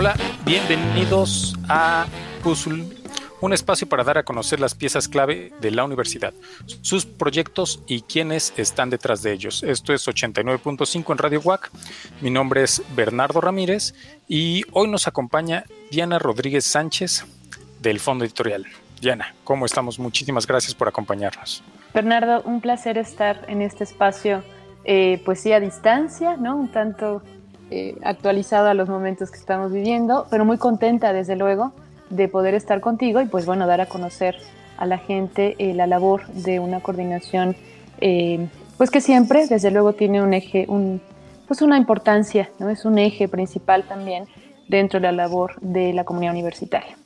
Hola, 0.00 0.14
bienvenidos 0.44 1.58
a 1.68 2.06
Puzzle, 2.44 2.84
un 3.40 3.52
espacio 3.52 3.88
para 3.88 4.04
dar 4.04 4.16
a 4.16 4.22
conocer 4.22 4.60
las 4.60 4.76
piezas 4.76 5.08
clave 5.08 5.52
de 5.60 5.72
la 5.72 5.82
universidad, 5.82 6.32
sus 6.82 7.04
proyectos 7.04 7.82
y 7.88 8.02
quienes 8.02 8.54
están 8.56 8.90
detrás 8.90 9.24
de 9.24 9.32
ellos. 9.32 9.64
Esto 9.64 9.92
es 9.92 10.06
89.5 10.06 11.10
en 11.10 11.18
Radio 11.18 11.40
WAC. 11.40 11.72
Mi 12.20 12.30
nombre 12.30 12.62
es 12.62 12.80
Bernardo 12.94 13.40
Ramírez 13.40 13.92
y 14.28 14.62
hoy 14.70 14.86
nos 14.86 15.08
acompaña 15.08 15.64
Diana 15.90 16.20
Rodríguez 16.20 16.64
Sánchez 16.64 17.26
del 17.82 17.98
Fondo 17.98 18.24
Editorial. 18.24 18.66
Diana, 19.00 19.34
¿cómo 19.42 19.66
estamos? 19.66 19.98
Muchísimas 19.98 20.46
gracias 20.46 20.76
por 20.76 20.86
acompañarnos. 20.86 21.64
Bernardo, 21.92 22.42
un 22.42 22.60
placer 22.60 22.98
estar 22.98 23.44
en 23.48 23.62
este 23.62 23.82
espacio, 23.82 24.44
eh, 24.84 25.20
sí, 25.34 25.52
a 25.52 25.58
distancia, 25.58 26.36
¿no? 26.36 26.54
Un 26.54 26.70
tanto 26.70 27.20
eh, 27.70 27.96
actualizado 28.02 28.68
a 28.68 28.74
los 28.74 28.88
momentos 28.88 29.30
que 29.30 29.36
estamos 29.36 29.72
viviendo, 29.72 30.26
pero 30.30 30.46
muy 30.46 30.56
contenta, 30.56 31.12
desde 31.12 31.36
luego, 31.36 31.72
de 32.08 32.26
poder 32.26 32.54
estar 32.54 32.80
contigo 32.80 33.20
y 33.20 33.26
pues 33.26 33.44
bueno, 33.44 33.66
dar 33.66 33.82
a 33.82 33.86
conocer 33.86 34.36
a 34.78 34.86
la 34.86 34.96
gente 34.96 35.54
eh, 35.58 35.74
la 35.74 35.86
labor 35.86 36.26
de 36.28 36.60
una 36.60 36.80
coordinación, 36.80 37.56
eh, 38.00 38.48
pues 38.78 38.90
que 38.90 39.02
siempre, 39.02 39.46
desde 39.46 39.70
luego, 39.70 39.92
tiene 39.92 40.22
un 40.22 40.32
eje, 40.32 40.64
un, 40.68 41.02
pues 41.46 41.60
una 41.60 41.76
importancia, 41.76 42.48
¿no? 42.58 42.70
Es 42.70 42.86
un 42.86 42.98
eje 42.98 43.28
principal 43.28 43.84
también 43.86 44.24
dentro 44.68 44.98
de 44.98 45.06
la 45.06 45.12
labor 45.12 45.60
de 45.60 45.92
la 45.92 46.04
comunidad 46.04 46.32
universitaria. 46.32 46.96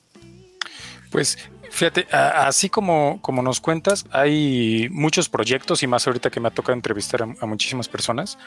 Pues 1.10 1.38
fíjate, 1.71 2.07
así 2.13 2.69
como, 2.69 3.19
como 3.21 3.43
nos 3.43 3.60
cuentas, 3.60 4.05
hay 4.13 4.88
muchos 4.91 5.29
proyectos 5.29 5.83
y 5.83 5.88
más 5.88 6.07
ahorita 6.07 6.30
que 6.30 6.38
me 6.38 6.49
ha 6.49 6.51
tocado 6.52 6.74
entrevistar 6.74 7.23
a 7.23 7.47
muchísimas 7.47 7.88
personas, 7.88 8.38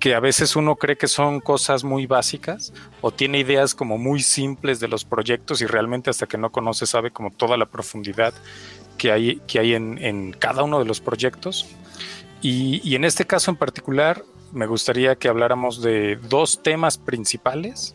que 0.00 0.14
a 0.14 0.20
veces 0.20 0.56
uno 0.56 0.76
cree 0.76 0.96
que 0.96 1.06
son 1.06 1.40
cosas 1.40 1.84
muy 1.84 2.06
básicas 2.06 2.72
o 3.02 3.12
tiene 3.12 3.38
ideas 3.38 3.74
como 3.74 3.98
muy 3.98 4.22
simples 4.22 4.80
de 4.80 4.88
los 4.88 5.04
proyectos 5.04 5.60
y 5.60 5.66
realmente 5.66 6.08
hasta 6.08 6.26
que 6.26 6.38
no 6.38 6.50
conoce 6.50 6.86
sabe 6.86 7.10
como 7.10 7.30
toda 7.30 7.58
la 7.58 7.66
profundidad 7.66 8.32
que 8.96 9.12
hay, 9.12 9.36
que 9.46 9.58
hay 9.58 9.74
en, 9.74 10.34
cada 10.38 10.62
uno 10.62 10.78
de 10.78 10.86
los 10.86 11.00
proyectos. 11.00 11.68
Y, 12.40 12.94
en 12.94 13.04
este 13.04 13.26
caso 13.26 13.50
en 13.50 13.58
particular 13.58 14.24
me 14.52 14.66
gustaría 14.66 15.16
que 15.16 15.28
habláramos 15.28 15.82
de 15.82 16.16
dos 16.16 16.62
temas 16.62 16.96
principales, 16.96 17.94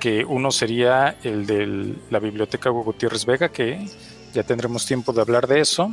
que 0.00 0.24
uno 0.24 0.50
sería 0.50 1.16
el 1.22 1.46
de 1.46 1.94
la 2.10 2.18
biblioteca 2.20 2.70
Gutiérrez 2.70 3.26
Vega, 3.26 3.50
que 3.50 3.86
ya 4.32 4.42
tendremos 4.42 4.86
tiempo 4.86 5.12
de 5.12 5.20
hablar 5.20 5.46
de 5.46 5.60
eso. 5.60 5.92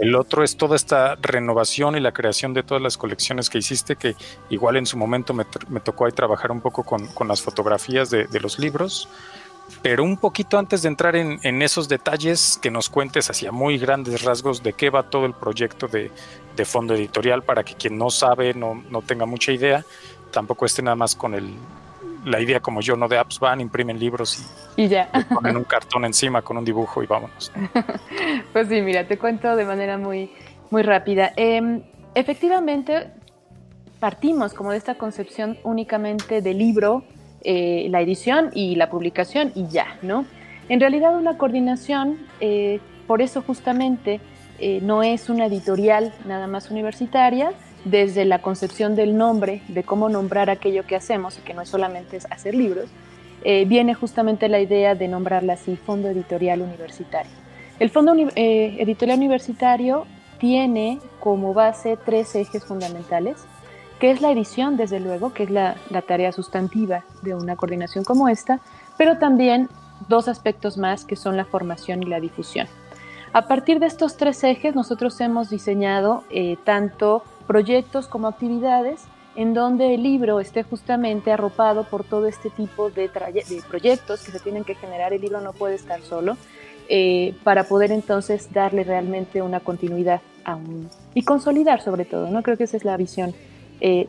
El 0.00 0.14
otro 0.14 0.44
es 0.44 0.56
toda 0.56 0.76
esta 0.76 1.16
renovación 1.16 1.96
y 1.96 2.00
la 2.00 2.12
creación 2.12 2.54
de 2.54 2.62
todas 2.62 2.82
las 2.82 2.96
colecciones 2.96 3.50
que 3.50 3.58
hiciste, 3.58 3.96
que 3.96 4.14
igual 4.50 4.76
en 4.76 4.86
su 4.86 4.96
momento 4.96 5.34
me, 5.34 5.44
tocó 5.80 6.06
ahí 6.06 6.12
trabajar 6.12 6.50
un 6.50 6.60
poco 6.60 6.84
con, 6.84 7.28
las 7.28 7.42
fotografías 7.42 8.10
de, 8.10 8.40
los 8.40 8.58
libros. 8.58 9.08
Pero 9.82 10.04
un 10.04 10.16
poquito 10.16 10.58
antes 10.58 10.82
de 10.82 10.88
entrar 10.88 11.16
en, 11.16 11.62
esos 11.62 11.88
detalles, 11.88 12.58
que 12.60 12.70
nos 12.70 12.88
cuentes 12.88 13.30
hacia 13.30 13.50
muy 13.50 13.78
grandes 13.78 14.22
rasgos 14.22 14.62
de 14.62 14.72
qué 14.74 14.90
va 14.90 15.04
todo 15.04 15.26
el 15.26 15.32
proyecto 15.32 15.88
de, 15.88 16.10
fondo 16.64 16.94
editorial 16.94 17.42
para 17.42 17.64
que 17.64 17.74
quien 17.74 17.98
no 17.98 18.10
sabe, 18.10 18.54
no, 18.54 18.82
no 18.90 19.02
tenga 19.02 19.26
mucha 19.26 19.52
idea, 19.52 19.84
tampoco 20.30 20.66
esté 20.66 20.82
nada 20.82 20.96
más 20.96 21.14
con 21.14 21.34
el, 21.34 21.54
la 22.26 22.40
idea 22.40 22.60
como 22.60 22.80
yo, 22.80 22.96
¿no? 22.96 23.08
De 23.08 23.16
apps 23.16 23.38
van, 23.38 23.60
imprimen 23.60 23.98
libros 23.98 24.44
y, 24.76 24.88
ya. 24.88 25.08
ponen 25.32 25.56
un 25.56 25.64
cartón 25.64 26.04
encima 26.04 26.42
con 26.42 26.56
un 26.56 26.64
dibujo 26.64 27.02
y 27.02 27.06
vámonos. 27.06 27.52
pues 28.52 28.68
sí, 28.68 28.82
mira, 28.82 29.06
te 29.06 29.16
cuento 29.16 29.54
de 29.54 29.64
manera 29.64 29.96
muy, 29.96 30.30
muy 30.70 30.82
rápida. 30.82 31.32
Em, 31.36 31.82
efectivamente, 32.14 33.12
partimos 34.00 34.54
como 34.54 34.72
de 34.72 34.78
esta 34.78 34.96
concepción 34.96 35.56
únicamente 35.62 36.42
del 36.42 36.58
libro, 36.58 37.04
eh, 37.44 37.86
la 37.90 38.00
edición 38.00 38.50
y 38.52 38.74
la 38.74 38.90
publicación 38.90 39.52
y 39.54 39.68
ya, 39.68 39.98
¿no? 40.02 40.26
En 40.68 40.80
realidad 40.80 41.16
una 41.16 41.38
coordinación, 41.38 42.18
eh, 42.40 42.80
por 43.06 43.22
eso 43.22 43.40
justamente 43.40 44.20
eh, 44.58 44.80
no 44.82 45.04
es 45.04 45.28
una 45.28 45.46
editorial 45.46 46.12
nada 46.26 46.48
más 46.48 46.72
universitaria, 46.72 47.52
desde 47.86 48.24
la 48.24 48.42
concepción 48.42 48.96
del 48.96 49.16
nombre, 49.16 49.62
de 49.68 49.84
cómo 49.84 50.08
nombrar 50.08 50.50
aquello 50.50 50.84
que 50.84 50.96
hacemos, 50.96 51.38
y 51.38 51.42
que 51.42 51.54
no 51.54 51.62
es 51.62 51.68
solamente 51.68 52.18
hacer 52.30 52.54
libros, 52.54 52.86
eh, 53.44 53.64
viene 53.64 53.94
justamente 53.94 54.48
la 54.48 54.58
idea 54.58 54.96
de 54.96 55.06
nombrarla 55.06 55.52
así, 55.52 55.76
Fondo 55.76 56.08
Editorial 56.08 56.62
Universitario. 56.62 57.30
El 57.78 57.90
Fondo 57.90 58.14
eh, 58.34 58.76
Editorial 58.80 59.18
Universitario 59.18 60.04
tiene 60.38 60.98
como 61.20 61.54
base 61.54 61.96
tres 62.04 62.34
ejes 62.34 62.64
fundamentales, 62.64 63.36
que 64.00 64.10
es 64.10 64.20
la 64.20 64.32
edición, 64.32 64.76
desde 64.76 64.98
luego, 64.98 65.32
que 65.32 65.44
es 65.44 65.50
la, 65.50 65.76
la 65.90 66.02
tarea 66.02 66.32
sustantiva 66.32 67.04
de 67.22 67.36
una 67.36 67.54
coordinación 67.54 68.04
como 68.04 68.28
esta, 68.28 68.58
pero 68.98 69.18
también 69.18 69.68
dos 70.08 70.26
aspectos 70.26 70.76
más, 70.76 71.04
que 71.04 71.14
son 71.14 71.36
la 71.36 71.44
formación 71.44 72.02
y 72.02 72.06
la 72.06 72.18
difusión. 72.18 72.66
A 73.32 73.46
partir 73.46 73.78
de 73.78 73.86
estos 73.86 74.16
tres 74.16 74.42
ejes, 74.42 74.74
nosotros 74.74 75.20
hemos 75.20 75.50
diseñado 75.50 76.24
eh, 76.30 76.56
tanto 76.64 77.22
proyectos 77.46 78.06
como 78.08 78.28
actividades 78.28 79.06
en 79.36 79.52
donde 79.52 79.94
el 79.94 80.02
libro 80.02 80.40
esté 80.40 80.62
justamente 80.62 81.30
arropado 81.30 81.84
por 81.84 82.04
todo 82.04 82.26
este 82.26 82.50
tipo 82.50 82.90
de, 82.90 83.10
proyectos 83.68 84.24
que 84.24 84.32
se 84.32 84.40
tienen 84.40 84.64
que 84.64 84.74
generar. 84.74 85.12
El 85.12 85.20
libro 85.20 85.40
no 85.42 85.52
puede 85.52 85.74
estar 85.74 86.00
solo 86.00 86.36
eh, 86.88 87.34
para 87.44 87.64
poder 87.64 87.92
entonces 87.92 88.52
darle 88.52 88.82
realmente 88.82 89.42
una 89.42 89.60
continuidad 89.60 90.22
a 90.44 90.56
un, 90.56 90.88
y 91.12 91.22
consolidar 91.22 91.82
sobre 91.82 92.06
todo. 92.06 92.30
No 92.30 92.42
creo 92.42 92.56
que 92.56 92.64
esa 92.64 92.78
es 92.78 92.84
la 92.84 92.96
visión 92.96 93.34
eh, 93.80 94.08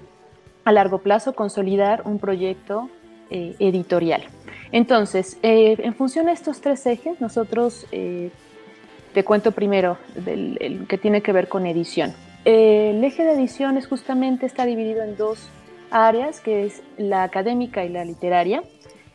a 0.63 0.71
largo 0.71 0.99
plazo, 0.99 1.33
consolidar 1.33 2.03
un 2.05 2.19
proyecto 2.19 2.89
eh, 3.29 3.55
editorial. 3.59 4.23
Entonces, 4.71 5.37
en 5.41 5.95
función 5.95 6.25
de 6.25 6.33
estos 6.33 6.59
tres 6.59 6.85
ejes, 6.85 7.21
nosotros 7.21 7.85
te 7.89 9.23
cuento 9.23 9.53
primero 9.53 9.97
el 10.25 10.85
que 10.89 10.97
tiene 10.97 11.21
que 11.21 11.31
ver 11.31 11.47
con 11.47 11.65
edición. 11.65 12.13
El 12.45 13.03
eje 13.03 13.23
de 13.23 13.33
edición 13.33 13.77
es 13.77 13.87
justamente 13.87 14.45
está 14.45 14.65
dividido 14.65 15.03
en 15.03 15.17
dos 15.17 15.49
áreas, 15.91 16.39
que 16.39 16.65
es 16.65 16.83
la 16.97 17.23
académica 17.23 17.83
y 17.83 17.89
la 17.89 18.05
literaria. 18.05 18.63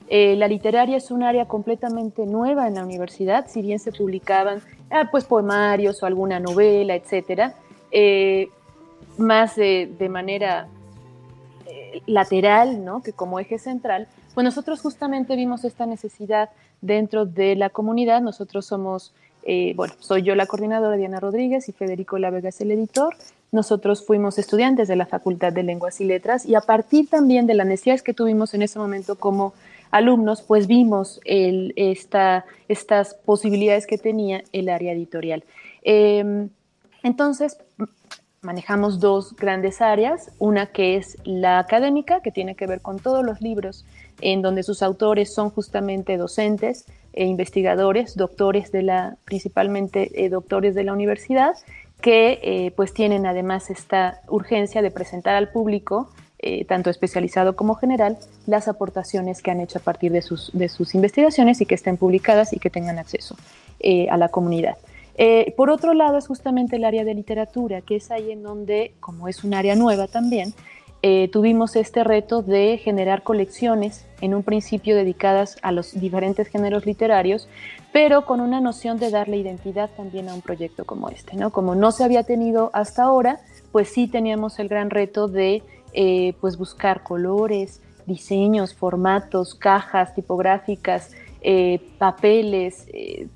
Eh, 0.09 0.37
la 0.37 0.49
literaria 0.49 0.97
es 0.97 1.11
un 1.11 1.23
área 1.23 1.47
completamente 1.47 2.27
nueva 2.27 2.69
en 2.69 2.75
la 2.75 2.85
universidad, 2.85 3.47
si 3.49 3.63
bien 3.63 3.79
se 3.79 3.93
publicaban 3.93 4.61
ah, 4.91 5.09
pues 5.11 5.25
poemarios 5.25 6.03
o 6.03 6.07
alguna 6.07 6.39
novela, 6.39 6.95
etcétera, 6.95 7.55
eh, 7.91 8.49
más 9.17 9.57
de, 9.57 10.09
manera 10.11 10.69
eh, 11.67 12.03
lateral, 12.07 12.85
¿no? 12.85 13.03
que 13.03 13.13
como 13.13 13.39
eje 13.39 13.59
central, 13.59 14.09
pues 14.35 14.45
nosotros 14.45 14.81
justamente 14.81 15.37
vimos 15.37 15.65
esta 15.65 15.87
necesidad 15.87 16.51
dentro 16.81 17.25
de 17.27 17.55
la 17.57 17.71
comunidad. 17.71 18.21
Nosotros 18.21 18.67
somos 18.67 19.15
eh, 19.45 19.73
bueno, 19.77 19.95
soy 19.99 20.23
yo 20.23 20.35
la 20.35 20.47
coordinadora 20.47 20.97
Diana 20.97 21.21
Rodríguez 21.21 21.69
y 21.69 21.73
Federico 21.73 22.19
La 22.19 22.31
Vega 22.31 22.49
es 22.49 22.61
el 22.61 22.71
editor. 22.71 23.17
Nosotros 23.51 24.07
fuimos 24.07 24.39
estudiantes 24.39 24.89
de 24.89 24.97
la 24.97 25.07
Facultad 25.07 25.53
de 25.53 25.63
Lenguas 25.63 26.01
y 26.01 26.05
Letras 26.05 26.47
y 26.47 26.55
a 26.55 26.61
partir 26.61 27.09
también 27.09 27.47
de 27.47 27.55
las 27.55 27.67
necesidades 27.67 28.03
que 28.03 28.15
tuvimos 28.15 28.55
en 28.55 28.63
ese 28.63 28.79
momento 28.79 29.17
como 29.17 29.53
alumnos, 29.91 30.43
pues 30.43 30.67
vimos 30.67 31.21
estas 31.27 33.15
posibilidades 33.27 33.87
que 33.87 33.99
tenía 33.99 34.43
el 34.53 34.71
área 34.71 34.93
editorial. 34.93 35.45
Em, 35.83 36.49
entonces, 37.03 37.59
manejamos 38.41 39.01
dos 39.01 39.37
grandes 39.37 39.83
áreas, 39.83 40.33
una 40.39 40.67
que 40.67 40.97
es 40.97 41.19
la 41.25 41.59
académica, 41.59 42.23
que 42.23 42.33
tiene 42.33 42.57
que 42.57 42.67
ver 42.67 42.81
con 42.81 42.99
todos 42.99 43.25
los 43.25 43.41
libros 43.41 43.85
en 44.23 44.41
donde 44.43 44.63
sus 44.63 44.83
autores 44.83 45.35
son 45.35 45.51
justamente 45.51 46.17
docentes, 46.17 46.87
e 47.13 47.27
investigadores, 47.27 48.17
doctores 48.17 48.73
de 48.73 48.83
la, 48.83 49.17
principalmente 49.25 50.25
eh, 50.25 50.29
doctores 50.29 50.75
de 50.75 50.85
la 50.85 50.93
universidad, 50.93 51.55
que 52.01 52.41
eh, 52.43 52.73
pues 52.75 52.95
tienen 52.95 53.27
además 53.27 53.71
esta 53.71 54.23
urgencia 54.29 54.83
de 54.83 54.91
presentar 54.91 55.35
al 55.35 55.51
público, 55.51 56.11
eh, 56.39 56.65
tanto 56.65 56.91
especializado 56.91 57.55
como 57.55 57.75
general, 57.75 58.19
las 58.47 58.67
aportaciones 58.67 59.43
que 59.43 59.51
han 59.51 59.61
hecho 59.61 59.79
a 59.79 59.83
partir 59.83 60.11
de 60.11 60.23
sus, 60.23 60.51
de 60.53 60.69
sus 60.69 60.95
investigaciones 60.95 61.61
y 61.61 61.67
que 61.67 61.75
estén 61.75 61.97
publicadas 61.97 62.53
y 62.53 62.59
que 62.59 62.71
tengan 62.71 62.99
acceso 62.99 63.37
a 64.11 64.17
la 64.17 64.29
comunidad. 64.29 64.77
por 65.57 65.71
otro 65.71 65.93
lado 65.93 66.17
es 66.17 66.29
justamente 66.29 66.77
el 66.77 66.85
área 66.85 67.05
de 67.05 67.15
literatura, 67.15 67.81
que 67.81 67.97
es 67.97 68.13
ahí 68.13 68.31
en 68.31 68.45
donde, 68.45 68.95
como 69.01 69.27
es 69.27 69.43
un 69.43 69.55
área 69.55 69.75
nueva 69.75 70.07
también, 70.07 70.55
eh, 71.05 71.29
tuvimos 71.33 71.75
este 71.75 72.05
reto 72.05 72.43
de 72.43 72.79
generar 72.79 73.25
colecciones, 73.25 74.07
en 74.21 74.35
un 74.35 74.45
principio 74.45 74.95
dedicadas 74.95 75.59
a 75.63 75.73
los 75.73 75.99
diferentes 75.99 76.47
géneros 76.47 76.87
literarios, 76.87 77.49
pero 77.93 78.25
con 78.25 78.41
una 78.41 78.61
noción 78.61 79.01
de 79.01 79.11
darle 79.11 79.39
identidad 79.39 79.91
también 79.97 80.29
a 80.29 80.35
un 80.35 80.43
proyecto 80.43 80.85
como 80.85 81.09
este. 81.09 81.37
¿no? 81.37 81.51
Como 81.51 81.75
no 81.75 81.91
se 81.91 82.05
había 82.05 82.23
tenido 82.23 82.71
hasta 82.73 83.03
ahora, 83.03 83.41
pues 83.73 83.89
sí 83.89 84.07
teníamos 84.07 84.61
el 84.61 84.69
gran 84.69 84.91
reto 84.91 85.27
de 85.27 85.65
eh, 85.93 86.35
pues 86.41 86.57
buscar 86.57 87.03
colores, 87.03 87.83
diseños, 88.07 88.73
formatos, 88.73 89.57
cajas 89.57 90.15
tipográficas, 90.15 91.11
eh, 91.41 91.81
papeles, 91.99 92.87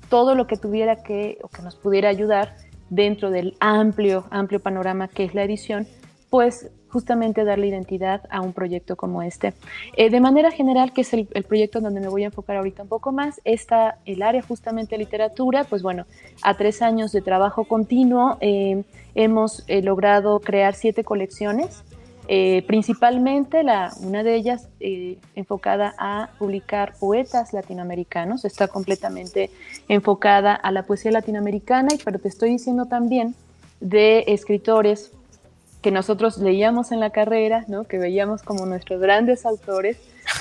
todo 0.07 0.35
lo 0.35 0.47
que 0.47 0.55
tuviera 0.55 1.03
que 1.03 1.37
o 1.43 1.49
que 1.49 1.61
nos 1.61 1.75
pudiera 1.75 2.07
ayudar 2.07 2.55
dentro 2.89 3.29
del 3.29 3.57
amplio, 3.59 4.23
amplio 4.29 4.61
panorama 4.61 5.09
que 5.09 5.25
es 5.25 5.35
la 5.35 5.43
edición, 5.43 5.85
pues 6.29 6.71
justamente 6.97 7.43
darle 7.43 7.67
identidad 7.67 8.21
a 8.31 8.41
un 8.41 8.53
proyecto 8.53 8.95
como 8.95 9.21
este. 9.21 9.53
Eh, 9.95 10.09
de 10.09 10.19
manera 10.19 10.49
general, 10.49 10.93
que 10.93 11.01
es 11.01 11.13
el, 11.13 11.27
proyecto 11.47 11.79
donde 11.79 11.99
me 11.99 12.07
voy 12.07 12.23
a 12.23 12.25
enfocar 12.25 12.57
ahorita 12.57 12.81
un 12.81 12.89
poco 12.89 13.11
más, 13.11 13.39
está 13.45 13.99
el 14.05 14.23
área 14.23 14.41
justamente 14.41 14.97
literatura, 14.97 15.63
pues 15.63 15.83
bueno, 15.83 16.07
a 16.41 16.55
tres 16.55 16.81
años 16.81 17.11
de 17.11 17.21
trabajo 17.21 17.65
continuo 17.65 18.37
eh, 18.41 18.83
hemos 19.13 19.63
eh, 19.67 19.83
logrado 19.83 20.39
crear 20.39 20.73
siete 20.73 21.03
colecciones, 21.03 21.83
principalmente 22.65 23.63
la, 23.63 23.93
una 24.01 24.21
de 24.21 24.35
ellas 24.35 24.67
enfocada 25.35 25.93
a 25.97 26.29
publicar 26.37 26.93
poetas 26.99 27.53
latinoamericanos, 27.53 28.43
está 28.43 28.67
completamente 28.67 29.49
enfocada 29.87 30.53
a 30.53 30.71
la 30.71 30.83
poesía 30.83 31.11
latinoamericana, 31.11 31.89
pero 32.03 32.19
te 32.19 32.27
estoy 32.27 32.49
diciendo 32.49 32.87
también 32.87 33.33
de 33.79 34.25
escritores 34.27 35.11
que 35.87 35.91
nosotros 35.93 36.37
leíamos 36.39 36.91
en 36.91 36.99
la 36.99 37.11
carrera, 37.11 37.63
¿no? 37.69 37.85
que 37.85 37.97
veíamos 37.97 38.43
como 38.43 38.65
nuestros 38.65 38.99
grandes 38.99 39.45
autores 39.45 39.95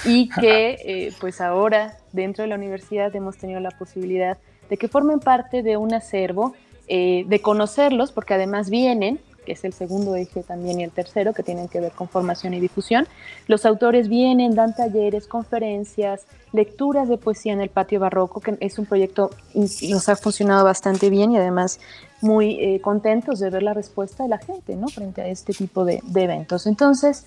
y 0.04 0.28
que 0.28 0.70
eh, 0.84 1.12
pues 1.20 1.40
ahora 1.40 1.98
dentro 2.10 2.42
de 2.42 2.48
la 2.48 2.56
universidad 2.56 3.14
hemos 3.14 3.36
tenido 3.36 3.60
la 3.60 3.70
posibilidad 3.70 4.38
de 4.68 4.76
que 4.76 4.88
formen 4.88 5.20
parte 5.20 5.62
de 5.62 5.76
un 5.76 5.94
acervo, 5.94 6.54
eh, 6.88 7.22
de 7.28 7.40
conocerlos, 7.42 8.10
porque 8.10 8.34
además 8.34 8.70
vienen, 8.70 9.20
que 9.44 9.52
es 9.52 9.62
el 9.62 9.72
segundo 9.72 10.16
eje 10.16 10.42
también 10.42 10.80
y 10.80 10.82
el 10.82 10.90
tercero, 10.90 11.32
que 11.32 11.44
tienen 11.44 11.68
que 11.68 11.78
ver 11.78 11.92
con 11.92 12.08
formación 12.08 12.52
y 12.52 12.58
difusión. 12.58 13.06
Los 13.46 13.64
autores 13.66 14.08
vienen, 14.08 14.56
dan 14.56 14.74
talleres, 14.74 15.28
conferencias, 15.28 16.26
lecturas 16.52 17.08
de 17.08 17.18
poesía 17.18 17.52
en 17.52 17.60
el 17.60 17.68
patio 17.68 18.00
barroco, 18.00 18.40
que 18.40 18.56
es 18.58 18.80
un 18.80 18.86
proyecto 18.86 19.30
que 19.52 19.88
nos 19.90 20.08
ha 20.08 20.16
funcionado 20.16 20.64
bastante 20.64 21.08
bien 21.08 21.30
y 21.30 21.36
además 21.36 21.78
muy 22.20 22.58
eh, 22.60 22.80
contentos 22.80 23.38
de 23.38 23.50
ver 23.50 23.62
la 23.62 23.74
respuesta 23.74 24.22
de 24.22 24.28
la 24.28 24.38
gente 24.38 24.76
frente 24.92 25.22
a 25.22 25.26
este 25.26 25.52
tipo 25.52 25.84
de, 25.84 26.02
eventos. 26.14 26.66
Entonces, 26.66 27.26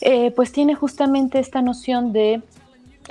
eh, 0.00 0.30
pues 0.30 0.52
tiene 0.52 0.74
justamente 0.74 1.38
esta 1.38 1.62
noción 1.62 2.12
de 2.12 2.42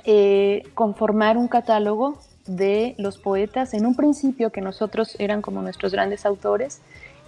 eh, 0.06 0.64
conformar 0.74 1.38
un 1.38 1.48
catálogo 1.48 2.20
de 2.48 2.96
los 2.98 3.18
poetas 3.18 3.74
en 3.74 3.86
un 3.86 3.96
principio 3.96 4.52
que 4.52 4.62
nosotros 4.62 5.16
eran 5.20 5.42
como 5.42 5.62
nuestros 5.62 5.92
grandes 5.92 6.26
autores 6.26 6.82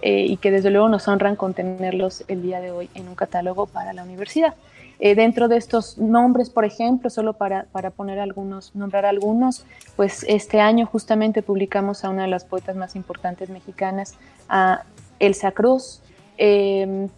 y 0.04 0.36
que 0.38 0.50
desde 0.50 0.70
luego 0.70 0.88
nos 0.88 1.06
honran 1.06 1.36
con 1.36 1.54
tenerlos 1.54 2.24
el 2.26 2.42
día 2.42 2.60
de 2.60 2.72
hoy 2.72 2.90
en 2.94 3.08
un 3.08 3.14
catálogo 3.14 3.66
para 3.66 3.92
la 3.92 4.02
universidad. 4.02 4.56
Eh, 5.04 5.16
dentro 5.16 5.48
de 5.48 5.56
estos 5.56 5.98
nombres, 5.98 6.48
por 6.48 6.64
ejemplo, 6.64 7.10
solo 7.10 7.32
para, 7.32 7.64
para, 7.72 7.90
poner 7.90 8.20
algunos, 8.20 8.72
nombrar 8.76 9.04
algunos, 9.04 9.66
pues 9.96 10.24
este 10.28 10.60
año 10.60 10.86
justamente 10.86 11.42
publicamos 11.42 12.04
a 12.04 12.10
una 12.10 12.22
de 12.22 12.28
las 12.28 12.44
poetas 12.44 12.76
más 12.76 12.94
importantes 12.94 13.50
mexicanas, 13.50 14.14
a 14.48 14.84
Elsa 15.18 15.50
Cruz. 15.50 16.02
Em, 16.38 17.08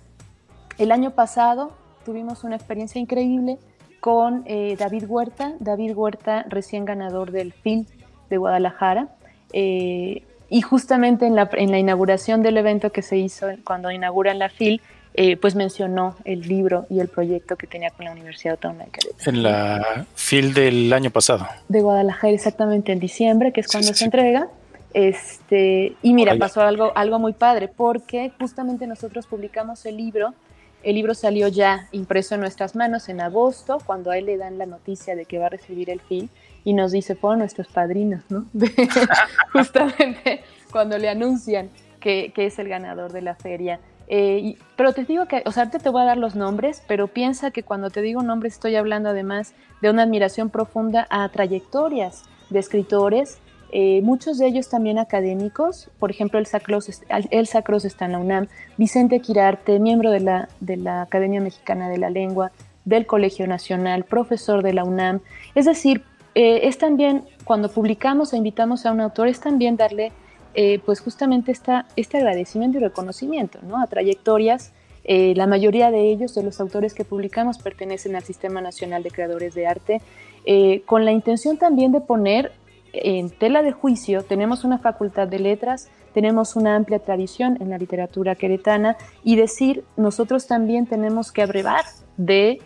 el 0.79 0.93
año 0.93 1.11
pasado 1.11 1.73
tuvimos 2.07 2.43
una 2.43 2.57
experiencia 2.57 2.99
increíble 2.99 3.59
con 4.01 4.45
eh, 4.47 4.77
David 4.79 5.05
Huerta, 5.07 5.53
David 5.61 5.95
Huerta 5.95 6.47
recién 6.49 6.87
ganador 6.87 7.33
del 7.33 7.53
FIL 7.53 7.87
de 8.31 8.39
Guadalajara. 8.39 9.09
Eh, 9.53 10.23
y 10.49 10.63
justamente 10.63 11.27
en 11.27 11.35
la, 11.35 11.51
en 11.53 11.71
la 11.71 11.79
inauguración 11.79 12.43
del 12.43 12.57
evento 12.57 12.93
que 12.93 13.03
se 13.03 13.19
hizo 13.19 13.47
cuando 13.63 13.91
inauguran 13.91 14.39
la 14.39 14.49
FIL, 14.49 14.81
eh, 15.17 15.37
pues 15.37 15.55
mencionó 15.55 16.17
el 16.25 16.41
libro 16.41 16.87
y 16.91 16.99
el 16.99 17.07
proyecto 17.07 17.55
que 17.57 17.69
tenía 17.69 17.91
con 17.91 18.05
la 18.05 18.11
Universidad 18.11 18.55
Autónoma 18.55 18.85
de 18.85 18.91
Querétaro. 18.91 19.31
En 19.31 19.43
la 19.45 20.07
FIL 20.17 20.53
del 20.55 20.93
año 20.93 21.11
pasado. 21.11 21.47
De 21.69 21.81
Guadalajara, 21.83 22.33
exactamente 22.33 22.91
en 22.91 22.99
diciembre, 22.99 23.53
que 23.53 23.61
es 23.61 23.69
cuando 23.69 23.95
se 23.95 24.05
entrega. 24.05 24.49
Este, 24.93 25.95
y 26.03 26.15
mira, 26.15 26.37
pasó 26.37 26.63
algo, 26.63 26.93
algo 26.97 27.21
muy 27.21 27.33
padre, 27.33 27.69
porque 27.69 28.33
justamente 28.41 28.89
nosotros 28.89 29.27
publicamos 29.27 29.87
el 29.87 29.99
libro. 29.99 30.35
El 30.83 30.97
libro 30.97 31.15
salió 31.15 31.47
ya 31.47 31.89
impreso 31.93 32.35
en 32.35 32.41
nuestras 32.41 32.75
manos 32.75 33.09
en 33.09 33.21
agosto, 33.21 33.79
cuando 33.87 34.11
a 34.11 34.19
él 34.19 34.27
le 34.27 34.37
dan 34.37 34.59
la 34.59 34.67
noticia 34.67 35.15
de 35.15 35.27
que 35.27 35.39
va 35.39 35.47
a 35.47 35.51
recibir 35.51 35.91
el 35.91 36.01
FIL 36.01 36.29
y 36.65 36.73
nos 36.73 36.91
dice, 36.91 37.15
fueron 37.15 37.39
nuestros 37.39 37.69
padrinos, 37.69 38.23
¿no? 38.31 38.47
justamente 39.53 40.43
cuando 40.73 40.99
le 40.99 41.09
anuncian 41.09 41.71
que, 42.01 42.33
que 42.35 42.47
es 42.47 42.59
el 42.59 42.69
ganador 42.69 43.13
de 43.13 43.23
la 43.23 43.37
feria. 43.37 43.79
Eh, 44.09 44.57
pero 44.77 44.93
te 44.93 45.05
digo 45.05 45.27
que, 45.27 45.43
o 45.47 45.53
sea, 45.53 45.71
te 45.71 45.89
voy 45.89 46.03
a 46.03 46.05
dar 46.05 46.19
los 46.19 46.35
nombres, 46.35 46.83
pero 46.87 47.09
piensa 47.09 47.51
que 47.51 47.63
cuando 47.63 47.91
te 47.91 48.03
digo 48.03 48.23
nombres 48.23 48.55
estoy 48.55 48.77
hablando 48.77 49.09
además 49.09 49.55
de 49.81 49.91
una 49.91 50.03
admiración 50.03 50.51
profunda 50.51 51.07
a 51.11 51.29
trayectorias 51.29 52.25
de 52.51 52.59
escritores, 52.59 53.39
eh, 53.77 54.03
muchos 54.03 54.39
de 54.39 54.47
ellos 54.47 54.69
también 54.69 54.99
académicos, 54.99 55.91
por 55.99 56.11
ejemplo, 56.11 56.39
el 56.39 56.47
Sacros, 56.47 57.03
el 57.09 57.47
Sacros 57.49 57.85
está 57.85 58.05
en 58.05 58.13
la 58.13 58.19
UNAM, 58.19 58.47
Vicente 58.77 59.21
Quirarte, 59.21 59.81
miembro 59.81 60.11
de 60.13 60.21
la, 60.21 60.49
de 60.61 60.77
la 60.77 61.03
Academia 61.03 61.41
Mexicana 61.41 61.89
de 61.89 61.99
la 61.99 62.09
Lengua, 62.09 62.53
del 62.85 63.07
Colegio 63.07 63.47
Nacional, 63.49 64.05
profesor 64.05 64.63
de 64.63 64.75
la 64.75 64.85
UNAM. 64.85 65.21
Es 65.57 65.65
decir, 65.65 66.05
eh, 66.35 66.69
es 66.69 66.79
también, 66.79 67.25
cuando 67.45 67.69
publicamos 67.69 68.33
e 68.33 68.37
invitamos 68.37 68.87
a 68.87 68.93
un 68.93 69.01
autor, 69.01 69.29
es 69.29 69.41
también 69.41 69.77
darle 69.77 70.13
eh, 70.55 70.81
pues 70.85 71.01
justamente 71.01 71.51
esta, 71.51 71.87
este 71.97 72.19
agradecimiento 72.19 72.79
y 72.79 72.81
reconocimiento 72.81 73.59
¿no? 73.63 73.83
a 73.83 73.87
trayectorias. 73.89 74.73
Eh, 75.03 75.35
la 75.37 75.47
mayoría 75.47 75.91
de 75.91 76.11
ellos, 76.11 76.35
de 76.35 76.43
los 76.43 76.61
autores 76.61 76.95
que 76.95 77.05
publicamos, 77.05 77.59
pertenecen 77.59 78.17
al 78.17 78.23
Sistema 78.23 78.61
Nacional 78.61 79.03
de 79.03 79.11
Creadores 79.11 79.55
de 79.55 79.67
Arte, 79.67 80.01
eh, 80.47 80.83
con 80.87 81.05
la 81.05 81.13
intención 81.13 81.59
también 81.59 81.93
de 81.93 82.01
poner 82.01 82.53
en 82.93 83.31
tela 83.31 83.63
de 83.63 83.73
juicio, 83.73 84.23
tenemos 84.23 84.63
una 84.63 84.79
facultad 84.79 85.27
de 85.27 85.41
letras, 85.41 85.91
tenemos 86.15 86.55
una 86.55 86.77
amplia 86.77 87.01
tradición 87.01 87.59
en 87.61 87.71
la 87.71 87.77
literatura 87.77 88.37
queretana 88.37 88.97
y 89.25 89.35
decir, 89.35 89.85
nosotros 89.97 90.47
también 90.47 90.87
tenemos 90.87 91.33
que 91.33 91.43
abrevar 91.43 91.85
de 92.17 92.63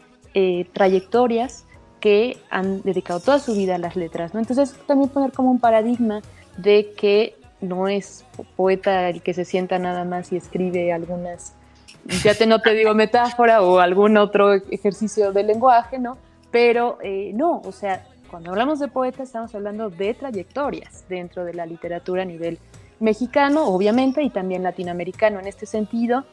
trayectorias 0.75 1.65
que 1.99 2.37
han 2.51 2.83
dedicado 2.83 3.21
toda 3.21 3.39
su 3.39 3.55
vida 3.55 3.77
a 3.77 3.79
las 3.79 3.97
letras. 3.97 4.35
¿no? 4.35 4.41
Entonces, 4.41 4.77
también 4.87 5.09
poner 5.09 5.33
como 5.33 5.51
un 5.51 5.59
paradigma 5.59 6.21
de 6.59 6.93
que 6.97 7.38
no 7.61 7.89
es 7.89 8.25
poeta 8.57 9.09
el 9.09 9.23
que 9.23 9.35
se 9.35 9.45
sienta 9.45 9.79
nada 9.79 10.05
más 10.05 10.33
y 10.33 10.37
escribe 10.37 10.93
algunas, 10.93 11.55
ya 12.23 12.35
te, 12.35 12.47
no 12.47 12.61
te 12.61 12.75
digo 12.75 12.95
metáfora 12.95 13.63
o 13.63 13.79
algún 13.79 14.17
otro 14.17 14.55
ejercicio 14.55 15.33
de 15.33 15.43
lenguaje, 15.43 15.99
¿no? 15.99 16.19
Pero 16.51 16.99
eh, 17.03 17.33
no, 17.35 17.61
o 17.65 17.73
sea, 17.73 18.07
cuando 18.31 18.51
hablamos 18.51 18.79
de 18.79 18.89
poeta 18.89 19.23
estamos 19.23 19.55
hablando 19.55 19.91
de 19.91 20.15
trayectorias 20.15 21.05
dentro 21.09 21.45
de 21.45 21.55
la 21.55 21.67
literatura 21.67 22.23
a 22.23 22.27
nivel 22.27 22.59
mexicano, 23.01 23.67
obviamente, 23.67 24.23
y 24.23 24.31
también 24.31 24.63
latinoamericano. 24.63 25.41
En 25.41 25.47
este 25.47 25.67
sentido, 25.67 26.25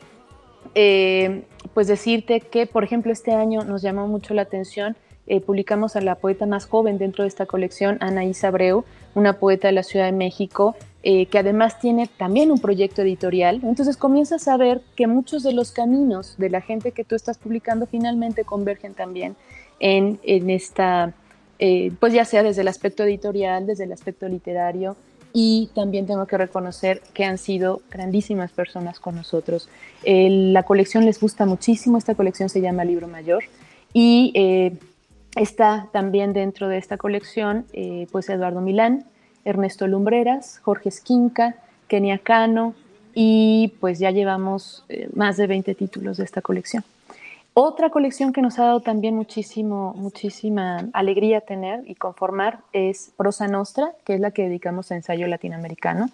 eh, 0.73 1.43
pues 1.73 1.87
decirte 1.87 2.41
que, 2.41 2.65
por 2.65 2.83
ejemplo, 2.83 3.11
este 3.11 3.33
año 3.33 3.63
nos 3.63 3.81
llamó 3.81 4.07
mucho 4.07 4.33
la 4.33 4.43
atención 4.43 4.95
eh, 5.27 5.41
publicamos 5.41 5.95
a 5.95 6.01
la 6.01 6.15
poeta 6.15 6.45
más 6.45 6.67
joven 6.67 6.99
dentro 6.99 7.23
de 7.23 7.29
esta 7.29 7.47
colección, 7.47 7.97
Anaís 7.99 8.43
Abreu, 8.43 8.85
una 9.15 9.39
poeta 9.39 9.67
de 9.69 9.71
la 9.71 9.81
Ciudad 9.81 10.05
de 10.05 10.11
México, 10.11 10.75
eh, 11.07 11.27
que 11.27 11.37
además 11.37 11.79
tiene 11.79 12.07
también 12.17 12.51
un 12.51 12.59
proyecto 12.59 13.03
editorial. 13.03 13.61
Entonces 13.63 13.95
comienzas 13.95 14.47
a 14.47 14.57
ver 14.57 14.81
que 14.97 15.07
muchos 15.07 15.43
de 15.43 15.53
los 15.53 15.71
caminos 15.71 16.35
de 16.37 16.49
la 16.49 16.59
gente 16.59 16.91
que 16.91 17.05
tú 17.05 17.15
estás 17.15 17.37
publicando 17.37 17.85
finalmente 17.85 18.43
convergen 18.43 18.93
también 18.93 19.35
en, 19.79 20.19
esta, 20.49 21.13
eh, 21.59 21.91
pues 21.99 22.11
ya 22.11 22.25
sea 22.25 22.43
desde 22.43 22.61
el 22.61 22.67
aspecto 22.67 23.03
editorial, 23.03 23.67
desde 23.67 23.83
el 23.85 23.93
aspecto 23.93 24.27
literario, 24.27 24.97
y 25.31 25.69
también 25.75 26.05
tengo 26.07 26.25
que 26.27 26.37
reconocer 26.37 27.01
que 27.13 27.23
han 27.23 27.37
sido 27.37 27.81
grandísimas 27.91 28.51
personas 28.51 28.99
con 28.99 29.15
nosotros. 29.15 29.69
la 30.05 30.63
colección 30.63 31.05
les 31.05 31.19
gusta 31.19 31.45
muchísimo, 31.45 31.97
esta 31.97 32.15
colección 32.15 32.49
se 32.49 32.61
llama 32.61 32.85
Libro 32.85 33.07
Mayor, 33.07 33.43
y 33.93 34.31
Está 35.35 35.89
también 35.91 36.31
dentro 36.31 36.69
de 36.69 36.77
esta 36.77 36.97
colección 36.97 37.65
eh, 37.73 38.07
pues 38.11 38.29
Eduardo 38.29 38.61
Milán, 38.61 39.05
Ernesto 39.45 39.87
Lumbreras, 39.87 40.59
Jorge 40.63 40.89
Esquinca, 40.89 41.55
Kenia 41.87 42.17
Cano 42.17 42.73
y 43.13 43.73
pues 43.79 43.99
ya 43.99 44.11
llevamos 44.11 44.83
eh, 44.89 45.07
más 45.13 45.37
de 45.37 45.47
20 45.47 45.73
títulos 45.75 46.17
de 46.17 46.25
esta 46.25 46.41
colección. 46.41 46.83
Otra 47.53 47.89
colección 47.89 48.33
que 48.33 48.41
nos 48.41 48.59
ha 48.59 48.65
dado 48.65 48.81
también 48.81 49.15
muchísimo, 49.15 49.93
muchísima 49.95 50.89
alegría 50.91 51.39
tener 51.39 51.89
y 51.89 51.95
conformar 51.95 52.59
es 52.73 53.13
Prosa 53.15 53.47
Nostra, 53.47 53.93
que 54.03 54.15
es 54.15 54.19
la 54.19 54.31
que 54.31 54.43
dedicamos 54.43 54.91
a 54.91 54.95
ensayo 54.95 55.25
latinoamericano. 55.27 56.09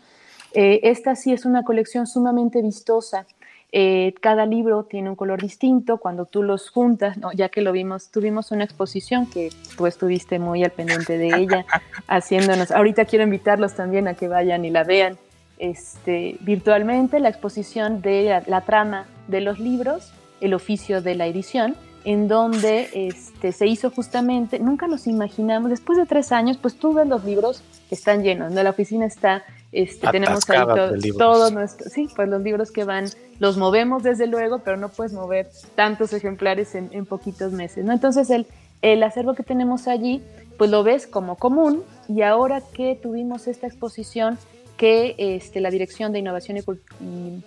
Eh, 0.54 0.82
esta 0.84 1.16
sí 1.16 1.34
es 1.34 1.46
una 1.46 1.64
colección 1.64 2.06
sumamente 2.06 2.62
vistosa 2.62 3.26
eh, 3.74 4.14
cada 4.20 4.46
libro 4.46 4.84
tiene 4.84 5.10
un 5.10 5.16
color 5.16 5.42
distinto 5.42 5.98
cuando 5.98 6.26
tú 6.26 6.44
los 6.44 6.70
juntas, 6.70 7.18
ya 7.34 7.48
que 7.48 7.62
lo 7.62 7.72
vimos, 7.72 8.12
tuvimos 8.12 8.52
una 8.52 8.66
exposición 8.66 9.28
que 9.28 9.50
tú 9.78 9.88
estuviste 9.88 10.40
muy 10.40 10.64
al 10.64 10.72
pendiente 10.72 11.18
de 11.18 11.28
ella, 11.28 11.66
haciéndonos. 12.08 12.72
Ahorita 12.72 13.06
quiero 13.06 13.24
invitarlos 13.24 13.74
también 13.74 14.10
a 14.10 14.14
que 14.14 14.28
vayan 14.28 14.66
y 14.66 14.72
la 14.72 14.84
vean 14.84 15.18
este, 15.58 16.38
virtualmente, 16.42 17.20
la 17.20 17.30
exposición 17.30 18.02
de 18.02 18.44
la, 18.46 18.62
trama 18.62 19.06
de 19.28 19.40
los 19.42 19.60
libros, 19.60 20.12
el 20.42 20.54
oficio 20.54 21.02
de 21.02 21.16
la 21.16 21.28
edición, 21.28 21.78
en 22.04 22.28
donde 22.28 22.90
este, 22.94 23.52
se 23.52 23.68
hizo 23.68 23.92
justamente, 23.92 24.60
nunca 24.60 24.88
nos 24.88 25.08
imaginamos, 25.08 25.70
después 25.70 25.98
de 25.98 26.08
tres 26.08 26.32
años, 26.32 26.58
pues 26.58 26.76
tú 26.76 26.94
ves 26.94 27.08
los 27.08 27.24
libros 27.24 27.64
que 27.88 27.96
están 27.96 28.24
llenos, 28.24 28.52
¿no? 28.52 28.64
la 28.64 28.72
oficina 28.72 29.06
está 29.06 29.44
Este, 29.72 30.08
tenemos 30.10 30.50
ahí 30.50 31.12
todos 31.18 31.54
nuestros, 31.54 31.94
sí, 31.94 32.10
pues 32.14 32.28
los 32.28 32.42
libros 32.42 32.72
que 32.72 32.84
van, 32.84 33.06
los 33.40 33.58
movemos 33.58 34.04
desde 34.04 34.28
luego, 34.28 34.60
pero 34.60 34.76
no 34.76 34.90
puedes 34.90 35.14
mover 35.14 35.50
tantos 35.76 36.12
ejemplares 36.12 36.76
en, 36.76 36.90
en 36.92 37.06
poquitos 37.06 37.54
meses, 37.54 37.86
¿no? 37.86 37.94
Entonces 37.94 38.30
el, 38.30 38.46
el 38.82 39.02
acervo 39.04 39.34
que 39.34 39.44
tenemos 39.44 39.88
allí, 39.88 40.22
pues 40.58 40.70
lo 40.70 40.84
ves 40.84 41.08
como 41.08 41.38
común 41.38 41.84
y 42.08 42.22
ahora 42.22 42.62
que 42.74 43.00
tuvimos 43.02 43.48
esta 43.48 43.68
exposición 43.68 44.38
que 44.78 45.16
este, 45.18 45.62
la 45.62 45.70
Dirección 45.70 46.12
de 46.12 46.20
Innovación 46.20 46.58
y, 46.58 47.44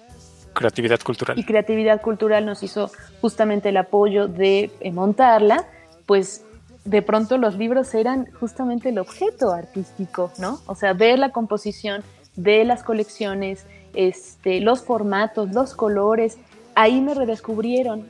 Creatividad 0.52 1.00
Cultural. 1.00 1.36
Y 1.36 1.44
Creatividad 1.44 2.00
Cultural 2.00 2.46
nos 2.46 2.62
hizo 2.62 2.92
justamente 3.20 3.70
el 3.70 3.76
apoyo 3.76 4.28
de 4.28 4.70
eh, 4.78 4.92
montarla, 4.92 5.66
pues 6.06 6.44
de 6.84 7.02
pronto 7.02 7.38
los 7.38 7.56
libros 7.56 7.94
eran 7.94 8.26
justamente 8.38 8.90
el 8.90 8.98
objeto 8.98 9.52
artístico, 9.52 10.30
¿no? 10.38 10.60
O 10.66 10.74
sea, 10.74 10.92
ver 10.92 11.18
la 11.18 11.30
composición 11.30 12.02
de 12.36 12.64
las 12.64 12.82
colecciones, 12.82 13.64
este, 13.94 14.60
los 14.60 14.82
formatos, 14.82 15.52
los 15.52 15.74
colores, 15.74 16.38
ahí 16.74 17.00
me 17.00 17.14
redescubrieron 17.14 18.06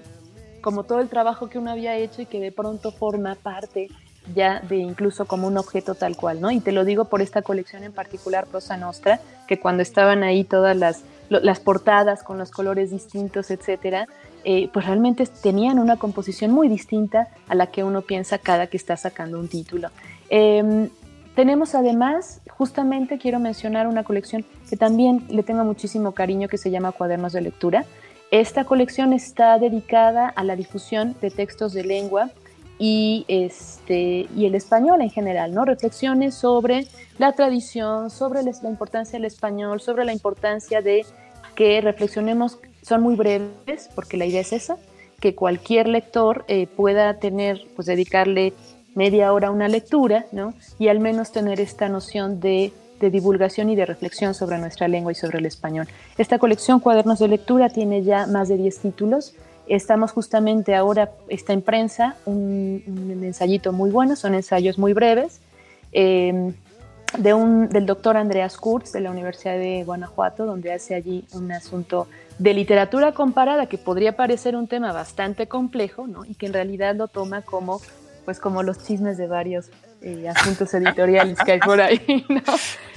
como 0.61 0.85
todo 0.85 1.01
el 1.01 1.09
trabajo 1.09 1.49
que 1.49 1.59
uno 1.59 1.71
había 1.71 1.97
hecho 1.97 2.23
y 2.23 2.27
que 2.27 2.41
de 2.41 2.51
pronto 2.51 2.91
forma 2.91 3.35
parte 3.35 3.89
ya 4.35 4.61
de 4.61 4.77
incluso 4.77 5.27
como 5.27 5.47
un 5.47 5.59
objeto 5.59 5.95
tal 5.95 6.17
cual, 6.17 6.41
¿no? 6.41 6.51
Y 6.51 6.61
te 6.61 6.73
lo 6.73 6.85
digo 6.85 7.05
por 7.05 7.21
esta 7.21 7.43
colección 7.43 7.85
en 7.85 7.93
particular, 7.93 8.47
Prosa 8.47 8.79
Nostra, 8.79 9.21
que 9.47 9.61
cuando 9.61 9.83
estaban 9.83 10.23
ahí 10.23 10.45
todas 10.45 10.75
las, 10.75 11.03
las 11.29 11.61
portadas 11.61 12.23
con 12.23 12.39
los 12.39 12.51
colores 12.51 12.91
distintos, 12.91 13.51
etcétera, 13.51 14.09
eh, 14.45 14.69
pues 14.73 14.87
realmente 14.87 15.27
tenían 15.27 15.79
una 15.79 15.97
composición 15.97 16.51
muy 16.51 16.69
distinta 16.69 17.29
a 17.49 17.55
la 17.55 17.69
que 17.69 17.83
uno 17.83 18.03
piensa 18.03 18.39
cada 18.39 18.67
que 18.67 18.77
está 18.77 18.97
sacando 18.97 19.39
un 19.41 19.49
título. 19.49 19.89
Em, 20.29 20.91
tenemos 21.35 21.75
además, 21.75 22.41
justamente 22.49 23.19
quiero 23.19 23.41
mencionar 23.41 23.87
una 23.87 24.05
colección 24.05 24.45
que 24.69 24.77
también 24.77 25.25
le 25.29 25.43
tengo 25.43 25.65
muchísimo 25.65 26.13
cariño 26.13 26.49
que 26.49 26.59
se 26.59 26.71
llama 26.71 26.93
Cuadernos 26.93 27.33
de 27.33 27.41
Lectura. 27.41 27.85
Esta 28.31 28.65
colección 28.65 29.13
está 29.13 29.59
dedicada 29.59 30.29
a 30.29 30.45
la 30.45 30.57
difusión 30.57 31.17
de 31.21 31.31
textos 31.31 31.73
de 31.73 31.85
lengua 31.85 32.31
y, 32.79 33.25
este, 33.29 34.27
y 34.35 34.47
el 34.47 34.55
español 34.55 35.01
en 35.01 35.11
general, 35.11 35.55
¿no? 35.55 35.65
Reflexiones 35.65 36.35
sobre 36.35 36.87
la 37.19 37.33
tradición, 37.33 38.11
sobre 38.11 38.43
la 38.43 38.51
importancia 38.69 39.19
del 39.19 39.27
español, 39.27 39.81
sobre 39.81 40.05
la 40.05 40.13
importancia 40.13 40.83
de 40.83 41.05
que 41.55 41.81
reflexionemos, 41.81 42.59
son 42.85 43.03
muy 43.03 43.17
breves, 43.17 43.91
porque 43.95 44.17
la 44.17 44.27
idea 44.27 44.41
es 44.41 44.53
esa, 44.53 44.77
que 45.21 45.35
cualquier 45.35 45.89
lector 45.89 46.45
eh, 46.49 46.67
pueda 46.67 47.19
tener, 47.19 47.67
pues 47.75 47.87
dedicarle 47.87 48.53
media 48.95 49.33
hora 49.33 49.49
a 49.49 49.51
una 49.51 49.69
lectura, 49.69 50.27
¿no? 50.31 50.55
Y 50.79 50.89
al 50.89 51.01
menos 51.01 51.33
tener 51.33 51.61
esta 51.61 51.89
noción 51.89 52.39
de, 52.41 52.73
de 53.01 53.11
divulgación 53.11 53.71
y 53.71 53.77
de 53.77 53.87
reflexión 53.87 54.35
sobre 54.35 54.59
nuestra 54.59 54.87
lengua 54.87 55.11
y 55.11 55.15
sobre 55.15 55.39
el 55.39 55.47
español. 55.47 55.89
Esta 56.19 56.39
colección 56.39 56.79
Cuadernos 56.79 57.19
de 57.19 57.29
Lectura 57.29 57.71
tiene 57.71 58.03
ya 58.05 58.27
más 58.27 58.49
de 58.49 58.57
10 58.57 58.79
títulos, 58.79 59.35
Estamos 59.67 60.13
justamente 60.13 60.75
ahora, 60.75 61.13
está 61.29 61.55
en 61.55 61.63
prensa 61.63 62.17
un, 62.27 62.83
ensayito 63.23 63.73
muy 63.73 63.91
bueno, 63.91 64.15
son 64.15 64.35
ensayos 64.35 64.79
muy 64.79 64.93
breves, 64.93 65.41
em, 65.93 66.53
de 67.17 67.33
un, 67.33 67.69
del 67.71 67.87
doctor 67.87 68.17
Andreas 68.17 68.59
Kurz 68.59 68.93
de 68.93 69.01
la 69.01 69.11
Universidad 69.11 69.57
de 69.57 69.83
Guanajuato, 69.85 70.45
donde 70.45 70.73
hace 70.73 70.95
allí 70.95 71.25
un 71.33 71.51
asunto 71.53 72.09
de 72.39 72.55
literatura 72.55 73.13
comparada 73.13 73.67
que 73.67 73.79
podría 73.79 74.17
parecer 74.17 74.57
un 74.57 74.67
tema 74.67 74.93
bastante 74.93 75.47
complejo, 75.47 76.07
¿no? 76.07 76.25
Y 76.25 76.35
que 76.35 76.47
en 76.47 76.53
realidad 76.53 76.95
lo 76.97 77.09
toma 77.09 77.43
como, 77.43 77.81
pues 78.25 78.41
como 78.41 78.63
los 78.63 78.85
chismes 78.85 79.17
de 79.17 79.27
varios 79.27 79.71
eh, 80.03 80.29
asuntos 80.29 80.73
editoriales 80.75 81.39
que 81.45 81.53
hay 81.53 81.61
por 81.61 81.81
ahí. 81.81 82.01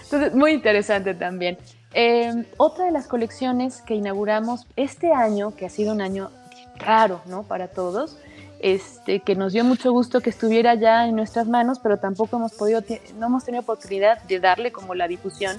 Entonces, 0.03 0.34
muy 0.34 0.51
interesante 0.51 1.13
también. 1.13 1.58
Em, 1.94 2.46
otra 2.58 2.86
de 2.86 2.91
las 2.91 3.08
colecciones 3.08 3.82
que 3.82 3.96
inauguramos 3.96 4.67
este 4.75 5.13
año, 5.13 5.56
que 5.56 5.65
ha 5.65 5.70
sido 5.70 5.94
un 5.94 6.01
año 6.01 6.32
raro, 6.77 7.22
¿no? 7.25 7.44
Para 7.44 7.67
todos, 7.67 8.17
este, 8.60 9.20
que 9.20 9.36
nos 9.36 9.53
dio 9.53 9.63
mucho 9.63 9.91
gusto 9.91 10.22
que 10.22 10.29
estuviera 10.29 10.75
ya 10.75 11.08
en 11.08 11.15
nuestras 11.15 11.48
manos, 11.48 11.79
pero 11.79 11.98
tampoco 11.98 12.38
hemos 12.38 12.53
podido, 12.53 12.84
no 13.17 13.27
hemos 13.27 13.46
tenido 13.46 13.62
oportunidad 13.62 14.22
de 14.24 14.39
darle 14.39 14.72
como 14.72 14.96
la 14.96 15.08
difusión 15.08 15.58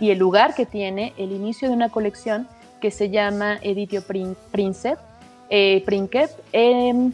y 0.00 0.10
el 0.10 0.18
lugar 0.18 0.54
que 0.54 0.66
tiene 0.66 1.12
el 1.16 1.32
inicio 1.32 1.68
de 1.68 1.74
una 1.74 1.90
colección 1.90 2.48
que 2.80 2.90
se 2.90 3.10
llama 3.10 3.58
Editio 3.62 4.02
Princep. 4.02 4.98
Eh, 5.48 5.84
em, 6.52 7.12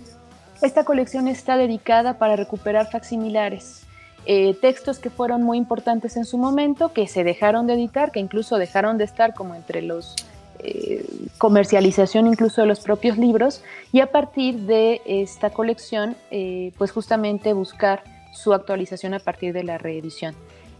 esta 0.62 0.84
colección 0.84 1.28
está 1.28 1.56
dedicada 1.56 2.18
para 2.18 2.36
recuperar 2.36 2.90
facsimilares, 2.90 3.82
eh, 4.24 4.54
textos 4.54 4.98
que 4.98 5.10
fueron 5.10 5.42
muy 5.42 5.58
importantes 5.58 6.16
en 6.16 6.24
su 6.24 6.38
momento, 6.38 6.92
que 6.92 7.06
se 7.06 7.24
dejaron 7.24 7.66
de 7.66 7.74
editar, 7.74 8.12
que 8.12 8.20
incluso 8.20 8.56
dejaron 8.58 8.98
de 8.98 9.04
estar 9.04 9.34
como 9.34 9.54
entre 9.54 9.82
los 9.82 10.16
eh, 10.58 11.04
comercialización 11.38 12.26
incluso 12.26 12.62
de 12.62 12.66
los 12.66 12.80
propios 12.80 13.18
libros 13.18 13.62
y 13.92 14.00
a 14.00 14.10
partir 14.10 14.60
de 14.60 15.02
esta 15.04 15.50
colección 15.50 16.16
eh, 16.30 16.72
pues 16.78 16.92
justamente 16.92 17.52
buscar 17.52 18.02
su 18.32 18.54
actualización 18.54 19.12
a 19.12 19.18
partir 19.18 19.52
de 19.52 19.64
la 19.64 19.76
reedición. 19.76 20.34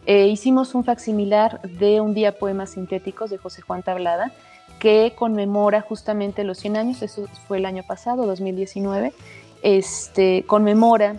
Eh, 0.07 0.29
hicimos 0.29 0.75
un 0.75 0.85
facsimilar 0.85 1.61
de 1.63 2.01
Un 2.01 2.15
día 2.15 2.39
poemas 2.39 2.71
sintéticos 2.71 3.29
de 3.29 3.39
José 3.39 3.61
Juan 3.61 3.83
Tablada 3.83 4.33
que 4.79 5.15
conmemora 5.17 5.81
justamente 5.81 6.45
los 6.45 6.59
100 6.59 6.77
años, 6.77 7.03
eso 7.03 7.27
fue 7.47 7.59
el 7.59 7.67
año 7.67 7.83
pasado, 7.83 8.27
2019, 8.27 9.13
este, 9.63 10.45
conmemora 10.47 11.17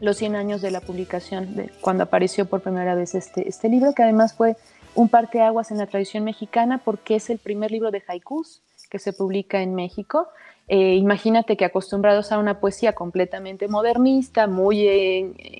los 0.00 0.16
100 0.18 0.36
años 0.36 0.62
de 0.62 0.70
la 0.70 0.80
publicación, 0.80 1.56
de 1.56 1.70
cuando 1.80 2.04
apareció 2.04 2.46
por 2.46 2.60
primera 2.60 2.94
vez 2.94 3.14
este, 3.14 3.48
este 3.48 3.68
libro, 3.68 3.94
que 3.94 4.02
además 4.02 4.34
fue 4.34 4.56
un 4.94 5.08
parteaguas 5.08 5.70
en 5.70 5.78
la 5.78 5.86
tradición 5.86 6.24
mexicana 6.24 6.78
porque 6.84 7.16
es 7.16 7.30
el 7.30 7.38
primer 7.38 7.70
libro 7.70 7.90
de 7.90 8.02
haikus 8.06 8.62
que 8.90 8.98
se 8.98 9.12
publica 9.12 9.60
en 9.60 9.74
México. 9.74 10.28
Eh, 10.68 10.94
imagínate 10.94 11.56
que 11.56 11.64
acostumbrados 11.64 12.32
a 12.32 12.38
una 12.38 12.60
poesía 12.60 12.94
completamente 12.94 13.68
modernista, 13.68 14.46
muy 14.46 14.86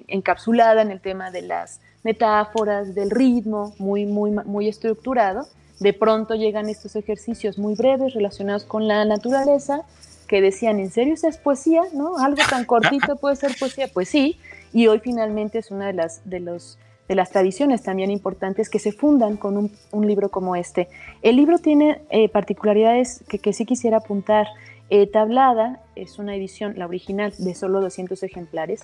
encapsulada 0.08 0.82
en 0.82 0.90
el 0.90 1.00
tema 1.00 1.30
de 1.30 1.42
las 1.42 1.80
metáforas, 2.04 2.94
del 2.94 3.10
ritmo, 3.10 3.74
muy, 3.78 4.06
muy, 4.06 4.30
muy 4.30 4.68
estructurado, 4.68 5.46
de 5.80 5.92
pronto 5.92 6.34
llegan 6.34 6.68
estos 6.68 6.96
ejercicios 6.96 7.58
muy 7.58 7.74
breves 7.74 8.14
relacionados 8.14 8.64
con 8.64 8.88
la 8.88 9.04
naturaleza 9.04 9.82
que 10.26 10.40
decían, 10.40 10.78
¿en 10.78 10.90
serio 10.90 11.14
esa 11.14 11.28
es 11.28 11.38
poesía? 11.38 11.82
¿No? 11.92 12.18
Algo 12.18 12.42
tan 12.48 12.64
cortito 12.66 13.16
puede 13.16 13.36
ser 13.36 13.54
poesía. 13.58 13.88
Pues 13.92 14.08
sí, 14.08 14.38
y 14.72 14.86
hoy 14.86 15.00
finalmente 15.00 15.58
es 15.58 15.70
una 15.70 15.86
de 15.86 15.92
las 15.92 16.28
de 16.28 16.40
los 16.40 16.78
de 17.08 17.14
las 17.14 17.30
tradiciones 17.30 17.82
también 17.82 18.10
importantes 18.10 18.70
que 18.70 18.78
se 18.78 18.92
fundan 18.92 19.36
con 19.36 19.70
un, 19.92 20.06
libro 20.06 20.30
como 20.30 20.56
este. 20.56 20.88
El 21.22 21.36
libro 21.36 21.58
tiene 21.58 22.00
eh, 22.08 22.28
particularidades 22.28 23.22
que, 23.28 23.52
sí 23.52 23.66
quisiera 23.66 23.98
apuntar. 23.98 24.46
Eh, 24.90 25.06
tablada 25.06 25.80
es 25.96 26.18
una 26.18 26.34
edición, 26.36 26.74
la 26.76 26.86
original, 26.86 27.32
de 27.38 27.54
solo 27.54 27.80
200 27.80 28.22
ejemplares, 28.22 28.82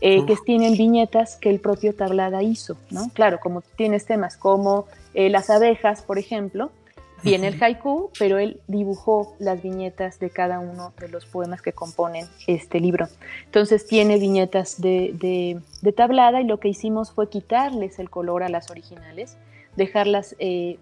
eh, 0.00 0.24
que 0.26 0.36
tienen 0.44 0.74
viñetas 0.74 1.36
que 1.36 1.50
el 1.50 1.60
propio 1.60 1.94
Tablada 1.94 2.42
hizo, 2.42 2.76
¿no? 2.90 3.10
Claro, 3.12 3.40
como 3.40 3.60
tienes 3.60 4.06
temas 4.06 4.36
como 4.36 4.86
las 5.14 5.50
abejas, 5.50 6.02
por 6.02 6.18
ejemplo, 6.18 6.70
Viene 7.22 7.48
el 7.48 7.62
haiku, 7.62 8.10
pero 8.18 8.38
él 8.38 8.60
dibujó 8.66 9.34
las 9.38 9.62
viñetas 9.62 10.18
de 10.18 10.30
cada 10.30 10.58
uno 10.58 10.92
de 10.98 11.08
los 11.08 11.26
poemas 11.26 11.60
que 11.60 11.72
componen 11.72 12.26
este 12.46 12.80
libro. 12.80 13.08
Entonces 13.44 13.86
tiene 13.86 14.18
viñetas 14.18 14.80
de, 14.80 15.60
tablada 15.94 16.40
y 16.40 16.44
lo 16.44 16.58
que 16.58 16.68
hicimos 16.68 17.12
fue 17.12 17.28
quitarles 17.28 17.98
el 17.98 18.08
color 18.08 18.42
a 18.42 18.48
las 18.48 18.70
originales, 18.70 19.36
dejarlas 19.76 20.34
eh, 20.38 20.78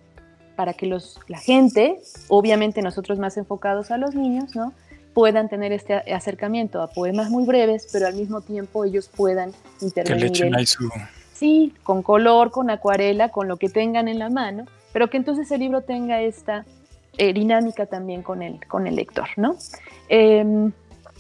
para 0.59 0.75
que 0.75 0.87
los, 0.87 1.21
la 1.29 1.39
gente, 1.39 2.01
obviamente 2.27 2.83
nosotros 2.83 3.21
más 3.21 3.37
enfocados 3.37 3.93
a 3.93 3.97
los 3.97 4.17
niños, 4.17 4.57
¿no? 4.57 4.73
puedan 5.15 5.49
tener 5.49 5.73
este 5.73 5.95
acercamiento 6.13 6.83
a 6.83 6.89
poemas 6.89 7.31
muy 7.31 7.45
breves, 7.45 7.89
pero 7.93 8.09
al 8.09 8.15
mismo 8.15 8.41
tiempo 8.41 8.85
ellos 8.85 9.09
puedan 9.09 9.53
intervenir. 9.81 10.67
Sí, 11.33 11.73
con 11.85 12.03
color, 12.03 12.51
con 12.51 12.71
acuarela, 12.71 13.29
con 13.31 13.47
lo 13.47 13.57
que 13.57 13.69
tengan 13.69 14.09
en 14.09 14.19
la 14.19 14.31
mano 14.31 14.67
pero 14.93 15.11
que 15.11 15.17
entonces 15.17 15.51
el 15.51 15.61
libro 15.61 15.83
tenga 15.83 16.21
esta 16.23 16.65
eh, 17.17 17.33
dinámica 17.33 17.87
también 17.87 18.23
con 18.23 18.43
el, 18.43 18.67
con 18.67 18.87
el 18.87 18.97
lector, 18.97 19.29
¿no? 19.37 19.57
Em, 20.09 20.73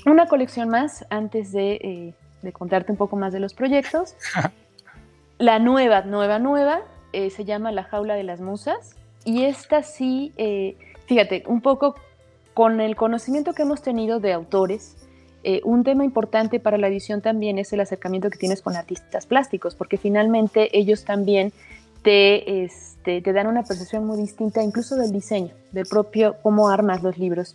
una 0.07 0.27
colección 0.27 0.69
más 0.69 1.05
antes 1.11 1.55
eh, 1.55 2.13
de, 2.43 2.53
contarte 2.53 2.93
un 2.93 2.99
poco 2.99 3.17
más 3.17 3.33
de 3.33 3.41
los 3.41 3.55
proyectos. 3.55 4.15
La 5.39 5.61
nueva, 5.61 6.03
nueva, 6.03 6.41
nueva 6.41 6.81
eh, 7.13 7.31
se 7.31 7.45
llama 7.45 7.71
La 7.71 7.85
jaula 7.85 8.17
de 8.17 8.25
las 8.25 8.41
musas 8.41 8.97
y 9.29 9.45
esta 9.45 9.83
sí, 9.83 10.33
fíjate, 11.07 11.45
un 11.47 11.61
poco 11.61 11.95
con 12.55 12.81
el 12.81 12.97
conocimiento 12.97 13.53
que 13.53 13.63
hemos 13.63 13.83
tenido 13.83 14.21
de 14.21 14.33
autores, 14.33 14.97
un 15.65 15.85
tema 15.85 16.05
importante 16.05 16.61
para 16.61 16.79
la 16.79 16.89
edición 16.89 17.21
también 17.21 17.59
es 17.59 17.73
el 17.73 17.81
acercamiento 17.81 18.31
que 18.31 18.39
tienes 18.39 18.63
con 18.63 18.75
artistas 18.75 19.27
plásticos, 19.27 19.75
porque 19.75 19.99
finalmente 19.99 20.77
ellos 20.77 21.05
también 21.05 21.53
te, 22.03 22.65
este, 22.65 23.21
te 23.21 23.33
dan 23.33 23.47
una 23.49 23.65
percepción 23.65 24.07
muy 24.07 24.17
distinta 24.17 24.63
incluso 24.63 24.97
del 24.97 25.13
diseño, 25.13 25.53
del 25.73 25.87
propio 25.87 26.37
cómo 26.43 26.71
armas 26.71 27.03
los 27.03 27.19
libros. 27.19 27.55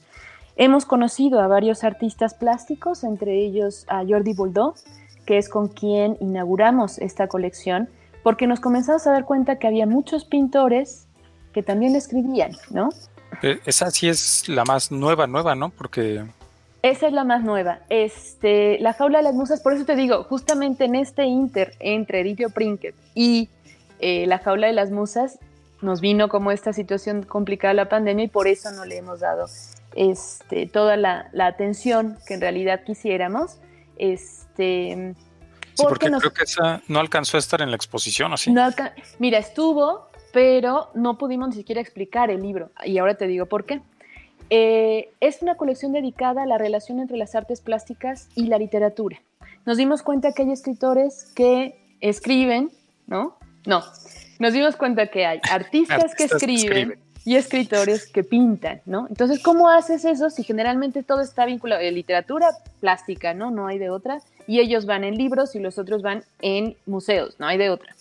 Hemos 0.56 0.86
conocido 0.86 1.40
a 1.40 1.48
varios 1.48 1.84
artistas 1.84 2.36
plásticos, 2.36 3.04
entre 3.04 3.40
ellos 3.44 3.86
a 3.90 4.06
Jordi 4.06 4.34
Boldó, 4.34 4.76
que 5.26 5.40
es 5.40 5.50
con 5.50 5.68
quien 5.68 6.18
inauguramos 6.20 7.00
esta 7.00 7.28
colección, 7.28 7.90
porque 8.22 8.46
nos 8.46 8.60
comenzamos 8.60 9.08
a 9.08 9.12
dar 9.12 9.26
cuenta 9.26 9.58
que 9.58 9.68
había 9.68 9.88
muchos 9.88 10.26
pintores 10.26 11.08
que 11.54 11.64
también 11.64 11.96
escribían, 11.96 12.52
¿no? 12.70 12.90
Eh, 13.42 13.60
esa 13.66 13.90
sí 13.92 14.10
es 14.10 14.48
la 14.50 14.64
más 14.66 14.92
nueva, 14.92 15.28
nueva, 15.28 15.56
¿no? 15.56 15.70
Porque... 15.70 16.24
Esa 16.82 17.08
es 17.08 17.14
la 17.14 17.24
más 17.24 17.44
nueva. 17.44 17.80
Este, 17.90 18.78
la 18.80 18.94
jaula 18.94 19.20
de 19.20 19.24
las 19.24 19.36
musas, 19.36 19.62
por 19.62 19.74
eso 19.74 19.86
te 19.86 19.96
digo, 19.96 20.24
justamente 20.26 20.86
en 20.86 20.96
este 20.96 21.24
inter 21.26 21.76
entre 21.80 22.22
Edithio 22.22 22.50
Prinket 22.50 22.96
y 23.16 23.50
eh, 24.00 24.28
la 24.28 24.40
jaula 24.40 24.68
de 24.68 24.74
las 24.74 24.92
musas, 24.92 25.40
nos 25.82 26.02
vino 26.02 26.30
como 26.30 26.52
esta 26.52 26.74
situación 26.74 27.24
complicada 27.24 27.74
la 27.74 27.90
pandemia 27.90 28.26
y 28.26 28.28
por 28.28 28.48
eso 28.48 28.72
no 28.72 28.86
le 28.86 28.98
hemos 28.98 29.20
dado 29.20 29.48
este, 29.96 30.66
toda 30.66 30.98
la, 30.98 31.30
atención 31.40 32.18
que 32.26 32.34
en 32.34 32.42
realidad 32.42 32.84
quisiéramos. 32.84 33.58
Este, 33.98 35.14
sí, 35.76 35.84
porque, 35.88 36.10
creo 36.10 36.34
que 36.34 36.44
esa 36.44 36.82
no 36.88 37.00
alcanzó 37.00 37.38
a 37.38 37.40
estar 37.40 37.62
en 37.62 37.70
la 37.70 37.76
exposición, 37.76 38.34
¿así? 38.34 38.52
No 38.52 38.68
Mira, 39.20 39.38
estuvo, 39.38 40.10
pero 40.34 40.90
no 40.96 41.18
pudimos 41.18 41.50
ni 41.50 41.56
siquiera 41.56 41.80
explicar 41.80 42.30
el 42.30 42.42
libro. 42.42 42.72
Y 42.84 42.98
ahora 42.98 43.14
te 43.14 43.28
digo 43.28 43.46
por 43.46 43.66
qué. 43.66 43.82
Eh, 44.50 45.10
es 45.22 45.42
una 45.42 45.56
colección 45.56 45.94
dedicada 45.94 46.44
a 46.44 46.46
la 46.46 46.58
relación 46.58 47.00
entre 47.00 47.18
las 47.18 47.36
artes 47.36 47.62
plásticas 47.62 48.28
y 48.36 48.48
la 48.48 48.58
literatura. 48.58 49.22
Nos 49.66 49.78
dimos 49.78 50.02
cuenta 50.02 50.34
que 50.34 50.42
hay 50.42 50.52
escritores 50.52 51.32
que 51.36 51.80
escriben, 52.02 52.72
¿no? 53.08 53.38
No, 53.66 53.84
nos 54.40 54.52
dimos 54.52 54.76
cuenta 54.76 55.08
que 55.08 55.26
hay 55.26 55.40
artistas, 55.50 56.14
que, 56.16 56.26
escriben 56.26 57.00
y 57.24 57.36
escritores 57.36 58.08
que 58.08 58.24
pintan, 58.24 58.82
¿no? 58.86 59.08
Entonces, 59.08 59.42
¿cómo 59.42 59.70
haces 59.70 60.04
eso 60.04 60.30
si 60.30 60.44
generalmente 60.44 61.04
todo 61.04 61.22
está 61.22 61.46
vinculado 61.46 61.82
a 61.82 61.92
literatura 61.92 62.50
plástica, 62.82 63.34
¿no? 63.34 63.52
No 63.52 63.68
hay 63.68 63.78
de 63.78 63.90
otra. 63.90 64.20
Y 64.48 64.60
ellos 64.60 64.86
van 64.86 65.06
en 65.06 65.16
libros 65.16 65.56
y 65.56 65.60
los 65.60 65.78
otros 65.78 66.02
van 66.02 66.24
en 66.42 66.76
museos, 66.86 67.36
no 67.40 67.48
hay 67.48 67.58
de 67.58 67.70
otra. 67.70 67.96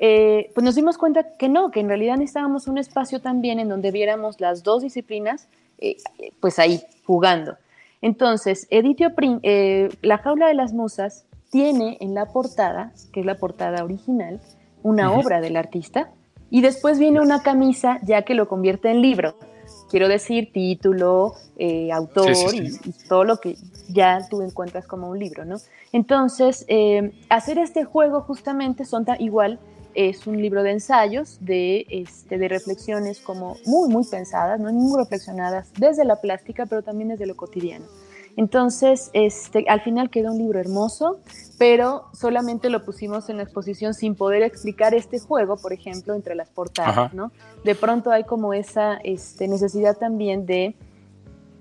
Eh, 0.00 0.50
pues 0.54 0.64
nos 0.64 0.74
dimos 0.74 0.98
cuenta 0.98 1.36
que 1.36 1.48
no, 1.48 1.70
que 1.70 1.80
en 1.80 1.88
realidad 1.88 2.16
necesitábamos 2.16 2.66
un 2.66 2.78
espacio 2.78 3.20
también 3.20 3.58
en 3.58 3.68
donde 3.68 3.90
viéramos 3.90 4.40
las 4.40 4.62
dos 4.62 4.82
disciplinas, 4.82 5.48
eh, 5.78 5.96
pues 6.40 6.58
ahí, 6.58 6.82
jugando. 7.04 7.56
Entonces, 8.02 8.66
Editio 8.70 9.12
eh, 9.42 9.88
La 10.02 10.18
jaula 10.18 10.48
de 10.48 10.54
las 10.54 10.72
musas 10.72 11.24
tiene 11.50 11.96
en 12.00 12.14
la 12.14 12.26
portada, 12.26 12.92
que 13.12 13.20
es 13.20 13.26
la 13.26 13.36
portada 13.36 13.84
original, 13.84 14.40
una 14.82 15.12
obra 15.12 15.40
del 15.40 15.56
artista 15.56 16.10
y 16.50 16.60
después 16.60 16.98
viene 16.98 17.20
una 17.20 17.42
camisa 17.42 17.98
ya 18.02 18.22
que 18.22 18.34
lo 18.34 18.46
convierte 18.46 18.90
en 18.90 19.02
libro. 19.02 19.34
Quiero 19.90 20.06
decir, 20.08 20.52
título, 20.52 21.34
eh, 21.56 21.90
autor 21.90 22.30
Y, 22.52 22.70
todo 23.08 23.24
lo 23.24 23.38
que 23.38 23.56
ya 23.88 24.20
tú 24.28 24.42
encuentras 24.42 24.86
como 24.86 25.08
un 25.08 25.18
libro, 25.18 25.44
¿no? 25.44 25.56
Entonces, 25.92 26.64
eh, 26.68 27.12
hacer 27.28 27.58
este 27.58 27.84
juego 27.84 28.20
justamente 28.20 28.84
son 28.84 29.06
igual, 29.18 29.58
es 29.94 30.26
un 30.26 30.40
libro 30.40 30.62
de 30.62 30.72
ensayos, 30.72 31.38
de, 31.40 31.86
este, 31.88 32.38
de 32.38 32.48
reflexiones 32.48 33.20
como 33.20 33.56
muy, 33.66 33.88
muy 33.88 34.04
pensadas, 34.04 34.60
¿no? 34.60 34.72
muy 34.72 34.98
reflexionadas 34.98 35.72
desde 35.78 36.04
la 36.04 36.20
plástica, 36.20 36.66
pero 36.66 36.82
también 36.82 37.08
desde 37.08 37.26
lo 37.26 37.36
cotidiano. 37.36 37.86
Entonces, 38.36 39.10
este, 39.12 39.64
al 39.68 39.80
final 39.82 40.10
quedó 40.10 40.32
un 40.32 40.38
libro 40.38 40.58
hermoso, 40.58 41.20
pero 41.56 42.06
solamente 42.12 42.68
lo 42.68 42.84
pusimos 42.84 43.28
en 43.28 43.36
la 43.36 43.44
exposición 43.44 43.94
sin 43.94 44.16
poder 44.16 44.42
explicar 44.42 44.92
este 44.94 45.20
juego, 45.20 45.56
por 45.56 45.72
ejemplo, 45.72 46.14
entre 46.14 46.34
las 46.34 46.48
portadas, 46.48 47.14
¿no? 47.14 47.30
De 47.64 47.76
pronto 47.76 48.10
hay 48.10 48.24
como 48.24 48.52
esa 48.52 48.96
este, 49.04 49.46
necesidad 49.46 49.96
también 49.96 50.46
de, 50.46 50.74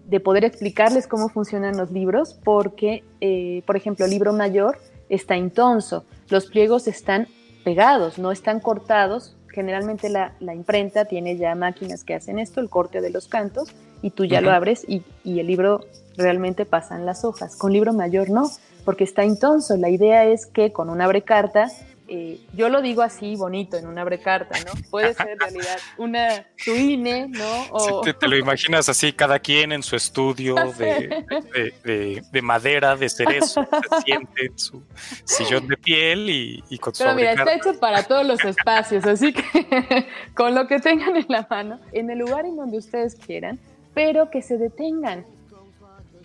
de, 0.08 0.20
poder 0.20 0.46
explicarles 0.46 1.06
cómo 1.06 1.30
funcionan 1.30 1.78
los 1.78 1.92
libros, 1.92 2.40
porque, 2.44 3.04
eh, 3.22 3.62
por 3.68 3.76
ejemplo, 3.76 4.06
el 4.06 4.12
libro 4.12 4.34
mayor 4.34 4.80
está 5.10 5.38
intonso, 5.38 6.06
los 6.30 6.48
pliegos 6.48 6.88
están 6.88 7.28
pegados, 7.64 8.18
no 8.20 8.32
están 8.32 8.60
cortados. 8.60 9.36
Generalmente 9.50 10.10
la, 10.10 10.34
imprenta 10.42 11.06
tiene 11.06 11.38
ya 11.38 11.56
máquinas 11.56 12.04
que 12.04 12.16
hacen 12.16 12.40
esto, 12.40 12.60
el 12.60 12.70
corte 12.70 13.02
de 13.02 13.12
los 13.12 13.28
cantos, 13.28 13.70
y 14.02 14.10
tú 14.10 14.26
ya 14.26 14.42
lo 14.42 14.52
abres 14.52 14.84
y, 14.88 15.04
y 15.24 15.40
el 15.40 15.48
libro 15.48 15.82
realmente 16.18 16.66
pasan 16.66 17.06
las 17.06 17.24
hojas. 17.24 17.56
Con 17.56 17.72
libro 17.72 17.94
mayor 17.94 18.30
no, 18.30 18.50
porque 18.84 19.04
está 19.04 19.24
intonso. 19.26 19.78
La 19.78 19.90
idea 19.90 20.26
es 20.26 20.46
que 20.46 20.72
con 20.72 20.90
un 20.90 21.02
abrecarta, 21.02 21.70
eh, 22.08 22.40
yo 22.54 22.68
lo 22.68 22.82
digo 22.82 23.02
así 23.02 23.36
bonito 23.38 23.78
en 23.78 23.88
un 23.88 23.98
abrecarta, 23.98 24.60
¿no? 24.66 24.74
Puede 24.90 25.14
ser 25.14 25.30
en 25.30 25.40
realidad 25.40 25.78
una 25.98 26.46
tuine, 26.64 27.30
¿no? 27.30 27.64
O... 27.72 28.02
te, 28.02 28.28
lo 28.28 28.38
imaginas 28.38 28.90
así, 28.90 29.14
cada 29.14 29.40
quien 29.40 29.72
en 29.72 29.82
su 29.84 29.96
estudio 29.96 30.56
de, 30.78 32.42
madera, 32.42 32.98
de 32.98 33.08
cerezo, 33.08 33.66
se 33.90 34.02
siente 34.02 34.46
en 34.46 34.60
su 34.60 34.84
sillón 35.24 35.68
de 35.68 35.78
piel 35.78 36.30
y, 36.30 36.64
y 36.70 36.78
con 36.78 36.94
Pero 36.98 37.16
mira, 37.16 37.32
está 37.32 37.54
hecho 37.54 37.80
para 37.80 38.04
todos 38.04 38.26
los 38.26 38.44
espacios, 38.44 39.06
así 39.06 39.32
que 39.32 40.08
con 40.36 40.54
lo 40.56 40.68
que 40.68 40.80
tengan 40.80 41.16
en 41.16 41.26
la 41.30 41.48
mano, 41.50 41.80
en 41.94 42.10
el 42.10 42.20
lugar 42.20 42.46
en 42.46 42.58
donde 42.58 42.78
ustedes 42.78 43.16
quieran, 43.16 43.60
pero 43.94 44.30
que 44.30 44.42
se 44.42 44.58
detengan 44.58 45.26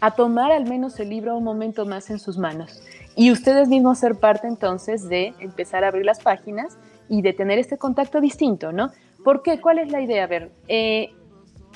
a 0.00 0.10
tomar 0.12 0.52
al 0.52 0.64
menos 0.64 0.98
el 1.00 1.10
libro 1.10 1.36
un 1.36 1.44
momento 1.44 1.86
más 1.86 2.10
en 2.10 2.18
sus 2.18 2.36
manos. 2.36 2.82
Y 3.18 3.32
ustedes 3.32 3.68
mismos 3.68 3.98
ser 3.98 4.14
parte 4.14 4.46
entonces 4.46 5.08
de 5.08 5.34
empezar 5.40 5.82
a 5.82 5.88
abrir 5.88 6.06
las 6.06 6.20
páginas 6.20 6.78
y 7.08 7.20
de 7.20 7.32
tener 7.32 7.58
este 7.58 7.76
contacto 7.76 8.20
distinto, 8.20 8.70
¿no? 8.70 8.92
¿Por 9.24 9.42
qué? 9.42 9.60
¿Cuál 9.60 9.80
es 9.80 9.90
la 9.90 10.00
idea? 10.00 10.22
A 10.22 10.28
ver, 10.28 10.52
eh, 10.68 11.10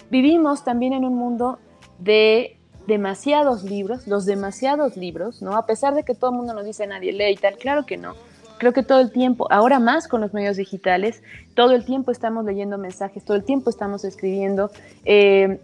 vivimos 0.08 0.62
también 0.62 0.92
en 0.92 1.04
un 1.04 1.16
mundo 1.16 1.58
de 1.98 2.58
demasiados 2.86 3.64
libros, 3.64 4.06
los 4.06 4.24
demasiados 4.24 4.96
libros, 4.96 5.42
¿no? 5.42 5.56
A 5.56 5.66
pesar 5.66 5.96
de 5.96 6.04
que 6.04 6.14
todo 6.14 6.30
el 6.30 6.36
mundo 6.36 6.54
nos 6.54 6.64
dice 6.64 6.86
nadie 6.86 7.12
lee 7.12 7.32
y 7.32 7.36
tal, 7.36 7.56
claro 7.56 7.86
que 7.86 7.96
no. 7.96 8.14
Creo 8.58 8.72
que 8.72 8.84
todo 8.84 9.00
el 9.00 9.10
tiempo, 9.10 9.48
ahora 9.50 9.80
más 9.80 10.06
con 10.06 10.20
los 10.20 10.32
medios 10.32 10.56
digitales, 10.56 11.24
todo 11.56 11.72
el 11.72 11.84
tiempo 11.84 12.12
estamos 12.12 12.44
leyendo 12.44 12.78
mensajes, 12.78 13.24
todo 13.24 13.36
el 13.36 13.42
tiempo 13.42 13.68
estamos 13.68 14.04
escribiendo. 14.04 14.70
Eh, 15.04 15.60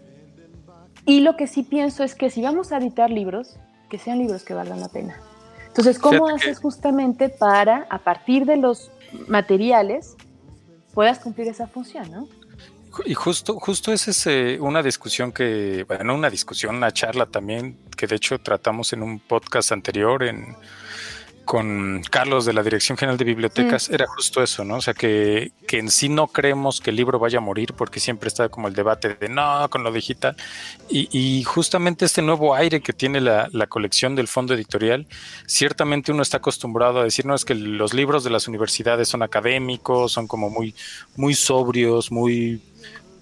y 1.05 1.21
lo 1.21 1.37
que 1.37 1.47
sí 1.47 1.63
pienso 1.63 2.03
es 2.03 2.15
que 2.15 2.29
si 2.29 2.41
vamos 2.41 2.73
a 2.73 2.79
editar 2.79 3.09
libros, 3.09 3.55
que 3.89 3.97
sean 3.97 4.19
libros 4.19 4.43
que 4.43 4.53
valgan 4.53 4.81
la 4.81 4.89
pena. 4.89 5.15
Entonces, 5.79 6.01
¿cómo 6.01 6.27
haces 6.27 6.59
justamente 6.59 7.29
para, 7.29 7.87
a 7.89 7.99
partir 7.99 8.45
de 8.45 8.57
los 8.57 8.91
materiales, 9.29 10.17
puedas 10.93 11.19
cumplir 11.19 11.47
esa 11.47 11.67
función, 11.67 12.11
¿no? 12.11 12.27
Y 13.05 13.13
justo, 13.13 13.57
justo 13.57 13.93
esa 13.93 14.11
es 14.11 14.27
eh, 14.27 14.57
una 14.59 14.83
discusión 14.83 15.31
que, 15.31 15.85
bueno, 15.87 16.15
una 16.15 16.29
discusión, 16.29 16.75
una 16.75 16.91
charla 16.91 17.27
también, 17.27 17.77
que 17.95 18.07
de 18.07 18.17
hecho 18.17 18.39
tratamos 18.39 18.91
en 18.91 19.03
un 19.03 19.19
podcast 19.19 19.71
anterior 19.71 20.21
en 20.23 20.53
con 21.49 22.03
Carlos 22.11 22.45
de 22.45 22.53
la 22.53 22.61
Dirección 22.61 22.95
General 22.95 23.17
de 23.17 23.25
Bibliotecas 23.25 23.89
mm. 23.89 23.93
era 23.95 24.05
justo 24.05 24.43
eso, 24.43 24.63
¿no? 24.63 24.75
O 24.75 24.81
sea, 24.81 24.93
que, 24.93 25.51
que, 25.67 25.79
en 25.79 25.89
sí 25.89 26.07
no 26.07 26.27
creemos 26.27 26.79
que 26.79 26.91
el 26.91 26.95
libro 26.95 27.17
vaya 27.17 27.39
a 27.39 27.41
morir 27.41 27.73
porque 27.73 27.99
siempre 27.99 28.27
está 28.27 28.49
como 28.49 28.67
el 28.67 28.75
debate 28.75 29.15
de 29.15 29.29
no, 29.29 29.67
con 29.71 29.81
lo 29.81 29.91
digital. 29.91 30.35
Y, 30.91 31.09
y 31.11 31.43
justamente 31.43 32.05
este 32.05 32.21
nuevo 32.21 32.53
aire 32.53 32.81
que 32.81 32.93
tiene 32.93 33.19
la, 33.19 33.49
la, 33.51 33.65
colección 33.65 34.15
del 34.15 34.27
fondo 34.27 34.53
editorial, 34.53 35.07
ciertamente 35.47 36.11
uno 36.11 36.21
está 36.21 36.37
acostumbrado 36.37 36.99
a 36.99 37.03
decir, 37.03 37.25
no, 37.25 37.33
es 37.33 37.45
que 37.45 37.55
los 37.55 37.95
libros 37.95 38.23
de 38.23 38.29
las 38.29 38.47
universidades 38.47 39.07
son 39.07 39.23
académicos, 39.23 40.11
son 40.11 40.27
como 40.27 40.51
muy, 40.51 40.75
muy 41.15 41.33
sobrios, 41.33 42.11
muy, 42.11 42.61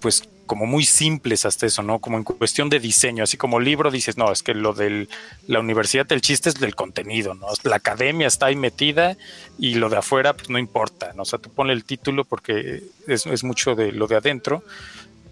pues 0.01 0.27
como 0.47 0.65
muy 0.65 0.83
simples 0.85 1.45
hasta 1.45 1.67
eso, 1.67 1.83
¿no? 1.83 1.99
Como 1.99 2.17
en 2.17 2.23
cuestión 2.23 2.69
de 2.69 2.79
diseño, 2.79 3.23
así 3.23 3.37
como 3.37 3.59
libro 3.59 3.91
dices, 3.91 4.17
no, 4.17 4.31
es 4.31 4.41
que 4.41 4.55
lo 4.55 4.73
de 4.73 5.07
la 5.45 5.59
universidad, 5.59 6.11
el 6.11 6.21
chiste 6.21 6.49
es 6.49 6.59
del 6.59 6.73
contenido, 6.73 7.35
¿no? 7.35 7.47
La 7.63 7.75
academia 7.75 8.27
está 8.27 8.47
ahí 8.47 8.55
metida 8.55 9.15
y 9.59 9.75
lo 9.75 9.89
de 9.89 9.97
afuera, 9.97 10.33
pues 10.33 10.49
no 10.49 10.57
importa, 10.57 11.13
¿no? 11.13 11.21
O 11.21 11.25
sea, 11.25 11.37
tú 11.37 11.51
ponle 11.51 11.73
el 11.73 11.83
título 11.83 12.25
porque 12.25 12.81
es, 13.07 13.43
mucho 13.43 13.75
de 13.75 13.91
lo 13.91 14.07
de 14.07 14.15
adentro, 14.15 14.63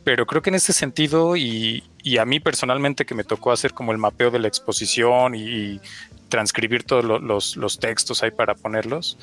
pero 0.04 0.28
creo 0.28 0.44
que 0.44 0.52
en 0.52 0.56
ese 0.56 0.74
sentido, 0.74 1.36
y, 1.36 1.84
a 2.20 2.26
mí 2.26 2.40
personalmente 2.40 3.06
que 3.06 3.16
me 3.16 3.24
tocó 3.24 3.52
hacer 3.52 3.74
como 3.74 3.92
el 3.92 3.98
mapeo 3.98 4.30
de 4.30 4.40
la 4.40 4.48
exposición 4.48 5.34
y, 5.34 5.80
transcribir 6.30 6.84
todos 6.84 7.06
los, 7.56 7.80
textos 7.80 8.22
ahí 8.22 8.32
para 8.32 8.56
ponerlos, 8.56 9.18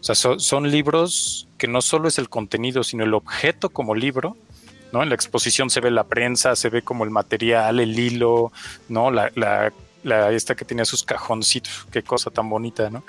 o 0.00 0.02
sea, 0.02 0.14
son 0.14 0.70
libros 0.70 1.46
que 1.58 1.68
no 1.68 1.80
solo 1.82 2.08
es 2.08 2.18
el 2.18 2.28
contenido, 2.28 2.82
sino 2.82 3.04
el 3.04 3.14
objeto 3.14 3.68
como 3.68 3.94
libro, 3.94 4.36
¿no? 4.92 5.02
En 5.02 5.08
la 5.08 5.14
exposición 5.14 5.70
se 5.70 5.80
ve 5.80 5.90
la 5.90 6.04
prensa, 6.04 6.56
se 6.56 6.68
ve 6.68 6.82
como 6.82 7.04
el 7.04 7.10
material, 7.10 7.80
el 7.80 7.98
hilo, 7.98 8.52
¿no? 8.88 9.10
La, 9.10 9.30
la, 9.34 9.72
la 10.02 10.30
esta 10.32 10.54
que 10.54 10.64
tenía 10.64 10.84
sus 10.84 11.04
cajoncitos, 11.04 11.86
qué 11.90 12.02
cosa 12.02 12.30
tan 12.30 12.48
bonita, 12.48 12.90
¿no? 12.90 13.04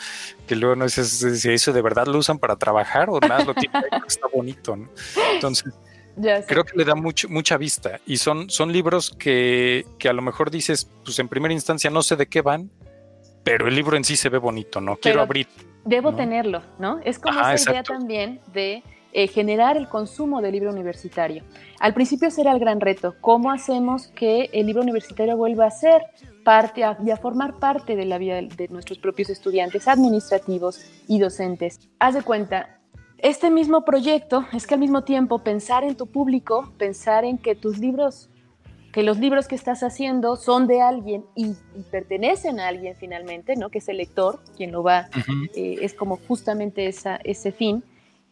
Que 0.47 0.55
luego 0.55 0.75
no 0.75 0.87
sé 0.89 1.05
si 1.05 1.49
eso 1.49 1.73
de 1.73 1.81
verdad 1.81 2.07
lo 2.07 2.17
usan 2.17 2.39
para 2.39 2.55
trabajar 2.55 3.09
o 3.09 3.19
nada, 3.19 3.43
lo 3.43 3.53
tiene 3.53 3.79
está 4.07 4.27
bonito, 4.33 4.75
¿no? 4.75 4.89
Entonces, 5.33 5.73
creo 6.47 6.63
que 6.63 6.77
le 6.77 6.85
da 6.85 6.95
mucho, 6.95 7.29
mucha 7.29 7.57
vista 7.57 7.99
y 8.05 8.17
son, 8.17 8.49
son 8.49 8.71
libros 8.71 9.15
que, 9.17 9.85
que 9.97 10.09
a 10.09 10.13
lo 10.13 10.21
mejor 10.21 10.51
dices, 10.51 10.89
pues 11.03 11.19
en 11.19 11.27
primera 11.27 11.53
instancia 11.53 11.89
no 11.89 12.03
sé 12.03 12.15
de 12.15 12.27
qué 12.27 12.41
van, 12.41 12.69
pero 13.43 13.67
el 13.67 13.75
libro 13.75 13.97
en 13.97 14.03
sí 14.03 14.15
se 14.15 14.29
ve 14.29 14.37
bonito, 14.37 14.81
¿no? 14.81 14.97
Quiero 14.97 15.21
abrir. 15.21 15.47
Debo 15.83 16.13
tenerlo, 16.13 16.61
¿no? 16.77 16.99
Es 17.03 17.17
como 17.17 17.39
esa 17.39 17.71
idea 17.71 17.83
también 17.83 18.39
de 18.53 18.83
eh, 19.13 19.27
generar 19.27 19.75
el 19.75 19.89
consumo 19.89 20.41
del 20.41 20.53
libro 20.53 20.71
universitario. 20.71 21.43
Al 21.79 21.93
principio 21.93 22.31
será 22.31 22.51
el 22.53 22.59
gran 22.59 22.79
reto, 22.79 23.15
¿cómo 23.19 23.51
hacemos 23.51 24.07
que 24.07 24.49
el 24.53 24.67
libro 24.67 24.81
universitario 24.83 25.35
vuelva 25.35 25.65
a 25.65 25.71
ser 25.71 26.03
parte 26.45 26.81
y 26.81 27.09
a 27.11 27.17
formar 27.17 27.59
parte 27.59 27.95
de 27.95 28.05
la 28.05 28.17
vida 28.17 28.35
de, 28.35 28.67
nuestros 28.69 28.99
propios 28.99 29.29
estudiantes 29.29 29.87
administrativos 29.87 30.85
y 31.07 31.19
docentes? 31.19 31.89
Haz 31.99 32.13
de 32.13 32.21
cuenta, 32.21 32.79
este 33.17 33.51
mismo 33.51 33.83
proyecto 33.83 34.45
es 34.53 34.65
que 34.65 34.75
al 34.75 34.79
mismo 34.79 35.03
tiempo 35.03 35.39
pensar 35.39 35.83
en 35.83 35.95
tu 35.95 36.07
público, 36.07 36.71
pensar 36.77 37.25
en 37.25 37.37
que 37.37 37.53
tus 37.53 37.79
libros, 37.79 38.29
que 38.93 39.03
los 39.03 39.19
libros 39.19 39.47
que 39.47 39.55
estás 39.55 39.83
haciendo 39.83 40.37
son 40.37 40.67
de 40.67 40.81
alguien 40.81 41.25
y, 41.35 41.55
pertenecen 41.91 42.59
a 42.59 42.69
alguien 42.69 42.95
finalmente, 42.95 43.55
¿no? 43.55 43.69
Que 43.69 43.79
es 43.79 43.89
el 43.89 43.97
lector, 43.97 44.39
quien 44.55 44.71
lo 44.71 44.83
va, 44.83 45.09
eh, 45.55 45.79
es 45.81 45.93
como 45.93 46.17
justamente 46.27 46.87
esa, 46.87 47.17
ese 47.23 47.51
fin. 47.51 47.83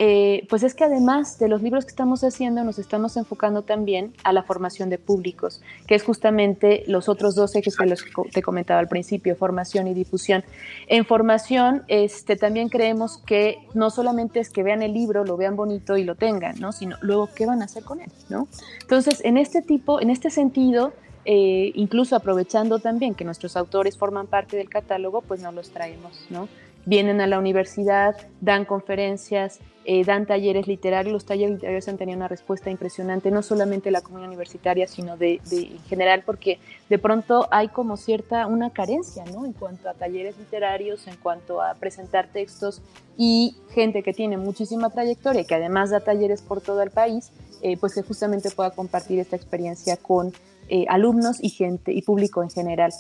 Eh, 0.02 0.48
pues 0.50 0.64
es 0.64 0.76
que 0.76 0.86
además 0.86 1.40
de 1.40 1.50
los 1.50 1.62
libros 1.62 1.84
que 1.84 1.90
estamos 1.90 2.24
haciendo, 2.24 2.64
nos 2.64 2.80
estamos 2.80 3.18
enfocando 3.18 3.64
también 3.64 4.14
a 4.24 4.32
la 4.32 4.44
formación 4.44 4.90
de 4.90 4.98
públicos, 4.98 5.62
que 5.88 5.96
es 5.96 6.04
justamente 6.04 6.86
los 6.88 7.10
otros 7.10 7.36
dos 7.36 7.54
ejes 7.58 7.76
que 7.76 7.86
los, 7.86 8.06
te 8.32 8.42
comentaba 8.42 8.80
al 8.80 8.88
principio, 8.88 9.36
formación 9.36 9.88
y 9.88 9.94
difusión. 9.94 10.46
En 10.88 11.04
formación, 11.06 11.84
este, 11.90 12.38
también 12.38 12.70
creemos 12.70 13.18
que 13.26 13.58
no 13.74 13.90
solamente 13.90 14.40
es 14.40 14.50
que 14.50 14.64
vean 14.64 14.82
el 14.84 14.94
libro, 14.94 15.26
lo 15.26 15.36
vean 15.36 15.58
bonito 15.58 15.98
y 15.98 16.06
lo 16.06 16.16
tengan, 16.16 16.58
¿no? 16.62 16.72
sino 16.72 16.96
luego 17.02 17.28
qué 17.36 17.46
van 17.46 17.62
a 17.62 17.66
hacer 17.66 17.84
con 17.84 18.00
él. 18.00 18.10
¿no? 18.30 18.48
Entonces, 18.80 19.20
en 19.26 19.36
este 19.36 19.62
tipo, 19.62 20.00
en 20.00 20.12
este 20.12 20.30
sentido, 20.30 20.94
eh, 21.26 21.74
incluso 21.76 22.16
aprovechando 22.16 22.80
también 22.80 23.16
que 23.16 23.26
nuestros 23.26 23.58
autores 23.58 23.98
forman 23.98 24.28
parte 24.28 24.56
del 24.56 24.70
catálogo, 24.70 25.22
pues 25.22 25.42
nos 25.42 25.54
los 25.54 25.72
traemos, 25.72 26.26
¿no? 26.30 26.48
Vienen 26.86 27.22
a 27.22 27.28
la 27.28 27.40
universidad, 27.40 28.16
dan 28.42 28.66
conferencias, 28.66 29.60
eh, 29.86 30.04
dan 30.06 30.26
talleres 30.26 30.68
literarios. 30.68 31.14
Los 31.14 31.26
talleres 31.26 31.56
literarios 31.56 31.88
han 31.88 31.98
tenido 31.98 32.18
una 32.18 32.28
respuesta 32.28 32.70
impresionante, 32.70 33.32
no 33.32 33.42
solamente 33.42 33.86
de 33.86 33.92
la 33.92 34.02
comunidad 34.02 34.30
universitaria, 34.30 34.88
sino 34.88 35.18
de, 35.18 35.42
en 35.52 35.80
general, 35.88 36.24
porque 36.26 36.60
de 36.90 37.00
pronto 37.00 37.48
hay 37.52 37.70
como 37.70 37.98
cierta 37.98 38.46
una 38.46 38.72
carencia, 38.72 39.24
¿no? 39.26 39.46
En 39.46 39.54
cuanto 39.54 39.90
a 39.90 39.94
talleres 39.94 40.38
literarios, 40.38 41.08
en 41.08 41.16
cuanto 41.16 41.62
a 41.62 41.74
presentar 41.76 42.28
textos 42.28 42.82
y 43.18 43.56
gente 43.72 44.04
que 44.04 44.14
tiene 44.14 44.38
muchísima 44.38 44.90
trayectoria, 44.90 45.44
que 45.44 45.56
además 45.56 45.90
da 45.90 46.02
talleres 46.02 46.42
por 46.42 46.62
todo 46.62 46.82
el 46.84 46.92
país, 46.92 47.32
eh, 47.62 47.76
pues 47.78 47.96
que 47.96 48.04
justamente 48.04 48.52
pueda 48.52 48.72
compartir 48.72 49.20
esta 49.20 49.36
experiencia 49.36 49.98
con 49.98 50.34
eh, 50.70 50.86
alumnos 50.88 51.44
y 51.44 51.50
gente 51.50 51.92
y 51.94 52.04
público 52.04 52.44
en 52.44 52.52
general. 52.52 52.92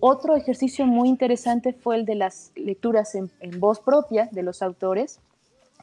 Otro 0.00 0.36
ejercicio 0.36 0.86
muy 0.86 1.08
interesante 1.08 1.72
fue 1.72 1.96
el 1.96 2.04
de 2.04 2.14
las 2.14 2.52
lecturas 2.54 3.14
en 3.14 3.30
voz 3.58 3.80
propia 3.80 4.28
de 4.30 4.42
los 4.42 4.62
autores 4.62 5.20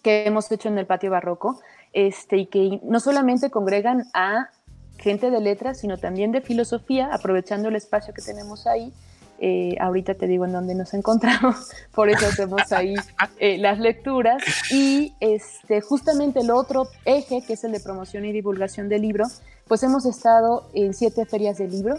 que 0.01 0.25
hemos 0.25 0.51
hecho 0.51 0.69
en 0.69 0.77
el 0.77 0.85
patio 0.85 1.11
barroco, 1.11 1.59
este, 1.93 2.37
y 2.37 2.45
que 2.45 2.79
no 2.83 2.99
solamente 2.99 3.49
congregan 3.49 4.05
a 4.13 4.49
gente 4.97 5.31
de 5.31 5.39
letras, 5.39 5.79
sino 5.79 5.97
también 5.97 6.31
de 6.31 6.41
filosofía, 6.41 7.09
aprovechando 7.13 7.69
el 7.69 7.75
espacio 7.75 8.13
que 8.13 8.21
tenemos 8.21 8.67
ahí. 8.67 8.93
Eh, 9.41 9.77
ahorita 9.79 10.15
te 10.15 10.27
digo 10.27 10.45
en 10.45 10.51
dónde 10.51 10.75
nos 10.75 10.93
encontramos, 10.93 11.71
por 11.93 12.09
eso 12.09 12.25
hacemos 12.25 12.71
ahí 12.71 12.95
eh, 13.39 13.57
las 13.57 13.79
lecturas. 13.79 14.43
Y 14.71 15.13
este, 15.19 15.81
justamente 15.81 16.41
el 16.41 16.51
otro 16.51 16.87
eje, 17.05 17.41
que 17.45 17.53
es 17.53 17.63
el 17.63 17.71
de 17.71 17.79
promoción 17.79 18.25
y 18.25 18.31
divulgación 18.31 18.89
del 18.89 19.01
libro, 19.01 19.25
pues 19.67 19.83
hemos 19.83 20.05
estado 20.05 20.69
en 20.73 20.93
siete 20.93 21.25
ferias 21.25 21.57
de 21.57 21.67
libro, 21.67 21.95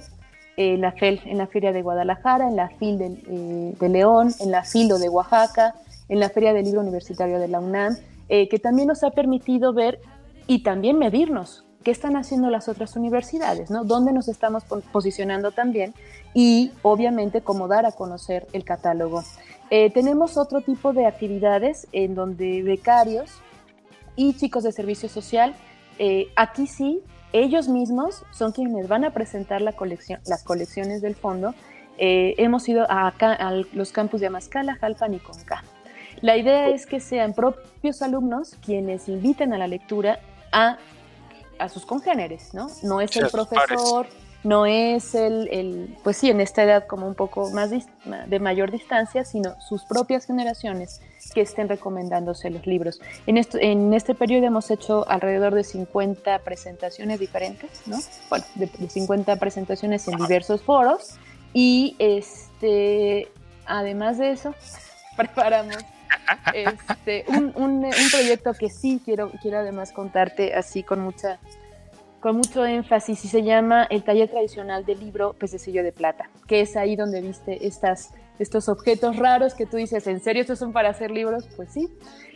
en 0.61 0.83
la 0.83 0.93
FEL, 0.93 1.21
en 1.25 1.39
la 1.39 1.47
Feria 1.47 1.73
de 1.73 1.81
Guadalajara, 1.81 2.47
en 2.49 2.57
la 2.57 2.69
FIL 2.69 2.99
de, 2.99 3.07
eh, 3.07 3.75
de 3.79 3.89
León, 3.89 4.35
en 4.41 4.51
la 4.51 4.63
FILO 4.63 4.99
de 4.99 5.09
Oaxaca, 5.09 5.75
en 6.09 6.21
la 6.21 6.29
Feria 6.29 6.53
del 6.53 6.67
Libro 6.67 6.81
Universitario 6.81 7.39
de 7.39 7.49
la 7.49 7.61
UNAM, 7.61 7.97
eh, 8.29 8.49
que 8.49 8.59
también 8.59 8.89
nos 8.89 9.03
ha 9.03 9.11
permitido 9.11 9.73
ver 9.73 10.01
y 10.47 10.63
también 10.63 10.99
medirnos 10.99 11.65
qué 11.83 11.91
están 11.91 12.17
haciendo 12.17 12.51
las 12.51 12.69
otras 12.69 12.95
universidades, 12.95 13.71
¿no? 13.71 13.85
Dónde 13.85 14.13
nos 14.13 14.29
estamos 14.29 14.65
posicionando 14.93 15.51
también 15.51 15.95
y 16.35 16.73
obviamente 16.83 17.41
cómo 17.41 17.67
dar 17.67 17.87
a 17.87 17.93
conocer 17.93 18.47
el 18.53 18.65
catálogo. 18.65 19.25
Eh, 19.71 19.91
tenemos 19.91 20.37
otro 20.37 20.61
tipo 20.61 20.93
de 20.93 21.07
actividades 21.07 21.87
en 21.93 22.15
donde 22.15 22.63
becarios 22.63 23.31
y 24.15 24.35
chicos 24.35 24.65
de 24.65 24.73
servicio 24.73 25.09
social, 25.09 25.55
eh, 25.99 26.27
aquí 26.37 26.67
sí, 26.67 27.01
ellos 27.33 27.69
mismos 27.69 28.25
son 28.33 28.53
quienes 28.53 28.89
van 28.89 29.05
a 29.05 29.11
presentar 29.13 29.61
la 29.61 29.73
colección, 29.73 30.21
las 30.27 30.43
colecciones 30.43 31.03
del 31.03 31.15
fondo. 31.15 31.55
hemos 31.99 32.69
ido 32.69 32.87
a, 32.91 33.09
a, 33.09 33.53
los 33.73 33.93
campus 33.93 34.21
de 34.21 34.29
Amascala, 34.29 34.77
Jalpan 34.77 35.15
y 35.15 35.19
Conca. 35.19 35.63
La 36.23 36.37
idea 36.37 36.69
es 36.69 36.87
que 36.87 37.01
sean 37.01 37.33
propios 37.35 38.03
alumnos 38.03 38.57
quienes 38.65 39.09
inviten 39.09 39.53
a 39.53 39.59
la 39.59 39.67
lectura 39.67 40.21
a, 40.53 40.79
a 41.59 41.69
sus 41.69 41.87
congéneres, 41.87 42.53
¿no? 42.53 42.69
No 42.83 43.01
es 43.01 43.17
el 43.17 43.29
profesor, 43.29 44.07
no 44.43 44.67
es 44.67 45.15
el, 45.15 45.49
el, 45.51 45.97
pues 46.03 46.17
sí, 46.17 46.31
en 46.31 46.41
esta 46.41 46.63
edad 46.63 46.87
como 46.87 47.07
un 47.07 47.15
poco 47.15 47.51
más 47.51 47.71
de 47.71 48.41
mayor 48.41 48.71
distancia, 48.71 49.25
sino 49.25 49.61
sus 49.61 49.85
propias 49.85 50.27
generaciones 50.27 51.01
que 51.35 51.43
estén 51.43 51.69
recomendándose 51.69 52.51
los 52.51 52.67
libros. 52.67 53.01
En, 53.27 53.37
esto, 53.37 53.59
en 53.61 53.93
este 53.93 54.15
periodo 54.15 54.47
hemos 54.47 54.71
hecho 54.71 55.09
alrededor 55.09 55.55
de 55.55 55.65
50 55.65 56.39
presentaciones 56.41 57.21
diferentes, 57.21 57.83
¿no? 57.87 57.99
Bueno, 58.29 58.45
de, 58.55 58.67
de 58.67 58.89
50 58.89 59.37
presentaciones 59.37 60.09
en 60.09 60.17
diversos 60.17 60.63
foros 60.63 61.17
y 61.53 61.97
este, 61.99 63.29
además 63.67 64.19
de 64.19 64.31
eso, 64.33 64.55
preparamos 65.17 65.77
este, 66.55 67.25
un, 67.29 67.87
proyecto 68.11 68.55
que 68.55 68.71
sí 68.71 69.01
quiero, 69.05 69.31
quiero 69.43 69.59
además 69.59 69.93
contarte 69.93 70.55
así 70.55 70.83
con 70.83 71.01
mucha 71.01 71.39
con 72.21 72.37
mucho 72.37 72.65
énfasis 72.65 73.25
y 73.25 73.29
se 73.29 73.43
llama 73.43 73.85
el 73.85 74.03
taller 74.03 74.29
tradicional 74.29 74.85
del 74.85 75.01
libro 75.01 75.33
Pececillo 75.33 75.83
de 75.83 75.93
Plata, 75.93 76.29
que 76.47 76.61
es 76.61 76.77
ahí 76.77 76.95
donde 76.95 77.21
viste 77.21 77.67
estas, 77.67 78.15
estos 78.39 78.69
objetos 78.69 79.17
raros 79.17 79.55
que 79.55 79.67
tú 79.67 79.79
dices, 79.79 80.07
¿en 80.07 80.21
serio 80.21 80.43
estos 80.43 80.59
son 80.59 80.73
para 80.73 80.91
hacer 80.91 81.11
libros? 81.11 81.49
Pues 81.57 81.71
sí. 81.73 81.89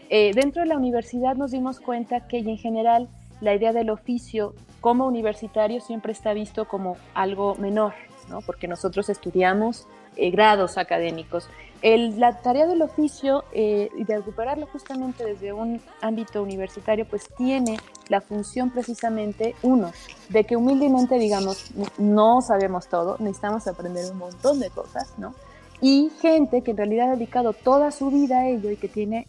Eh, 0.09 0.33
dentro 0.35 0.63
de 0.63 0.69
la 0.69 0.77
universidad 0.77 1.35
nos 1.37 1.51
dimos 1.51 1.81
cuenta 1.81 2.27
que 2.27 2.39
en 2.39 2.57
general 2.57 3.09
la 3.41 3.55
idea 3.55 3.73
del 3.73 3.91
oficio 3.91 4.55
como 4.81 5.07
universitario 5.07 5.81
siempre 5.81 6.13
está 6.13 6.33
visto 6.33 6.67
como 6.67 6.97
algo 7.15 7.55
menor, 7.57 7.95
¿no? 8.29 8.41
porque 8.41 8.69
nosotros 8.69 9.09
estudiamos 9.09 9.87
eh, 10.17 10.31
grados 10.31 10.79
académicos. 10.79 11.49
la 11.83 12.41
tarea 12.41 12.67
del 12.67 12.83
oficio 12.83 13.45
eh, 13.53 13.89
y 13.97 14.05
de 14.05 14.17
recuperarlo 14.17 14.67
justamente 14.67 15.25
desde 15.25 15.53
un 15.53 15.81
ámbito 16.01 16.43
universitario, 16.43 17.07
pues 17.07 17.29
tiene 17.37 17.79
la 18.09 18.21
función 18.21 18.71
precisamente, 18.71 19.55
uno, 19.63 19.93
de 20.29 20.45
que 20.45 20.57
humildemente 20.57 21.19
digamos, 21.19 21.73
no 21.99 22.41
sabemos 22.41 22.89
todo, 22.89 23.17
necesitamos 23.19 23.67
aprender 23.67 24.11
un 24.11 24.19
montón 24.19 24.61
de 24.61 24.71
cosas, 24.71 25.13
¿no? 25.19 25.35
Y 25.81 26.11
gente 26.21 26.63
que 26.63 26.71
en 26.71 26.77
realidad 26.79 27.11
ha 27.11 27.17
dedicado 27.17 27.53
toda 27.53 27.91
su 27.91 28.11
vida 28.11 28.41
a 28.41 28.49
ello 28.49 28.71
y 28.71 28.77
que 28.77 28.89
tiene 28.89 29.27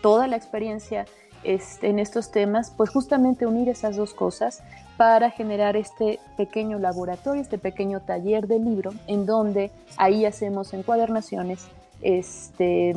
toda 0.00 0.26
la 0.26 0.36
experiencia 0.36 1.04
este, 1.42 1.88
en 1.88 1.98
estos 1.98 2.30
temas, 2.30 2.72
pues 2.76 2.90
justamente 2.90 3.46
unir 3.46 3.68
esas 3.68 3.96
dos 3.96 4.14
cosas 4.14 4.62
para 5.00 5.30
generar 5.30 5.78
este 5.78 6.20
pequeño 6.36 6.78
laboratorio, 6.78 7.40
este 7.40 7.56
pequeño 7.56 8.00
taller 8.00 8.46
de 8.46 8.58
libro, 8.58 8.92
en 9.06 9.24
donde 9.24 9.70
ahí 9.96 10.26
hacemos 10.26 10.74
encuadernaciones 10.74 11.68
este, 12.02 12.94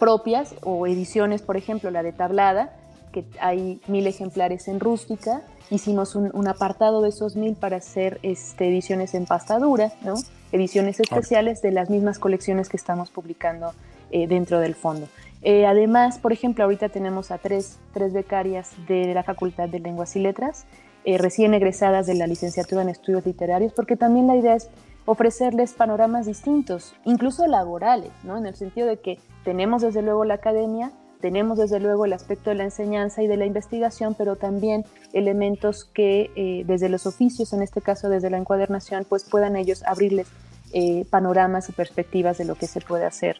propias 0.00 0.56
o 0.64 0.88
ediciones, 0.88 1.42
por 1.42 1.56
ejemplo, 1.56 1.92
la 1.92 2.02
de 2.02 2.10
tablada, 2.10 2.72
que 3.12 3.24
hay 3.38 3.80
mil 3.86 4.08
ejemplares 4.08 4.66
en 4.66 4.80
rústica. 4.80 5.42
Hicimos 5.70 6.16
un, 6.16 6.48
apartado 6.48 7.02
de 7.02 7.10
esos 7.10 7.36
mil 7.36 7.54
para 7.54 7.76
hacer 7.76 8.18
este, 8.24 8.66
ediciones 8.66 9.14
en 9.14 9.24
pastadura, 9.24 9.92
¿no? 10.02 10.14
ediciones 10.50 10.98
especiales 10.98 11.62
de 11.62 11.70
las 11.70 11.88
mismas 11.88 12.18
colecciones 12.18 12.68
que 12.68 12.76
estamos 12.76 13.10
publicando 13.12 13.74
eh, 14.10 14.26
dentro 14.26 14.58
del 14.58 14.74
fondo. 14.74 15.06
Eh, 15.42 15.66
además, 15.66 16.18
por 16.18 16.32
ejemplo, 16.32 16.64
ahorita 16.64 16.88
tenemos 16.88 17.30
a 17.30 17.38
tres, 17.38 17.78
tres 17.94 18.12
becarias 18.12 18.72
de 18.88 19.14
la 19.14 19.22
Facultad 19.22 19.68
de 19.68 19.78
Lenguas 19.78 20.16
y 20.16 20.18
Letras 20.18 20.66
eh, 21.08 21.16
recién 21.16 21.54
egresadas 21.54 22.06
de 22.06 22.14
la 22.14 22.26
licenciatura 22.26 22.82
en 22.82 22.90
estudios 22.90 23.24
literarios, 23.24 23.72
porque 23.72 23.96
también 23.96 24.26
la 24.26 24.36
idea 24.36 24.54
es 24.54 24.68
ofrecerles 25.06 25.72
panoramas 25.72 26.26
distintos, 26.26 26.92
incluso 27.06 27.46
laborales, 27.46 28.10
¿no? 28.24 28.36
en 28.36 28.44
el 28.44 28.54
sentido 28.54 28.86
de 28.86 28.98
que 28.98 29.18
tenemos 29.42 29.80
desde 29.80 30.02
luego 30.02 30.26
la 30.26 30.34
academia, 30.34 30.92
tenemos 31.22 31.56
desde 31.56 31.80
luego 31.80 32.04
el 32.04 32.12
aspecto 32.12 32.50
de 32.50 32.56
la 32.56 32.64
enseñanza 32.64 33.22
y 33.22 33.26
de 33.26 33.38
la 33.38 33.46
investigación, 33.46 34.16
pero 34.18 34.36
también 34.36 34.84
elementos 35.14 35.84
que 35.94 36.30
eh, 36.36 36.64
desde 36.66 36.90
los 36.90 37.06
oficios, 37.06 37.54
en 37.54 37.62
este 37.62 37.80
caso 37.80 38.10
desde 38.10 38.28
la 38.28 38.36
encuadernación, 38.36 39.06
pues 39.08 39.24
puedan 39.24 39.56
ellos 39.56 39.82
abrirles 39.86 40.26
eh, 40.74 41.06
panoramas 41.08 41.70
y 41.70 41.72
perspectivas 41.72 42.36
de 42.36 42.44
lo 42.44 42.54
que 42.54 42.66
se 42.66 42.82
puede 42.82 43.06
hacer 43.06 43.38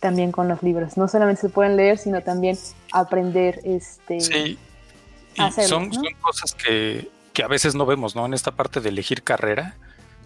también 0.00 0.32
con 0.32 0.48
los 0.48 0.62
libros. 0.62 0.96
No 0.96 1.06
solamente 1.06 1.42
se 1.42 1.48
pueden 1.50 1.76
leer, 1.76 1.98
sino 1.98 2.22
también 2.22 2.56
aprender 2.92 3.60
este, 3.62 4.56
son, 5.66 5.90
cosas 6.20 6.54
que, 6.54 7.10
a 7.42 7.48
veces 7.48 7.74
no 7.74 7.86
vemos, 7.86 8.16
¿no? 8.16 8.26
En 8.26 8.34
esta 8.34 8.50
parte 8.50 8.80
de 8.80 8.88
elegir 8.88 9.22
carrera. 9.22 9.76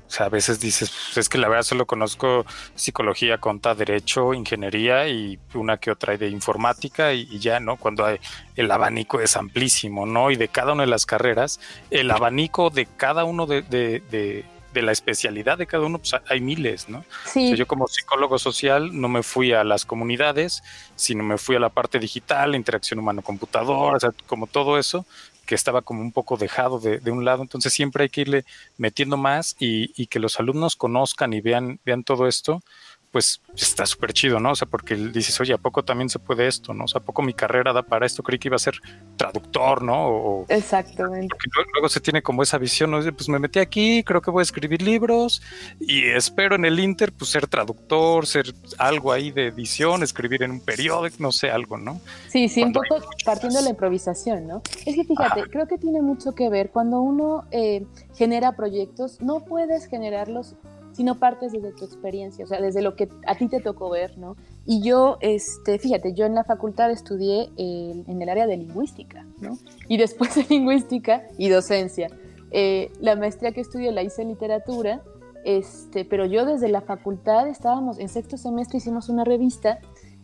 O 0.06 0.12
sea, 0.12 0.26
a 0.26 0.28
veces 0.28 0.58
dices, 0.58 0.90
pues 0.90 1.18
es 1.18 1.28
que 1.28 1.38
la 1.38 1.48
verdad 1.48 1.62
solo 1.62 1.86
conozco 1.86 2.44
psicología, 2.74 3.38
conta, 3.38 3.76
derecho, 3.76 4.34
ingeniería 4.34 5.06
y 5.06 5.38
una 5.54 5.76
que 5.76 5.92
otra 5.92 6.16
de 6.16 6.28
informática 6.28 7.12
y, 7.12 7.38
ya, 7.38 7.60
¿no? 7.60 7.76
Cuando 7.76 8.04
hay, 8.04 8.18
el 8.56 8.70
abanico 8.72 9.20
es 9.20 9.36
amplísimo, 9.36 10.06
¿no? 10.06 10.32
Y 10.32 10.36
de 10.36 10.48
cada 10.48 10.72
una 10.72 10.82
de 10.82 10.88
las 10.88 11.06
carreras, 11.06 11.60
el 11.90 12.10
abanico 12.10 12.70
de 12.70 12.86
cada 12.86 13.22
uno 13.22 13.46
de, 13.46 13.62
de 13.62 14.44
la 14.74 14.92
especialidad 14.92 15.58
de 15.58 15.66
cada 15.66 15.84
uno, 15.84 15.98
pues 15.98 16.14
hay 16.28 16.40
miles, 16.40 16.88
¿no? 16.88 17.04
Sí. 17.26 17.54
yo 17.56 17.66
como 17.66 17.88
psicólogo 17.88 18.38
social 18.38 18.98
no 18.98 19.08
me 19.08 19.22
fui 19.22 19.52
a 19.52 19.64
las 19.64 19.84
comunidades, 19.84 20.62
sino 20.96 21.24
me 21.24 21.38
fui 21.38 21.56
a 21.56 21.60
la 21.60 21.68
parte 21.68 21.98
digital, 21.98 22.54
interacción 22.54 23.00
humano-computador, 23.00 23.96
o 23.96 24.00
sea, 24.00 24.10
como 24.26 24.46
todo 24.46 24.78
eso 24.78 25.04
que 25.46 25.56
estaba 25.56 25.82
como 25.82 26.00
un 26.00 26.12
poco 26.12 26.36
dejado 26.36 26.78
de, 26.78 27.00
de, 27.00 27.10
un 27.10 27.24
lado. 27.24 27.42
Entonces 27.42 27.72
siempre 27.72 28.04
hay 28.04 28.08
que 28.08 28.20
irle 28.20 28.44
metiendo 28.76 29.16
más 29.16 29.56
y, 29.58 29.92
y 30.00 30.06
que 30.06 30.20
los 30.20 30.38
alumnos 30.38 30.76
conozcan 30.76 31.32
y 31.32 31.40
vean, 31.40 31.80
vean 31.84 32.04
todo 32.04 32.28
esto 32.28 32.62
pues 33.10 33.40
está 33.56 33.86
súper 33.86 34.12
chido, 34.12 34.38
¿no? 34.38 34.52
O 34.52 34.54
sea, 34.54 34.68
porque 34.68 34.94
dices, 34.94 35.40
oye, 35.40 35.52
¿a 35.52 35.58
poco 35.58 35.84
también 35.84 36.08
se 36.08 36.18
puede 36.18 36.46
esto, 36.46 36.72
no? 36.72 36.84
O 36.84 36.88
sea, 36.88 37.00
¿a 37.00 37.04
poco 37.04 37.22
mi 37.22 37.34
carrera 37.34 37.72
da 37.72 37.82
para 37.82 38.06
esto? 38.06 38.22
Creí 38.22 38.38
que 38.38 38.48
iba 38.48 38.56
a 38.56 38.60
ser 38.60 38.74
traductor, 39.16 39.82
¿no? 39.82 40.06
O, 40.08 40.46
Exactamente. 40.48 41.36
Luego, 41.74 41.88
se 41.88 42.00
tiene 42.00 42.22
como 42.22 42.42
esa 42.42 42.58
visión, 42.58 42.90
¿no? 42.90 43.00
Pues 43.00 43.28
me 43.28 43.38
metí 43.38 43.58
aquí, 43.58 44.04
creo 44.04 44.22
que 44.22 44.30
voy 44.30 44.40
a 44.40 44.42
escribir 44.42 44.82
libros 44.82 45.42
y 45.80 46.04
espero 46.04 46.54
en 46.54 46.64
el 46.64 46.78
Inter, 46.78 47.12
pues 47.12 47.30
ser 47.30 47.48
traductor, 47.48 48.26
ser 48.26 48.54
algo 48.78 49.12
ahí 49.12 49.32
de 49.32 49.48
edición, 49.48 50.02
escribir 50.02 50.44
en 50.44 50.52
un 50.52 50.60
periódico, 50.60 51.16
no 51.18 51.32
sé, 51.32 51.50
algo, 51.50 51.78
¿no? 51.78 52.00
Sí, 52.28 52.48
sí, 52.48 52.62
un 52.62 52.72
poco 52.72 52.96
partiendo 53.24 53.58
de 53.58 53.64
la 53.64 53.70
improvisación, 53.70 54.46
¿no? 54.46 54.62
Es 54.86 54.94
que 54.94 55.04
fíjate, 55.04 55.42
creo 55.50 55.66
que 55.66 55.78
tiene 55.78 56.00
mucho 56.00 56.32
que 56.34 56.48
ver 56.48 56.70
cuando 56.70 57.00
uno 57.00 57.44
eh, 57.50 57.84
genera 58.14 58.52
proyectos, 58.52 59.20
no 59.20 59.40
puedes 59.44 59.86
generarlos 59.86 60.54
sino 61.00 61.14
partes 61.14 61.52
desde 61.52 61.72
tu 61.72 61.86
experiencia, 61.86 62.44
o 62.44 62.46
sea, 62.46 62.60
desde 62.60 62.82
lo 62.82 62.94
que 62.94 63.08
a 63.26 63.34
ti 63.34 63.48
te 63.48 63.60
tocó 63.60 63.88
ver, 63.88 64.18
¿no? 64.18 64.36
Y 64.66 64.82
yo, 64.82 65.16
este, 65.22 65.78
fíjate, 65.78 66.12
yo 66.12 66.26
en 66.26 66.34
la 66.34 66.44
facultad 66.44 66.90
estudié 66.90 67.48
en 67.56 68.20
el 68.20 68.28
área 68.28 68.46
de 68.46 68.58
lingüística, 68.58 69.24
¿no? 69.40 69.56
Y 69.88 69.96
después 69.96 70.34
de 70.34 70.44
lingüística 70.50 71.22
y 71.38 71.48
docencia. 71.48 72.08
Eh, 72.50 72.92
la 73.00 73.16
maestría 73.16 73.52
que 73.52 73.62
estudié 73.62 73.92
la 73.92 74.02
hice 74.02 74.20
en 74.20 74.28
literatura, 74.28 75.00
este, 75.46 76.04
pero 76.04 76.26
yo 76.26 76.44
desde 76.44 76.68
la 76.68 76.82
facultad 76.82 77.48
estábamos, 77.48 77.98
en 77.98 78.10
sexto 78.10 78.36
semestre 78.36 78.76
hicimos 78.76 79.08
una 79.08 79.24
revista 79.24 79.78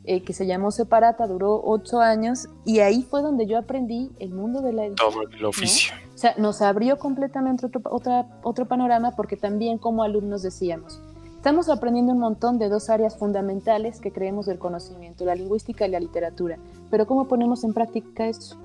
eh, 0.05 0.21
que 0.25 0.35
se 0.35 0.47
llamó 0.47 0.73
Separata, 0.73 1.27
duró 1.27 1.63
ocho 1.65 2.01
años 2.01 2.49
y 2.67 2.81
ahí 2.81 3.03
fue 3.03 3.23
donde 3.23 3.47
yo 3.47 3.57
aprendí 3.57 4.11
el 4.19 4.35
mundo 4.35 4.61
de 4.61 4.75
la 4.75 4.85
edición. 4.85 5.11
Todo 5.11 5.23
el 5.23 5.43
oficio. 5.47 5.95
O 6.17 6.19
sea, 6.19 6.35
nos 6.39 6.63
abrió 6.63 6.97
completamente 6.97 7.67
otro, 7.67 7.83
otra, 7.91 8.27
otro 8.43 8.67
panorama 8.67 9.11
porque 9.15 9.37
también 9.37 9.77
como 9.77 10.03
alumnos 10.03 10.43
decíamos, 10.43 10.99
estamos 11.37 11.69
aprendiendo 11.69 12.15
un 12.15 12.21
montón 12.21 12.59
de 12.59 12.71
dos 12.71 12.89
áreas 12.89 13.19
fundamentales 13.19 14.01
que 14.01 14.11
creemos 14.11 14.47
del 14.47 14.59
conocimiento, 14.59 15.27
la 15.27 15.35
lingüística 15.35 15.87
y 15.87 15.91
la 15.91 16.01
literatura, 16.01 16.59
pero 16.91 17.07
¿cómo 17.07 17.29
ponemos 17.29 17.65
en 17.65 17.75
práctica 17.75 18.29
eso? 18.29 18.57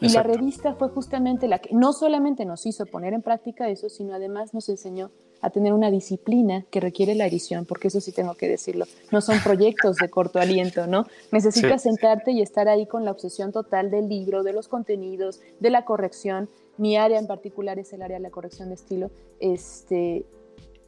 Y 0.00 0.10
la 0.10 0.22
revista 0.22 0.74
fue 0.74 0.88
justamente 0.90 1.48
la 1.48 1.58
que 1.58 1.74
no 1.74 1.92
solamente 1.92 2.44
nos 2.44 2.64
hizo 2.64 2.86
poner 2.86 3.12
en 3.12 3.22
práctica 3.22 3.68
eso, 3.68 3.88
sino 3.88 4.14
además 4.14 4.54
nos 4.54 4.68
enseñó 4.68 5.10
a 5.40 5.50
tener 5.50 5.72
una 5.72 5.90
disciplina 5.90 6.64
que 6.70 6.80
requiere 6.80 7.14
la 7.14 7.26
edición, 7.26 7.64
porque 7.64 7.88
eso 7.88 8.00
sí 8.00 8.12
tengo 8.12 8.34
que 8.34 8.48
decirlo, 8.48 8.86
no 9.10 9.20
son 9.20 9.40
proyectos 9.42 9.96
de 9.96 10.08
corto 10.10 10.38
aliento, 10.38 10.86
¿no? 10.86 11.06
Necesitas 11.32 11.82
sentarte 11.82 12.32
y 12.32 12.42
estar 12.42 12.68
ahí 12.68 12.86
con 12.86 13.04
la 13.04 13.10
obsesión 13.10 13.52
total 13.52 13.90
del 13.90 14.08
libro, 14.08 14.42
de 14.42 14.52
los 14.52 14.68
contenidos, 14.68 15.40
de 15.60 15.70
la 15.70 15.84
corrección. 15.84 16.48
Mi 16.76 16.96
área 16.96 17.18
en 17.18 17.26
particular 17.26 17.78
es 17.78 17.92
el 17.92 18.02
área 18.02 18.18
de 18.18 18.22
la 18.22 18.30
corrección 18.30 18.68
de 18.68 18.74
estilo, 18.74 19.10
este, 19.38 20.24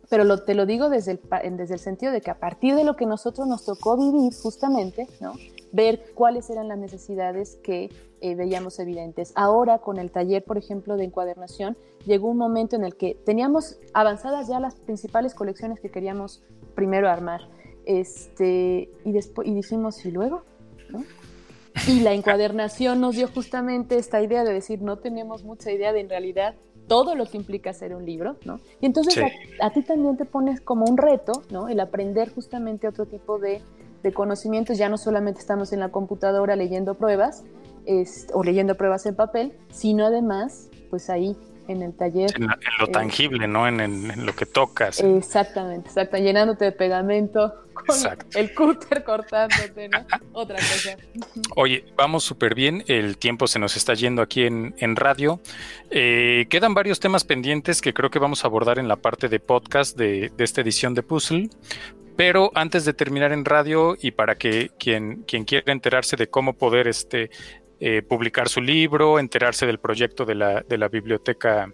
pero 0.08 0.24
lo, 0.24 0.44
te 0.44 0.54
lo 0.54 0.66
digo 0.66 0.88
desde 0.90 1.12
el, 1.12 1.56
desde 1.56 1.74
el 1.74 1.80
sentido 1.80 2.12
de 2.12 2.20
que 2.20 2.30
a 2.30 2.38
partir 2.38 2.74
de 2.74 2.84
lo 2.84 2.96
que 2.96 3.06
nosotros 3.06 3.46
nos 3.46 3.64
tocó 3.64 3.96
vivir 3.96 4.34
justamente, 4.34 5.06
¿no? 5.20 5.34
ver 5.72 6.12
cuáles 6.14 6.50
eran 6.50 6.68
las 6.68 6.78
necesidades 6.78 7.56
que 7.62 7.90
eh, 8.22 8.34
veíamos 8.36 8.78
evidentes. 8.78 9.32
Ahora, 9.34 9.78
con 9.78 9.98
el 9.98 10.10
taller, 10.10 10.44
por 10.44 10.56
ejemplo, 10.56 10.96
de 10.96 11.04
encuadernación, 11.04 11.76
llegó 12.06 12.28
un 12.28 12.38
momento 12.38 12.76
en 12.76 12.84
el 12.84 12.96
que 12.96 13.14
teníamos 13.26 13.78
avanzadas 13.92 14.48
ya 14.48 14.60
las 14.60 14.76
principales 14.76 15.34
colecciones 15.34 15.80
que 15.80 15.90
queríamos 15.90 16.42
primero 16.74 17.08
armar. 17.08 17.40
Este, 17.84 18.88
y, 19.04 19.12
después, 19.12 19.48
y 19.48 19.54
dijimos, 19.54 20.06
¿y 20.06 20.12
luego? 20.12 20.42
Y 21.88 22.00
la 22.00 22.12
encuadernación 22.12 23.00
nos 23.00 23.16
dio 23.16 23.26
justamente 23.26 23.96
esta 23.96 24.22
idea 24.22 24.44
de 24.44 24.52
decir, 24.52 24.82
no 24.82 24.98
tenemos 24.98 25.42
mucha 25.42 25.72
idea 25.72 25.92
de 25.92 26.00
en 26.00 26.08
realidad 26.08 26.54
todo 26.86 27.14
lo 27.14 27.26
que 27.26 27.36
implica 27.36 27.70
hacer 27.70 27.94
un 27.94 28.06
libro, 28.06 28.36
¿no? 28.44 28.60
Y 28.80 28.86
entonces 28.86 29.18
a, 29.18 29.66
a, 29.66 29.70
ti 29.70 29.82
también 29.82 30.16
te 30.16 30.26
pones 30.26 30.60
como 30.60 30.84
un 30.84 30.96
reto, 30.96 31.32
¿no? 31.50 31.68
El 31.68 31.80
aprender 31.80 32.32
justamente 32.32 32.86
otro 32.86 33.06
tipo 33.06 33.38
de 33.38 33.62
de 34.02 34.12
conocimientos, 34.12 34.78
ya 34.78 34.88
no 34.88 34.98
solamente 34.98 35.40
estamos 35.40 35.72
en 35.72 35.80
la 35.80 35.90
computadora 35.90 36.56
leyendo 36.56 36.94
pruebas 36.94 37.44
o 38.32 38.44
leyendo 38.44 38.76
pruebas 38.76 39.06
en 39.06 39.14
papel, 39.14 39.52
sino 39.70 40.06
además, 40.06 40.70
pues 40.90 41.10
ahí 41.10 41.36
en 41.68 41.82
el 41.82 41.94
taller. 41.94 42.30
En, 42.36 42.46
lo 42.46 42.86
eh, 42.86 42.92
tangible, 42.92 43.48
¿no? 43.48 43.66
En, 43.66 44.24
lo 44.24 44.34
que 44.34 44.46
tocas. 44.46 45.00
Exactamente, 45.00 45.88
exacto, 45.88 46.16
llenándote 46.16 46.66
de 46.66 46.72
pegamento, 46.72 47.54
con 47.72 47.96
el 48.34 48.54
cúter 48.54 49.04
cortándote, 49.04 49.88
¿no? 49.88 49.98
Otra 50.32 50.56
cosa. 50.56 50.96
Oye, 51.56 51.84
vamos 51.96 52.24
súper 52.24 52.54
bien, 52.54 52.84
el 52.86 53.16
tiempo 53.18 53.46
se 53.46 53.58
nos 53.58 53.76
está 53.76 53.94
yendo 53.94 54.22
aquí 54.22 54.44
en, 54.44 54.96
radio. 54.96 55.40
Eh, 55.90 56.46
quedan 56.50 56.74
varios 56.74 57.00
temas 57.00 57.24
pendientes 57.24 57.80
que 57.80 57.94
creo 57.94 58.10
que 58.10 58.18
vamos 58.18 58.44
a 58.44 58.48
abordar 58.48 58.78
en 58.78 58.88
la 58.88 58.96
parte 58.96 59.28
de 59.28 59.40
podcast 59.40 59.96
de, 59.96 60.32
de 60.36 60.44
esta 60.44 60.60
edición 60.60 60.94
de 60.94 61.02
Puzzle, 61.02 61.48
pero 62.16 62.50
antes 62.54 62.84
de 62.84 62.92
terminar 62.92 63.32
en 63.32 63.44
radio 63.44 63.96
y 64.00 64.10
para 64.10 64.36
que 64.36 64.70
quien, 64.78 65.22
quien 65.22 65.44
quiera 65.44 65.72
enterarse 65.72 66.16
de 66.16 66.28
cómo 66.28 66.52
poder 66.52 66.86
este, 66.86 67.30
eh, 67.84 68.00
publicar 68.00 68.48
su 68.48 68.60
libro, 68.60 69.18
enterarse 69.18 69.66
del 69.66 69.80
proyecto 69.80 70.24
de 70.24 70.36
la, 70.36 70.60
de 70.60 70.78
la 70.78 70.86
biblioteca 70.86 71.68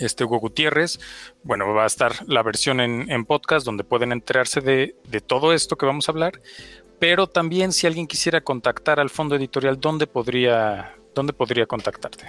este 0.00 0.24
Hugo 0.24 0.40
Gutiérrez, 0.40 0.98
bueno, 1.44 1.72
va 1.72 1.84
a 1.84 1.86
estar 1.86 2.12
la 2.26 2.42
versión 2.42 2.80
en, 2.80 3.08
en 3.08 3.24
podcast 3.24 3.64
donde 3.64 3.84
pueden 3.84 4.10
enterarse 4.10 4.60
de, 4.60 4.96
de, 5.08 5.20
todo 5.20 5.52
esto 5.52 5.76
que 5.76 5.86
vamos 5.86 6.08
a 6.08 6.12
hablar, 6.12 6.40
pero 6.98 7.28
también 7.28 7.70
si 7.70 7.86
alguien 7.86 8.08
quisiera 8.08 8.40
contactar 8.40 8.98
al 8.98 9.10
fondo 9.10 9.36
editorial, 9.36 9.78
¿dónde 9.78 10.08
podría, 10.08 10.96
¿dónde 11.14 11.32
podría 11.32 11.66
contactarte? 11.66 12.24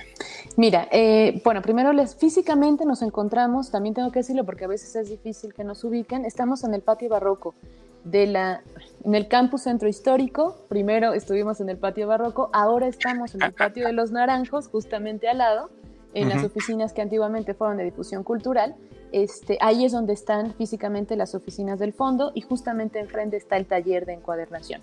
Mira, 0.56 0.88
eh, 0.92 1.42
bueno, 1.44 1.64
primero 1.64 1.94
les, 1.94 2.16
físicamente 2.16 2.86
nos 2.86 3.02
encontramos, 3.02 3.72
también 3.72 3.96
tengo 3.96 4.12
que 4.12 4.20
decirlo 4.20 4.46
porque 4.46 4.66
a 4.66 4.68
veces 4.68 4.96
es 4.96 5.10
difícil 5.10 5.52
que 5.56 5.64
nos 5.64 5.84
ubiquen, 5.84 6.26
estamos 6.26 6.64
en 6.64 6.76
el 6.76 6.82
patio 6.82 7.10
barroco 7.10 7.56
de 8.04 8.28
la, 8.28 8.64
en 9.04 9.16
el 9.16 9.28
campus 9.28 9.64
centro 9.64 9.88
histórico, 9.88 10.66
primero 10.70 11.14
estuvimos 11.14 11.62
en 11.62 11.70
el 11.70 11.78
patio 11.78 12.08
barroco, 12.08 12.50
ahora 12.54 12.88
estamos 12.88 13.36
en 13.36 13.44
el 13.44 13.54
patio 13.58 13.86
de 13.86 13.94
los 13.94 14.12
naranjos, 14.12 14.68
justamente 14.68 15.28
al 15.28 15.40
lado, 15.40 15.70
en 16.14 16.30
las 16.30 16.44
oficinas 16.44 16.94
que 16.94 17.02
antiguamente 17.02 17.56
fueron 17.56 17.78
de 17.78 17.86
difusión 17.86 18.24
cultural, 18.24 18.76
este, 19.12 19.58
ahí 19.62 19.86
es 19.86 19.92
donde 19.92 20.14
están 20.14 20.54
físicamente 20.54 21.16
las 21.16 21.36
oficinas 21.36 21.80
del 21.80 21.94
fondo 21.94 22.32
y 22.34 22.42
justamente 22.42 23.00
enfrente 23.00 23.38
está 23.38 23.58
el 23.58 23.66
taller 23.66 24.06
de 24.06 24.14
encuadernación. 24.14 24.82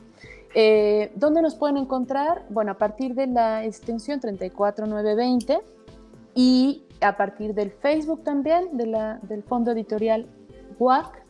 Eh, 0.54 1.12
¿Dónde 1.14 1.42
nos 1.42 1.54
pueden 1.54 1.76
encontrar? 1.76 2.44
Bueno, 2.48 2.72
a 2.72 2.78
partir 2.78 3.14
de 3.14 3.26
la 3.26 3.64
extensión 3.64 4.20
34920 4.20 5.60
y 6.34 6.84
a 7.00 7.16
partir 7.16 7.54
del 7.54 7.70
Facebook 7.70 8.22
también, 8.24 8.76
de 8.76 8.86
la, 8.86 9.18
del 9.22 9.42
fondo 9.42 9.72
editorial 9.72 10.26
WAC. 10.78 11.20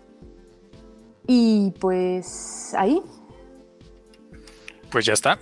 Y 1.27 1.73
pues 1.79 2.75
ahí. 2.77 3.01
Pues 4.91 5.07
ya 5.07 5.13
está. 5.13 5.39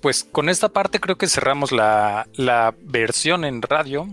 Pues 0.00 0.24
con 0.24 0.48
esta 0.48 0.68
parte 0.68 1.00
creo 1.00 1.16
que 1.16 1.26
cerramos 1.26 1.72
la, 1.72 2.28
la 2.34 2.74
versión 2.80 3.44
en 3.44 3.62
radio 3.62 4.08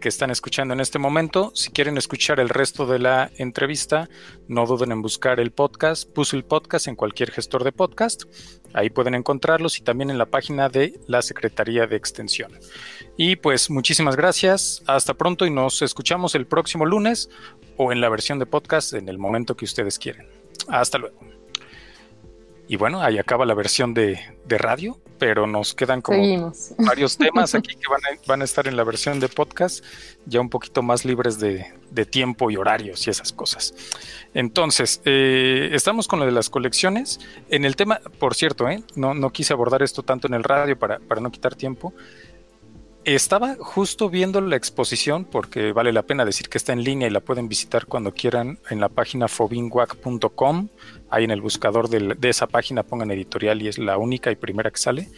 que 0.00 0.08
están 0.08 0.30
escuchando 0.30 0.74
en 0.74 0.80
este 0.80 0.98
momento. 0.98 1.52
Si 1.54 1.70
quieren 1.70 1.96
escuchar 1.96 2.40
el 2.40 2.48
resto 2.48 2.86
de 2.86 2.98
la 2.98 3.30
entrevista, 3.36 4.08
no 4.48 4.66
duden 4.66 4.92
en 4.92 5.02
buscar 5.02 5.38
el 5.38 5.52
podcast, 5.52 6.10
Puzzle 6.10 6.42
Podcast 6.42 6.88
en 6.88 6.96
cualquier 6.96 7.30
gestor 7.30 7.62
de 7.62 7.70
podcast. 7.70 8.24
Ahí 8.72 8.90
pueden 8.90 9.14
encontrarlos 9.14 9.78
y 9.78 9.82
también 9.82 10.10
en 10.10 10.18
la 10.18 10.26
página 10.26 10.68
de 10.68 10.98
la 11.06 11.22
Secretaría 11.22 11.86
de 11.86 11.96
Extensión. 11.96 12.58
Y 13.16 13.36
pues 13.36 13.70
muchísimas 13.70 14.16
gracias. 14.16 14.82
Hasta 14.86 15.14
pronto 15.14 15.46
y 15.46 15.50
nos 15.50 15.82
escuchamos 15.82 16.34
el 16.34 16.46
próximo 16.46 16.86
lunes 16.86 17.28
o 17.82 17.92
en 17.92 18.02
la 18.02 18.10
versión 18.10 18.38
de 18.38 18.44
podcast 18.44 18.92
en 18.92 19.08
el 19.08 19.16
momento 19.16 19.56
que 19.56 19.64
ustedes 19.64 19.98
quieren. 19.98 20.26
Hasta 20.68 20.98
luego. 20.98 21.18
Y 22.68 22.76
bueno, 22.76 23.00
ahí 23.00 23.16
acaba 23.16 23.46
la 23.46 23.54
versión 23.54 23.94
de, 23.94 24.20
radio, 24.46 25.00
pero 25.18 25.46
nos 25.46 25.72
quedan 25.72 26.02
como 26.02 26.52
varios 26.76 27.16
temas 27.16 27.54
aquí 27.54 27.74
que 27.80 27.86
van 28.26 28.42
a, 28.42 28.44
estar 28.44 28.68
en 28.68 28.76
la 28.76 28.84
versión 28.84 29.18
de 29.18 29.28
podcast, 29.28 29.82
ya 30.26 30.42
un 30.42 30.50
poquito 30.50 30.82
más 30.82 31.06
libres 31.06 31.38
de, 31.38 31.64
tiempo 32.10 32.50
y 32.50 32.56
horarios 32.58 33.06
y 33.06 33.10
esas 33.10 33.32
cosas. 33.32 33.74
Entonces, 34.34 35.00
eh, 35.06 35.70
estamos 35.72 36.06
con 36.06 36.18
lo 36.18 36.26
de 36.26 36.32
las 36.32 36.50
colecciones. 36.50 37.18
En 37.48 37.64
el 37.64 37.76
tema, 37.76 37.98
por 38.18 38.34
cierto, 38.34 38.68
eh, 38.68 38.82
no, 38.94 39.14
no 39.14 39.30
quise 39.30 39.54
abordar 39.54 39.82
esto 39.82 40.02
tanto 40.02 40.26
en 40.26 40.34
el 40.34 40.44
radio 40.44 40.78
para, 40.78 40.98
para 40.98 41.22
no 41.22 41.32
quitar 41.32 41.54
tiempo. 41.54 41.94
Estaba 43.04 43.56
justo 43.58 44.10
viendo 44.10 44.42
la 44.42 44.56
exposición 44.56 45.24
porque 45.24 45.72
vale 45.72 45.90
la 45.90 46.02
pena 46.02 46.26
decir 46.26 46.50
que 46.50 46.58
está 46.58 46.74
en 46.74 46.84
línea 46.84 47.08
y 47.08 47.10
la 47.10 47.20
pueden 47.20 47.48
visitar 47.48 47.86
cuando 47.86 48.12
quieran 48.12 48.58
en 48.68 48.78
la 48.78 48.90
página 48.90 49.26
fobinwac.com. 49.26 50.68
Ahí 51.08 51.24
en 51.24 51.30
el 51.30 51.40
buscador 51.40 51.88
de, 51.88 52.28
esa 52.28 52.46
página 52.46 52.82
pongan 52.82 53.10
editorial 53.10 53.62
y 53.62 53.68
es 53.68 53.78
la 53.78 53.96
única 53.96 54.30
y 54.30 54.36
primera 54.36 54.70
que 54.70 54.78
sale. 54.78 55.08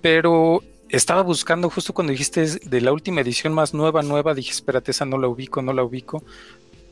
Pero 0.00 0.64
estaba 0.88 1.22
buscando 1.22 1.70
justo 1.70 1.94
cuando 1.94 2.10
dijiste 2.10 2.44
de 2.44 2.80
la 2.80 2.92
última 2.92 3.20
edición 3.20 3.52
más 3.52 3.74
nueva, 3.74 4.02
nueva, 4.02 4.34
dije, 4.34 4.50
espérate, 4.50 4.90
esa 4.90 5.04
no 5.04 5.18
la 5.18 5.28
ubico, 5.28 5.62
no 5.62 5.72
la 5.72 5.84
ubico. 5.84 6.24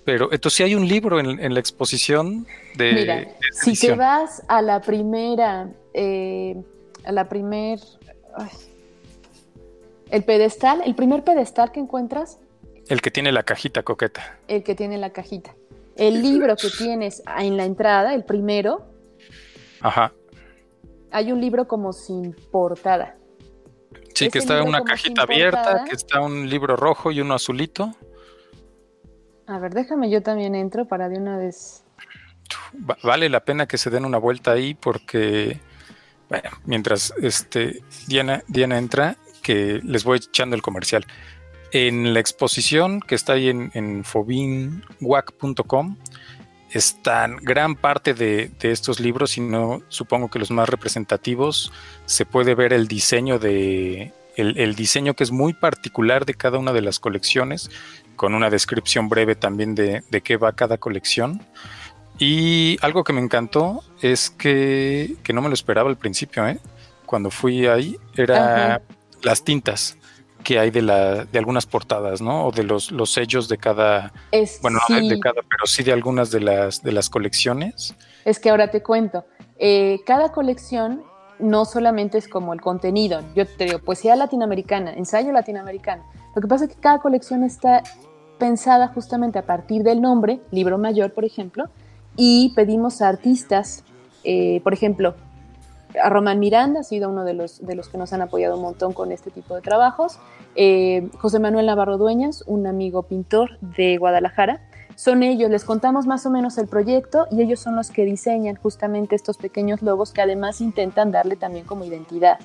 Pero 0.04 0.32
entonces 0.32 0.58
sí 0.58 0.62
hay 0.62 0.76
un 0.76 0.86
libro 0.86 1.18
en, 1.18 1.52
la 1.52 1.58
exposición 1.58 2.46
de... 2.76 2.92
Mira, 2.92 3.28
si 3.50 3.74
te 3.74 3.96
vas 3.96 4.40
a 4.46 4.62
la 4.62 4.80
primera, 4.80 5.68
eh, 5.94 6.56
a 7.04 7.10
la 7.10 7.28
primer... 7.28 7.80
el 10.10 10.24
pedestal, 10.24 10.82
el 10.84 10.94
primer 10.94 11.24
pedestal 11.24 11.72
que 11.72 11.80
encuentras. 11.80 12.38
El 12.88 13.02
que 13.02 13.10
tiene 13.10 13.32
la 13.32 13.42
cajita 13.42 13.82
coqueta. 13.82 14.38
El 14.48 14.62
que 14.62 14.74
tiene 14.74 14.98
la 14.98 15.10
cajita. 15.10 15.54
El 15.96 16.22
libro 16.22 16.56
que 16.56 16.68
tienes 16.70 17.22
en 17.38 17.56
la 17.56 17.64
entrada, 17.64 18.14
el 18.14 18.24
primero. 18.24 18.86
Ajá. 19.80 20.12
Hay 21.10 21.32
un 21.32 21.40
libro 21.40 21.66
como 21.66 21.92
sin 21.92 22.34
portada. 22.52 23.16
Sí, 24.14 24.30
que 24.30 24.38
está 24.38 24.62
una 24.62 24.82
cajita 24.82 25.22
abierta, 25.22 25.84
que 25.84 25.94
está 25.94 26.20
un 26.20 26.48
libro 26.48 26.76
rojo 26.76 27.12
y 27.12 27.20
uno 27.20 27.34
azulito. 27.34 27.94
A 29.46 29.58
ver, 29.58 29.74
déjame 29.74 30.10
yo 30.10 30.22
también 30.22 30.54
entro 30.54 30.86
para 30.86 31.08
de 31.08 31.18
una 31.18 31.36
vez. 31.36 31.84
Vale 33.02 33.28
la 33.28 33.44
pena 33.44 33.66
que 33.66 33.78
se 33.78 33.90
den 33.90 34.04
una 34.04 34.18
vuelta 34.18 34.52
ahí 34.52 34.74
porque, 34.74 35.60
bueno, 36.28 36.50
mientras 36.64 37.12
este, 37.20 37.82
Diana, 38.06 38.42
Diana 38.48 38.78
entra, 38.78 39.16
que 39.46 39.80
les 39.84 40.02
voy 40.02 40.18
echando 40.18 40.56
el 40.56 40.62
comercial. 40.62 41.06
En 41.70 42.12
la 42.12 42.18
exposición 42.18 42.98
que 42.98 43.14
está 43.14 43.34
ahí 43.34 43.48
en, 43.48 44.02
fobinwac.com 44.02 45.96
están 46.72 47.36
gran 47.36 47.76
parte 47.76 48.12
de, 48.12 48.50
estos 48.62 48.98
libros, 48.98 49.38
y 49.38 49.42
no 49.42 49.82
supongo 49.88 50.28
que 50.30 50.40
los 50.40 50.50
más 50.50 50.68
representativos, 50.68 51.72
se 52.06 52.26
puede 52.26 52.56
ver 52.56 52.72
el 52.72 52.88
diseño 52.88 53.38
de 53.38 54.12
el, 54.34 54.74
diseño 54.74 55.14
que 55.14 55.22
es 55.22 55.30
muy 55.30 55.54
particular 55.54 56.26
de 56.26 56.34
cada 56.34 56.58
una 56.58 56.72
de 56.72 56.82
las 56.82 56.98
colecciones, 56.98 57.70
con 58.16 58.34
una 58.34 58.50
descripción 58.50 59.08
breve 59.08 59.36
también 59.36 59.76
de, 59.76 60.02
de 60.10 60.20
qué 60.22 60.36
va 60.36 60.56
cada 60.56 60.76
colección. 60.76 61.40
Y 62.18 62.78
algo 62.80 63.04
que 63.04 63.12
me 63.12 63.20
encantó 63.20 63.84
es 64.02 64.28
que, 64.28 65.14
que 65.22 65.32
no 65.32 65.40
me 65.40 65.48
lo 65.48 65.54
esperaba 65.54 65.88
al 65.88 65.98
principio, 65.98 66.48
¿eh? 66.48 66.58
cuando 67.06 67.30
fui 67.30 67.66
ahí, 67.66 67.96
era 68.16 68.82
las 69.22 69.42
tintas 69.42 69.96
que 70.44 70.58
hay 70.58 70.70
de, 70.70 70.82
la, 70.82 71.24
de 71.24 71.38
algunas 71.38 71.66
portadas, 71.66 72.22
¿no? 72.22 72.46
O 72.46 72.52
de 72.52 72.62
los, 72.62 72.92
los 72.92 73.12
sellos 73.12 73.48
de 73.48 73.58
cada, 73.58 74.12
bueno, 74.62 74.78
no 74.88 75.08
de 75.08 75.18
cada, 75.18 75.42
pero 75.42 75.66
sí 75.66 75.82
de 75.82 75.92
algunas 75.92 76.30
de 76.30 76.40
las, 76.40 76.82
de 76.82 76.92
las 76.92 77.10
colecciones. 77.10 77.94
Es 78.24 78.38
que 78.38 78.50
ahora 78.50 78.70
te 78.70 78.82
cuento, 78.82 79.24
eh, 79.58 80.00
cada 80.06 80.30
colección 80.30 81.02
no 81.38 81.64
solamente 81.64 82.18
es 82.18 82.28
como 82.28 82.52
el 82.52 82.60
contenido, 82.60 83.22
yo 83.34 83.44
te 83.46 83.64
digo, 83.64 83.80
poesía 83.80 84.14
latinoamericana, 84.14 84.92
ensayo 84.92 85.32
latinoamericano, 85.32 86.04
lo 86.34 86.40
que 86.40 86.48
pasa 86.48 86.66
es 86.66 86.74
que 86.74 86.80
cada 86.80 86.98
colección 86.98 87.42
está 87.42 87.82
pensada 88.38 88.88
justamente 88.88 89.38
a 89.38 89.46
partir 89.46 89.82
del 89.82 90.00
nombre, 90.00 90.40
libro 90.50 90.78
mayor, 90.78 91.12
por 91.12 91.24
ejemplo, 91.24 91.64
y 92.16 92.52
pedimos 92.54 93.02
a 93.02 93.08
artistas, 93.08 93.84
eh, 94.24 94.60
por 94.62 94.72
ejemplo, 94.72 95.14
a 96.02 96.08
Román 96.08 96.38
Miranda 96.38 96.80
ha 96.80 96.82
sido 96.82 97.10
uno 97.10 97.24
de 97.24 97.34
los, 97.34 97.64
de 97.64 97.74
los 97.74 97.88
que 97.88 97.98
nos 97.98 98.12
han 98.12 98.22
apoyado 98.22 98.56
un 98.56 98.62
montón 98.62 98.92
con 98.92 99.12
este 99.12 99.30
tipo 99.30 99.54
de 99.54 99.62
trabajos. 99.62 100.18
Eh, 100.54 101.08
José 101.18 101.38
Manuel 101.38 101.66
Navarro 101.66 101.98
Dueñas, 101.98 102.44
un 102.46 102.66
amigo 102.66 103.02
pintor 103.04 103.58
de 103.60 103.98
Guadalajara. 103.98 104.62
Son 104.94 105.22
ellos, 105.22 105.50
les 105.50 105.64
contamos 105.64 106.06
más 106.06 106.24
o 106.24 106.30
menos 106.30 106.56
el 106.56 106.68
proyecto 106.68 107.26
y 107.30 107.42
ellos 107.42 107.60
son 107.60 107.76
los 107.76 107.90
que 107.90 108.04
diseñan 108.04 108.56
justamente 108.56 109.14
estos 109.14 109.36
pequeños 109.36 109.82
logos 109.82 110.12
que 110.12 110.22
además 110.22 110.60
intentan 110.60 111.12
darle 111.12 111.36
también 111.36 111.66
como 111.66 111.84
identidad 111.84 112.38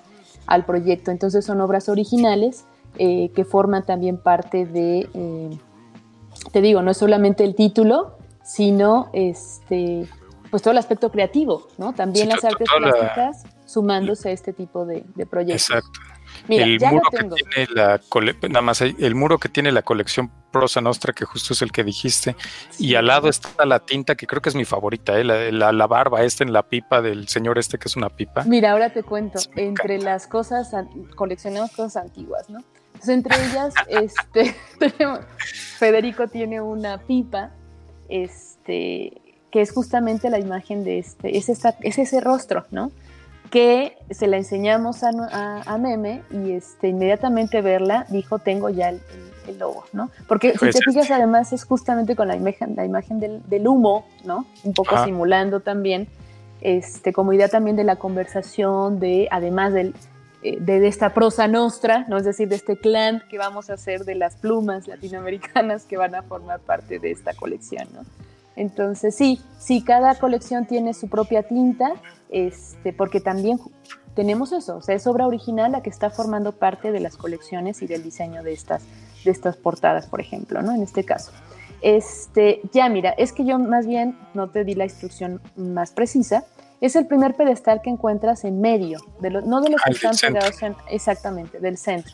al 0.48 0.66
proyecto. 0.66 1.12
Entonces 1.12 1.46
son 1.46 1.62
obras 1.62 1.88
originales 1.88 2.66
eh, 2.98 3.32
que 3.34 3.46
forman 3.46 3.86
también 3.86 4.18
parte 4.18 4.66
de, 4.66 5.10
eh, 5.14 5.50
te 6.52 6.62
digo, 6.62 6.82
no 6.82 6.92
es 6.92 6.98
solamente 6.98 7.46
el 7.46 7.56
título, 7.56 8.18
sino 8.44 9.10
este, 9.14 10.08
pues 10.52 10.62
todo 10.62 10.74
el 10.74 10.78
aspecto 10.78 11.10
creativo, 11.10 11.68
¿no? 11.78 11.94
También 11.94 12.30
las 12.30 12.44
artes 12.44 12.68
plásticas 12.78 13.44
sumándose 13.66 14.30
a 14.30 14.32
este 14.34 14.54
tipo 14.54 14.86
de, 14.86 15.04
proyectos. 15.30 15.70
Exacto. 15.70 16.00
el 16.50 16.80
muro 16.80 17.02
que 17.10 17.18
tiene 17.18 17.68
la 17.74 18.02
nada 18.50 18.62
más 18.62 18.82
el 18.82 19.16
muro 19.16 19.38
que 19.38 19.50
tiene 19.50 19.72
la 19.72 19.82
colección 19.82 20.30
Prosa 20.52 20.82
Nostra, 20.82 21.14
que 21.14 21.24
justo 21.24 21.54
es 21.54 21.62
el 21.62 21.72
que 21.72 21.84
dijiste, 21.84 22.36
y 22.78 22.96
al 22.96 23.08
lado 23.08 23.30
está 23.30 23.66
la 23.66 23.80
tinta 23.80 24.16
que 24.16 24.28
creo 24.28 24.42
que 24.42 24.50
es 24.50 24.56
mi 24.56 24.66
favorita, 24.66 25.18
¿eh? 25.18 25.24
la, 25.24 25.72
la, 25.72 25.88
barba 25.88 26.24
esta 26.24 26.44
en 26.44 26.52
la 26.52 26.64
pipa 26.64 27.02
del 27.02 27.30
señor 27.30 27.58
este 27.58 27.78
que 27.78 27.88
es 27.88 27.96
una 27.96 28.10
pipa. 28.10 28.44
Mira, 28.44 28.72
ahora 28.72 28.92
te 28.92 29.04
cuento, 29.04 29.40
entre 29.56 30.00
las 30.00 30.28
cosas, 30.28 30.72
coleccionamos 31.16 31.72
cosas 31.72 32.04
antiguas, 32.04 32.50
¿no? 32.50 32.60
Entonces, 33.02 33.10
entre 33.10 33.36
ellas, 33.46 33.74
este, 33.88 34.56
Federico 35.78 36.28
tiene 36.28 36.60
una 36.62 36.98
pipa, 37.00 37.52
este, 38.10 39.21
que 39.52 39.62
es 39.62 39.72
justamente 39.72 40.30
la 40.30 40.40
imagen 40.40 40.84
de 40.84 41.00
este, 41.00 41.38
es, 41.38 41.50
es 41.50 41.98
ese 41.98 42.22
rostro, 42.22 42.66
¿no? 42.72 42.92
Que 43.50 43.98
se 44.10 44.28
la 44.28 44.38
enseñamos 44.38 45.04
a, 45.04 45.10
a, 45.66 45.78
Meme 45.78 46.24
y 46.32 46.54
este, 46.54 46.88
inmediatamente 46.88 47.62
verla 47.62 48.06
dijo, 48.10 48.40
tengo 48.40 48.70
ya 48.70 48.90
el, 48.90 49.02
logo, 49.60 49.84
¿no? 49.92 50.10
Porque 50.28 50.54
si 50.54 50.60
pues 50.60 50.76
te 50.76 50.82
fijas, 50.82 51.12
además 51.12 51.52
es 51.52 51.66
justamente 51.66 52.16
con 52.16 52.30
la 52.30 52.38
imagen, 52.38 52.76
la 52.78 52.86
imagen 52.86 53.20
del, 53.20 53.68
humo, 53.68 54.06
¿no? 54.24 54.46
Un 54.64 54.74
poco 54.74 55.04
simulando 55.04 55.60
también, 55.60 56.08
este, 56.62 57.12
como 57.12 57.34
idea 57.34 57.50
también 57.50 57.76
de 57.76 57.84
la 57.84 57.98
conversación, 57.98 59.02
de 59.02 59.28
además 59.30 59.74
del, 59.74 59.94
eh, 60.44 60.58
de, 60.62 60.88
esta 60.88 61.14
prosa 61.14 61.50
nostra, 61.50 62.06
¿no? 62.08 62.18
es 62.18 62.24
decir, 62.24 62.48
de 62.48 62.56
este 62.56 62.78
clan 62.78 63.22
que 63.30 63.38
vamos 63.38 63.70
a 63.70 63.74
hacer 63.74 64.06
de 64.06 64.16
las 64.16 64.38
plumas 64.38 64.88
latinoamericanas 64.88 65.84
que 65.84 65.98
van 65.98 66.16
a 66.16 66.24
formar 66.24 66.62
parte 66.62 66.98
de 66.98 67.12
esta 67.12 67.34
colección. 67.34 67.88
¿no? 67.94 68.02
Entonces 68.56 69.16
sí, 69.16 69.42
sí, 69.58 69.84
cada 69.84 70.16
colección 70.16 70.66
tiene 70.66 70.94
su 70.94 71.08
propia 71.10 71.44
tinta, 71.44 71.94
este, 72.30 72.94
porque 72.94 73.22
también 73.22 73.60
tenemos 74.14 74.52
eso, 74.52 74.78
o 74.78 74.82
sea, 74.82 74.96
es 74.96 75.08
obra 75.08 75.26
original 75.26 75.72
la 75.72 75.82
que 75.82 75.90
está 75.90 76.10
formando 76.10 76.52
parte 76.52 76.92
de 76.92 77.00
las 77.00 77.16
colecciones 77.16 77.82
y 77.82 77.88
del 77.88 78.04
diseño 78.04 78.44
de 78.44 78.54
estas, 78.54 78.84
de 79.24 79.32
estas 79.32 79.56
portadas, 79.56 80.08
por 80.08 80.20
ejemplo, 80.20 80.62
¿no? 80.62 80.74
En 80.74 80.84
este 80.84 81.06
caso. 81.06 81.32
Este, 81.82 82.62
ya 82.74 82.90
mira, 82.90 83.12
es 83.12 83.34
que 83.34 83.46
yo 83.46 83.58
más 83.58 83.88
bien 83.88 84.18
no 84.34 84.50
te 84.50 84.64
di 84.64 84.76
la 84.76 84.84
instrucción 84.84 85.42
más 85.56 85.92
precisa. 85.92 86.44
Es 86.80 86.96
el 86.96 87.08
primer 87.08 87.36
pedestal 87.36 87.82
que 87.82 87.90
encuentras 87.90 88.44
en 88.44 88.60
medio, 88.60 89.00
de 89.20 89.30
no 89.30 89.62
de 89.62 89.70
los 89.70 89.82
que 89.82 89.92
están 89.92 90.16
pegados 90.16 90.62
en, 90.62 90.76
exactamente, 90.90 91.60
del 91.60 91.78
centro. 91.78 92.14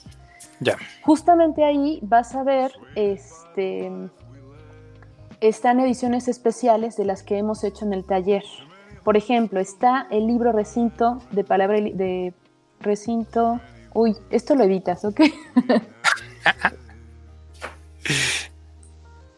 Ya. 0.60 0.78
Justamente 1.04 1.64
ahí 1.64 2.00
vas 2.02 2.36
a 2.36 2.44
ver 2.44 2.72
este, 2.96 3.92
están 5.42 5.80
ediciones 5.80 6.28
especiales 6.28 6.98
de 6.98 7.06
las 7.06 7.24
que 7.24 7.38
hemos 7.38 7.64
hecho 7.64 7.86
en 7.86 7.94
el 7.94 8.04
taller. 8.06 8.44
Por 9.04 9.18
ejemplo, 9.18 9.60
está 9.60 10.08
el 10.10 10.28
libro 10.28 10.52
Recinto 10.52 11.22
de 11.32 11.44
Palabra 11.44 11.80
de 11.80 12.34
Recinto. 12.80 13.60
Uy, 13.94 14.16
esto 14.30 14.56
lo 14.56 14.64
editas, 14.64 15.06
¿ok? 15.06 15.22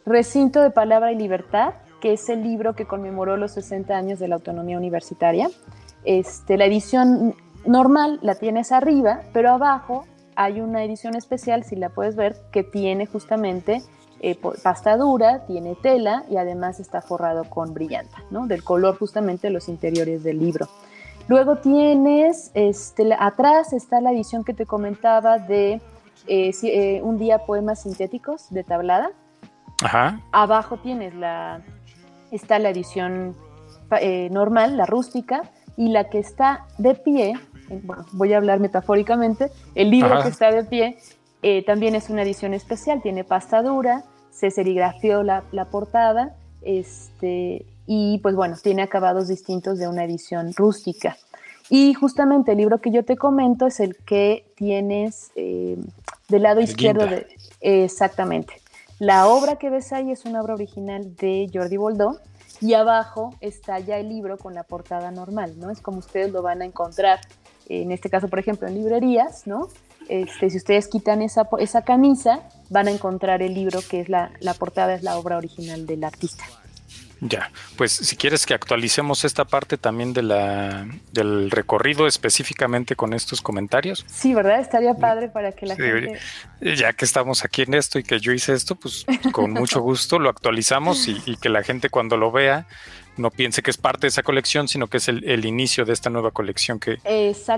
Recinto 0.05 0.61
de 0.61 0.71
Palabra 0.71 1.11
y 1.11 1.15
Libertad, 1.15 1.73
que 2.01 2.13
es 2.13 2.29
el 2.29 2.41
libro 2.43 2.73
que 2.75 2.85
conmemoró 2.85 3.37
los 3.37 3.51
60 3.51 3.95
años 3.95 4.19
de 4.19 4.27
la 4.27 4.35
autonomía 4.35 4.77
universitaria. 4.77 5.49
Este, 6.03 6.57
la 6.57 6.65
edición 6.65 7.35
normal 7.65 8.19
la 8.21 8.35
tienes 8.35 8.71
arriba, 8.71 9.21
pero 9.33 9.51
abajo 9.51 10.05
hay 10.35 10.61
una 10.61 10.83
edición 10.83 11.15
especial, 11.15 11.63
si 11.63 11.75
la 11.75 11.89
puedes 11.89 12.15
ver, 12.15 12.37
que 12.51 12.63
tiene 12.63 13.05
justamente 13.05 13.83
eh, 14.21 14.37
pasta 14.63 14.97
dura, 14.97 15.45
tiene 15.45 15.75
tela 15.75 16.23
y 16.29 16.37
además 16.37 16.79
está 16.79 17.01
forrado 17.01 17.45
con 17.45 17.73
brillanta, 17.73 18.17
¿no? 18.31 18.47
Del 18.47 18.63
color 18.63 18.97
justamente 18.97 19.47
de 19.47 19.53
los 19.53 19.69
interiores 19.69 20.23
del 20.23 20.39
libro. 20.39 20.67
Luego 21.27 21.57
tienes, 21.57 22.51
este, 22.53 23.13
atrás 23.17 23.71
está 23.73 24.01
la 24.01 24.11
edición 24.11 24.43
que 24.43 24.53
te 24.53 24.65
comentaba 24.65 25.37
de 25.37 25.81
eh, 26.27 26.51
eh, 26.63 27.01
Un 27.03 27.17
día 27.17 27.45
poemas 27.45 27.83
sintéticos 27.83 28.49
de 28.49 28.63
tablada. 28.63 29.11
Ajá. 29.83 30.21
Abajo 30.31 30.77
tienes 30.77 31.15
la, 31.15 31.61
está 32.31 32.59
la 32.59 32.69
edición 32.69 33.35
normal, 34.29 34.77
la 34.77 34.85
rústica, 34.85 35.49
y 35.75 35.87
la 35.87 36.09
que 36.09 36.19
está 36.19 36.65
de 36.77 36.93
pie, 36.93 37.33
voy 38.11 38.33
a 38.33 38.37
hablar 38.37 38.59
metafóricamente, 38.59 39.49
el 39.75 39.89
libro 39.89 40.21
que 40.21 40.27
está 40.27 40.51
de 40.51 40.65
pie 40.65 40.97
eh, 41.41 41.63
también 41.65 41.95
es 41.95 42.09
una 42.09 42.23
edición 42.23 42.53
especial, 42.53 43.01
tiene 43.01 43.23
pasta 43.23 43.61
dura, 43.61 44.03
se 44.31 44.51
serigrafió 44.51 45.23
la, 45.23 45.43
portada 45.71 46.35
este, 46.61 47.65
y 47.87 48.19
pues 48.19 48.35
bueno, 48.35 48.57
tiene 48.61 48.81
acabados 48.81 49.27
distintos 49.27 49.79
de 49.79 49.87
una 49.87 50.03
edición 50.03 50.53
rústica. 50.55 51.17
Y 51.69 51.93
justamente 51.93 52.53
el 52.53 52.57
libro 52.57 52.81
que 52.81 52.91
yo 52.91 53.05
te 53.05 53.15
comento 53.15 53.67
es 53.67 53.79
el 53.79 53.95
que 53.95 54.51
tienes 54.55 55.31
eh, 55.35 55.77
del 56.27 56.43
lado 56.43 56.61
izquierdo. 56.61 57.05
De, 57.05 57.27
exactamente. 57.61 58.53
La 58.97 59.27
obra 59.27 59.57
que 59.57 59.69
ves 59.69 59.93
ahí 59.93 60.11
es 60.11 60.25
una 60.25 60.41
obra 60.41 60.55
original 60.55 61.15
de 61.15 61.49
Jordi 61.53 61.77
Boldó 61.77 62.19
y 62.59 62.73
abajo 62.73 63.33
está 63.39 63.79
ya 63.79 63.97
el 63.97 64.09
libro 64.09 64.37
con 64.37 64.53
la 64.53 64.63
portada 64.63 65.11
normal, 65.11 65.53
¿no? 65.57 65.69
Es 65.69 65.79
como 65.79 65.99
ustedes 65.99 66.31
lo 66.31 66.41
van 66.41 66.61
a 66.61 66.65
encontrar, 66.65 67.19
en 67.69 67.91
este 67.91 68.09
caso, 68.09 68.27
por 68.27 68.39
ejemplo, 68.39 68.67
en 68.67 68.73
librerías, 68.73 69.47
¿no? 69.47 69.69
Este, 70.09 70.49
si 70.49 70.57
ustedes 70.57 70.87
quitan 70.87 71.21
esa, 71.21 71.47
esa 71.59 71.83
camisa, 71.83 72.41
van 72.69 72.87
a 72.87 72.91
encontrar 72.91 73.41
el 73.41 73.53
libro 73.53 73.79
que 73.87 74.01
es 74.01 74.09
la, 74.09 74.31
la 74.39 74.53
portada, 74.53 74.93
es 74.95 75.03
la 75.03 75.17
obra 75.17 75.37
original 75.37 75.85
del 75.85 76.03
artista. 76.03 76.43
Ya, 77.21 77.51
pues 77.75 77.91
si 77.91 78.15
quieres 78.15 78.45
que 78.45 78.53
actualicemos 78.53 79.25
esta 79.25 79.43
parte 79.43 79.77
también 79.77 80.13
de 80.13 80.21
la, 80.21 80.87
del 81.11 81.51
recorrido 81.51 82.07
específicamente 82.07 82.95
con 82.95 83.13
estos 83.13 83.41
comentarios. 83.41 84.05
Sí, 84.07 84.33
¿verdad? 84.33 84.61
Estaría 84.61 84.93
padre 84.93 85.27
para 85.27 85.51
que 85.51 85.65
la 85.65 85.75
gente... 85.75 86.17
Ya 86.61 86.93
que 86.93 87.03
estamos 87.03 87.43
aquí 87.43 87.63
en 87.63 87.73
esto 87.73 87.99
y 87.99 88.03
que 88.03 88.19
yo 88.19 88.31
hice 88.31 88.53
esto, 88.53 88.75
pues 88.75 89.05
con 89.33 89.51
mucho 89.51 89.81
gusto 89.81 90.17
lo 90.17 90.29
actualizamos 90.29 91.07
y, 91.07 91.35
que 91.37 91.49
la 91.49 91.63
gente 91.63 91.89
cuando 91.89 92.15
lo 92.15 92.31
vea 92.31 92.67
no 93.19 93.29
piense 93.31 93.61
que 93.61 93.71
es 93.71 93.77
parte 93.77 94.01
de 94.01 94.09
esa 94.09 94.23
colección, 94.23 94.67
sino 94.67 94.87
que 94.87 94.97
es 94.97 95.07
el, 95.07 95.45
inicio 95.45 95.85
de 95.85 95.93
esta 95.93 96.09
nueva 96.09 96.31
colección 96.31 96.79
que, 96.79 96.97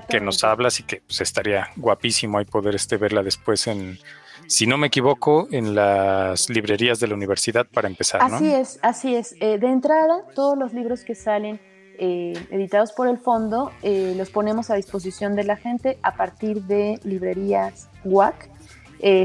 que 0.10 0.20
nos 0.20 0.44
hablas 0.44 0.80
y 0.80 0.84
que 0.84 1.02
pues, 1.08 1.22
estaría 1.22 1.70
guapísimo 1.76 2.38
ahí 2.38 2.46
poder 2.46 2.76
este, 2.76 2.98
verla 2.98 3.24
después 3.24 3.68
en 3.68 4.00
si 4.48 4.68
no 4.68 4.78
me 4.78 4.88
equivoco, 4.88 5.48
en 5.52 5.76
las 5.76 6.50
librerías 6.50 7.00
de 7.00 7.08
la 7.08 7.16
universidad 7.16 7.66
para 7.74 7.88
empezar. 7.88 8.22
Así 8.22 8.54
es, 8.54 8.80
así 8.82 9.16
es. 9.16 9.34
Eh, 9.40 9.58
de 9.58 9.68
entrada, 9.68 10.26
todos 10.36 10.58
los 10.58 10.74
libros 10.74 11.06
que 11.06 11.16
salen 11.16 11.60
eh, 11.98 12.34
editados 12.50 12.92
por 12.92 13.08
el 13.08 13.18
fondo 13.18 13.72
eh, 13.82 14.14
los 14.18 14.30
ponemos 14.30 14.70
a 14.70 14.76
disposición 14.76 15.36
de 15.36 15.44
la 15.44 15.56
gente 15.56 16.00
a 16.02 16.16
partir 16.16 16.64
de 16.64 17.00
librerías 17.04 17.90
WAC. 18.04 18.50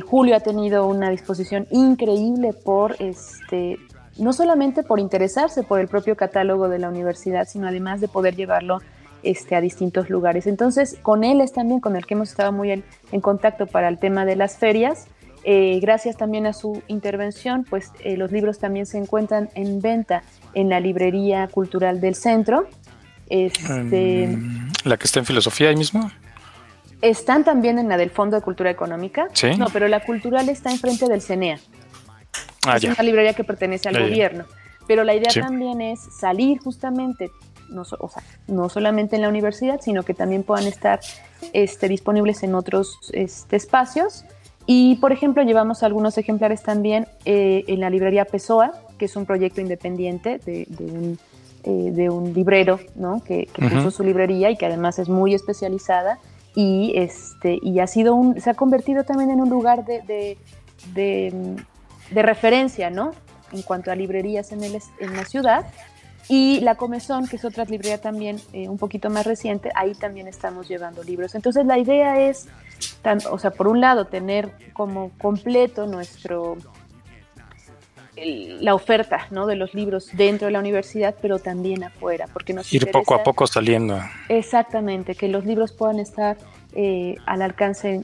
Julio 0.06 0.36
ha 0.36 0.40
tenido 0.40 0.86
una 0.86 1.10
disposición 1.10 1.66
increíble 1.70 2.54
por 2.54 2.96
este, 2.98 3.76
no 4.18 4.32
solamente 4.32 4.82
por 4.82 5.00
interesarse 5.00 5.62
por 5.62 5.80
el 5.80 5.88
propio 5.88 6.16
catálogo 6.16 6.68
de 6.68 6.78
la 6.78 6.88
universidad, 6.88 7.46
sino 7.46 7.68
además 7.68 8.00
de 8.00 8.08
poder 8.08 8.36
llevarlo 8.36 8.80
este, 9.22 9.56
a 9.56 9.60
distintos 9.60 10.10
lugares. 10.10 10.46
Entonces, 10.46 10.98
con 11.02 11.24
él 11.24 11.40
es 11.40 11.52
también 11.52 11.80
con 11.80 11.96
el 11.96 12.06
que 12.06 12.14
hemos 12.14 12.30
estado 12.30 12.52
muy 12.52 12.70
en 12.70 13.20
contacto 13.20 13.66
para 13.66 13.88
el 13.88 13.98
tema 13.98 14.24
de 14.24 14.36
las 14.36 14.56
ferias. 14.56 15.08
Eh, 15.48 15.78
gracias 15.80 16.16
también 16.16 16.44
a 16.44 16.52
su 16.52 16.82
intervención, 16.88 17.64
pues 17.70 17.92
eh, 18.00 18.16
los 18.16 18.32
libros 18.32 18.58
también 18.58 18.84
se 18.84 18.98
encuentran 18.98 19.48
en 19.54 19.80
venta 19.80 20.24
en 20.54 20.68
la 20.68 20.80
librería 20.80 21.46
cultural 21.46 22.00
del 22.00 22.16
centro. 22.16 22.66
Este, 23.28 24.36
¿La 24.82 24.96
que 24.96 25.04
está 25.04 25.20
en 25.20 25.24
filosofía 25.24 25.68
ahí 25.68 25.76
mismo? 25.76 26.10
Están 27.00 27.44
también 27.44 27.78
en 27.78 27.88
la 27.88 27.96
del 27.96 28.10
Fondo 28.10 28.34
de 28.34 28.42
Cultura 28.42 28.70
Económica. 28.70 29.28
¿Sí? 29.34 29.54
No, 29.56 29.66
pero 29.72 29.86
la 29.86 30.00
cultural 30.00 30.48
está 30.48 30.72
enfrente 30.72 31.06
del 31.06 31.22
CENEA. 31.22 31.60
Ah, 32.66 32.76
es 32.76 32.84
una 32.84 33.02
librería 33.02 33.32
que 33.34 33.44
pertenece 33.44 33.88
al 33.88 34.00
gobierno. 34.00 34.44
Pero 34.86 35.04
la 35.04 35.14
idea 35.14 35.30
también 35.40 35.80
es 35.80 36.00
salir 36.00 36.58
justamente, 36.58 37.30
no, 37.68 37.82
o 37.82 38.08
sea, 38.08 38.22
no 38.46 38.68
solamente 38.68 39.16
en 39.16 39.22
la 39.22 39.28
universidad, 39.28 39.80
sino 39.80 40.04
que 40.04 40.14
también 40.14 40.42
puedan 40.44 40.66
estar 40.66 41.00
este, 41.52 41.88
disponibles 41.88 42.42
en 42.42 42.54
otros 42.54 42.98
este, 43.12 43.56
espacios 43.56 44.24
y, 44.66 44.96
por 44.96 45.12
ejemplo, 45.12 45.42
llevamos 45.44 45.84
algunos 45.84 46.18
ejemplares 46.18 46.62
también 46.62 47.06
eh, 47.24 47.64
en 47.68 47.80
la 47.80 47.88
librería 47.88 48.24
Pessoa, 48.24 48.72
que 48.98 49.04
es 49.04 49.14
un 49.14 49.24
proyecto 49.24 49.60
independiente 49.60 50.38
de, 50.38 50.66
un, 50.80 51.18
eh, 51.62 52.10
un, 52.10 52.34
librero 52.34 52.80
¿no? 52.96 53.22
que, 53.24 53.48
puso 53.54 53.92
su 53.92 54.02
librería 54.02 54.50
y 54.50 54.56
que 54.56 54.66
además 54.66 54.98
es 54.98 55.08
muy 55.08 55.34
especializada. 55.34 56.18
Y, 56.56 56.94
este, 56.96 57.58
y 57.62 57.78
ha 57.78 57.86
sido 57.86 58.14
un, 58.14 58.40
se 58.40 58.50
ha 58.50 58.54
convertido 58.54 59.04
también 59.04 59.30
en 59.30 59.40
un 59.40 59.50
lugar 59.50 59.84
de, 59.84 60.00
de, 60.02 60.38
de 60.94 61.56
referencia 62.10 62.90
¿no? 62.90 63.12
en 63.52 63.62
cuanto 63.62 63.90
a 63.90 63.94
librerías 63.94 64.52
en, 64.52 64.62
el, 64.62 64.78
en 65.00 65.16
la 65.16 65.24
ciudad. 65.24 65.66
Y 66.28 66.60
La 66.60 66.74
Comezón, 66.74 67.28
que 67.28 67.36
es 67.36 67.44
otra 67.44 67.64
librería 67.64 68.00
también 68.00 68.40
eh, 68.52 68.68
un 68.68 68.78
poquito 68.78 69.10
más 69.10 69.24
reciente, 69.26 69.70
ahí 69.76 69.94
también 69.94 70.26
estamos 70.26 70.68
llevando 70.68 71.04
libros. 71.04 71.36
Entonces 71.36 71.64
la 71.66 71.78
idea 71.78 72.20
es 72.28 72.48
o 73.30 73.38
sea, 73.38 73.50
por 73.50 73.68
un 73.68 73.80
lado, 73.80 74.06
tener 74.06 74.50
como 74.72 75.10
completo 75.18 75.86
nuestro 75.86 76.56
la 78.16 78.74
oferta 78.74 79.26
¿no? 79.30 79.46
de 79.46 79.56
los 79.56 79.74
libros 79.74 80.08
dentro 80.14 80.46
de 80.46 80.52
la 80.52 80.60
universidad, 80.60 81.14
pero 81.20 81.38
también 81.38 81.84
afuera, 81.84 82.26
porque 82.32 82.54
nos 82.54 82.72
ir 82.72 82.90
poco 82.90 83.14
a 83.14 83.22
poco 83.22 83.46
saliendo. 83.46 84.00
Exactamente, 84.30 85.14
que 85.14 85.28
los 85.28 85.44
libros 85.44 85.72
puedan 85.72 85.98
estar 85.98 86.38
eh, 86.72 87.16
al 87.26 87.42
alcance, 87.42 88.02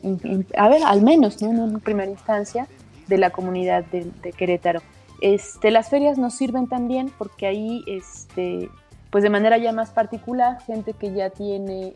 a 0.56 0.68
ver, 0.68 0.82
al 0.84 1.00
menos, 1.00 1.40
¿no? 1.40 1.50
en 1.50 1.60
una 1.60 1.78
primera 1.78 2.10
instancia, 2.10 2.68
de 3.12 3.18
la 3.18 3.30
comunidad 3.30 3.84
de, 3.84 4.10
de, 4.22 4.32
Querétaro. 4.32 4.80
Este, 5.20 5.70
las 5.70 5.88
ferias 5.90 6.18
nos 6.18 6.34
sirven 6.34 6.66
también 6.66 7.12
porque 7.18 7.46
ahí 7.46 7.84
este, 7.86 8.70
pues 9.12 9.22
de 9.22 9.28
manera 9.28 9.58
ya 9.58 9.72
más 9.72 9.90
particular, 9.90 10.62
gente 10.62 10.94
que 10.94 11.12
ya 11.12 11.28
tiene 11.28 11.88
eh, 11.88 11.94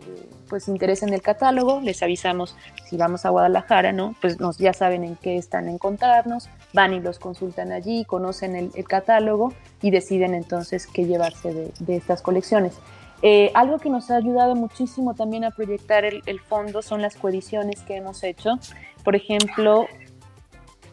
pues 0.51 0.69
interés 0.69 1.03
en 1.03 1.15
el 1.15 1.23
catálogo, 1.23 1.81
les 1.81 2.03
avisamos 2.03 2.55
si 2.85 2.99
vamos 2.99 3.25
a 3.25 3.31
Guadalajara, 3.31 3.91
¿no? 3.91 4.15
Pues 4.21 4.39
nos, 4.39 4.59
ya 4.59 4.75
saben 4.75 5.03
en 5.03 5.17
qué 5.17 5.39
están 5.39 5.67
encontrarnos, 5.71 6.51
van 6.75 6.93
y 6.93 7.01
los 7.01 7.19
consultan 7.19 7.73
allí, 7.73 8.05
conocen 8.05 8.55
el, 8.55 8.85
catálogo 8.85 9.55
y 9.81 9.91
deciden 9.91 10.35
entonces 10.35 10.87
qué 10.87 11.07
llevarse 11.07 11.73
de, 11.79 11.97
estas 11.97 12.21
colecciones. 12.21 12.75
Eh, 13.23 13.51
algo 13.55 13.79
que 13.79 13.89
nos 13.89 14.11
ha 14.11 14.17
ayudado 14.17 14.55
muchísimo 14.55 15.15
también 15.15 15.45
a 15.45 15.51
proyectar 15.53 16.05
el, 16.05 16.23
el 16.27 16.39
fondo 16.39 16.83
son 16.83 17.01
las 17.01 17.17
coediciones 17.17 17.81
que 17.81 17.97
hemos 17.97 18.23
hecho. 18.25 18.59
Por 19.05 19.17
ejemplo, 19.17 19.87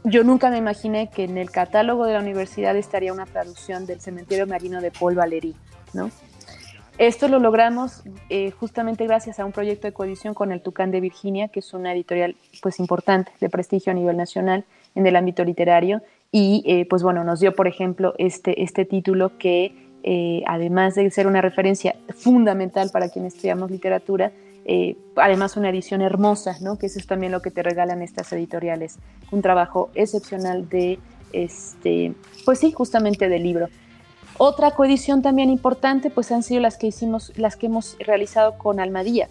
yo 0.03 0.23
nunca 0.23 0.49
me 0.49 0.57
imaginé 0.57 1.09
que 1.09 1.23
en 1.23 1.37
el 1.37 1.49
catálogo 1.49 2.05
de 2.05 2.13
la 2.13 2.19
universidad 2.19 2.75
estaría 2.75 3.13
una 3.13 3.25
traducción 3.25 3.85
del 3.85 4.01
cementerio 4.01 4.47
marino 4.47 4.81
de 4.81 4.91
Paul 4.91 5.15
Valéry. 5.15 5.55
¿no? 5.93 6.09
Esto 6.97 7.27
lo 7.27 7.39
logramos 7.39 8.03
eh, 8.29 8.51
justamente 8.51 9.07
gracias 9.07 9.39
a 9.39 9.45
un 9.45 9.51
proyecto 9.51 9.87
de 9.87 9.93
coedición 9.93 10.33
con 10.33 10.51
el 10.51 10.61
Tucán 10.61 10.91
de 10.91 10.99
Virginia, 10.99 11.47
que 11.47 11.59
es 11.59 11.73
una 11.73 11.91
editorial 11.93 12.35
pues 12.61 12.79
importante 12.79 13.31
de 13.39 13.49
prestigio 13.49 13.91
a 13.91 13.95
nivel 13.95 14.15
nacional 14.15 14.65
en 14.93 15.07
el 15.07 15.15
ámbito 15.15 15.43
literario 15.43 16.03
y 16.31 16.63
eh, 16.67 16.85
pues 16.87 17.01
bueno 17.01 17.23
nos 17.23 17.39
dio 17.39 17.55
por 17.55 17.67
ejemplo 17.67 18.13
este 18.19 18.61
este 18.61 18.85
título 18.85 19.37
que 19.39 19.75
eh, 20.03 20.43
además 20.45 20.93
de 20.93 21.09
ser 21.09 21.25
una 21.25 21.41
referencia 21.41 21.95
fundamental 22.15 22.91
para 22.91 23.09
quienes 23.09 23.33
estudiamos 23.33 23.71
literatura 23.71 24.31
además 25.15 25.57
una 25.57 25.69
edición 25.69 26.01
hermosa, 26.01 26.57
¿no? 26.61 26.77
Que 26.77 26.85
eso 26.85 26.99
es 26.99 27.07
también 27.07 27.31
lo 27.31 27.41
que 27.41 27.51
te 27.51 27.63
regalan 27.63 28.01
estas 28.01 28.31
editoriales, 28.33 28.97
un 29.31 29.41
trabajo 29.41 29.89
excepcional 29.93 30.69
de 30.69 30.99
este, 31.33 32.13
pues 32.45 32.59
sí, 32.59 32.71
justamente 32.71 33.27
del 33.29 33.43
libro. 33.43 33.67
Otra 34.37 34.71
coedición 34.71 35.21
también 35.21 35.49
importante, 35.49 36.09
pues 36.09 36.31
han 36.31 36.43
sido 36.43 36.61
las 36.61 36.77
que 36.77 36.87
hicimos, 36.87 37.31
las 37.35 37.55
que 37.55 37.67
hemos 37.67 37.97
realizado 37.99 38.57
con 38.57 38.79
Almadía. 38.79 39.29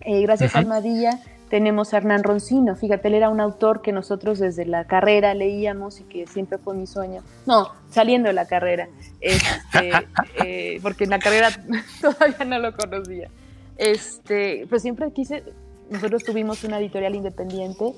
Eh, 0.00 0.22
gracias 0.22 0.54
a 0.54 0.58
Almadía 0.58 1.20
tenemos 1.48 1.94
a 1.94 1.98
Hernán 1.98 2.22
Roncino. 2.22 2.76
Fíjate, 2.76 3.08
él 3.08 3.14
era 3.14 3.28
un 3.28 3.40
autor 3.40 3.82
que 3.82 3.92
nosotros 3.92 4.38
desde 4.38 4.66
la 4.66 4.84
carrera 4.84 5.34
leíamos 5.34 6.00
y 6.00 6.04
que 6.04 6.26
siempre 6.26 6.58
fue 6.58 6.74
mi 6.74 6.86
sueño. 6.86 7.22
No, 7.46 7.72
saliendo 7.90 8.28
de 8.28 8.34
la 8.34 8.46
carrera, 8.46 8.88
este, 9.20 9.92
eh, 10.44 10.78
porque 10.82 11.04
en 11.04 11.10
la 11.10 11.18
carrera 11.18 11.50
todavía 12.00 12.44
no 12.44 12.58
lo 12.58 12.76
conocía. 12.76 13.30
Este, 13.76 14.66
pues 14.68 14.82
siempre 14.82 15.10
quise, 15.12 15.42
nosotros 15.90 16.24
tuvimos 16.24 16.64
una 16.64 16.78
editorial 16.78 17.14
independiente 17.14 17.92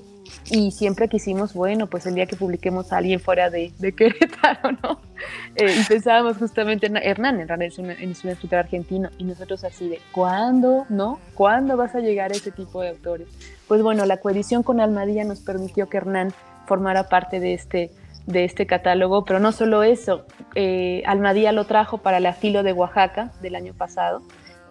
y 0.51 0.71
siempre 0.71 1.07
quisimos, 1.07 1.53
bueno, 1.53 1.87
pues 1.87 2.05
el 2.05 2.15
día 2.15 2.25
que 2.25 2.35
publiquemos 2.35 2.91
a 2.91 2.97
alguien 2.97 3.19
fuera 3.19 3.49
de, 3.49 3.71
de 3.79 3.93
Querétaro, 3.95 4.71
¿no? 4.83 4.99
Eh, 5.55 5.75
y 5.79 5.83
pensábamos 5.85 6.37
justamente 6.37 6.87
en 6.87 6.97
Hernán, 6.97 7.39
Hernán 7.39 7.61
es, 7.61 7.79
un 7.79 7.89
escritor 7.89 8.59
argentino 8.59 9.09
y 9.17 9.23
nosotros 9.23 9.63
así 9.63 9.89
de, 9.89 9.99
¿cuándo, 10.11 10.85
no? 10.89 11.19
¿Cuándo 11.33 11.77
vas 11.77 11.95
a 11.95 11.99
llegar 11.99 12.31
a 12.31 12.35
ese 12.35 12.51
tipo 12.51 12.81
de 12.81 12.89
autores? 12.89 13.27
Pues 13.67 13.81
bueno, 13.81 14.05
la 14.05 14.17
coedición 14.17 14.63
con 14.63 14.79
Almadía 14.79 15.23
nos 15.23 15.39
permitió 15.39 15.89
que 15.89 15.97
Hernán 15.97 16.33
formara 16.67 17.09
parte 17.09 17.39
de 17.39 17.53
este, 17.53 17.91
de 18.27 18.45
este 18.45 18.67
catálogo, 18.67 19.25
pero 19.25 19.39
no 19.39 19.51
solo 19.51 19.83
eso, 19.83 20.25
eh, 20.55 21.01
Almadía 21.05 21.51
lo 21.51 21.65
trajo 21.65 21.97
para 21.97 22.19
la 22.19 22.33
filo 22.33 22.63
de 22.63 22.73
Oaxaca 22.73 23.31
del 23.41 23.55
año 23.55 23.73
pasado 23.73 24.21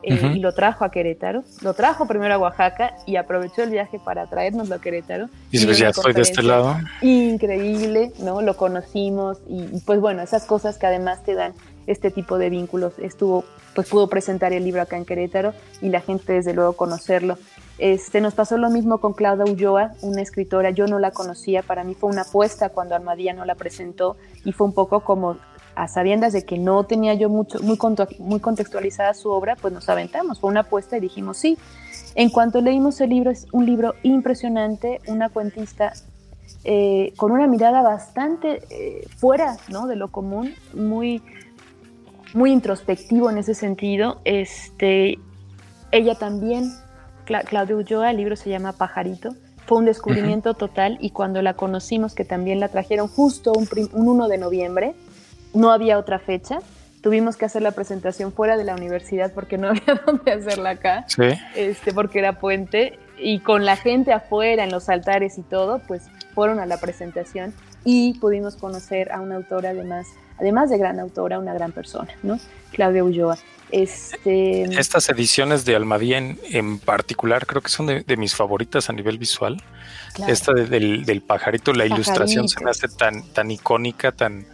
eh, 0.02 0.32
y 0.34 0.38
lo 0.38 0.52
trajo 0.52 0.84
a 0.84 0.90
Querétaro. 0.90 1.44
Lo 1.62 1.74
trajo 1.74 2.06
primero 2.06 2.34
a 2.34 2.38
Oaxaca 2.38 2.94
y 3.06 3.16
aprovechó 3.16 3.62
el 3.62 3.70
viaje 3.70 3.98
para 3.98 4.26
traernos 4.26 4.70
a 4.70 4.80
Querétaro. 4.80 5.28
Y 5.50 5.64
pues 5.64 5.78
ya 5.78 5.88
estoy 5.88 6.12
de 6.12 6.22
este 6.22 6.42
lado. 6.42 6.76
Increíble, 7.02 8.12
¿no? 8.20 8.42
Lo 8.42 8.56
conocimos 8.56 9.38
y, 9.48 9.80
pues 9.84 10.00
bueno, 10.00 10.22
esas 10.22 10.44
cosas 10.44 10.78
que 10.78 10.86
además 10.86 11.24
te 11.24 11.34
dan 11.34 11.52
este 11.86 12.10
tipo 12.10 12.38
de 12.38 12.50
vínculos. 12.50 12.94
Estuvo, 12.98 13.44
pues 13.74 13.88
pudo 13.88 14.08
presentar 14.08 14.52
el 14.52 14.64
libro 14.64 14.82
acá 14.82 14.96
en 14.96 15.04
Querétaro 15.04 15.54
y 15.80 15.88
la 15.88 16.00
gente 16.00 16.34
desde 16.34 16.54
luego 16.54 16.74
conocerlo. 16.74 17.38
Este, 17.78 18.20
nos 18.20 18.34
pasó 18.34 18.58
lo 18.58 18.70
mismo 18.70 18.98
con 18.98 19.12
Claudia 19.12 19.44
Ulloa, 19.44 19.92
una 20.02 20.20
escritora, 20.20 20.70
yo 20.70 20.88
no 20.88 20.98
la 20.98 21.12
conocía, 21.12 21.62
para 21.62 21.84
mí 21.84 21.94
fue 21.94 22.10
una 22.10 22.22
apuesta 22.22 22.70
cuando 22.70 22.96
Armadía 22.96 23.34
no 23.34 23.44
la 23.44 23.54
presentó 23.54 24.16
y 24.44 24.50
fue 24.50 24.66
un 24.66 24.72
poco 24.72 25.00
como 25.00 25.36
a 25.78 25.86
sabiendas 25.86 26.32
de 26.32 26.44
que 26.44 26.58
no 26.58 26.84
tenía 26.84 27.14
yo 27.14 27.28
mucho, 27.28 27.60
muy, 27.60 27.78
muy 28.18 28.40
contextualizada 28.40 29.14
su 29.14 29.30
obra, 29.30 29.54
pues 29.54 29.72
nos 29.72 29.88
aventamos, 29.88 30.40
fue 30.40 30.50
una 30.50 30.60
apuesta 30.60 30.96
y 30.96 31.00
dijimos 31.00 31.38
sí. 31.38 31.56
En 32.16 32.30
cuanto 32.30 32.60
leímos 32.60 33.00
el 33.00 33.10
libro, 33.10 33.30
es 33.30 33.46
un 33.52 33.64
libro 33.64 33.94
impresionante, 34.02 35.00
una 35.06 35.28
cuentista 35.28 35.92
eh, 36.64 37.12
con 37.16 37.30
una 37.30 37.46
mirada 37.46 37.82
bastante 37.82 38.62
eh, 38.70 39.06
fuera 39.16 39.56
¿no? 39.68 39.86
de 39.86 39.94
lo 39.94 40.08
común, 40.08 40.52
muy, 40.74 41.22
muy 42.34 42.50
introspectivo 42.50 43.30
en 43.30 43.38
ese 43.38 43.54
sentido. 43.54 44.20
Este, 44.24 45.16
ella 45.92 46.16
también, 46.16 46.72
Claudia 47.24 47.76
Ulloa, 47.76 48.10
el 48.10 48.16
libro 48.16 48.34
se 48.34 48.50
llama 48.50 48.72
Pajarito, 48.72 49.36
Fue 49.66 49.78
un 49.78 49.84
descubrimiento 49.84 50.54
total 50.54 50.98
y 51.00 51.10
cuando 51.10 51.40
la 51.40 51.54
conocimos, 51.54 52.16
que 52.16 52.24
también 52.24 52.58
la 52.58 52.68
trajeron 52.68 53.06
justo 53.06 53.52
un, 53.52 53.68
un 53.92 54.08
1 54.08 54.26
de 54.26 54.38
noviembre, 54.38 54.94
no 55.58 55.72
había 55.72 55.98
otra 55.98 56.20
fecha, 56.20 56.60
tuvimos 57.02 57.36
que 57.36 57.44
hacer 57.44 57.62
la 57.62 57.72
presentación 57.72 58.32
fuera 58.32 58.56
de 58.56 58.62
la 58.62 58.76
universidad 58.76 59.32
porque 59.34 59.58
no 59.58 59.68
había 59.70 60.00
dónde 60.06 60.32
hacerla 60.32 60.70
acá, 60.70 61.04
este, 61.54 61.92
porque 61.92 62.20
era 62.20 62.38
puente, 62.38 62.98
y 63.18 63.40
con 63.40 63.64
la 63.64 63.76
gente 63.76 64.12
afuera, 64.12 64.62
en 64.62 64.70
los 64.70 64.88
altares 64.88 65.36
y 65.36 65.42
todo, 65.42 65.80
pues 65.88 66.04
fueron 66.34 66.60
a 66.60 66.66
la 66.66 66.78
presentación 66.78 67.52
y 67.84 68.14
pudimos 68.20 68.54
conocer 68.54 69.10
a 69.10 69.20
una 69.20 69.34
autora 69.34 69.70
además, 69.70 70.06
además 70.38 70.70
de 70.70 70.78
gran 70.78 71.00
autora, 71.00 71.40
una 71.40 71.52
gran 71.52 71.72
persona, 71.72 72.12
¿no? 72.22 72.38
Claudia 72.70 73.02
Ulloa. 73.02 73.36
Este... 73.72 74.62
Estas 74.78 75.08
ediciones 75.08 75.64
de 75.64 75.74
Almadía 75.74 76.18
en, 76.18 76.78
particular 76.78 77.46
creo 77.46 77.60
que 77.60 77.68
son 77.68 77.86
de, 77.86 78.16
mis 78.16 78.34
favoritas 78.34 78.88
a 78.88 78.92
nivel 78.92 79.18
visual. 79.18 79.60
Esta 80.28 80.52
del, 80.52 81.22
pajarito, 81.26 81.72
la 81.72 81.84
ilustración 81.84 82.48
se 82.48 82.62
me 82.64 82.70
hace 82.70 82.88
tan, 82.88 83.28
tan 83.32 83.50
icónica, 83.50 84.12
tan, 84.12 84.46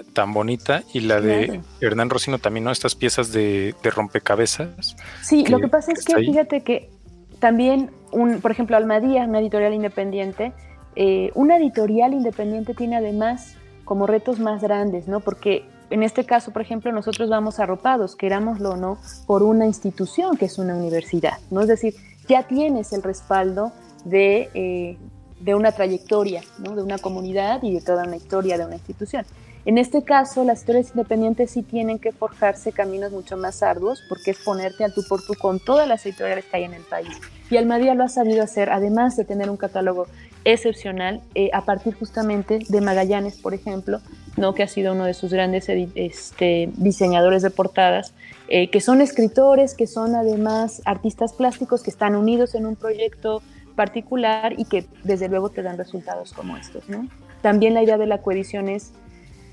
tan 0.00 0.32
bonita 0.32 0.82
y 0.92 1.00
la 1.00 1.20
de 1.20 1.60
Hernán 1.80 2.10
Rocino 2.10 2.38
también, 2.38 2.64
¿no? 2.64 2.70
Estas 2.70 2.94
piezas 2.94 3.32
de, 3.32 3.74
rompecabezas. 3.82 4.96
Sí, 5.22 5.44
lo 5.46 5.58
que 5.58 5.68
pasa 5.68 5.92
es 5.92 6.04
que 6.04 6.16
fíjate 6.16 6.62
que 6.62 6.90
también, 7.38 7.90
un, 8.12 8.40
por 8.40 8.50
ejemplo, 8.50 8.76
Almadía, 8.76 9.24
una 9.24 9.40
editorial 9.40 9.74
independiente, 9.74 10.52
eh, 10.94 11.30
una 11.34 11.56
editorial 11.56 12.12
independiente 12.12 12.74
tiene 12.74 12.96
además 12.96 13.56
como 13.84 14.06
retos 14.06 14.38
más 14.38 14.62
grandes, 14.62 15.08
¿no? 15.08 15.20
Porque 15.20 15.64
en 15.90 16.02
este 16.02 16.24
caso, 16.24 16.52
por 16.52 16.62
ejemplo, 16.62 16.90
nosotros 16.92 17.28
vamos 17.28 17.60
arropados, 17.60 18.16
querámoslo 18.16 18.70
o 18.70 18.76
no, 18.76 18.98
por 19.26 19.42
una 19.42 19.66
institución 19.66 20.36
que 20.36 20.46
es 20.46 20.58
una 20.58 20.74
universidad, 20.74 21.38
¿no? 21.50 21.60
Es 21.60 21.68
decir, 21.68 21.94
ya 22.28 22.44
tienes 22.44 22.92
el 22.92 23.02
respaldo 23.02 23.72
de, 24.04 24.48
eh, 24.54 24.96
de 25.40 25.54
una 25.54 25.72
trayectoria, 25.72 26.42
¿no? 26.58 26.74
De 26.74 26.82
una 26.82 26.98
comunidad 26.98 27.62
y 27.62 27.74
de 27.74 27.80
toda 27.80 28.04
una 28.04 28.16
historia 28.16 28.56
de 28.56 28.64
una 28.64 28.76
institución. 28.76 29.26
En 29.64 29.78
este 29.78 30.02
caso, 30.02 30.42
las 30.44 30.60
historias 30.60 30.90
independientes 30.90 31.52
sí 31.52 31.62
tienen 31.62 32.00
que 32.00 32.10
forjarse 32.10 32.72
caminos 32.72 33.12
mucho 33.12 33.36
más 33.36 33.62
arduos 33.62 34.02
porque 34.08 34.32
es 34.32 34.38
ponerte 34.38 34.82
al 34.82 34.92
tú 34.92 35.02
por 35.08 35.24
tú 35.24 35.34
con 35.40 35.60
todas 35.60 35.86
las 35.86 36.04
editoriales 36.04 36.46
que 36.46 36.56
hay 36.56 36.64
en 36.64 36.74
el 36.74 36.82
país. 36.82 37.20
Y 37.48 37.56
Almadía 37.56 37.94
lo 37.94 38.02
ha 38.02 38.08
sabido 38.08 38.42
hacer, 38.42 38.70
además 38.70 39.16
de 39.16 39.24
tener 39.24 39.50
un 39.50 39.56
catálogo 39.56 40.06
excepcional, 40.44 41.20
eh, 41.36 41.50
a 41.52 41.64
partir 41.64 41.94
justamente 41.94 42.58
de 42.68 42.80
Magallanes, 42.80 43.36
por 43.36 43.54
ejemplo, 43.54 44.00
¿no? 44.36 44.54
que 44.54 44.64
ha 44.64 44.68
sido 44.68 44.94
uno 44.94 45.04
de 45.04 45.14
sus 45.14 45.32
grandes 45.32 45.68
este, 45.68 46.70
diseñadores 46.76 47.42
de 47.42 47.50
portadas, 47.50 48.14
eh, 48.48 48.68
que 48.68 48.80
son 48.80 49.00
escritores, 49.00 49.74
que 49.74 49.86
son 49.86 50.16
además 50.16 50.82
artistas 50.84 51.32
plásticos, 51.34 51.82
que 51.84 51.90
están 51.90 52.16
unidos 52.16 52.56
en 52.56 52.66
un 52.66 52.74
proyecto 52.74 53.42
particular 53.76 54.54
y 54.58 54.64
que 54.64 54.86
desde 55.04 55.28
luego 55.28 55.50
te 55.50 55.62
dan 55.62 55.78
resultados 55.78 56.32
como 56.32 56.56
estos. 56.56 56.88
¿no? 56.88 57.06
También 57.42 57.74
la 57.74 57.82
idea 57.82 57.98
de 57.98 58.06
la 58.06 58.18
coedición 58.18 58.68
es 58.68 58.92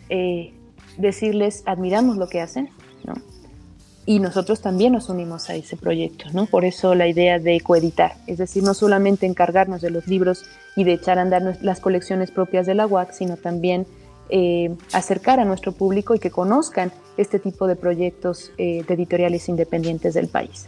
eh, 0.10 0.54
decirles, 0.98 1.64
admiramos 1.66 2.18
lo 2.18 2.28
que 2.28 2.42
hacen, 2.42 2.70
¿no? 3.04 3.14
Y 4.06 4.20
nosotros 4.20 4.62
también 4.62 4.94
nos 4.94 5.10
unimos 5.10 5.50
a 5.50 5.56
ese 5.56 5.78
proyecto, 5.78 6.26
¿no? 6.34 6.48
Por 6.48 6.66
eso 6.66 6.96
la 6.96 7.08
idea 7.08 7.40
de 7.40 7.62
coeditar, 7.62 8.16
es 8.28 8.38
decir, 8.38 8.64
no 8.64 8.74
solamente 8.74 9.26
encargarnos 9.26 9.82
de 9.82 9.92
los 9.92 10.08
libros 10.08 10.46
y 10.76 10.84
de 10.84 10.94
echar 10.94 11.20
a 11.20 11.22
andar 11.22 11.58
las 11.62 11.80
colecciones 11.80 12.32
propias 12.32 12.66
de 12.66 12.76
la 12.76 12.88
UAC, 12.88 13.12
sino 13.12 13.38
también 13.38 13.86
eh, 14.30 14.76
acercar 14.94 15.40
a 15.40 15.46
nuestro 15.46 15.72
público 15.72 16.16
y 16.16 16.20
que 16.20 16.32
conozcan 16.32 16.92
este 17.18 17.40
tipo 17.40 17.68
de 17.68 17.76
proyectos 17.76 18.52
eh, 18.58 18.84
de 18.88 18.94
editoriales 18.94 19.50
independientes 19.50 20.14
del 20.14 20.28
país. 20.28 20.68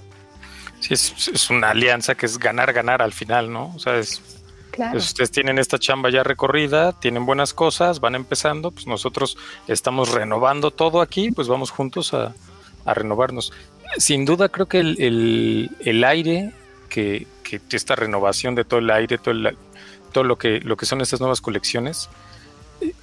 Sí, 0.80 0.94
es, 0.96 1.28
es, 1.28 1.50
una 1.50 1.70
alianza 1.70 2.16
que 2.16 2.26
es 2.26 2.39
ganar, 2.39 2.74
ganar 2.74 3.04
al 3.04 3.14
final, 3.14 3.52
¿no? 3.52 3.72
O 3.76 3.80
sea, 3.80 3.98
es 3.98 4.41
ustedes 4.96 5.32
tienen 5.32 5.60
esta 5.60 5.78
chamba 5.78 6.10
ya 6.10 6.24
recorrida, 6.24 6.94
tienen 6.94 7.26
buenas 7.26 7.54
cosas, 7.54 8.00
van 8.00 8.16
empezando, 8.16 8.72
pues 8.72 8.88
nosotros 8.88 9.38
estamos 9.68 10.12
renovando 10.12 10.72
todo 10.72 11.02
aquí, 11.02 11.32
pues 11.32 11.48
vamos 11.48 11.72
juntos 11.72 12.14
a, 12.14 12.34
renovarnos. 12.86 13.54
Sin 13.98 14.26
duda 14.26 14.50
creo 14.50 14.68
que 14.68 14.80
el, 14.80 16.04
aire, 16.04 16.52
que, 16.90 17.28
esta 17.72 17.96
renovación 17.96 18.56
de 18.56 18.64
todo 18.64 18.80
el 18.80 18.90
aire, 18.90 19.18
todo, 19.18 19.36
todo 20.12 20.24
lo, 20.24 20.38
que, 20.38 20.60
lo 20.62 20.78
que 20.78 20.86
son 20.86 21.02
estas 21.02 21.20
nuevas 21.20 21.42
colecciones, 21.42 22.10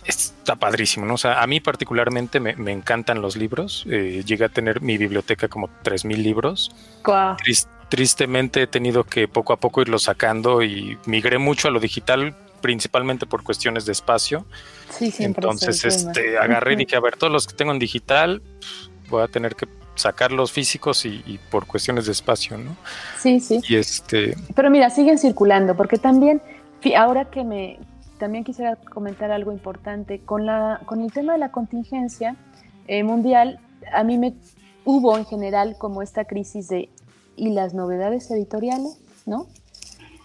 está 0.04 0.56
padrísimo, 0.56 1.06
¿no? 1.06 1.14
O 1.14 1.18
sea, 1.18 1.42
a 1.42 1.46
mí 1.46 1.60
particularmente 1.60 2.40
me, 2.40 2.72
encantan 2.72 3.22
los 3.22 3.36
libros. 3.36 3.84
Eh, 3.88 4.22
llegué 4.26 4.44
a 4.44 4.48
tener 4.48 4.80
mi 4.80 4.98
biblioteca 4.98 5.48
como 5.48 5.68
3.000 5.84 6.16
libros 6.16 6.70
tristemente 7.88 8.62
he 8.62 8.66
tenido 8.66 9.04
que 9.04 9.28
poco 9.28 9.52
a 9.52 9.56
poco 9.56 9.80
irlo 9.80 9.98
sacando 9.98 10.62
y 10.62 10.98
migré 11.06 11.38
mucho 11.38 11.68
a 11.68 11.70
lo 11.70 11.80
digital 11.80 12.34
principalmente 12.60 13.26
por 13.26 13.42
cuestiones 13.42 13.86
de 13.86 13.92
espacio. 13.92 14.44
Sí, 14.90 15.10
siempre. 15.10 15.42
Entonces, 15.42 15.84
este, 15.84 16.38
agarré 16.38 16.74
y 16.74 16.76
dije, 16.76 16.96
a 16.96 17.00
ver, 17.00 17.16
todos 17.16 17.32
los 17.32 17.46
que 17.46 17.54
tengo 17.54 17.72
en 17.72 17.78
digital, 17.78 18.42
voy 19.08 19.22
a 19.22 19.28
tener 19.28 19.54
que 19.54 19.68
sacarlos 19.94 20.52
físicos 20.52 21.04
y, 21.04 21.40
por 21.50 21.66
cuestiones 21.66 22.06
de 22.06 22.12
espacio, 22.12 22.56
¿no? 22.56 22.76
Sí, 23.18 23.40
sí. 23.40 23.60
Y 23.68 23.76
este... 23.76 24.36
Pero 24.54 24.70
mira, 24.70 24.90
siguen 24.90 25.18
circulando, 25.18 25.76
porque 25.76 25.98
también, 25.98 26.40
ahora 26.96 27.26
que 27.26 27.42
me, 27.42 27.78
también 28.18 28.44
quisiera 28.44 28.76
comentar 28.76 29.30
algo 29.30 29.52
importante, 29.52 30.20
con, 30.20 30.46
la, 30.46 30.80
con 30.84 31.00
el 31.02 31.12
tema 31.12 31.32
de 31.32 31.38
la 31.38 31.50
contingencia 31.50 32.36
eh, 32.86 33.02
mundial, 33.02 33.60
a 33.92 34.04
mí 34.04 34.18
me 34.18 34.34
hubo 34.84 35.16
en 35.18 35.26
general 35.26 35.76
como 35.78 36.00
esta 36.02 36.24
crisis 36.24 36.68
de 36.68 36.88
y 37.38 37.50
las 37.50 37.72
novedades 37.74 38.30
editoriales, 38.30 39.00
¿no? 39.26 39.46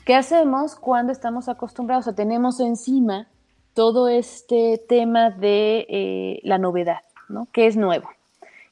¿Qué 0.05 0.15
hacemos 0.15 0.75
cuando 0.75 1.13
estamos 1.13 1.47
acostumbrados 1.47 2.07
o 2.07 2.13
tenemos 2.13 2.59
encima 2.59 3.27
todo 3.73 4.09
este 4.09 4.83
tema 4.89 5.29
de 5.29 5.85
eh, 5.89 6.39
la 6.43 6.57
novedad, 6.57 7.01
¿no? 7.29 7.47
¿Qué 7.53 7.67
es 7.67 7.77
nuevo? 7.77 8.09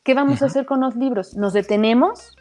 ¿Qué 0.04 0.14
vamos 0.14 0.42
a 0.42 0.48
hacer 0.48 0.66
con 0.66 0.82
los 0.82 0.96
libros? 0.96 1.36
¿Nos 1.36 1.54
detenemos? 1.54 2.36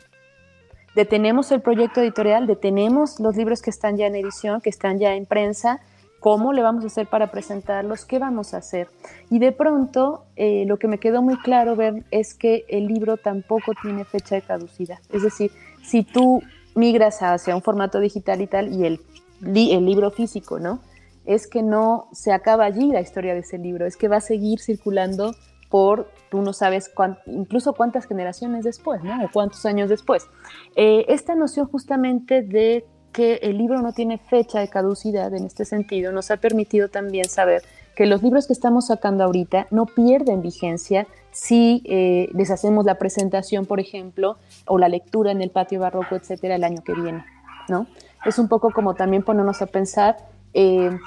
¿Detenemos 0.96 1.53
el 1.53 1.61
proyecto 1.61 2.01
editorial? 2.01 2.46
¿Detenemos 2.46 3.20
los 3.20 3.36
libros 3.36 3.62
que 3.62 3.70
están 3.70 3.96
ya 3.96 4.07
en 4.07 4.16
edición, 4.16 4.61
que 4.61 4.70
están 4.70 4.98
ya 4.98 5.14
en 5.14 5.24
prensa? 5.24 5.80
¿Cómo 6.20 6.53
le 6.53 6.62
vamos 6.62 6.84
a 6.84 6.88
hacer 6.88 7.07
para 7.07 7.30
presentarlos? 7.30 8.05
¿Qué 8.05 8.18
vamos 8.18 8.55
a 8.55 8.59
hacer? 8.59 8.88
Y 9.30 9.38
de 9.38 9.53
pronto, 9.53 10.24
eh, 10.36 10.64
lo 10.66 10.78
que 10.78 10.88
me 10.88 10.98
quedó 10.98 11.22
muy 11.22 11.38
claro 11.38 11.76
ver 11.76 12.05
es 12.11 12.34
que 12.34 12.64
el 12.68 12.88
libro 12.88 13.16
tampoco 13.16 13.72
tiene 13.80 14.05
fecha 14.05 14.34
de 14.34 14.42
caducidad. 14.42 14.98
Es 15.11 15.22
decir, 15.22 15.51
si 15.83 16.03
tú 16.03 16.43
migras 16.74 17.22
hacia 17.22 17.55
un 17.55 17.62
formato 17.62 18.01
digital 18.01 18.41
y 18.41 18.47
tal, 18.47 18.72
y 18.72 18.87
el, 18.87 19.01
el 19.43 19.85
libro 19.85 20.11
físico, 20.11 20.59
¿no? 20.59 20.81
Es 21.26 21.47
que 21.47 21.62
no 21.62 22.09
se 22.12 22.33
acaba 22.33 22.64
allí 22.64 22.91
la 22.91 23.01
historia 23.01 23.35
de 23.35 23.41
ese 23.41 23.59
libro, 23.59 23.87
es 23.87 23.97
que 23.97 24.09
va 24.09 24.16
a 24.16 24.20
seguir 24.20 24.61
circulando 24.61 25.35
por, 25.68 26.11
tú 26.31 26.43
no 26.43 26.53
sabes 26.53 26.91
incluso 27.26 27.74
cuántas 27.74 28.07
generaciones 28.07 28.64
después, 28.64 29.03
¿no? 29.03 29.24
O 29.24 29.28
cuántos 29.33 29.64
años 29.66 29.89
después. 29.89 30.26
Eh, 30.74 31.05
esta 31.09 31.35
noción 31.35 31.66
justamente 31.66 32.43
de 32.43 32.85
que 33.12 33.35
el 33.43 33.59
libro 33.59 33.81
no 33.81 33.93
tiene 33.93 34.18
fecha 34.18 34.61
de 34.61 34.68
caducidad 34.68 35.35
en 35.35 35.45
este 35.45 35.64
sentido 35.64 36.12
nos 36.12 36.31
ha 36.31 36.37
permitido 36.37 36.89
también 36.89 37.28
saber 37.28 37.62
que 38.01 38.07
los 38.07 38.22
libros 38.22 38.46
que 38.46 38.55
estamos 38.55 38.86
sacando 38.86 39.24
ahorita 39.24 39.66
no 39.70 39.84
pierden 39.84 40.40
vigencia 40.40 41.07
si 41.32 41.82
eh, 41.84 42.30
les 42.32 42.51
hacemos 42.51 42.86
la 42.86 42.94
presentación, 42.94 43.66
por 43.66 43.78
ejemplo, 43.78 44.38
o 44.66 44.78
la 44.78 44.88
lectura 44.88 45.32
en 45.32 45.42
el 45.42 45.51
patio 45.51 45.80
barroco, 45.80 46.14
etcétera, 46.14 46.55
el 46.55 46.64
año 46.64 46.82
que 46.82 46.94
viene, 46.94 47.22
¿no? 47.68 47.86
Es 48.24 48.38
un 48.38 48.48
poco 48.48 48.70
como 48.70 48.94
también 48.94 49.22
ponernos 49.22 49.61
a 49.61 49.66
pensar 49.66 50.16
eh, 50.55 50.98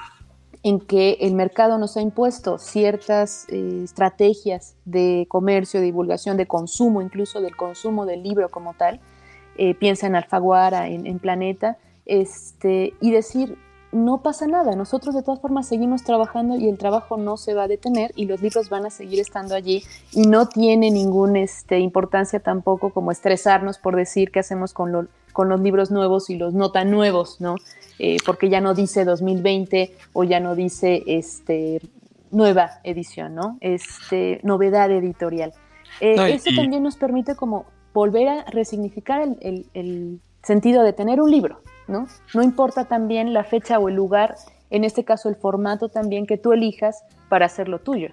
en 0.62 0.78
que 0.78 1.18
el 1.20 1.34
mercado 1.34 1.78
nos 1.78 1.96
ha 1.96 2.00
impuesto 2.00 2.58
ciertas 2.58 3.46
eh, 3.48 3.80
estrategias 3.82 4.76
de 4.84 5.26
comercio, 5.28 5.80
divulgación, 5.80 6.36
de 6.36 6.46
consumo, 6.46 7.02
incluso 7.02 7.40
del 7.40 7.56
consumo 7.56 8.06
del 8.06 8.22
libro 8.22 8.48
como 8.50 8.74
tal. 8.74 9.00
piensa 9.80 10.06
en 10.06 10.14
Alfaguara, 10.14 10.86
en, 10.86 11.08
en 11.08 11.18
Planeta, 11.18 11.76
este, 12.06 12.94
y 13.00 13.10
decir, 13.10 13.58
no 13.94 14.22
pasa 14.22 14.48
nada, 14.48 14.74
nosotros 14.74 15.14
de 15.14 15.22
todas 15.22 15.40
formas 15.40 15.68
seguimos 15.68 16.02
trabajando 16.02 16.56
y 16.56 16.68
el 16.68 16.78
trabajo 16.78 17.16
no 17.16 17.36
se 17.36 17.54
va 17.54 17.62
a 17.62 17.68
detener 17.68 18.10
y 18.16 18.26
los 18.26 18.42
libros 18.42 18.68
van 18.68 18.86
a 18.86 18.90
seguir 18.90 19.20
estando 19.20 19.54
allí 19.54 19.84
y 20.10 20.22
no 20.22 20.48
tiene 20.48 20.90
ninguna 20.90 21.40
este, 21.40 21.78
importancia 21.78 22.40
tampoco 22.40 22.90
como 22.90 23.12
estresarnos 23.12 23.78
por 23.78 23.94
decir 23.94 24.32
qué 24.32 24.40
hacemos 24.40 24.72
con, 24.72 25.08
con 25.32 25.48
los 25.48 25.60
libros 25.60 25.92
nuevos 25.92 26.28
y 26.28 26.36
los 26.36 26.54
no 26.54 26.72
tan 26.72 26.90
nuevos, 26.90 27.40
¿no? 27.40 27.54
Eh, 28.00 28.16
porque 28.26 28.48
ya 28.48 28.60
no 28.60 28.74
dice 28.74 29.04
2020 29.04 29.94
o 30.12 30.24
ya 30.24 30.40
no 30.40 30.56
dice 30.56 31.04
este, 31.06 31.80
nueva 32.32 32.80
edición, 32.82 33.36
¿no? 33.36 33.58
Este, 33.60 34.40
novedad 34.42 34.90
editorial. 34.90 35.52
Eh, 36.00 36.16
eso 36.34 36.50
también 36.56 36.82
nos 36.82 36.96
permite 36.96 37.36
como 37.36 37.66
volver 37.92 38.26
a 38.28 38.44
resignificar 38.46 39.22
el 39.40 40.20
sentido 40.42 40.82
de 40.82 40.92
tener 40.92 41.20
un 41.20 41.30
libro, 41.30 41.60
¿no? 41.86 42.06
No 42.34 42.42
importa 42.42 42.84
también 42.86 43.32
la 43.32 43.44
fecha 43.44 43.78
o 43.78 43.88
el 43.88 43.94
lugar, 43.94 44.36
en 44.70 44.84
este 44.84 45.04
caso 45.04 45.28
el 45.28 45.36
formato 45.36 45.88
también 45.88 46.26
que 46.26 46.38
tú 46.38 46.52
elijas 46.52 47.04
para 47.28 47.46
hacerlo 47.46 47.78
tuyo. 47.80 48.10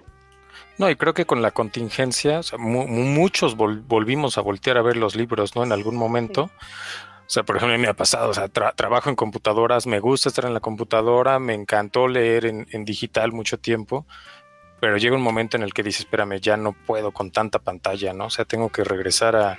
No, 0.78 0.90
y 0.90 0.96
creo 0.96 1.14
que 1.14 1.26
con 1.26 1.42
la 1.42 1.50
contingencia, 1.50 2.40
muchos 2.58 3.56
volvimos 3.56 4.38
a 4.38 4.42
voltear 4.42 4.78
a 4.78 4.82
ver 4.82 4.96
los 4.96 5.16
libros, 5.16 5.56
¿no? 5.56 5.64
En 5.64 5.72
algún 5.72 5.96
momento. 5.96 6.44
O 6.44 7.30
sea, 7.32 7.44
por 7.44 7.56
ejemplo, 7.56 7.78
me 7.78 7.88
ha 7.88 7.94
pasado, 7.94 8.28
o 8.30 8.34
sea, 8.34 8.48
trabajo 8.48 9.08
en 9.08 9.16
computadoras, 9.16 9.86
me 9.86 10.00
gusta 10.00 10.28
estar 10.28 10.44
en 10.44 10.52
la 10.52 10.60
computadora, 10.60 11.38
me 11.38 11.54
encantó 11.54 12.06
leer 12.06 12.44
en, 12.44 12.66
en 12.72 12.84
digital 12.84 13.32
mucho 13.32 13.58
tiempo, 13.58 14.06
pero 14.80 14.98
llega 14.98 15.16
un 15.16 15.22
momento 15.22 15.56
en 15.56 15.62
el 15.62 15.72
que 15.72 15.82
dices, 15.82 16.00
espérame, 16.00 16.40
ya 16.40 16.58
no 16.58 16.72
puedo 16.72 17.12
con 17.12 17.30
tanta 17.30 17.58
pantalla, 17.58 18.12
¿no? 18.12 18.26
O 18.26 18.30
sea, 18.30 18.44
tengo 18.44 18.68
que 18.68 18.84
regresar 18.84 19.36
a, 19.36 19.58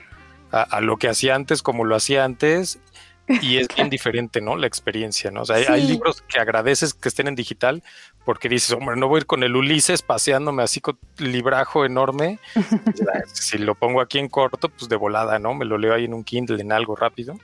a, 0.54 0.82
lo 0.82 0.98
que 0.98 1.10
hacía 1.10 1.34
antes 1.34 1.64
como 1.64 1.84
lo 1.84 1.96
hacía 1.96 2.24
antes 2.24 2.80
y 3.28 3.58
es 3.58 3.68
bien 3.76 3.90
diferente, 3.90 4.42
¿no? 4.42 4.56
La 4.56 4.68
experiencia, 4.68 5.32
¿no? 5.32 5.42
O 5.42 5.46
sea, 5.46 5.56
hay, 5.56 5.88
libros 5.88 6.22
que 6.22 6.40
agradeces 6.40 6.94
que 6.94 7.10
estén 7.10 7.28
en 7.28 7.36
digital 7.36 7.84
porque 8.26 8.50
dices, 8.50 8.72
hombre, 8.72 8.96
no 8.96 9.08
voy 9.08 9.18
a 9.18 9.20
ir 9.22 9.26
con 9.26 9.44
el 9.44 9.56
Ulises 9.56 10.02
paseándome 10.02 10.64
así 10.64 10.82
con 10.82 10.98
librajo 11.18 11.86
enorme. 11.86 12.40
si 13.34 13.58
lo 13.58 13.76
pongo 13.76 14.02
aquí 14.02 14.20
en 14.20 14.30
corto, 14.30 14.70
pues 14.70 14.90
de 14.90 14.96
volada, 14.96 15.40
¿no? 15.40 15.54
Me 15.54 15.66
lo 15.66 15.78
leo 15.78 15.94
ahí 15.94 16.06
en 16.06 16.14
un 16.14 16.24
Kindle, 16.24 16.62
en 16.62 16.72
algo 16.72 16.96
rápido 16.96 17.38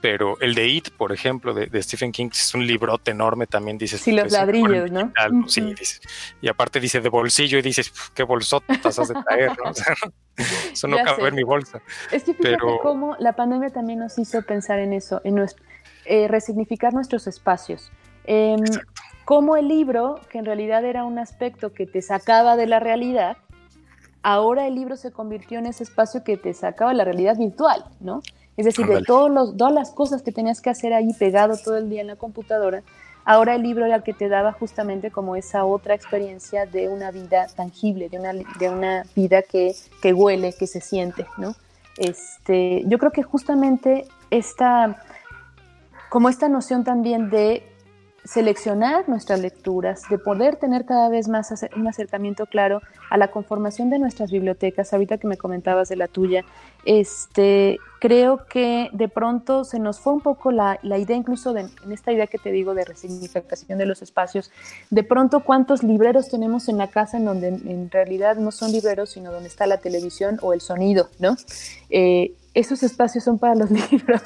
pero 0.00 0.38
el 0.40 0.54
de 0.54 0.68
It, 0.68 0.90
por 0.90 1.12
ejemplo, 1.12 1.54
de, 1.54 1.82
Stephen 1.82 2.12
King, 2.12 2.28
es 2.32 2.54
un 2.54 2.66
librote 2.66 3.10
enorme, 3.10 3.46
también 3.46 3.78
dices. 3.78 4.00
Sí, 4.00 4.12
los 4.12 4.24
pues, 4.24 4.32
ladrillos, 4.32 4.90
¿no? 4.90 5.12
Sí, 5.48 5.60
dices, 5.62 6.00
y 6.40 6.48
aparte 6.48 6.80
dice 6.80 7.00
de 7.00 7.08
bolsillo 7.08 7.58
y 7.58 7.62
dices, 7.62 7.92
qué 8.14 8.22
bolsotas 8.22 8.98
has 8.98 9.08
de 9.08 9.14
traer, 9.22 9.52
¿no? 9.56 9.70
eso 10.72 10.88
no 10.88 10.98
cabe 10.98 11.28
en 11.28 11.34
mi 11.34 11.42
bolsa. 11.42 11.80
Es 12.12 12.24
que 12.24 12.34
fíjate 12.34 12.58
cómo 12.82 13.16
la 13.18 13.32
pandemia 13.34 13.70
también 13.70 13.98
nos 13.98 14.18
hizo 14.18 14.42
pensar 14.42 14.78
en 14.78 14.92
eso, 14.92 15.20
en 15.24 15.36
nuestro, 15.36 15.64
eh, 16.04 16.28
resignificar 16.28 16.92
nuestros 16.92 17.26
espacios. 17.26 17.90
Eh, 18.24 18.56
Cómo 19.26 19.56
el 19.56 19.66
libro, 19.66 20.20
que 20.30 20.38
en 20.38 20.44
realidad 20.44 20.84
era 20.84 21.02
un 21.02 21.18
aspecto 21.18 21.74
que 21.74 21.84
te 21.84 22.00
sacaba 22.00 22.54
de 22.54 22.68
la 22.68 22.78
realidad, 22.78 23.36
ahora 24.22 24.68
el 24.68 24.76
libro 24.76 24.94
se 24.94 25.10
convirtió 25.10 25.58
en 25.58 25.66
ese 25.66 25.82
espacio 25.82 26.22
que 26.22 26.36
te 26.36 26.54
sacaba 26.54 26.92
de 26.92 26.96
la 26.98 27.02
realidad 27.02 27.36
virtual, 27.36 27.86
¿no? 27.98 28.22
Es 28.56 28.64
decir, 28.64 28.86
de 28.86 29.02
todos 29.02 29.30
los, 29.30 29.56
todas 29.56 29.72
las 29.72 29.90
cosas 29.90 30.22
que 30.22 30.32
tenías 30.32 30.60
que 30.60 30.70
hacer 30.70 30.94
ahí 30.94 31.12
pegado 31.12 31.56
todo 31.56 31.76
el 31.76 31.90
día 31.90 32.00
en 32.00 32.06
la 32.06 32.16
computadora, 32.16 32.82
ahora 33.24 33.54
el 33.54 33.62
libro 33.62 33.84
era 33.84 33.96
el 33.96 34.02
que 34.02 34.14
te 34.14 34.28
daba 34.28 34.52
justamente 34.52 35.10
como 35.10 35.36
esa 35.36 35.64
otra 35.64 35.94
experiencia 35.94 36.64
de 36.64 36.88
una 36.88 37.10
vida 37.10 37.48
tangible, 37.54 38.08
de 38.08 38.18
una, 38.18 38.32
de 38.32 38.70
una 38.70 39.02
vida 39.14 39.42
que, 39.42 39.74
que 40.00 40.12
huele, 40.14 40.54
que 40.54 40.66
se 40.66 40.80
siente, 40.80 41.26
¿no? 41.36 41.54
Este, 41.98 42.82
yo 42.86 42.98
creo 42.98 43.10
que 43.10 43.22
justamente 43.22 44.06
esta, 44.30 45.02
como 46.08 46.28
esta 46.28 46.48
noción 46.48 46.84
también 46.84 47.30
de 47.30 47.62
seleccionar 48.26 49.08
nuestras 49.08 49.40
lecturas, 49.40 50.02
de 50.10 50.18
poder 50.18 50.56
tener 50.56 50.84
cada 50.84 51.08
vez 51.08 51.28
más 51.28 51.52
un 51.76 51.86
acercamiento 51.86 52.46
claro 52.46 52.82
a 53.08 53.16
la 53.16 53.28
conformación 53.28 53.88
de 53.88 53.98
nuestras 53.98 54.32
bibliotecas, 54.32 54.92
ahorita 54.92 55.18
que 55.18 55.28
me 55.28 55.36
comentabas 55.36 55.88
de 55.88 55.96
la 55.96 56.08
tuya, 56.08 56.44
este, 56.84 57.78
creo 58.00 58.46
que 58.46 58.90
de 58.92 59.08
pronto 59.08 59.64
se 59.64 59.78
nos 59.78 60.00
fue 60.00 60.12
un 60.12 60.20
poco 60.20 60.50
la, 60.50 60.78
idea, 60.82 61.16
incluso 61.16 61.52
de, 61.52 61.62
en 61.84 61.92
esta 61.92 62.12
idea 62.12 62.26
que 62.26 62.38
te 62.38 62.50
digo 62.50 62.74
de 62.74 62.84
resignificación 62.84 63.78
de 63.78 63.86
los 63.86 64.02
espacios, 64.02 64.50
de 64.90 65.04
pronto 65.04 65.40
cuántos 65.40 65.82
libreros 65.82 66.28
tenemos 66.28 66.68
en 66.68 66.78
la 66.78 66.88
casa 66.88 67.16
en 67.16 67.24
donde 67.24 67.48
en, 67.48 67.90
realidad 67.90 68.36
no 68.36 68.50
son 68.50 68.72
libreros, 68.72 69.10
sino 69.10 69.30
donde 69.30 69.48
está 69.48 69.66
la 69.66 69.78
televisión 69.78 70.38
o 70.42 70.52
el 70.52 70.60
sonido, 70.60 71.08
¿no? 71.18 71.36
Eh, 71.90 72.34
esos 72.54 72.82
espacios 72.82 73.22
son 73.22 73.38
para 73.38 73.54
los 73.54 73.70
libros. 73.92 74.22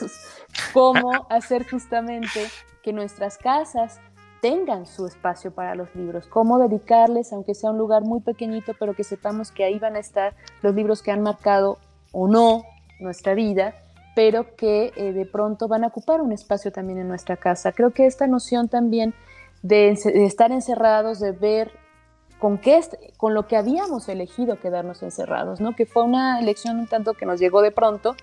¿Cómo 0.73 1.27
hacer 1.29 1.69
justamente 1.69 2.49
que 2.83 2.93
nuestras 2.93 3.39
casas 3.39 4.01
tengan 4.41 4.87
su 4.87 5.07
espacio 5.07 5.53
para 5.53 5.75
los 5.75 5.95
libros, 5.95 6.27
cómo 6.27 6.59
dedicarles, 6.59 7.33
aunque 7.33 7.55
sea 7.55 7.71
un 7.71 7.79
lugar 7.79 8.03
muy 8.03 8.21
pequeñito, 8.21 8.73
pero 8.79 8.95
que 8.95 9.05
sepamos 9.05 9.51
que 9.51 9.65
ahí 9.65 9.79
van 9.79 9.97
a 9.97 9.99
estar 9.99 10.35
los 10.63 10.75
libros 10.75 11.03
que 11.03 11.11
han 11.11 11.23
marcado 11.23 11.79
o 12.13 12.27
no 12.27 12.65
nuestra 13.01 13.35
vida, 13.35 13.75
pero 14.15 14.57
que 14.57 14.93
eh, 14.97 15.13
de 15.13 15.27
pronto 15.27 15.69
van 15.69 15.85
a 15.85 15.89
ocupar 15.89 16.21
un 16.21 16.33
espacio 16.33 16.73
también 16.73 16.99
en 16.99 17.09
nuestra 17.09 17.37
casa. 17.37 17.73
Creo 17.73 17.91
que 17.91 18.07
esta 18.07 18.27
noción 18.27 18.69
también 18.69 19.15
de, 19.63 19.91
estar 19.91 20.53
encerrados, 20.53 21.21
de 21.21 21.33
ver 21.33 21.73
con 22.39 22.59
qué, 22.59 22.81
con 23.17 23.35
lo 23.35 23.47
que 23.47 23.57
habíamos 23.57 24.09
elegido 24.09 24.59
quedarnos 24.59 25.03
encerrados, 25.03 25.61
¿no? 25.61 25.77
Que 25.77 25.87
fue 25.87 26.03
una 26.03 26.41
elección 26.41 26.79
un 26.79 26.87
tanto 26.87 27.15
que 27.15 27.27
nos 27.27 27.39
llegó 27.39 27.61
de 27.61 27.71
pronto, 27.71 28.17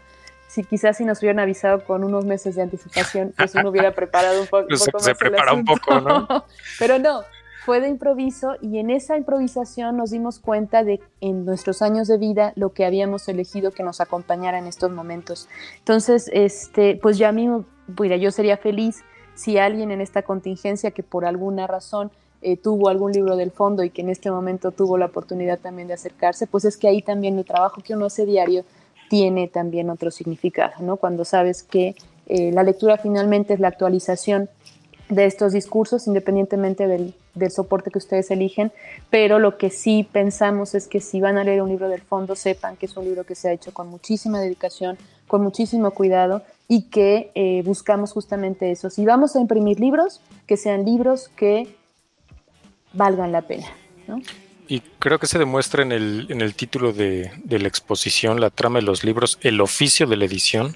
si 0.48 0.64
quizás 0.64 0.98
si 0.98 1.06
nos 1.06 1.20
hubieran 1.20 1.40
avisado 1.40 1.84
con 1.84 2.04
unos 2.04 2.26
meses 2.26 2.56
de 2.56 2.62
anticipación, 2.62 3.34
pues 3.38 3.54
uno 3.56 3.70
hubiera 3.70 3.94
preparado 3.94 4.42
un, 4.42 4.48
poco, 4.50 4.76
se, 4.76 4.92
más. 4.92 5.04
Se 5.04 5.16
prepara 5.16 5.54
un 5.54 5.66
poco, 5.66 6.00
¿no? 6.00 6.28
Pero 6.80 7.00
no, 7.00 7.22
fue 7.66 7.82
de 7.82 7.90
improviso 7.90 8.56
y 8.62 8.80
en 8.80 8.90
esa 8.90 9.18
improvisación 9.18 9.98
nos 9.98 10.12
dimos 10.12 10.40
cuenta 10.40 10.86
de 10.86 11.02
en 11.20 11.44
nuestros 11.44 11.82
años 11.82 12.08
de 12.08 12.18
vida 12.18 12.54
lo 12.56 12.72
que 12.72 12.86
habíamos 12.86 13.28
elegido 13.28 13.72
que 13.72 13.84
nos 13.84 14.00
acompañara 14.00 14.58
en 14.58 14.68
estos 14.68 14.90
momentos. 14.90 15.50
Entonces, 15.80 16.30
este, 16.34 16.98
pues 17.02 17.18
ya 17.18 17.28
a 17.28 17.32
mí, 17.34 17.50
mira, 18.00 18.16
yo 18.16 18.32
sería 18.32 18.56
feliz 18.56 19.04
si 19.36 19.58
alguien 19.58 19.92
en 19.92 20.00
esta 20.00 20.22
contingencia 20.22 20.92
que 20.92 21.04
por 21.04 21.26
alguna 21.26 21.68
razón 21.68 22.10
eh, 22.42 22.56
tuvo 22.56 22.88
algún 22.88 23.12
libro 23.12 23.36
del 23.36 23.52
fondo 23.52 23.84
y 23.84 23.90
que 23.90 24.02
en 24.02 24.12
este 24.12 24.32
momento 24.32 24.72
tuvo 24.72 24.98
la 24.98 25.08
oportunidad 25.08 25.60
también 25.60 25.90
de 25.90 25.96
acercarse, 25.96 26.48
pues 26.48 26.64
es 26.64 26.78
que 26.78 26.88
ahí 26.88 27.02
también 27.02 27.38
el 27.38 27.44
trabajo 27.44 27.82
que 27.84 27.94
uno 27.94 28.06
hace 28.06 28.26
diario 28.26 28.64
tiene 29.10 29.48
también 29.48 29.90
otro 29.90 30.12
significado, 30.12 30.74
¿no? 30.82 30.98
Cuando 30.98 31.26
sabes 31.26 31.64
que 31.64 31.96
eh, 32.28 32.52
la 32.52 32.64
lectura 32.64 32.98
finalmente 32.98 33.54
es 33.54 33.60
la 33.60 33.70
actualización 33.70 34.50
de 35.10 35.26
estos 35.26 35.54
discursos, 35.54 36.08
independientemente 36.08 36.88
del, 36.88 37.14
soporte 37.50 37.92
que 37.92 38.00
ustedes 38.00 38.32
eligen, 38.32 38.72
pero 39.12 39.38
lo 39.38 39.58
que 39.58 39.70
sí 39.70 40.08
pensamos 40.12 40.74
es 40.74 40.88
que 40.88 41.00
si 41.00 41.22
van 41.22 41.38
a 41.38 41.44
leer 41.44 41.62
un 41.62 41.70
libro 41.70 41.88
del 41.88 42.02
fondo, 42.02 42.36
sepan 42.36 42.76
que 42.76 42.88
es 42.88 42.98
un 42.98 43.06
libro 43.06 43.26
que 43.26 43.36
se 43.36 43.48
ha 43.48 43.52
hecho 43.52 43.72
con 43.74 43.88
muchísima 43.90 44.42
dedicación, 44.42 44.98
con 45.28 45.44
muchísimo 45.44 45.92
cuidado 45.92 46.42
y 46.68 46.90
que 46.90 47.32
eh, 47.36 47.62
buscamos 47.64 48.12
justamente 48.12 48.72
eso. 48.72 48.90
Si 48.90 49.06
vamos 49.06 49.36
a 49.36 49.40
imprimir 49.40 49.80
libros, 49.80 50.20
que 50.48 50.58
sean 50.58 50.84
libros 50.84 51.30
que 51.30 51.68
valgan 52.94 53.32
la 53.32 53.44
pena. 53.44 53.68
¿no? 54.08 54.20
Y 54.68 54.82
creo 55.00 55.20
que 55.20 55.28
se 55.28 55.40
demuestra 55.40 55.82
en 55.82 55.92
el, 55.92 56.28
en 56.30 56.42
el 56.42 56.54
título 56.54 56.92
de, 56.92 57.32
la 57.50 57.68
exposición, 57.68 58.42
la 58.42 58.50
trama 58.50 58.80
de 58.80 58.86
los 58.86 59.04
libros, 59.04 59.38
el 59.42 59.62
oficio 59.62 60.08
de 60.08 60.18
la 60.18 60.26
edición, 60.26 60.76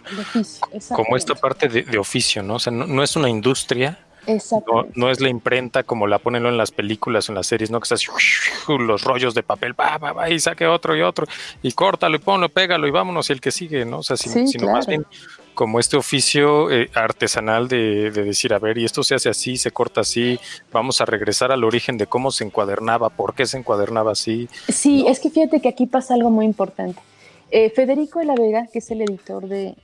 como 0.89 1.17
esta 1.17 1.35
parte 1.35 1.67
de, 1.67 1.97
oficio, 1.97 2.41
¿no? 2.41 2.55
O 2.55 2.59
sea, 2.59 2.71
no, 2.71 3.03
es 3.03 3.15
una 3.15 3.29
industria, 3.29 3.99
no, 4.27 4.85
no, 4.95 5.09
es 5.09 5.19
la 5.19 5.29
imprenta 5.29 5.83
como 5.83 6.07
la 6.07 6.19
ponen 6.19 6.45
en 6.45 6.57
las 6.57 6.71
películas 6.71 7.29
en 7.29 7.35
las 7.35 7.47
series, 7.47 7.71
¿no? 7.71 7.79
Que 7.79 7.85
estás 7.85 8.05
los 8.67 9.03
rollos 9.03 9.33
de 9.33 9.43
papel, 9.43 9.79
va, 9.79 9.97
va, 9.97 10.13
va, 10.13 10.29
y 10.29 10.39
saque 10.39 10.67
otro 10.67 10.95
y 10.95 11.01
otro, 11.01 11.25
y 11.61 11.71
córtalo 11.71 12.15
y 12.15 12.19
ponlo, 12.19 12.49
pégalo 12.49 12.87
y 12.87 12.91
vámonos, 12.91 13.29
y 13.29 13.33
el 13.33 13.41
que 13.41 13.51
sigue, 13.51 13.85
¿no? 13.85 13.99
O 13.99 14.03
sea, 14.03 14.17
sino 14.17 14.71
más 14.71 14.87
bien 14.87 15.05
como 15.53 15.79
este 15.79 15.97
oficio 15.97 16.71
eh, 16.71 16.89
artesanal 16.93 17.67
de, 17.67 18.11
decir, 18.11 18.53
a 18.53 18.59
ver, 18.59 18.77
y 18.77 18.85
esto 18.85 19.03
se 19.03 19.15
hace 19.15 19.29
así, 19.29 19.57
se 19.57 19.71
corta 19.71 20.01
así, 20.01 20.39
vamos 20.71 21.01
a 21.01 21.05
regresar 21.05 21.51
al 21.51 21.63
origen 21.63 21.97
de 21.97 22.07
cómo 22.07 22.31
se 22.31 22.43
encuadernaba, 22.43 23.09
por 23.09 23.35
qué 23.35 23.45
se 23.45 23.57
encuadernaba 23.57 24.11
así. 24.11 24.47
Sí, 24.69 25.05
es 25.07 25.19
que 25.19 25.29
fíjate 25.29 25.61
que 25.61 25.69
aquí 25.69 25.85
pasa 25.85 26.13
algo 26.13 26.29
muy 26.29 26.45
importante. 26.45 27.01
Eh, 27.51 27.69
Federico 27.69 28.19
de 28.19 28.25
la 28.25 28.35
Vega, 28.35 28.67
que 28.71 28.79
es 28.79 28.89
el 28.91 29.01
editor 29.01 29.47
de, 29.47 29.75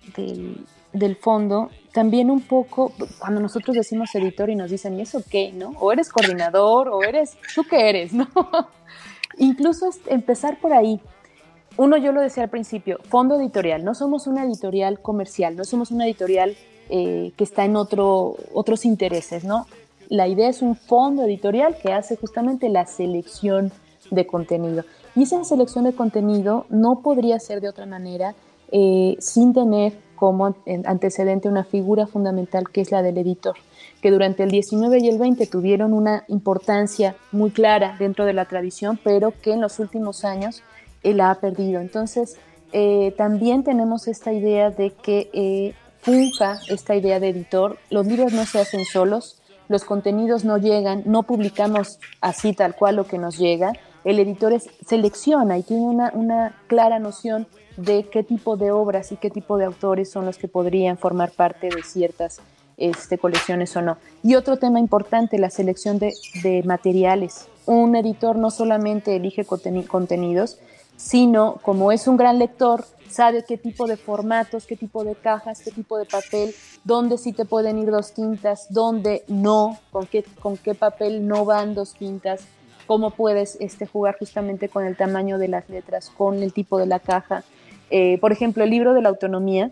del 0.98 1.16
fondo, 1.16 1.70
también 1.94 2.30
un 2.30 2.42
poco, 2.42 2.92
cuando 3.20 3.42
nosotros 3.42 3.76
decimos 3.76 4.14
editor 4.16 4.50
y 4.50 4.56
nos 4.56 4.72
dicen, 4.72 4.98
¿y 5.00 5.02
eso 5.02 5.24
qué? 5.30 5.52
¿No? 5.52 5.74
O 5.80 5.92
eres 5.92 6.10
coordinador, 6.10 6.90
o 6.90 7.04
eres, 7.04 7.38
¿tú 7.56 7.64
qué 7.64 7.90
eres? 7.90 8.14
¿No? 8.14 8.28
Incluso 9.38 9.90
empezar 10.08 10.60
por 10.60 10.74
ahí, 10.74 11.00
uno, 11.78 11.96
yo 11.98 12.12
lo 12.12 12.22
decía 12.22 12.44
al 12.44 12.50
principio, 12.50 13.00
fondo 13.08 13.40
editorial, 13.40 13.84
no 13.84 13.94
somos 13.94 14.26
una 14.26 14.44
editorial 14.44 15.00
comercial, 15.00 15.56
no 15.56 15.64
somos 15.64 15.92
una 15.92 16.06
editorial 16.06 16.56
eh, 16.90 17.32
que 17.38 17.44
está 17.44 17.66
en 17.66 17.76
otro, 17.76 18.36
otros 18.54 18.84
intereses, 18.84 19.44
¿no? 19.44 19.68
La 20.10 20.28
idea 20.28 20.50
es 20.50 20.62
un 20.62 20.76
fondo 20.76 21.24
editorial 21.24 21.78
que 21.78 21.94
hace 21.94 22.16
justamente 22.16 22.70
la 22.70 22.88
selección 22.88 23.72
de 24.10 24.26
contenido. 24.26 24.86
Y 25.16 25.24
esa 25.24 25.44
selección 25.44 25.84
de 25.84 25.94
contenido 25.94 26.66
no 26.70 27.02
podría 27.02 27.40
ser 27.40 27.62
de 27.62 27.70
otra 27.70 27.86
manera 27.86 28.34
eh, 28.72 29.16
sin 29.20 29.54
tener 29.54 29.94
como 30.18 30.54
antecedente 30.84 31.48
una 31.48 31.64
figura 31.64 32.08
fundamental 32.08 32.70
que 32.70 32.82
es 32.82 32.92
la 32.92 33.02
del 33.02 33.18
editor, 33.18 33.56
que 34.02 34.12
durante 34.12 34.44
el 34.44 34.52
19 34.52 35.00
y 35.00 35.08
el 35.08 35.18
20 35.18 35.48
tuvieron 35.48 35.94
una 35.94 36.26
importancia 36.28 37.16
muy 37.32 37.52
clara 37.52 37.96
dentro 37.98 38.26
de 38.26 38.34
la 38.34 38.44
tradición, 38.44 39.00
pero 39.02 39.32
que 39.42 39.54
en 39.54 39.62
los 39.62 39.80
últimos 39.80 40.26
años 40.26 40.62
la 41.04 41.32
ha 41.32 41.36
perdido. 41.36 41.80
Entonces, 41.80 42.38
eh, 42.74 43.14
también 43.18 43.64
tenemos 43.64 44.08
esta 44.08 44.34
idea 44.34 44.72
de 44.72 44.92
que 44.92 45.30
eh, 45.34 45.74
esta 46.70 46.96
idea 46.96 47.20
de 47.20 47.30
editor. 47.30 47.78
Los 47.90 48.08
libros 48.08 48.32
no 48.32 48.46
se 48.46 48.60
hacen 48.60 48.86
solos, 48.86 49.42
los 49.68 49.84
contenidos 49.84 50.46
no 50.46 50.58
llegan, 50.58 51.04
no 51.06 51.24
publicamos 51.24 52.00
así 52.22 52.54
tal 52.54 52.76
cual 52.76 52.96
lo 52.96 53.06
que 53.06 53.18
nos 53.18 53.38
llega. 53.38 53.74
El 54.06 54.20
editor 54.20 54.58
selecciona 54.86 55.58
y 55.58 55.64
tiene 55.64 55.84
una, 55.84 56.12
una 56.14 56.56
clara 56.68 57.00
noción 57.00 57.48
de 57.78 58.04
qué 58.12 58.24
tipo 58.24 58.58
de 58.58 58.72
obras 58.72 59.12
y 59.12 59.18
qué 59.18 59.30
tipo 59.30 59.58
de 59.58 59.66
autores 59.66 60.10
son 60.10 60.26
los 60.26 60.38
que 60.38 60.48
podrían 60.48 60.98
formar 60.98 61.32
parte 61.32 61.70
de 61.70 61.84
ciertas 61.84 62.42
este, 62.76 63.18
colecciones 63.18 63.76
o 63.76 63.82
no. 63.82 63.98
Y 64.24 64.36
otro 64.36 64.58
tema 64.58 64.80
importante, 64.80 65.38
la 65.38 65.50
selección 65.50 66.00
de, 66.00 66.14
materiales. 66.66 67.48
Un 67.66 67.96
editor 67.96 68.36
no 68.36 68.50
solamente 68.50 69.16
elige 69.16 69.46
contenidos, 69.46 70.60
sino 70.96 71.60
como 71.62 71.92
es 71.92 72.08
un 72.08 72.18
gran 72.18 72.40
lector, 72.40 72.86
sabe 73.10 73.44
qué 73.46 73.58
tipo 73.58 73.88
de 73.88 73.98
formatos, 73.98 74.66
qué 74.66 74.76
tipo 74.76 75.04
de 75.04 75.16
cajas, 75.16 75.62
qué 75.62 75.72
tipo 75.72 75.98
de 75.98 76.06
papel, 76.06 76.54
dónde 76.84 77.18
sí 77.18 77.34
te 77.34 77.46
pueden 77.46 77.78
ir 77.78 77.92
dos 77.92 78.14
tintas, 78.14 78.68
dónde 78.70 79.24
no, 79.28 79.80
con 79.92 80.06
qué, 80.08 80.24
con 80.42 80.58
qué 80.58 80.74
papel 80.76 81.28
no 81.28 81.46
van 81.46 81.76
dos 81.76 81.94
tintas, 81.94 82.42
cómo 82.88 83.12
puedes 83.12 83.58
este, 83.60 83.86
jugar 83.86 84.18
justamente 84.18 84.70
con 84.70 84.86
el 84.86 84.96
tamaño 84.96 85.38
de 85.38 85.50
las 85.50 85.70
letras, 85.70 86.10
con 86.10 86.42
el 86.42 86.54
tipo 86.54 86.78
de 86.78 86.88
la 86.88 87.00
caja. 87.00 87.44
Eh, 87.90 88.18
por 88.20 88.32
ejemplo, 88.32 88.64
el 88.64 88.70
libro 88.70 88.94
de 88.94 89.02
la 89.02 89.10
autonomía 89.10 89.72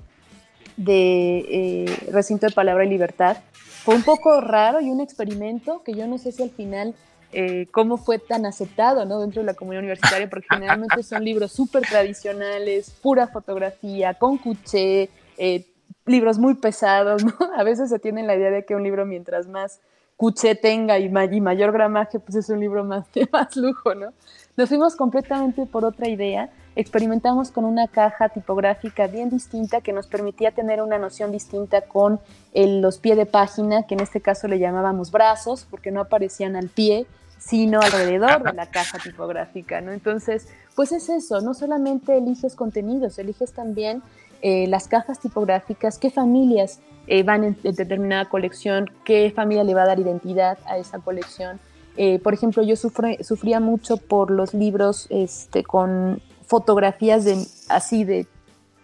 de 0.78 1.38
eh, 1.50 1.98
Recinto 2.12 2.48
de 2.48 2.54
Palabra 2.54 2.86
y 2.86 2.90
Libertad 2.90 3.38
fue 3.84 3.96
un 3.96 4.04
poco 4.04 4.42
raro 4.42 4.82
y 4.82 4.90
un 4.90 5.00
experimento 5.00 5.84
que 5.84 5.94
yo 5.94 6.08
no 6.08 6.18
sé 6.18 6.32
si 6.32 6.44
al 6.44 6.50
final 6.50 6.96
eh, 7.38 7.68
cómo 7.72 7.98
fue 7.98 8.18
tan 8.18 8.46
aceptado 8.46 9.06
¿no? 9.06 9.20
dentro 9.20 9.42
de 9.42 9.46
la 9.46 9.56
comunidad 9.56 9.82
universitaria, 9.82 10.30
porque 10.30 10.48
generalmente 10.50 11.04
son 11.04 11.24
libros 11.24 11.52
súper 11.52 11.84
tradicionales, 11.84 12.92
pura 13.02 13.28
fotografía, 13.28 14.14
con 14.14 14.38
cuché, 14.38 15.10
eh, 15.38 15.66
libros 16.06 16.40
muy 16.40 16.54
pesados, 16.56 17.26
¿no? 17.26 17.34
A 17.58 17.64
veces 17.64 17.90
se 17.90 18.00
tiene 18.00 18.24
la 18.24 18.36
idea 18.36 18.52
de 18.52 18.64
que 18.64 18.74
un 18.74 18.84
libro 18.84 19.06
mientras 19.06 19.48
más 19.48 19.82
cuché 20.16 20.56
tenga 20.56 20.98
y, 20.98 21.10
mayor 21.10 21.74
gramaje, 21.74 22.20
pues 22.20 22.36
es 22.36 22.50
un 22.50 22.62
libro 22.62 22.86
más 22.86 23.12
de 23.14 23.28
más 23.32 23.56
lujo, 23.58 23.94
¿no? 23.96 24.14
Nos 24.56 24.70
fuimos 24.70 24.96
completamente 24.96 25.66
por 25.66 25.84
otra 25.84 26.08
idea, 26.08 26.50
experimentamos 26.76 27.52
con 27.52 27.66
una 27.66 27.88
caja 27.88 28.30
tipográfica 28.30 29.08
bien 29.08 29.30
distinta 29.30 29.82
que 29.82 29.94
nos 29.94 30.08
permitía 30.08 30.52
tener 30.52 30.82
una 30.82 30.98
noción 30.98 31.32
distinta 31.32 31.82
con 31.82 32.20
los 32.54 32.98
pies 32.98 33.18
de 33.18 33.26
página, 33.26 33.84
que 33.84 33.96
en 33.96 34.02
este 34.02 34.22
caso 34.22 34.48
le 34.48 34.60
llamábamos 34.60 35.12
brazos, 35.12 35.66
porque 35.70 35.92
no 35.92 36.02
aparecían 36.02 36.56
al 36.56 36.70
pie, 36.70 37.08
sino 37.38 37.80
alrededor 37.80 38.44
de 38.44 38.54
la 38.54 38.66
caja 38.66 38.98
tipográfica, 38.98 39.80
¿no? 39.80 39.92
Entonces, 39.92 40.48
pues 40.76 40.92
es 40.92 41.10
eso, 41.10 41.42
no 41.42 41.54
solamente 41.54 42.18
eliges 42.18 42.56
contenidos, 42.56 43.20
eliges 43.20 43.54
también 43.54 44.02
eh, 44.42 44.68
las 44.68 44.88
cajas 44.88 45.20
tipográficas, 45.20 45.98
qué 45.98 46.10
familias 46.10 46.80
eh, 47.08 47.24
van 47.24 47.44
en, 47.44 47.58
determinada 47.64 48.26
colección, 48.26 48.90
qué 49.04 49.32
familia 49.36 49.64
le 49.64 49.74
va 49.74 49.84
a 49.84 49.88
dar 49.88 50.00
identidad 50.00 50.58
a 50.66 50.78
esa 50.78 51.00
colección. 51.00 51.60
Eh, 51.98 52.20
por 52.20 52.34
ejemplo, 52.34 52.62
yo 52.64 52.76
sufría 52.76 53.60
mucho 53.60 53.98
por 53.98 54.32
los 54.32 54.54
libros 54.54 55.08
este, 55.10 55.64
con 55.64 56.22
fotografías 56.48 57.26
de 57.26 57.46
así 57.70 58.04
de 58.04 58.28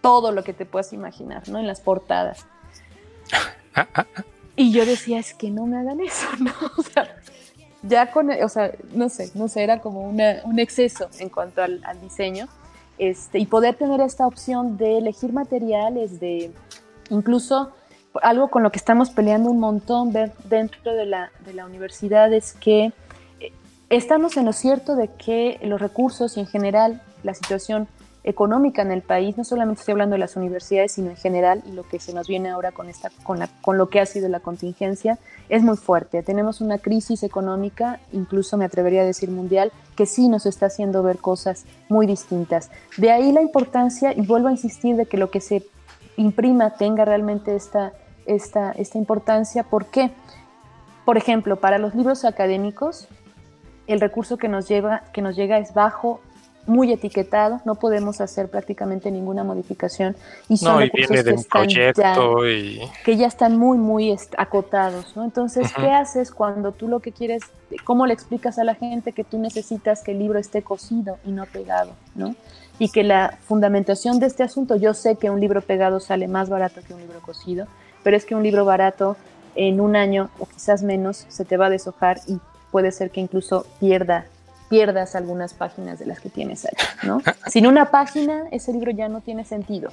todo 0.01 0.32
lo 0.32 0.43
que 0.43 0.53
te 0.53 0.66
puedas 0.66 0.93
imaginar, 0.93 1.47
¿no? 1.49 1.59
En 1.59 1.68
las 1.68 1.80
portadas. 1.80 2.45
Y 4.53 4.72
yo 4.74 4.86
decía, 4.86 5.18
es 5.18 5.34
que 5.34 5.49
no 5.49 5.66
me 5.66 5.78
hagan 5.78 6.01
eso, 6.01 6.28
¿no? 6.39 6.51
O 6.78 6.84
sea, 6.84 7.16
ya 7.84 8.12
con, 8.12 8.30
o 8.30 8.49
sea, 8.49 8.72
no 8.93 9.09
sé, 9.09 9.32
no 9.34 9.47
sé, 9.47 9.64
era 9.64 9.80
como 9.80 10.01
un 10.03 10.59
exceso 10.59 11.09
en 11.20 11.30
cuanto 11.30 11.64
al, 11.64 11.82
diseño. 12.01 12.47
Este, 12.97 13.39
y 13.39 13.47
poder 13.47 13.76
tener 13.76 14.01
esta 14.01 14.28
opción 14.28 14.78
de 14.78 14.99
elegir 14.99 15.34
materiales, 15.34 16.20
de 16.20 16.51
incluso 17.09 17.72
algo 18.22 18.49
con 18.49 18.62
lo 18.62 18.72
que 18.72 18.78
estamos 18.78 19.09
peleando 19.09 19.49
un 19.49 19.59
montón 19.59 20.14
dentro 20.43 20.93
de 20.93 21.05
la, 21.05 21.32
de 21.45 21.53
la 21.53 21.66
universidad 21.66 22.32
es 22.34 22.53
que 22.53 22.91
eh, 23.39 23.53
estamos 23.89 24.38
en 24.38 24.45
lo 24.45 24.53
cierto 24.53 24.95
de 24.95 25.07
que 25.07 25.57
los 25.64 25.80
recursos 25.80 26.38
y 26.38 26.41
en 26.41 26.47
general 26.47 27.01
la 27.24 27.34
situación 27.34 27.88
económica 28.24 28.84
en 28.84 28.91
el 28.91 29.01
país, 29.01 29.36
no 29.38 29.43
solamente 29.43 29.80
estoy 29.80 29.93
hablando 29.93 30.13
de 30.13 30.19
las 30.19 30.36
universidades, 30.36 30.91
sino 30.91 31.09
en 31.09 31.15
general, 31.15 31.63
y 31.65 31.72
lo 31.72 31.88
que 31.88 31.99
se 31.99 32.13
nos 32.13 32.28
viene 32.28 32.49
ahora 32.49 32.72
con, 32.72 32.88
esta, 32.88 33.09
con, 33.24 33.39
la, 33.39 33.49
con 33.61 33.78
lo 33.78 33.89
que 33.89 33.99
ha 33.99 34.05
sido 34.05 34.30
la 34.30 34.39
contingencia, 34.39 35.17
es 35.49 35.63
muy 35.63 35.76
fuerte. 35.76 36.22
Tenemos 36.22 36.61
una 36.61 36.78
crisis 36.78 37.24
económica, 37.24 37.99
incluso 38.11 38.57
me 38.57 38.65
atrevería 38.65 39.01
a 39.01 39.05
decir 39.05 39.32
mundial, 39.32 39.72
que 39.95 40.05
sí 40.05 40.28
nos 40.28 40.45
está 40.45 40.67
haciendo 40.67 41.01
ver 41.01 41.17
cosas 41.17 41.65
muy 41.89 42.05
distintas. 42.05 42.69
De 42.97 43.11
ahí 43.11 43.32
la 43.32 43.41
importancia, 43.41 44.13
y 44.15 44.22
vuelvo 44.22 44.49
a 44.49 44.51
insistir, 44.51 44.95
de 44.97 45.07
que 45.07 45.17
lo 45.17 45.32
que 45.32 45.41
se 45.41 45.65
imprima 46.15 46.72
tenga 46.72 47.05
realmente 47.05 47.55
esta, 47.55 47.93
esta, 48.28 48.72
esta 48.74 48.99
importancia. 48.99 49.63
¿Por 49.63 49.88
qué? 49.88 50.11
Por 51.05 51.17
ejemplo, 51.17 51.55
para 51.55 51.80
los 51.80 51.95
libros 51.95 52.24
académicos, 52.24 53.07
el 53.88 53.99
recurso 53.99 54.38
que 54.38 54.47
nos, 54.47 54.67
lleva, 54.67 55.03
que 55.11 55.24
nos 55.24 55.36
llega 55.36 55.57
es 55.57 55.74
bajo 55.74 56.22
muy 56.68 56.91
etiquetado, 56.91 57.62
no 57.66 57.76
podemos 57.76 58.22
hacer 58.22 58.47
prácticamente 58.49 59.12
ninguna 59.12 59.43
modificación 59.43 60.16
y 60.47 60.57
son 60.57 60.80
recursos 60.80 61.24
que, 61.24 61.30
están 61.32 61.68
ya, 61.68 61.93
que 63.03 63.18
ya 63.18 63.28
están 63.28 63.57
muy, 63.57 63.78
muy 63.78 64.16
acotados. 64.38 65.16
¿no? 65.16 65.24
Entonces, 65.24 65.72
¿qué 65.76 65.89
haces 65.89 66.32
cuando 66.32 66.72
tú 66.72 66.88
lo 66.88 66.99
que 66.99 67.12
quieres, 67.12 67.41
cómo 67.84 68.05
le 68.05 68.14
explicas 68.14 68.59
a 68.59 68.64
la 68.64 68.76
gente 68.76 69.12
que 69.12 69.24
tú 69.24 69.39
necesitas 69.39 70.03
que 70.03 70.12
el 70.12 70.20
libro 70.20 70.39
esté 70.39 70.62
cosido 70.62 71.18
y 71.26 71.32
no 71.32 71.45
pegado? 71.45 71.93
¿no? 72.16 72.36
Y 72.78 72.89
que 72.89 73.03
la 73.03 73.38
fundamentación 73.43 74.20
de 74.20 74.28
este 74.28 74.43
asunto, 74.43 74.76
yo 74.76 74.93
sé 74.93 75.16
que 75.16 75.30
un 75.30 75.39
libro 75.39 75.62
pegado 75.62 75.99
sale 75.99 76.28
más 76.28 76.49
barato 76.49 76.82
que 76.86 76.93
un 76.93 77.01
libro 77.01 77.20
cosido, 77.22 77.68
pero 78.03 78.18
es 78.18 78.26
que 78.26 78.36
un 78.36 78.43
libro 78.43 78.66
barato 78.66 79.18
en 79.55 79.82
un 79.82 79.95
año 79.95 80.30
o 80.39 80.45
quizás 80.45 80.84
menos 80.84 81.26
se 81.28 81.45
te 81.45 81.57
va 81.57 81.68
a 81.68 81.70
deshojar 81.70 82.20
y 82.28 82.39
puede 82.72 82.91
ser 82.91 83.12
que 83.12 83.20
incluso 83.20 83.66
pierda 83.80 84.26
pierdas 84.72 85.15
algunas 85.17 85.53
páginas 85.53 85.99
de 85.99 86.05
las 86.05 86.22
que 86.22 86.30
tienes 86.30 86.63
ahí, 86.63 86.72
¿no? 87.03 87.22
Sin 87.47 87.67
una 87.67 87.91
página, 87.91 88.45
ese 88.51 88.72
libro 88.72 88.89
ya 88.91 89.09
no 89.09 89.19
tiene 89.19 89.43
sentido. 89.43 89.91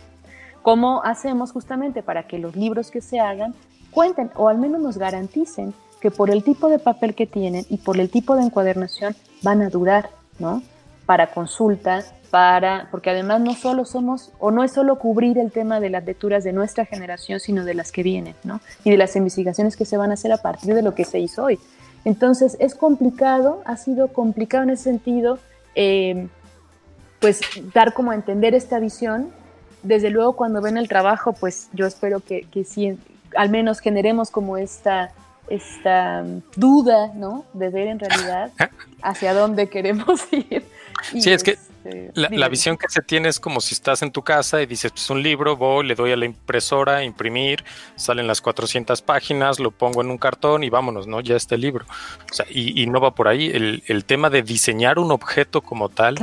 ¿Cómo 0.63 1.03
hacemos 1.03 1.51
justamente 1.51 2.01
para 2.01 2.29
que 2.29 2.39
los 2.39 2.55
libros 2.55 2.93
que 2.93 3.01
se 3.01 3.19
hagan 3.19 3.57
cuenten 3.91 4.31
o 4.37 4.49
al 4.49 4.57
menos 4.57 4.81
nos 4.81 4.97
garanticen 4.97 5.75
que 6.01 6.13
por 6.13 6.31
el 6.31 6.45
tipo 6.45 6.69
de 6.69 6.79
papel 6.79 7.17
que 7.17 7.27
tienen 7.27 7.67
y 7.69 7.79
por 7.79 7.99
el 7.99 8.09
tipo 8.09 8.37
de 8.37 8.43
encuadernación 8.45 9.17
van 9.43 9.63
a 9.63 9.69
durar, 9.69 10.11
¿no? 10.39 10.63
Para 11.07 11.33
consulta, 11.33 12.05
para, 12.31 12.87
porque 12.93 13.11
además 13.11 13.41
no 13.41 13.55
solo 13.55 13.85
somos, 13.85 14.31
o 14.39 14.53
no 14.53 14.63
es 14.63 14.71
solo 14.71 15.01
cubrir 15.01 15.39
el 15.39 15.51
tema 15.51 15.81
de 15.81 15.91
las 15.91 16.05
lecturas 16.05 16.45
de 16.45 16.53
nuestra 16.53 16.85
generación, 16.85 17.41
sino 17.41 17.65
de 17.65 17.75
las 17.75 17.91
que 17.91 18.05
vienen, 18.05 18.37
¿no? 18.45 18.61
Y 18.85 18.93
de 18.93 18.97
las 18.97 19.17
investigaciones 19.17 19.77
que 19.77 19.85
se 19.85 19.97
van 19.97 20.13
a 20.13 20.15
hacer 20.15 20.31
a 20.31 20.37
partir 20.37 20.73
de 20.73 20.83
lo 20.83 20.95
que 20.95 21.05
se 21.05 21.19
hizo 21.19 21.43
hoy. 21.47 21.59
Entonces 22.05 22.57
es 22.61 22.75
complicado, 22.75 23.63
ha 23.65 23.77
sido 23.77 24.09
complicado 24.09 24.65
en 24.65 24.71
ese 24.71 24.85
sentido, 24.85 25.39
eh, 25.75 26.29
pues 27.21 27.41
dar 27.75 27.93
como 27.93 28.11
a 28.11 28.15
entender 28.15 28.55
esta 28.55 28.79
visión. 28.79 29.31
Desde 29.83 30.11
luego 30.11 30.35
cuando 30.35 30.61
ven 30.61 30.77
el 30.77 30.89
trabajo, 30.89 31.33
pues 31.33 31.69
yo 31.73 31.87
espero 31.87 32.21
que, 32.21 32.43
que 32.43 32.65
sí, 32.65 32.99
al 33.37 33.51
menos 33.51 33.81
generemos 33.81 34.31
como 34.31 34.57
esta, 34.57 35.13
esta 35.49 36.25
duda, 36.57 37.13
¿no? 37.15 37.45
De 37.53 37.69
ver 37.69 37.89
en 37.89 37.99
realidad 37.99 38.51
hacia 39.03 39.35
dónde 39.35 39.69
queremos 39.69 40.23
ir. 40.33 40.65
sí, 41.03 41.31
es 41.31 41.43
que 41.43 41.59
este, 41.85 42.11
la, 42.15 42.49
visión 42.49 42.77
que 42.77 42.89
se 42.89 43.03
tiene 43.03 43.29
es 43.29 43.39
como 43.41 43.61
si 43.61 43.75
estás 43.75 44.03
en 44.03 44.11
tu 44.11 44.23
casa 44.23 44.61
y 44.61 44.67
dices, 44.67 44.91
pues 44.93 45.09
un 45.11 45.23
libro, 45.23 45.57
voy, 45.57 45.87
le 45.87 45.95
doy 45.95 46.13
a 46.13 46.17
la 46.17 46.25
impresora, 46.25 47.05
imprimir, 47.05 47.65
salen 47.97 48.27
las 48.27 48.41
400 48.41 49.01
páginas, 49.03 49.61
lo 49.61 49.71
pongo 49.71 50.01
en 50.01 50.11
un 50.11 50.19
cartón 50.19 50.65
y 50.65 50.71
vámonos, 50.71 51.07
¿no? 51.07 51.21
Ya 51.21 51.37
este 51.37 51.57
libro. 51.57 51.87
O 52.31 52.35
sea, 52.35 52.47
y, 52.51 52.87
no 52.87 53.01
va 53.01 53.15
por 53.15 53.29
ahí. 53.29 53.51
El, 53.53 54.05
tema 54.05 54.31
de 54.31 54.43
diseñar 54.43 54.99
un 54.99 55.13
objeto 55.13 55.61
como 55.61 55.89
tal, 55.89 56.19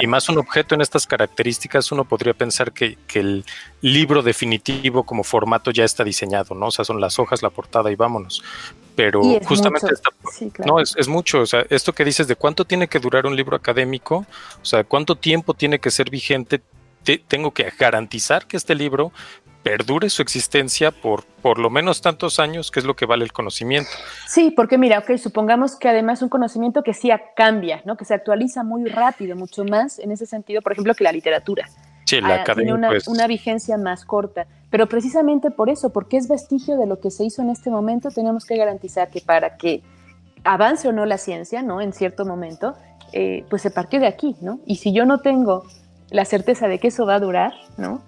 y, 0.00 0.06
más 0.06 0.28
un 0.28 0.38
objeto 0.38 0.74
en 0.74 0.80
estas 0.80 1.06
características, 1.06 1.92
uno 1.92 2.04
podría 2.04 2.34
pensar 2.34 2.72
que, 2.72 2.98
el 3.14 3.44
libro 3.82 4.22
definitivo 4.22 5.04
como 5.04 5.24
formato 5.24 5.70
ya 5.70 5.84
está 5.84 6.04
diseñado, 6.04 6.54
¿no? 6.54 6.66
O 6.66 6.70
sea, 6.70 6.84
son 6.84 7.00
las 7.00 7.18
hojas, 7.18 7.42
la 7.42 7.50
portada 7.50 7.90
y 7.90 7.96
vámonos 7.96 8.42
pero 8.94 9.22
justamente 9.44 9.86
no 10.64 10.80
es, 10.80 10.94
es, 10.96 11.08
mucho, 11.08 11.40
o 11.40 11.46
sea, 11.46 11.64
esto 11.70 11.92
que 11.92 12.04
dices 12.04 12.26
de 12.28 12.36
cuánto 12.36 12.64
tiene 12.64 12.88
que 12.88 12.98
durar 12.98 13.26
un 13.26 13.36
libro 13.36 13.56
académico, 13.56 14.26
o 14.60 14.64
sea, 14.64 14.84
cuánto 14.84 15.16
tiempo 15.16 15.54
tiene 15.54 15.78
que 15.78 15.90
ser 15.90 16.10
vigente, 16.10 16.60
tengo 17.28 17.52
que 17.52 17.72
garantizar 17.78 18.46
que 18.46 18.56
este 18.56 18.74
libro 18.74 19.12
perdure 19.62 20.08
su 20.10 20.22
existencia 20.22 20.90
por 20.90 21.24
por 21.40 21.58
lo 21.58 21.70
menos 21.70 22.02
tantos 22.02 22.38
años, 22.38 22.70
que 22.70 22.80
es 22.80 22.86
lo 22.86 22.94
que 22.94 23.06
vale 23.06 23.24
el 23.24 23.32
conocimiento. 23.32 23.90
Sí, 24.26 24.50
porque 24.50 24.76
mira, 24.76 24.98
ok, 24.98 25.16
supongamos 25.16 25.76
que 25.76 25.88
además 25.88 26.22
un 26.22 26.28
conocimiento 26.28 26.82
que 26.82 26.92
sí 26.92 27.10
cambia, 27.34 27.82
¿no? 27.84 27.96
que 27.96 28.04
se 28.04 28.14
actualiza 28.14 28.62
muy 28.62 28.84
rápido, 28.84 29.36
mucho 29.36 29.64
más 29.64 29.98
en 29.98 30.12
ese 30.12 30.26
sentido, 30.26 30.60
por 30.60 30.72
ejemplo, 30.72 30.94
que 30.94 31.04
la 31.04 31.12
literatura. 31.12 31.68
Sí, 32.10 32.20
la 32.20 32.42
ah, 32.42 32.54
tiene 32.54 32.74
una, 32.74 32.90
una, 33.06 33.26
vigencia 33.28 33.78
más 33.78 34.04
corta. 34.04 34.48
Pero 34.68 34.88
precisamente 34.88 35.52
por 35.52 35.70
eso, 35.70 35.90
porque 35.90 36.16
es 36.16 36.26
vestigio 36.28 36.76
de 36.76 36.86
lo 36.86 36.98
que 36.98 37.12
se 37.12 37.24
hizo 37.24 37.40
en 37.40 37.50
este 37.50 37.70
momento, 37.70 38.08
tenemos 38.10 38.44
que 38.44 38.56
garantizar 38.56 39.10
que 39.10 39.20
para 39.20 39.56
que 39.56 39.82
avance 40.42 40.88
o 40.88 40.92
no 40.92 41.06
la 41.06 41.18
ciencia, 41.18 41.62
¿no? 41.62 41.80
En 41.80 41.92
cierto 41.92 42.24
momento, 42.24 42.74
eh, 43.12 43.44
pues 43.48 43.62
se 43.62 43.70
partió 43.70 44.00
de 44.00 44.08
aquí, 44.08 44.34
¿no? 44.40 44.58
Y 44.66 44.76
si 44.76 44.92
yo 44.92 45.04
no 45.04 45.18
tengo 45.18 45.62
la 46.10 46.24
certeza 46.24 46.66
de 46.66 46.80
que 46.80 46.88
eso 46.88 47.06
va 47.06 47.14
a 47.14 47.20
durar, 47.20 47.52
¿no? 47.76 48.02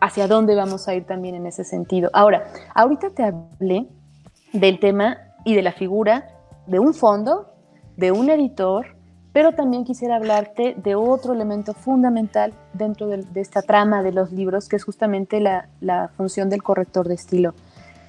¿Hacia 0.00 0.28
dónde 0.28 0.54
vamos 0.54 0.86
a 0.86 0.94
ir 0.94 1.04
también 1.04 1.34
en 1.34 1.46
ese 1.46 1.64
sentido? 1.64 2.10
Ahora, 2.12 2.44
ahorita 2.74 3.08
te 3.08 3.22
hablé 3.22 3.86
del 4.52 4.78
tema 4.80 5.16
y 5.46 5.54
de 5.54 5.62
la 5.62 5.72
figura 5.72 6.28
de 6.66 6.78
un 6.78 6.92
fondo, 6.92 7.54
de 7.96 8.12
un 8.12 8.28
editor, 8.28 8.93
pero 9.34 9.52
también 9.52 9.84
quisiera 9.84 10.14
hablarte 10.14 10.76
de 10.78 10.94
otro 10.94 11.34
elemento 11.34 11.74
fundamental 11.74 12.54
dentro 12.72 13.08
de, 13.08 13.26
esta 13.34 13.62
trama 13.62 14.00
de 14.04 14.12
los 14.12 14.30
libros, 14.30 14.68
que 14.68 14.76
es 14.76 14.84
justamente 14.84 15.40
la, 15.40 16.10
función 16.16 16.48
del 16.48 16.62
corrector 16.62 17.08
de 17.08 17.14
estilo. 17.14 17.52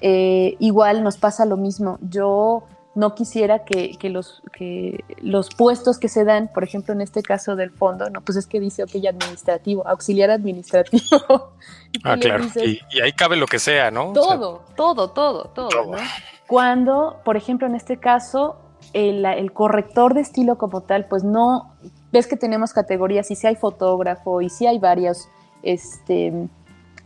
Eh, 0.00 0.54
igual 0.60 1.02
nos 1.02 1.16
pasa 1.16 1.44
lo 1.44 1.56
mismo. 1.56 1.98
Yo 2.00 2.62
no 2.94 3.16
quisiera 3.16 3.64
que, 3.64 3.98
los, 4.08 4.40
que 4.52 5.04
los 5.20 5.52
puestos 5.52 5.98
que 5.98 6.08
se 6.08 6.24
dan, 6.24 6.46
por 6.46 6.62
ejemplo, 6.62 6.94
en 6.94 7.00
este 7.00 7.22
caso 7.22 7.56
del 7.56 7.72
fondo, 7.72 8.08
no, 8.08 8.20
pues 8.20 8.38
es 8.38 8.46
que 8.46 8.60
dice, 8.60 8.84
ok, 8.84 8.94
administrativo, 9.08 9.84
auxiliar 9.84 10.30
administrativo. 10.30 11.54
ah, 12.04 12.16
claro. 12.20 12.44
y, 12.54 13.00
ahí 13.00 13.12
cabe 13.12 13.34
lo 13.34 13.48
que 13.48 13.58
sea, 13.58 13.90
¿no? 13.90 14.12
Todo, 14.12 14.62
todo, 14.76 15.10
todo, 15.10 15.50
todo, 15.52 15.86
¿no? 15.90 15.98
Cuando, 16.46 17.20
por 17.24 17.36
ejemplo, 17.36 17.66
en 17.66 17.74
este 17.74 17.96
caso, 17.96 18.60
el, 18.92 19.52
corrector 19.52 20.14
de 20.14 20.20
estilo 20.20 20.58
como 20.58 20.80
tal, 20.80 21.06
pues 21.06 21.24
no, 21.24 21.74
ves 22.12 22.26
que 22.26 22.36
tenemos 22.36 22.72
categorías 22.72 23.30
y 23.30 23.36
si 23.36 23.46
hay 23.46 23.56
fotógrafo 23.56 24.40
y 24.40 24.48
si 24.48 24.66
hay 24.66 24.78
varios, 24.78 25.28
este, 25.62 26.48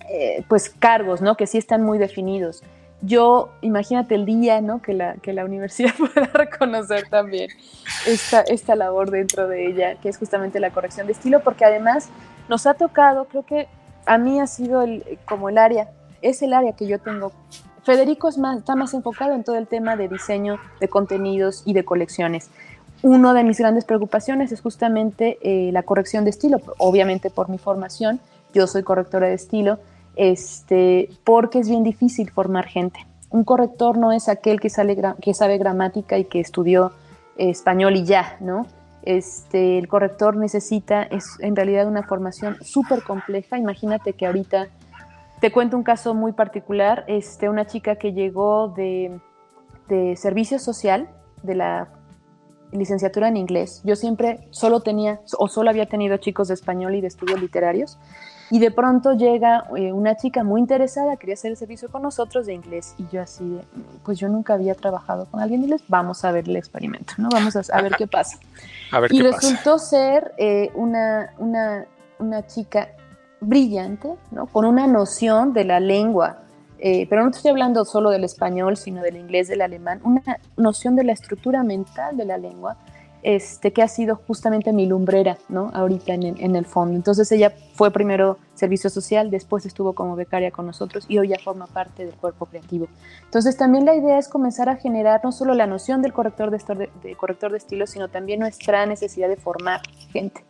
eh, 0.08 0.44
pues 0.48 0.70
cargos, 0.70 1.20
¿no? 1.20 1.36
Que 1.36 1.46
sí 1.46 1.58
están 1.58 1.82
muy 1.82 1.98
definidos 1.98 2.62
yo, 3.02 3.50
imagínate 3.62 4.14
el 4.14 4.26
día, 4.26 4.60
¿no? 4.60 4.82
Que 4.82 4.92
la, 4.92 5.14
que 5.14 5.32
la 5.32 5.44
universidad 5.44 5.94
pueda 5.98 6.26
reconocer 6.26 7.08
también 7.08 7.48
esta, 8.06 8.42
esta 8.42 8.76
labor 8.76 9.10
dentro 9.10 9.48
de 9.48 9.66
ella, 9.66 9.94
que 9.96 10.08
es 10.08 10.18
justamente 10.18 10.60
la 10.60 10.70
corrección 10.70 11.06
de 11.06 11.12
estilo, 11.12 11.40
porque 11.40 11.64
además 11.64 12.08
nos 12.48 12.66
ha 12.66 12.74
tocado, 12.74 13.24
creo 13.26 13.44
que 13.44 13.68
a 14.06 14.18
mí 14.18 14.40
ha 14.40 14.46
sido 14.46 14.82
el, 14.82 15.18
como 15.24 15.48
el 15.48 15.58
área, 15.58 15.90
es 16.20 16.42
el 16.42 16.52
área 16.52 16.74
que 16.74 16.86
yo 16.86 16.98
tengo. 16.98 17.32
Federico 17.90 18.28
es 18.28 18.38
más, 18.38 18.58
está 18.58 18.76
más 18.76 18.94
enfocado 18.94 19.34
en 19.34 19.42
todo 19.42 19.56
el 19.56 19.66
tema 19.66 19.96
de 19.96 20.06
diseño 20.06 20.60
de 20.78 20.86
contenidos 20.86 21.64
y 21.66 21.72
de 21.72 21.84
colecciones. 21.84 22.48
Una 23.02 23.34
de 23.34 23.42
mis 23.42 23.58
grandes 23.58 23.84
preocupaciones 23.84 24.52
es 24.52 24.60
justamente 24.60 25.38
eh, 25.42 25.72
la 25.72 25.82
corrección 25.82 26.22
de 26.22 26.30
estilo, 26.30 26.60
obviamente 26.78 27.30
por 27.30 27.48
mi 27.48 27.58
formación, 27.58 28.20
yo 28.54 28.68
soy 28.68 28.84
correctora 28.84 29.26
de 29.26 29.34
estilo, 29.34 29.80
este, 30.14 31.08
porque 31.24 31.58
es 31.58 31.68
bien 31.68 31.82
difícil 31.82 32.30
formar 32.30 32.66
gente. 32.66 33.04
Un 33.28 33.42
corrector 33.42 33.98
no 33.98 34.12
es 34.12 34.28
aquel 34.28 34.60
que, 34.60 34.70
sale, 34.70 34.96
que 35.20 35.34
sabe 35.34 35.58
gramática 35.58 36.16
y 36.16 36.26
que 36.26 36.38
estudió 36.38 36.92
español 37.36 37.96
y 37.96 38.04
ya, 38.04 38.36
¿no? 38.38 38.68
Este, 39.02 39.78
el 39.78 39.88
corrector 39.88 40.36
necesita, 40.36 41.02
es 41.02 41.26
en 41.40 41.56
realidad 41.56 41.88
una 41.88 42.04
formación 42.04 42.56
súper 42.62 43.02
compleja. 43.02 43.58
Imagínate 43.58 44.12
que 44.12 44.26
ahorita, 44.26 44.68
te 45.40 45.50
cuento 45.52 45.76
un 45.76 45.82
caso 45.82 46.14
muy 46.14 46.32
particular, 46.32 47.04
este, 47.06 47.48
una 47.48 47.66
chica 47.66 47.96
que 47.96 48.12
llegó 48.12 48.68
de, 48.68 49.18
de 49.88 50.16
servicio 50.16 50.58
social, 50.58 51.08
de 51.42 51.54
la 51.54 51.88
licenciatura 52.72 53.28
en 53.28 53.36
inglés. 53.36 53.82
Yo 53.84 53.96
siempre 53.96 54.46
solo 54.50 54.80
tenía 54.80 55.20
o 55.38 55.48
solo 55.48 55.70
había 55.70 55.86
tenido 55.86 56.16
chicos 56.18 56.48
de 56.48 56.54
español 56.54 56.94
y 56.94 57.00
de 57.00 57.08
estudios 57.08 57.40
literarios 57.40 57.98
y 58.50 58.58
de 58.58 58.70
pronto 58.70 59.12
llega 59.12 59.68
eh, 59.76 59.92
una 59.92 60.16
chica 60.16 60.42
muy 60.42 60.60
interesada, 60.60 61.16
quería 61.16 61.34
hacer 61.34 61.52
el 61.52 61.56
servicio 61.56 61.88
con 61.88 62.02
nosotros 62.02 62.46
de 62.46 62.54
inglés. 62.54 62.94
Y 62.98 63.06
yo 63.12 63.22
así 63.22 63.48
de, 63.48 63.64
pues 64.04 64.18
yo 64.18 64.28
nunca 64.28 64.54
había 64.54 64.74
trabajado 64.74 65.26
con 65.26 65.40
alguien 65.40 65.60
de 65.60 65.66
inglés, 65.66 65.82
vamos 65.88 66.24
a 66.24 66.32
ver 66.32 66.48
el 66.48 66.56
experimento, 66.56 67.14
¿no? 67.16 67.28
Vamos 67.30 67.56
a, 67.56 67.82
ver 67.82 67.94
qué 67.96 68.08
pasa. 68.08 68.38
y 69.08 69.22
resultó 69.22 69.78
ser 69.78 70.34
eh, 70.36 70.70
una, 70.74 71.32
una, 71.38 71.86
una, 72.18 72.46
chica 72.46 72.88
brillante, 73.40 74.14
¿no? 74.30 74.46
Con 74.46 74.64
una 74.64 74.86
noción 74.86 75.52
de 75.52 75.64
la 75.64 75.80
lengua. 75.80 76.44
Eh, 76.78 77.06
pero 77.10 77.22
no 77.22 77.30
estoy 77.30 77.50
hablando 77.50 77.84
solo 77.84 78.10
del 78.10 78.24
español, 78.24 78.76
sino 78.76 79.02
del 79.02 79.16
inglés, 79.16 79.48
del 79.48 79.60
alemán, 79.60 80.00
una 80.02 80.38
noción 80.56 80.96
de 80.96 81.04
la 81.04 81.12
estructura 81.12 81.62
mental 81.62 82.16
de 82.16 82.24
la 82.24 82.38
lengua, 82.38 82.78
este, 83.22 83.72
que 83.72 83.82
ha 83.82 83.88
sido 83.88 84.16
justamente 84.26 84.72
mi 84.72 84.86
lumbrera, 84.86 85.36
¿no? 85.50 85.70
Ahorita 85.74 86.14
en, 86.14 86.56
el 86.56 86.64
fondo. 86.64 86.96
Entonces 86.96 87.30
ella 87.32 87.52
fue 87.74 87.90
primero 87.90 88.38
servicio 88.54 88.88
social, 88.88 89.30
después 89.30 89.66
estuvo 89.66 89.92
como 89.92 90.16
becaria 90.16 90.50
con 90.50 90.66
nosotros 90.66 91.04
y 91.06 91.18
hoy 91.18 91.28
ya 91.28 91.36
forma 91.38 91.66
parte 91.66 92.06
del 92.06 92.14
cuerpo 92.14 92.46
creativo. 92.46 92.88
Entonces 93.24 93.58
también 93.58 93.84
la 93.84 93.94
idea 93.94 94.18
es 94.18 94.28
comenzar 94.28 94.70
a 94.70 94.76
generar 94.76 95.20
no 95.22 95.32
solo 95.32 95.52
la 95.52 95.66
noción 95.66 96.00
del 96.00 96.14
corrector 96.14 96.50
de, 96.50 97.14
corrector 97.16 97.50
de 97.50 97.58
estilo, 97.58 97.86
sino 97.86 98.08
también 98.08 98.40
nuestra 98.40 98.86
necesidad 98.86 99.28
de 99.28 99.36
formar 99.36 99.82
gente. 100.12 100.42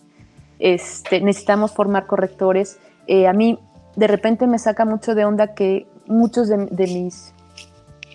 Este, 0.60 1.20
necesitamos 1.20 1.72
formar 1.72 2.06
correctores. 2.06 2.78
Eh, 3.06 3.26
a 3.26 3.32
mí 3.32 3.58
de 3.96 4.06
repente 4.06 4.46
me 4.46 4.58
saca 4.58 4.84
mucho 4.84 5.14
de 5.14 5.24
onda 5.24 5.54
que 5.54 5.86
muchos 6.06 6.48
de 6.48 6.86
mis 6.86 7.34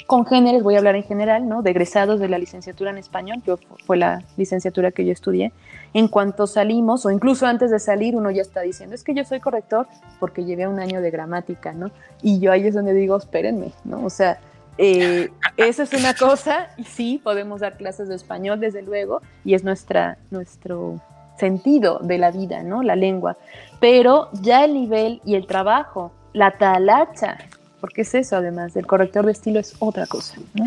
congéneres, 0.05 0.61
voy 0.61 0.75
a 0.75 0.77
hablar 0.77 0.95
en 0.95 1.03
general, 1.03 1.47
¿no? 1.47 1.61
De 1.61 1.71
egresados 1.71 2.19
de 2.19 2.29
la 2.29 2.37
licenciatura 2.37 2.91
en 2.91 2.97
español, 2.97 3.41
yo 3.45 3.57
fue 3.85 3.97
la 3.97 4.23
licenciatura 4.37 4.91
que 4.91 5.05
yo 5.05 5.11
estudié. 5.11 5.51
En 5.93 6.07
cuanto 6.07 6.45
salimos, 6.47 7.05
o 7.05 7.11
incluso 7.11 7.47
antes 7.47 7.71
de 7.71 7.79
salir, 7.79 8.15
uno 8.15 8.29
ya 8.29 8.41
está 8.41 8.61
diciendo, 8.61 8.93
es 8.93 9.03
que 9.03 9.13
yo 9.13 9.23
soy 9.25 9.39
corrector 9.39 9.87
porque 10.19 10.45
llevé 10.45 10.67
un 10.67 10.79
año 10.79 11.01
de 11.01 11.09
gramática, 11.09 11.73
¿no? 11.73 11.89
Y 12.21 12.39
yo 12.39 12.51
ahí 12.51 12.67
es 12.67 12.75
donde 12.75 12.93
digo, 12.93 13.17
espérenme, 13.17 13.71
¿no? 13.83 14.05
O 14.05 14.09
sea, 14.09 14.39
eh, 14.77 15.31
eso 15.57 15.83
es 15.83 15.93
una 15.93 16.13
cosa, 16.13 16.69
y 16.77 16.83
sí, 16.83 17.19
podemos 17.23 17.61
dar 17.61 17.77
clases 17.77 18.07
de 18.07 18.15
español, 18.15 18.59
desde 18.59 18.83
luego, 18.83 19.21
y 19.43 19.55
es 19.55 19.63
nuestra, 19.63 20.17
nuestro 20.29 21.01
sentido 21.37 21.99
de 22.01 22.17
la 22.17 22.31
vida, 22.31 22.63
¿no? 22.63 22.83
La 22.83 22.95
lengua. 22.95 23.37
Pero 23.79 24.29
ya 24.41 24.65
el 24.65 24.73
nivel 24.73 25.21
y 25.25 25.35
el 25.35 25.47
trabajo, 25.47 26.11
la 26.33 26.51
talacha 26.57 27.37
porque 27.85 28.01
es 28.01 28.15
eso 28.15 28.37
además, 28.37 28.73
del 28.73 28.87
corrector 28.87 29.27
de 29.27 29.31
estilo 29.31 29.59
es 29.59 29.75
otra 29.77 30.07
cosa, 30.07 30.37
¿no? 30.55 30.65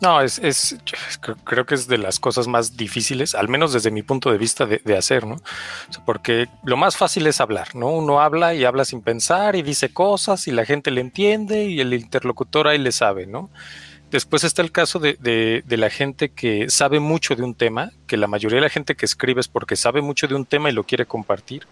No, 0.00 0.22
es, 0.22 0.38
es, 0.38 0.78
creo 1.44 1.66
que 1.66 1.74
es 1.74 1.86
de 1.86 1.98
las 1.98 2.18
cosas 2.18 2.48
más 2.48 2.78
difíciles, 2.78 3.34
al 3.34 3.48
menos 3.48 3.74
desde 3.74 3.90
mi 3.90 4.02
punto 4.02 4.32
de 4.32 4.38
vista, 4.38 4.64
de, 4.64 4.96
hacer, 4.96 5.26
¿no? 5.26 5.36
porque 6.06 6.48
lo 6.64 6.78
más 6.78 6.96
fácil 6.96 7.26
es 7.26 7.42
hablar, 7.42 7.74
¿no? 7.74 7.88
Uno 7.88 8.22
habla 8.22 8.54
y 8.54 8.64
habla 8.64 8.86
sin 8.86 9.02
pensar 9.02 9.54
y 9.54 9.60
dice 9.60 9.92
cosas 9.92 10.48
y 10.48 10.50
la 10.50 10.64
gente 10.64 10.90
le 10.90 11.02
entiende 11.02 11.64
y 11.64 11.80
el 11.80 11.92
interlocutor 11.92 12.68
ahí 12.68 12.78
le 12.78 12.92
sabe, 12.92 13.26
¿no? 13.26 13.50
Después 14.16 14.44
está 14.44 14.62
el 14.62 14.72
caso 14.72 14.98
de, 14.98 15.18
de, 15.62 15.76
la 15.76 15.90
gente 15.90 16.30
que 16.30 16.70
sabe 16.70 17.00
mucho 17.00 17.36
de 17.36 17.42
un 17.42 17.54
tema, 17.54 17.92
que 18.06 18.16
la 18.16 18.26
mayoría 18.26 18.56
de 18.56 18.62
la 18.62 18.70
gente 18.70 18.94
que 18.94 19.04
escribe 19.04 19.42
es 19.42 19.46
porque 19.46 19.76
sabe 19.76 20.00
mucho 20.00 20.26
de 20.26 20.34
un 20.34 20.46
tema 20.46 20.70
y 20.70 20.72
lo 20.72 20.84
quiere 20.84 21.04
compartir 21.04 21.66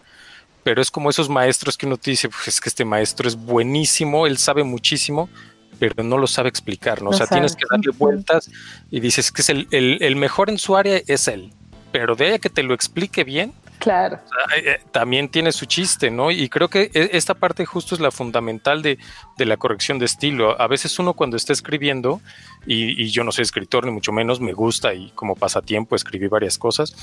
pero 0.62 0.82
es 0.82 0.90
como 0.90 1.08
esos 1.08 1.30
maestros 1.30 1.78
que 1.78 1.86
uno 1.86 1.96
te 1.96 2.10
dice, 2.10 2.28
pues 2.28 2.48
es 2.48 2.60
que 2.60 2.68
este 2.68 2.84
maestro 2.84 3.26
es 3.28 3.36
buenísimo, 3.36 4.26
él 4.26 4.36
sabe 4.36 4.62
muchísimo, 4.62 5.30
pero 5.78 6.02
no 6.02 6.18
lo 6.18 6.26
sabe 6.26 6.50
explicar, 6.50 7.00
¿no? 7.00 7.10
o 7.10 7.12
sea, 7.14 7.26
tienes 7.26 7.56
que 7.56 7.64
darle 7.70 7.92
vueltas 7.96 8.50
y 8.90 9.00
dices 9.00 9.32
que 9.32 9.40
es 9.40 9.48
el, 9.48 9.66
el, 9.70 10.16
mejor 10.16 10.50
en 10.50 10.58
su 10.58 10.76
área 10.76 11.00
es 11.06 11.28
él, 11.28 11.50
pero 11.92 12.14
de 12.14 12.26
ahí 12.26 12.32
a 12.32 12.38
que 12.38 12.50
te 12.50 12.62
lo 12.62 12.74
explique 12.74 13.24
bien. 13.24 13.54
Claro. 13.84 14.18
Eh, 14.56 14.62
eh, 14.64 14.80
también 14.92 15.28
tiene 15.28 15.52
su 15.52 15.66
chiste, 15.66 16.10
¿no? 16.10 16.30
Y 16.30 16.48
creo 16.48 16.68
que 16.68 16.90
e, 16.94 17.10
esta 17.12 17.34
parte 17.34 17.66
justo 17.66 17.94
es 17.94 18.00
la 18.00 18.10
fundamental 18.10 18.80
de, 18.80 18.98
de 19.36 19.44
la 19.44 19.58
corrección 19.58 19.98
de 19.98 20.06
estilo. 20.06 20.58
A 20.58 20.66
veces 20.68 20.98
uno 20.98 21.12
cuando 21.12 21.36
está 21.36 21.52
escribiendo, 21.52 22.22
y, 22.66 23.02
y, 23.02 23.10
yo 23.10 23.24
no 23.24 23.30
soy 23.30 23.42
escritor 23.42 23.84
ni 23.84 23.92
mucho 23.92 24.10
menos, 24.10 24.40
me 24.40 24.54
gusta 24.54 24.94
y 24.94 25.10
como 25.10 25.36
pasatiempo 25.36 25.96
escribí 25.96 26.28
varias 26.28 26.56
cosas, 26.56 26.96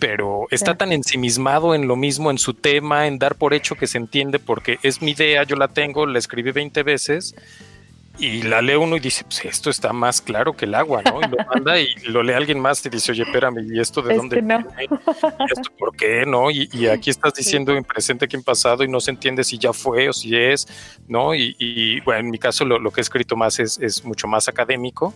pero 0.00 0.48
está 0.50 0.74
tan 0.74 0.90
ensimismado 0.90 1.76
en 1.76 1.86
lo 1.86 1.94
mismo, 1.94 2.32
en 2.32 2.38
su 2.38 2.54
tema, 2.54 3.06
en 3.06 3.20
dar 3.20 3.36
por 3.36 3.54
hecho 3.54 3.76
que 3.76 3.86
se 3.86 3.98
entiende, 3.98 4.40
porque 4.40 4.80
es 4.82 5.02
mi 5.02 5.12
idea, 5.12 5.44
yo 5.44 5.54
la 5.54 5.68
tengo, 5.68 6.06
la 6.06 6.18
escribí 6.18 6.50
20 6.50 6.82
veces 6.82 7.36
y 8.18 8.42
la 8.42 8.62
lee 8.62 8.76
uno 8.76 8.96
y 8.96 9.00
dice, 9.00 9.24
pues 9.24 9.44
esto 9.44 9.68
está 9.68 9.92
más 9.92 10.22
claro 10.22 10.56
que 10.56 10.64
el 10.64 10.74
agua, 10.74 11.02
¿no? 11.02 11.20
Y 11.20 11.28
lo 11.28 11.36
manda 11.54 11.78
y 11.78 11.94
lo 12.04 12.22
lee 12.22 12.32
alguien 12.32 12.58
más 12.58 12.84
y 12.86 12.88
dice, 12.88 13.12
oye, 13.12 13.22
espérame, 13.22 13.58
¿y 13.72 13.80
esto 13.80 14.00
de 14.00 14.16
dónde 14.16 14.40
no. 14.40 14.58
¿Y 14.80 15.52
esto 15.52 15.70
por 15.78 15.94
qué, 15.96 16.24
no? 16.26 16.50
Y, 16.50 16.86
aquí 16.86 17.10
estás 17.10 17.34
diciendo 17.34 17.76
en 17.76 17.84
presente 17.84 18.26
que 18.28 18.36
en 18.36 18.42
pasado 18.42 18.84
y 18.84 18.88
no 18.88 19.00
se 19.00 19.10
entiende 19.10 19.44
si 19.44 19.58
ya 19.58 19.72
fue 19.72 20.08
o 20.08 20.12
si 20.12 20.34
es, 20.36 20.66
¿no? 21.08 21.34
Y, 21.34 22.00
bueno, 22.00 22.20
en 22.20 22.30
mi 22.30 22.38
caso 22.38 22.64
lo, 22.64 22.90
que 22.90 23.00
he 23.00 23.02
escrito 23.02 23.36
más 23.36 23.58
es, 23.58 23.78
es 23.78 24.04
mucho 24.04 24.26
más 24.26 24.48
académico 24.48 25.12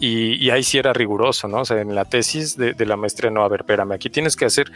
y, 0.00 0.50
ahí 0.50 0.64
sí 0.64 0.78
era 0.78 0.92
riguroso, 0.92 1.48
¿no? 1.48 1.60
O 1.60 1.64
sea, 1.64 1.80
en 1.80 1.94
la 1.94 2.04
tesis 2.04 2.56
de, 2.56 2.74
de 2.74 2.86
la 2.86 2.96
maestría, 2.96 3.30
no, 3.30 3.44
a 3.44 3.48
ver, 3.48 3.60
espérame, 3.60 3.92
aquí 3.92 4.10
tienes 4.10 4.36
que 4.36 4.44
hacer 4.44 4.70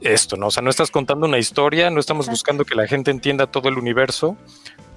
esto, 0.00 0.36
¿no? 0.36 0.48
O 0.48 0.50
sea, 0.50 0.62
no 0.62 0.70
estás 0.70 0.90
contando 0.90 1.26
una 1.26 1.38
historia, 1.38 1.90
no 1.90 2.00
estamos 2.00 2.28
buscando 2.28 2.64
que 2.64 2.74
la 2.74 2.86
gente 2.86 3.10
entienda 3.10 3.46
todo 3.46 3.68
el 3.68 3.78
universo, 3.78 4.36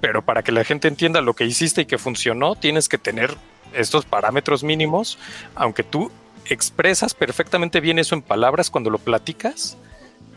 pero 0.02 0.20
para 0.20 0.42
que 0.42 0.50
la 0.50 0.64
gente 0.64 0.88
entienda 0.88 1.20
lo 1.20 1.34
que 1.34 1.44
hiciste 1.44 1.82
y 1.82 1.86
que 1.86 1.96
funcionó, 1.96 2.56
tienes 2.56 2.88
que 2.88 2.98
tener 2.98 3.36
estos 3.72 4.04
parámetros 4.04 4.64
mínimos, 4.64 5.16
aunque 5.54 5.84
tú 5.84 6.10
expresas 6.46 7.14
perfectamente 7.14 7.80
bien 7.80 8.00
eso 8.00 8.16
en 8.16 8.20
palabras 8.20 8.68
cuando 8.68 8.90
lo 8.90 8.98
platicas, 8.98 9.78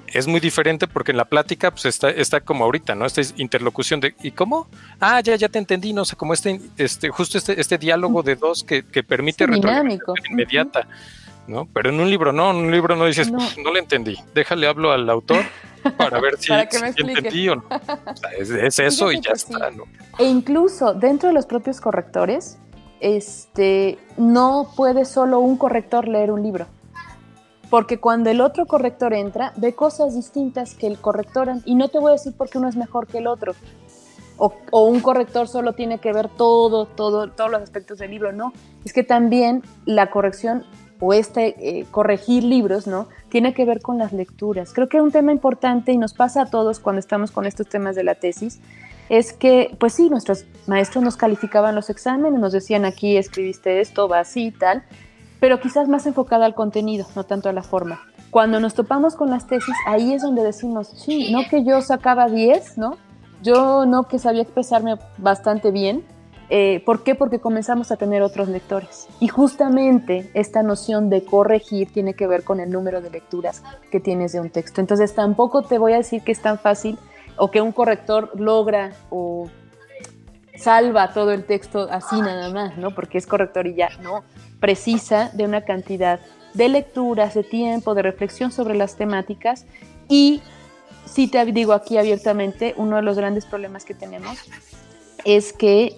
es 0.05 0.27
muy 0.27 0.39
diferente 0.39 0.87
porque 0.87 1.11
en 1.11 1.17
la 1.17 1.25
plática 1.25 1.71
pues 1.71 1.85
está, 1.85 2.11
está 2.11 2.41
como 2.41 2.63
ahorita, 2.63 2.93
¿no? 2.93 3.07
Esta 3.07 3.21
interlocución 3.37 3.99
de 4.01 4.13
¿y 4.21 4.29
cómo? 4.31 4.67
Ah, 4.99 5.19
ya, 5.21 5.35
ya 5.35 5.49
te 5.49 5.57
entendí, 5.57 5.93
no 5.93 6.03
o 6.03 6.05
sea, 6.05 6.15
como 6.15 6.35
este, 6.35 6.61
este, 6.77 7.09
justo 7.09 7.39
este, 7.39 7.59
este 7.59 7.79
diálogo 7.79 8.21
de 8.21 8.35
dos 8.35 8.63
que, 8.63 8.83
permite 8.83 9.47
sí, 9.47 9.61
inmediata. 10.29 10.87
¿no? 11.47 11.67
Pero 11.73 11.89
en 11.89 11.99
un 11.99 12.09
libro 12.09 12.31
no, 12.31 12.51
en 12.51 12.57
un 12.57 12.71
libro 12.71 12.95
no 12.95 13.07
dices, 13.07 13.31
no, 13.31 13.39
pues, 13.39 13.57
no 13.57 13.73
le 13.73 13.79
entendí, 13.79 14.15
déjale 14.35 14.67
hablo 14.67 14.91
al 14.91 15.09
autor 15.09 15.43
para 15.91 16.19
ver 16.19 16.37
si, 16.39 16.51
entendí 16.53 17.49
o 17.49 17.55
no. 17.55 17.63
es, 18.37 18.79
eso 18.79 19.11
y 19.11 19.21
ya 19.21 19.31
está, 19.33 19.71
¿no? 19.71 19.83
E 20.17 20.25
incluso 20.25 20.93
dentro 20.93 21.29
de 21.29 21.33
los 21.33 21.45
propios 21.45 21.81
correctores, 21.81 22.57
este, 22.99 23.97
no 24.17 24.71
puede 24.75 25.05
solo 25.05 25.39
un 25.39 25.57
corrector 25.57 26.07
leer 26.07 26.31
un 26.31 26.43
libro. 26.43 26.67
Porque 27.69 27.99
cuando 27.99 28.29
el 28.29 28.41
otro 28.41 28.67
corrector 28.67 29.13
entra, 29.13 29.53
ve 29.57 29.73
cosas 29.73 30.15
distintas 30.15 30.75
que 30.75 30.87
el 30.87 30.99
corrector, 30.99 31.51
y 31.65 31.75
no 31.75 31.89
te 31.89 31.99
voy 31.99 32.09
a 32.09 32.13
decir 32.13 32.33
porque 32.37 32.57
uno 32.57 32.69
es 32.69 32.75
mejor 32.75 33.07
que 33.07 33.17
el 33.17 33.27
otro, 33.27 33.53
o, 34.37 34.53
un 34.71 34.99
corrector 34.99 35.47
solo 35.47 35.73
tiene 35.73 35.99
que 35.99 36.11
ver 36.11 36.29
todo, 36.29 36.85
todo, 36.85 37.29
todos 37.29 37.51
los 37.51 37.61
aspectos 37.61 37.97
del 37.97 38.11
libro, 38.11 38.31
no, 38.31 38.53
es 38.83 38.93
que 38.93 39.03
también 39.03 39.63
la 39.85 40.11
corrección 40.11 40.63
o 40.99 41.13
este 41.13 41.55
eh, 41.59 41.85
corregir 41.91 42.43
libros, 42.43 42.87
¿no? 42.87 43.07
Tiene 43.29 43.53
que 43.53 43.65
ver 43.65 43.81
con 43.81 43.97
las 43.97 44.13
lecturas. 44.13 44.73
Creo 44.73 44.89
que 44.89 45.01
un 45.01 45.11
tema 45.11 45.31
importante 45.31 45.91
y 45.91 45.97
nos 45.97 46.13
pasa 46.13 46.43
a 46.43 46.45
todos 46.45 46.79
cuando 46.79 46.99
estamos 46.99 47.31
con 47.31 47.45
estos 47.45 47.67
temas 47.67 47.95
de 47.95 48.03
la 48.03 48.15
tesis 48.15 48.59
es 49.09 49.33
que, 49.33 49.75
pues 49.79 49.93
sí, 49.93 50.09
nuestros 50.09 50.45
maestros 50.67 51.03
nos 51.03 51.17
calificaban 51.17 51.75
los 51.75 51.89
exámenes, 51.89 52.39
nos 52.39 52.51
decían 52.51 52.85
aquí 52.85 53.17
escribiste 53.17 53.79
esto, 53.79 54.07
va 54.07 54.19
así 54.19 54.47
y 54.47 54.51
tal, 54.51 54.83
pero 55.39 55.59
quizás 55.59 55.87
más 55.87 56.07
enfocada 56.07 56.45
al 56.45 56.55
contenido, 56.55 57.05
no 57.15 57.23
tanto 57.23 57.49
a 57.49 57.53
la 57.53 57.61
forma. 57.61 58.01
Cuando 58.31 58.59
nos 58.59 58.73
topamos 58.73 59.15
con 59.15 59.29
las 59.29 59.47
tesis, 59.47 59.75
ahí 59.87 60.13
es 60.13 60.21
donde 60.21 60.43
decimos, 60.43 60.87
sí, 60.87 61.31
no 61.31 61.47
que 61.49 61.63
yo 61.63 61.81
sacaba 61.81 62.27
10, 62.27 62.77
¿no? 62.77 62.97
Yo 63.43 63.85
no 63.85 64.07
que 64.07 64.17
sabía 64.17 64.41
expresarme 64.41 64.97
bastante 65.17 65.71
bien. 65.71 66.03
Eh, 66.49 66.83
¿Por 66.85 67.03
qué? 67.03 67.15
Porque 67.15 67.39
comenzamos 67.39 67.91
a 67.91 67.97
tener 67.97 68.21
otros 68.21 68.47
lectores. 68.47 69.07
Y 69.19 69.27
justamente 69.27 70.29
esta 70.33 70.61
noción 70.61 71.09
de 71.09 71.23
corregir 71.23 71.91
tiene 71.91 72.13
que 72.13 72.27
ver 72.27 72.43
con 72.43 72.59
el 72.59 72.69
número 72.69 73.01
de 73.01 73.09
lecturas 73.09 73.63
que 73.91 73.99
tienes 73.99 74.33
de 74.33 74.39
un 74.39 74.49
texto. 74.49 74.81
Entonces 74.81 75.15
tampoco 75.15 75.63
te 75.63 75.77
voy 75.77 75.93
a 75.93 75.97
decir 75.97 76.21
que 76.21 76.31
es 76.31 76.41
tan 76.41 76.59
fácil 76.59 76.99
o 77.37 77.49
que 77.49 77.61
un 77.61 77.71
corrector 77.71 78.31
logra 78.39 78.91
o 79.09 79.49
salva 80.55 81.13
todo 81.13 81.31
el 81.31 81.45
texto 81.45 81.87
así 81.91 82.19
nada 82.21 82.49
más, 82.49 82.77
¿no? 82.77 82.91
Porque 82.91 83.17
es 83.17 83.27
corrector 83.27 83.67
y 83.67 83.75
ya, 83.75 83.89
no. 84.01 84.23
Precisa 84.59 85.31
de 85.33 85.45
una 85.45 85.61
cantidad 85.61 86.19
de 86.53 86.69
lecturas, 86.69 87.33
de 87.33 87.43
tiempo, 87.43 87.95
de 87.95 88.03
reflexión 88.03 88.51
sobre 88.51 88.75
las 88.75 88.95
temáticas 88.95 89.65
y 90.07 90.41
si 91.05 91.27
te 91.27 91.43
digo 91.45 91.73
aquí 91.73 91.97
abiertamente, 91.97 92.73
uno 92.77 92.95
de 92.95 93.01
los 93.01 93.17
grandes 93.17 93.45
problemas 93.45 93.85
que 93.85 93.93
tenemos 93.93 94.37
es 95.23 95.53
que 95.53 95.95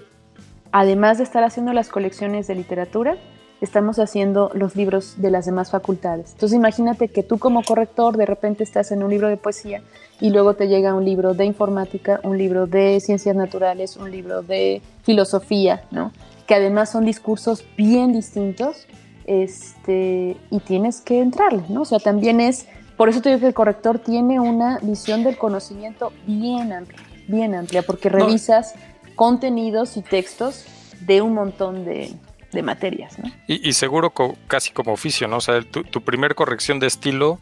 además 0.80 1.18
de 1.18 1.24
estar 1.24 1.44
haciendo 1.44 1.74
las 1.74 1.90
colecciones 1.90 2.46
de 2.46 2.54
literatura, 2.54 3.18
estamos 3.62 3.98
haciendo 3.98 4.52
los 4.54 4.76
libros 4.76 5.16
de 5.20 5.32
las 5.32 5.48
demás 5.48 5.72
facultades. 5.72 6.34
Entonces 6.34 6.56
imagínate 6.56 7.08
que 7.08 7.24
tú 7.24 7.40
como 7.40 7.64
corrector 7.64 8.16
de 8.16 8.28
repente 8.28 8.64
estás 8.64 8.92
en 8.92 9.02
un 9.02 9.10
libro 9.10 9.28
de 9.28 9.38
poesía 9.38 9.82
y 10.22 10.30
luego 10.30 10.54
te 10.54 10.68
llega 10.68 10.94
un 10.94 11.04
libro 11.04 11.34
de 11.34 11.46
informática, 11.46 12.20
un 12.24 12.38
libro 12.38 12.68
de 12.68 13.00
ciencias 13.00 13.36
naturales, 13.36 13.98
un 13.98 14.12
libro 14.12 14.44
de 14.44 14.84
filosofía, 15.02 15.82
¿no? 15.90 16.12
Que 16.46 16.54
además 16.54 16.92
son 16.92 17.06
discursos 17.06 17.66
bien 17.76 18.14
distintos 18.14 18.86
este, 19.26 20.38
y 20.52 20.60
tienes 20.60 21.02
que 21.02 21.22
entrarle, 21.22 21.64
¿no? 21.70 21.82
O 21.82 21.86
sea, 21.86 21.98
también 21.98 22.40
es, 22.40 22.68
por 22.98 23.10
eso 23.10 23.20
te 23.24 23.30
digo 23.30 23.42
que 23.42 23.48
el 23.48 23.56
corrector 23.56 23.98
tiene 23.98 24.40
una 24.40 24.78
visión 24.84 25.24
del 25.24 25.40
conocimiento 25.40 26.14
bien 26.28 26.72
amplia, 26.72 27.00
bien 27.28 27.56
amplia, 27.56 27.82
porque 27.82 28.10
revisas 28.10 28.76
contenidos 29.18 29.98
y 29.98 30.02
textos 30.02 30.64
de 31.02 31.22
un 31.22 31.34
montón 31.34 31.84
de, 31.84 32.14
de 32.54 32.64
materias, 32.64 33.20
¿no? 33.20 33.30
Y, 33.48 33.74
seguro 33.74 34.14
casi 34.48 34.72
como 34.72 34.94
oficio, 34.94 35.28
¿no? 35.28 35.38
O 35.38 35.42
sea, 35.42 35.62
tu, 35.62 35.84
tu 35.84 36.02
primer 36.02 36.36
corrección 36.36 36.80
de 36.80 36.88
estilo 36.88 37.40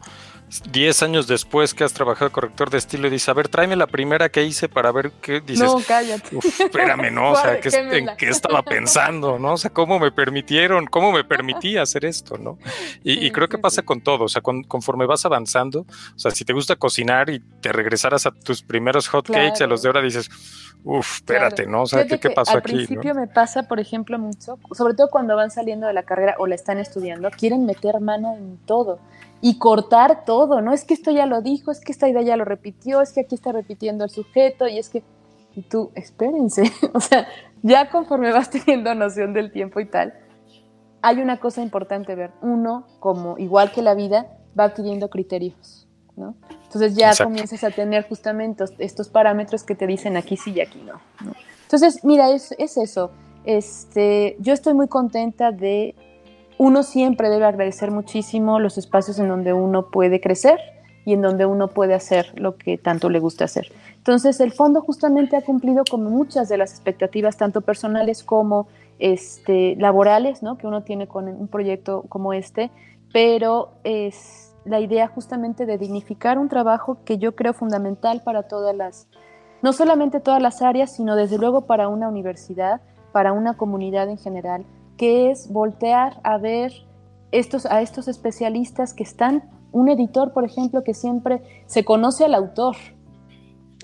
10 0.70 1.02
años 1.02 1.26
después 1.26 1.74
que 1.74 1.82
has 1.82 1.92
trabajado 1.92 2.30
corrector 2.30 2.70
de 2.70 2.78
estilo 2.78 3.08
y 3.08 3.10
dices, 3.10 3.28
a 3.28 3.32
ver, 3.32 3.48
tráeme 3.48 3.74
la 3.74 3.88
primera 3.88 4.28
que 4.28 4.44
hice 4.44 4.68
para 4.68 4.92
ver 4.92 5.10
qué 5.20 5.40
dices. 5.40 5.66
No, 5.66 5.80
cállate. 5.86 6.38
espérame, 6.38 7.12
¿no? 7.12 7.32
O 7.32 7.36
sea, 7.36 7.58
¿en 7.62 8.10
qué 8.16 8.28
estaba 8.28 8.62
pensando? 8.62 9.40
¿No? 9.40 9.54
O 9.54 9.56
sea, 9.56 9.72
¿cómo 9.72 9.98
me 9.98 10.12
permitieron? 10.12 10.86
¿Cómo 10.86 11.10
me 11.10 11.24
permití 11.24 11.76
hacer 11.76 12.04
esto? 12.04 12.38
¿No? 12.38 12.58
Y, 13.02 13.30
creo 13.32 13.48
que 13.48 13.58
pasa 13.58 13.82
con 13.82 14.00
todo. 14.00 14.24
O 14.24 14.28
sea, 14.28 14.40
conforme 14.40 15.06
vas 15.06 15.26
avanzando, 15.26 15.80
o 15.80 16.18
sea, 16.18 16.30
si 16.30 16.44
te 16.44 16.52
gusta 16.52 16.76
cocinar 16.76 17.28
y 17.28 17.40
te 17.60 17.72
regresaras 17.72 18.26
a 18.26 18.30
tus 18.30 18.62
primeros 18.62 19.08
hot 19.08 19.26
cakes, 19.26 19.64
a 19.64 19.66
los 19.66 19.82
de 19.82 19.88
ahora 19.88 20.00
dices, 20.00 20.30
uff, 20.86 21.16
espérate, 21.16 21.66
¿no? 21.66 21.82
O 21.82 21.86
sea, 21.86 22.06
¿qué, 22.06 22.30
pasó 22.30 22.56
aquí? 22.56 22.56
Al 22.56 22.62
principio 22.62 23.14
me 23.14 23.26
pasa, 23.26 23.64
por 23.64 23.80
ejemplo, 23.80 24.18
mucho, 24.20 24.58
sobre 24.70 24.94
todo 24.94 25.08
cuando 25.10 25.34
van 25.34 25.50
saliendo 25.50 25.88
de 25.88 25.92
la 25.92 26.04
carrera 26.04 26.36
o 26.38 26.46
la 26.46 26.54
están 26.54 26.78
estudiando, 26.78 27.28
quieren 27.30 27.66
meter 27.66 28.00
mano 28.00 28.36
en 28.36 28.56
todo 28.66 29.00
y 29.40 29.58
cortar 29.58 30.24
todo, 30.24 30.60
¿no? 30.60 30.72
Es 30.72 30.84
que 30.84 30.94
esto 30.94 31.10
ya 31.10 31.26
lo 31.26 31.42
dijo, 31.42 31.72
es 31.72 31.80
que 31.80 31.90
esta 31.90 32.08
idea 32.08 32.22
ya 32.22 32.36
lo 32.36 32.44
repitió, 32.44 33.00
es 33.02 33.12
que 33.12 33.20
aquí 33.20 33.34
está 33.34 33.50
repitiendo 33.50 34.04
el 34.04 34.10
sujeto 34.10 34.68
y 34.68 34.78
es 34.78 34.88
que, 34.88 35.02
y 35.56 35.62
tú, 35.62 35.90
espérense, 35.96 36.70
o 36.94 37.00
sea, 37.00 37.26
ya 37.62 37.90
conforme 37.90 38.32
vas 38.32 38.48
teniendo 38.48 38.94
noción 38.94 39.32
del 39.32 39.50
tiempo 39.50 39.80
y 39.80 39.86
tal, 39.86 40.14
hay 41.02 41.20
una 41.20 41.38
cosa 41.38 41.62
importante 41.62 42.14
ver, 42.14 42.30
uno, 42.42 42.86
como 43.00 43.36
igual 43.38 43.72
que 43.72 43.82
la 43.82 43.94
vida, 43.94 44.28
va 44.58 44.64
adquiriendo 44.64 45.10
criterios, 45.10 45.85
¿no? 46.16 46.34
Entonces 46.64 46.94
ya 46.96 47.12
comienzas 47.16 47.62
a 47.64 47.70
tener 47.70 48.08
justamente 48.08 48.64
estos 48.78 49.08
parámetros 49.08 49.62
que 49.62 49.74
te 49.74 49.86
dicen 49.86 50.16
aquí 50.16 50.36
sí 50.36 50.52
y 50.52 50.60
aquí 50.60 50.82
no. 50.84 50.94
¿no? 51.24 51.32
Entonces, 51.62 52.04
mira, 52.04 52.30
es, 52.30 52.54
es 52.58 52.76
eso. 52.76 53.10
Este, 53.44 54.36
yo 54.40 54.52
estoy 54.52 54.74
muy 54.74 54.88
contenta 54.88 55.52
de 55.52 55.94
uno 56.58 56.82
siempre 56.82 57.28
debe 57.28 57.44
agradecer 57.44 57.90
muchísimo 57.90 58.58
los 58.60 58.78
espacios 58.78 59.18
en 59.18 59.28
donde 59.28 59.52
uno 59.52 59.90
puede 59.90 60.20
crecer 60.20 60.58
y 61.04 61.12
en 61.12 61.22
donde 61.22 61.46
uno 61.46 61.68
puede 61.68 61.94
hacer 61.94 62.32
lo 62.34 62.56
que 62.56 62.78
tanto 62.78 63.10
le 63.10 63.20
gusta 63.20 63.44
hacer. 63.44 63.70
Entonces, 63.98 64.40
el 64.40 64.52
fondo 64.52 64.80
justamente 64.80 65.36
ha 65.36 65.42
cumplido 65.42 65.84
como 65.88 66.10
muchas 66.10 66.48
de 66.48 66.56
las 66.56 66.72
expectativas, 66.72 67.36
tanto 67.36 67.60
personales 67.60 68.24
como 68.24 68.68
este, 68.98 69.76
laborales, 69.76 70.42
¿no? 70.42 70.58
que 70.58 70.66
uno 70.66 70.82
tiene 70.82 71.06
con 71.06 71.28
un 71.28 71.48
proyecto 71.48 72.04
como 72.08 72.32
este, 72.32 72.70
pero 73.12 73.72
es 73.84 74.45
la 74.66 74.80
idea 74.80 75.08
justamente 75.08 75.64
de 75.64 75.78
dignificar 75.78 76.38
un 76.38 76.48
trabajo 76.48 76.98
que 77.04 77.18
yo 77.18 77.34
creo 77.34 77.54
fundamental 77.54 78.22
para 78.22 78.44
todas 78.44 78.74
las, 78.74 79.08
no 79.62 79.72
solamente 79.72 80.20
todas 80.20 80.42
las 80.42 80.60
áreas, 80.60 80.92
sino 80.92 81.16
desde 81.16 81.38
luego 81.38 81.62
para 81.62 81.88
una 81.88 82.08
universidad, 82.08 82.80
para 83.12 83.32
una 83.32 83.56
comunidad 83.56 84.08
en 84.10 84.18
general, 84.18 84.66
que 84.96 85.30
es 85.30 85.50
voltear 85.50 86.20
a 86.24 86.36
ver 86.38 86.72
estos, 87.30 87.66
a 87.66 87.80
estos 87.80 88.08
especialistas 88.08 88.92
que 88.92 89.04
están, 89.04 89.48
un 89.72 89.88
editor, 89.88 90.32
por 90.32 90.44
ejemplo, 90.44 90.82
que 90.82 90.94
siempre 90.94 91.42
se 91.66 91.84
conoce 91.84 92.24
al 92.24 92.34
autor 92.34 92.76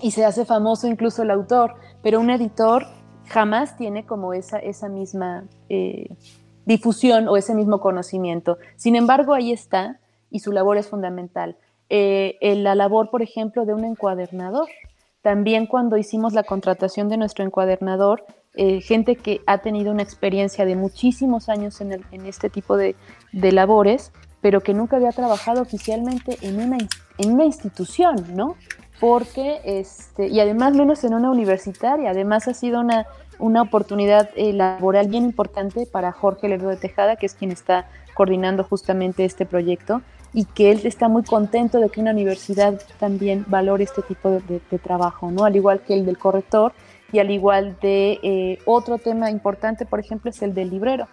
y 0.01 0.11
se 0.11 0.25
hace 0.25 0.43
famoso 0.43 0.87
incluso 0.87 1.23
el 1.23 1.31
autor, 1.31 1.75
pero 2.01 2.19
un 2.19 2.29
editor 2.29 2.85
jamás 3.27 3.77
tiene 3.77 4.05
como 4.05 4.33
esa, 4.33 4.59
esa 4.59 4.89
misma 4.89 5.45
eh, 5.69 6.15
difusión 6.65 7.27
o 7.27 7.37
ese 7.37 7.55
mismo 7.55 7.79
conocimiento. 7.79 8.57
Sin 8.75 8.95
embargo, 8.95 9.33
ahí 9.33 9.51
está 9.51 9.99
y 10.33 10.39
su 10.39 10.51
labor 10.51 10.77
es 10.77 10.89
fundamental. 10.89 11.55
Eh, 11.89 12.37
la 12.57 12.73
labor, 12.73 13.11
por 13.11 13.21
ejemplo, 13.21 13.65
de 13.65 13.73
un 13.75 13.85
encuadernador. 13.85 14.67
También 15.21 15.67
cuando 15.67 15.95
hicimos 15.95 16.33
la 16.33 16.43
contratación 16.43 17.07
de 17.07 17.17
nuestro 17.17 17.45
encuadernador, 17.45 18.25
eh, 18.55 18.81
gente 18.81 19.15
que 19.15 19.41
ha 19.45 19.59
tenido 19.59 19.91
una 19.91 20.01
experiencia 20.01 20.65
de 20.65 20.75
muchísimos 20.75 21.49
años 21.49 21.79
en, 21.81 22.03
este 22.25 22.49
tipo 22.49 22.77
de, 22.77 22.95
labores, 23.31 24.11
pero 24.41 24.61
que 24.61 24.73
nunca 24.73 24.97
había 24.97 25.11
trabajado 25.11 25.61
oficialmente 25.61 26.37
en 26.41 26.59
una, 26.59 27.45
institución, 27.45 28.15
¿no? 28.35 28.55
Porque, 28.99 29.61
este, 29.63 30.27
y 30.29 30.39
además 30.39 30.73
menos 30.73 31.03
en 31.03 31.13
una 31.13 31.29
universitaria, 31.29 32.09
además 32.09 32.47
ha 32.47 32.55
sido 32.55 32.79
una, 32.79 33.05
una 33.37 33.61
oportunidad 33.61 34.31
eh, 34.35 34.51
laboral 34.51 35.09
bien 35.09 35.25
importante 35.25 35.85
para 35.85 36.11
Jorge 36.11 36.49
Lerdo 36.49 36.69
de 36.69 36.77
Tejada, 36.77 37.17
que 37.17 37.27
es 37.27 37.35
quien 37.35 37.51
está 37.51 37.87
coordinando 38.15 38.63
justamente 38.63 39.25
este 39.25 39.45
proyecto 39.45 40.01
y 40.33 40.45
que 40.45 40.71
él 40.71 40.81
está 40.85 41.07
muy 41.07 41.23
contento 41.23 41.79
de 41.79 41.89
que 41.89 42.01
una 42.01 42.11
universidad 42.11 42.81
también 42.99 43.45
valore 43.47 43.83
este 43.83 44.01
tipo 44.01 44.29
de, 44.29 44.61
de 44.69 44.79
trabajo, 44.79 45.31
¿no? 45.31 45.45
Al 45.45 45.55
igual 45.55 45.81
que 45.81 45.93
el 45.93 46.05
del 46.05 46.17
corrector, 46.17 46.73
y 47.13 47.19
al 47.19 47.31
igual 47.31 47.77
de 47.81 48.19
eh, 48.23 48.57
otro 48.65 48.97
tema 48.97 49.29
importante, 49.29 49.85
por 49.85 49.99
ejemplo, 49.99 50.31
es 50.31 50.41
el 50.41 50.53
del 50.53 50.71
librero. 50.71 51.07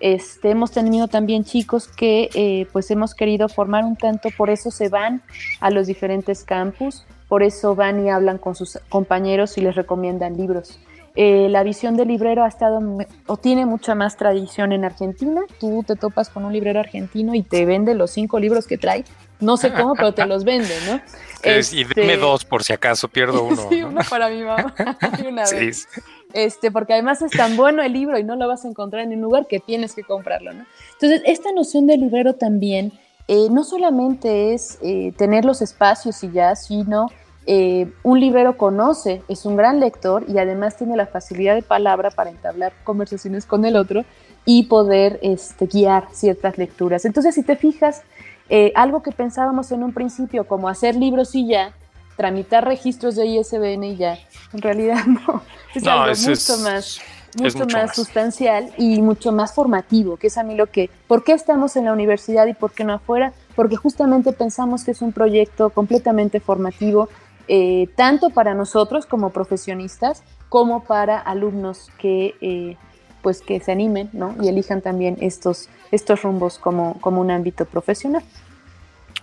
Este, 0.00 0.50
hemos 0.50 0.72
tenido 0.72 1.06
también 1.06 1.44
chicos 1.44 1.86
que 1.86 2.28
eh, 2.34 2.66
pues 2.72 2.90
hemos 2.90 3.14
querido 3.14 3.48
formar 3.48 3.84
un 3.84 3.94
tanto, 3.94 4.30
por 4.36 4.50
eso 4.50 4.70
se 4.70 4.88
van 4.88 5.22
a 5.60 5.70
los 5.70 5.86
diferentes 5.86 6.42
campus, 6.42 7.06
por 7.28 7.42
eso 7.42 7.74
van 7.74 8.04
y 8.04 8.10
hablan 8.10 8.38
con 8.38 8.54
sus 8.54 8.78
compañeros 8.88 9.56
y 9.58 9.60
les 9.60 9.76
recomiendan 9.76 10.36
libros. 10.36 10.80
Eh, 11.16 11.48
la 11.48 11.62
visión 11.62 11.96
del 11.96 12.08
librero 12.08 12.42
ha 12.42 12.48
estado 12.48 12.80
o 13.26 13.36
tiene 13.36 13.66
mucha 13.66 13.94
más 13.94 14.16
tradición 14.16 14.72
en 14.72 14.84
Argentina. 14.84 15.42
Tú 15.60 15.84
te 15.86 15.94
topas 15.94 16.28
con 16.28 16.44
un 16.44 16.52
librero 16.52 16.80
argentino 16.80 17.34
y 17.34 17.42
te 17.42 17.64
vende 17.66 17.94
los 17.94 18.10
cinco 18.10 18.40
libros 18.40 18.66
que 18.66 18.78
trae. 18.78 19.04
No 19.38 19.56
sé 19.56 19.72
cómo, 19.72 19.94
pero 19.94 20.12
te 20.12 20.26
los 20.26 20.44
vende, 20.44 20.74
¿no? 20.86 21.00
y 21.44 21.84
dime 21.84 22.14
este, 22.14 22.16
dos 22.16 22.44
por 22.44 22.64
si 22.64 22.72
acaso 22.72 23.08
pierdo 23.08 23.44
uno. 23.46 23.68
sí, 23.68 23.82
uno 23.82 24.00
para 24.08 24.28
mi 24.28 24.42
mamá 24.42 24.74
y 25.22 25.26
una 25.26 25.44
vez. 25.44 25.86
Este, 26.32 26.72
porque 26.72 26.94
además 26.94 27.22
es 27.22 27.30
tan 27.30 27.56
bueno 27.56 27.82
el 27.82 27.92
libro 27.92 28.18
y 28.18 28.24
no 28.24 28.34
lo 28.34 28.48
vas 28.48 28.64
a 28.64 28.68
encontrar 28.68 29.04
en 29.04 29.12
un 29.12 29.20
lugar 29.20 29.46
que 29.46 29.60
tienes 29.60 29.94
que 29.94 30.02
comprarlo, 30.02 30.52
¿no? 30.52 30.64
Entonces, 30.94 31.22
esta 31.26 31.52
noción 31.52 31.86
del 31.86 32.00
librero 32.00 32.34
también 32.34 32.92
eh, 33.28 33.48
no 33.50 33.62
solamente 33.62 34.52
es 34.52 34.78
eh, 34.82 35.12
tener 35.16 35.44
los 35.44 35.62
espacios 35.62 36.24
y 36.24 36.32
ya, 36.32 36.56
sino 36.56 37.08
eh, 37.46 37.92
un 38.02 38.20
libero 38.20 38.56
conoce, 38.56 39.22
es 39.28 39.44
un 39.44 39.56
gran 39.56 39.80
lector 39.80 40.24
y 40.28 40.38
además 40.38 40.76
tiene 40.76 40.96
la 40.96 41.06
facilidad 41.06 41.54
de 41.54 41.62
palabra 41.62 42.10
para 42.10 42.30
entablar 42.30 42.72
conversaciones 42.84 43.44
con 43.44 43.64
el 43.64 43.76
otro 43.76 44.04
y 44.44 44.64
poder 44.64 45.18
este, 45.22 45.66
guiar 45.66 46.08
ciertas 46.12 46.58
lecturas. 46.58 47.04
Entonces, 47.04 47.34
si 47.34 47.42
te 47.42 47.56
fijas, 47.56 48.02
eh, 48.48 48.72
algo 48.74 49.02
que 49.02 49.10
pensábamos 49.10 49.72
en 49.72 49.82
un 49.82 49.92
principio 49.92 50.46
como 50.46 50.68
hacer 50.68 50.96
libros 50.96 51.34
y 51.34 51.48
ya, 51.48 51.74
tramitar 52.16 52.64
registros 52.64 53.16
de 53.16 53.26
ISBN 53.26 53.84
y 53.84 53.96
ya. 53.96 54.18
En 54.52 54.62
realidad 54.62 55.04
no, 55.06 55.42
es 55.74 55.86
algo 55.86 56.06
mucho 56.06 56.58
más 56.58 57.00
mucho 57.36 57.66
más, 57.66 57.94
sustancial 57.94 58.72
y 58.78 59.00
mucho 59.02 59.32
más 59.32 59.52
formativo, 59.52 60.16
que 60.16 60.28
es 60.28 60.38
a 60.38 60.42
mí 60.42 60.54
lo 60.54 60.66
que, 60.66 60.90
¿por 61.06 61.24
qué 61.24 61.32
estamos 61.32 61.76
en 61.76 61.86
la 61.86 61.92
universidad 61.92 62.46
y 62.46 62.54
por 62.54 62.72
qué 62.72 62.84
no 62.84 62.94
afuera? 62.94 63.32
Porque 63.56 63.76
justamente 63.76 64.32
pensamos 64.32 64.84
que 64.84 64.92
es 64.92 65.02
un 65.02 65.12
proyecto 65.12 65.70
completamente 65.70 66.40
formativo, 66.40 67.08
eh, 67.48 67.88
tanto 67.96 68.30
para 68.30 68.54
nosotros 68.54 69.06
como 69.06 69.30
profesionistas, 69.30 70.22
como 70.48 70.84
para 70.84 71.18
alumnos 71.18 71.90
que, 71.98 72.34
eh, 72.40 72.76
pues 73.22 73.40
que 73.40 73.60
se 73.60 73.72
animen 73.72 74.10
¿no? 74.12 74.34
y 74.40 74.48
elijan 74.48 74.82
también 74.82 75.16
estos, 75.20 75.68
estos 75.90 76.22
rumbos 76.22 76.58
como, 76.58 77.00
como 77.00 77.20
un 77.20 77.30
ámbito 77.30 77.64
profesional. 77.64 78.22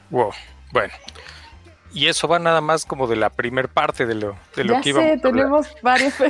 Wow, 0.09 0.31
bueno, 0.73 0.93
y 1.93 2.07
eso 2.07 2.27
va 2.27 2.39
nada 2.39 2.61
más 2.61 2.85
como 2.85 3.07
de 3.07 3.15
la 3.15 3.29
primer 3.29 3.67
parte 3.67 4.05
de 4.05 4.15
lo, 4.15 4.35
de 4.55 4.63
lo 4.63 4.73
ya 4.73 4.81
que 4.81 4.93
sé, 4.93 5.17
tenemos 5.21 5.67
varios 5.81 6.13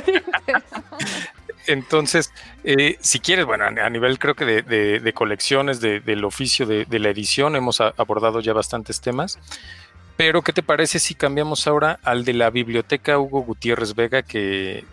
Entonces, 1.68 2.32
eh, 2.64 2.96
si 3.00 3.20
quieres, 3.20 3.44
bueno, 3.44 3.64
a 3.64 3.90
nivel 3.90 4.18
creo 4.18 4.34
que 4.34 4.44
de, 4.44 5.12
colecciones, 5.14 5.80
del 5.80 6.24
oficio 6.24 6.66
de, 6.66 6.98
la 6.98 7.08
edición, 7.10 7.54
hemos 7.54 7.80
abordado 7.80 8.40
ya 8.40 8.52
bastantes 8.52 9.00
temas. 9.00 9.38
Pero, 10.16 10.42
¿qué 10.42 10.52
te 10.52 10.62
parece 10.62 10.98
si 10.98 11.14
cambiamos 11.14 11.66
ahora 11.66 11.98
al 12.02 12.24
de 12.24 12.34
la 12.34 12.50
biblioteca 12.50 13.18
Hugo 13.18 13.42
Gutiérrez 13.42 13.94
Vega? 13.94 14.22
Que 14.22 14.84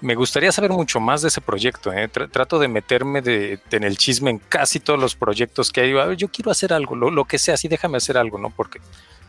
me 0.00 0.14
gustaría 0.14 0.52
saber 0.52 0.70
mucho 0.70 1.00
más 1.00 1.22
de 1.22 1.28
ese 1.28 1.40
proyecto. 1.40 1.92
¿eh? 1.92 2.08
trato 2.08 2.58
de 2.58 2.68
meterme 2.68 3.22
en 3.24 3.84
el 3.84 3.96
chisme 3.96 4.30
en 4.30 4.38
casi 4.38 4.80
todos 4.80 4.98
los 4.98 5.14
proyectos 5.14 5.72
que 5.72 5.80
hay. 5.80 5.98
A 5.98 6.06
ver, 6.06 6.16
yo 6.16 6.28
quiero 6.28 6.50
hacer 6.50 6.72
algo, 6.72 6.94
lo, 6.96 7.24
que 7.24 7.38
sea, 7.38 7.54
así 7.54 7.68
déjame 7.68 7.98
hacer 7.98 8.16
algo, 8.16 8.38
¿no? 8.38 8.50
Porque 8.50 8.80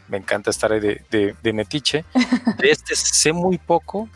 me 0.07 0.17
encanta 0.17 0.49
estar 0.49 0.71
ahí 0.71 0.79
de, 0.79 1.53
metiche. 1.53 2.05
De 2.57 2.71
este 2.71 2.95
sé 2.95 3.33
muy 3.33 3.57
poco, 3.57 4.09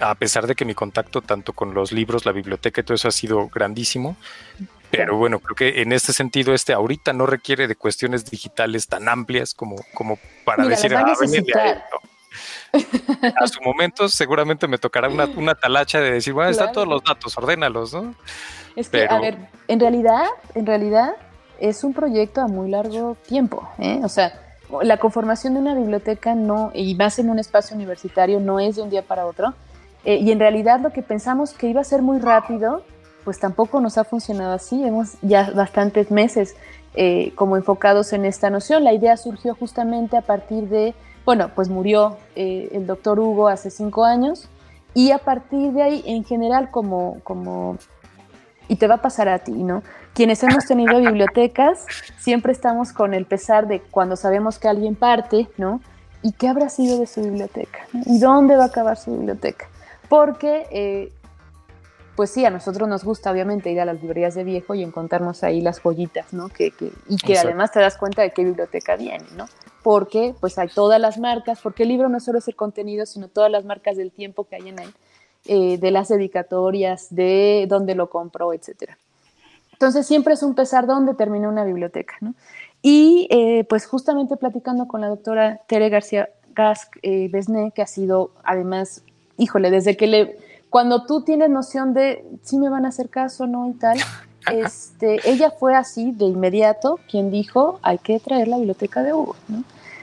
a 0.00 0.14
pesar 0.14 0.46
de 0.46 0.54
que 0.54 0.64
mi 0.64 0.74
contacto 0.74 1.22
tanto 1.22 1.52
con 1.52 1.74
los 1.74 1.92
libros, 1.92 2.26
la 2.26 2.32
biblioteca 2.32 2.80
y 2.80 2.84
todo 2.84 2.94
eso 2.94 3.08
ha 3.08 3.12
sido 3.12 3.48
grandísimo. 3.48 4.16
Pero 4.90 5.16
bueno, 5.16 5.38
creo 5.38 5.54
que 5.54 5.82
en 5.82 5.92
este 5.92 6.12
sentido, 6.12 6.54
este 6.54 6.72
ahorita 6.72 7.12
no 7.12 7.26
requiere 7.26 7.68
de 7.68 7.76
cuestiones 7.76 8.30
digitales 8.30 8.86
tan 8.86 9.08
amplias 9.08 9.54
como, 9.54 9.76
como 9.94 10.18
para 10.44 10.66
decir, 10.66 10.94
ah, 10.94 11.04
a, 13.40 13.46
su 13.46 13.60
momento 13.62 14.08
seguramente 14.08 14.66
me 14.66 14.78
tocará 14.78 15.08
una, 15.08 15.26
una 15.36 15.54
talacha 15.54 16.00
de 16.00 16.12
decir, 16.12 16.32
bueno, 16.32 16.50
están 16.50 16.72
todos 16.72 16.88
los 16.88 17.02
datos, 17.02 17.36
ordénalos, 17.36 17.92
¿no? 17.92 18.14
Es 18.76 18.88
que, 18.88 19.06
a 19.08 19.18
ver, 19.18 19.36
en 19.66 19.80
realidad, 19.80 20.26
en 20.54 20.66
realidad 20.66 21.16
es 21.58 21.84
un 21.84 21.92
proyecto 21.92 22.40
a 22.40 22.46
muy 22.46 22.70
largo 22.70 23.16
tiempo, 23.26 23.68
¿eh? 23.78 24.00
O 24.04 24.08
sea, 24.08 24.40
la 24.82 24.98
conformación 24.98 25.54
de 25.54 25.60
una 25.60 25.74
biblioteca 25.74 26.34
no, 26.34 26.70
y 26.74 26.94
más 26.94 27.18
en 27.18 27.30
un 27.30 27.38
espacio 27.38 27.74
universitario, 27.74 28.40
no 28.40 28.60
es 28.60 28.76
de 28.76 28.82
un 28.82 28.90
día 28.90 29.02
para 29.02 29.26
otro. 29.26 29.54
Eh, 30.04 30.16
y 30.16 30.30
en 30.30 30.38
realidad 30.38 30.80
lo 30.80 30.90
que 30.90 31.02
pensamos 31.02 31.52
que 31.52 31.68
iba 31.68 31.80
a 31.80 31.84
ser 31.84 32.02
muy 32.02 32.18
rápido, 32.18 32.84
pues 33.24 33.38
tampoco 33.38 33.80
nos 33.80 33.98
ha 33.98 34.04
funcionado 34.04 34.52
así. 34.52 34.82
Hemos 34.82 35.14
ya 35.22 35.50
bastantes 35.50 36.10
meses 36.10 36.56
eh, 36.94 37.32
como 37.34 37.56
enfocados 37.56 38.12
en 38.12 38.24
esta 38.24 38.50
noción. 38.50 38.84
La 38.84 38.92
idea 38.92 39.16
surgió 39.16 39.54
justamente 39.54 40.16
a 40.16 40.22
partir 40.22 40.68
de, 40.68 40.94
bueno, 41.24 41.50
pues 41.54 41.68
murió 41.68 42.16
eh, 42.36 42.68
el 42.72 42.86
doctor 42.86 43.20
Hugo 43.20 43.48
hace 43.48 43.70
cinco 43.70 44.04
años 44.04 44.48
y 44.94 45.12
a 45.12 45.18
partir 45.18 45.72
de 45.72 45.82
ahí, 45.82 46.02
en 46.06 46.24
general, 46.24 46.70
como, 46.70 47.20
como, 47.22 47.76
y 48.66 48.76
te 48.76 48.88
va 48.88 48.96
a 48.96 49.02
pasar 49.02 49.28
a 49.28 49.38
ti, 49.38 49.52
¿no? 49.52 49.82
Quienes 50.14 50.42
hemos 50.42 50.64
tenido 50.66 50.98
bibliotecas, 50.98 51.86
siempre 52.18 52.52
estamos 52.52 52.92
con 52.92 53.14
el 53.14 53.24
pesar 53.26 53.68
de 53.68 53.80
cuando 53.80 54.16
sabemos 54.16 54.58
que 54.58 54.66
alguien 54.66 54.96
parte, 54.96 55.48
¿no? 55.56 55.80
¿Y 56.22 56.32
qué 56.32 56.48
habrá 56.48 56.68
sido 56.68 56.98
de 56.98 57.06
su 57.06 57.22
biblioteca? 57.22 57.80
¿Y 57.92 58.18
dónde 58.18 58.56
va 58.56 58.64
a 58.64 58.66
acabar 58.66 58.96
su 58.96 59.12
biblioteca? 59.12 59.68
Porque, 60.08 60.66
eh, 60.72 61.12
pues 62.18 62.30
sí, 62.30 62.44
a 62.44 62.50
nosotros 62.50 62.88
nos 62.88 63.04
gusta 63.04 63.30
obviamente 63.30 63.70
ir 63.70 63.78
a 63.78 63.84
las 63.84 64.02
librerías 64.02 64.34
de 64.34 64.42
viejo 64.42 64.74
y 64.74 64.82
encontrarnos 64.82 65.44
ahí 65.44 65.60
las 65.60 65.78
joyitas, 65.78 66.32
¿no? 66.32 66.48
Que, 66.48 66.72
y 67.08 67.16
que 67.16 67.38
además 67.38 67.70
te 67.70 67.78
das 67.78 67.96
cuenta 67.96 68.22
de 68.22 68.32
qué 68.32 68.42
biblioteca 68.42 68.96
viene, 68.96 69.24
¿no? 69.36 69.46
Porque 69.84 70.34
pues 70.40 70.58
hay 70.58 70.66
todas 70.66 71.00
las 71.00 71.16
marcas, 71.16 71.60
porque 71.62 71.84
el 71.84 71.90
libro 71.90 72.08
no 72.08 72.18
solo 72.18 72.40
es 72.40 72.48
el 72.48 72.56
contenido, 72.56 73.06
sino 73.06 73.28
todas 73.28 73.52
las 73.52 73.64
marcas 73.64 73.96
del 73.96 74.10
tiempo 74.10 74.42
que 74.48 74.56
hay 74.56 74.68
en 74.68 74.80
él, 74.80 74.92
eh, 75.46 75.78
de 75.78 75.90
las 75.92 76.08
dedicatorias, 76.08 77.06
de 77.14 77.66
dónde 77.68 77.94
lo 77.94 78.10
compró, 78.10 78.52
etcétera. 78.52 78.98
Entonces 79.74 80.04
siempre 80.04 80.34
es 80.34 80.42
un 80.42 80.56
pesar 80.56 80.88
dónde 80.88 81.14
termina 81.14 81.48
una 81.48 81.62
biblioteca, 81.62 82.16
¿no? 82.20 82.34
Y 82.82 83.28
eh, 83.30 83.62
pues 83.68 83.86
justamente 83.86 84.36
platicando 84.36 84.88
con 84.88 85.02
la 85.02 85.06
doctora 85.06 85.60
Tere 85.68 85.88
García 85.88 86.30
Gask 86.52 86.96
eh, 87.02 87.28
Besné, 87.30 87.70
que 87.72 87.82
ha 87.82 87.86
sido 87.86 88.32
además 88.42 89.04
híjole, 89.38 89.70
desde 89.70 89.96
que 89.96 90.06
le, 90.06 90.36
cuando 90.70 91.04
tú 91.06 91.22
tienes 91.22 91.50
noción 91.50 91.94
de 91.94 92.24
si 92.42 92.58
me 92.58 92.68
van 92.68 92.84
a 92.84 92.88
hacer 92.88 93.08
caso 93.08 93.44
o 93.44 93.46
no 93.46 93.68
y 93.68 93.72
tal, 93.72 93.98
este, 94.52 95.18
ella 95.28 95.50
fue 95.50 95.74
así 95.74 96.12
de 96.12 96.26
inmediato 96.26 96.98
quien 97.10 97.30
dijo, 97.30 97.78
hay 97.82 97.98
que 97.98 98.20
traer 98.20 98.48
la 98.48 98.56
biblioteca 98.56 99.02
de 99.02 99.12
Hugo. 99.12 99.36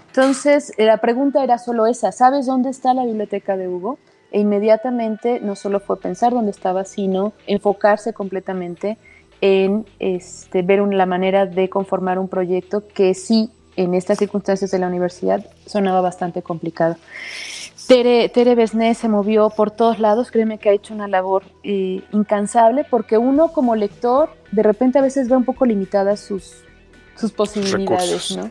Entonces, 0.07 0.72
la 0.78 0.97
pregunta 0.97 1.43
era 1.43 1.57
solo 1.57 1.86
esa, 1.86 2.11
¿sabes 2.11 2.45
dónde 2.45 2.70
está 2.70 2.93
la 2.93 3.05
biblioteca 3.05 3.57
de 3.57 3.68
Hugo? 3.68 3.97
E 4.32 4.39
inmediatamente 4.39 5.39
no 5.39 5.55
solo 5.55 5.80
fue 5.80 5.99
pensar 5.99 6.34
dónde 6.34 6.51
estaba, 6.51 6.84
sino 6.84 7.34
enfocarse 7.47 8.13
completamente 8.13 8.97
en 9.41 9.86
este, 9.99 10.61
ver 10.61 10.80
la 10.80 11.05
manera 11.05 11.45
de 11.45 11.70
conformar 11.70 12.18
un 12.20 12.28
proyecto 12.28 12.88
que 12.88 13.13
sí, 13.13 13.51
en 13.76 13.93
estas 13.93 14.17
circunstancias 14.17 14.71
de 14.71 14.80
la 14.80 14.88
universidad, 14.88 15.45
sonaba 15.65 16.01
bastante 16.01 16.41
complicado. 16.41 16.95
Tere, 17.88 18.30
Tere 18.30 18.55
Besné 18.55 18.95
se 18.95 19.07
movió 19.07 19.49
por 19.51 19.69
todos 19.69 19.99
lados, 19.99 20.32
créeme 20.32 20.57
que 20.57 20.69
ha 20.69 20.73
hecho 20.73 20.93
una 20.93 21.07
labor 21.07 21.43
eh, 21.63 22.01
incansable 22.11 22.84
porque 22.89 23.17
uno 23.17 23.49
como 23.49 23.76
lector 23.76 24.30
de 24.51 24.63
repente 24.63 24.97
a 24.97 25.01
veces 25.03 25.30
ve 25.30 25.36
un 25.36 25.45
poco 25.45 25.65
limitadas 25.65 26.19
sus, 26.19 26.63
sus 27.15 27.32
posibilidades, 27.32 28.36
¿no? 28.36 28.49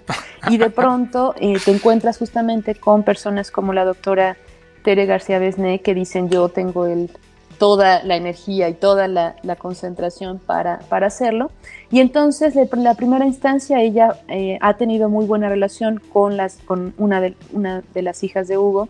Y 0.49 0.59
de 0.59 0.71
pronto 0.71 1.35
eh, 1.41 1.59
te 1.65 1.73
encuentras 1.73 2.19
justamente 2.19 2.77
con 2.77 3.03
personas 3.03 3.51
como 3.51 3.73
la 3.73 3.85
doctora 3.85 4.37
Tere 4.85 5.07
García 5.07 5.41
Besné 5.41 5.81
que 5.81 5.95
dicen 5.95 6.29
yo 6.29 6.49
tengo 6.49 6.87
el, 6.87 7.11
toda 7.59 8.03
la 8.03 8.17
energía 8.17 8.69
y 8.69 8.75
toda 8.75 9.09
la, 9.09 9.35
concentración 9.59 10.39
para, 10.39 10.81
para, 10.89 11.07
hacerlo. 11.07 11.51
Y 11.91 12.01
entonces, 12.01 12.57
en 12.57 12.85
la 12.85 12.95
primera 12.95 13.27
instancia, 13.27 13.81
ella 13.81 14.17
eh, 14.29 14.59
ha 14.61 14.75
tenido 14.75 15.09
muy 15.09 15.27
buena 15.27 15.49
relación 15.49 16.01
con, 16.13 16.37
las, 16.37 16.57
con 16.65 16.95
una, 16.99 17.21
de, 17.21 17.35
una 17.53 17.83
de 17.95 18.03
las 18.03 18.23
hijas 18.25 18.49
de 18.49 18.59
Hugo, 18.59 18.89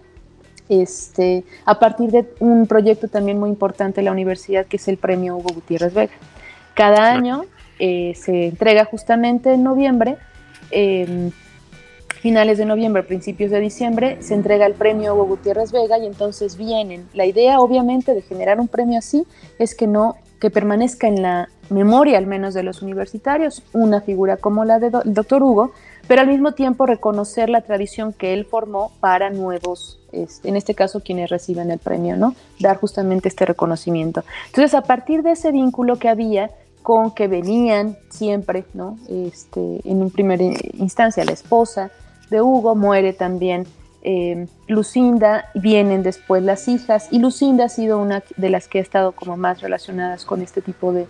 este, 0.68 1.44
a 1.66 1.78
partir 1.78 2.10
de 2.10 2.26
un 2.40 2.66
proyecto 2.66 3.08
también 3.08 3.38
muy 3.38 3.50
importante 3.50 4.00
de 4.00 4.06
la 4.06 4.12
universidad 4.12 4.66
que 4.66 4.76
es 4.76 4.88
el 4.88 4.96
premio 4.96 5.36
Hugo 5.36 5.50
Gutiérrez 5.54 5.92
Vega. 5.92 6.14
Cada 6.74 7.12
año 7.12 7.44
eh, 7.78 8.14
se 8.16 8.46
entrega 8.46 8.84
justamente 8.84 9.52
en 9.52 9.62
noviembre, 9.62 10.16
em, 10.70 11.30
finales 12.20 12.58
de 12.58 12.64
noviembre, 12.64 13.02
principios 13.02 13.50
de 13.50 13.60
diciembre, 13.60 14.16
se 14.20 14.34
entrega 14.34 14.66
el 14.66 14.74
premio 14.74 15.14
Hugo 15.14 15.26
Gutiérrez 15.26 15.72
Vega 15.72 15.98
y 15.98 16.06
entonces 16.06 16.56
vienen. 16.56 17.06
La 17.12 17.26
idea 17.26 17.60
obviamente 17.60 18.14
de 18.14 18.22
generar 18.22 18.60
un 18.60 18.68
premio 18.68 18.98
así 18.98 19.26
es 19.58 19.74
que 19.74 19.86
no 19.86 20.16
que 20.40 20.50
permanezca 20.50 21.06
en 21.06 21.22
la 21.22 21.48
memoria 21.70 22.18
al 22.18 22.26
menos 22.26 22.52
de 22.54 22.62
los 22.62 22.82
universitarios 22.82 23.62
una 23.72 24.00
figura 24.00 24.36
como 24.36 24.64
la 24.64 24.78
del 24.78 24.92
doctor 25.04 25.42
Hugo, 25.42 25.72
pero 26.06 26.20
al 26.20 26.26
mismo 26.26 26.52
tiempo 26.52 26.86
reconocer 26.86 27.48
la 27.48 27.62
tradición 27.62 28.12
que 28.12 28.34
él 28.34 28.44
formó 28.44 28.92
para 29.00 29.30
nuevos, 29.30 30.00
este, 30.12 30.48
en 30.48 30.56
este 30.56 30.74
caso 30.74 31.00
quienes 31.00 31.30
reciben 31.30 31.70
el 31.70 31.78
premio, 31.78 32.16
¿no? 32.16 32.34
Dar 32.60 32.76
justamente 32.76 33.28
este 33.28 33.46
reconocimiento. 33.46 34.22
Entonces, 34.46 34.74
a 34.74 34.82
partir 34.82 35.22
de 35.22 35.32
ese 35.32 35.50
vínculo 35.50 35.96
que 35.96 36.08
había 36.08 36.50
con 36.84 37.12
que 37.12 37.28
venían 37.28 37.96
siempre, 38.10 38.66
¿no? 38.74 38.98
Este, 39.08 39.80
en 39.84 40.02
un 40.02 40.10
primer 40.10 40.42
instancia 40.42 41.24
la 41.24 41.32
esposa 41.32 41.90
de 42.28 42.42
Hugo 42.42 42.74
muere 42.74 43.14
también 43.14 43.66
eh, 44.02 44.46
Lucinda, 44.68 45.46
vienen 45.54 46.02
después 46.02 46.42
las 46.42 46.68
hijas, 46.68 47.08
y 47.10 47.20
Lucinda 47.20 47.64
ha 47.64 47.68
sido 47.70 47.98
una 47.98 48.22
de 48.36 48.50
las 48.50 48.68
que 48.68 48.80
ha 48.80 48.82
estado 48.82 49.12
como 49.12 49.38
más 49.38 49.62
relacionadas 49.62 50.26
con 50.26 50.42
este 50.42 50.60
tipo 50.60 50.92
de, 50.92 51.06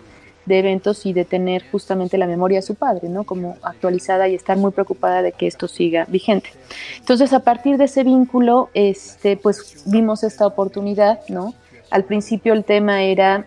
eventos 0.47 1.05
y 1.05 1.11
de 1.11 1.25
tener 1.25 1.69
justamente 1.71 2.17
la 2.17 2.25
memoria 2.25 2.59
de 2.59 2.61
su 2.61 2.75
padre, 2.75 3.09
¿no? 3.09 3.25
Como 3.25 3.57
actualizada 3.61 4.29
y 4.29 4.35
estar 4.35 4.55
muy 4.55 4.71
preocupada 4.71 5.23
de 5.23 5.33
que 5.33 5.45
esto 5.45 5.67
siga 5.67 6.05
vigente. 6.07 6.51
Entonces, 6.99 7.33
a 7.33 7.39
partir 7.39 7.77
de 7.77 7.85
ese 7.85 8.05
vínculo, 8.05 8.69
este, 8.73 9.35
pues 9.35 9.83
vimos 9.87 10.23
esta 10.23 10.47
oportunidad, 10.47 11.19
¿no? 11.27 11.53
Al 11.91 12.05
principio 12.05 12.53
el 12.53 12.63
tema 12.63 13.03
era, 13.03 13.45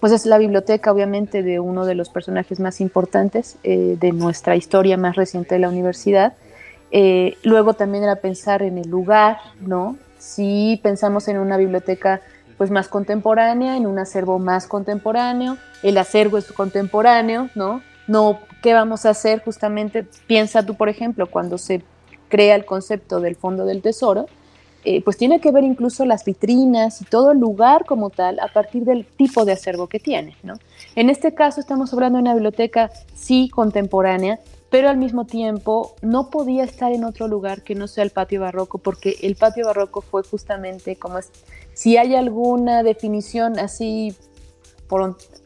pues 0.00 0.12
es 0.12 0.26
la 0.26 0.38
biblioteca, 0.38 0.90
obviamente, 0.90 1.42
de 1.42 1.60
uno 1.60 1.84
de 1.84 1.94
los 1.94 2.08
personajes 2.08 2.58
más 2.58 2.80
importantes 2.80 3.56
eh, 3.62 3.96
de 4.00 4.12
nuestra 4.12 4.56
historia 4.56 4.96
más 4.96 5.14
reciente 5.14 5.54
de 5.54 5.60
la 5.60 5.68
universidad, 5.68 6.34
eh, 6.90 7.36
luego 7.42 7.74
también 7.74 8.04
era 8.04 8.16
pensar 8.16 8.62
en 8.62 8.78
el 8.78 8.88
lugar, 8.88 9.38
¿no? 9.60 9.96
Si 10.18 10.80
pensamos 10.82 11.28
en 11.28 11.38
una 11.38 11.56
biblioteca 11.56 12.20
pues 12.58 12.70
más 12.70 12.88
contemporánea, 12.88 13.76
en 13.76 13.86
un 13.86 13.98
acervo 13.98 14.38
más 14.38 14.66
contemporáneo, 14.66 15.56
el 15.82 15.96
acervo 15.98 16.36
es 16.38 16.50
contemporáneo, 16.52 17.48
¿no? 17.54 17.80
No, 18.06 18.40
¿qué 18.62 18.74
vamos 18.74 19.06
a 19.06 19.10
hacer 19.10 19.42
justamente? 19.42 20.06
Piensa 20.26 20.64
tú, 20.64 20.74
por 20.74 20.88
ejemplo, 20.88 21.30
cuando 21.30 21.58
se 21.58 21.82
crea 22.28 22.54
el 22.54 22.64
concepto 22.64 23.20
del 23.20 23.36
Fondo 23.36 23.64
del 23.66 23.82
Tesoro, 23.82 24.26
eh, 24.84 25.02
pues 25.02 25.18
tiene 25.18 25.40
que 25.40 25.52
ver 25.52 25.64
incluso 25.64 26.06
las 26.06 26.24
vitrinas 26.24 27.02
y 27.02 27.04
todo 27.04 27.32
el 27.32 27.38
lugar 27.38 27.84
como 27.84 28.08
tal 28.08 28.40
a 28.40 28.48
partir 28.48 28.84
del 28.84 29.04
tipo 29.04 29.44
de 29.44 29.52
acervo 29.52 29.88
que 29.88 30.00
tiene. 30.00 30.36
¿no? 30.42 30.54
En 30.94 31.10
este 31.10 31.34
caso 31.34 31.60
estamos 31.60 31.92
hablando 31.92 32.16
de 32.16 32.22
una 32.22 32.34
biblioteca 32.34 32.90
sí 33.14 33.50
contemporánea, 33.50 34.40
pero 34.70 34.88
al 34.88 34.96
mismo 34.96 35.26
tiempo 35.26 35.96
no 36.00 36.30
podía 36.30 36.64
estar 36.64 36.92
en 36.92 37.04
otro 37.04 37.28
lugar 37.28 37.62
que 37.62 37.74
no 37.74 37.88
sea 37.88 38.04
el 38.04 38.10
patio 38.10 38.40
barroco, 38.40 38.78
porque 38.78 39.16
el 39.22 39.36
patio 39.36 39.66
barroco 39.66 40.00
fue 40.00 40.22
justamente 40.22 40.96
como 40.96 41.18
es, 41.18 41.30
si 41.74 41.96
hay 41.96 42.14
alguna 42.14 42.82
definición 42.82 43.58
así, 43.58 44.14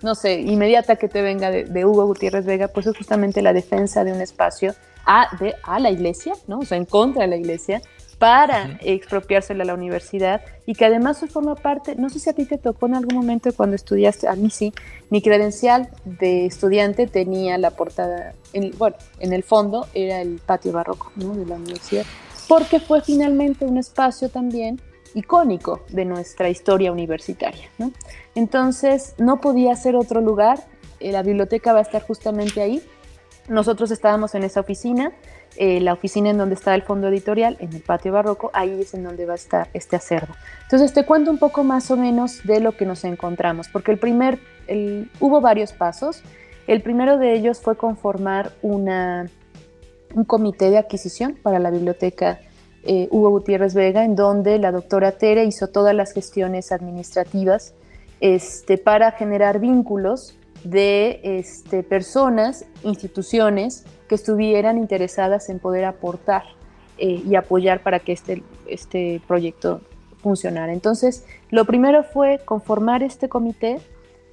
no 0.03 0.15
sé, 0.15 0.41
inmediata 0.41 0.97
que 0.97 1.09
te 1.09 1.23
venga 1.23 1.51
de, 1.51 1.85
Hugo 1.85 2.07
Gutiérrez 2.07 2.47
Vega, 2.47 2.69
pues 2.69 2.87
es 2.87 2.97
justamente 2.97 3.43
la 3.43 3.53
defensa 3.53 4.05
de 4.05 4.13
un 4.13 4.21
espacio 4.21 4.75
a, 5.07 5.37
de, 5.41 5.55
a 5.65 5.81
la 5.81 5.91
iglesia, 5.91 6.35
¿no? 6.47 6.61
o 6.61 6.65
sea, 6.65 6.79
en 6.79 6.85
contra 6.85 7.23
de 7.23 7.29
la 7.29 7.37
iglesia, 7.37 7.83
para 8.19 8.79
expropiársela 8.81 9.65
a 9.65 9.67
la 9.67 9.75
universidad 9.75 10.43
y 10.67 10.75
que 10.75 10.85
además 10.85 11.25
forma 11.29 11.55
parte, 11.55 11.95
no 11.97 12.09
sé 12.09 12.19
si 12.19 12.31
a 12.31 12.33
ti 12.33 12.45
te 12.45 12.59
tocó 12.59 12.87
en 12.87 12.95
algún 12.95 13.17
momento 13.17 13.53
cuando 13.53 13.77
estudiaste, 13.77 14.29
a 14.29 14.35
mí 14.35 14.51
sí, 14.51 14.73
mi 15.11 15.23
credencial 15.23 15.89
de 16.05 16.47
estudiante 16.47 17.07
tenía 17.07 17.59
la 17.59 17.71
portada, 17.71 18.35
en, 18.53 18.73
bueno, 18.79 18.97
en 19.21 19.33
el 19.33 19.43
fondo 19.43 19.87
era 19.95 20.21
el 20.21 20.41
patio 20.45 20.73
barroco 20.73 21.13
de 21.17 21.47
la 21.47 21.57
universidad, 21.57 22.05
porque 22.49 22.81
fue 22.81 23.01
finalmente 23.01 23.65
un 23.65 23.79
espacio 23.79 24.29
también 24.29 24.81
icónico 25.15 25.83
de 25.89 26.05
nuestra 26.05 26.49
historia 26.49 26.93
universitaria. 26.93 27.71
Entonces, 28.35 29.15
no 29.19 29.41
podía 29.41 29.75
ser 29.77 29.97
otro 29.97 30.21
lugar, 30.21 30.59
eh, 31.01 31.13
la 31.13 31.23
biblioteca 31.23 31.73
va 31.73 31.79
a 31.79 31.83
estar 31.83 32.03
justamente 32.03 32.61
ahí. 32.61 32.83
Nosotros 33.49 33.91
estábamos 33.91 34.35
en 34.35 34.43
esa 34.43 34.61
oficina, 34.61 35.13
eh, 35.57 35.81
la 35.81 35.93
oficina 35.93 36.31
en 36.31 36.39
donde 36.39 36.55
está 36.55 36.75
el 36.75 36.83
fondo 36.83 37.09
editorial, 37.09 37.57
en 37.61 37.73
el 37.73 37.81
patio 37.81 38.13
barroco, 38.13 38.51
ahí 38.53 38.81
es 38.81 38.95
en 38.95 39.05
donde 39.05 39.27
va 39.27 39.33
a 39.33 39.37
estar 39.37 39.69
este 39.73 39.97
acervo. 39.97 40.35
Entonces 40.63 40.93
te 40.93 41.05
cuento 41.05 41.31
un 41.31 41.39
poco 41.39 41.65
más 41.65 41.91
o 41.91 41.97
menos 41.97 42.45
de 42.45 42.61
lo 42.61 42.73
que 42.73 42.87
nos 42.87 43.05
encontramos, 43.05 43.69
porque 43.69 43.93
el 43.93 43.99
primer, 43.99 44.39
hubo 45.21 45.41
varios 45.41 45.73
pasos. 45.73 46.23
El 46.67 46.83
primero 46.83 47.19
de 47.19 47.35
ellos 47.35 47.61
fue 47.61 47.77
conformar 47.77 48.53
una, 48.63 49.31
un 50.15 50.25
comité 50.25 50.71
de 50.71 50.79
adquisición 50.79 51.39
para 51.43 51.59
la 51.59 51.71
biblioteca 51.71 52.41
eh, 52.87 53.09
Hugo 53.11 53.31
Gutiérrez 53.31 53.75
Vega, 53.75 54.05
en 54.05 54.15
donde 54.15 54.59
la 54.59 54.71
doctora 54.71 55.13
Tere 55.13 55.45
hizo 55.45 55.69
todas 55.69 55.95
las 55.95 56.13
gestiones 56.13 56.71
administrativas 56.73 57.75
este, 58.21 58.77
para 58.77 59.13
generar 59.13 59.59
vínculos 59.59 60.37
de 60.65 61.21
este, 61.23 61.83
personas, 61.83 62.65
instituciones 62.83 63.85
que 64.09 64.15
estuvieran 64.15 64.79
interesadas 64.79 65.49
en 65.51 65.59
poder 65.59 65.85
aportar 65.85 66.43
eh, 66.99 67.23
y 67.25 67.35
apoyar 67.37 67.83
para 67.83 68.01
que 68.01 68.13
este, 68.13 68.43
este 68.67 69.21
proyecto 69.29 69.83
funcionara. 70.23 70.73
Entonces, 70.73 71.25
lo 71.51 71.67
primero 71.67 72.03
fue 72.03 72.41
conformar 72.45 73.03
este 73.03 73.29
comité, 73.29 73.79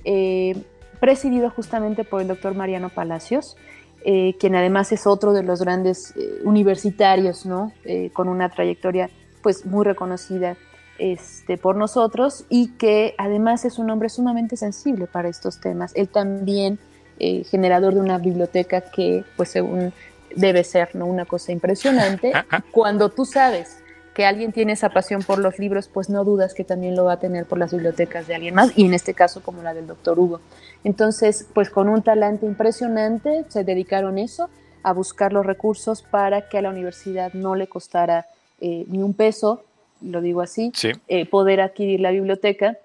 eh, 0.06 0.56
presidido 1.00 1.50
justamente 1.50 2.04
por 2.04 2.22
el 2.22 2.28
doctor 2.28 2.56
Mariano 2.56 2.90
Palacios, 2.90 3.58
eh, 4.06 4.36
quien 4.40 4.56
además 4.56 4.92
es 4.94 5.06
otro 5.06 5.34
de 5.34 5.44
los 5.44 5.62
grandes 5.62 6.14
universitarios, 6.44 7.46
¿no? 7.46 7.72
con 8.14 8.30
una 8.30 8.50
trayectoria 8.50 9.10
pues 9.44 9.66
muy 9.66 9.84
reconocida 9.86 10.56
este, 11.02 11.58
por 11.58 11.76
nosotros 11.76 12.46
y 12.48 12.68
que 12.74 13.16
además 13.18 13.66
es 13.66 13.80
un 13.80 13.90
hombre 13.90 14.08
sumamente 14.08 14.56
sensible 14.56 15.08
para 15.08 15.30
estos 15.30 15.60
temas. 15.60 15.94
Él 15.96 16.08
también, 16.08 16.78
eh, 17.18 17.44
generador 17.44 17.96
de 17.96 18.02
una 18.02 18.20
biblioteca 18.20 18.82
que, 18.82 19.26
pues 19.36 19.50
según 19.50 19.94
debe 20.36 20.64
ser, 20.64 20.96
¿no? 20.96 21.08
Una 21.08 21.26
cosa 21.26 21.52
impresionante. 21.52 22.32
Cuando 22.72 23.10
tú 23.10 23.26
sabes 23.26 23.80
que 24.14 24.28
alguien 24.28 24.52
tiene 24.52 24.74
esa 24.74 24.90
pasión 24.90 25.24
por 25.24 25.40
los 25.40 25.58
libros, 25.58 25.88
pues 25.92 26.08
no 26.08 26.24
dudas 26.24 26.54
que 26.54 26.64
también 26.64 26.96
lo 26.96 27.06
va 27.06 27.14
a 27.14 27.20
tener 27.20 27.48
por 27.48 27.58
las 27.58 27.72
bibliotecas 27.72 28.28
de 28.28 28.36
alguien 28.36 28.54
más, 28.54 28.72
y 28.78 28.86
en 28.86 28.94
este 28.94 29.16
caso 29.16 29.42
como 29.42 29.64
la 29.64 29.74
del 29.74 29.88
doctor 29.88 30.20
Hugo. 30.20 30.40
Entonces, 30.84 31.48
pues 31.52 31.72
con 31.72 31.90
un 31.90 32.04
talante 32.04 32.46
impresionante, 32.46 33.46
se 33.48 33.64
dedicaron 33.64 34.20
eso, 34.20 34.50
a 34.84 34.94
buscar 34.94 35.34
los 35.34 35.48
recursos 35.48 36.04
para 36.04 36.48
que 36.48 36.60
a 36.60 36.62
la 36.62 36.70
universidad 36.70 37.34
no 37.34 37.56
le 37.56 37.68
costara 37.68 38.28
eh, 38.60 38.86
ni 38.88 39.02
un 39.02 39.16
peso 39.16 39.64
lo 40.02 40.22
digo 40.22 40.42
así, 40.42 40.72
eh, 41.08 41.26
poder 41.26 41.62
adquirir 41.62 42.00
la 42.00 42.12
biblioteca 42.12 42.78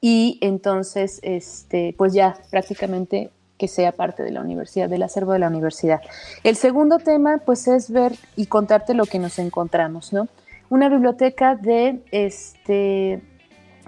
y 0.00 0.38
entonces, 0.42 1.20
este, 1.22 1.94
pues 1.96 2.12
ya 2.12 2.36
prácticamente 2.50 3.30
que 3.58 3.68
sea 3.68 3.92
parte 3.92 4.22
de 4.22 4.30
la 4.30 4.40
universidad, 4.40 4.88
del 4.88 5.02
acervo 5.02 5.32
de 5.32 5.40
la 5.40 5.48
universidad. 5.48 6.00
El 6.44 6.56
segundo 6.56 6.98
tema, 6.98 7.38
pues, 7.44 7.66
es 7.68 7.90
ver 7.90 8.12
y 8.36 8.46
contarte 8.46 8.94
lo 8.94 9.04
que 9.04 9.18
nos 9.18 9.38
encontramos, 9.38 10.12
¿no? 10.12 10.28
Una 10.70 10.88
biblioteca 10.88 11.56
de, 11.56 12.00
este, 12.12 13.20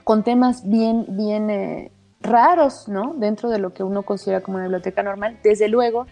con 0.03 0.25
temas 0.25 0.69
bien, 0.69 1.07
bien 1.11 1.51
eh, 1.51 1.93
raros, 2.21 2.89
¿no? 2.89 3.15
Dentro 3.15 3.49
de 3.49 3.59
lo 3.59 3.73
que 3.73 3.85
uno 3.85 4.03
considera 4.03 4.41
como 4.41 4.57
una 4.57 4.65
biblioteca 4.65 5.03
normal. 5.03 5.39
Desde 5.45 5.69
luego, 5.69 6.07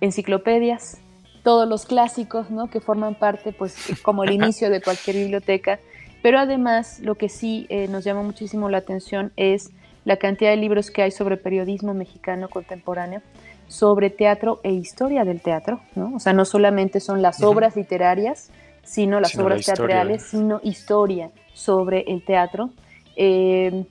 enciclopedias, 0.00 0.98
todos 1.44 1.68
los 1.68 1.84
clásicos, 1.84 2.50
¿no? 2.50 2.68
Que 2.68 2.80
forman 2.80 3.14
parte, 3.14 3.52
pues, 3.52 3.76
como 4.02 4.24
el 4.24 4.32
inicio 4.32 4.70
de 4.70 4.80
cualquier 4.80 5.16
biblioteca. 5.16 5.78
Pero 6.22 6.38
además, 6.38 7.00
lo 7.00 7.14
que 7.16 7.28
sí 7.28 7.66
eh, 7.68 7.86
nos 7.86 8.02
llama 8.02 8.22
muchísimo 8.22 8.70
la 8.70 8.78
atención 8.78 9.30
es 9.36 9.70
la 10.04 10.16
cantidad 10.16 10.50
de 10.50 10.56
libros 10.56 10.90
que 10.90 11.02
hay 11.02 11.10
sobre 11.10 11.36
periodismo 11.36 11.92
mexicano 11.94 12.48
contemporáneo, 12.48 13.20
sobre 13.68 14.08
teatro 14.10 14.58
e 14.62 14.72
historia 14.72 15.24
del 15.24 15.42
teatro, 15.42 15.80
¿no? 15.94 16.14
O 16.16 16.18
sea, 16.18 16.32
no 16.32 16.46
solamente 16.46 16.98
son 16.98 17.20
las 17.20 17.42
obras 17.42 17.76
literarias, 17.76 18.50
sino 18.82 19.20
las 19.20 19.38
obras 19.38 19.64
teatrales, 19.66 20.22
sino 20.22 20.60
historia 20.62 21.30
sobre 21.52 22.04
el 22.08 22.24
teatro. 22.24 22.70
Eh, 23.16 23.84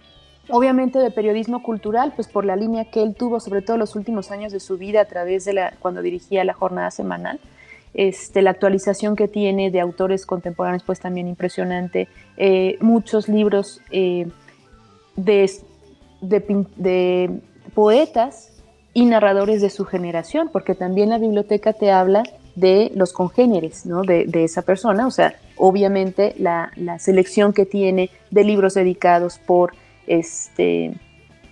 obviamente 0.50 1.00
de 1.00 1.12
periodismo 1.12 1.64
cultural, 1.64 2.14
pues 2.16 2.28
por 2.28 2.46
la 2.46 2.56
línea 2.56 2.86
que 2.86 3.02
él 3.02 3.16
tuvo, 3.16 3.40
sobre 3.40 3.62
todo 3.62 3.78
los 3.78 3.96
últimos 3.96 4.32
años 4.32 4.52
de 4.52 4.60
su 4.60 4.78
vida 4.78 5.02
a 5.02 5.06
través 5.06 5.46
de 5.46 5.54
la, 5.54 5.74
cuando 5.80 6.02
dirigía 6.02 6.44
la 6.44 6.54
jornada 6.54 6.92
semanal. 6.92 7.40
Este, 7.94 8.42
la 8.42 8.50
actualización 8.50 9.16
que 9.16 9.28
tiene 9.28 9.70
de 9.70 9.80
autores 9.80 10.26
contemporáneos, 10.26 10.84
pues 10.84 11.00
también 11.00 11.28
impresionante. 11.28 12.08
Eh, 12.38 12.78
muchos 12.82 13.30
libros 13.30 13.82
eh, 13.92 14.28
de, 15.16 15.52
de, 16.22 17.40
poetas 17.76 18.52
y 18.96 19.06
narradores 19.06 19.62
de 19.62 19.70
su 19.70 19.86
generación, 19.86 20.50
porque 20.52 20.74
también 20.74 21.10
la 21.10 21.20
biblioteca 21.20 21.74
te 21.74 21.92
habla 21.92 22.24
de 22.56 22.92
los 22.96 23.14
congéneres 23.14 23.86
¿no? 23.86 24.02
de, 24.02 24.26
de, 24.26 24.44
esa 24.44 24.62
persona, 24.64 25.08
o 25.08 25.12
sea, 25.12 25.36
obviamente 25.58 26.36
la, 26.38 26.72
la 26.76 27.00
selección 27.00 27.54
que 27.54 27.66
tiene 27.66 28.12
de 28.30 28.44
libros 28.44 28.76
dedicados 28.76 29.40
por 29.40 29.74
este, 30.08 30.94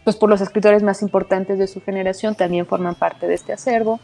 pues 0.03 0.15
por 0.15 0.29
los 0.29 0.41
escritores 0.41 0.83
más 0.83 1.01
importantes 1.01 1.59
de 1.59 1.67
su 1.67 1.81
generación 1.81 2.35
también 2.35 2.65
forman 2.65 2.95
parte 2.95 3.27
de 3.27 3.35
este 3.35 3.53
acervo. 3.53 3.99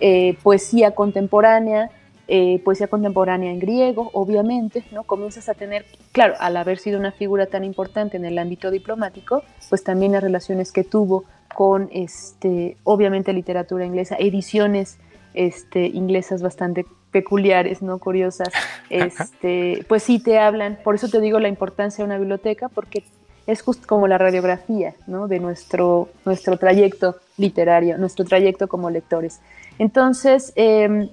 Eh, 0.00 0.36
poesía 0.42 0.92
contemporánea, 0.92 1.90
eh, 2.28 2.60
poesía 2.64 2.88
contemporánea 2.88 3.50
en 3.50 3.58
griego, 3.58 4.10
obviamente, 4.14 4.84
¿no? 4.90 5.04
Comienzas 5.04 5.48
a 5.48 5.54
tener, 5.54 5.84
claro, 6.12 6.34
al 6.40 6.56
haber 6.56 6.78
sido 6.78 6.98
una 6.98 7.12
figura 7.12 7.46
tan 7.46 7.62
importante 7.62 8.16
en 8.16 8.24
el 8.24 8.38
ámbito 8.38 8.70
diplomático, 8.70 9.42
pues 9.68 9.84
también 9.84 10.12
las 10.12 10.22
relaciones 10.22 10.72
que 10.72 10.82
tuvo 10.82 11.24
con, 11.54 11.88
este, 11.92 12.76
obviamente, 12.84 13.32
literatura 13.32 13.84
inglesa, 13.84 14.16
ediciones 14.18 14.98
este, 15.34 15.86
inglesas 15.86 16.42
bastante 16.42 16.86
peculiares, 17.10 17.82
¿no? 17.82 17.98
Curiosas, 17.98 18.48
este, 18.90 19.84
pues 19.88 20.02
sí 20.02 20.18
te 20.18 20.38
hablan, 20.38 20.78
por 20.82 20.94
eso 20.94 21.08
te 21.08 21.20
digo 21.20 21.38
la 21.38 21.48
importancia 21.48 22.02
de 22.02 22.06
una 22.06 22.18
biblioteca, 22.18 22.68
porque 22.68 23.04
es 23.46 23.62
justo 23.62 23.86
como 23.86 24.06
la 24.06 24.18
radiografía 24.18 24.94
¿no? 25.06 25.28
de 25.28 25.40
nuestro, 25.40 26.08
nuestro 26.24 26.56
trayecto 26.56 27.16
literario, 27.36 27.98
nuestro 27.98 28.24
trayecto 28.24 28.68
como 28.68 28.90
lectores. 28.90 29.40
Entonces, 29.78 30.52
em, 30.54 31.08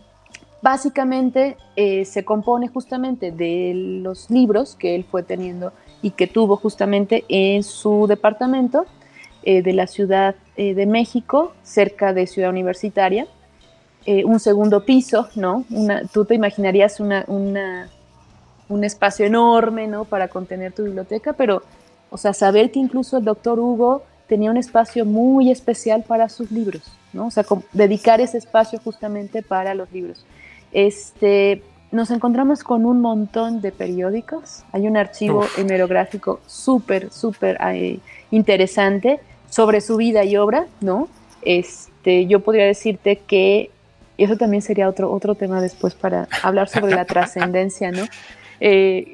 básicamente 0.62 1.58
eh, 1.76 2.06
se 2.06 2.24
compone 2.26 2.68
justamente 2.68 3.32
de 3.32 3.74
los 4.04 4.30
libros 4.30 4.76
que 4.76 4.96
él 4.96 5.06
fue 5.10 5.24
teniendo 5.24 5.72
y 6.02 6.12
que 6.12 6.28
tuvo 6.28 6.56
justamente 6.58 7.26
en 7.30 7.64
su 7.64 8.06
departamento 8.08 8.86
eh, 9.44 9.62
de 9.62 9.74
la 9.74 9.88
Ciudad 9.88 10.36
eh, 10.58 10.74
de 10.74 10.86
México, 10.86 11.54
cerca 11.64 12.14
de 12.14 12.28
Ciudad 12.28 12.50
Universitaria. 12.50 13.28
un 14.26 14.40
segundo 14.40 14.86
piso, 14.86 15.28
¿no? 15.36 15.66
Tú 16.12 16.26
te 16.26 16.34
imaginarías 16.34 17.00
una, 17.00 17.26
un 17.28 18.84
espacio 18.84 19.26
enorme, 19.26 19.88
¿no? 19.88 20.06
Para 20.06 20.30
contener 20.30 20.72
tu 20.72 20.84
biblioteca, 20.84 21.34
pero 21.34 21.62
o 22.10 22.18
sea, 22.18 22.34
saber 22.34 22.72
que 22.72 22.80
incluso 22.80 23.18
el 23.18 23.26
doctor 23.26 23.60
Hugo 23.60 24.04
tenía 24.28 24.52
un 24.52 24.58
espacio 24.58 25.06
muy 25.06 25.52
especial 25.52 26.04
para 26.08 26.30
sus 26.30 26.52
libros, 26.52 26.84
¿no? 27.14 27.28
O 27.28 27.32
sea, 27.32 27.44
dedicar 27.74 28.22
ese 28.22 28.38
espacio 28.38 28.80
justamente 28.84 29.42
para 29.42 29.74
los 29.74 29.92
libros. 29.92 30.26
Este, 30.72 31.64
nos 31.92 32.12
encontramos 32.12 32.64
con 32.64 32.86
un 32.86 33.02
montón 33.02 33.62
de 33.62 33.72
periódicos. 33.72 34.64
Hay 34.72 34.88
un 34.88 34.98
archivo 34.98 35.46
hemerográfico 35.58 36.40
súper, 36.46 37.12
súper 37.12 37.58
eh, 37.74 38.00
interesante 38.30 39.20
sobre 39.50 39.82
su 39.82 39.98
vida 39.98 40.24
y 40.24 40.38
obra, 40.38 40.68
¿no? 40.82 41.08
Este, 41.42 42.28
yo 42.28 42.42
podría 42.42 42.66
decirte 42.66 43.18
que 43.18 43.72
Y 44.18 44.26
eso 44.26 44.36
también 44.36 44.62
sería 44.62 44.90
otro, 44.90 45.12
otro 45.12 45.34
tema 45.34 45.62
después 45.62 45.96
para 45.96 46.28
hablar 46.44 46.68
sobre 46.68 46.94
la 46.94 47.06
trascendencia, 47.14 47.90
¿no? 47.92 48.04
Eh, 48.60 49.14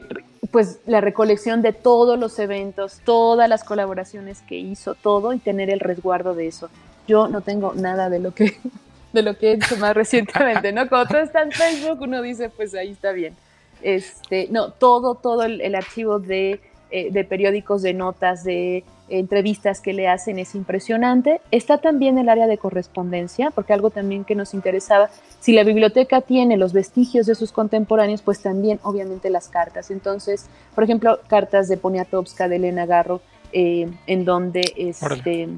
pues 0.51 0.79
la 0.85 1.01
recolección 1.01 1.61
de 1.61 1.73
todos 1.73 2.19
los 2.19 2.37
eventos, 2.39 2.99
todas 3.03 3.47
las 3.49 3.63
colaboraciones 3.63 4.41
que 4.41 4.55
hizo, 4.55 4.95
todo 4.95 5.33
y 5.33 5.39
tener 5.39 5.69
el 5.69 5.79
resguardo 5.79 6.33
de 6.33 6.47
eso. 6.47 6.69
Yo 7.07 7.27
no 7.27 7.41
tengo 7.41 7.73
nada 7.75 8.09
de 8.09 8.19
lo 8.19 8.33
que 8.33 8.57
de 9.15 9.23
lo 9.23 9.37
que 9.37 9.51
he 9.51 9.53
hecho 9.53 9.77
más 9.77 9.93
recientemente, 9.95 10.71
¿no? 10.71 10.87
Cuando 10.87 11.09
todo 11.09 11.21
está 11.21 11.41
en 11.41 11.51
Facebook, 11.51 12.01
uno 12.01 12.21
dice, 12.21 12.49
pues 12.49 12.75
ahí 12.75 12.91
está 12.91 13.11
bien. 13.11 13.33
Este, 13.81 14.47
no, 14.51 14.71
todo, 14.71 15.15
todo 15.15 15.43
el, 15.43 15.75
archivo 15.75 16.19
de, 16.19 16.59
eh, 16.91 17.11
de, 17.11 17.23
periódicos, 17.23 17.81
de 17.81 17.93
notas, 17.93 18.43
de 18.43 18.83
entrevistas 19.09 19.81
que 19.81 19.93
le 19.93 20.07
hacen 20.07 20.39
es 20.39 20.55
impresionante. 20.55 21.41
Está 21.51 21.77
también 21.77 22.17
el 22.17 22.29
área 22.29 22.47
de 22.47 22.57
correspondencia, 22.57 23.51
porque 23.51 23.73
algo 23.73 23.89
también 23.89 24.25
que 24.25 24.35
nos 24.35 24.53
interesaba, 24.53 25.09
si 25.39 25.53
la 25.53 25.63
biblioteca 25.63 26.21
tiene 26.21 26.57
los 26.57 26.73
vestigios 26.73 27.25
de 27.25 27.35
sus 27.35 27.51
contemporáneos, 27.51 28.21
pues 28.21 28.41
también 28.41 28.79
obviamente 28.83 29.29
las 29.29 29.47
cartas. 29.49 29.91
Entonces, 29.91 30.47
por 30.73 30.83
ejemplo, 30.83 31.19
cartas 31.27 31.67
de 31.67 31.77
Poniatowska, 31.77 32.47
de 32.47 32.55
Elena 32.55 32.85
Garro, 32.85 33.21
eh, 33.51 33.87
en 34.07 34.25
donde, 34.25 34.73
este, 34.75 35.49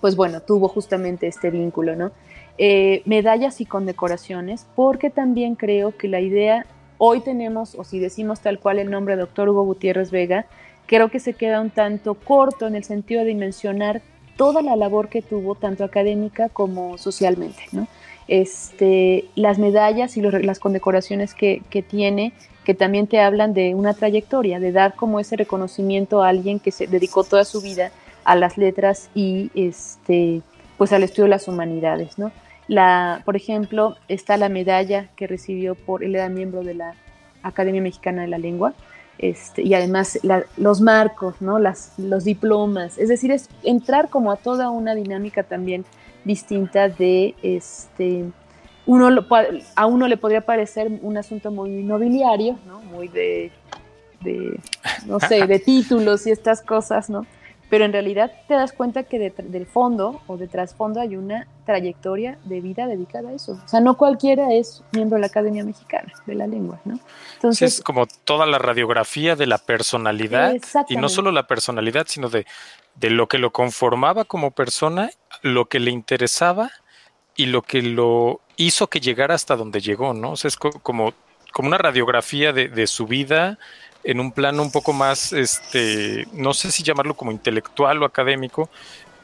pues 0.00 0.16
bueno, 0.16 0.40
tuvo 0.40 0.68
justamente 0.68 1.28
este 1.28 1.50
vínculo, 1.50 1.96
¿no? 1.96 2.10
Eh, 2.58 3.02
medallas 3.06 3.60
y 3.60 3.66
condecoraciones, 3.66 4.66
porque 4.74 5.08
también 5.08 5.54
creo 5.54 5.96
que 5.96 6.08
la 6.08 6.20
idea, 6.20 6.66
hoy 6.98 7.20
tenemos, 7.20 7.74
o 7.76 7.84
si 7.84 7.98
decimos 7.98 8.40
tal 8.40 8.58
cual 8.58 8.78
el 8.78 8.90
nombre 8.90 9.14
de 9.16 9.22
doctor 9.22 9.48
Hugo 9.48 9.64
Gutiérrez 9.64 10.10
Vega, 10.10 10.46
creo 10.92 11.08
que 11.08 11.20
se 11.20 11.32
queda 11.32 11.62
un 11.62 11.70
tanto 11.70 12.12
corto 12.12 12.66
en 12.66 12.76
el 12.76 12.84
sentido 12.84 13.22
de 13.22 13.28
dimensionar 13.28 14.02
toda 14.36 14.60
la 14.60 14.76
labor 14.76 15.08
que 15.08 15.22
tuvo, 15.22 15.54
tanto 15.54 15.84
académica 15.84 16.50
como 16.50 16.98
socialmente. 16.98 17.62
¿no? 17.72 17.88
Este, 18.28 19.24
las 19.34 19.58
medallas 19.58 20.18
y 20.18 20.20
las 20.20 20.58
condecoraciones 20.58 21.32
que, 21.32 21.62
tiene, 21.88 22.34
que 22.64 22.74
también 22.74 23.06
te 23.06 23.20
hablan 23.20 23.54
de 23.54 23.74
una 23.74 23.94
trayectoria, 23.94 24.60
de 24.60 24.70
dar 24.70 24.94
como 24.94 25.18
ese 25.18 25.34
reconocimiento 25.36 26.22
a 26.22 26.28
alguien 26.28 26.60
que 26.60 26.72
se 26.72 26.86
dedicó 26.86 27.24
toda 27.24 27.46
su 27.46 27.62
vida 27.62 27.90
a 28.24 28.36
las 28.36 28.58
letras 28.58 29.08
y 29.14 29.50
este, 29.54 30.42
pues 30.76 30.92
al 30.92 31.04
estudio 31.04 31.24
de 31.24 31.30
las 31.30 31.48
humanidades. 31.48 32.18
¿no? 32.18 32.32
La, 32.68 33.22
por 33.24 33.34
ejemplo, 33.34 33.96
está 34.08 34.36
la 34.36 34.50
medalla 34.50 35.08
que 35.16 35.26
recibió 35.26 35.74
por, 35.74 36.04
él 36.04 36.16
era 36.16 36.28
miembro 36.28 36.62
de 36.62 36.74
la 36.74 36.96
Academia 37.42 37.80
Mexicana 37.80 38.20
de 38.20 38.28
la 38.28 38.36
Lengua, 38.36 38.74
este, 39.18 39.62
y 39.62 39.74
además 39.74 40.18
los 40.56 40.80
marcos, 40.80 41.36
¿no? 41.40 41.58
Las, 41.58 41.92
los 41.98 42.24
diplomas, 42.24 42.98
es 42.98 43.08
decir, 43.08 43.30
es 43.30 43.48
entrar 43.62 44.08
como 44.08 44.32
a 44.32 44.36
toda 44.36 44.70
una 44.70 44.94
dinámica 44.94 45.42
también 45.42 45.84
distinta 46.24 46.88
de, 46.88 47.34
este, 47.42 48.24
uno 48.86 49.08
a 49.76 49.86
uno 49.86 50.08
le 50.08 50.16
podría 50.16 50.40
parecer 50.40 50.90
un 51.02 51.16
asunto 51.16 51.50
muy 51.50 51.82
nobiliario, 51.82 52.58
¿no? 52.66 52.80
Muy 52.82 53.08
de, 53.08 53.52
de 54.22 54.58
no 55.06 55.20
sé, 55.28 55.46
de 55.46 55.58
títulos 55.58 56.26
y 56.26 56.30
estas 56.30 56.62
cosas, 56.62 57.08
¿no? 57.10 57.26
Pero 57.72 57.86
en 57.86 57.92
realidad 57.94 58.30
te 58.48 58.52
das 58.52 58.70
cuenta 58.70 59.04
que 59.04 59.18
del 59.18 59.66
fondo 59.66 60.20
o 60.26 60.36
de 60.36 60.46
trasfondo 60.46 61.00
hay 61.00 61.16
una 61.16 61.48
trayectoria 61.64 62.36
de 62.44 62.60
vida 62.60 62.86
dedicada 62.86 63.30
a 63.30 63.32
eso. 63.32 63.52
O 63.64 63.66
sea, 63.66 63.80
no 63.80 63.96
cualquiera 63.96 64.52
es 64.52 64.84
miembro 64.92 65.16
de 65.16 65.22
la 65.22 65.28
Academia 65.28 65.64
Mexicana 65.64 66.12
de 66.26 66.34
la 66.34 66.46
Lengua, 66.46 66.82
¿no? 66.84 67.00
Entonces, 67.36 67.76
es 67.76 67.80
como 67.80 68.06
toda 68.06 68.44
la 68.44 68.58
radiografía 68.58 69.36
de 69.36 69.46
la 69.46 69.56
personalidad 69.56 70.54
y 70.86 70.96
no 70.96 71.08
solo 71.08 71.32
la 71.32 71.46
personalidad, 71.46 72.04
sino 72.08 72.28
de, 72.28 72.44
de 72.96 73.08
lo 73.08 73.26
que 73.26 73.38
lo 73.38 73.52
conformaba 73.52 74.26
como 74.26 74.50
persona, 74.50 75.08
lo 75.40 75.64
que 75.64 75.80
le 75.80 75.92
interesaba 75.92 76.70
y 77.36 77.46
lo 77.46 77.62
que 77.62 77.80
lo 77.80 78.42
hizo 78.56 78.88
que 78.88 79.00
llegara 79.00 79.34
hasta 79.34 79.56
donde 79.56 79.80
llegó, 79.80 80.12
¿no? 80.12 80.32
O 80.32 80.36
sea, 80.36 80.48
es 80.48 80.58
como, 80.58 81.14
como 81.52 81.68
una 81.68 81.78
radiografía 81.78 82.52
de, 82.52 82.68
de 82.68 82.86
su 82.86 83.06
vida, 83.06 83.58
en 84.04 84.20
un 84.20 84.32
plano 84.32 84.62
un 84.62 84.70
poco 84.70 84.92
más, 84.92 85.32
este, 85.32 86.26
no 86.32 86.54
sé 86.54 86.70
si 86.70 86.82
llamarlo 86.82 87.14
como 87.14 87.30
intelectual 87.30 88.02
o 88.02 88.06
académico, 88.06 88.68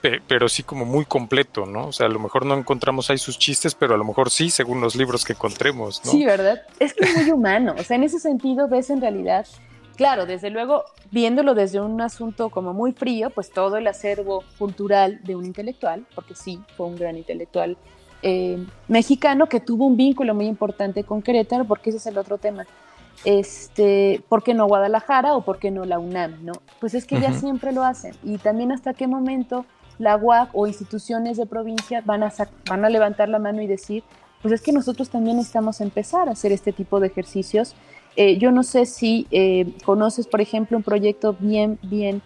pero 0.01 0.49
sí 0.49 0.63
como 0.63 0.85
muy 0.85 1.05
completo, 1.05 1.67
¿no? 1.67 1.89
O 1.89 1.93
sea, 1.93 2.07
a 2.07 2.09
lo 2.09 2.21
mejor 2.21 2.47
no 2.47 2.55
encontramos 2.57 3.11
ahí 3.11 3.19
sus 3.19 3.39
chistes, 3.39 3.75
pero 3.75 3.95
a 3.95 3.99
lo 3.99 4.05
mejor 4.05 4.31
sí, 4.31 4.51
según 4.51 4.81
los 4.81 4.95
libros 4.95 5.25
que 5.25 5.33
encontremos, 5.33 6.05
¿no? 6.05 6.13
Sí, 6.13 6.25
¿verdad? 6.25 6.63
Es 6.79 6.95
que 6.95 7.05
es 7.05 7.17
muy 7.17 7.31
humano, 7.33 7.75
o 7.77 7.83
sea, 7.83 7.97
en 7.97 8.05
ese 8.05 8.21
sentido 8.21 8.69
ves 8.69 8.91
en 8.91 9.01
realidad, 9.01 9.47
claro, 9.97 10.25
desde 10.25 10.51
luego, 10.51 10.85
viéndolo 11.11 11.55
desde 11.55 11.81
un 11.81 12.01
asunto 12.01 12.51
como 12.51 12.73
muy 12.73 12.93
frío, 12.93 13.31
pues 13.31 13.51
todo 13.51 13.77
el 13.77 13.87
acervo 13.87 14.45
cultural 14.59 15.21
de 15.25 15.35
un 15.35 15.45
intelectual, 15.45 16.07
porque 16.15 16.35
sí, 16.35 16.61
fue 16.77 16.87
un 16.87 16.97
gran 16.97 17.17
intelectual 17.17 17.77
eh, 18.23 18.65
mexicano 18.89 19.49
que 19.49 19.61
tuvo 19.61 19.87
un 19.87 19.97
vínculo 19.97 20.35
muy 20.35 20.47
importante 20.47 21.05
con 21.05 21.23
Querétaro, 21.23 21.65
porque 21.65 21.91
ese 21.91 21.99
es 21.99 22.07
el 22.07 22.19
otro 22.19 22.39
tema 22.39 22.67
este, 23.25 24.23
¿por 24.29 24.43
qué 24.43 24.55
no 24.55 24.67
Guadalajara 24.67 25.35
o 25.35 25.43
por 25.43 25.59
qué 25.59 25.71
no 25.71 25.85
la 25.85 25.99
UNAM? 25.99 26.45
¿no? 26.45 26.53
Pues 26.81 26.95
es 26.95 27.07
que 27.07 27.21
ya 27.21 27.33
siempre 27.33 27.73
lo 27.73 27.85
hacen. 27.85 28.15
Y 28.23 28.39
también 28.39 28.73
hasta 28.73 28.95
qué 28.95 29.07
momento 29.07 29.65
la 29.99 30.17
UAC 30.17 30.51
o 30.53 30.67
instituciones 30.67 31.37
de 31.37 31.47
provincia 31.47 32.03
van 32.05 32.23
a, 32.23 32.33
van 32.69 32.85
a 32.85 32.89
levantar 32.89 33.29
la 33.29 33.39
mano 33.39 33.63
y 33.63 33.67
decir, 33.67 34.05
pues 34.43 34.55
es 34.55 34.63
que 34.63 34.73
nosotros 34.73 35.11
también 35.11 35.37
necesitamos 35.37 35.81
empezar 35.81 36.29
a 36.29 36.33
hacer 36.33 36.53
este 36.53 36.73
tipo 36.73 37.01
de 37.01 37.09
ejercicios. 37.09 37.75
Eh, 38.17 38.39
yo 38.39 38.53
no 38.53 38.63
sé 38.63 38.87
si 38.87 39.27
eh, 39.31 39.73
conoces, 39.85 40.27
por 40.27 40.41
ejemplo, 40.41 40.77
un 40.77 40.83
proyecto 40.83 41.37
bien, 41.39 41.79
bien 41.83 42.23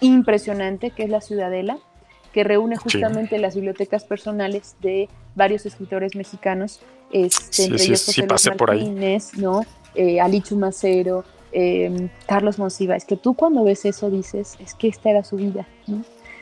impresionante 0.00 0.90
que 0.90 1.04
es 1.04 1.10
la 1.10 1.20
Ciudadela, 1.20 1.78
que 2.32 2.44
reúne 2.44 2.76
justamente 2.76 3.38
las 3.38 3.54
bibliotecas 3.54 4.04
personales 4.04 4.76
de 4.80 5.08
varios 5.34 5.66
escritores 5.66 6.14
mexicanos, 6.14 6.80
este, 7.10 7.64
entre 7.64 7.84
ellos 7.84 8.04
José 8.04 8.26
Luis 8.26 8.50
Martínez, 8.60 9.34
¿no? 9.38 9.62
Eh, 9.94 10.20
Ali 10.20 10.40
Chumacero, 10.42 11.24
em, 11.52 12.08
Carlos 12.26 12.58
Monsiva, 12.58 12.96
es 12.96 13.04
que 13.04 13.16
tú 13.16 13.34
cuando 13.34 13.64
ves 13.64 13.84
eso 13.84 14.10
dices, 14.10 14.56
es 14.60 14.74
que 14.74 14.88
esta 14.88 15.10
era 15.10 15.24
su 15.24 15.36
vida, 15.36 15.66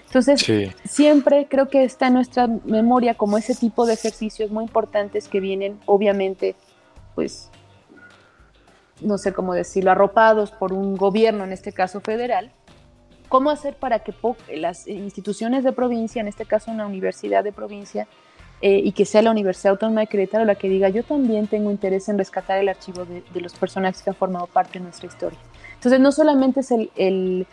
Entonces, 0.06 0.46
siempre 0.84 1.46
creo 1.48 1.68
que 1.68 1.84
está 1.84 2.06
en 2.06 2.14
nuestra 2.14 2.46
memoria 2.46 3.14
como 3.14 3.38
ese 3.38 3.54
tipo 3.54 3.86
de 3.86 3.94
ejercicios 3.94 4.50
muy 4.50 4.64
importantes 4.64 5.28
que 5.28 5.40
vienen, 5.40 5.78
obviamente, 5.84 6.54
pues, 7.14 7.50
no 9.00 9.18
sé 9.18 9.32
cómo 9.32 9.52
decirlo, 9.54 9.90
arropados 9.90 10.52
por 10.52 10.72
un 10.72 10.96
gobierno, 10.96 11.44
en 11.44 11.52
este 11.52 11.72
caso 11.72 12.00
federal. 12.00 12.52
¿Cómo 13.28 13.50
hacer 13.50 13.74
para 13.74 13.98
que 14.00 14.14
las 14.54 14.86
instituciones 14.86 15.64
de 15.64 15.72
provincia, 15.72 16.20
en 16.20 16.28
este 16.28 16.46
caso 16.46 16.70
una 16.70 16.86
universidad 16.86 17.42
de 17.42 17.52
provincia, 17.52 18.06
eh, 18.62 18.80
y 18.82 18.92
que 18.92 19.04
sea 19.04 19.20
la 19.20 19.30
Universidad 19.32 19.72
Autónoma 19.72 20.00
de 20.00 20.06
Querétaro 20.06 20.46
la 20.46 20.54
que 20.54 20.70
diga 20.70 20.88
yo 20.88 21.02
también 21.02 21.46
tengo 21.46 21.70
interés 21.70 22.08
en 22.08 22.16
rescatar 22.16 22.58
el 22.58 22.70
archivo 22.70 23.04
de, 23.04 23.22
los 23.38 23.52
personajes 23.52 24.00
que 24.00 24.08
han 24.08 24.16
formado 24.16 24.46
parte 24.46 24.78
de 24.78 24.84
nuestra 24.84 25.06
historia. 25.06 25.38
Entonces 25.74 26.00
no 26.00 26.10
solamente 26.10 26.60
es 26.60 26.70
el, 26.70 27.46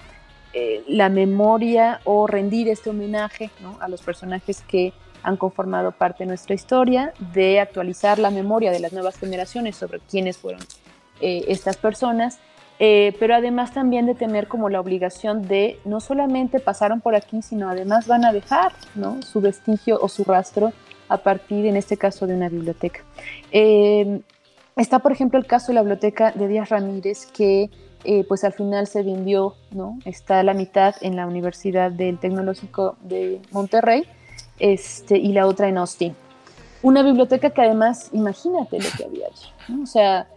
eh, 0.54 0.84
la 0.88 1.10
memoria 1.10 2.00
o 2.06 2.26
rendir 2.26 2.70
este 2.70 2.90
homenaje 2.90 3.50
a 3.82 3.90
los 3.90 4.02
personajes 4.02 4.62
que 4.62 4.94
han 5.24 5.36
conformado 5.36 5.92
parte 5.92 6.24
de 6.24 6.28
nuestra 6.28 6.56
historia, 6.56 7.14
de 7.34 7.60
actualizar 7.60 8.18
la 8.18 8.30
memoria 8.30 8.72
de 8.72 8.80
las 8.80 8.94
nuevas 8.94 9.18
generaciones 9.18 9.76
sobre 9.76 10.00
quiénes 10.00 10.38
fueron 10.38 10.62
eh, 11.20 11.44
estas 11.50 11.76
personas, 11.76 12.40
pero 12.80 13.36
además 13.36 13.74
también 13.74 14.06
de 14.06 14.14
tener 14.14 14.50
como 14.50 14.68
la 14.68 14.82
obligación 14.82 15.48
de 15.48 15.80
no 15.86 16.02
solamente 16.02 16.60
pasaron 16.60 17.00
por 17.00 17.16
aquí, 17.16 17.42
sino 17.42 17.70
además 17.70 18.08
van 18.08 18.26
a 18.26 18.34
dejar 18.34 18.74
¿no? 18.96 19.22
su 19.22 19.40
vestigio 19.40 19.98
o 20.02 20.10
su 20.10 20.26
rastro 20.26 20.74
a 21.14 21.18
partir, 21.18 21.68
en 21.68 21.78
este 21.78 21.96
caso, 21.96 22.26
de 22.26 22.34
una 22.34 22.50
biblioteca. 22.50 23.02
Eh, 23.52 24.22
está, 24.76 24.98
por 24.98 25.12
ejemplo, 25.12 25.38
el 25.38 25.46
caso 25.46 25.68
de 25.68 25.76
la 25.76 25.82
biblioteca 25.82 26.32
de 26.32 26.48
Díaz 26.48 26.70
Ramírez, 26.70 27.28
que 27.28 27.70
eh, 28.04 28.26
pues 28.28 28.44
al 28.44 28.54
final 28.54 28.88
se 28.88 29.04
vendió, 29.04 29.56
¿no? 29.70 30.00
Está 30.06 30.40
a 30.40 30.44
la 30.44 30.56
mitad 30.56 30.96
en 31.02 31.16
la 31.16 31.28
Universidad 31.28 31.92
del 31.92 32.18
Tecnológico 32.18 32.98
de 33.02 33.42
Monterrey 33.52 34.06
este, 34.58 35.20
y 35.20 35.34
la 35.34 35.46
otra 35.46 35.70
en 35.70 35.78
Austin. 35.78 36.16
Una 36.82 37.04
biblioteca 37.04 37.52
que 37.52 37.62
además, 37.62 38.10
imagínate 38.12 38.80
lo 38.80 38.90
que 38.98 39.06
había 39.06 39.28
allí, 39.28 39.82
O 39.84 39.86
sea, 39.86 40.28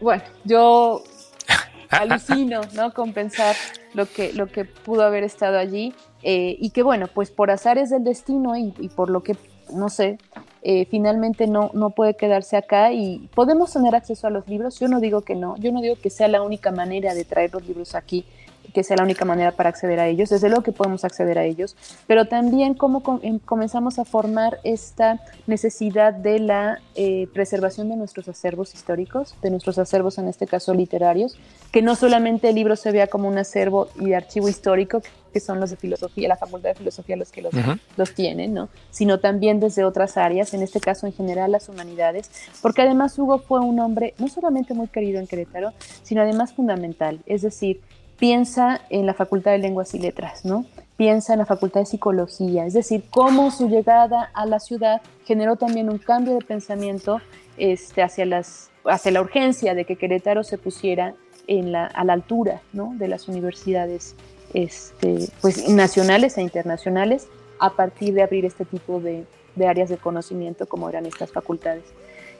bueno, 0.00 0.22
yo 0.44 1.02
alucino, 1.90 2.62
¿no? 2.72 2.94
Con 2.94 3.12
pensar 3.12 3.54
lo 3.92 4.06
que, 4.06 4.32
lo 4.32 4.46
que 4.46 4.64
pudo 4.64 5.02
haber 5.02 5.22
estado 5.22 5.58
allí 5.58 5.94
eh, 6.22 6.56
y 6.58 6.70
que 6.70 6.82
bueno, 6.82 7.06
pues 7.12 7.30
por 7.30 7.50
azares 7.50 7.90
del 7.90 8.04
destino 8.04 8.56
y, 8.56 8.70
por 8.94 9.10
lo 9.10 9.22
que, 9.22 9.36
no 9.72 9.88
sé, 9.88 10.18
eh, 10.62 10.86
finalmente 10.86 11.46
no, 11.46 11.70
no 11.72 11.90
puede 11.90 12.14
quedarse 12.14 12.56
acá 12.56 12.92
y 12.92 13.28
podemos 13.34 13.72
tener 13.72 13.94
acceso 13.94 14.26
a 14.26 14.30
los 14.30 14.46
libros. 14.48 14.78
Yo 14.78 14.88
no 14.88 15.00
digo 15.00 15.22
que 15.22 15.34
no, 15.34 15.56
yo 15.56 15.72
no 15.72 15.80
digo 15.80 15.96
que 15.96 16.10
sea 16.10 16.28
la 16.28 16.42
única 16.42 16.70
manera 16.70 17.14
de 17.14 17.24
traer 17.24 17.52
los 17.52 17.66
libros 17.66 17.94
aquí 17.94 18.24
que 18.70 18.84
sea 18.84 18.96
la 18.96 19.04
única 19.04 19.24
manera 19.24 19.52
para 19.52 19.68
acceder 19.68 20.00
a 20.00 20.08
ellos. 20.08 20.30
Desde 20.30 20.48
luego 20.48 20.62
que 20.62 20.72
podemos 20.72 21.04
acceder 21.04 21.38
a 21.38 21.44
ellos, 21.44 21.76
pero 22.06 22.26
también 22.26 22.74
cómo 22.74 23.02
em, 23.22 23.38
comenzamos 23.38 23.98
a 23.98 24.04
formar 24.04 24.58
esta 24.64 25.20
necesidad 25.46 26.12
de 26.12 26.38
la 26.38 26.80
eh, 26.94 27.28
preservación 27.32 27.88
de 27.88 27.96
nuestros 27.96 28.28
acervos 28.28 28.74
históricos, 28.74 29.34
de 29.42 29.50
nuestros 29.50 29.78
acervos 29.78 30.18
en 30.18 30.28
este 30.28 30.46
caso 30.46 30.74
literarios, 30.74 31.38
que 31.72 31.82
no 31.82 31.96
solamente 31.96 32.48
el 32.50 32.54
libro 32.54 32.76
se 32.76 32.92
vea 32.92 33.06
como 33.08 33.28
un 33.28 33.38
acervo 33.38 33.88
y 33.98 34.12
archivo 34.12 34.48
histórico, 34.48 35.02
que 35.30 35.40
son 35.40 35.60
los 35.60 35.70
de 35.70 35.76
filosofía, 35.76 36.28
la 36.28 36.36
facultad 36.36 36.70
de 36.70 36.74
filosofía 36.74 37.16
los 37.16 37.30
que 37.30 37.42
los, 37.42 37.52
los 37.96 38.14
tienen, 38.14 38.54
¿no? 38.54 38.68
Sino 38.90 39.20
también 39.20 39.60
desde 39.60 39.84
otras 39.84 40.16
áreas, 40.16 40.54
en 40.54 40.62
este 40.62 40.80
caso 40.80 41.06
en 41.06 41.12
general 41.12 41.52
las 41.52 41.68
humanidades, 41.68 42.30
porque 42.62 42.82
además 42.82 43.18
Hugo 43.18 43.38
fue 43.38 43.60
un 43.60 43.78
hombre 43.80 44.14
no 44.18 44.28
solamente 44.28 44.74
muy 44.74 44.88
querido 44.88 45.20
en 45.20 45.26
Querétaro, 45.26 45.72
sino 46.02 46.22
además 46.22 46.52
fundamental, 46.52 47.20
es 47.26 47.42
decir, 47.42 47.80
piensa 48.18 48.82
en 48.90 49.06
la 49.06 49.14
Facultad 49.14 49.52
de 49.52 49.58
Lenguas 49.58 49.94
y 49.94 49.98
Letras, 49.98 50.44
¿no? 50.44 50.66
Piensa 50.96 51.32
en 51.32 51.38
la 51.38 51.46
Facultad 51.46 51.80
de 51.80 51.86
Psicología, 51.86 52.66
es 52.66 52.74
decir, 52.74 53.04
cómo 53.10 53.50
su 53.50 53.68
llegada 53.68 54.30
a 54.34 54.44
la 54.44 54.60
ciudad 54.60 55.00
generó 55.24 55.56
también 55.56 55.88
un 55.88 55.98
cambio 55.98 56.34
de 56.34 56.44
pensamiento 56.44 57.20
este, 57.56 58.02
hacia, 58.02 58.26
las, 58.26 58.70
hacia 58.84 59.10
la 59.10 59.22
urgencia 59.22 59.74
de 59.74 59.86
que 59.86 59.96
Querétaro 59.96 60.44
se 60.44 60.58
pusiera 60.58 61.14
en 61.46 61.72
la, 61.72 61.86
a 61.86 62.04
la 62.04 62.12
altura 62.12 62.60
¿no? 62.72 62.92
de 62.96 63.08
las 63.08 63.26
universidades 63.28 64.14
este, 64.54 65.28
pues, 65.40 65.68
nacionales 65.68 66.38
e 66.38 66.42
internacionales 66.42 67.28
a 67.58 67.70
partir 67.70 68.14
de 68.14 68.22
abrir 68.22 68.44
este 68.44 68.64
tipo 68.64 69.00
de, 69.00 69.24
de 69.56 69.66
áreas 69.66 69.88
de 69.88 69.96
conocimiento 69.96 70.66
como 70.66 70.88
eran 70.88 71.06
estas 71.06 71.30
facultades. 71.32 71.84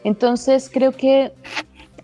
Entonces, 0.04 0.70
creo 0.72 0.92
que 0.92 1.32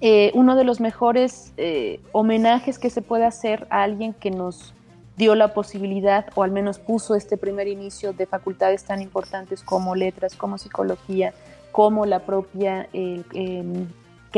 eh, 0.01 0.31
uno 0.35 0.57
de 0.57 0.65
los 0.65 0.81
mejores 0.81 1.53
eh, 1.57 2.01
homenajes 2.13 2.79
que 2.79 2.91
se 2.91 3.01
puede 3.01 3.25
hacer 3.25 3.67
a 3.71 3.83
alguien 3.83 4.13
que 4.13 4.31
nos 4.31 4.75
dio 5.17 5.35
la 5.35 5.55
posibilidad, 5.55 6.27
o 6.35 6.43
al 6.43 6.51
menos 6.51 6.79
puso 6.79 7.15
este 7.15 7.39
primer 7.39 7.69
inicio 7.69 8.13
de 8.13 8.27
facultades 8.27 8.85
tan 8.85 9.01
importantes 9.01 9.63
como 9.63 9.95
letras, 9.95 10.35
como 10.35 10.59
psicología, 10.59 11.33
como 11.73 12.05
la 12.05 12.21
propia 12.21 12.89
eh, 12.93 13.23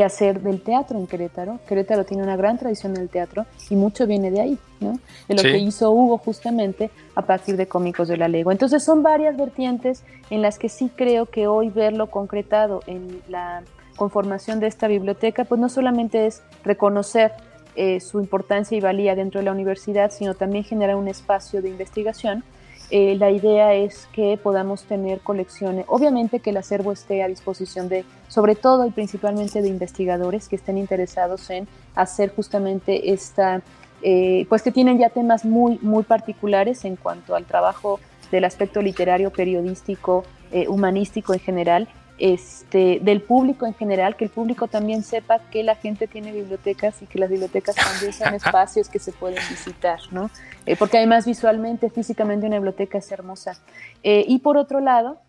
hacer 0.03 0.41
del 0.41 0.61
teatro 0.61 0.97
en 0.97 1.07
Querétaro. 1.07 1.59
Querétaro 1.67 2.05
tiene 2.05 2.23
una 2.23 2.35
gran 2.35 2.57
tradición 2.57 2.93
del 2.93 3.09
teatro 3.09 3.45
y 3.69 3.75
mucho 3.75 4.07
viene 4.07 4.31
de 4.31 4.41
ahí, 4.41 4.57
¿no? 4.79 4.99
De 5.27 5.35
lo 5.35 5.41
que 5.41 5.57
hizo 5.57 5.91
Hugo 5.91 6.17
justamente 6.17 6.89
a 7.15 7.21
partir 7.23 7.57
de 7.57 7.67
Cómicos 7.67 8.07
de 8.07 8.17
la 8.17 8.27
Legua. 8.27 8.53
Entonces 8.53 8.83
son 8.83 9.03
varias 9.03 9.37
vertientes 9.37 10.03
en 10.29 10.41
las 10.41 10.59
que 10.59 10.69
sí 10.69 10.91
creo 10.95 11.25
que 11.25 11.47
hoy 11.47 11.69
verlo 11.69 12.09
concretado 12.09 12.81
en 12.87 13.21
la 13.27 13.63
conformación 13.95 14.59
de 14.59 14.67
esta 14.67 14.87
biblioteca, 14.87 15.43
pues 15.43 15.59
no 15.59 15.69
solamente 15.69 16.25
es 16.25 16.41
reconocer 16.63 17.33
eh, 17.75 17.99
su 17.99 18.19
importancia 18.19 18.77
y 18.77 18.81
valía 18.81 19.15
dentro 19.15 19.39
de 19.39 19.45
la 19.45 19.51
universidad, 19.51 20.11
sino 20.11 20.33
también 20.33 20.63
generar 20.63 20.95
un 20.95 21.07
espacio 21.07 21.61
de 21.61 21.69
investigación 21.69 22.43
eh, 22.91 23.15
la 23.19 23.29
idea 23.29 23.75
es 23.75 24.07
que 24.13 24.39
podamos 24.41 24.83
tener 24.83 25.19
colecciones, 25.19 25.85
obviamente 25.87 26.39
que 26.39 26.49
el 26.49 26.57
acervo 26.57 26.91
esté 26.91 27.21
a 27.21 27.27
disposición 27.27 27.87
de, 27.87 28.03
sobre 28.27 28.55
todo 28.55 28.85
y 28.87 28.91
principalmente 28.91 29.61
de 29.61 29.67
investigadores 29.67 30.49
que 30.49 30.55
estén 30.55 30.77
interesados 30.77 31.49
en 31.51 31.67
hacer 31.93 32.33
justamente 32.35 33.11
esta, 33.11 33.61
eh, 34.01 34.47
pues 34.49 34.63
que 34.63 34.71
tienen 34.71 34.97
ya 34.97 35.09
temas 35.09 35.45
muy, 35.45 35.77
muy 35.83 36.03
particulares 36.03 36.83
en 36.83 36.95
cuanto 36.95 37.35
al 37.35 37.45
trabajo 37.45 37.99
del 38.31 38.45
aspecto 38.45 38.81
literario, 38.81 39.31
periodístico, 39.31 40.23
eh, 40.51 40.67
humanístico 40.67 41.33
en 41.33 41.39
general, 41.39 41.87
este, 42.19 42.99
del 43.01 43.21
público 43.21 43.65
en 43.65 43.73
general, 43.73 44.15
que 44.15 44.25
el 44.25 44.29
público 44.29 44.67
también 44.67 45.03
sepa 45.03 45.39
que 45.51 45.63
la 45.63 45.75
gente 45.75 46.07
tiene 46.07 46.31
bibliotecas 46.31 47.01
y 47.01 47.05
que 47.05 47.17
las 47.17 47.29
bibliotecas 47.29 47.75
también 47.75 48.13
son 48.13 48.33
espacios 48.35 48.89
que 48.89 48.99
se 48.99 49.11
pueden 49.11 49.39
visitar, 49.49 49.99
¿no? 50.11 50.29
Eh, 50.65 50.75
porque 50.75 50.97
además 50.97 51.25
visualmente, 51.25 51.89
físicamente 51.89 52.45
una 52.45 52.57
biblioteca 52.57 52.97
es 52.97 53.11
hermosa. 53.11 53.59
Eh, 54.03 54.25
y 54.27 54.39
por 54.39 54.57
otro 54.57 54.79
lado, 54.81 55.19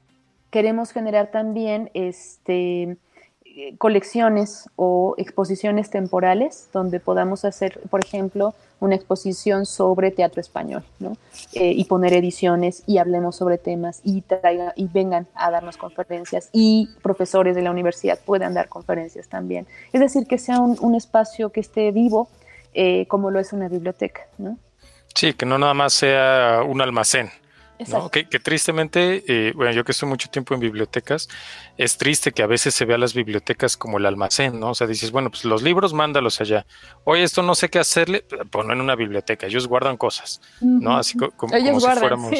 queremos 0.50 0.92
generar 0.92 1.30
también 1.30 1.90
este, 1.94 2.96
colecciones 3.78 4.68
o 4.76 5.14
exposiciones 5.18 5.90
temporales 5.90 6.68
donde 6.72 7.00
podamos 7.00 7.44
hacer, 7.44 7.80
por 7.90 8.04
ejemplo, 8.04 8.54
una 8.80 8.94
exposición 8.94 9.66
sobre 9.66 10.10
teatro 10.10 10.40
español, 10.40 10.82
¿no? 10.98 11.16
Eh, 11.52 11.72
y 11.72 11.84
poner 11.84 12.14
ediciones 12.14 12.82
y 12.86 12.98
hablemos 12.98 13.36
sobre 13.36 13.58
temas 13.58 14.00
y, 14.04 14.22
traiga, 14.22 14.72
y 14.74 14.86
vengan 14.86 15.26
a 15.34 15.50
darnos 15.50 15.76
conferencias 15.76 16.48
y 16.52 16.88
profesores 17.02 17.54
de 17.54 17.62
la 17.62 17.70
universidad 17.70 18.18
puedan 18.24 18.54
dar 18.54 18.68
conferencias 18.68 19.28
también. 19.28 19.66
Es 19.92 20.00
decir, 20.00 20.26
que 20.26 20.38
sea 20.38 20.60
un, 20.60 20.94
espacio 20.94 21.50
que 21.50 21.60
esté 21.60 21.92
vivo 21.92 22.28
eh, 22.74 23.06
como 23.06 23.30
lo 23.30 23.38
es 23.38 23.52
una 23.52 23.68
biblioteca, 23.68 24.22
¿no? 24.38 24.58
Sí, 25.14 25.34
que 25.34 25.46
no 25.46 25.58
nada 25.58 25.74
más 25.74 25.92
sea 25.92 26.62
un 26.66 26.80
almacén, 26.80 27.30
que, 28.10 28.38
tristemente, 28.40 29.24
eh, 29.26 29.52
bueno, 29.54 29.72
yo 29.72 29.84
que 29.84 29.92
estoy 29.92 30.08
mucho 30.08 30.28
tiempo 30.28 30.54
en 30.54 30.60
bibliotecas, 30.60 31.28
es 31.76 31.96
triste 31.96 32.32
que 32.32 32.42
a 32.42 32.46
veces 32.46 32.74
se 32.74 32.84
vea 32.84 32.98
las 32.98 33.14
bibliotecas 33.14 33.76
como 33.76 33.98
el 33.98 34.06
almacén, 34.06 34.60
¿no? 34.60 34.70
O 34.70 34.74
sea, 34.74 34.86
dices, 34.86 35.10
bueno, 35.10 35.30
pues 35.30 35.44
los 35.44 35.62
libros 35.62 35.92
mándalos 35.92 36.40
allá. 36.40 36.66
Oye, 37.04 37.22
esto 37.22 37.42
no 37.42 37.54
sé 37.54 37.68
qué 37.68 37.78
hacerle, 37.78 38.24
ponlo 38.50 38.72
en 38.72 38.80
una 38.80 38.94
biblioteca. 38.94 39.46
Ellos 39.46 39.66
guardan 39.66 39.96
cosas, 39.96 40.40
¿no? 40.60 40.96
Así 40.96 41.16
como, 41.16 41.48
si 41.48 41.98
fuéramos. 41.98 42.34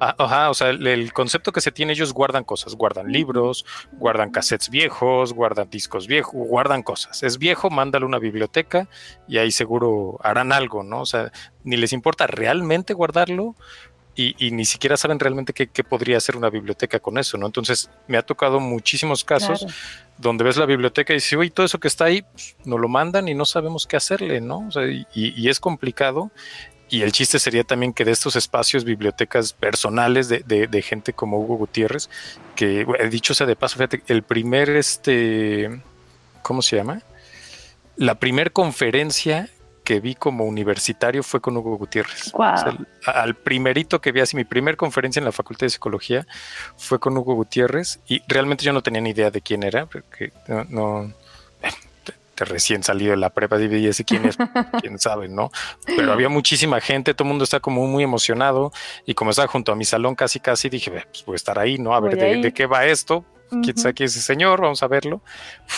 Ah, 0.00 0.14
ajá, 0.18 0.50
o 0.50 0.54
sea, 0.54 0.70
el, 0.70 1.12
concepto 1.12 1.52
que 1.52 1.60
se 1.60 1.70
tiene, 1.70 1.92
ellos 1.92 2.12
guardan 2.12 2.44
cosas, 2.44 2.74
guardan 2.74 3.12
libros, 3.12 3.64
guardan 3.92 4.30
cassettes 4.30 4.70
viejos, 4.70 5.32
guardan 5.32 5.70
discos 5.70 6.06
viejos, 6.06 6.34
guardan 6.34 6.82
cosas. 6.82 7.22
Es 7.22 7.38
viejo, 7.38 7.70
mándalo 7.70 8.06
a 8.06 8.08
una 8.08 8.18
biblioteca 8.18 8.88
y 9.28 9.38
ahí 9.38 9.52
seguro 9.52 10.18
harán 10.22 10.52
algo, 10.52 10.82
¿no? 10.82 11.02
O 11.02 11.06
sea, 11.06 11.30
ni 11.64 11.76
les 11.76 11.92
importa 11.92 12.26
realmente 12.26 12.94
guardarlo 12.94 13.54
y, 14.14 14.50
ni 14.50 14.64
siquiera 14.66 14.96
saben 14.96 15.18
realmente 15.18 15.52
qué, 15.54 15.84
podría 15.84 16.18
hacer 16.18 16.36
una 16.36 16.50
biblioteca 16.50 17.00
con 17.00 17.16
eso, 17.16 17.38
¿no? 17.38 17.46
Entonces, 17.46 17.90
me 18.06 18.18
ha 18.18 18.22
tocado 18.22 18.60
muchísimos 18.60 19.24
casos 19.24 19.66
donde 20.18 20.44
ves 20.44 20.58
la 20.58 20.66
biblioteca 20.66 21.12
y 21.12 21.16
dices, 21.16 21.38
oye, 21.38 21.50
todo 21.50 21.64
eso 21.64 21.80
que 21.80 21.88
está 21.88 22.04
ahí, 22.04 22.22
pues, 22.22 22.56
nos 22.64 22.78
lo 22.78 22.88
mandan 22.88 23.28
y 23.28 23.34
no 23.34 23.46
sabemos 23.46 23.86
qué 23.86 23.96
hacerle, 23.96 24.40
¿no? 24.40 24.66
O 24.68 24.70
sea, 24.70 24.82
y, 24.86 25.48
es 25.48 25.60
complicado. 25.60 26.30
Y 26.90 27.00
el 27.02 27.12
chiste 27.12 27.38
sería 27.38 27.64
también 27.64 27.94
que 27.94 28.04
de 28.04 28.10
estos 28.10 28.36
espacios, 28.36 28.84
bibliotecas 28.84 29.54
personales 29.54 30.28
de, 30.28 30.40
de, 30.42 30.82
gente 30.82 31.14
como 31.14 31.40
Hugo 31.40 31.56
Gutiérrez, 31.56 32.10
que, 32.54 32.86
he 32.98 33.08
dicho 33.08 33.32
sea 33.32 33.46
de 33.46 33.56
paso, 33.56 33.76
fíjate, 33.76 34.02
el 34.08 34.22
primer, 34.22 34.68
este, 34.68 35.80
¿cómo 36.42 36.60
se 36.60 36.76
llama? 36.76 37.00
La 37.96 38.16
primer 38.16 38.52
conferencia 38.52 39.48
que 39.84 40.00
vi 40.00 40.14
como 40.14 40.44
universitario 40.44 41.22
fue 41.22 41.40
con 41.40 41.56
Hugo 41.56 41.76
Gutiérrez. 41.76 42.32
al 43.06 43.34
primerito 43.34 44.00
que 44.00 44.12
vi, 44.12 44.20
así 44.20 44.36
mi 44.36 44.44
primer 44.44 44.76
conferencia 44.76 45.20
en 45.20 45.24
la 45.24 45.32
Facultad 45.32 45.66
de 45.66 45.70
Psicología 45.70 46.26
fue 46.76 46.98
con 46.98 47.16
Hugo 47.16 47.34
Gutiérrez 47.34 48.00
y 48.06 48.22
realmente 48.28 48.64
yo 48.64 48.72
no 48.72 48.82
tenía 48.82 49.00
ni 49.00 49.10
idea 49.10 49.30
de 49.30 49.40
quién 49.40 49.62
era, 49.62 49.86
porque 49.86 50.32
no, 50.68 51.12
te, 52.34 52.44
recién 52.44 52.82
salido 52.82 53.10
de 53.10 53.16
la 53.16 53.30
prepa 53.30 53.60
y 53.60 53.86
ese 53.86 54.04
quién 54.04 54.24
es, 54.24 54.36
quién 54.80 54.98
sabe, 54.98 55.28
¿no? 55.28 55.50
Pero 55.84 56.12
había 56.12 56.28
muchísima 56.28 56.80
gente, 56.80 57.14
todo 57.14 57.24
el 57.26 57.30
mundo 57.30 57.44
está 57.44 57.60
como 57.60 57.86
muy 57.86 58.04
emocionado 58.04 58.72
y 59.06 59.14
como 59.14 59.30
estaba 59.30 59.48
junto 59.48 59.72
a 59.72 59.76
mi 59.76 59.84
salón 59.84 60.14
casi 60.14 60.40
casi 60.40 60.68
dije, 60.68 60.90
pues 60.90 61.24
voy 61.24 61.34
a 61.34 61.36
estar 61.36 61.58
ahí, 61.58 61.78
¿no? 61.78 61.94
A 61.94 62.00
ver 62.00 62.16
de, 62.16 62.36
de, 62.40 62.52
qué 62.52 62.66
va 62.66 62.86
esto, 62.86 63.24
quién 63.62 63.76
sabe 63.76 63.94
quién 63.94 64.06
es 64.06 64.16
ese 64.16 64.24
señor, 64.24 64.60
vamos 64.60 64.82
a 64.82 64.88
verlo. 64.88 65.22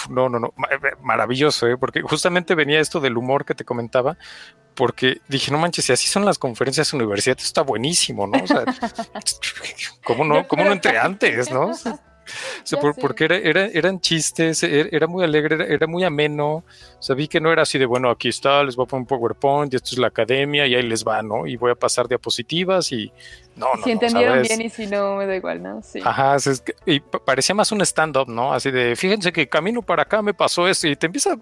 no, 0.08 0.28
no, 0.28 0.38
no, 0.38 0.54
maravilloso, 1.02 1.66
¿eh? 1.66 1.76
porque 1.76 2.02
justamente 2.02 2.54
venía 2.54 2.80
esto 2.80 3.00
del 3.00 3.16
humor 3.16 3.44
que 3.44 3.54
te 3.54 3.64
comentaba, 3.64 4.16
porque 4.74 5.20
dije, 5.28 5.50
no 5.50 5.58
manches, 5.58 5.84
si 5.84 5.92
así 5.92 6.08
son 6.08 6.24
las 6.24 6.38
conferencias 6.38 6.90
de 6.90 6.96
universidad, 6.96 7.36
esto 7.36 7.46
está 7.46 7.62
buenísimo, 7.62 8.26
¿no? 8.26 8.42
O 8.42 8.46
sea, 8.46 8.64
¿cómo 10.04 10.24
no, 10.24 10.46
cómo 10.48 10.64
no 10.64 10.72
entré 10.72 10.98
antes, 10.98 11.50
no? 11.50 11.72
porque 13.00 13.24
era, 13.24 13.66
eran 13.66 14.00
chistes, 14.00 14.62
era, 14.62 15.06
muy 15.06 15.24
alegre, 15.24 15.72
era, 15.72 15.86
muy 15.86 16.04
ameno. 16.04 16.64
Sabí 16.98 17.28
que 17.28 17.40
no 17.40 17.52
era 17.52 17.62
así 17.62 17.78
de, 17.78 17.86
bueno, 17.86 18.10
aquí 18.10 18.28
está, 18.28 18.62
les 18.62 18.76
voy 18.76 18.84
a 18.84 18.86
poner 18.86 19.02
un 19.02 19.06
PowerPoint, 19.06 19.72
y 19.72 19.76
esto 19.76 19.90
es 19.92 19.98
la 19.98 20.08
academia, 20.08 20.66
y 20.66 20.74
ahí 20.74 20.82
les 20.82 21.04
va, 21.04 21.22
¿no? 21.22 21.46
Y 21.46 21.56
voy 21.56 21.72
a 21.72 21.74
pasar 21.74 22.08
diapositivas 22.08 22.92
y 22.92 23.12
no, 23.56 23.74
no. 23.76 23.84
Si 23.84 23.90
entendieron 23.90 24.42
bien 24.42 24.60
y 24.62 24.70
si 24.70 24.86
no, 24.86 25.16
me 25.16 25.26
da 25.26 25.36
igual, 25.36 25.62
¿no? 25.62 25.82
Sí. 25.82 26.00
Ajá, 26.04 26.36
y 26.86 27.00
parecía 27.00 27.54
más 27.54 27.70
un 27.72 27.80
stand-up, 27.82 28.28
¿no? 28.28 28.52
Así 28.52 28.70
de, 28.70 28.96
fíjense 28.96 29.32
que 29.32 29.48
camino 29.48 29.82
para 29.82 30.02
acá 30.02 30.22
me 30.22 30.34
pasó 30.34 30.66
esto, 30.66 30.88
y 30.88 30.96
te 30.96 31.06
empieza, 31.06 31.36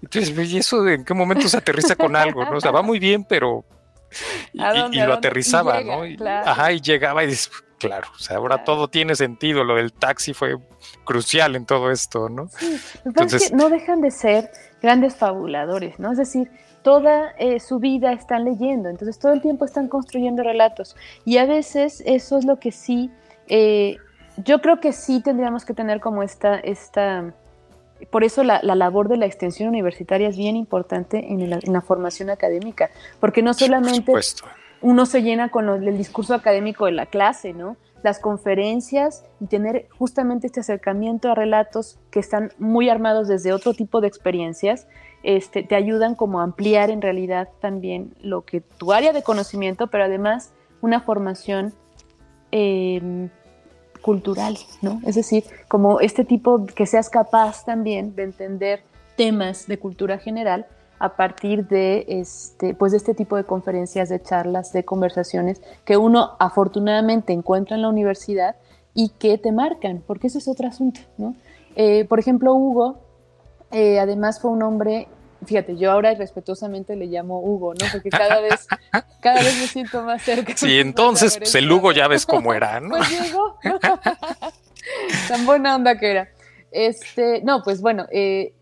y 0.00 0.18
dices, 0.18 0.50
¿y 0.50 0.58
eso 0.58 0.86
en 0.88 1.04
qué 1.04 1.14
momento 1.14 1.48
se 1.48 1.56
aterriza 1.56 1.96
con 1.96 2.16
algo, 2.16 2.44
¿no? 2.44 2.56
O 2.56 2.60
sea, 2.60 2.70
va 2.70 2.82
muy 2.82 2.98
bien, 2.98 3.24
pero. 3.24 3.64
Y, 4.54 5.00
lo 5.00 5.12
aterrizaba, 5.12 5.82
¿no? 5.82 6.02
Ajá, 6.26 6.72
y 6.72 6.80
llegaba 6.80 7.22
y 7.24 7.26
dices, 7.26 7.50
claro, 7.78 8.08
o 8.14 8.18
sea, 8.18 8.36
ahora 8.36 8.64
todo 8.64 8.88
tiene 8.88 9.14
sentido, 9.16 9.64
lo 9.64 9.76
del 9.76 9.92
taxi 9.92 10.34
fue 10.34 10.56
crucial 11.04 11.56
en 11.56 11.66
todo 11.66 11.90
esto, 11.90 12.28
¿no? 12.28 12.48
Sí, 12.48 12.78
Entonces, 13.04 13.50
que 13.50 13.56
no 13.56 13.70
dejan 13.70 14.00
de 14.00 14.10
ser 14.10 14.50
grandes 14.82 15.16
fabuladores, 15.16 15.98
¿no? 15.98 16.12
Es 16.12 16.18
decir, 16.18 16.50
toda 16.82 17.32
eh, 17.38 17.60
su 17.60 17.78
vida 17.78 18.12
están 18.12 18.44
leyendo, 18.44 18.88
entonces 18.88 19.18
todo 19.18 19.32
el 19.32 19.40
tiempo 19.40 19.64
están 19.64 19.88
construyendo 19.88 20.42
relatos 20.42 20.96
y 21.24 21.38
a 21.38 21.46
veces 21.46 22.02
eso 22.06 22.38
es 22.38 22.44
lo 22.44 22.58
que 22.58 22.72
sí, 22.72 23.10
eh, 23.48 23.96
yo 24.36 24.60
creo 24.60 24.80
que 24.80 24.92
sí 24.92 25.20
tendríamos 25.20 25.64
que 25.64 25.74
tener 25.74 26.00
como 26.00 26.22
esta, 26.22 26.56
esta 26.56 27.34
por 28.10 28.22
eso 28.22 28.44
la, 28.44 28.60
labor 28.62 29.08
de 29.08 29.16
la 29.16 29.26
extensión 29.26 29.68
universitaria 29.68 30.28
es 30.28 30.36
bien 30.36 30.56
importante 30.56 31.32
en 31.32 31.50
la, 31.50 31.58
en 31.60 31.72
la 31.72 31.80
formación 31.80 32.30
académica, 32.30 32.90
porque 33.18 33.42
no 33.42 33.54
solamente 33.54 34.12
uno 34.80 35.06
se 35.06 35.22
llena 35.22 35.50
con 35.50 35.68
el 35.68 35.98
discurso 35.98 36.34
académico 36.34 36.86
de 36.86 36.92
la 36.92 37.06
clase, 37.06 37.52
¿no? 37.52 37.76
las 38.02 38.18
conferencias 38.18 39.24
y 39.40 39.46
tener 39.46 39.88
justamente 39.98 40.46
este 40.46 40.60
acercamiento 40.60 41.30
a 41.30 41.34
relatos 41.34 41.98
que 42.10 42.20
están 42.20 42.52
muy 42.58 42.88
armados 42.88 43.28
desde 43.28 43.52
otro 43.52 43.74
tipo 43.74 44.00
de 44.00 44.08
experiencias, 44.08 44.86
este, 45.22 45.62
te 45.62 45.74
ayudan 45.74 46.14
como 46.14 46.40
a 46.40 46.44
ampliar 46.44 46.90
en 46.90 47.02
realidad 47.02 47.48
también 47.60 48.14
lo 48.20 48.42
que 48.42 48.60
tu 48.60 48.92
área 48.92 49.12
de 49.12 49.22
conocimiento, 49.22 49.88
pero 49.88 50.04
además 50.04 50.52
una 50.80 51.00
formación 51.00 51.74
em, 52.52 53.30
cultural, 54.00 54.56
¿no? 54.80 55.00
Es 55.04 55.16
decir, 55.16 55.44
como 55.66 56.00
este 56.00 56.24
tipo 56.24 56.66
que 56.66 56.86
seas 56.86 57.10
capaz 57.10 57.64
también 57.64 58.14
de 58.14 58.22
entender 58.22 58.82
temas 59.16 59.66
de 59.66 59.78
cultura 59.78 60.18
general 60.18 60.66
a 60.98 61.16
partir 61.16 61.66
de 61.68 62.04
este, 62.08 62.74
pues 62.74 62.92
de 62.92 62.98
este 62.98 63.14
tipo 63.14 63.36
de 63.36 63.44
conferencias, 63.44 64.08
de 64.08 64.20
charlas, 64.20 64.72
de 64.72 64.84
conversaciones 64.84 65.60
que 65.84 65.96
uno 65.96 66.36
afortunadamente 66.38 67.32
encuentra 67.32 67.76
en 67.76 67.82
la 67.82 67.88
universidad 67.88 68.56
y 68.94 69.10
que 69.10 69.38
te 69.38 69.52
marcan, 69.52 70.02
porque 70.06 70.26
ese 70.26 70.38
es 70.38 70.48
otro 70.48 70.66
asunto, 70.66 71.00
¿no? 71.16 71.36
Eh, 71.76 72.04
por 72.06 72.18
ejemplo, 72.18 72.54
Hugo, 72.54 72.98
eh, 73.70 74.00
además 74.00 74.40
fue 74.40 74.50
un 74.50 74.62
hombre, 74.62 75.06
fíjate, 75.44 75.76
yo 75.76 75.92
ahora 75.92 76.12
respetuosamente 76.14 76.96
le 76.96 77.06
llamo 77.06 77.40
Hugo, 77.40 77.74
¿no? 77.74 77.86
Porque 77.92 78.10
cada 78.10 78.40
vez, 78.40 78.66
cada 79.20 79.40
vez 79.40 79.56
me 79.60 79.66
siento 79.68 80.02
más 80.02 80.22
cerca. 80.22 80.56
Sí, 80.56 80.80
entonces, 80.80 81.38
pues 81.38 81.54
el 81.54 81.70
Hugo 81.70 81.92
ya 81.92 82.08
ves 82.08 82.26
cómo 82.26 82.54
era, 82.54 82.80
¿no? 82.80 82.96
pues 82.96 83.10
llegó. 83.10 83.58
Tan 85.28 85.46
buena 85.46 85.76
onda 85.76 85.98
que 85.98 86.10
era. 86.10 86.28
Este, 86.70 87.42
no, 87.42 87.62
pues 87.62 87.80
bueno, 87.80 88.06
eh, 88.10 88.54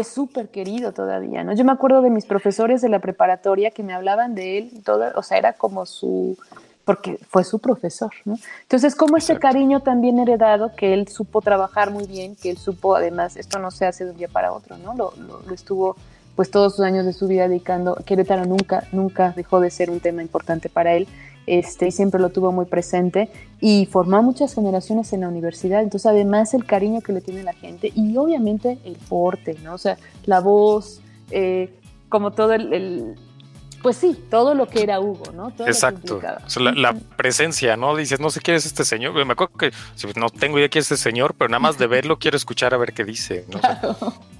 es 0.00 0.08
súper 0.08 0.48
querido 0.48 0.92
todavía, 0.92 1.44
¿no? 1.44 1.52
Yo 1.54 1.64
me 1.64 1.72
acuerdo 1.72 2.02
de 2.02 2.10
mis 2.10 2.26
profesores 2.26 2.82
de 2.82 2.88
la 2.88 2.98
preparatoria 2.98 3.70
que 3.70 3.82
me 3.82 3.92
hablaban 3.92 4.34
de 4.34 4.58
él, 4.58 4.82
todo, 4.84 5.04
o 5.14 5.22
sea, 5.22 5.38
era 5.38 5.52
como 5.52 5.86
su, 5.86 6.36
porque 6.84 7.18
fue 7.28 7.44
su 7.44 7.58
profesor, 7.58 8.10
¿no? 8.24 8.36
Entonces, 8.62 8.94
como 8.94 9.16
ese 9.16 9.38
cariño 9.38 9.80
también 9.80 10.18
heredado, 10.18 10.74
que 10.74 10.94
él 10.94 11.08
supo 11.08 11.40
trabajar 11.40 11.90
muy 11.90 12.06
bien, 12.06 12.36
que 12.36 12.50
él 12.50 12.58
supo, 12.58 12.96
además, 12.96 13.36
esto 13.36 13.58
no 13.58 13.70
se 13.70 13.86
hace 13.86 14.04
de 14.04 14.10
un 14.10 14.16
día 14.16 14.28
para 14.28 14.52
otro, 14.52 14.76
¿no? 14.78 14.94
Lo, 14.94 15.12
lo, 15.16 15.54
estuvo, 15.54 15.96
pues, 16.36 16.50
todos 16.50 16.76
sus 16.76 16.84
años 16.84 17.06
de 17.06 17.12
su 17.12 17.28
vida 17.28 17.48
dedicando, 17.48 17.94
Querétaro 18.04 18.44
nunca, 18.44 18.88
nunca 18.92 19.32
dejó 19.36 19.60
de 19.60 19.70
ser 19.70 19.90
un 19.90 20.00
tema 20.00 20.22
importante 20.22 20.68
para 20.68 20.94
él, 20.94 21.06
este, 21.46 21.88
y 21.88 21.90
siempre 21.92 22.20
lo 22.20 22.30
tuvo 22.30 22.52
muy 22.52 22.64
presente 22.64 23.30
y 23.60 23.86
formó 23.86 24.22
muchas 24.22 24.54
generaciones 24.54 25.12
en 25.12 25.22
la 25.22 25.28
universidad. 25.28 25.82
Entonces, 25.82 26.06
además, 26.06 26.54
el 26.54 26.64
cariño 26.64 27.00
que 27.00 27.12
le 27.12 27.20
tiene 27.20 27.42
la 27.42 27.52
gente 27.52 27.92
y 27.94 28.16
obviamente 28.16 28.78
el 28.84 28.96
porte, 29.08 29.56
¿no? 29.62 29.74
O 29.74 29.78
sea, 29.78 29.98
la 30.26 30.40
voz, 30.40 31.00
eh, 31.30 31.70
como 32.08 32.32
todo 32.32 32.52
el, 32.52 33.16
pues 33.84 33.98
sí, 33.98 34.18
todo 34.30 34.54
lo 34.54 34.66
que 34.66 34.82
era 34.82 34.98
Hugo, 34.98 35.30
¿no? 35.34 35.52
Exacto. 35.66 36.18
la, 36.58 36.94
presencia, 36.94 37.76
¿no? 37.76 37.94
Dices, 37.94 38.18
no 38.18 38.30
sé 38.30 38.40
quién 38.40 38.56
es 38.56 38.64
este 38.64 38.82
señor. 38.82 39.12
Me 39.12 39.34
acuerdo 39.34 39.54
que 39.58 39.72
no 40.16 40.30
tengo 40.30 40.58
idea 40.58 40.70
quién 40.70 40.80
es 40.80 40.90
este 40.90 41.10
señor, 41.10 41.34
pero 41.36 41.50
nada 41.50 41.58
más 41.58 41.76
de 41.76 41.86
verlo 41.94 42.18
quiero 42.18 42.38
escuchar 42.38 42.72
a 42.72 42.78
ver 42.78 42.94
qué 42.94 43.04
dice. 43.04 43.44
¿no? 43.50 43.60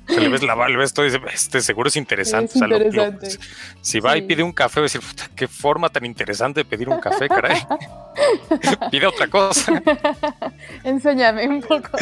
Se 0.09 0.19
le 0.19 0.31
ves 0.31 0.43
la 0.43 0.67
le 0.67 0.79
ves 0.79 0.95
todo 0.95 1.05
y 1.05 1.11
dice, 1.11 1.23
este 1.31 1.61
seguro 1.61 1.91
es 1.91 1.97
interesante. 1.97 2.55
si 3.83 4.01
va 4.01 4.17
y 4.17 4.23
pide 4.23 4.43
un 4.43 4.53
café, 4.53 4.81
va 4.81 4.85
a 4.85 4.89
decir, 4.89 5.03
puta, 5.03 5.29
qué 5.37 5.47
forma 5.47 5.91
tan 5.91 6.07
interesante 6.07 6.61
de 6.61 6.65
pedir 6.65 6.89
un 6.89 6.99
café, 6.99 7.29
caray. 7.29 7.59
Pide 8.91 9.07
otra 9.07 9.29
cosa. 9.29 9.83
Enséñame 10.85 11.47
un 11.49 11.61
poco. 11.61 11.99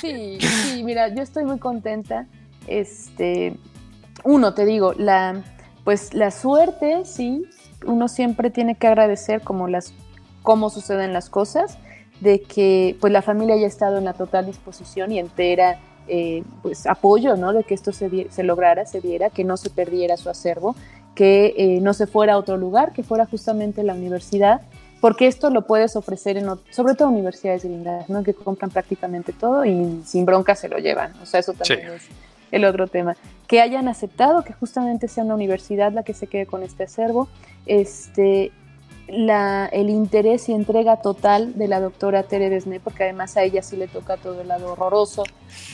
Sí, 0.00 0.36
sí, 0.40 0.82
mira, 0.82 1.14
yo 1.14 1.22
estoy 1.22 1.44
muy 1.44 1.60
contenta. 1.60 2.26
Este, 2.66 3.54
uno, 4.24 4.52
te 4.52 4.64
digo, 4.64 4.94
la, 4.98 5.44
pues 5.84 6.14
la 6.14 6.30
suerte, 6.30 7.04
sí, 7.04 7.44
uno 7.84 8.08
siempre 8.08 8.50
tiene 8.50 8.76
que 8.76 8.86
agradecer 8.86 9.42
como 9.42 9.68
las, 9.68 9.92
cómo 10.42 10.70
suceden 10.70 11.12
las 11.12 11.28
cosas, 11.28 11.78
de 12.20 12.40
que 12.40 12.96
pues 13.00 13.12
la 13.12 13.22
familia 13.22 13.56
haya 13.56 13.66
estado 13.66 13.98
en 13.98 14.04
la 14.04 14.12
total 14.12 14.46
disposición 14.46 15.10
y 15.10 15.18
entera 15.18 15.80
eh, 16.08 16.44
pues 16.62 16.86
apoyo, 16.86 17.36
¿no? 17.36 17.52
De 17.52 17.64
que 17.64 17.74
esto 17.74 17.92
se, 17.92 18.28
se, 18.30 18.42
lograra, 18.42 18.86
se 18.86 19.00
diera, 19.00 19.30
que 19.30 19.44
no 19.44 19.56
se 19.56 19.70
perdiera 19.70 20.16
su 20.16 20.30
acervo, 20.30 20.76
que 21.14 21.54
eh, 21.56 21.80
no 21.80 21.94
se 21.94 22.06
fuera 22.06 22.34
a 22.34 22.38
otro 22.38 22.56
lugar, 22.56 22.92
que 22.92 23.02
fuera 23.02 23.26
justamente 23.26 23.82
la 23.82 23.94
universidad, 23.94 24.62
porque 25.00 25.26
esto 25.26 25.50
lo 25.50 25.66
puedes 25.66 25.96
ofrecer 25.96 26.36
en, 26.36 26.46
sobre 26.70 26.94
todo 26.94 27.08
universidades 27.08 27.64
gringas, 27.64 28.08
¿no? 28.08 28.22
Que 28.22 28.34
compran 28.34 28.70
prácticamente 28.70 29.32
todo 29.32 29.64
y 29.64 30.02
sin 30.04 30.24
bronca 30.24 30.54
se 30.54 30.68
lo 30.68 30.78
llevan, 30.78 31.12
o 31.22 31.26
sea, 31.26 31.40
eso 31.40 31.52
también 31.52 31.92
es 31.92 32.02
el 32.52 32.64
otro 32.64 32.86
tema. 32.86 33.16
Que 33.52 33.60
hayan 33.60 33.86
aceptado 33.86 34.44
que 34.44 34.54
justamente 34.54 35.08
sea 35.08 35.24
una 35.24 35.34
universidad 35.34 35.92
la 35.92 36.04
que 36.04 36.14
se 36.14 36.26
quede 36.26 36.46
con 36.46 36.62
este 36.62 36.84
acervo, 36.84 37.28
este, 37.66 38.50
la, 39.08 39.66
el 39.66 39.90
interés 39.90 40.48
y 40.48 40.52
entrega 40.54 41.02
total 41.02 41.58
de 41.58 41.68
la 41.68 41.78
doctora 41.78 42.22
Tere 42.22 42.48
Desné, 42.48 42.80
porque 42.80 43.02
además 43.02 43.36
a 43.36 43.42
ella 43.42 43.60
sí 43.62 43.76
le 43.76 43.88
toca 43.88 44.16
todo 44.16 44.40
el 44.40 44.48
lado 44.48 44.72
horroroso, 44.72 45.24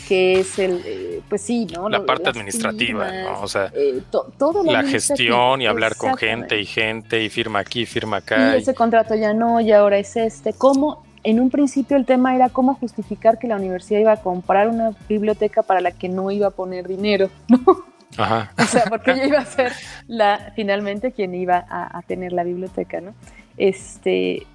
que 0.08 0.40
es 0.40 0.58
el, 0.58 0.82
eh, 0.84 1.20
pues 1.28 1.42
sí, 1.42 1.66
¿no? 1.66 1.88
La 1.88 2.04
parte 2.04 2.30
administrativa, 2.30 3.12
¿no? 3.12 3.42
O 3.42 3.46
sea, 3.46 3.70
eh, 3.72 4.02
todo 4.10 4.64
la 4.64 4.82
gestión 4.82 5.62
y 5.62 5.66
hablar 5.66 5.94
con 5.94 6.16
gente 6.16 6.60
y 6.60 6.66
gente 6.66 7.22
y 7.22 7.28
firma 7.28 7.60
aquí, 7.60 7.86
firma 7.86 8.16
acá. 8.16 8.56
Y, 8.56 8.62
ese 8.62 8.74
contrato 8.74 9.14
ya 9.14 9.32
no, 9.32 9.60
y 9.60 9.70
ahora 9.70 9.98
es 9.98 10.16
este. 10.16 10.52
¿Cómo? 10.52 11.04
En 11.24 11.40
un 11.40 11.50
principio 11.50 11.96
el 11.96 12.06
tema 12.06 12.34
era 12.34 12.48
cómo 12.48 12.74
justificar 12.74 13.38
que 13.38 13.48
la 13.48 13.56
universidad 13.56 14.00
iba 14.00 14.12
a 14.12 14.22
comprar 14.22 14.68
una 14.68 14.92
biblioteca 15.08 15.62
para 15.62 15.80
la 15.80 15.90
que 15.90 16.08
no 16.08 16.30
iba 16.30 16.48
a 16.48 16.50
poner 16.50 16.86
dinero, 16.86 17.30
¿no? 17.48 17.58
Ajá. 18.16 18.52
O 18.58 18.64
sea, 18.64 18.84
porque 18.88 19.12
ella 19.12 19.26
iba 19.26 19.38
a 19.38 19.44
ser 19.44 19.72
la, 20.06 20.52
finalmente 20.54 21.12
quien 21.12 21.34
iba 21.34 21.64
a, 21.68 22.02
tener 22.02 22.32
la 22.32 22.44
biblioteca, 22.44 23.00
¿no? 23.00 23.14
Este, 23.56 24.46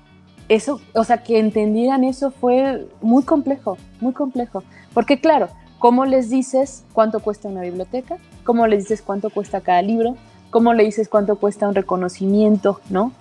eso, 0.50 0.82
o 0.94 1.04
sea, 1.04 1.24
que 1.24 1.40
entendieran 1.40 2.04
eso 2.04 2.32
fue 2.32 2.88
muy 3.02 3.24
complejo, 3.24 3.78
muy 4.00 4.14
complejo. 4.14 4.64
Porque 4.94 5.20
claro, 5.20 5.50
¿cómo 5.80 6.06
les 6.06 6.30
dices 6.30 6.86
cuánto 6.94 7.20
cuesta 7.20 7.48
una 7.48 7.62
biblioteca? 7.62 8.18
¿Cómo 8.44 8.68
les 8.68 8.80
dices 8.80 9.02
cuánto 9.02 9.30
cuesta 9.30 9.62
cada 9.62 9.82
libro? 9.82 10.16
¿Cómo 10.50 10.74
le 10.74 10.84
dices 10.84 11.10
cuánto 11.10 11.38
cuesta 11.38 11.68
un 11.68 11.76
reconocimiento, 11.76 12.80
no? 12.90 13.12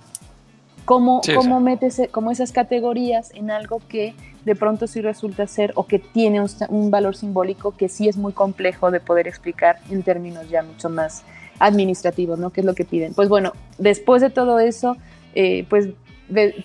¿Cómo, 0.84 1.20
cómo 1.34 1.60
metes 1.60 2.00
como 2.10 2.30
esas 2.30 2.52
categorías 2.52 3.32
en 3.34 3.50
algo 3.50 3.80
que 3.88 4.14
de 4.44 4.56
pronto 4.56 4.86
sí 4.86 5.00
resulta 5.00 5.46
ser 5.46 5.72
o 5.76 5.86
que 5.86 5.98
tiene 5.98 6.44
un, 6.68 6.90
valor 6.90 7.14
simbólico 7.16 7.72
que 7.76 7.88
sí 7.88 8.08
es 8.08 8.16
muy 8.16 8.32
complejo 8.32 8.90
de 8.90 8.98
poder 8.98 9.28
explicar 9.28 9.78
en 9.90 10.02
términos 10.02 10.48
ya 10.50 10.62
mucho 10.62 10.88
más 10.90 11.22
administrativos, 11.60 12.38
¿no? 12.38 12.50
¿Qué 12.50 12.60
es 12.60 12.66
lo 12.66 12.74
que 12.74 12.84
piden? 12.84 13.14
Pues 13.14 13.28
bueno, 13.28 13.52
después 13.78 14.20
de 14.20 14.30
todo 14.30 14.58
eso, 14.58 14.96
eh, 15.34 15.64
pues 15.70 15.90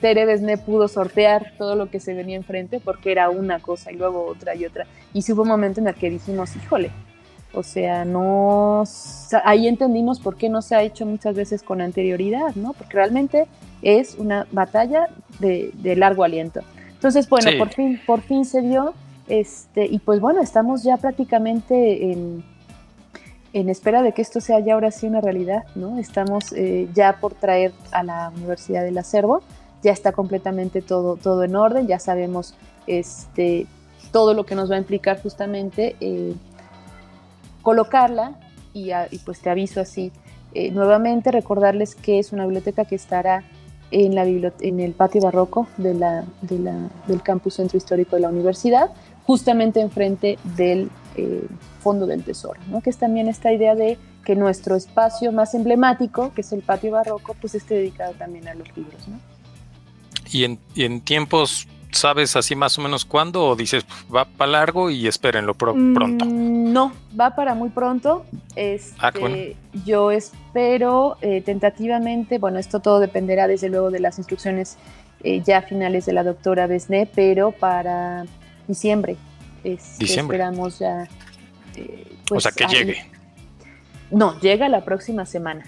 Tere 0.02 0.26
Desne 0.26 0.58
pudo 0.58 0.88
sortear 0.88 1.54
todo 1.58 1.76
lo 1.76 1.90
que 1.92 2.00
se 2.00 2.14
venía 2.14 2.36
enfrente 2.36 2.80
porque 2.80 3.12
era 3.12 3.30
una 3.30 3.60
cosa 3.60 3.92
y 3.92 3.96
luego 3.96 4.26
otra 4.26 4.56
y 4.56 4.66
otra. 4.66 4.88
Y 5.14 5.22
sí 5.22 5.34
hubo 5.34 5.44
un 5.44 5.50
momento 5.50 5.80
en 5.80 5.88
el 5.88 5.96
que 5.96 6.10
dijimos, 6.10 6.56
híjole, 6.56 6.92
o 7.58 7.64
sea, 7.64 8.06
no, 8.06 8.84
ahí 9.44 9.68
entendimos 9.68 10.20
por 10.20 10.38
qué 10.38 10.48
no 10.48 10.62
se 10.62 10.76
ha 10.76 10.84
hecho 10.84 11.06
muchas 11.06 11.36
veces 11.36 11.64
con 11.64 11.82
anterioridad, 11.82 12.56
¿no? 12.56 12.74
Porque 12.74 12.94
realmente 12.94 13.48
es 13.82 14.16
una 14.16 14.46
batalla 14.52 15.08
de, 15.40 15.72
de 15.74 15.96
largo 15.96 16.24
aliento. 16.24 16.62
Entonces, 16.94 17.28
bueno, 17.28 17.50
por 17.58 17.70
fin, 17.70 18.00
por 18.06 18.22
fin 18.22 18.46
se 18.46 18.62
dio, 18.62 18.94
este, 19.28 19.86
y 19.86 20.00
pues 20.00 20.20
bueno, 20.20 20.42
estamos 20.42 20.84
ya 20.84 20.98
prácticamente 20.98 22.12
en, 22.12 22.44
en 23.54 23.70
espera 23.70 24.04
de 24.04 24.12
que 24.12 24.22
esto 24.22 24.40
sea 24.40 24.60
ya 24.60 24.76
ahora 24.76 24.92
sí 24.92 25.08
una 25.08 25.22
realidad, 25.22 25.64
¿no? 25.74 25.98
Estamos 25.98 26.54
eh, 26.54 26.88
ya 26.94 27.18
por 27.20 27.34
traer 27.34 27.74
a 27.92 28.04
la 28.04 28.32
Universidad 28.36 28.84
del 28.84 28.98
Acervo, 28.98 29.42
ya 29.82 29.92
está 29.92 30.12
completamente 30.12 30.82
todo, 30.82 31.16
todo 31.16 31.44
en 31.44 31.56
orden, 31.56 31.88
ya 31.88 31.98
sabemos 31.98 32.56
este, 32.86 33.68
todo 34.12 34.34
lo 34.34 34.46
que 34.46 34.56
nos 34.56 34.72
va 34.72 34.76
a 34.76 34.80
implicar 34.80 35.22
justamente 35.22 35.96
eh, 36.00 36.34
colocarla, 37.68 38.40
y, 38.74 38.92
pues 39.26 39.42
te 39.42 39.50
aviso 39.50 39.82
así, 39.82 40.14
eh, 40.54 40.72
nuevamente 40.72 41.34
recordarles 41.34 41.96
que 41.96 42.18
es 42.18 42.32
una 42.32 42.46
biblioteca 42.46 42.86
que 42.86 42.96
estará 42.96 43.44
en, 43.92 44.16
la 44.16 44.24
en 44.24 44.80
el 44.80 44.94
patio 44.94 45.20
barroco 45.20 45.68
de 45.76 45.94
la, 45.94 46.24
de 46.40 46.60
la, 46.60 46.90
del 47.08 47.22
campus 47.22 47.56
centro 47.56 47.78
histórico 47.78 48.16
de 48.16 48.22
la 48.22 48.30
universidad, 48.30 48.92
justamente 49.26 49.82
enfrente 49.82 50.40
del 50.56 50.90
eh, 51.18 51.46
Fondo 51.82 52.08
del 52.08 52.24
Tesoro, 52.24 52.62
¿no? 52.70 52.80
que 52.80 52.90
es 52.90 52.98
también 52.98 53.28
esta 53.28 53.52
idea 53.52 53.76
de 53.76 53.98
que 54.24 54.38
nuestro 54.38 54.78
espacio 54.78 55.34
más 55.34 55.54
emblemático, 55.54 56.34
que 56.34 56.40
es 56.40 56.54
el 56.54 56.62
patio 56.62 56.92
barroco, 56.92 57.36
pues 57.42 57.54
esté 57.54 57.76
dedicado 57.76 58.14
también 58.14 58.48
a 58.48 58.54
los 58.54 58.70
libros. 58.78 59.10
¿no? 59.10 59.20
Y, 60.32 60.46
en, 60.46 60.58
y 60.74 60.86
en 60.86 61.02
tiempos 61.02 61.68
¿Sabes 61.92 62.36
así 62.36 62.56
más 62.56 62.78
o 62.78 62.82
menos 62.82 63.06
cuándo 63.06 63.46
o 63.46 63.56
dices 63.56 63.86
va 64.14 64.26
para 64.26 64.52
largo 64.52 64.90
y 64.90 65.08
espérenlo 65.08 65.54
mm, 65.54 65.94
pronto? 65.94 66.26
no, 66.26 66.92
va 67.20 67.36
para 67.36 67.56
muy 67.56 67.70
pronto. 67.70 68.26
ah, 69.00 69.10
este, 69.14 69.56
Yo 69.86 70.12
espero 70.12 71.18
eh, 71.22 71.42
tentativamente, 71.42 72.40
bueno, 72.40 72.60
esto 72.60 72.80
todo 72.80 73.00
dependerá 73.00 73.48
desde 73.48 73.70
luego 73.70 73.90
de 73.90 74.00
las 74.00 74.18
instrucciones 74.18 74.78
eh, 75.24 75.42
ya 75.46 75.62
finales 75.62 76.06
de 76.06 76.14
la 76.14 76.24
doctora 76.24 76.68
Besné, 76.68 77.10
pero 77.14 77.52
para 77.52 78.26
diciembre. 78.68 79.18
diciembre. 79.64 80.38
Esperamos 80.38 80.80
ya. 80.80 81.08
Eh, 81.76 82.08
pues, 82.28 82.46
o 82.46 82.50
sea, 82.50 82.52
que 82.52 82.74
llegue. 82.74 83.12
No, 84.12 84.40
llega 84.40 84.70
la 84.70 84.84
próxima 84.84 85.26
semana. 85.26 85.66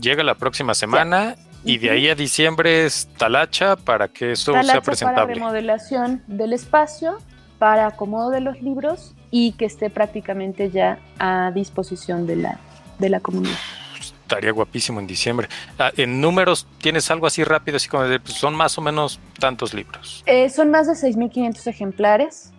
Llega 0.00 0.22
la 0.22 0.34
próxima 0.34 0.74
semana 0.74 1.36
Y 1.64 1.78
de 1.78 1.90
ahí 1.90 2.08
a 2.08 2.14
diciembre 2.14 2.86
es 2.86 3.08
talacha 3.16 3.76
para 3.76 4.08
que 4.08 4.32
eso 4.32 4.52
sea 4.52 4.80
presentable. 4.80 5.22
Para 5.22 5.34
remodelación 5.34 6.22
del 6.26 6.52
espacio, 6.52 7.18
para 7.58 7.86
acomodo 7.86 8.30
de 8.30 8.40
los 8.40 8.62
libros 8.62 9.14
y 9.30 9.52
que 9.52 9.64
esté 9.64 9.90
prácticamente 9.90 10.70
ya 10.70 10.98
a 11.18 11.50
disposición 11.54 12.26
de 12.26 12.36
la, 12.36 12.58
de 12.98 13.08
la 13.10 13.20
comunidad. 13.20 13.56
Estaría 13.98 14.52
guapísimo 14.52 15.00
en 15.00 15.06
diciembre. 15.06 15.48
Ah, 15.78 15.90
en 15.96 16.20
números, 16.20 16.66
¿tienes 16.80 17.10
algo 17.10 17.26
así 17.26 17.44
rápido? 17.44 17.76
Así 17.76 17.88
como 17.88 18.04
de, 18.04 18.20
pues, 18.20 18.34
son 18.34 18.54
más 18.54 18.76
o 18.76 18.82
menos 18.82 19.20
tantos 19.38 19.72
libros. 19.72 20.22
Eh, 20.26 20.50
son 20.50 20.70
más 20.70 20.86
de 20.86 20.92
6.500 20.92 21.66
ejemplares. 21.66 22.52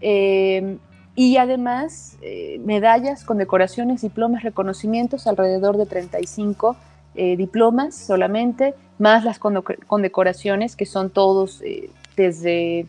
Eh, 0.00 0.78
y 1.16 1.38
además 1.38 2.18
eh, 2.20 2.60
medallas, 2.64 3.24
condecoraciones, 3.24 4.02
diplomas, 4.02 4.42
reconocimientos, 4.42 5.26
alrededor 5.26 5.78
de 5.78 5.86
35 5.86 6.76
diplomas 7.16 7.94
solamente, 7.94 8.74
más 8.98 9.24
las 9.24 9.38
condecoraciones, 9.38 10.76
que 10.76 10.86
son 10.86 11.10
todos 11.10 11.62
desde 12.16 12.86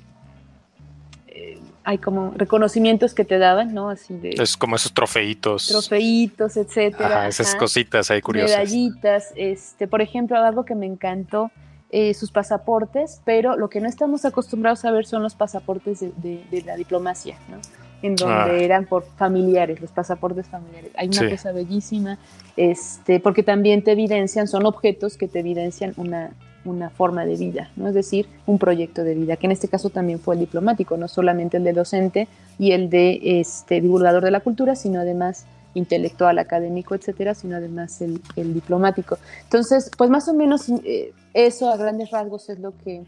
hay 1.88 2.00
como 2.00 2.34
reconocimientos 2.36 3.14
que 3.14 3.24
te 3.24 3.38
daban, 3.38 3.74
¿no? 3.74 3.90
Así 3.90 4.14
de... 4.18 4.32
Es 4.32 4.58
como 4.58 4.76
esos 4.76 4.94
trofeitos. 4.94 5.68
Trofeitos, 5.68 6.58
etcétera. 6.58 7.30
esas 7.30 7.56
cositas 7.56 8.12
ahí 8.12 8.22
curiosas. 8.22 8.58
Medallitas, 8.58 9.32
este, 9.38 9.88
por 9.88 10.02
ejemplo, 10.02 10.38
algo 10.38 10.66
que 10.66 10.76
me 10.76 10.86
encantó, 10.86 11.50
eh, 11.90 12.14
sus 12.14 12.30
pasaportes, 12.30 13.22
pero 13.24 13.56
lo 13.56 13.70
que 13.70 13.80
no 13.80 13.88
estamos 13.88 14.26
acostumbrados 14.26 14.84
a 14.84 14.92
ver 14.92 15.06
son 15.06 15.24
los 15.24 15.36
pasaportes 15.36 16.02
de, 16.02 16.64
la 16.66 16.76
diplomacia, 16.76 17.38
¿no? 17.50 17.60
En 18.02 18.16
donde 18.16 18.52
ah. 18.52 18.58
eran 18.58 18.86
por 18.86 19.04
familiares, 19.18 19.82
los 19.82 19.92
pasaportes 19.92 20.48
familiares. 20.48 20.92
Hay 20.96 21.08
una 21.08 21.30
cosa 21.32 21.52
bellísima, 21.52 22.20
este, 22.56 23.20
porque 23.20 23.42
también 23.42 23.84
te 23.84 23.94
evidencian, 23.94 24.48
son 24.48 24.66
objetos 24.66 25.18
que 25.18 25.28
te 25.28 25.40
evidencian 25.40 25.94
una, 25.98 26.32
una 26.68 26.90
forma 26.90 27.26
de 27.26 27.36
vida, 27.36 27.72
¿no? 27.76 27.88
es 27.88 27.94
decir, 27.94 28.28
un 28.46 28.60
proyecto 28.60 29.04
de 29.04 29.16
vida, 29.16 29.38
que 29.38 29.48
en 29.48 29.52
este 29.52 29.68
caso 29.68 29.90
también 29.90 30.20
fue 30.20 30.36
el 30.36 30.42
diplomático, 30.42 30.98
no 30.98 31.08
solamente 31.08 31.58
el 31.58 31.64
de 31.64 31.74
docente 31.74 32.28
y 32.60 32.72
el 32.72 32.90
de 32.90 33.40
este, 33.40 33.82
divulgador 33.82 34.24
de 34.24 34.32
la 34.32 34.42
cultura, 34.42 34.76
sino 34.76 35.00
además 35.00 35.46
intelectual, 35.74 36.40
académico, 36.40 36.96
etcétera, 36.96 37.36
sino 37.36 37.56
además 37.56 38.02
el, 38.02 38.22
diplomático. 38.36 39.18
Entonces, 39.44 39.92
pues 39.98 40.10
más 40.10 40.28
o 40.28 40.34
menos 40.34 40.70
eh, 40.84 41.14
eso 41.34 41.70
a 41.70 41.78
grandes 41.78 42.10
rasgos 42.12 42.50
es 42.50 42.60
lo 42.60 42.74
que, 42.84 43.04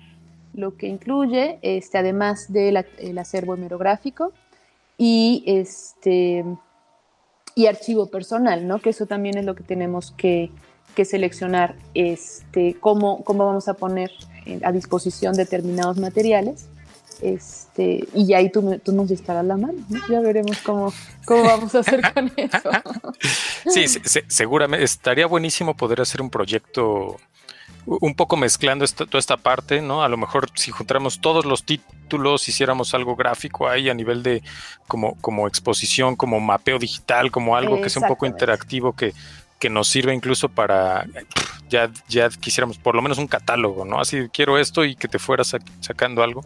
lo 0.54 0.78
que 0.78 0.88
incluye, 0.88 1.58
este, 1.62 1.98
además 1.98 2.46
del 2.50 2.78
acervo 3.18 3.56
hemerográfico 3.56 4.34
y, 5.00 5.44
este, 5.48 6.46
y 7.56 7.66
archivo 7.66 8.12
personal, 8.12 8.68
¿no? 8.68 8.80
que 8.80 8.92
eso 8.92 9.08
también 9.08 9.40
es 9.40 9.46
lo 9.46 9.56
que 9.56 9.64
tenemos 9.64 10.12
que 10.12 10.52
que 10.96 11.06
seleccionar 11.06 11.76
este, 11.94 12.76
cómo, 12.80 13.24
cómo 13.24 13.46
vamos 13.46 13.68
a 13.68 13.74
poner 13.74 14.12
a 14.64 14.72
disposición 14.72 15.34
determinados 15.34 15.98
materiales. 15.98 16.68
Este, 17.22 18.06
y 18.14 18.34
ahí 18.34 18.50
tú, 18.50 18.80
tú 18.84 18.94
nos 18.94 19.10
disparas 19.10 19.46
la 19.46 19.58
mano, 19.58 19.78
ya 20.10 20.22
veremos 20.22 20.58
cómo, 20.60 20.94
cómo 21.26 21.44
vamos 21.44 21.76
a 21.76 21.80
hacer 21.80 22.02
con 22.14 22.32
eso. 22.36 22.70
sí, 23.70 23.86
seguramente 24.28 24.86
estaría 24.86 25.28
buenísimo 25.28 25.76
poder 25.76 26.00
hacer 26.00 26.22
un 26.22 26.30
proyecto 26.30 27.18
un 27.86 28.14
poco 28.14 28.38
mezclando 28.38 28.86
toda 28.88 29.20
esta 29.20 29.38
parte, 29.38 29.82
¿no? 29.82 30.04
A 30.04 30.10
lo 30.10 30.18
mejor 30.18 30.50
si 30.54 30.72
juntáramos 30.72 31.22
todos 31.22 31.46
los 31.46 31.64
títulos, 31.64 32.48
hiciéramos 32.48 32.94
algo 32.94 33.16
gráfico 33.16 33.68
ahí 33.68 33.90
a 33.90 33.94
nivel 33.94 34.22
de 34.22 34.44
como, 34.88 35.16
como 35.22 35.48
exposición, 35.48 36.16
como 36.16 36.40
mapeo 36.40 36.78
digital, 36.78 37.32
como 37.32 37.56
algo 37.56 37.82
que 37.82 37.90
sea 37.90 38.02
un 38.02 38.08
poco 38.08 38.26
interactivo 38.26 38.94
que 38.94 39.14
que 39.60 39.70
nos 39.70 39.90
sirve 39.90 40.14
incluso 40.14 40.48
para 40.50 41.06
ya, 41.70 41.92
ya 42.08 42.30
quisiéramos 42.30 42.78
por 42.78 42.96
lo 42.96 43.02
menos 43.02 43.18
un 43.20 43.28
catálogo, 43.28 43.86
¿no? 43.86 44.00
Así 44.00 44.28
quiero 44.34 44.58
esto 44.58 44.86
y 44.86 44.96
que 44.96 45.08
te 45.08 45.20
fueras 45.20 45.56
sacando 45.82 46.24
algo. 46.24 46.44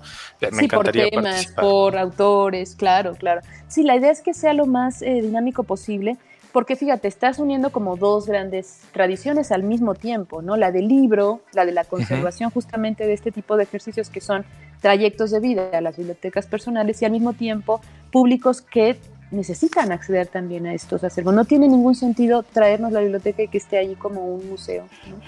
Me 0.52 0.64
encantaría 0.64 1.04
por 1.06 1.24
temas, 1.24 1.48
por 1.48 1.98
autores, 1.98 2.76
claro, 2.76 3.16
claro. 3.16 3.42
Sí, 3.68 3.84
la 3.84 3.96
idea 3.96 4.12
es 4.12 4.22
que 4.22 4.34
sea 4.34 4.54
lo 4.54 4.66
más 4.66 5.02
eh, 5.02 5.22
dinámico 5.22 5.64
posible, 5.64 6.18
porque 6.54 6.76
fíjate, 6.76 7.08
estás 7.08 7.40
uniendo 7.40 7.72
como 7.72 7.98
dos 7.98 8.28
grandes 8.28 8.82
tradiciones 8.94 9.52
al 9.52 9.64
mismo 9.64 9.96
tiempo, 9.96 10.42
¿no? 10.42 10.56
La 10.56 10.72
del 10.72 10.88
libro, 10.88 11.42
la 11.52 11.66
de 11.66 11.72
la 11.72 11.84
conservación 11.84 12.52
justamente 12.52 13.06
de 13.06 13.14
este 13.14 13.32
tipo 13.32 13.58
de 13.58 13.64
ejercicios 13.64 14.10
que 14.10 14.22
son 14.22 14.46
trayectos 14.80 15.32
de 15.32 15.40
vida 15.40 15.70
a 15.74 15.82
las 15.82 15.98
bibliotecas 15.98 16.46
personales 16.46 17.02
y 17.02 17.06
al 17.06 17.12
mismo 17.12 17.34
tiempo 17.34 17.82
públicos 18.12 18.62
que 18.62 18.98
necesitan 19.32 19.92
acceder 19.92 20.28
también 20.28 20.68
a 20.68 20.76
estos 20.76 21.04
acervos. 21.04 21.34
No 21.34 21.46
tiene 21.46 21.68
ningún 21.68 21.96
sentido 21.96 22.44
traernos 22.44 22.92
la 22.92 23.02
biblioteca 23.02 23.42
y 23.42 23.48
que 23.48 23.58
esté 23.58 23.80
allí 23.80 23.96
como 23.96 24.26
un 24.28 24.48
museo 24.48 24.88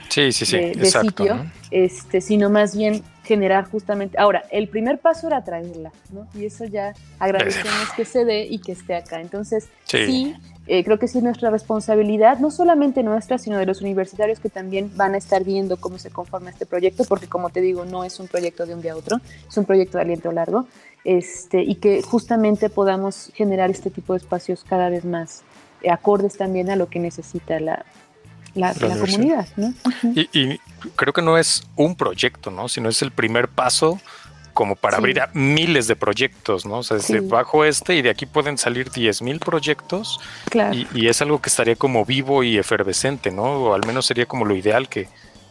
sí, 0.09 0.31
sí, 0.31 0.45
sí, 0.45 0.57
de, 0.57 0.85
sitio, 0.85 1.43
este, 1.71 2.21
sino 2.21 2.51
más 2.51 2.77
bien 2.77 3.01
generar 3.23 3.67
justamente. 3.67 4.17
Ahora, 4.19 4.43
el 4.51 4.69
primer 4.69 4.99
paso 4.99 5.25
era 5.25 5.43
traerla, 5.43 5.91
¿no? 6.11 6.27
Y 6.35 6.45
eso 6.45 6.65
ya 6.65 6.93
agradecemos 7.17 7.89
que 7.97 8.05
se 8.05 8.25
dé 8.25 8.45
y 8.45 8.59
que 8.59 8.73
esté 8.73 8.95
acá. 8.95 9.19
Entonces, 9.19 9.69
sí, 9.85 10.35
eh, 10.67 10.83
creo 10.83 10.97
que 10.97 11.07
sí 11.07 11.19
es 11.19 11.23
nuestra 11.23 11.49
responsabilidad, 11.51 12.39
no 12.39 12.49
solamente 12.49 13.03
nuestra, 13.03 13.37
sino 13.37 13.57
de 13.57 13.65
los 13.65 13.81
universitarios 13.81 14.39
que 14.39 14.49
también 14.49 14.91
van 14.95 15.13
a 15.13 15.17
estar 15.17 15.43
viendo 15.43 15.77
cómo 15.77 15.99
se 15.99 16.09
conforma 16.09 16.49
este 16.49 16.65
proyecto, 16.65 17.03
porque 17.05 17.27
como 17.27 17.49
te 17.49 17.61
digo, 17.61 17.85
no 17.85 18.03
es 18.03 18.19
un 18.19 18.27
proyecto 18.27 18.65
de 18.65 18.73
un 18.73 18.81
día 18.81 18.93
a 18.93 18.95
otro, 18.95 19.21
es 19.47 19.57
un 19.57 19.65
proyecto 19.65 19.97
de 19.97 20.03
aliento 20.03 20.31
largo 20.31 20.67
este, 21.03 21.61
y 21.61 21.75
que 21.75 22.01
justamente 22.01 22.69
podamos 22.69 23.31
generar 23.35 23.69
este 23.69 23.91
tipo 23.91 24.13
de 24.13 24.17
espacios 24.17 24.65
cada 24.67 24.89
vez 24.89 25.05
más 25.05 25.43
eh, 25.83 25.91
acordes 25.91 26.35
también 26.35 26.71
a 26.71 26.75
lo 26.75 26.89
que 26.89 26.97
necesita 26.97 27.59
la, 27.59 27.85
la, 28.55 28.73
comunidad. 28.73 29.47
¿no? 29.55 29.73
y, 30.15 30.59
creo 30.95 31.13
que 31.13 31.21
no 31.21 31.37
es 31.37 31.63
un 31.75 31.95
proyecto, 31.95 32.49
¿no? 32.49 32.67
sino 32.69 32.89
es 32.89 33.03
el 33.03 33.11
primer 33.11 33.49
paso 33.49 33.99
como 34.55 34.75
para 34.75 34.97
abrir 34.97 35.19
a 35.19 35.29
miles 35.33 35.87
de 35.87 35.95
proyectos, 35.95 36.65
¿no? 36.65 36.79
O 36.79 36.83
sea, 36.83 36.97
bajo 37.23 37.65
este 37.65 37.95
y 37.95 38.01
de 38.01 38.09
aquí 38.09 38.25
pueden 38.25 38.57
salir 38.57 38.89
10 38.89 39.21
mil 39.21 39.39
proyectos 39.39 40.19
y, 40.71 41.07
es 41.07 41.21
algo 41.21 41.39
que 41.41 41.49
estaría 41.49 41.75
como 41.75 42.05
vivo 42.05 42.41
y 42.41 42.57
efervescente, 42.57 43.29
¿no? 43.31 43.43
O 43.43 43.73
al 43.73 43.85
menos 43.85 44.05
sería 44.07 44.25
como 44.25 44.45
lo 44.45 44.55
ideal 44.55 44.89
que, 44.89 45.07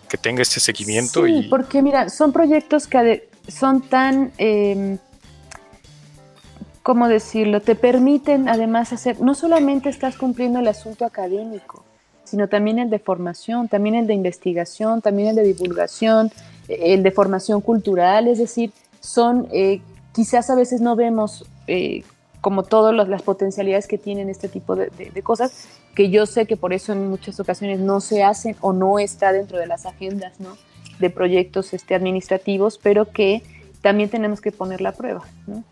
que 0.08 0.16
tenga 0.16 0.42
este 0.42 0.58
seguimiento. 0.58 1.24
Sí, 1.26 1.46
porque 1.50 1.82
mira, 1.82 2.08
son 2.08 2.32
proyectos 2.32 2.86
que 2.86 3.28
son 3.46 3.82
tan 3.82 4.32
eh, 4.38 4.96
¿cómo 6.84 7.08
decirlo? 7.08 7.60
Te 7.60 7.74
permiten 7.74 8.48
además 8.48 8.92
hacer, 8.92 9.20
no 9.20 9.34
solamente 9.34 9.88
estás 9.88 10.16
cumpliendo 10.16 10.60
el 10.60 10.68
asunto 10.68 11.06
académico, 11.06 11.82
sino 12.24 12.46
también 12.48 12.78
el 12.78 12.90
de 12.90 12.98
formación, 12.98 13.68
también 13.68 13.94
el 13.94 14.06
de 14.06 14.14
investigación, 14.14 15.00
también 15.00 15.28
el 15.28 15.36
de 15.36 15.44
divulgación, 15.44 16.30
el 16.68 17.02
de 17.02 17.10
formación 17.10 17.62
cultural, 17.62 18.28
es 18.28 18.38
decir, 18.38 18.70
son, 19.04 19.48
eh, 19.52 19.82
quizás 20.12 20.48
a 20.48 20.54
veces 20.54 20.80
no 20.80 20.96
vemos 20.96 21.44
eh, 21.66 22.04
como 22.40 22.62
todas 22.62 22.94
las 23.08 23.22
potencialidades 23.22 23.86
que 23.86 23.98
tienen 23.98 24.30
este 24.30 24.48
tipo 24.48 24.76
de, 24.76 24.90
cosas, 25.22 25.68
que 25.94 26.10
yo 26.10 26.26
sé 26.26 26.46
que 26.46 26.56
por 26.56 26.72
eso 26.72 26.92
en 26.92 27.08
muchas 27.08 27.38
ocasiones 27.38 27.80
no 27.80 28.00
se 28.00 28.22
hacen 28.22 28.56
o 28.60 28.72
no 28.72 28.98
está 28.98 29.32
dentro 29.32 29.58
de 29.58 29.66
las 29.66 29.86
agendas 29.86 30.40
¿no? 30.40 30.56
de 30.98 31.10
proyectos 31.10 31.74
este, 31.74 31.94
administrativos, 31.94 32.78
pero 32.82 33.10
que 33.10 33.42
también 33.82 34.08
tenemos 34.08 34.40
que 34.40 34.52
poner 34.52 34.80
la 34.80 34.92
prueba. 34.92 35.22
¿no? 35.46 35.64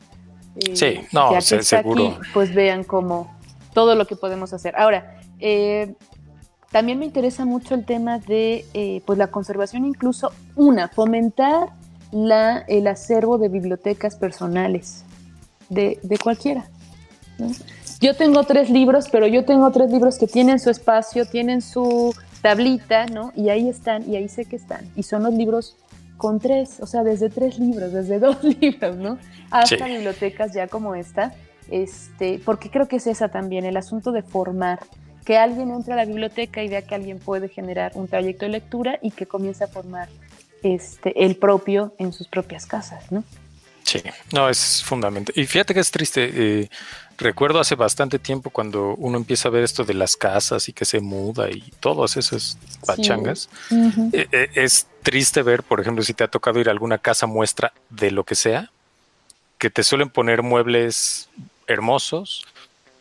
sí, 0.74 1.00
no, 1.12 1.40
seguro. 1.40 2.18
pues 2.34 2.54
vean 2.54 2.84
cómo 2.84 3.34
todo 3.72 3.94
lo 3.94 4.06
que 4.06 4.16
podemos 4.16 4.52
hacer. 4.52 4.76
Ahora, 4.76 5.16
eh, 5.40 5.94
también 6.70 6.98
me 6.98 7.06
interesa 7.06 7.44
mucho 7.44 7.74
el 7.74 7.84
tema 7.84 8.18
de 8.18 8.64
eh, 8.74 9.02
pues 9.06 9.18
la 9.18 9.28
conservación, 9.28 9.84
incluso 9.84 10.32
una, 10.56 10.88
fomentar 10.88 11.70
la, 12.12 12.64
el 12.68 12.86
acervo 12.86 13.38
de 13.38 13.48
bibliotecas 13.48 14.16
personales 14.16 15.04
de, 15.68 15.98
cualquiera. 16.22 16.66
Yo 18.00 18.14
tengo 18.14 18.44
tres 18.44 18.68
libros, 18.68 19.08
pero 19.10 19.26
yo 19.26 19.44
tengo 19.44 19.70
tres 19.70 19.90
libros 19.90 20.18
que 20.18 20.26
tienen 20.26 20.58
su 20.58 20.70
espacio, 20.70 21.24
tienen 21.24 21.62
su 21.62 22.14
tablita, 22.42 23.06
¿no? 23.06 23.32
Y 23.34 23.48
ahí 23.48 23.68
están, 23.68 24.08
y 24.08 24.16
ahí 24.16 24.28
sé 24.28 24.44
que 24.44 24.56
están. 24.56 24.90
Y 24.94 25.02
son 25.04 25.22
los 25.22 25.32
libros 25.32 25.76
con 26.18 26.38
tres, 26.38 26.78
o 26.80 26.86
sea, 26.86 27.02
desde 27.02 27.30
tres 27.30 27.58
libros, 27.58 27.92
desde 27.92 28.18
dos 28.20 28.44
libros, 28.44 28.96
¿no? 28.96 29.18
Hasta 29.50 29.86
bibliotecas 29.86 30.52
ya 30.52 30.68
como 30.68 30.94
esta, 30.94 31.34
este, 31.70 32.40
porque 32.44 32.70
creo 32.70 32.86
que 32.86 32.96
es 32.96 33.06
esa 33.06 33.28
también, 33.28 33.64
el 33.64 33.76
asunto 33.76 34.12
de 34.12 34.22
formar, 34.22 34.80
que 35.24 35.38
alguien 35.38 35.70
entre 35.70 35.94
a 35.94 35.96
la 35.96 36.04
biblioteca 36.04 36.62
y 36.62 36.68
vea 36.68 36.82
que 36.82 36.94
alguien 36.94 37.18
puede 37.18 37.48
generar 37.48 37.92
un 37.94 38.08
trayecto 38.08 38.44
de 38.44 38.50
lectura 38.50 38.98
y 39.00 39.12
que 39.12 39.26
comience 39.26 39.64
a 39.64 39.68
formar 39.68 40.08
este, 40.62 41.24
el 41.24 41.36
propio 41.36 41.94
en 41.98 42.12
sus 42.12 42.28
propias 42.28 42.66
casas, 42.66 43.10
¿no? 43.10 43.24
Sí, 43.84 44.02
no, 44.32 44.48
es 44.48 44.82
fundamental. 44.84 45.34
Y 45.36 45.46
fíjate 45.46 45.74
que 45.74 45.80
es 45.80 45.90
triste. 45.90 46.30
Eh, 46.32 46.68
recuerdo 47.18 47.60
hace 47.60 47.74
bastante 47.74 48.18
tiempo 48.18 48.50
cuando 48.50 48.94
uno 48.96 49.16
empieza 49.16 49.48
a 49.48 49.50
ver 49.50 49.64
esto 49.64 49.84
de 49.84 49.94
las 49.94 50.16
casas 50.16 50.68
y 50.68 50.72
que 50.72 50.84
se 50.84 51.00
muda 51.00 51.50
y 51.50 51.72
todas 51.80 52.16
esas 52.16 52.58
pachangas. 52.86 53.48
Eh, 54.12 54.28
eh, 54.30 54.50
es 54.54 54.86
triste 55.02 55.42
ver, 55.42 55.62
por 55.62 55.80
ejemplo, 55.80 56.02
si 56.04 56.14
te 56.14 56.24
ha 56.24 56.28
tocado 56.28 56.60
ir 56.60 56.68
a 56.68 56.72
alguna 56.72 56.98
casa 56.98 57.26
muestra 57.26 57.72
de 57.90 58.10
lo 58.10 58.24
que 58.24 58.34
sea, 58.34 58.70
que 59.58 59.70
te 59.70 59.82
suelen 59.82 60.10
poner 60.10 60.42
muebles 60.42 61.28
hermosos, 61.66 62.46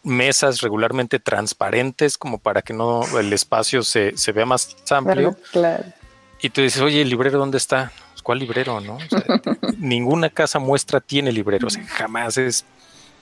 mesas 0.03 0.61
regularmente 0.61 1.19
transparentes 1.19 2.17
como 2.17 2.39
para 2.39 2.61
que 2.61 2.73
no 2.73 3.03
el 3.19 3.31
espacio 3.33 3.83
se, 3.83 4.13
vea 4.33 4.45
más 4.45 4.75
amplio. 4.89 5.37
Claro. 5.51 5.85
Y 6.41 6.49
tú 6.49 6.61
dices, 6.61 6.81
oye, 6.81 7.01
¿el 7.01 7.09
librero 7.09 7.39
dónde 7.39 7.57
está? 7.57 7.91
Pues, 8.11 8.21
¿Cuál 8.21 8.39
librero, 8.39 8.79
no? 8.81 8.97
ninguna 9.77 10.29
casa 10.29 10.59
muestra 10.59 10.99
tiene 10.99 11.31
libreros, 11.31 11.77
jamás 11.87 12.37
es... 12.37 12.65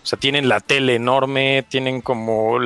O 0.01 0.05
sea, 0.05 0.17
tienen 0.17 0.47
la 0.47 0.61
tele 0.61 0.95
enorme, 0.95 1.65
tienen 1.67 1.99
como 1.99 2.57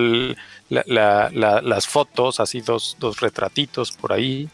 las 0.70 1.88
fotos, 1.88 2.40
así 2.40 2.62
dos, 2.62 2.96
dos 3.00 3.22
retratitos 3.22 3.92
por 3.92 4.14
ahí, 4.14 4.50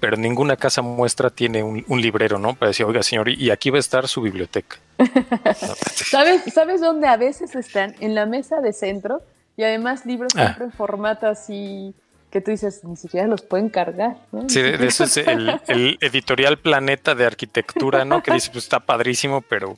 pero 0.00 0.16
ninguna 0.16 0.56
casa 0.56 0.80
muestra 0.80 1.28
tiene 1.28 1.62
un, 1.62 2.00
librero, 2.00 2.38
¿no? 2.38 2.54
Para 2.54 2.68
decir, 2.68 2.86
oiga, 2.86 3.02
señor, 3.02 3.28
y 3.28 3.50
aquí 3.50 3.68
va 3.68 3.76
a 3.76 3.80
estar 3.80 4.08
su 4.08 4.22
biblioteca. 4.22 4.78
¿Sabes, 6.10 6.42
¿Sabes 6.52 6.80
dónde 6.80 7.08
a 7.08 7.18
veces 7.18 7.54
están? 7.54 7.94
En 8.00 8.14
la 8.14 8.24
mesa 8.24 8.62
de 8.62 8.72
centro 8.72 9.20
y 9.58 9.64
además 9.64 10.06
libros 10.06 10.32
ah. 10.34 10.44
siempre 10.44 10.64
en 10.64 10.72
formato 10.72 11.26
así 11.26 11.94
que 12.30 12.40
tú 12.40 12.50
dices, 12.50 12.84
ni 12.84 12.96
siquiera 12.96 13.26
los 13.26 13.42
pueden 13.42 13.68
cargar. 13.68 14.18
Sí, 14.48 14.60
de, 14.60 14.74
eso 14.86 15.04
es 15.04 15.16
el, 15.16 15.58
editorial 16.00 16.58
Planeta 16.58 17.14
de 17.14 17.26
Arquitectura, 17.26 18.04
¿no? 18.04 18.22
Que 18.22 18.32
dice, 18.32 18.50
pues 18.52 18.64
está 18.64 18.80
padrísimo, 18.80 19.40
pero 19.42 19.76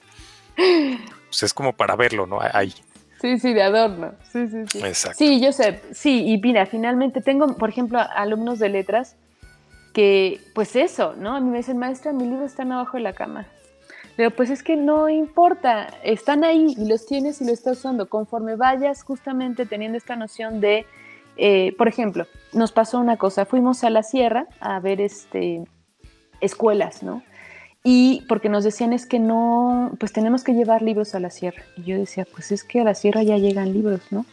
pues 0.56 1.42
es 1.42 1.54
como 1.54 1.72
para 1.72 1.96
verlo, 1.96 2.26
¿no? 2.26 2.38
Ahí. 2.40 2.74
Sí, 3.20 3.38
sí, 3.38 3.52
de 3.52 3.62
adorno. 3.62 4.14
Sí, 4.32 4.48
sí, 4.48 4.64
sí. 4.70 4.78
Exacto. 4.78 5.18
Sí, 5.18 5.40
yo 5.40 5.52
sé. 5.52 5.80
Sí, 5.92 6.26
y 6.26 6.38
mira, 6.38 6.66
finalmente 6.66 7.20
tengo, 7.20 7.54
por 7.56 7.68
ejemplo, 7.68 8.00
alumnos 8.14 8.58
de 8.58 8.70
letras 8.70 9.16
que, 9.92 10.40
pues 10.54 10.74
eso, 10.74 11.14
¿no? 11.16 11.36
A 11.36 11.40
mí 11.40 11.50
me 11.50 11.58
dicen, 11.58 11.76
maestra, 11.76 12.12
mis 12.12 12.28
libros 12.28 12.50
están 12.50 12.72
abajo 12.72 12.96
de 12.96 13.02
la 13.02 13.12
cama. 13.12 13.46
Pero 14.16 14.30
pues 14.32 14.50
es 14.50 14.62
que 14.62 14.76
no 14.76 15.08
importa, 15.08 15.88
están 16.02 16.44
ahí 16.44 16.74
y 16.76 16.86
los 16.86 17.06
tienes 17.06 17.40
y 17.40 17.44
los 17.44 17.54
estás 17.54 17.78
usando. 17.78 18.08
Conforme 18.08 18.56
vayas 18.56 19.02
justamente 19.02 19.66
teniendo 19.66 19.96
esta 19.96 20.16
noción 20.16 20.60
de, 20.60 20.86
eh, 21.42 21.74
por 21.78 21.88
ejemplo, 21.88 22.26
nos 22.52 22.70
pasó 22.70 22.98
una 22.98 23.16
cosa, 23.16 23.46
fuimos 23.46 23.82
a 23.82 23.88
la 23.88 24.02
sierra 24.02 24.46
a 24.60 24.78
ver 24.78 25.00
este, 25.00 25.64
escuelas, 26.42 27.02
¿no? 27.02 27.22
Y 27.82 28.26
porque 28.28 28.50
nos 28.50 28.62
decían 28.62 28.92
es 28.92 29.06
que 29.06 29.18
no, 29.18 29.90
pues 29.98 30.12
tenemos 30.12 30.44
que 30.44 30.52
llevar 30.52 30.82
libros 30.82 31.14
a 31.14 31.20
la 31.20 31.30
sierra. 31.30 31.62
Y 31.78 31.84
yo 31.84 31.96
decía, 31.98 32.26
pues 32.30 32.52
es 32.52 32.62
que 32.62 32.80
a 32.80 32.84
la 32.84 32.94
sierra 32.94 33.22
ya 33.22 33.38
llegan 33.38 33.72
libros, 33.72 34.02
¿no? 34.10 34.26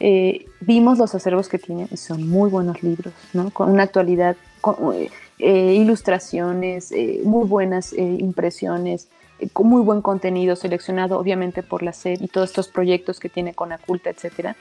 Eh, 0.00 0.44
vimos 0.60 0.98
los 0.98 1.14
acervos 1.14 1.48
que 1.48 1.58
tienen 1.58 1.88
y 1.90 1.96
son 1.96 2.28
muy 2.28 2.50
buenos 2.50 2.82
libros, 2.82 3.14
¿no? 3.32 3.48
Con 3.52 3.70
una 3.70 3.84
actualidad, 3.84 4.36
con, 4.60 4.94
eh, 5.38 5.74
ilustraciones, 5.74 6.92
muy 7.24 7.48
buenas 7.48 7.94
impresiones, 7.94 9.08
con 9.54 9.66
muy 9.66 9.80
buen 9.80 10.02
contenido 10.02 10.56
seleccionado 10.56 11.18
obviamente 11.18 11.62
por 11.62 11.82
la 11.82 11.94
SED 11.94 12.20
y 12.20 12.28
todos 12.28 12.50
estos 12.50 12.68
proyectos 12.68 13.18
que 13.18 13.30
tiene 13.30 13.54
con 13.54 13.72
Aculta, 13.72 14.10
etcétera. 14.10 14.56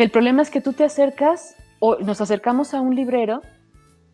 El 0.00 0.10
problema 0.10 0.40
es 0.40 0.48
que 0.48 0.62
tú 0.62 0.72
te 0.72 0.84
acercas 0.84 1.56
o 1.78 1.96
nos 1.96 2.22
acercamos 2.22 2.72
a 2.72 2.80
un 2.80 2.94
librero 2.94 3.42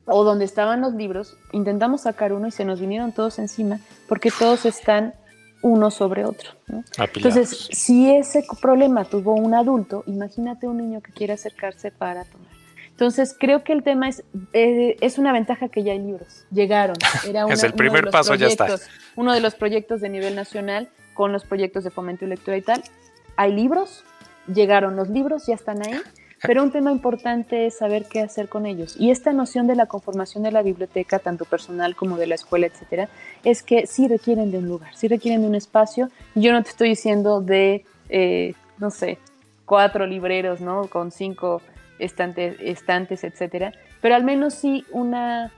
o 0.05 0.25
donde 0.25 0.45
estaban 0.45 0.81
los 0.81 0.95
libros, 0.95 1.37
intentamos 1.53 2.01
sacar 2.01 2.33
uno 2.33 2.49
y 2.49 2.51
se 2.51 2.65
nos 2.65 2.81
vinieron 2.81 3.13
todos 3.13 3.39
encima 3.39 3.79
porque 4.09 4.33
todos 4.37 4.67
están 4.67 5.15
uno 5.63 5.93
sobre 5.93 6.25
otro. 6.25 6.51
Entonces, 7.15 7.69
si 7.71 8.11
ese 8.11 8.45
problema 8.61 9.05
tuvo 9.05 9.35
un 9.35 9.55
adulto, 9.55 10.03
imagínate 10.09 10.67
un 10.67 10.79
niño 10.79 11.01
que 11.03 11.13
quiere 11.13 11.35
acercarse 11.35 11.93
para 11.93 12.25
tomar. 12.25 12.51
Entonces, 12.91 13.37
creo 13.39 13.63
que 13.63 13.73
el 13.73 13.85
tema 13.85 14.09
es, 14.09 14.25
eh, 14.55 14.97
es 15.01 15.19
una 15.19 15.33
ventaja 15.33 15.69
que 15.69 15.85
ya 15.85 15.93
hay 15.93 16.01
libros. 16.01 16.47
Llegaron. 16.51 16.97
Era 17.29 17.47
es 17.49 17.63
el 17.63 17.75
primer 17.75 18.11
paso, 18.11 18.35
ya 18.35 18.49
está. 18.49 18.67
Uno 19.15 19.33
de 19.33 19.41
los 19.41 19.55
proyectos 19.55 20.01
de 20.01 20.09
nivel 20.09 20.35
nacional 20.35 20.89
con 21.15 21.31
los 21.31 21.45
proyectos 21.45 21.85
de 21.85 21.91
fomento 21.91 22.25
y 22.25 22.29
lectura 22.29 22.57
y 22.57 22.63
tal. 22.63 22.83
Hay 23.37 23.53
libros, 23.53 24.03
llegaron 24.47 24.97
los 24.97 25.09
libros, 25.09 25.47
ya 25.47 25.55
están 25.55 25.87
ahí. 25.87 26.01
Pero 26.43 26.63
un 26.63 26.71
tema 26.71 26.93
importante 26.93 27.67
es 27.67 27.79
saber 27.79 28.05
qué 28.05 28.21
hacer 28.21 28.49
con 28.49 28.67
ellos. 28.67 28.95
Y 28.99 29.11
esta 29.11 29.33
noción 29.33 29.67
de 29.67 29.75
la 29.75 29.87
conformación 29.87 30.43
de 30.43 30.53
la 30.53 30.63
biblioteca, 30.63 31.19
tanto 31.19 31.45
personal 31.45 31.97
como 31.97 32.19
de 32.19 32.27
la 32.27 32.35
escuela, 32.35 32.67
etcétera, 32.67 33.09
es 33.43 33.63
que 33.63 33.87
sí 33.87 34.07
requieren 34.07 34.51
de 34.51 34.59
un 34.59 34.69
lugar, 34.69 34.95
sí 34.95 35.09
requieren 35.09 35.41
de 35.41 35.49
un 35.49 35.55
espacio. 35.55 36.11
Yo 36.35 36.53
no 36.53 36.63
te 36.63 36.71
estoy 36.71 36.91
diciendo 36.91 37.41
de, 37.41 37.85
eh, 38.11 38.55
no 38.79 38.91
sé, 38.91 39.19
cuatro 39.65 40.07
libreros, 40.07 40.61
¿no? 40.61 40.89
Con 40.89 41.11
cinco 41.11 41.63
estantes, 41.99 42.57
estantes, 42.61 43.25
etcétera, 43.25 43.73
pero 44.03 44.15
al 44.15 44.25
menos 44.25 44.55
sí 44.55 44.85
una, 44.93 45.53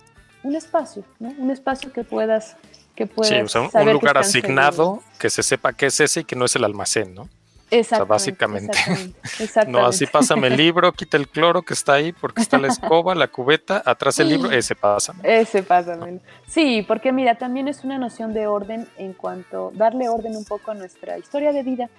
un 0.45 0.55
espacio, 0.55 1.03
¿no? 1.19 1.35
Un 1.39 1.51
espacio 1.51 1.93
que 1.93 2.05
puedas 2.05 2.57
que 2.95 3.07
puedas 3.07 3.53
sí, 3.53 3.59
un 3.59 3.93
lugar 3.93 4.19
asignado 4.19 5.03
que 5.21 5.31
se 5.31 5.45
sepa 5.45 5.73
qué 5.73 5.87
es 5.87 6.01
ese 6.01 6.21
y 6.21 6.25
que 6.25 6.35
no 6.35 6.47
es 6.47 6.57
el 6.57 6.65
almacén, 6.65 7.15
¿no? 7.15 7.29
Exactamente, 7.71 8.09
básicamente. 8.09 8.79
no, 9.69 9.87
así 9.87 10.07
pásame 10.07 10.49
el 10.49 10.57
libro, 10.57 10.93
quita 10.93 11.17
el 11.17 11.29
cloro 11.29 11.63
que 11.63 11.75
está 11.75 11.95
ahí 11.95 12.13
porque 12.13 12.41
está 12.41 12.59
la 12.59 12.69
escoba, 12.69 13.15
la 13.15 13.29
cubeta, 13.29 13.83
atrás 13.85 14.19
el 14.19 14.29
libro, 14.29 14.51
ese 14.51 14.75
pásame. 14.75 15.21
Ese 15.23 15.63
pásame. 15.63 16.21
Sí, 16.47 16.85
porque 16.87 17.13
mira, 17.13 17.37
también 17.37 17.69
es 17.69 17.85
una 17.85 17.99
noción 17.99 18.33
de 18.33 18.47
orden 18.47 18.89
en 18.97 19.13
cuanto 19.13 19.71
darle 19.75 20.09
orden 20.09 20.37
un 20.37 20.45
poco 20.45 20.71
a 20.71 20.75
nuestra 20.75 21.19
historia 21.19 21.53
de 21.53 21.63
vida, 21.63 21.91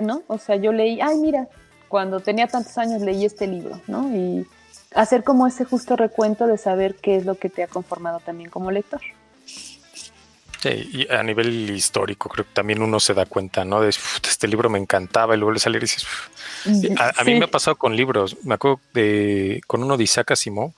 ¿no? 0.00 0.22
O 0.26 0.38
sea, 0.38 0.56
yo 0.56 0.72
leí, 0.72 1.00
ay, 1.00 1.16
mira, 1.16 1.48
cuando 1.88 2.20
tenía 2.20 2.46
tantos 2.46 2.76
años 2.78 3.00
leí 3.00 3.24
este 3.24 3.46
libro, 3.46 3.80
¿no? 3.86 4.14
Y 4.14 4.46
hacer 4.94 5.24
como 5.24 5.46
ese 5.46 5.64
justo 5.64 5.96
recuento 5.96 6.46
de 6.46 6.58
saber 6.58 6.96
qué 6.96 7.16
es 7.16 7.24
lo 7.24 7.36
que 7.36 7.48
te 7.48 7.62
ha 7.62 7.66
conformado 7.66 8.20
también 8.20 8.50
como 8.50 8.70
lector. 8.70 9.00
Sí, 10.60 10.90
y 10.92 11.12
a 11.12 11.22
nivel 11.22 11.70
histórico 11.70 12.28
creo 12.28 12.44
que 12.44 12.52
también 12.52 12.82
uno 12.82 12.98
se 12.98 13.14
da 13.14 13.26
cuenta, 13.26 13.64
¿no? 13.64 13.80
De 13.80 13.90
este 13.90 14.48
libro 14.48 14.68
me 14.68 14.78
encantaba 14.78 15.34
y 15.34 15.38
luego 15.38 15.52
le 15.52 15.60
salir 15.60 15.78
y 15.78 15.86
dices, 15.86 16.04
a, 16.98 17.24
mí 17.24 17.38
me 17.38 17.44
ha 17.44 17.50
pasado 17.50 17.76
con 17.76 17.94
libros, 17.94 18.36
me 18.42 18.54
acuerdo 18.54 18.80
de 18.92 19.60
con 19.68 19.84
uno 19.84 19.96
de 19.96 20.04
Isaac 20.04 20.32
Asimov, 20.32 20.72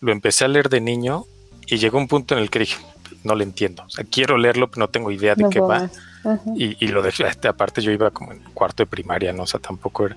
lo 0.00 0.12
empecé 0.12 0.44
a 0.44 0.48
leer 0.48 0.68
de 0.68 0.80
niño 0.80 1.24
y 1.66 1.78
llegó 1.78 1.98
un 1.98 2.06
punto 2.06 2.36
en 2.36 2.40
el 2.40 2.50
que 2.50 2.60
dije, 2.60 2.78
no 3.24 3.34
le 3.34 3.42
entiendo, 3.42 3.82
o 3.82 3.90
sea, 3.90 4.04
quiero 4.08 4.38
leerlo, 4.38 4.70
pero 4.70 4.86
no 4.86 4.88
tengo 4.88 5.10
idea 5.10 5.34
de 5.34 5.48
qué 5.50 5.60
va 5.60 5.90
y, 6.54 6.86
lo 6.88 7.02
dejé, 7.02 7.24
aparte 7.48 7.80
yo 7.80 7.92
iba 7.92 8.10
como 8.10 8.32
en 8.32 8.40
cuarto 8.52 8.82
de 8.82 8.86
primaria, 8.86 9.32
¿no? 9.32 9.44
O 9.44 9.46
sea, 9.46 9.58
tampoco 9.58 10.06
era. 10.06 10.16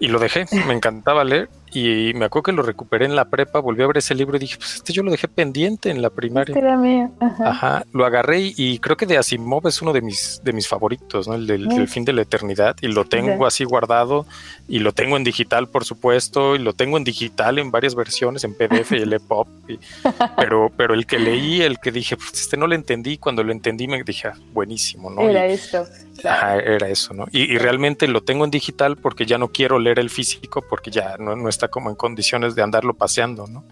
Y 0.00 0.08
lo 0.08 0.18
dejé, 0.18 0.46
me 0.66 0.74
encantaba 0.74 1.22
leer 1.24 1.48
y 1.74 2.14
me 2.14 2.26
acuerdo 2.26 2.44
que 2.44 2.52
lo 2.52 2.62
recuperé 2.62 3.04
en 3.04 3.16
la 3.16 3.26
prepa, 3.26 3.58
volví 3.58 3.82
a 3.82 3.86
ver 3.86 3.98
ese 3.98 4.14
libro 4.14 4.36
y 4.36 4.40
dije, 4.40 4.56
pues 4.56 4.76
este 4.76 4.92
yo 4.92 5.02
lo 5.02 5.10
dejé 5.10 5.28
pendiente 5.28 5.90
en 5.90 6.02
la 6.02 6.10
primaria. 6.10 6.52
Este 6.52 6.64
era 6.64 6.76
mío. 6.76 7.10
Ajá. 7.20 7.84
lo 7.92 8.06
agarré 8.06 8.52
y, 8.56 8.78
creo 8.78 8.96
que 8.96 9.06
de 9.06 9.18
Asimov 9.18 9.66
es 9.66 9.82
uno 9.82 9.92
de 9.92 10.00
mis, 10.00 10.40
de 10.44 10.52
mis 10.52 10.68
favoritos, 10.68 11.26
¿no? 11.26 11.34
El 11.34 11.46
del, 11.46 11.88
fin 11.88 12.04
de 12.04 12.12
la 12.12 12.22
eternidad 12.22 12.76
y 12.80 12.88
lo 12.88 13.04
tengo 13.04 13.46
así 13.46 13.64
guardado 13.64 14.26
y 14.68 14.78
lo 14.78 14.92
tengo 14.92 15.16
en 15.16 15.24
digital, 15.24 15.68
por 15.68 15.84
supuesto, 15.84 16.54
y 16.56 16.58
lo 16.58 16.72
tengo 16.72 16.96
en 16.96 17.04
digital 17.04 17.58
en 17.58 17.70
varias 17.70 17.94
versiones, 17.94 18.44
en 18.44 18.54
PDF 18.54 18.92
y 18.92 19.02
EPUB, 19.14 19.46
pero, 20.36 20.70
pero 20.76 20.94
el 20.94 21.06
que 21.06 21.18
leí, 21.18 21.62
el 21.62 21.78
que 21.78 21.92
dije, 21.92 22.16
pues 22.16 22.32
este 22.32 22.56
no 22.56 22.66
lo 22.66 22.74
entendí, 22.74 23.18
cuando 23.18 23.42
lo 23.42 23.52
entendí 23.52 23.88
me 23.88 24.02
dije, 24.02 24.28
ah, 24.28 24.34
buenísimo, 24.52 25.10
¿no? 25.10 25.22
Era 25.22 25.46
esto. 25.46 25.86
era 26.22 26.88
eso, 26.88 27.14
¿no? 27.14 27.26
Y, 27.30 27.58
realmente 27.58 28.08
lo 28.08 28.22
tengo 28.22 28.44
en 28.44 28.50
digital 28.50 28.96
porque 28.96 29.26
ya 29.26 29.38
no 29.38 29.48
quiero 29.48 29.78
leer 29.78 29.98
el 29.98 30.10
físico 30.10 30.62
porque 30.68 30.90
ya 30.90 31.16
no, 31.18 31.48
está 31.48 31.63
como 31.68 31.90
en 31.90 31.96
condiciones 31.96 32.54
de 32.54 32.62
andarlo 32.62 32.94
paseando, 32.94 33.46
¿no? 33.46 33.64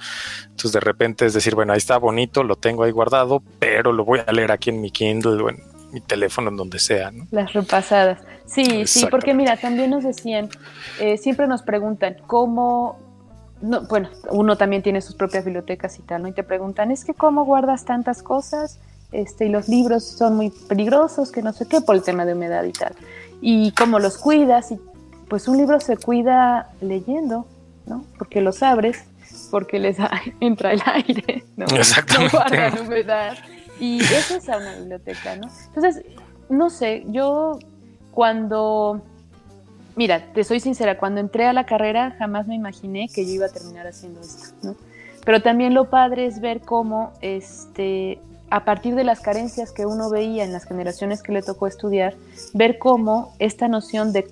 Entonces 0.45 0.73
de 0.73 0.81
repente 0.81 1.27
es 1.27 1.35
decir, 1.35 1.55
bueno, 1.55 1.73
ahí 1.73 1.79
está 1.79 1.99
bonito, 1.99 2.43
lo 2.43 2.57
tengo 2.57 2.85
ahí 2.85 2.91
guardado, 2.91 3.43
pero 3.59 3.93
lo 3.93 4.05
voy 4.05 4.21
a 4.27 4.33
leer 4.33 4.53
aquí 4.53 4.71
en 4.71 4.81
mi 4.81 4.91
Kindle 4.91 5.43
o 5.43 5.51
en 5.51 5.63
mi 5.93 6.01
teléfono, 6.01 6.51
en 6.51 6.57
donde 6.57 6.79
sea, 6.79 7.11
¿no? 7.11 7.27
Las 7.31 7.53
repasadas. 7.53 8.21
Sí, 8.47 8.87
sí, 8.87 9.07
porque 9.11 9.35
mira, 9.35 9.57
también 9.57 9.91
nos 9.91 10.05
decían, 10.05 10.49
eh, 11.01 11.17
siempre 11.17 11.47
nos 11.47 11.63
preguntan 11.63 12.17
cómo 12.27 12.99
no, 13.63 13.83
bueno, 13.83 14.09
uno 14.31 14.57
también 14.57 14.83
tiene 14.83 15.01
sus 15.01 15.15
propias 15.15 15.45
bibliotecas 15.45 15.99
y 15.99 16.03
tal, 16.03 16.23
¿no? 16.23 16.29
Y 16.29 16.33
te 16.33 16.43
preguntan, 16.43 16.91
es 16.91 17.05
que 17.05 17.15
cómo 17.15 17.45
guardas 17.45 17.85
tantas 17.85 18.23
cosas 18.23 18.81
este, 19.13 19.47
y 19.47 19.49
los 19.51 19.69
libros 19.69 20.05
son 20.05 20.37
muy 20.37 20.51
peligrosos, 20.51 21.31
que 21.31 21.43
no 21.43 21.53
sé 21.53 21.67
qué, 21.69 21.81
por 21.81 21.95
el 21.95 22.03
tema 22.03 22.25
de 22.25 22.35
humedad 22.35 22.65
y 22.65 22.73
tal. 22.73 22.95
Y 23.41 23.73
cómo 23.73 23.99
los 23.99 24.19
cuidas, 24.19 24.73
y 24.73 24.81
pues 25.29 25.49
un 25.49 25.59
libro 25.59 25.79
se 25.81 25.97
cuida 25.97 26.71
leyendo, 26.81 27.47
¿no? 27.87 28.05
Porque 28.19 28.41
los 28.41 28.63
abres, 28.63 29.05
porque 29.51 29.79
les 29.79 29.97
entra 30.41 30.73
el 30.73 30.83
aire, 30.87 31.45
¿no? 31.57 31.67
Exactamente. 31.67 32.37
No 32.77 32.83
humedad. 32.83 33.37
Y 33.81 34.01
eso 34.01 34.37
es 34.37 34.49
a 34.49 34.59
una 34.59 34.77
biblioteca, 34.77 35.37
¿no? 35.37 35.49
Entonces, 35.75 36.05
no 36.49 36.71
sé, 36.71 37.05
yo 37.09 37.59
cuando 38.13 39.03
mira, 39.97 40.33
te 40.33 40.45
soy 40.45 40.61
sincera, 40.61 40.99
cuando 40.99 41.21
entré 41.21 41.47
a 41.47 41.53
la 41.53 41.65
carrera 41.65 42.15
jamás 42.19 42.47
me 42.47 42.55
imaginé 42.55 43.09
que 43.13 43.25
yo 43.27 43.33
iba 43.33 43.47
a 43.47 43.51
terminar 43.51 43.87
haciendo 43.87 44.21
esto, 44.21 44.55
¿no? 44.63 44.77
Pero 45.25 45.41
también 45.41 45.75
lo 45.75 45.89
padre 45.89 46.27
es 46.27 46.41
ver 46.41 46.61
cómo 46.61 47.13
este, 47.21 48.19
a 48.51 48.65
partir 48.65 48.95
de 48.95 49.05
las 49.05 49.21
carencias 49.21 49.71
que 49.71 49.87
uno 49.87 50.11
veía 50.11 50.45
en 50.45 50.53
las 50.53 50.65
generaciones 50.65 51.23
que 51.23 51.33
le 51.33 51.43
tocó 51.43 51.67
estudiar, 51.67 52.15
ver 52.55 52.79
cómo 52.79 53.35
esta 53.39 53.69
noción 53.69 54.13
de 54.13 54.29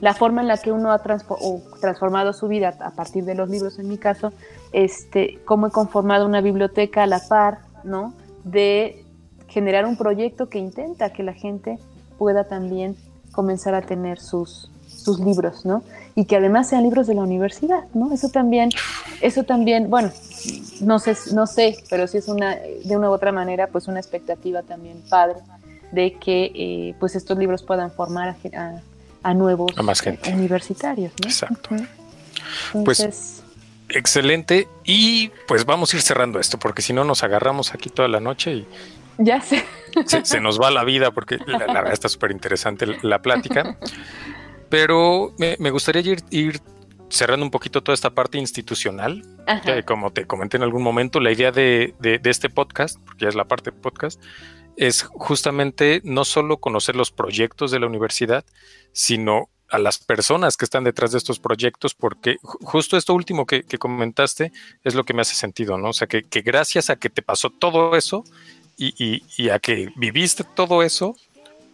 la 0.00 0.14
forma 0.14 0.40
en 0.40 0.48
la 0.48 0.56
que 0.56 0.72
uno 0.72 0.92
ha 0.92 0.98
transformado 0.98 2.32
su 2.32 2.48
vida 2.48 2.74
a 2.80 2.90
partir 2.90 3.24
de 3.24 3.34
los 3.34 3.48
libros, 3.48 3.78
en 3.78 3.88
mi 3.88 3.98
caso, 3.98 4.32
este, 4.72 5.38
cómo 5.44 5.66
he 5.66 5.70
conformado 5.70 6.26
una 6.26 6.40
biblioteca 6.40 7.02
a 7.02 7.06
la 7.06 7.20
par, 7.28 7.60
¿no? 7.84 8.14
De 8.44 9.04
generar 9.48 9.86
un 9.86 9.96
proyecto 9.96 10.48
que 10.48 10.58
intenta 10.58 11.12
que 11.12 11.22
la 11.22 11.34
gente 11.34 11.78
pueda 12.18 12.44
también 12.44 12.96
comenzar 13.32 13.74
a 13.74 13.82
tener 13.82 14.18
sus, 14.18 14.70
sus 14.86 15.20
libros, 15.20 15.64
¿no? 15.64 15.82
Y 16.14 16.24
que 16.24 16.36
además 16.36 16.68
sean 16.68 16.82
libros 16.82 17.06
de 17.06 17.14
la 17.14 17.22
universidad, 17.22 17.84
¿no? 17.94 18.12
Eso 18.12 18.28
también 18.28 18.70
eso 19.20 19.44
también, 19.44 19.90
bueno, 19.90 20.10
no 20.80 20.98
sé, 20.98 21.14
no 21.34 21.46
sé, 21.46 21.76
pero 21.90 22.06
sí 22.06 22.18
es 22.18 22.28
una, 22.28 22.56
de 22.56 22.96
una 22.96 23.10
u 23.10 23.12
otra 23.12 23.32
manera, 23.32 23.66
pues 23.66 23.86
una 23.86 24.00
expectativa 24.00 24.62
también 24.62 25.02
padre 25.08 25.40
de 25.92 26.14
que 26.14 26.52
eh, 26.54 26.94
pues 26.98 27.16
estos 27.16 27.36
libros 27.36 27.62
puedan 27.62 27.90
formar 27.90 28.36
a, 28.54 28.80
nuevos 29.34 29.72
universitarios. 30.32 31.12
Exacto. 31.22 31.76
pues 32.84 33.42
excelente 33.88 34.68
y 34.84 35.30
pues 35.48 35.64
vamos 35.64 35.92
a 35.92 35.96
ir 35.96 36.02
cerrando 36.02 36.38
esto 36.38 36.58
porque 36.58 36.80
si 36.80 36.92
no 36.92 37.04
nos 37.04 37.24
agarramos 37.24 37.74
aquí 37.74 37.90
toda 37.90 38.06
la 38.06 38.20
noche 38.20 38.52
y 38.52 38.66
ya 39.22 39.40
sé. 39.40 39.64
Se, 40.06 40.40
nos 40.40 40.60
va 40.60 40.70
la 40.70 40.82
vida 40.82 41.10
porque 41.10 41.38
la, 41.46 41.58
verdad 41.58 41.92
está 41.92 42.08
súper 42.08 42.30
interesante 42.30 42.86
la 43.02 43.20
plática. 43.20 43.76
Pero 44.70 45.34
me, 45.36 45.70
gustaría 45.70 46.16
ir, 46.30 46.60
cerrando 47.10 47.44
un 47.44 47.50
poquito 47.50 47.82
toda 47.82 47.94
esta 47.94 48.10
parte 48.10 48.38
institucional. 48.38 49.22
como 49.84 50.10
te 50.10 50.26
comenté 50.26 50.56
en 50.56 50.62
algún 50.62 50.82
momento, 50.82 51.20
la 51.20 51.32
idea 51.32 51.52
de, 51.52 51.92
este 52.24 52.48
podcast, 52.48 52.98
porque 53.04 53.24
ya 53.24 53.28
es 53.28 53.34
la 53.34 53.44
parte 53.44 53.72
de 53.72 53.76
podcast, 53.76 54.22
es 54.76 55.02
justamente 55.02 56.00
no 56.04 56.24
solo 56.24 56.58
conocer 56.58 56.96
los 56.96 57.10
proyectos 57.10 57.70
de 57.70 57.80
la 57.80 57.86
universidad, 57.86 58.44
sino 58.92 59.48
a 59.70 59.78
las 59.78 59.98
personas 59.98 60.56
que 60.56 60.64
están 60.64 60.84
detrás 60.84 61.12
de 61.12 61.18
estos 61.18 61.38
proyectos, 61.38 61.94
porque 61.94 62.36
justo 62.42 62.96
esto 62.96 63.14
último 63.14 63.46
que, 63.46 63.62
comentaste 63.78 64.52
es 64.82 64.94
lo 64.94 65.04
que 65.04 65.14
me 65.14 65.22
hace 65.22 65.34
sentido, 65.34 65.78
¿no? 65.78 65.90
O 65.90 65.92
sea, 65.92 66.08
que, 66.08 66.22
gracias 66.42 66.90
a 66.90 66.96
que 66.96 67.08
te 67.08 67.22
pasó 67.22 67.50
todo 67.50 67.96
eso 67.96 68.24
y, 68.76 69.22
y, 69.36 69.48
a 69.50 69.58
que 69.58 69.92
viviste 69.96 70.42
todo 70.42 70.82
eso, 70.82 71.14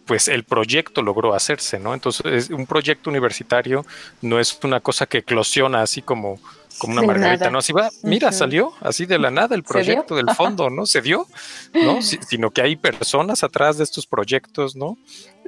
pues 0.05 0.27
el 0.27 0.43
proyecto 0.43 1.01
logró 1.01 1.33
hacerse, 1.33 1.79
¿no? 1.79 1.93
Entonces, 1.93 2.49
un 2.49 2.67
proyecto 2.67 3.09
universitario 3.09 3.85
no 4.21 4.39
es 4.39 4.57
una 4.63 4.79
cosa 4.79 5.05
que 5.05 5.19
eclosiona 5.19 5.81
así 5.81 6.01
como, 6.01 6.39
como 6.77 6.93
una 6.93 7.01
margarita, 7.01 7.49
¿no? 7.49 7.59
Así 7.59 7.73
va, 7.73 7.89
mira, 8.03 8.31
salió 8.31 8.73
así 8.81 9.05
de 9.05 9.19
la 9.19 9.31
nada 9.31 9.55
el 9.55 9.63
proyecto 9.63 10.15
del 10.15 10.29
fondo, 10.35 10.69
¿no? 10.69 10.85
Se 10.85 11.01
dio, 11.01 11.27
¿no? 11.73 12.01
sino 12.01 12.51
que 12.51 12.61
hay 12.61 12.75
personas 12.75 13.43
atrás 13.43 13.77
de 13.77 13.83
estos 13.83 14.05
proyectos, 14.07 14.75
¿no? 14.75 14.97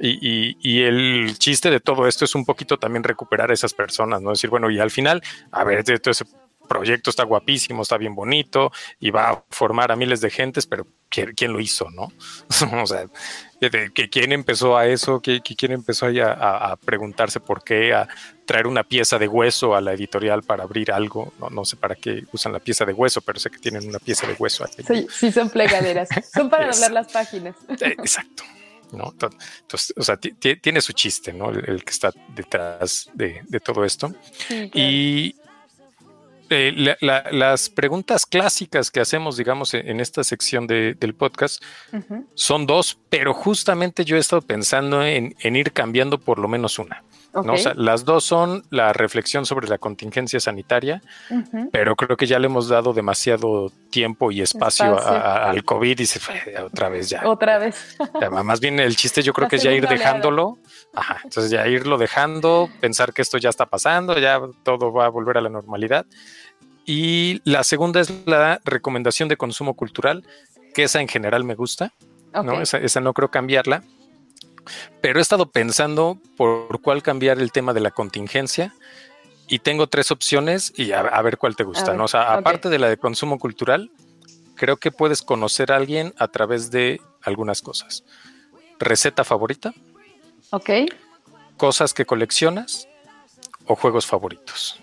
Y, 0.00 0.56
y, 0.60 0.82
el 0.82 1.36
chiste 1.38 1.70
de 1.70 1.78
todo 1.78 2.06
esto 2.06 2.24
es 2.24 2.34
un 2.34 2.46
poquito 2.46 2.78
también 2.78 3.04
recuperar 3.04 3.50
a 3.50 3.54
esas 3.54 3.74
personas, 3.74 4.22
¿no? 4.22 4.30
Decir, 4.30 4.48
bueno, 4.48 4.70
y 4.70 4.78
al 4.78 4.90
final, 4.90 5.22
a 5.52 5.62
ver, 5.62 5.84
todo 5.84 6.10
ese 6.10 6.24
proyecto 6.70 7.10
está 7.10 7.24
guapísimo, 7.24 7.82
está 7.82 7.98
bien 7.98 8.14
bonito 8.14 8.70
y 9.00 9.10
va 9.10 9.30
a 9.30 9.44
formar 9.50 9.90
a 9.90 9.96
miles 9.96 10.20
de 10.20 10.30
gentes, 10.30 10.66
pero 10.66 10.86
¿quién, 11.08 11.52
lo 11.52 11.58
hizo, 11.58 11.90
no? 11.90 12.12
o 12.80 12.86
sea, 12.86 13.06
quién 14.08 14.30
empezó 14.30 14.78
a 14.78 14.86
eso, 14.86 15.20
que 15.20 15.40
quién 15.42 15.72
empezó 15.72 16.06
a, 16.06 16.70
a, 16.70 16.76
preguntarse 16.76 17.40
por 17.40 17.64
qué, 17.64 17.92
a 17.92 18.06
traer 18.50 18.66
una 18.66 18.82
pieza 18.82 19.16
de 19.16 19.28
hueso 19.28 19.76
a 19.76 19.80
la 19.80 19.92
editorial 19.92 20.42
para 20.42 20.64
abrir 20.64 20.90
algo. 20.90 21.32
No, 21.38 21.50
no 21.50 21.64
sé 21.64 21.76
para 21.76 21.94
qué 21.94 22.24
usan 22.32 22.52
la 22.52 22.58
pieza 22.58 22.84
de 22.84 22.92
hueso, 22.92 23.20
pero 23.20 23.38
sé 23.38 23.48
que 23.48 23.58
tienen 23.58 23.88
una 23.88 24.00
pieza 24.00 24.26
de 24.26 24.32
hueso. 24.32 24.66
Sí, 24.66 25.06
sí, 25.08 25.30
son 25.30 25.50
plegaderas. 25.50 26.08
son 26.34 26.50
para 26.50 26.68
doblar 26.68 26.90
las 26.90 27.12
páginas. 27.12 27.54
Eh, 27.68 27.94
exacto. 27.96 28.42
¿no? 28.90 29.12
Entonces, 29.12 29.94
o 29.96 30.02
sea, 30.02 30.16
tiene 30.16 30.80
su 30.80 30.92
chiste, 30.94 31.32
¿no? 31.32 31.50
El, 31.50 31.84
que 31.84 31.92
está 31.92 32.12
detrás 32.34 33.08
de, 33.14 33.40
todo 33.64 33.84
esto. 33.84 34.12
Y 34.74 35.36
eh, 36.50 36.96
las 37.30 37.68
preguntas 37.68 38.26
clásicas 38.26 38.90
que 38.90 38.98
hacemos, 38.98 39.36
digamos, 39.36 39.74
en, 39.74 40.00
esta 40.00 40.24
sección 40.24 40.66
del 40.66 41.14
podcast 41.14 41.62
son 42.34 42.66
dos, 42.66 42.98
pero 43.08 43.32
justamente 43.32 44.04
yo 44.04 44.16
he 44.16 44.18
estado 44.18 44.42
pensando 44.42 45.04
en, 45.04 45.36
ir 45.40 45.72
cambiando 45.72 46.18
por 46.18 46.40
lo 46.40 46.48
menos 46.48 46.80
una. 46.80 47.04
Las 47.76 48.04
dos 48.04 48.24
son 48.24 48.64
la 48.70 48.92
reflexión 48.92 49.46
sobre 49.46 49.68
la 49.68 49.78
contingencia 49.78 50.40
sanitaria, 50.40 51.02
pero 51.72 51.96
creo 51.96 52.16
que 52.16 52.26
ya 52.26 52.38
le 52.38 52.46
hemos 52.46 52.68
dado 52.68 52.92
demasiado 52.92 53.70
tiempo 53.90 54.30
y 54.30 54.40
espacio, 54.42 54.98
al 54.98 55.64
COVID 55.64 56.00
y 56.00 56.06
se 56.06 56.20
fue 56.20 56.34
otra 56.62 56.88
vez 56.88 57.08
ya. 57.08 57.26
Otra 57.26 57.58
vez. 57.58 57.96
más 58.44 58.60
bien 58.60 58.80
el 58.80 58.96
chiste 58.96 59.22
yo 59.22 59.32
creo 59.32 59.48
que 59.48 59.56
es 59.56 59.62
ya 59.62 59.72
ir 59.72 59.86
dejándolo. 59.88 60.58
Ajá, 60.92 61.20
entonces 61.22 61.50
ya 61.50 61.66
irlo 61.68 61.98
dejando, 61.98 62.68
pensar 62.80 63.12
que 63.12 63.22
esto 63.22 63.38
ya 63.38 63.48
está 63.48 63.66
pasando, 63.66 64.18
ya 64.18 64.40
todo 64.64 64.92
va 64.92 65.06
a 65.06 65.08
volver 65.08 65.38
a 65.38 65.40
la 65.40 65.48
normalidad. 65.48 66.06
Y 66.84 67.40
la 67.44 67.62
segunda 67.62 68.00
es 68.00 68.12
la 68.26 68.60
recomendación 68.64 69.28
de 69.28 69.36
consumo 69.36 69.74
cultural, 69.74 70.24
que 70.74 70.84
esa 70.84 71.00
en 71.00 71.08
general 71.08 71.44
me 71.44 71.54
gusta. 71.54 71.92
¿no? 72.32 72.60
Esa, 72.60 73.00
no 73.00 73.12
creo 73.12 73.30
cambiarla. 73.30 73.82
Pero 75.00 75.18
he 75.18 75.22
estado 75.22 75.50
pensando 75.50 76.18
por 76.36 76.80
cuál 76.80 77.02
cambiar 77.02 77.38
el 77.38 77.52
tema 77.52 77.72
de 77.72 77.80
la 77.80 77.90
contingencia 77.90 78.74
y 79.48 79.58
tengo 79.58 79.88
tres 79.88 80.10
opciones 80.10 80.72
y 80.76 80.92
a, 80.92 81.02
ver 81.22 81.36
cuál 81.36 81.56
te 81.56 81.64
gusta. 81.64 81.94
¿no? 81.94 82.04
O 82.04 82.08
sea, 82.08 82.34
aparte 82.34 82.68
de 82.68 82.78
la 82.78 82.88
de 82.88 82.96
consumo 82.96 83.38
cultural, 83.38 83.90
creo 84.54 84.76
que 84.76 84.92
puedes 84.92 85.22
conocer 85.22 85.72
a 85.72 85.76
alguien 85.76 86.14
a 86.18 86.28
través 86.28 86.70
de 86.70 87.00
algunas 87.22 87.62
cosas. 87.62 88.04
Receta 88.78 89.24
favorita. 89.24 89.74
Ok. 90.50 90.70
Cosas 91.56 91.94
que 91.94 92.04
coleccionas 92.04 92.88
o 93.66 93.74
juegos 93.74 94.06
favoritos. 94.06 94.80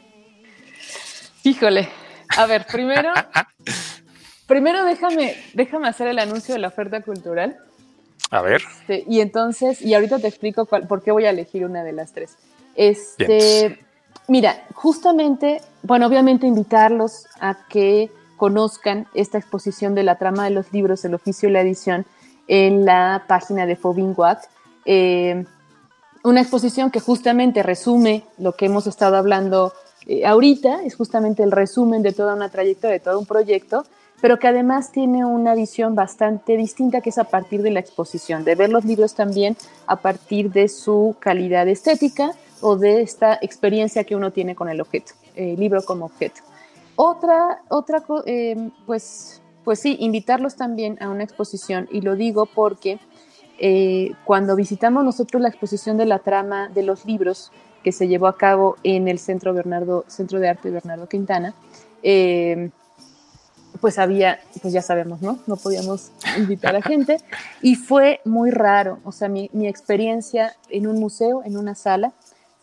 Híjole. 1.44 1.90
A 2.36 2.46
ver, 2.46 2.66
primero, 2.72 3.14
primero 4.48 4.84
déjame, 4.84 5.42
déjame 5.54 5.88
hacer 5.88 6.08
el 6.08 6.20
anuncio 6.20 6.54
de 6.54 6.60
la 6.60 6.68
oferta 6.68 7.02
cultural. 7.02 7.58
A 8.32 8.42
ver. 8.42 8.62
Este, 8.82 9.04
y 9.08 9.22
entonces, 9.22 9.82
y 9.82 9.94
ahorita 9.94 10.20
te 10.20 10.28
explico 10.28 10.66
por 10.66 11.02
qué 11.02 11.12
voy 11.12 11.26
a 11.26 11.30
elegir 11.30 11.66
una 11.66 11.84
de 11.84 11.94
las 11.94 12.12
tres. 12.12 12.36
Este, 12.76 13.80
mira, 14.28 14.64
justamente, 14.74 15.62
bueno, 15.84 16.08
obviamente 16.08 16.46
invitarlos 16.48 17.26
a 17.40 17.58
que 17.70 18.12
conozcan 18.36 19.08
esta 19.14 19.38
exposición 19.38 19.96
de 19.96 20.04
la 20.04 20.18
trama 20.18 20.44
de 20.44 20.52
los 20.52 20.72
libros, 20.72 21.04
el 21.06 21.16
oficio 21.16 21.50
y 21.50 21.52
la 21.52 21.62
edición 21.62 22.06
en 22.48 22.86
la 22.86 23.24
página 23.28 23.66
de 23.66 23.76
Fobinguac. 23.76 24.48
Eh, 24.86 25.46
una 26.24 26.42
exposición 26.42 26.92
que 26.92 27.00
justamente 27.00 27.64
resume 27.64 28.24
lo 28.38 28.54
que 28.54 28.66
hemos 28.66 28.86
estado 28.88 29.16
hablando 29.16 29.74
eh, 30.08 30.26
ahorita 30.26 30.84
es 30.84 30.96
justamente 30.96 31.44
el 31.44 31.52
resumen 31.52 32.02
de 32.02 32.14
toda 32.14 32.34
una 32.34 32.50
trayectoria, 32.50 32.94
de 32.94 33.00
todo 33.02 33.20
un 33.20 33.26
proyecto, 33.26 33.86
pero 34.22 34.40
que 34.40 34.48
además 34.48 34.92
tiene 34.92 35.26
una 35.26 35.56
visión 35.56 35.96
bastante 35.96 36.58
distinta 36.58 37.02
que 37.02 37.10
es 37.10 37.18
a 37.18 37.26
partir 37.26 37.62
de 37.62 37.72
la 37.72 37.80
exposición, 37.80 38.44
de 38.44 38.56
ver 38.56 38.70
los 38.70 38.86
libros 38.86 39.14
también 39.14 39.56
a 39.86 39.98
partir 39.98 40.52
de 40.52 40.68
su 40.70 41.16
calidad 41.20 41.68
estética 41.68 42.32
o 42.62 42.76
de 42.76 43.02
esta 43.02 43.38
experiencia 43.42 44.04
que 44.04 44.16
uno 44.16 44.32
tiene 44.32 44.56
con 44.56 44.70
el 44.70 44.82
objeto, 44.82 45.14
el 45.36 45.60
libro 45.60 45.84
como 45.84 46.06
objeto. 46.06 46.42
Otra, 46.96 47.62
otra 47.70 48.04
eh, 48.26 48.72
pues, 48.88 49.42
pues 49.64 49.80
sí, 49.80 49.98
invitarlos 50.00 50.56
también 50.56 50.98
a 51.00 51.10
una 51.10 51.24
exposición, 51.24 51.88
y 51.92 52.02
lo 52.02 52.16
digo 52.16 52.48
porque 52.48 53.00
eh, 53.60 54.14
cuando 54.26 54.56
visitamos 54.56 55.04
nosotros 55.04 55.42
la 55.42 55.50
exposición 55.50 55.98
de 55.98 56.08
la 56.08 56.20
trama 56.20 56.70
de 56.70 56.82
los 56.84 57.06
libros, 57.06 57.52
que 57.84 57.92
se 57.92 58.08
llevó 58.08 58.28
a 58.28 58.38
cabo 58.38 58.76
en 58.84 59.08
el 59.08 59.20
Centro, 59.20 59.54
Bernardo, 59.54 60.06
Centro 60.08 60.40
de 60.40 60.50
Arte 60.50 60.72
Bernardo 60.72 61.08
Quintana, 61.08 61.54
eh, 62.02 62.72
pues 63.78 64.00
había, 64.00 64.40
pues 64.62 64.74
ya 64.74 64.82
sabemos, 64.82 65.22
¿no? 65.22 65.40
No 65.48 65.56
podíamos 65.56 66.12
invitar 66.38 66.76
a 66.76 66.82
gente 66.82 67.18
y 67.62 67.76
fue 67.76 68.22
muy 68.26 68.52
raro, 68.52 69.00
o 69.04 69.12
sea, 69.12 69.30
mi, 69.30 69.50
mi, 69.54 69.68
experiencia 69.68 70.56
en 70.70 70.88
un 70.88 71.00
museo, 71.00 71.44
en 71.44 71.58
una 71.58 71.76
sala, 71.76 72.14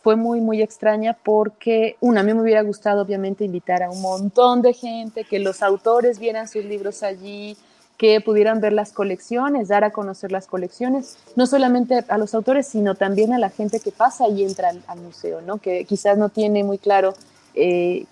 fue 0.03 0.15
muy, 0.15 0.39
muy 0.39 0.61
extraña 0.61 1.17
porque, 1.23 1.97
una, 1.99 2.21
a 2.21 2.23
mí 2.23 2.33
me 2.33 2.41
hubiera 2.41 2.61
gustado 2.61 3.01
obviamente 3.01 3.43
invitar 3.43 3.81
a 3.81 3.89
un 3.89 4.01
montón 4.01 4.61
de 4.61 4.73
gente, 4.73 5.23
que 5.23 5.39
los 5.39 5.63
autores 5.63 6.19
vieran 6.19 6.47
sus 6.47 6.63
libros 6.63 7.01
allí, 7.01 7.57
que 7.97 8.19
pudieran 8.21 8.59
ver 8.59 8.73
las 8.73 8.91
colecciones, 8.91 9.69
dar 9.69 9.83
a 9.83 9.91
conocer 9.91 10.31
las 10.31 10.47
colecciones, 10.47 11.17
no 11.35 11.47
solamente 11.47 12.03
a 12.07 12.17
los 12.17 12.35
autores, 12.35 12.67
sino 12.67 12.95
también 12.95 13.33
a 13.33 13.39
la 13.39 13.49
gente 13.49 13.79
que 13.79 13.91
pasa 13.91 14.27
y 14.27 14.43
entra 14.43 14.73
al, 14.87 14.99
museo, 14.99 15.41
¿no? 15.41 15.57
que 15.57 15.85
quizás 15.85 16.17
no 16.17 16.29
tiene 16.29 16.63
muy 16.63 16.77
claro, 16.77 17.13
eh, 17.53 18.05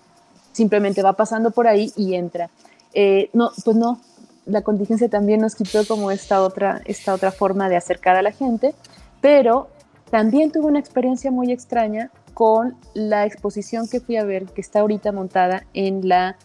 simplemente 0.52 1.02
va 1.02 1.12
pasando 1.12 1.50
por 1.50 1.68
ahí 1.68 1.92
y 1.96 2.14
entra. 2.14 2.50
Eh, 2.94 3.30
no, 3.32 3.50
pues 3.64 3.76
no, 3.76 4.00
la 4.46 4.62
contingencia 4.62 5.08
también 5.08 5.40
nos 5.40 5.54
quitó 5.54 5.86
como 5.86 6.10
esta 6.10 6.42
otra, 6.42 6.80
esta 6.84 7.14
otra 7.14 7.32
forma 7.32 7.68
de 7.68 7.76
acercar 7.76 8.16
a 8.16 8.22
la 8.22 8.32
gente, 8.32 8.74
pero 9.20 9.68
también 10.10 10.52
tuve 10.52 10.66
una 10.66 10.78
experiencia 10.78 11.30
muy 11.30 11.50
extraña 11.50 12.10
con 12.34 12.76
la 12.94 13.26
exposición 13.26 13.88
que 13.88 14.00
fui 14.00 14.16
a 14.16 14.24
ver, 14.24 14.46
que 14.46 14.60
está 14.60 14.80
ahorita 14.80 15.12
montada 15.12 15.64
en 15.72 16.08
la 16.08 16.36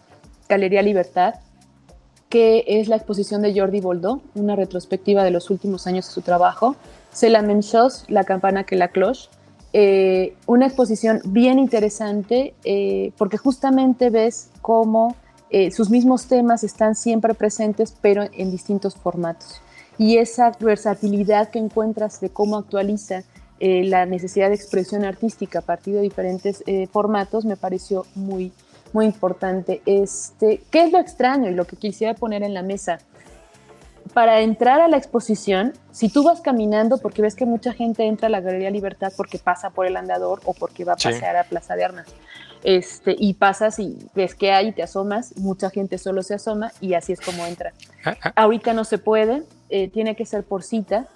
Galería 0.48 0.82
Libertad, 0.82 1.34
que 2.28 2.64
es 2.66 2.88
la 2.88 2.96
exposición 2.96 3.42
de 3.42 3.58
Jordi 3.58 3.80
Boldó, 3.80 4.22
una 4.34 4.54
retrospectiva 4.56 5.24
de 5.24 5.32
los 5.32 5.50
últimos 5.50 5.86
años 5.86 6.06
de 6.06 6.12
su 6.12 6.22
trabajo. 6.22 6.76
C'est 7.12 7.28
la 7.28 7.42
la 8.08 8.24
campana 8.24 8.64
que 8.64 8.76
la 8.76 8.88
cloche. 8.88 9.28
Eh, 9.72 10.36
una 10.46 10.66
exposición 10.66 11.20
bien 11.24 11.58
interesante 11.58 12.54
eh, 12.64 13.12
porque 13.16 13.36
justamente 13.36 14.10
ves 14.10 14.50
cómo 14.62 15.14
eh, 15.50 15.70
sus 15.70 15.90
mismos 15.90 16.26
temas 16.26 16.64
están 16.64 16.94
siempre 16.94 17.34
presentes 17.34 17.94
pero 18.00 18.24
en 18.32 18.50
distintos 18.50 18.94
formatos. 18.96 19.60
Y 19.98 20.16
esa 20.18 20.52
versatilidad 20.60 21.50
que 21.50 21.58
encuentras 21.58 22.20
de 22.20 22.30
cómo 22.30 22.56
actualiza 22.56 23.22
la 23.62 24.06
necesidad 24.06 24.48
de 24.48 24.54
expresión 24.54 25.04
artística 25.04 25.58
a 25.58 25.62
partir 25.62 25.94
de 25.94 26.00
diferentes 26.00 26.64
formatos 26.90 27.44
me 27.44 27.58
pareció 27.58 28.06
muy, 28.14 28.54
muy 28.92 29.06
importante. 29.06 29.82
Este, 29.86 30.62
¿Qué 30.70 30.84
es 30.84 30.92
lo 30.92 30.98
extraño 30.98 31.50
y 31.50 31.54
lo 31.54 31.66
que 31.66 31.76
quisiera 31.76 32.14
poner 32.14 32.42
en 32.42 32.54
la 32.54 32.62
mesa? 32.62 32.98
Para 34.14 34.40
entrar 34.40 34.80
a 34.80 34.88
la 34.88 34.96
exposición, 34.96 35.72
si 35.92 36.08
tú 36.08 36.24
vas 36.24 36.40
caminando, 36.40 36.98
porque 36.98 37.22
ves 37.22 37.36
que 37.36 37.46
mucha 37.46 37.72
gente 37.72 38.04
entra 38.04 38.26
a 38.26 38.30
la 38.30 38.40
Galería 38.40 38.70
Libertad 38.70 39.12
porque 39.16 39.38
pasa 39.38 39.70
por 39.70 39.86
el 39.86 39.96
andador 39.96 40.40
o 40.44 40.54
porque 40.54 40.84
va 40.84 40.94
a 40.94 40.96
pasear 40.96 41.36
a 41.36 41.44
Plaza 41.44 41.76
de 41.76 41.84
Armas, 41.84 42.06
este, 42.62 43.16
y 43.18 43.34
pasas 43.34 43.78
y 43.78 43.98
ves 44.14 44.34
que 44.34 44.52
hay 44.52 44.68
y 44.68 44.72
te 44.72 44.82
asomas, 44.82 45.36
mucha 45.36 45.70
gente 45.70 45.98
solo 45.98 46.22
se 46.22 46.34
asoma 46.34 46.72
y 46.80 46.94
así 46.94 47.12
es 47.12 47.20
como 47.20 47.46
entra. 47.46 47.72
Ah, 48.04 48.16
ah. 48.22 48.32
Ahorita 48.36 48.72
no 48.72 48.84
se 48.84 48.98
puede, 48.98 49.42
eh, 49.68 49.88
tiene 49.88 50.16
que 50.16 50.26
ser 50.26 50.44
por 50.44 50.62
cita 50.62 51.06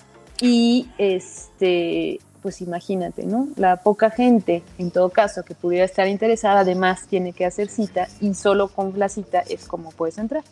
y 0.41 0.89
este, 0.99 2.21
pues 2.43 2.61
imagínate, 2.61 3.25
¿no? 3.25 3.49
La 3.57 3.77
poca 3.77 4.11
gente, 4.11 4.63
en 4.79 4.91
todo 4.91 5.11
caso, 5.11 5.45
que 5.45 5.55
pudiera 5.55 5.85
estar 5.85 6.09
interesada, 6.09 6.61
además 6.61 7.07
tiene 7.09 7.33
que 7.33 7.45
hacer 7.45 7.69
cita 7.69 8.09
y 8.21 8.35
solo 8.35 8.69
con 8.69 8.99
la 8.99 9.09
cita 9.09 9.41
es 9.49 9.67
como 9.67 9.91
puedes 9.91 10.19
entrar. 10.19 10.45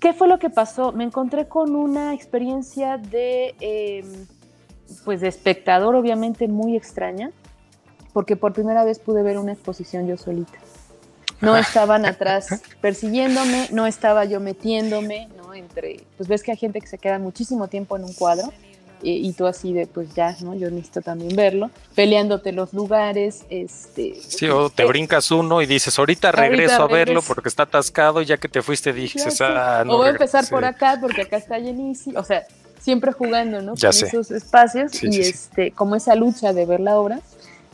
¿Qué 0.00 0.14
fue 0.14 0.28
lo 0.28 0.38
que 0.38 0.50
pasó? 0.50 0.92
Me 0.92 1.04
encontré 1.04 1.46
con 1.46 1.76
una 1.76 2.14
experiencia 2.14 2.96
de, 2.96 3.54
em, 3.60 4.26
pues 5.04 5.20
de 5.20 5.28
espectador, 5.28 5.94
obviamente 5.94 6.48
muy 6.48 6.74
extraña, 6.74 7.32
porque 8.12 8.36
por 8.36 8.52
primera 8.52 8.84
vez 8.84 8.98
pude 8.98 9.22
ver 9.22 9.38
una 9.38 9.52
exposición 9.52 10.06
yo 10.06 10.16
solita. 10.16 10.58
No 11.40 11.56
estaban 11.56 12.04
atrás 12.04 12.60
persiguiéndome, 12.80 13.68
no 13.72 13.86
estaba 13.86 14.24
yo 14.26 14.40
metiéndome, 14.40 15.28
¿no? 15.36 15.54
Entre, 15.54 16.04
pues 16.16 16.28
ves 16.28 16.42
que 16.42 16.50
hay 16.50 16.58
gente 16.58 16.80
que 16.80 16.86
se 16.86 16.98
queda 16.98 17.18
muchísimo 17.18 17.68
tiempo 17.68 17.96
en 17.96 18.04
un 18.04 18.12
cuadro 18.12 18.52
y 19.02 19.32
tú 19.32 19.46
así 19.46 19.72
de, 19.72 19.86
pues 19.86 20.14
ya, 20.14 20.36
¿no? 20.40 20.54
Yo 20.54 20.70
necesito 20.70 21.00
también 21.00 21.34
verlo, 21.34 21.70
peleándote 21.94 22.52
los 22.52 22.72
lugares, 22.72 23.44
este... 23.48 24.14
Sí, 24.20 24.46
o 24.48 24.68
te 24.68 24.84
brincas 24.84 25.30
uno 25.30 25.62
y 25.62 25.66
dices, 25.66 25.98
ahorita 25.98 26.32
regreso 26.32 26.82
a 26.82 26.86
verlo 26.86 27.22
porque 27.22 27.48
está 27.48 27.62
atascado 27.62 28.20
y 28.20 28.26
ya 28.26 28.36
que 28.36 28.48
te 28.48 28.62
fuiste 28.62 28.92
dices, 28.92 29.40
ah, 29.40 29.84
no 29.86 29.94
O 29.94 29.96
voy 29.98 30.08
a 30.08 30.10
empezar 30.10 30.46
por 30.48 30.64
acá 30.64 30.98
porque 31.00 31.22
acá 31.22 31.38
está 31.38 31.58
llenísimo, 31.58 32.20
o 32.20 32.24
sea, 32.24 32.46
siempre 32.80 33.12
jugando, 33.12 33.62
¿no? 33.62 33.74
Con 33.74 33.88
esos 33.88 34.30
espacios 34.30 35.02
y 35.02 35.20
este, 35.20 35.70
como 35.70 35.96
esa 35.96 36.14
lucha 36.14 36.52
de 36.52 36.66
ver 36.66 36.80
la 36.80 36.98
obra. 36.98 37.20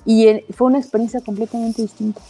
Y 0.07 0.45
fue 0.55 0.69
una 0.69 0.79
experiencia 0.79 1.21
completamente 1.21 1.83
distinta 1.83 2.23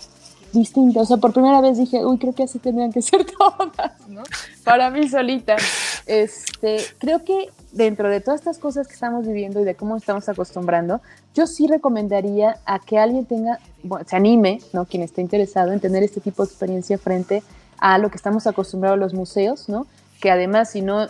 distinta. 0.52 1.00
O 1.00 1.04
sea, 1.04 1.16
por 1.18 1.32
primera 1.32 1.60
vez 1.60 1.78
dije, 1.78 2.04
uy, 2.04 2.18
creo 2.18 2.32
que 2.32 2.44
así 2.44 2.58
tendrían 2.58 2.92
que 2.92 3.02
ser 3.02 3.24
todas, 3.38 4.08
¿no? 4.08 4.22
Para 4.64 4.90
mí 4.90 5.08
solita. 5.08 5.56
Este, 6.06 6.78
creo 6.98 7.24
que 7.24 7.50
dentro 7.72 8.08
de 8.08 8.20
todas 8.20 8.40
estas 8.40 8.58
cosas 8.58 8.86
que 8.88 8.94
estamos 8.94 9.26
viviendo 9.26 9.60
y 9.60 9.64
de 9.64 9.74
cómo 9.74 9.96
estamos 9.96 10.28
acostumbrando, 10.28 11.00
yo 11.34 11.46
sí 11.46 11.66
recomendaría 11.66 12.58
a 12.64 12.78
que 12.78 12.98
alguien 12.98 13.26
tenga, 13.26 13.58
bueno, 13.82 14.06
se 14.08 14.16
anime, 14.16 14.60
¿no? 14.72 14.86
Quien 14.86 15.02
esté 15.02 15.20
interesado 15.20 15.72
en 15.72 15.80
tener 15.80 16.02
este 16.02 16.20
tipo 16.20 16.44
de 16.44 16.48
experiencia 16.48 16.98
frente 16.98 17.42
a 17.78 17.98
lo 17.98 18.10
que 18.10 18.16
estamos 18.16 18.46
acostumbrados 18.46 18.98
los 18.98 19.14
museos, 19.14 19.68
¿no? 19.68 19.86
Que 20.20 20.30
además, 20.30 20.70
si 20.70 20.80
no, 20.80 21.08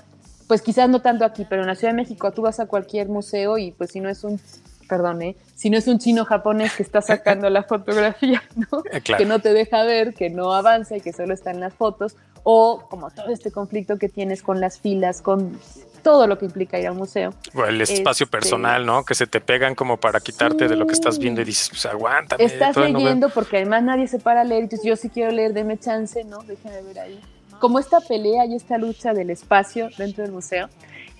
pues 0.49 0.63
quizás 0.63 0.89
no 0.89 1.01
tanto 1.01 1.25
aquí, 1.25 1.47
pero 1.49 1.63
en 1.63 1.69
la 1.69 1.77
Ciudad 1.77 1.93
de 1.93 1.97
México 1.97 2.31
tú 2.33 2.43
vas 2.43 2.59
a 2.61 2.67
cualquier 2.67 3.09
museo 3.09 3.59
y 3.59 3.71
pues 3.73 3.91
si 3.91 4.01
no 4.01 4.09
es 4.09 4.25
un 4.25 4.41
perdón, 4.89 5.23
¿eh? 5.23 5.37
si 5.55 5.71
no 5.71 5.79
es 5.79 5.87
un 5.89 5.99
chino 5.99 6.25
japonés 6.25 6.75
que 6.75 6.83
está 6.83 7.01
sacando 7.01 7.49
la 7.51 7.63
fotografía, 7.63 8.43
¿no? 8.57 8.83
Eh, 8.91 9.01
que 9.01 9.25
no 9.25 9.41
te 9.41 9.53
deja 9.53 9.85
ver, 9.85 10.15
que 10.15 10.31
no 10.31 10.53
avanza 10.53 10.97
y 10.97 11.01
que 11.01 11.13
solo 11.13 11.35
está 11.35 11.51
en 11.51 11.61
las 11.61 11.75
fotos, 11.75 12.17
o 12.43 12.87
como 12.89 13.11
todo 13.11 13.29
este 13.31 13.51
conflicto 13.51 13.99
que 13.99 14.09
tienes 14.09 14.43
con 14.43 14.61
las 14.61 14.79
filas, 14.79 15.21
con 15.21 15.59
todo 16.03 16.29
lo 16.29 16.39
que 16.39 16.45
implica 16.45 16.79
ir 16.79 16.87
a 16.87 16.93
un 16.93 16.99
museo. 16.99 17.35
O 17.53 17.65
el 17.65 17.81
espacio 17.81 18.25
este, 18.25 18.27
personal, 18.27 18.87
¿no? 18.87 19.05
Que 19.05 19.17
se 19.17 19.27
te 19.27 19.41
pegan 19.41 19.75
como 19.75 19.97
para 19.97 20.21
quitarte 20.21 20.69
de 20.69 20.77
lo 20.77 20.87
que 20.87 20.93
estás 20.93 21.19
viendo 21.19 21.41
y 21.41 21.45
dices, 21.45 21.71
pues 21.71 21.85
aguántame. 21.87 22.45
Estás 22.45 22.77
leyendo 22.77 23.29
porque 23.31 23.57
además 23.57 23.83
nadie 23.83 24.07
se 24.07 24.21
para 24.21 24.43
a 24.43 24.45
leer, 24.45 24.63
entonces 24.63 24.87
yo 24.87 24.95
sí 24.95 25.09
quiero 25.09 25.33
leer, 25.33 25.53
deme 25.53 25.79
chance, 25.79 26.23
¿no? 26.23 26.39
Déjame 26.45 26.83
ver 26.83 27.01
ahí. 27.01 27.21
Como 27.59 27.81
esta 27.81 28.01
pelea 28.01 28.47
y 28.47 28.55
esta 28.55 28.79
lucha 28.79 29.15
del 29.15 29.31
espacio 29.31 29.89
dentro 29.99 30.23
del 30.23 30.31
museo, 30.31 30.69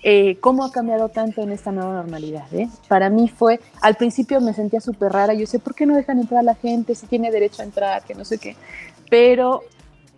eh, 0.03 0.37
cómo 0.41 0.63
ha 0.63 0.71
cambiado 0.71 1.09
tanto 1.09 1.41
en 1.41 1.51
esta 1.51 1.71
nueva 1.71 1.93
normalidad. 1.93 2.45
Eh? 2.53 2.69
Para 2.87 3.09
mí 3.09 3.27
fue, 3.29 3.59
al 3.81 3.95
principio 3.95 4.39
me 4.41 4.53
sentía 4.53 4.79
súper 4.79 5.11
rara, 5.11 5.33
yo 5.33 5.47
sé, 5.47 5.59
¿por 5.59 5.73
qué 5.73 5.85
no 5.85 5.95
dejan 5.95 6.19
entrar 6.19 6.41
a 6.41 6.43
la 6.43 6.55
gente 6.55 6.93
si 6.93 7.07
tiene 7.07 7.31
derecho 7.31 7.61
a 7.61 7.65
entrar, 7.65 8.03
que 8.03 8.13
no 8.13 8.23
sé 8.23 8.37
qué? 8.37 8.55
Pero 9.09 9.63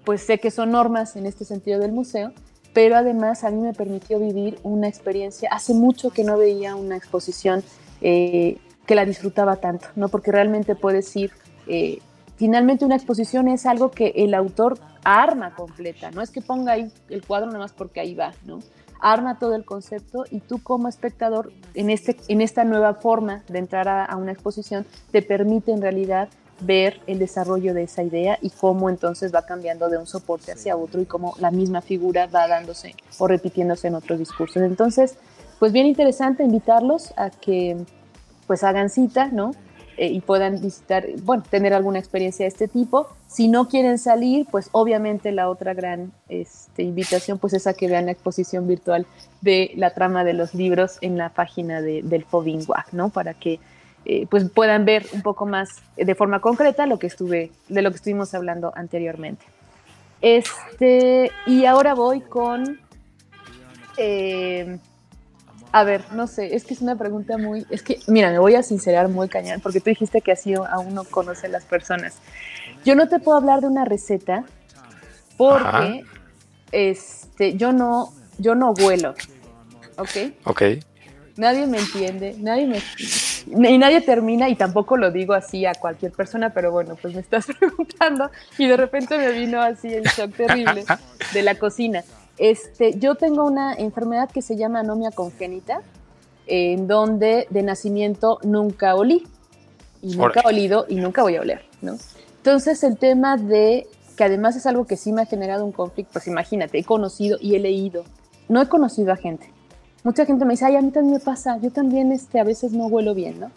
pues 0.04 0.22
sé 0.26 0.40
que 0.40 0.52
son 0.52 0.72
normas 0.72 1.16
en 1.16 1.26
este 1.26 1.46
sentido 1.46 1.80
del 1.80 1.92
museo, 1.92 2.34
pero 2.74 2.98
además 2.98 3.44
a 3.44 3.52
mí 3.52 3.62
me 3.62 3.74
permitió 3.74 4.20
vivir 4.20 4.60
una 4.64 4.88
experiencia, 4.88 5.50
hace 5.52 5.74
mucho 5.74 6.10
que 6.10 6.24
no 6.24 6.38
veía 6.38 6.76
una 6.76 6.98
exposición 6.98 7.64
eh, 8.02 8.58
que 8.86 8.96
la 8.96 9.06
disfrutaba 9.06 9.58
tanto, 9.58 9.88
¿no? 9.96 10.10
Porque 10.10 10.32
realmente 10.32 10.76
puedes 10.76 11.16
ir, 11.16 11.32
finalmente 12.38 12.86
una 12.86 12.96
exposición 12.96 13.48
es 13.48 13.66
algo 13.66 13.92
que 13.92 14.14
el 14.16 14.34
autor 14.34 14.80
arma 15.04 15.54
completa, 15.54 16.12
no 16.12 16.22
es 16.22 16.32
que 16.32 16.42
ponga 16.42 16.74
ahí 16.74 16.92
el 17.10 17.26
cuadro 17.26 17.48
nada 17.48 17.60
más 17.60 17.72
porque 17.72 18.00
ahí 18.00 18.16
va, 18.16 18.34
¿no? 18.46 18.60
Arma 19.00 19.40
todo 19.40 19.56
el 19.56 19.66
concepto 19.66 20.26
y 20.30 20.40
tú 20.40 20.62
como 20.62 20.88
espectador 20.88 21.52
en, 21.74 21.90
este, 21.90 22.18
en 22.28 22.42
esta 22.42 22.64
nueva 22.64 22.96
forma 22.96 23.44
de 23.48 23.60
entrar 23.60 23.88
a, 23.88 24.16
una 24.18 24.32
exposición 24.32 24.86
te 25.12 25.22
permite 25.22 25.72
en 25.72 25.82
realidad 25.82 26.30
ver 26.62 27.00
el 27.08 27.20
desarrollo 27.20 27.74
de 27.74 27.84
esa 27.84 28.04
idea 28.04 28.38
y 28.42 28.50
cómo 28.50 28.90
entonces 28.90 29.34
va 29.34 29.46
cambiando 29.46 29.90
de 29.90 29.98
un 29.98 30.06
soporte 30.06 30.52
hacia 30.52 30.76
otro 30.76 31.02
y 31.02 31.06
cómo 31.06 31.34
la 31.40 31.52
misma 31.52 31.82
figura 31.82 32.28
va 32.28 32.48
dándose 32.48 32.96
o 33.18 33.28
repitiéndose 33.28 33.88
en 33.88 33.96
otros 33.96 34.20
discursos. 34.20 34.62
Entonces, 34.62 35.16
pues 35.58 35.72
bien 35.72 35.86
interesante 35.86 36.44
invitarlos 36.44 37.14
a 37.18 37.30
que 37.30 37.78
pues 38.48 38.64
hagan 38.64 38.90
cita, 38.90 39.30
¿no? 39.32 39.52
Eh, 40.02 40.14
y 40.14 40.22
puedan 40.22 40.62
visitar, 40.62 41.06
bueno, 41.24 41.44
tener 41.50 41.74
alguna 41.74 42.00
experiencia 42.00 42.46
de 42.46 42.48
este 42.48 42.70
tipo. 42.70 43.10
Si 43.28 43.50
no 43.50 43.68
quieren 43.68 43.98
salir, 43.98 44.48
pues 44.50 44.70
obviamente 44.72 45.34
la 45.34 45.50
otra 45.50 45.74
gran 45.74 46.14
este, 46.30 46.84
invitación 46.84 47.38
pues 47.38 47.52
es 47.52 47.68
a 47.68 47.74
que 47.74 47.90
vean 47.90 48.06
la 48.06 48.14
exposición 48.14 48.66
virtual 48.66 49.06
de 49.42 49.74
la 49.76 49.94
trama 49.94 50.24
de 50.24 50.32
los 50.32 50.56
libros 50.56 51.00
en 51.02 51.18
la 51.18 51.28
página 51.28 51.82
de, 51.82 52.02
del 52.02 52.24
Fobingua, 52.24 52.86
¿no? 52.94 53.10
Para 53.10 53.34
que 53.34 53.60
eh, 54.06 54.26
pues 54.30 54.50
puedan 54.50 54.86
ver 54.86 55.06
un 55.12 55.22
poco 55.22 55.46
más 55.46 55.68
de 55.98 56.16
forma 56.16 56.40
concreta 56.40 56.86
lo 56.86 56.98
que 56.98 57.08
estuve, 57.08 57.52
de 57.68 57.82
lo 57.82 57.90
que 57.90 57.98
estuvimos 57.98 58.34
hablando 58.34 58.72
anteriormente. 58.78 59.44
Este, 60.22 61.30
y 61.46 61.66
ahora 61.66 61.94
voy 61.94 62.22
con 62.22 62.80
eh, 63.98 64.80
a 65.72 65.84
ver, 65.84 66.04
no 66.14 66.28
sé, 66.28 66.56
es 66.56 66.64
que 66.64 66.74
es 66.74 66.82
una 66.82 66.96
pregunta 66.96 67.38
muy, 67.38 67.66
es 67.70 67.84
que, 67.84 68.00
mira, 68.08 68.32
me 68.32 68.40
voy 68.40 68.56
a 68.56 68.64
sincerar 68.64 69.08
muy 69.08 69.30
cañón, 69.30 69.62
porque 69.62 69.80
tú 69.80 69.90
dijiste 69.90 70.22
que 70.22 70.32
así 70.32 70.54
aún 70.54 70.96
no 70.96 71.04
conoce 71.04 71.48
las 71.48 71.64
personas. 71.66 72.18
Yo 72.84 72.96
no 72.96 73.08
te 73.08 73.20
puedo 73.20 73.38
hablar 73.38 73.62
de 73.62 73.68
una 73.68 73.86
receta 73.86 74.46
porque 75.38 76.04
este, 76.72 77.56
yo 77.56 77.72
no, 77.72 78.12
yo 78.38 78.56
no 78.56 78.74
vuelo, 78.74 79.14
¿ok? 79.98 80.34
Ok. 80.46 80.62
Nadie 81.38 81.68
me 81.68 81.80
entiende, 81.80 82.36
nadie 82.40 82.68
me, 82.68 82.82
y 83.48 83.78
nadie 83.78 84.02
termina, 84.02 84.50
y 84.50 84.56
tampoco 84.56 84.98
lo 84.98 85.12
digo 85.12 85.34
así 85.34 85.66
a 85.66 85.74
cualquier 85.74 86.12
persona, 86.12 86.54
pero 86.54 86.72
bueno, 86.72 86.98
pues 87.02 87.14
me 87.14 87.22
estás 87.22 87.46
preguntando, 87.60 88.30
y 88.58 88.68
de 88.68 88.76
repente 88.76 89.18
me 89.18 89.32
vino 89.32 89.62
así 89.62 89.94
el 89.94 90.04
shock 90.04 90.36
terrible 90.36 90.84
de 91.34 91.42
la 91.42 91.56
cocina. 91.56 92.04
Este, 92.40 92.98
yo 92.98 93.16
tengo 93.16 93.44
una 93.44 93.74
enfermedad 93.74 94.30
que 94.32 94.42
se 94.42 94.56
llama 94.56 94.80
anomia 94.80 95.12
congénita, 95.12 95.82
en 96.48 96.88
donde 96.88 97.48
de 97.50 97.62
nacimiento 97.62 98.40
nunca 98.44 98.96
olí 98.96 99.28
y 100.02 100.16
nunca 100.16 100.42
he 100.42 100.48
olido 100.48 100.86
y 100.88 100.96
nunca 100.96 101.22
voy 101.22 101.36
a 101.36 101.42
oler, 101.42 101.62
¿no? 101.82 101.98
Entonces 102.38 102.84
el 102.84 102.98
tema 102.98 103.36
de 103.36 103.88
que 104.16 104.24
además 104.24 104.56
es 104.56 104.66
algo 104.66 104.86
que 104.86 104.98
sí 104.98 105.12
me 105.12 105.22
ha 105.22 105.26
generado 105.26 105.66
un 105.66 105.74
conflicto, 105.74 106.14
pues 106.14 106.28
imagínate, 106.28 106.80
he 106.80 106.84
conocido 106.84 107.38
y 107.42 107.56
he 107.56 107.60
leído, 107.60 108.04
no 108.48 108.62
he 108.62 108.68
conocido 108.68 109.12
a 109.12 109.18
gente. 109.18 109.52
Mucha 110.04 110.26
gente 110.26 110.46
me 110.46 110.54
dice, 110.54 110.66
ay, 110.66 110.78
a 110.78 110.82
mí 110.82 110.92
también 110.92 111.16
me 111.16 111.20
pasa, 111.20 111.58
yo 111.58 111.72
también 111.72 112.12
este, 112.14 112.40
a 112.40 112.46
veces 112.46 112.72
no 112.72 112.88
huelo 112.88 113.14
bien, 113.14 113.40
¿no? 113.40 113.52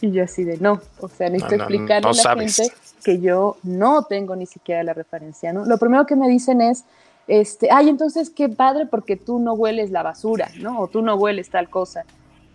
Y 0.00 0.10
yo 0.10 0.24
así 0.24 0.44
de 0.44 0.56
no, 0.56 0.80
o 1.00 1.08
sea, 1.08 1.28
necesito 1.28 1.56
explicarle 1.56 2.08
a 2.08 2.34
la 2.34 2.42
gente 2.42 2.72
que 3.04 3.20
yo 3.20 3.58
no 3.62 4.04
tengo 4.04 4.34
ni 4.36 4.46
siquiera 4.46 4.82
la 4.82 4.94
referencia, 4.94 5.52
¿no? 5.52 5.66
Lo 5.66 5.76
primero 5.76 6.06
que 6.06 6.16
me 6.16 6.28
dicen 6.28 6.62
es, 6.62 6.84
este, 7.30 7.68
ay, 7.70 7.88
entonces 7.88 8.28
qué 8.28 8.48
padre 8.48 8.86
porque 8.86 9.14
tú 9.14 9.38
no 9.38 9.52
hueles 9.54 9.92
la 9.92 10.02
basura, 10.02 10.50
¿no? 10.58 10.80
O 10.80 10.88
tú 10.88 11.00
no 11.00 11.14
hueles 11.14 11.48
tal 11.48 11.70
cosa, 11.70 12.04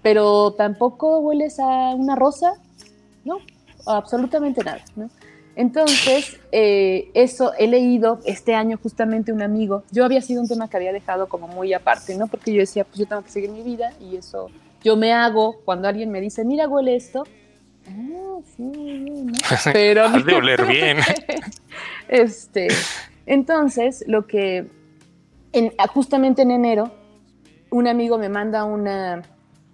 pero 0.01 0.51
tampoco 0.51 1.19
hueles 1.19 1.59
a 1.59 1.95
una 1.95 2.15
rosa, 2.15 2.55
¿no? 3.23 3.39
absolutamente 3.87 4.63
nada, 4.63 4.83
¿no? 4.95 5.09
Entonces, 5.55 6.37
eh, 6.51 7.09
eso 7.13 7.53
he 7.57 7.67
leído 7.67 8.19
este 8.25 8.53
año 8.53 8.77
justamente 8.81 9.31
un 9.31 9.41
amigo, 9.41 9.83
yo 9.91 10.03
había 10.03 10.21
sido 10.21 10.41
un 10.41 10.49
tema 10.49 10.69
que 10.69 10.75
había 10.75 10.91
dejado 10.91 11.29
como 11.29 11.47
muy 11.47 11.73
aparte, 11.73 12.17
¿no? 12.17 12.27
Porque 12.27 12.51
yo 12.51 12.59
decía, 12.59 12.83
pues 12.83 12.97
yo 12.99 13.05
tengo 13.05 13.21
que 13.21 13.29
seguir 13.29 13.51
mi 13.51 13.61
vida 13.61 13.93
y 14.01 14.17
eso 14.17 14.49
yo 14.83 14.97
me 14.97 15.13
hago 15.13 15.61
cuando 15.63 15.87
alguien 15.87 16.11
me 16.11 16.19
dice, 16.19 16.43
mira, 16.43 16.67
huele 16.67 16.97
esto. 16.97 17.23
Ah, 17.87 18.39
sí, 18.57 18.63
¿no? 18.63 19.33
Pero... 19.71 20.03
Has 20.03 20.25
de 20.25 20.35
oler 20.35 20.65
bien. 20.65 20.97
este, 22.09 22.67
entonces, 23.25 24.03
lo 24.07 24.27
que 24.27 24.69
justamente 25.93 26.41
en 26.41 26.51
enero, 26.51 26.91
un 27.71 27.87
amigo 27.87 28.17
me 28.17 28.29
manda 28.29 28.65
una, 28.65 29.23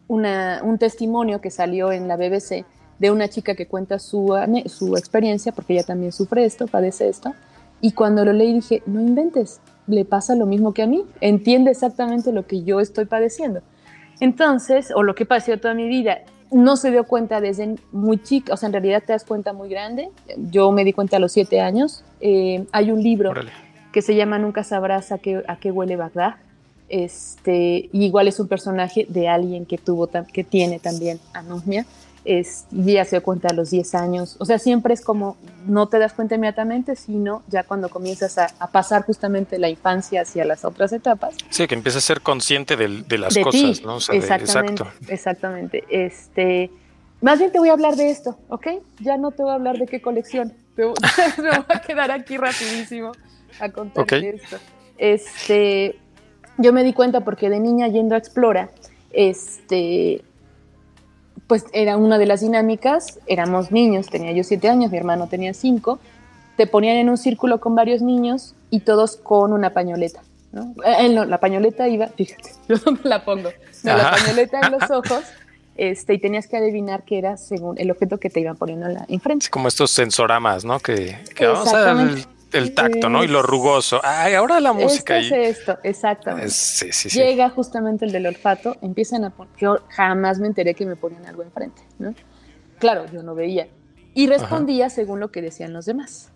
un 0.08 0.78
testimonio 0.78 1.42
que 1.42 1.50
salió 1.50 1.92
en 1.92 2.08
la 2.08 2.18
BBC 2.18 2.66
de 3.00 3.12
una 3.12 3.28
chica 3.30 3.56
que 3.56 3.68
cuenta 3.68 3.98
su, 3.98 4.36
su 4.68 4.96
experiencia, 4.96 5.52
porque 5.52 5.74
ella 5.74 5.84
también 5.84 6.12
sufre 6.12 6.46
esto, 6.46 6.68
padece 6.68 7.10
esto, 7.10 7.34
y 7.82 7.94
cuando 7.94 8.24
lo 8.24 8.32
leí 8.32 8.54
dije, 8.54 8.84
no 8.86 9.02
inventes, 9.02 9.60
le 9.88 10.06
pasa 10.06 10.36
lo 10.36 10.46
mismo 10.46 10.74
que 10.74 10.84
a 10.84 10.88
mí, 10.88 11.04
entiende 11.20 11.72
exactamente 11.72 12.32
lo 12.32 12.46
que 12.46 12.64
yo 12.64 12.80
estoy 12.80 13.06
padeciendo. 13.06 13.62
Entonces, 14.20 14.92
o 14.96 15.02
lo 15.02 15.16
que 15.16 15.26
pasó 15.26 15.58
toda 15.58 15.74
mi 15.74 15.88
vida, 15.88 16.20
no 16.52 16.76
se 16.76 16.92
dio 16.92 17.06
cuenta 17.06 17.42
desde 17.42 17.76
muy 17.92 18.22
chica, 18.22 18.54
o 18.54 18.58
sea, 18.58 18.68
en 18.68 18.74
realidad 18.74 19.04
te 19.06 19.14
das 19.14 19.24
cuenta 19.24 19.54
muy 19.54 19.70
grande. 19.70 20.10
Yo 20.38 20.72
me 20.72 20.84
di 20.84 20.94
cuenta 20.94 21.18
a 21.18 21.20
los 21.20 21.32
siete 21.32 21.62
años. 21.62 22.04
Eh, 22.20 22.66
hay 22.72 22.92
un 22.92 23.02
libro 23.02 23.34
que 23.92 24.02
se 24.02 24.16
llama 24.16 24.38
Nunca 24.38 24.64
sabrás 24.64 25.12
a 25.12 25.18
qué, 25.18 25.44
a 25.48 25.58
qué 25.58 25.72
huele 25.72 25.96
Bagdad. 25.96 26.36
Este, 26.90 27.90
y 27.94 28.06
igual 28.06 28.28
es 28.28 28.40
un 28.40 28.50
personaje 28.50 29.06
de 29.08 29.30
alguien 29.30 29.66
que 29.66 29.78
tuvo, 29.78 30.10
que 30.34 30.44
tiene 30.44 30.80
también 30.80 31.20
anosmia 31.34 31.86
es, 32.24 32.66
ya 32.72 33.04
se 33.06 33.18
dio 33.18 33.24
cuenta 33.24 33.48
a 33.50 33.54
los 33.54 33.72
10 33.72 33.96
años. 33.96 34.36
O 34.40 34.46
sea, 34.46 34.60
siempre 34.60 34.94
es 34.94 35.02
como, 35.02 35.38
no 35.66 35.88
te 35.88 36.00
das 36.00 36.14
cuenta 36.14 36.36
inmediatamente, 36.36 36.96
sino 36.96 37.44
ya 37.48 37.64
cuando 37.64 37.90
comienzas 37.90 38.38
a, 38.38 38.50
pasar 38.72 39.04
justamente 39.06 39.60
la 39.60 39.70
infancia 39.70 40.22
hacia 40.22 40.46
las 40.46 40.64
otras 40.66 40.94
etapas. 40.94 41.36
Sí, 41.50 41.68
que 41.68 41.76
empiezas 41.76 42.04
a 42.04 42.08
ser 42.08 42.22
consciente 42.22 42.78
de, 42.78 43.18
las 43.18 43.38
cosas, 43.38 43.82
¿no? 43.84 43.98
exactamente, 43.98 44.84
exactamente. 45.08 45.84
Este, 45.90 46.72
más 47.22 47.40
bien 47.40 47.52
te 47.52 47.60
voy 47.60 47.70
a 47.70 47.74
hablar 47.74 47.96
de 47.96 48.10
esto, 48.10 48.38
¿ok? 48.50 48.68
Ya 49.00 49.18
no 49.18 49.32
te 49.32 49.44
voy 49.44 49.52
a 49.52 49.56
hablar 49.56 49.78
de 49.78 49.88
qué 49.88 50.02
colección. 50.02 50.54
me 50.78 50.86
voy 50.86 51.66
a 51.70 51.82
quedar 51.82 52.12
aquí 52.12 52.38
rapidísimo 52.38 53.12
a 53.60 53.70
contarte 53.70 54.36
esto. 54.36 54.58
Este, 54.98 56.00
yo 56.58 56.74
me 56.74 56.84
di 56.84 56.94
cuenta 56.94 57.22
porque 57.22 57.50
de 57.50 57.60
niña 57.60 57.88
yendo 57.88 58.16
a 58.16 58.18
Explora, 58.18 58.70
este, 59.12 60.24
pues 61.52 61.66
era 61.74 61.98
una 61.98 62.18
de 62.18 62.26
las 62.26 62.40
dinámicas, 62.40 63.20
éramos 63.28 63.74
niños, 63.74 64.08
tenía 64.08 64.32
yo 64.32 64.42
siete 64.42 64.70
años, 64.70 64.90
mi 64.90 64.98
hermano 64.98 65.28
tenía 65.28 65.54
cinco, 65.54 66.00
te 66.56 66.66
ponían 66.66 66.96
en 66.96 67.10
un 67.10 67.18
círculo 67.18 67.60
con 67.60 67.76
varios 67.76 68.02
niños 68.02 68.56
y 68.70 68.80
todos 68.80 69.18
con 69.18 69.52
una 69.52 69.72
pañoleta. 69.72 70.22
¿no? 70.54 70.74
Eh, 70.86 71.10
la 71.10 71.40
pañoleta 71.42 71.90
iba, 71.90 72.08
fíjate, 72.16 72.52
yo 72.70 72.78
la 73.04 73.26
pongo, 73.26 73.50
la 73.84 74.12
pañoleta 74.12 74.62
en 74.62 74.72
los 74.72 74.90
ojos 74.92 75.26
este, 75.76 76.14
y 76.14 76.20
tenías 76.20 76.48
que 76.48 76.56
adivinar 76.56 77.04
qué 77.04 77.18
era 77.18 77.36
según 77.36 77.78
el 77.78 77.92
objeto 77.92 78.18
que 78.18 78.30
te 78.30 78.40
iban 78.40 78.56
poniendo 78.56 78.86
en 78.86 78.94
la, 78.94 79.06
enfrente. 79.10 79.50
como 79.50 79.68
estos 79.68 79.92
sensoramas, 79.92 80.64
¿no? 80.64 80.80
Que, 80.80 81.18
que 81.36 81.48
vamos 81.48 81.74
a 81.74 81.82
el 82.54 82.74
tacto, 82.74 83.10
¿no? 83.10 83.24
Y 83.24 83.28
lo 83.28 83.42
rugoso. 83.42 84.00
Ay, 84.04 84.34
ahora 84.34 84.60
la 84.60 84.74
música. 84.74 85.18
Esto 85.18 85.36
es 85.36 85.60
esto, 85.60 85.78
exactamente. 85.84 86.50
Sí, 86.50 86.92
sí, 86.92 87.10
sí. 87.10 87.20
Llega 87.20 87.50
justamente 87.50 88.06
el 88.06 88.12
del 88.12 88.28
olfato, 88.28 88.78
empiezan 88.82 89.24
a 89.24 89.30
poner. 89.30 89.54
Yo 89.58 89.80
jamás 89.90 90.40
me 90.40 90.48
enteré 90.48 90.74
que 90.74 90.86
me 90.86 90.96
ponían 90.96 91.26
algo 91.26 91.44
enfrente, 91.44 91.82
¿no? 92.00 92.14
Claro, 92.80 93.06
yo 93.12 93.24
no 93.24 93.36
veía. 93.36 93.68
Y 94.14 94.28
respondía 94.28 94.90
según 94.90 95.20
lo 95.20 95.32
que 95.32 95.42
decían 95.42 95.74
los 95.74 95.86
demás. 95.86 96.32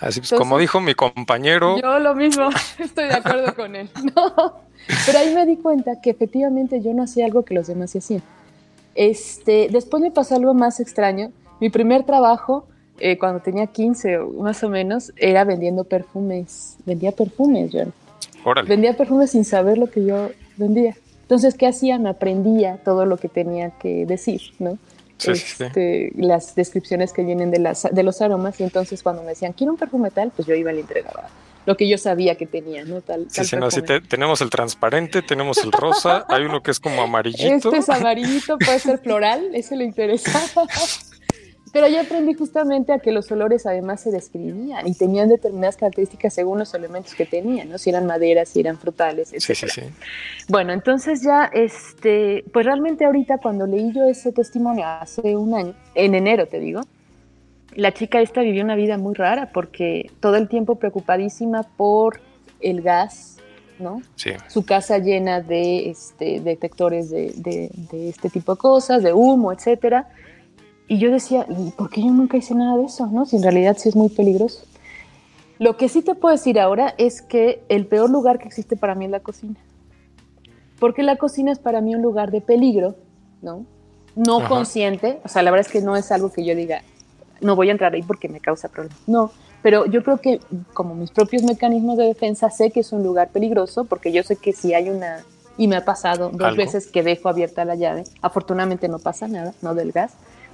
Así 0.00 0.20
pues, 0.20 0.32
como 0.32 0.58
dijo 0.58 0.80
mi 0.80 0.94
compañero. 0.94 1.78
Yo 1.80 1.98
lo 2.00 2.14
mismo, 2.14 2.48
estoy 2.78 3.04
de 3.04 3.14
acuerdo 3.14 3.54
con 3.56 3.76
él. 3.76 3.88
No. 4.16 4.62
Pero 5.06 5.18
ahí 5.18 5.32
me 5.34 5.46
di 5.46 5.56
cuenta 5.56 6.00
que 6.00 6.10
efectivamente 6.10 6.80
yo 6.82 6.92
no 6.92 7.04
hacía 7.04 7.26
algo 7.26 7.44
que 7.44 7.54
los 7.54 7.68
demás 7.68 7.94
hacían. 7.94 8.22
Este, 8.94 9.68
después 9.70 10.02
me 10.02 10.10
pasó 10.10 10.34
algo 10.34 10.54
más 10.54 10.80
extraño. 10.80 11.30
Mi 11.60 11.70
primer 11.70 12.02
trabajo 12.02 12.66
eh, 13.04 13.18
cuando 13.18 13.40
tenía 13.40 13.66
15 13.66 14.18
o 14.18 14.30
más 14.30 14.62
o 14.62 14.68
menos, 14.68 15.12
era 15.16 15.42
vendiendo 15.42 15.82
perfumes. 15.82 16.76
Vendía 16.86 17.10
perfumes, 17.10 17.72
yo. 17.72 17.82
Vendía 18.66 18.96
perfumes 18.96 19.32
sin 19.32 19.44
saber 19.44 19.76
lo 19.76 19.90
que 19.90 20.04
yo 20.04 20.30
vendía. 20.56 20.94
Entonces, 21.22 21.54
¿qué 21.54 21.66
hacía? 21.66 21.98
Me 21.98 22.10
aprendía 22.10 22.76
todo 22.84 23.04
lo 23.04 23.16
que 23.16 23.28
tenía 23.28 23.70
que 23.70 24.06
decir, 24.06 24.40
¿no? 24.60 24.78
Este, 25.24 26.12
las 26.16 26.54
descripciones 26.54 27.12
que 27.12 27.24
vienen 27.24 27.50
de, 27.50 27.58
las, 27.58 27.88
de 27.90 28.02
los 28.04 28.20
aromas 28.22 28.60
y 28.60 28.64
entonces 28.64 29.02
cuando 29.02 29.22
me 29.22 29.30
decían, 29.30 29.52
quiero 29.52 29.72
un 29.72 29.78
perfume 29.78 30.10
tal, 30.10 30.32
pues 30.34 30.46
yo 30.46 30.54
iba 30.54 30.72
y 30.72 30.76
le 30.76 30.80
entregaba 30.80 31.28
lo 31.64 31.76
que 31.76 31.88
yo 31.88 31.96
sabía 31.96 32.34
que 32.34 32.46
tenía, 32.46 32.84
¿no? 32.84 33.02
Tal, 33.02 33.26
sí, 33.30 33.44
sí, 33.44 33.54
no, 33.54 33.70
sí 33.70 33.82
tenemos 34.08 34.40
el 34.40 34.50
transparente, 34.50 35.22
tenemos 35.22 35.58
el 35.58 35.70
rosa, 35.70 36.24
hay 36.28 36.42
uno 36.42 36.60
que 36.60 36.72
es 36.72 36.80
como 36.80 37.02
amarillito. 37.02 37.68
Este 37.68 37.76
es 37.76 37.88
amarillito, 37.88 38.58
puede 38.58 38.80
ser 38.80 38.98
floral, 38.98 39.54
ese 39.54 39.76
le 39.76 39.84
interesa. 39.84 40.40
Pero 41.72 41.88
yo 41.88 42.02
aprendí 42.02 42.34
justamente 42.34 42.92
a 42.92 42.98
que 42.98 43.12
los 43.12 43.32
olores 43.32 43.64
además 43.64 44.02
se 44.02 44.10
describían 44.10 44.86
y 44.86 44.94
tenían 44.94 45.30
determinadas 45.30 45.78
características 45.78 46.34
según 46.34 46.58
los 46.58 46.74
elementos 46.74 47.14
que 47.14 47.24
tenían, 47.24 47.70
¿no? 47.70 47.78
Si 47.78 47.88
eran 47.88 48.04
maderas, 48.04 48.50
si 48.50 48.60
eran 48.60 48.76
frutales, 48.76 49.32
etc. 49.32 49.40
Sí, 49.40 49.54
sí, 49.54 49.68
sí. 49.68 49.82
Bueno, 50.48 50.74
entonces 50.74 51.22
ya, 51.22 51.46
este, 51.46 52.44
pues 52.52 52.66
realmente 52.66 53.06
ahorita 53.06 53.38
cuando 53.38 53.66
leí 53.66 53.90
yo 53.94 54.04
ese 54.04 54.32
testimonio 54.32 54.84
hace 54.86 55.34
un 55.34 55.54
año, 55.54 55.74
en 55.94 56.14
enero 56.14 56.46
te 56.46 56.60
digo, 56.60 56.82
la 57.74 57.92
chica 57.94 58.20
esta 58.20 58.42
vivió 58.42 58.62
una 58.62 58.76
vida 58.76 58.98
muy 58.98 59.14
rara 59.14 59.50
porque 59.50 60.10
todo 60.20 60.36
el 60.36 60.48
tiempo 60.48 60.74
preocupadísima 60.74 61.62
por 61.62 62.20
el 62.60 62.82
gas, 62.82 63.38
¿no? 63.78 64.02
Sí. 64.16 64.32
Su 64.48 64.66
casa 64.66 64.98
llena 64.98 65.40
de 65.40 65.88
este, 65.88 66.40
detectores 66.40 67.08
de, 67.08 67.32
de, 67.34 67.70
de 67.90 68.10
este 68.10 68.28
tipo 68.28 68.56
de 68.56 68.58
cosas, 68.58 69.02
de 69.02 69.14
humo, 69.14 69.54
etcétera 69.54 70.06
y 70.92 70.98
yo 70.98 71.10
decía, 71.10 71.46
¿y 71.48 71.70
por 71.70 71.88
qué 71.88 72.02
yo 72.02 72.10
nunca 72.10 72.36
hice 72.36 72.54
nada 72.54 72.76
de 72.76 72.84
eso? 72.84 73.06
¿no? 73.06 73.24
Si 73.24 73.36
en 73.36 73.42
realidad 73.42 73.78
sí 73.78 73.88
es 73.88 73.96
muy 73.96 74.10
peligroso. 74.10 74.66
Lo 75.58 75.78
que 75.78 75.88
sí 75.88 76.02
te 76.02 76.14
puedo 76.14 76.34
decir 76.34 76.60
ahora 76.60 76.94
es 76.98 77.22
que 77.22 77.62
el 77.70 77.86
peor 77.86 78.10
lugar 78.10 78.38
que 78.38 78.46
existe 78.46 78.76
para 78.76 78.94
mí 78.94 79.06
es 79.06 79.10
la 79.10 79.20
cocina. 79.20 79.58
Porque 80.78 81.02
la 81.02 81.16
cocina 81.16 81.50
es 81.50 81.58
para 81.58 81.80
mí 81.80 81.94
un 81.94 82.02
lugar 82.02 82.30
de 82.30 82.42
peligro, 82.42 82.94
¿no? 83.40 83.64
No 84.16 84.46
consciente, 84.46 85.18
o 85.24 85.28
sea, 85.28 85.42
la 85.42 85.50
verdad 85.50 85.66
es 85.66 85.72
que 85.72 85.80
no 85.80 85.96
es 85.96 86.12
algo 86.12 86.30
que 86.30 86.44
yo 86.44 86.54
diga, 86.54 86.82
no 87.40 87.56
voy 87.56 87.70
a 87.70 87.72
entrar 87.72 87.94
ahí 87.94 88.02
porque 88.02 88.28
me 88.28 88.40
causa 88.40 88.68
problemas. 88.68 88.98
No, 89.06 89.32
pero 89.62 89.86
yo 89.86 90.02
creo 90.02 90.18
que 90.18 90.40
como 90.74 90.94
mis 90.94 91.10
propios 91.10 91.42
mecanismos 91.42 91.96
de 91.96 92.04
defensa 92.04 92.50
sé 92.50 92.70
que 92.70 92.80
es 92.80 92.92
un 92.92 93.02
lugar 93.02 93.30
peligroso 93.30 93.86
porque 93.86 94.12
yo 94.12 94.22
sé 94.24 94.36
que 94.36 94.52
si 94.52 94.74
hay 94.74 94.90
una, 94.90 95.24
y 95.56 95.68
me 95.68 95.76
ha 95.76 95.86
pasado 95.86 96.28
dos 96.34 96.54
veces 96.54 96.86
que 96.88 97.02
dejo 97.02 97.30
abierta 97.30 97.64
la 97.64 97.76
llave, 97.76 98.04
afortunadamente 98.20 98.88
no 98.88 98.98
pasa 98.98 99.26
nada, 99.26 99.54
no 99.62 99.74
del 99.74 99.92
gas, 99.92 100.12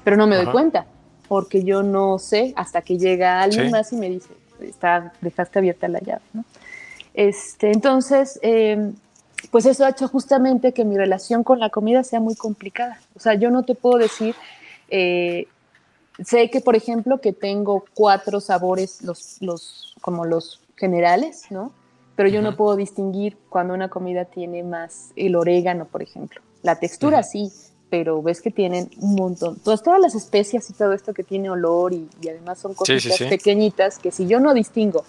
pero 0.09 0.17
no 0.17 0.27
me 0.27 0.37
doy 0.37 0.47
cuenta, 0.47 0.87
porque 1.29 1.65
yo 1.65 1.83
no 1.83 2.19
sé 2.19 2.55
hasta 2.57 2.81
que 2.81 2.97
llega 2.97 3.43
alguien 3.43 3.71
más 3.71 3.93
y 3.93 3.97
me 3.97 4.09
dice, 4.09 4.31
está, 4.63 5.13
dejaste 5.21 5.59
abierta 5.59 5.87
la 5.87 5.99
llave. 6.01 6.23
¿no? 6.33 6.47
Este, 7.13 7.73
entonces, 7.73 8.41
em, 8.41 8.95
pues 9.51 9.67
eso 9.67 9.85
ha 9.85 9.91
hecho 9.91 10.09
justamente 10.09 10.73
que 10.73 10.87
mi 10.87 10.97
relación 10.97 11.45
con 11.45 11.61
la 11.61 11.69
comida 11.69 12.05
sea 12.05 12.21
muy 12.21 12.37
complicada. 12.37 12.99
O 13.17 13.21
sea, 13.21 13.35
yo 13.35 13.51
no 13.51 13.65
te 13.65 13.75
puedo 13.75 13.99
decir, 13.99 14.35
eh, 14.89 15.47
sé 16.25 16.49
que, 16.49 16.63
por 16.63 16.75
ejemplo, 16.75 17.21
que 17.21 17.35
tengo 17.35 17.85
cuatro 17.93 18.41
sabores, 18.41 19.03
los, 19.03 19.37
los, 19.43 19.95
como 20.01 20.25
los 20.25 20.63
generales, 20.77 21.49
¿no? 21.51 21.71
Pero 22.17 22.31
yo 22.31 22.41
no 22.41 22.57
puedo 22.57 22.77
distinguir 22.77 23.37
cuando 23.51 23.75
una 23.75 23.91
comida 23.91 24.25
tiene 24.25 24.63
más 24.63 25.13
el 25.17 25.37
orégano, 25.37 25.85
por 25.85 26.01
ejemplo. 26.03 26.41
La 26.63 26.77
textura 26.77 27.23
sí, 27.23 27.53
pero 27.91 28.23
ves 28.23 28.41
que 28.41 28.51
tienen 28.51 28.91
un 29.01 29.15
montón, 29.15 29.57
todas, 29.57 29.83
todas 29.83 30.01
las 30.01 30.15
especias 30.15 30.69
y 30.71 30.73
todo 30.73 30.93
esto 30.93 31.15
que 31.15 31.23
tiene 31.23 31.51
olor 31.51 31.93
y, 31.93 32.09
además 32.29 32.59
son 32.59 32.75
cositas 32.75 33.19
pequeñitas 33.19 33.99
que 33.99 34.11
si 34.11 34.27
yo 34.27 34.41
no 34.41 34.55
distingo 34.55 35.05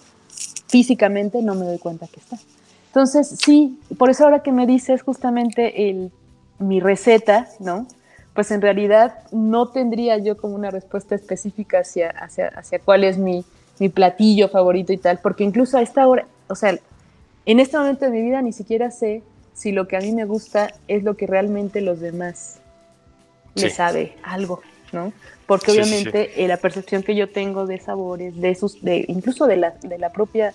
físicamente 0.66 1.42
no 1.42 1.54
me 1.54 1.66
doy 1.66 1.78
cuenta 1.78 2.06
que 2.06 2.20
está. 2.20 2.38
Entonces, 2.86 3.36
sí, 3.44 3.78
por 3.98 4.10
eso 4.10 4.24
ahora 4.24 4.42
que 4.42 4.52
me 4.52 4.66
dices 4.66 5.02
justamente 5.02 5.90
el, 5.90 6.10
mi 6.58 6.80
receta, 6.80 7.48
¿no? 7.58 7.86
Pues 8.34 8.50
en 8.52 8.60
realidad 8.60 9.18
no 9.32 9.68
tendría 9.68 10.18
yo 10.18 10.36
como 10.36 10.54
una 10.54 10.70
respuesta 10.70 11.14
específica 11.14 11.80
hacia, 11.80 12.10
hacia, 12.10 12.48
hacia 12.48 12.78
cuál 12.78 13.04
es 13.04 13.18
mi, 13.18 13.44
mi 13.78 13.88
platillo 13.88 14.48
favorito 14.48 14.92
y 14.92 14.98
tal, 14.98 15.18
porque 15.18 15.44
incluso 15.44 15.78
a 15.78 15.82
esta 15.82 16.06
hora, 16.06 16.26
o 16.48 16.54
sea, 16.54 16.78
en 17.46 17.60
este 17.60 17.76
momento 17.76 18.04
de 18.04 18.10
mi 18.12 18.22
vida 18.22 18.42
ni 18.42 18.52
siquiera 18.52 18.90
sé 18.90 19.22
si 19.54 19.72
lo 19.72 19.88
que 19.88 19.96
a 19.96 20.00
mí 20.00 20.12
me 20.12 20.24
gusta 20.24 20.72
es 20.86 21.02
lo 21.02 21.16
que 21.16 21.26
realmente 21.26 21.80
los 21.80 22.00
demás 22.00 22.59
le 23.54 23.70
sabe 23.70 24.16
algo, 24.22 24.62
¿no? 24.92 25.12
Porque 25.46 25.72
obviamente 25.72 26.44
eh, 26.44 26.48
la 26.48 26.58
percepción 26.58 27.02
que 27.02 27.14
yo 27.14 27.28
tengo 27.28 27.66
de 27.66 27.80
sabores, 27.80 28.40
de 28.40 28.54
sus, 28.54 28.82
de, 28.82 29.04
incluso 29.08 29.46
de 29.46 29.56
la, 29.56 29.70
de 29.82 29.98
la 29.98 30.12
propia 30.12 30.54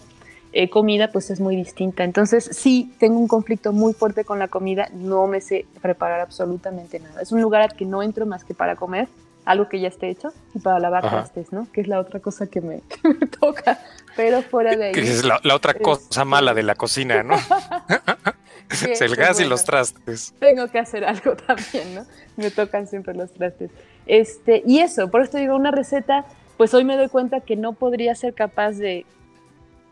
eh, 0.57 0.69
comida, 0.69 1.11
pues 1.11 1.29
es 1.31 1.41
muy 1.41 1.57
distinta. 1.57 2.05
Entonces, 2.05 2.49
sí, 2.53 2.93
tengo 2.97 3.19
un 3.19 3.27
conflicto 3.27 3.73
muy 3.73 3.91
fuerte 3.91 4.23
con 4.23 4.39
la 4.39 4.47
comida, 4.47 4.87
no 4.93 5.27
me 5.27 5.41
sé 5.41 5.65
preparar 5.81 6.21
absolutamente 6.21 6.97
nada. 7.01 7.21
Es 7.21 7.33
un 7.33 7.41
lugar 7.41 7.61
al 7.61 7.75
que 7.75 7.83
no 7.83 8.01
entro 8.01 8.25
más 8.25 8.45
que 8.45 8.53
para 8.53 8.77
comer, 8.77 9.09
algo 9.43 9.67
que 9.67 9.81
ya 9.81 9.89
esté 9.89 10.09
hecho, 10.09 10.31
y 10.53 10.59
para 10.59 10.79
lavar 10.79 11.01
trastes, 11.09 11.51
¿no? 11.51 11.67
Que 11.73 11.81
es 11.81 11.89
la 11.89 11.99
otra 11.99 12.21
cosa 12.21 12.47
que 12.47 12.61
me, 12.61 12.81
toca, 13.41 13.79
pero 14.15 14.41
fuera 14.43 14.77
de 14.77 14.85
ahí. 14.85 14.91
Que 14.93 15.01
es 15.01 15.25
la, 15.25 15.41
otra 15.53 15.73
cosa 15.73 16.23
mala 16.23 16.53
de 16.53 16.63
la 16.63 16.75
cocina, 16.75 17.21
¿no? 17.21 17.35
es 18.91 19.01
el 19.01 19.15
gas 19.15 19.39
y 19.39 19.45
los 19.45 19.63
trastes. 19.63 20.33
Tengo 20.39 20.67
que 20.67 20.79
hacer 20.79 21.03
algo 21.05 21.35
también, 21.35 21.95
¿no? 21.95 22.05
Me 22.37 22.51
tocan 22.51 22.87
siempre 22.87 23.13
los 23.13 23.31
trastes. 23.31 23.71
Este, 24.05 24.63
y 24.65 24.79
eso, 24.79 25.09
por 25.09 25.21
eso 25.21 25.37
digo, 25.37 25.55
una 25.55 25.71
receta, 25.71 26.25
pues 26.57 26.73
hoy 26.73 26.83
me 26.83 26.97
doy 26.97 27.09
cuenta 27.09 27.41
que 27.41 27.55
no 27.55 27.73
podría 27.73 28.15
ser 28.15 28.33
capaz 28.33 28.73
de, 28.73 29.05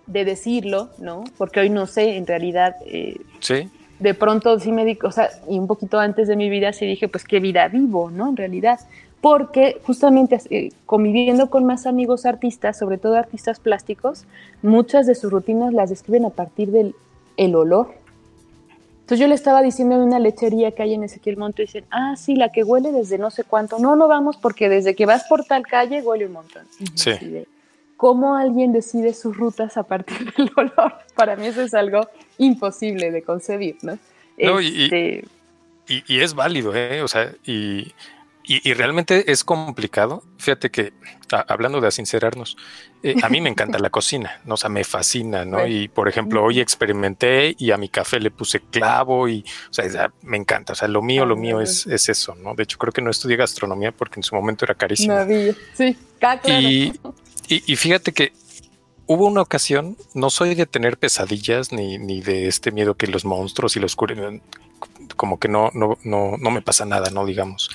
de 0.07 0.25
decirlo, 0.25 0.89
¿no? 0.97 1.23
Porque 1.37 1.61
hoy 1.61 1.69
no 1.69 1.87
sé, 1.87 2.17
en 2.17 2.27
realidad. 2.27 2.75
Eh, 2.85 3.19
sí. 3.39 3.69
De 3.99 4.13
pronto 4.13 4.59
sí 4.59 4.71
me 4.71 4.85
di, 4.85 4.97
o 5.03 5.11
sea, 5.11 5.29
y 5.49 5.57
un 5.57 5.67
poquito 5.67 5.99
antes 5.99 6.27
de 6.27 6.35
mi 6.35 6.49
vida 6.49 6.73
sí 6.73 6.85
dije, 6.85 7.07
pues 7.07 7.23
qué 7.23 7.39
vida 7.39 7.67
vivo, 7.67 8.11
¿no? 8.11 8.29
En 8.29 8.37
realidad. 8.37 8.79
porque 9.21 9.79
justamente 9.85 10.41
eh, 10.49 10.71
conviviendo 10.85 11.49
con 11.49 11.63
más 11.63 11.85
amigos 11.85 12.25
artistas, 12.25 12.77
sobre 12.77 12.97
todo 12.97 13.15
artistas 13.15 13.61
plásticos, 13.61 14.25
muchas 14.61 15.07
de 15.07 15.15
sus 15.15 15.31
rutinas 15.31 15.73
las 15.73 15.89
describen 15.89 16.25
a 16.25 16.29
partir 16.29 16.71
del 16.71 16.93
el 17.37 17.55
olor. 17.55 18.02
Entonces 19.03 19.19
yo 19.19 19.27
le 19.27 19.35
estaba 19.35 19.61
diciendo 19.61 19.95
en 19.95 20.01
una 20.01 20.17
lechería 20.17 20.71
que 20.71 20.81
hay 20.81 20.93
en 20.93 21.03
Ezequiel 21.03 21.35
Monte, 21.35 21.63
dicen, 21.63 21.83
ah, 21.91 22.15
sí, 22.15 22.37
la 22.37 22.53
que 22.53 22.63
huele 22.63 22.93
desde 22.93 23.17
no 23.17 23.31
sé 23.31 23.43
cuánto. 23.43 23.77
No, 23.77 23.97
no 23.97 24.07
vamos 24.07 24.37
porque 24.37 24.69
desde 24.69 24.95
que 24.95 25.05
vas 25.05 25.25
por 25.27 25.43
tal 25.43 25.67
calle 25.67 26.01
huele 26.01 26.27
un 26.27 26.31
montón. 26.31 26.65
Sí. 26.95 27.11
¿Cómo 27.97 28.37
alguien 28.37 28.71
decide 28.71 29.13
sus 29.13 29.35
rutas 29.35 29.75
a 29.75 29.83
partir 29.83 30.33
del 30.37 30.49
olor? 30.55 30.93
Para 31.15 31.35
mí 31.35 31.47
eso 31.47 31.61
es 31.61 31.73
algo 31.73 32.07
imposible 32.37 33.11
de 33.11 33.23
concebir, 33.23 33.75
¿no? 33.81 33.99
no 34.37 34.61
y, 34.61 34.85
este, 34.85 35.25
y, 35.87 36.21
es 36.21 36.33
válido, 36.33 36.73
¿eh? 36.73 37.01
O 37.01 37.09
sea, 37.09 37.29
y, 37.45 37.91
y, 38.45 38.73
realmente 38.73 39.31
es 39.31 39.43
complicado. 39.43 40.23
Fíjate 40.37 40.69
que, 40.69 40.91
hablando 41.47 41.79
de 41.79 41.89
sincerarnos, 41.91 42.57
eh, 43.01 43.15
a 43.23 43.29
mí 43.29 43.39
me 43.39 43.49
encanta 43.49 43.79
la 43.79 43.89
cocina, 43.89 44.41
¿no? 44.43 44.55
o 44.55 44.57
sea, 44.57 44.69
me 44.69 44.83
fascina, 44.83 45.45
¿no? 45.45 45.65
Y 45.65 45.87
por 45.87 46.09
ejemplo, 46.09 46.43
hoy 46.43 46.59
experimenté 46.59 47.55
y 47.57 47.71
a 47.71 47.77
mi 47.77 47.87
café 47.87 48.19
le 48.19 48.31
puse 48.31 48.59
clavo 48.59 49.29
y, 49.29 49.45
o 49.69 49.73
sea, 49.73 50.11
me 50.23 50.35
encanta. 50.35 50.73
O 50.73 50.75
sea, 50.75 50.89
lo 50.89 51.01
mío, 51.01 51.25
lo 51.25 51.37
mío 51.37 51.61
es, 51.61 51.87
es 51.87 52.09
eso, 52.09 52.35
¿no? 52.35 52.53
De 52.53 52.63
hecho, 52.63 52.77
creo 52.77 52.91
que 52.91 53.01
no 53.01 53.09
estudié 53.09 53.37
gastronomía 53.37 53.93
porque 53.93 54.19
en 54.19 54.23
su 54.23 54.35
momento 54.35 54.65
era 54.65 54.75
carísimo. 54.75 55.15
sí, 55.73 55.97
claro. 56.19 56.41
Y, 56.45 56.93
y, 57.47 57.75
fíjate 57.75 58.11
que 58.11 58.33
hubo 59.05 59.25
una 59.25 59.41
ocasión, 59.41 59.97
no 60.13 60.29
soy 60.29 60.55
de 60.55 60.65
tener 60.65 60.97
pesadillas 60.97 61.71
ni, 61.71 61.97
ni 61.97 62.21
de 62.21 62.47
este 62.47 62.71
miedo 62.71 62.95
que 62.95 63.07
los 63.07 63.25
monstruos 63.25 63.75
y 63.75 63.79
los 63.79 63.95
como 65.15 65.39
que 65.39 65.47
no, 65.47 65.71
no, 65.73 65.97
no, 66.03 66.37
no 66.37 66.51
me 66.51 66.61
pasa 66.61 66.85
nada, 66.85 67.09
no 67.11 67.25
digamos. 67.25 67.69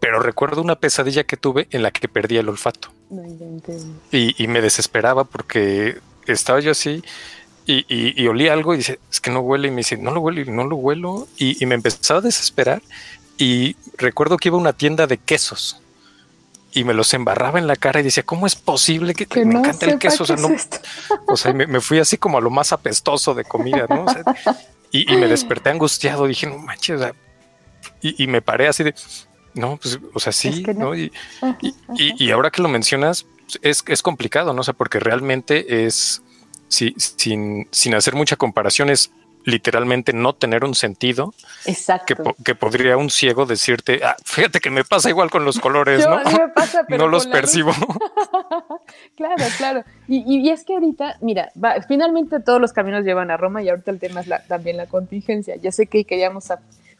Pero 0.00 0.20
recuerdo 0.20 0.62
una 0.62 0.76
pesadilla 0.76 1.24
que 1.24 1.36
tuve 1.36 1.68
en 1.70 1.82
la 1.82 1.90
que 1.90 2.08
perdí 2.08 2.36
el 2.36 2.48
olfato. 2.48 2.88
y, 4.10 4.42
y, 4.42 4.46
me 4.48 4.60
desesperaba 4.60 5.24
porque 5.24 5.98
estaba 6.26 6.60
yo 6.60 6.70
así 6.70 7.02
y, 7.64 7.84
y, 7.88 8.26
olí 8.26 8.48
algo 8.48 8.74
y 8.74 8.78
dice, 8.78 8.98
es 9.10 9.20
que 9.20 9.30
no 9.30 9.40
huele. 9.40 9.68
Y 9.68 9.70
me 9.70 9.78
dice, 9.78 9.96
no 9.96 10.10
lo 10.10 10.20
huele, 10.20 10.44
no 10.46 10.64
lo 10.64 10.76
huelo. 10.76 11.28
Y, 11.36 11.64
me 11.66 11.74
empezaba 11.74 12.18
a 12.18 12.22
desesperar. 12.22 12.82
Y 13.38 13.76
recuerdo 13.96 14.36
que 14.36 14.48
iba 14.48 14.56
a 14.56 14.60
una 14.60 14.72
tienda 14.72 15.06
de 15.06 15.18
quesos 15.18 15.80
y 16.74 16.84
me 16.84 16.94
los 16.94 17.12
embarraba 17.12 17.58
en 17.58 17.66
la 17.66 17.76
cara 17.76 18.00
y 18.00 18.02
decía, 18.02 18.22
¿cómo 18.22 18.46
es 18.46 18.56
posible 18.56 19.14
que, 19.14 19.26
me 19.44 19.58
encanta 19.58 19.86
el 19.86 19.98
queso? 19.98 20.24
O 21.26 21.36
sea, 21.36 21.52
me, 21.52 21.80
fui 21.80 21.98
así 21.98 22.16
como 22.16 22.38
a 22.38 22.40
lo 22.40 22.50
más 22.50 22.72
apestoso 22.72 23.34
de 23.34 23.44
comida, 23.44 23.86
¿no? 23.88 24.06
y, 24.92 25.16
me 25.16 25.26
desperté 25.26 25.70
angustiado, 25.70 26.26
dije, 26.26 26.46
no 26.46 26.58
manches, 26.58 27.00
y, 28.00 28.26
me 28.26 28.42
paré 28.42 28.68
así 28.68 28.84
de, 28.84 28.94
no, 29.54 29.76
pues, 29.76 29.98
o 30.12 30.20
sea, 30.20 30.32
sí, 30.32 30.62
no. 30.76 30.94
Y, 30.94 31.10
ahora 32.30 32.50
que 32.50 32.62
lo 32.62 32.68
mencionas, 32.68 33.26
es, 33.62 33.82
es 33.86 34.02
complicado, 34.02 34.52
¿no? 34.52 34.62
sé 34.62 34.74
porque 34.74 35.00
realmente 35.00 35.86
es, 35.86 36.22
sí, 36.68 36.94
sin, 36.96 37.68
sin 37.70 37.94
hacer 37.94 38.14
mucha 38.14 38.36
comparación, 38.36 38.90
es 38.90 39.10
literalmente 39.44 40.12
no 40.12 40.34
tener 40.34 40.64
un 40.64 40.74
sentido. 40.74 41.34
Exacto. 41.64 42.34
Que, 42.44 42.54
podría 42.54 42.96
un 42.96 43.10
ciego 43.10 43.46
decirte, 43.46 44.00
ah, 44.04 44.16
fíjate 44.24 44.60
que 44.60 44.70
me 44.70 44.84
pasa 44.84 45.08
igual 45.08 45.30
con 45.30 45.44
los 45.44 45.58
colores, 45.58 46.06
¿no? 46.06 46.20
no 46.98 47.08
los 47.08 47.26
percibo. 47.26 47.72
claro, 49.16 49.44
claro. 49.56 49.84
Y, 50.08 50.50
es 50.50 50.64
que 50.64 50.74
ahorita, 50.74 51.16
mira, 51.20 51.50
finalmente 51.88 52.40
todos 52.40 52.60
los 52.60 52.72
caminos 52.72 53.04
llevan 53.04 53.30
a 53.30 53.36
Roma 53.36 53.62
y 53.62 53.68
ahorita 53.68 53.90
el 53.90 53.98
tema 53.98 54.20
es 54.20 54.28
también 54.48 54.76
la 54.76 54.86
contingencia. 54.86 55.56
Ya 55.56 55.72
sé 55.72 55.86
que 55.86 56.04
queríamos 56.04 56.48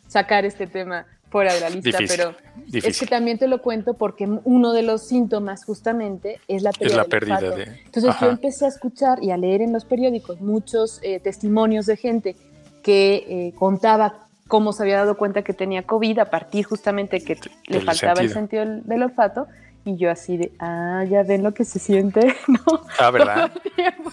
sacar 0.08 0.44
este 0.44 0.66
tema 0.66 1.06
fuera 1.32 1.54
de 1.54 1.60
la 1.60 1.70
lista, 1.70 1.98
pero 2.06 2.34
es 2.72 3.00
que 3.00 3.06
también 3.06 3.38
te 3.38 3.48
lo 3.48 3.62
cuento 3.62 3.94
porque 3.94 4.28
uno 4.44 4.72
de 4.74 4.82
los 4.82 5.08
síntomas 5.08 5.64
justamente 5.64 6.38
es 6.46 6.62
la 6.62 6.72
pérdida. 6.72 7.40
de... 7.40 7.80
Entonces 7.86 8.14
yo 8.20 8.28
empecé 8.28 8.66
a 8.66 8.68
escuchar 8.68 9.24
y 9.24 9.30
a 9.30 9.38
leer 9.38 9.62
en 9.62 9.72
los 9.72 9.86
periódicos 9.86 10.40
muchos 10.42 11.00
eh, 11.02 11.18
testimonios 11.20 11.86
de 11.86 11.96
gente 11.96 12.36
que 12.82 13.24
eh, 13.26 13.52
contaba 13.58 14.28
cómo 14.46 14.74
se 14.74 14.82
había 14.82 14.98
dado 14.98 15.16
cuenta 15.16 15.42
que 15.42 15.54
tenía 15.54 15.84
COVID 15.84 16.18
a 16.18 16.26
partir 16.26 16.66
justamente 16.66 17.22
que 17.22 17.38
le 17.68 17.80
faltaba 17.80 18.20
el 18.20 18.30
sentido. 18.30 18.66
del 18.66 19.02
olfato 19.02 19.46
y 19.84 19.96
yo 19.96 20.10
así 20.10 20.36
de, 20.36 20.52
ah, 20.60 21.04
ya 21.08 21.22
ven 21.22 21.42
lo 21.42 21.52
que 21.54 21.64
se 21.64 21.78
siente, 21.78 22.36
¿no? 22.46 22.60
Ah, 22.98 23.10
¿verdad? 23.10 23.50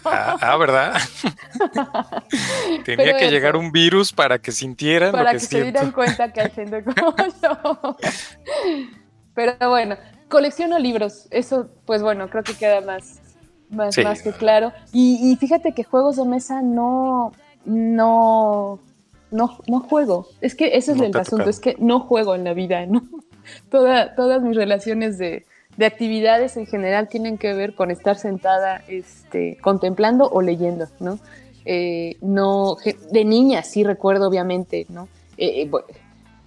Ah, 0.06 0.38
ah, 0.42 0.58
¿verdad? 0.58 0.94
Tenía 2.86 3.18
que 3.18 3.30
llegar 3.30 3.56
un 3.56 3.72
virus 3.72 4.12
para 4.12 4.40
que 4.40 4.52
sintieran 4.52 5.12
para 5.12 5.26
lo 5.26 5.30
que, 5.32 5.36
que 5.38 5.40
se 5.40 5.62
dieran 5.62 5.92
cuenta 5.92 6.34
que 6.34 6.42
hay 6.42 6.52
gente 6.52 6.84
como 6.84 7.16
yo. 7.44 7.98
Pero 9.36 9.70
bueno, 9.70 9.96
colecciono 10.28 10.80
libros. 10.80 11.28
Eso, 11.30 11.70
pues 11.86 12.02
bueno, 12.02 12.30
creo 12.30 12.44
que 12.44 12.54
queda 12.54 12.82
más, 12.82 13.20
más, 13.70 13.98
más 14.00 14.22
que 14.24 14.32
claro. 14.32 14.74
Y, 14.92 15.38
fíjate 15.40 15.74
que 15.74 15.84
juegos 15.84 16.16
de 16.16 16.26
mesa 16.26 16.62
no, 16.62 17.32
no, 17.66 18.80
no, 19.30 19.60
no 19.68 19.80
juego. 19.82 20.28
Es 20.42 20.56
que 20.56 20.78
ese 20.78 20.94
es 20.94 21.02
el 21.02 21.16
asunto, 21.16 21.50
es 21.50 21.60
que 21.60 21.76
no 21.80 22.00
juego 22.00 22.34
en 22.34 22.44
la 22.44 22.54
vida, 22.54 22.86
¿no? 22.88 23.08
Toda, 23.70 24.16
todas 24.16 24.42
mis 24.42 24.56
relaciones 24.56 25.18
de, 25.18 25.46
de 25.80 25.86
actividades 25.86 26.58
en 26.58 26.66
general 26.66 27.08
tienen 27.08 27.38
que 27.38 27.54
ver 27.54 27.74
con 27.74 27.90
estar 27.90 28.18
sentada 28.18 28.84
este, 28.90 29.58
contemplando 29.62 30.30
o 30.30 30.42
leyendo, 30.42 30.90
¿no? 31.00 31.20
Eh, 31.64 32.18
no 32.22 32.76
de 33.12 33.24
niña 33.24 33.64
sí 33.64 33.86
recuerdo 33.86 34.28
obviamente, 34.28 34.86
¿no? 34.90 35.08
Eh, 35.38 35.62
eh, 35.62 35.72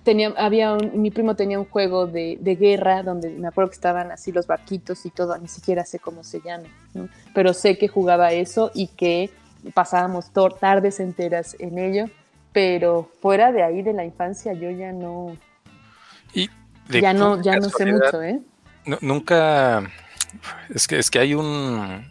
tenía, 0.05 0.35
había 0.37 0.77
mi 0.77 1.11
primo 1.11 1.35
tenía 1.35 1.59
un 1.59 1.65
juego 1.65 2.07
de, 2.07 2.37
guerra 2.61 3.03
donde 3.03 3.31
me 3.31 3.49
acuerdo 3.49 3.71
que 3.71 3.77
estaban 3.77 4.13
así 4.13 4.33
los 4.33 4.47
barquitos 4.47 5.07
y 5.07 5.11
todo, 5.11 5.39
ni 5.39 5.49
siquiera 5.49 5.87
sé 5.87 5.99
cómo 5.99 6.25
se 6.25 6.43
llama, 6.43 6.69
¿no? 6.93 7.09
pero 7.35 7.55
sé 7.55 7.79
que 7.79 7.89
jugaba 7.89 8.33
eso 8.33 8.71
y 8.75 8.89
que 8.89 9.31
pasábamos 9.73 10.31
tardes 10.61 11.01
enteras 11.01 11.57
en 11.59 11.79
ello, 11.79 12.05
pero 12.53 13.09
fuera 13.23 13.51
de 13.51 13.63
ahí 13.63 13.81
de 13.81 13.95
la 13.95 14.05
infancia 14.05 14.53
yo 14.53 14.71
ya 14.71 14.93
no, 14.93 15.39
y 16.35 16.51
ya 17.01 17.15
no, 17.15 17.41
ya 17.41 17.57
no 17.57 17.71
sé 17.71 17.87
mucho, 17.87 18.23
¿eh? 18.23 18.43
Nunca. 19.01 19.91
Es 20.75 20.87
que, 20.87 20.99
es 20.99 21.11
que 21.11 21.19
hay 21.19 21.35
un 21.35 22.11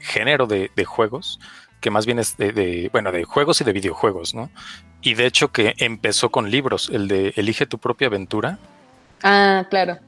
género 0.00 0.46
de, 0.46 0.70
juegos 0.84 1.38
que 1.80 1.90
más 1.90 2.04
bien 2.04 2.18
es 2.18 2.36
de, 2.36 2.90
bueno, 2.92 3.12
de 3.12 3.24
juegos 3.24 3.60
y 3.60 3.64
de 3.64 3.72
videojuegos, 3.72 4.34
¿no? 4.34 4.50
Y 5.00 5.14
de 5.14 5.26
hecho 5.26 5.50
que 5.50 5.74
empezó 5.78 6.30
con 6.30 6.50
libros, 6.50 6.90
el 6.92 7.08
de 7.08 7.32
Elige 7.36 7.64
tu 7.66 7.78
propia 7.78 8.08
aventura. 8.08 8.58
Ah, 9.22 9.64
claro. 9.70 9.98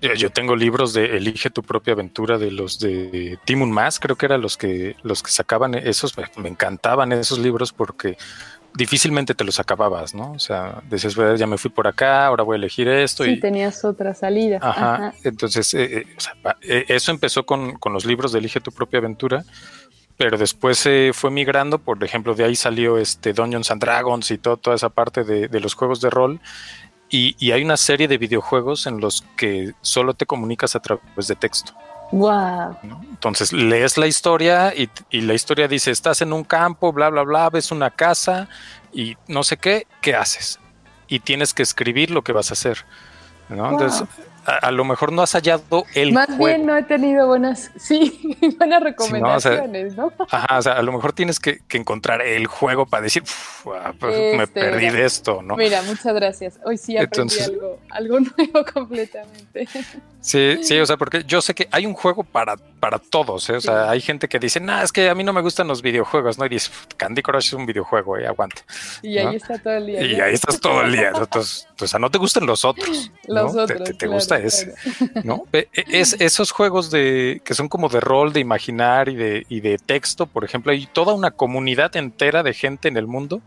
Yo, 0.00 0.30
tengo 0.30 0.56
libros 0.56 0.94
de 0.94 1.18
Elige 1.18 1.50
tu 1.50 1.62
propia 1.62 1.92
aventura 1.92 2.38
de 2.38 2.50
los 2.50 2.78
de 2.78 3.38
Timun 3.44 3.70
Más, 3.70 4.00
creo 4.00 4.16
que 4.16 4.24
eran 4.24 4.40
los 4.40 4.56
que 4.56 4.96
los 5.02 5.22
que 5.22 5.30
sacaban 5.30 5.74
esos, 5.74 6.14
me 6.38 6.48
encantaban 6.48 7.12
esos 7.12 7.38
libros 7.38 7.74
porque 7.74 8.16
difícilmente 8.74 9.34
te 9.34 9.44
los 9.44 9.58
acababas, 9.60 10.14
¿no? 10.14 10.32
O 10.32 10.38
sea, 10.38 10.82
decías, 10.88 11.14
ya 11.36 11.46
me 11.46 11.58
fui 11.58 11.70
por 11.70 11.86
acá, 11.86 12.26
ahora 12.26 12.44
voy 12.44 12.54
a 12.54 12.58
elegir 12.58 12.88
esto. 12.88 13.24
Sí, 13.24 13.32
y 13.32 13.40
tenías 13.40 13.84
otra 13.84 14.14
salida. 14.14 14.58
Ajá. 14.62 15.14
Entonces, 15.24 15.74
eh, 15.74 15.98
eh, 15.98 16.06
eh, 16.62 16.84
eso 16.88 17.10
empezó 17.10 17.44
con, 17.44 17.78
los 17.92 18.04
libros 18.04 18.32
de 18.32 18.38
Elige 18.38 18.60
tu 18.60 18.72
propia 18.72 18.98
aventura, 18.98 19.44
pero 20.16 20.38
después 20.38 20.78
se 20.78 21.10
fue 21.14 21.30
migrando, 21.30 21.78
por 21.78 22.02
ejemplo, 22.04 22.34
de 22.34 22.44
ahí 22.44 22.56
salió 22.56 22.98
este 22.98 23.32
Dungeons 23.32 23.70
and 23.70 23.80
Dragons 23.80 24.30
y 24.30 24.38
todo, 24.38 24.56
toda 24.56 24.76
esa 24.76 24.90
parte 24.90 25.24
de, 25.24 25.60
los 25.60 25.74
juegos 25.74 26.00
de 26.00 26.10
rol. 26.10 26.40
Y, 27.12 27.34
y, 27.40 27.50
hay 27.50 27.64
una 27.64 27.76
serie 27.76 28.06
de 28.06 28.18
videojuegos 28.18 28.86
en 28.86 29.00
los 29.00 29.24
que 29.36 29.72
solo 29.80 30.14
te 30.14 30.26
comunicas 30.26 30.76
a 30.76 30.80
través 30.80 31.26
de 31.26 31.34
texto. 31.34 31.74
Wow. 32.12 32.76
Entonces 32.82 33.52
lees 33.52 33.96
la 33.96 34.06
historia 34.06 34.74
y, 34.74 34.88
la 35.20 35.34
historia 35.34 35.68
dice, 35.68 35.90
estás 35.90 36.22
en 36.22 36.32
un 36.32 36.44
campo, 36.44 36.92
bla, 36.92 37.08
bla, 37.10 37.22
bla, 37.22 37.50
ves 37.50 37.70
una 37.70 37.90
casa 37.90 38.48
y 38.92 39.16
no 39.28 39.44
sé 39.44 39.56
qué, 39.56 39.86
¿qué 40.00 40.14
haces? 40.14 40.58
Y 41.06 41.20
tienes 41.20 41.54
que 41.54 41.62
escribir 41.62 42.10
lo 42.10 42.22
que 42.22 42.32
vas 42.32 42.50
a 42.50 42.54
hacer. 42.54 42.84
Entonces, 43.48 44.04
a, 44.58 44.70
lo 44.70 44.84
mejor 44.84 45.12
no 45.12 45.22
has 45.22 45.32
hallado 45.32 45.84
el 45.94 46.12
Más 46.12 46.36
bien 46.38 46.66
no 46.66 46.76
he 46.76 46.82
tenido 46.82 47.26
buenas, 47.26 47.70
sí, 47.76 48.36
buenas 48.58 48.82
recomendaciones, 48.82 49.96
¿no? 49.96 50.12
Ajá, 50.30 50.58
o 50.58 50.62
sea, 50.62 50.72
a 50.74 50.82
lo 50.82 50.92
mejor 50.92 51.12
tienes 51.12 51.38
que, 51.38 51.60
encontrar 51.72 52.20
el 52.22 52.46
juego 52.46 52.86
para 52.86 53.02
decir, 53.04 53.22
ah, 53.66 53.92
pues, 53.98 54.14
me 54.36 54.44
este, 54.44 54.60
perdí 54.60 54.90
de 54.90 55.04
esto, 55.04 55.40
¿no? 55.42 55.56
Mira, 55.56 55.82
muchas 55.82 56.14
gracias. 56.14 56.60
Hoy 56.64 56.76
sí 56.76 56.96
aprendí 56.98 57.38
algo, 57.40 57.78
algo 57.90 58.20
nuevo 58.36 58.64
completamente. 58.72 59.68
Sí, 60.20 60.58
sí, 60.62 60.78
o 60.78 60.86
sea, 60.86 60.96
porque 60.96 61.24
yo 61.24 61.40
sé 61.40 61.54
que 61.54 61.68
hay 61.70 61.86
un 61.86 61.94
juego 61.94 62.24
para, 62.24 62.56
para 62.56 62.98
todos, 62.98 63.48
¿eh? 63.48 63.56
o 63.56 63.60
sea, 63.60 63.90
hay 63.90 64.00
gente 64.00 64.28
que 64.28 64.38
dice, 64.38 64.60
no, 64.60 64.82
es 64.82 64.92
que 64.92 65.08
a 65.08 65.14
mí 65.14 65.24
no 65.24 65.32
me 65.32 65.40
gustan 65.40 65.66
los 65.68 65.80
videojuegos, 65.80 66.38
¿no? 66.38 66.44
Y 66.46 66.50
dice, 66.50 66.70
Candy 66.96 67.22
Crush 67.22 67.46
es 67.46 67.52
un 67.54 67.66
videojuego, 67.66 68.18
¿eh? 68.18 68.26
aguante. 68.26 68.62
Y 69.02 69.18
ahí 69.18 69.36
está 69.36 69.58
todo 69.58 69.74
el 69.74 69.86
día. 69.86 70.02
Y 70.02 70.20
ahí 70.20 70.34
estás 70.34 70.60
todo 70.60 70.82
el 70.82 70.92
día. 70.92 71.12
Entonces, 71.14 71.66
o 71.82 71.86
sea, 71.86 71.98
no 71.98 72.10
te 72.10 72.18
gustan 72.18 72.46
los 72.46 72.64
otros. 72.64 73.10
Los 73.26 73.54
otros. 73.54 73.96
Te, 73.96 74.06
gusta 74.06 74.38
ese, 74.38 74.74
¿no? 75.24 75.44
E, 75.52 75.68
es, 75.74 76.16
esos 76.18 76.50
juegos 76.50 76.90
de 76.90 77.40
que 77.44 77.54
son 77.54 77.68
como 77.68 77.88
de 77.88 78.00
rol, 78.00 78.32
de 78.32 78.40
imaginar 78.40 79.08
y 79.08 79.14
de, 79.14 79.46
y 79.48 79.60
de 79.60 79.78
texto, 79.78 80.26
por 80.26 80.44
ejemplo, 80.44 80.72
hay 80.72 80.86
toda 80.86 81.14
una 81.14 81.30
comunidad 81.30 81.94
entera 81.96 82.42
de 82.42 82.54
gente 82.54 82.88
en 82.88 82.96
el 82.96 83.06
mundo 83.06 83.40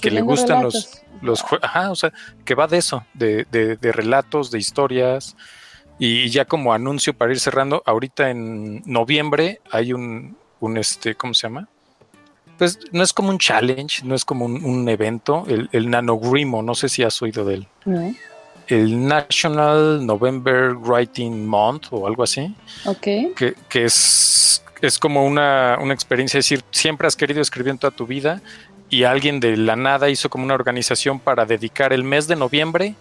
que 0.00 0.10
le 0.10 0.20
gustan 0.20 0.62
los, 0.62 1.02
los 1.20 1.42
juegos, 1.42 1.68
ajá, 1.68 1.90
o 1.90 1.96
sea, 1.96 2.12
que 2.44 2.54
va 2.54 2.66
de 2.66 2.78
eso, 2.78 3.04
de, 3.14 3.46
de, 3.50 3.76
de 3.76 3.92
relatos, 3.92 4.50
de 4.50 4.58
historias 4.58 5.36
Y 5.98 6.28
ya 6.28 6.44
como 6.44 6.72
anuncio 6.72 7.14
para 7.14 7.32
ir 7.32 7.40
cerrando, 7.40 7.82
ahorita 7.86 8.30
en 8.30 8.82
noviembre 8.84 9.60
hay 9.70 9.92
un, 9.92 10.36
un 10.60 10.76
este, 10.76 11.14
¿cómo 11.14 11.34
se 11.34 11.46
llama? 11.48 11.68
Pues 12.64 12.78
no 12.92 13.02
es 13.02 13.12
como 13.12 13.28
un 13.28 13.38
challenge, 13.38 14.02
no 14.04 14.14
es 14.14 14.24
como 14.24 14.46
un, 14.46 14.88
evento, 14.88 15.44
el, 15.48 15.68
el 15.72 15.90
Nanogrimo, 15.90 16.62
no 16.62 16.74
sé 16.74 16.88
si 16.88 17.02
has 17.02 17.20
oído 17.20 17.44
de 17.44 17.56
él. 17.56 17.68
El 18.68 19.06
National 19.06 20.06
November 20.06 20.72
Writing 20.72 21.46
Month 21.46 21.88
o 21.90 22.06
algo 22.06 22.22
así. 22.22 22.54
Ok. 22.86 23.34
Que, 23.36 23.54
que 23.68 23.84
es, 23.84 24.64
es 24.80 24.98
como 24.98 25.26
una, 25.26 25.76
una 25.78 25.92
experiencia, 25.92 26.38
es 26.38 26.46
decir, 26.46 26.64
siempre 26.70 27.06
has 27.06 27.16
querido 27.16 27.42
escribir 27.42 27.72
en 27.72 27.76
toda 27.76 27.90
tu 27.90 28.06
vida 28.06 28.40
y 28.88 29.04
alguien 29.04 29.40
de 29.40 29.58
la 29.58 29.76
nada 29.76 30.08
hizo 30.08 30.30
como 30.30 30.44
una 30.44 30.54
organización 30.54 31.20
para 31.20 31.44
dedicar 31.44 31.92
el 31.92 32.02
mes 32.02 32.28
de 32.28 32.36
noviembre 32.36 32.94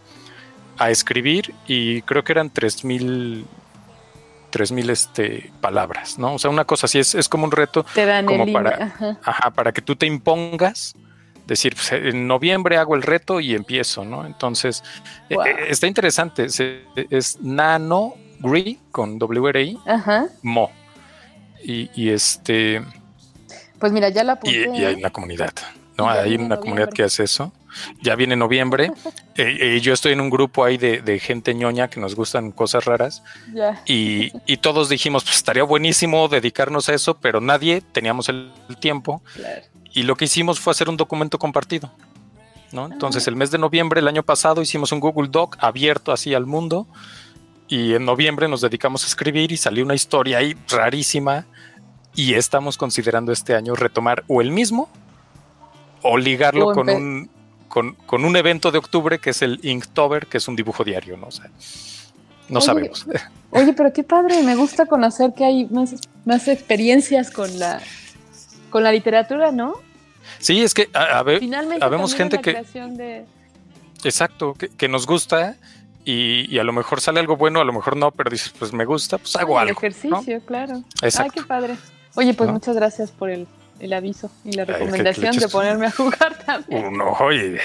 a 0.78 0.92
escribir 0.92 1.54
y 1.68 2.02
creo 2.02 2.26
que 2.26 2.34
eran 2.34 2.50
3000 2.50 3.46
3000 4.54 4.90
este 4.92 5.52
palabras, 5.62 6.20
¿no? 6.20 6.36
O 6.36 6.40
sea, 6.40 6.52
una 6.52 6.64
cosa 6.64 6.86
así 6.86 7.00
es, 7.00 7.16
es 7.16 7.28
como 7.28 7.46
un 7.46 7.52
reto 7.52 7.84
como 8.26 8.54
para 8.54 9.18
ajá. 9.24 9.50
para 9.50 9.72
que 9.72 9.82
tú 9.82 9.96
te 9.96 10.06
impongas 10.06 10.94
decir, 11.48 11.74
pues, 11.74 11.92
en 11.92 12.28
noviembre 12.28 12.78
hago 12.78 12.96
el 12.96 13.02
reto 13.02 13.40
y 13.40 13.56
empiezo, 13.56 14.06
¿no? 14.06 14.28
Entonces, 14.28 14.84
eh, 15.30 15.36
eh, 15.44 15.56
está 15.70 15.88
interesante, 15.88 16.46
es, 16.46 17.40
Nano 17.42 18.14
Gri 18.40 18.80
con 18.92 19.18
WRI, 19.18 19.80
Ajá. 19.88 20.28
Mo. 20.44 20.72
Y, 21.64 22.10
este... 22.10 22.84
Pues 23.80 23.92
mira, 23.92 24.10
ya 24.10 24.24
la 24.24 24.34
apunté. 24.34 24.70
Y, 24.76 24.86
hay 24.86 24.96
una 24.96 25.10
comunidad, 25.10 25.54
¿no? 25.98 26.08
Hay 26.08 26.36
una 26.36 26.58
comunidad 26.58 26.90
que 26.90 27.04
hace 27.04 27.24
eso 27.24 27.52
ya 28.02 28.16
viene 28.16 28.36
noviembre. 28.36 28.92
Eh, 29.36 29.58
eh, 29.60 29.80
yo 29.82 29.94
estoy 29.94 30.14
en 30.14 30.22
un 30.22 30.30
grupo 30.30 30.64
ahí 30.64 30.78
de, 30.78 31.20
gente 31.20 31.54
ñoña 31.54 31.90
que 31.90 32.00
nos 32.00 32.16
gustan 32.16 32.52
cosas 32.52 32.86
raras. 32.86 33.24
Y, 33.86 34.32
todos 34.58 34.90
dijimos, 34.90 35.24
pues 35.24 35.36
estaría 35.38 35.64
buenísimo 35.64 36.28
dedicarnos 36.28 36.88
a 36.90 36.94
eso, 36.94 37.18
pero 37.20 37.42
nadie 37.42 37.82
teníamos 37.82 38.30
el, 38.30 38.52
tiempo. 38.80 39.22
Y 39.92 40.04
lo 40.04 40.16
que 40.16 40.26
hicimos 40.26 40.60
fue 40.60 40.72
hacer 40.72 40.90
un 40.90 40.98
documento 40.98 41.38
compartido. 41.38 41.92
¿no? 42.72 42.86
Entonces, 42.86 43.28
el 43.28 43.36
mes 43.36 43.52
de 43.52 43.58
noviembre 43.58 44.00
el 44.00 44.08
año 44.08 44.24
pasado 44.24 44.62
hicimos 44.62 44.92
un 44.92 45.00
Google 45.00 45.30
Doc 45.30 45.58
abierto 45.60 46.12
así 46.12 46.34
al 46.34 46.46
mundo. 46.46 46.88
Y 47.68 47.94
en 47.94 48.06
noviembre 48.06 48.48
nos 48.48 48.62
dedicamos 48.62 49.04
a 49.04 49.08
escribir 49.08 49.52
y 49.52 49.58
salió 49.58 49.84
una 49.84 49.96
historia 49.96 50.40
ahí 50.40 50.56
rarísima. 50.70 51.46
Y 52.16 52.36
estamos 52.36 52.78
considerando 52.78 53.32
este 53.32 53.56
año 53.56 53.76
retomar 53.76 54.24
o 54.28 54.42
el 54.42 54.52
mismo 54.52 54.90
o 56.04 56.18
ligarlo 56.18 56.74
con 56.74 56.90
un 56.90 57.30
con, 57.74 58.24
un 58.24 58.36
evento 58.36 58.72
de 58.72 58.78
octubre 58.78 59.18
que 59.18 59.32
es 59.32 59.42
el 59.42 59.60
Inktober, 59.64 60.28
que 60.28 60.38
es 60.38 60.48
un 60.48 60.56
dibujo 60.56 60.84
diario, 60.84 61.18
¿no? 61.18 61.30
no 62.48 62.62
sabemos. 62.62 63.08
Oye, 63.50 63.74
pero 63.74 63.92
qué 63.92 64.04
padre, 64.04 64.44
me 64.44 64.56
gusta 64.56 64.86
conocer 64.86 65.34
que 65.36 65.44
hay 65.44 65.66
más, 65.66 65.96
más 66.24 66.48
experiencias 66.48 67.32
con 67.32 67.58
la, 67.58 67.82
con 68.70 68.84
la 68.84 68.92
literatura, 68.92 69.52
¿no? 69.52 69.74
Sí, 70.38 70.62
es 70.62 70.76
que 70.76 70.88
a, 70.94 71.24
ver, 71.24 71.42
habemos 71.82 72.14
gente 72.14 72.40
que... 72.40 72.64
Exacto, 74.04 74.56
que, 74.78 74.88
nos 74.88 75.08
gusta 75.08 75.56
y, 76.06 76.60
a 76.60 76.64
lo 76.64 76.74
mejor 76.74 77.02
sale 77.02 77.22
algo 77.22 77.38
bueno, 77.38 77.60
a 77.60 77.64
lo 77.64 77.74
mejor 77.74 77.98
no, 77.98 78.12
pero 78.12 78.30
dices, 78.30 78.54
pues 78.60 78.72
me 78.72 78.86
gusta, 78.86 79.18
pues 79.18 79.36
hago 79.36 79.58
algo. 79.58 79.72
El 79.82 79.88
ejercicio, 79.88 80.42
claro. 80.46 80.84
Exacto. 81.02 81.34
Ay, 81.36 81.42
qué 81.42 81.48
padre. 81.48 81.76
Oye, 82.14 82.36
pues 82.36 82.52
muchas 82.52 82.76
gracias 82.76 83.10
por 83.10 83.32
el 83.32 83.48
el 83.80 83.94
aviso 83.94 84.30
y 84.46 84.54
la 84.54 84.66
recomendación 84.66 85.36
de 85.38 85.48
ponerme 85.48 85.88
a 85.88 85.92
jugar 85.92 86.38
también. 86.46 86.96
No, 86.96 87.12
oye, 87.14 87.60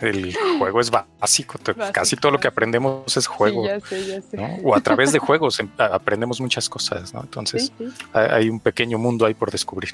el 0.00 0.34
juego 0.58 0.80
es 0.80 0.90
básico, 0.90 1.58
casi 1.92 2.16
todo 2.16 2.32
lo 2.32 2.40
que 2.40 2.48
aprendemos 2.48 3.16
es 3.16 3.26
juego. 3.26 3.66
ya 3.66 3.80
sé, 3.80 4.06
ya 4.06 4.22
sé. 4.22 4.60
O 4.62 4.74
a 4.74 4.80
través 4.80 5.12
de 5.12 5.18
juegos 5.18 5.60
em, 5.60 5.68
aprendemos 5.76 6.40
muchas 6.40 6.68
cosas, 6.68 7.12
¿no? 7.12 7.20
Entonces 7.20 7.72
hay 8.12 8.48
un 8.48 8.60
pequeño 8.60 8.98
mundo 8.98 9.26
ahí 9.26 9.34
por 9.34 9.50
descubrir. 9.50 9.92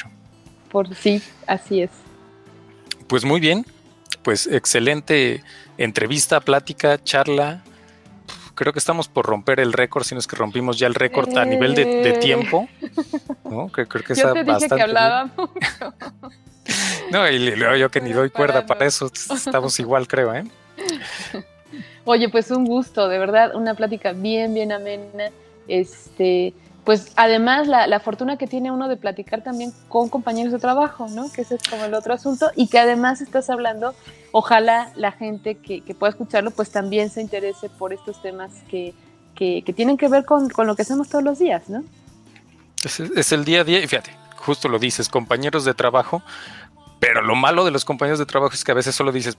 Por 0.71 0.95
sí, 0.95 1.23
así 1.47 1.83
es. 1.83 1.91
Pues 3.07 3.25
muy 3.25 3.41
bien, 3.41 3.67
pues 4.23 4.47
excelente 4.47 5.43
entrevista, 5.77 6.41
plática, 6.41 7.03
charla 7.03 7.63
creo 8.55 8.73
que 8.73 8.79
estamos 8.79 9.09
por 9.09 9.27
romper 9.27 9.61
el 9.61 9.73
récord, 9.73 10.05
si 10.05 10.15
no 10.15 10.19
es 10.19 10.27
que 10.27 10.37
rompimos 10.37 10.79
ya 10.79 10.87
el 10.87 10.95
récord 10.95 11.37
a 11.37 11.45
nivel 11.45 11.75
de, 11.75 12.11
eh. 12.11 12.13
tiempo, 12.19 12.69
¿no? 13.45 13.71
Que 13.71 13.87
creo 13.87 14.05
que 14.05 14.15
yo 14.21 14.33
te 14.33 14.45
dije 14.45 14.69
que 14.69 14.83
hablaba 14.83 15.27
mucho. 15.37 15.95
no, 17.11 17.29
y 17.29 17.57
luego 17.57 17.77
yo 17.77 17.91
que 17.91 18.01
ni 18.01 18.13
doy 18.13 18.31
cuerda 18.31 18.67
para 18.67 18.87
eso, 18.87 19.11
estamos 19.13 19.79
igual, 19.81 20.07
creo, 20.09 20.35
¿eh? 20.35 20.45
Oye, 22.05 22.29
pues 22.29 22.51
un 22.51 22.67
gusto, 22.67 23.09
de 23.09 23.19
verdad, 23.19 23.55
una 23.55 23.75
plática 23.75 24.13
bien, 24.13 24.55
bien 24.55 24.73
amena. 24.73 25.31
Este, 25.67 26.53
pues 26.85 27.13
además 27.17 27.67
la, 27.67 27.87
la, 27.87 27.99
fortuna 27.99 28.37
que 28.37 28.47
tiene 28.47 28.71
uno 28.71 28.89
de 28.89 28.97
platicar 28.97 29.43
también 29.43 29.73
con 29.89 30.09
compañeros 30.09 30.53
de 30.53 30.59
trabajo, 30.59 31.09
¿no? 31.09 31.33
Que 31.33 31.43
ese 31.43 31.55
es 31.55 31.63
como 31.63 31.85
el 31.85 31.95
otro 31.95 32.13
asunto, 32.13 32.51
y 32.57 32.69
que 32.69 32.79
además 32.79 33.23
estás 33.23 33.49
hablando, 33.49 33.95
ojalá 34.33 34.93
la 34.95 35.13
gente 35.13 35.57
que, 35.57 35.81
que 35.81 35.95
pueda 35.95 36.11
escucharlo, 36.11 36.51
pues 36.51 36.71
también 36.71 37.11
se 37.11 37.23
interese 37.23 37.71
por 37.71 37.93
estos 37.93 38.21
temas 38.21 38.53
que, 38.69 38.95
que, 39.35 39.63
tienen 39.75 39.97
que 39.97 40.09
ver 40.09 40.25
con, 40.25 40.51
con, 40.51 40.67
lo 40.67 40.77
que 40.77 40.83
hacemos 40.83 41.09
todos 41.09 41.25
los 41.25 41.39
días, 41.39 41.69
¿no? 41.69 41.83
Es, 42.85 43.01
es 43.01 43.33
el 43.33 43.45
día 43.45 43.63
a 43.63 43.65
día, 43.65 43.81
y 43.81 43.87
fíjate, 43.87 44.11
justo 44.37 44.69
lo 44.69 44.79
dices, 44.79 45.09
compañeros 45.09 45.65
de 45.65 45.73
trabajo, 45.73 46.23
pero 47.01 47.23
lo 47.23 47.35
malo 47.35 47.65
de 47.65 47.71
los 47.71 47.85
compañeros 47.85 48.19
de 48.19 48.27
trabajo 48.27 48.55
es 48.55 48.63
que 48.63 48.73
a 48.73 48.75
veces 48.75 48.95
solo 48.95 49.11
dices, 49.11 49.39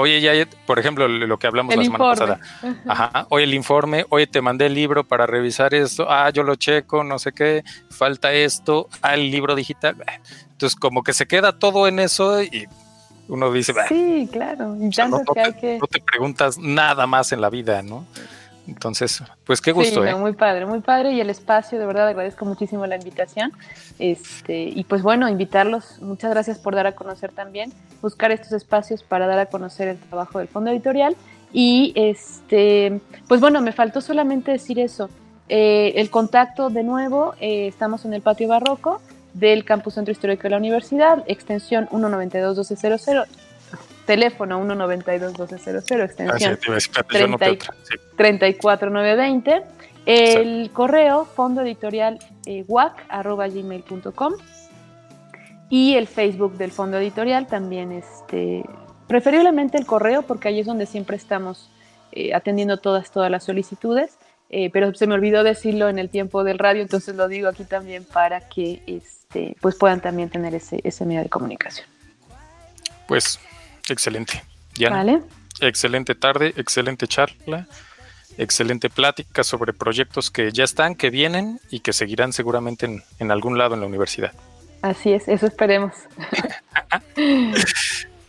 Oye, 0.00 0.20
ya, 0.20 0.32
por 0.64 0.78
ejemplo, 0.78 1.08
lo 1.08 1.38
que 1.40 1.48
hablamos 1.48 1.74
la 1.74 1.82
semana 1.82 2.04
pasada. 2.04 2.40
Ajá. 2.86 3.26
Oye, 3.30 3.42
el 3.42 3.52
informe, 3.52 4.06
oye, 4.10 4.28
te 4.28 4.40
mandé 4.40 4.66
el 4.66 4.74
libro 4.74 5.02
para 5.02 5.26
revisar 5.26 5.74
esto. 5.74 6.06
Ah, 6.08 6.30
yo 6.30 6.44
lo 6.44 6.54
checo, 6.54 7.02
no 7.02 7.18
sé 7.18 7.32
qué. 7.32 7.64
Falta 7.90 8.32
esto. 8.32 8.88
Ah, 9.02 9.14
el 9.14 9.28
libro 9.32 9.56
digital. 9.56 9.96
Entonces, 10.52 10.78
como 10.78 11.02
que 11.02 11.12
se 11.12 11.26
queda 11.26 11.58
todo 11.58 11.88
en 11.88 11.98
eso 11.98 12.40
y 12.40 12.68
uno 13.26 13.50
dice, 13.50 13.74
sí, 13.88 14.28
claro. 14.30 14.76
Y 14.76 14.88
no, 14.88 15.08
no 15.08 15.86
te 15.88 16.00
preguntas 16.00 16.58
nada 16.58 17.08
más 17.08 17.32
en 17.32 17.40
la 17.40 17.50
vida, 17.50 17.82
¿no? 17.82 18.06
Entonces, 18.68 19.22
pues 19.44 19.60
qué 19.60 19.72
gusto. 19.72 20.02
Sí, 20.02 20.08
¿eh? 20.08 20.14
muy 20.14 20.32
padre, 20.32 20.66
muy 20.66 20.80
padre. 20.80 21.12
Y 21.12 21.20
el 21.20 21.30
espacio, 21.30 21.78
de 21.78 21.86
verdad, 21.86 22.08
agradezco 22.08 22.44
muchísimo 22.44 22.86
la 22.86 22.96
invitación. 22.96 23.52
Este, 23.98 24.64
y 24.64 24.84
pues 24.84 25.02
bueno, 25.02 25.28
invitarlos, 25.28 26.00
muchas 26.00 26.30
gracias 26.30 26.58
por 26.58 26.74
dar 26.74 26.86
a 26.86 26.92
conocer 26.92 27.32
también, 27.32 27.72
buscar 28.02 28.30
estos 28.30 28.52
espacios 28.52 29.02
para 29.02 29.26
dar 29.26 29.38
a 29.38 29.46
conocer 29.46 29.88
el 29.88 29.98
trabajo 29.98 30.38
del 30.38 30.48
fondo 30.48 30.70
editorial. 30.70 31.16
Y 31.52 31.92
este, 31.96 33.00
pues 33.26 33.40
bueno, 33.40 33.62
me 33.62 33.72
faltó 33.72 34.02
solamente 34.02 34.52
decir 34.52 34.78
eso. 34.78 35.08
Eh, 35.48 35.94
el 35.96 36.10
contacto 36.10 36.68
de 36.68 36.82
nuevo, 36.82 37.34
eh, 37.40 37.68
estamos 37.68 38.04
en 38.04 38.12
el 38.12 38.20
patio 38.20 38.48
barroco 38.48 39.00
del 39.32 39.64
Campus 39.64 39.94
Centro 39.94 40.12
Histórico 40.12 40.42
de 40.42 40.50
la 40.50 40.58
Universidad, 40.58 41.24
extensión 41.26 41.88
192-1200 41.88 43.26
teléfono 44.08 44.64
192-1200, 44.64 46.02
extensión 46.02 46.58
34920. 48.16 49.62
El 50.06 50.70
correo 50.72 51.26
fondo 51.26 51.60
editorial 51.60 52.18
eh, 52.46 52.64
y 55.68 55.94
el 55.96 56.06
Facebook 56.06 56.56
del 56.56 56.72
fondo 56.72 56.96
editorial 56.96 57.46
también, 57.46 57.92
este, 57.92 58.64
preferiblemente 59.06 59.76
el 59.76 59.84
correo 59.84 60.22
porque 60.22 60.48
ahí 60.48 60.60
es 60.60 60.66
donde 60.66 60.86
siempre 60.86 61.18
estamos 61.18 61.70
eh, 62.12 62.32
atendiendo 62.32 62.78
todas, 62.78 63.10
todas 63.10 63.30
las 63.30 63.44
solicitudes. 63.44 64.16
Eh, 64.48 64.70
pero 64.72 64.94
se 64.94 65.06
me 65.06 65.12
olvidó 65.12 65.44
decirlo 65.44 65.90
en 65.90 65.98
el 65.98 66.08
tiempo 66.08 66.42
del 66.42 66.58
radio, 66.58 66.80
entonces 66.80 67.14
lo 67.14 67.28
digo 67.28 67.50
aquí 67.50 67.64
también 67.64 68.04
para 68.04 68.48
que 68.48 68.82
este, 68.86 69.54
pues 69.60 69.76
puedan 69.76 70.00
también 70.00 70.30
tener 70.30 70.54
ese, 70.54 70.80
ese 70.84 71.04
medio 71.04 71.22
de 71.22 71.28
comunicación. 71.28 71.86
Pues 73.06 73.38
Excelente. 73.88 74.42
Vale. 74.86 75.22
Excelente 75.60 76.14
tarde, 76.14 76.54
excelente 76.56 77.08
charla, 77.08 77.66
excelente 78.36 78.90
plática 78.90 79.42
sobre 79.42 79.72
proyectos 79.72 80.30
que 80.30 80.52
ya 80.52 80.64
están, 80.64 80.94
que 80.94 81.10
vienen 81.10 81.60
y 81.70 81.80
que 81.80 81.92
seguirán 81.92 82.32
seguramente 82.32 83.02
en, 83.18 83.30
algún 83.30 83.58
lado 83.58 83.74
en 83.74 83.80
la 83.80 83.86
universidad. 83.86 84.32
Así 84.82 85.12
es, 85.12 85.26
eso 85.28 85.46
esperemos. 85.46 85.94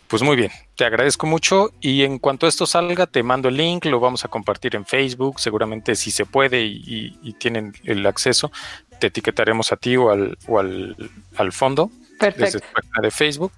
Pues 0.08 0.24
muy 0.24 0.34
bien, 0.34 0.50
te 0.74 0.84
agradezco 0.84 1.28
mucho 1.28 1.70
y 1.80 2.02
en 2.02 2.18
cuanto 2.18 2.48
esto 2.48 2.66
salga 2.66 3.06
te 3.06 3.22
mando 3.22 3.48
el 3.48 3.56
link, 3.56 3.84
lo 3.84 4.00
vamos 4.00 4.24
a 4.24 4.28
compartir 4.28 4.74
en 4.74 4.84
Facebook, 4.84 5.38
seguramente 5.38 5.94
si 5.94 6.10
se 6.10 6.26
puede 6.26 6.64
y, 6.64 7.36
tienen 7.38 7.74
el 7.84 8.04
acceso, 8.04 8.50
te 8.98 9.06
etiquetaremos 9.06 9.70
a 9.70 9.76
ti 9.76 9.96
o 9.96 10.10
al, 10.10 10.36
o 10.48 10.58
al, 10.58 10.96
al 11.36 11.52
fondo 11.52 11.92
desde 12.20 12.60
la 12.60 12.72
página 12.72 13.02
de 13.02 13.10
Facebook. 13.10 13.52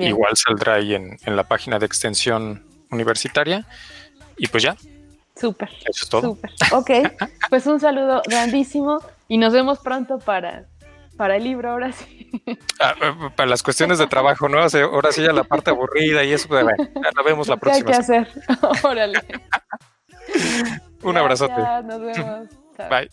Igual 0.00 0.36
saldrá 0.36 0.74
ahí 0.74 0.94
en, 0.94 1.18
la 1.24 1.44
página 1.44 1.78
de 1.78 1.86
extensión 1.86 2.64
universitaria. 2.90 3.64
Y 4.36 4.46
pues 4.48 4.62
ya. 4.62 4.76
Súper. 5.36 5.68
Eso 5.84 6.04
es 6.04 6.08
todo. 6.08 6.22
Súper. 6.22 6.50
Ok, 6.72 6.90
pues 7.50 7.66
un 7.66 7.80
saludo 7.80 8.22
grandísimo 8.26 9.00
y 9.28 9.38
nos 9.38 9.52
vemos 9.52 9.78
pronto 9.78 10.18
para, 10.18 10.66
para 11.16 11.36
el 11.36 11.44
libro, 11.44 11.70
ahora 11.70 11.92
sí. 11.92 12.30
Ah, 12.80 12.94
eh, 13.00 13.30
para 13.34 13.48
las 13.48 13.62
cuestiones 13.62 13.98
de 13.98 14.06
trabajo, 14.06 14.48
¿no? 14.48 14.58
ahora 14.58 15.12
sí 15.12 15.22
ya 15.22 15.32
la 15.32 15.44
parte 15.44 15.70
aburrida 15.70 16.24
y 16.24 16.32
eso, 16.32 16.48
pues, 16.48 16.64
bueno, 16.64 16.84
ya 16.94 17.22
vemos 17.24 17.48
la 17.48 17.56
próxima. 17.56 17.86
¿Qué 17.86 17.92
hay 17.92 17.98
que 17.98 18.02
hacer? 18.02 18.28
Órale. 18.84 19.20
Un 21.02 21.16
abrazote. 21.16 21.54
Nos 21.84 22.00
vemos. 22.00 22.48
Bye. 22.90 23.10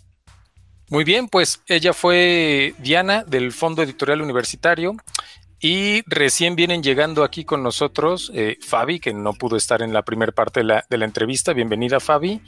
Muy 0.90 1.04
bien, 1.04 1.28
pues 1.28 1.62
ella 1.68 1.94
fue 1.94 2.76
Diana 2.78 3.24
del 3.24 3.52
Fondo 3.52 3.82
Editorial 3.82 4.22
Universitario 4.22 4.96
y 5.60 6.04
recién 6.06 6.56
vienen 6.56 6.84
llegando 6.84 7.24
aquí 7.24 7.44
con 7.44 7.64
nosotros 7.64 8.32
eh, 8.36 8.58
Fabi, 8.62 9.00
que 9.00 9.14
no 9.14 9.34
pudo 9.34 9.58
estar 9.58 9.82
en 9.82 9.94
la 9.94 10.04
primera 10.04 10.32
parte 10.32 10.60
de 10.60 10.66
la, 10.66 10.86
de 10.88 10.98
la 10.98 11.06
entrevista. 11.06 11.54
Bienvenida, 11.54 12.00
Fabi. 12.00 12.40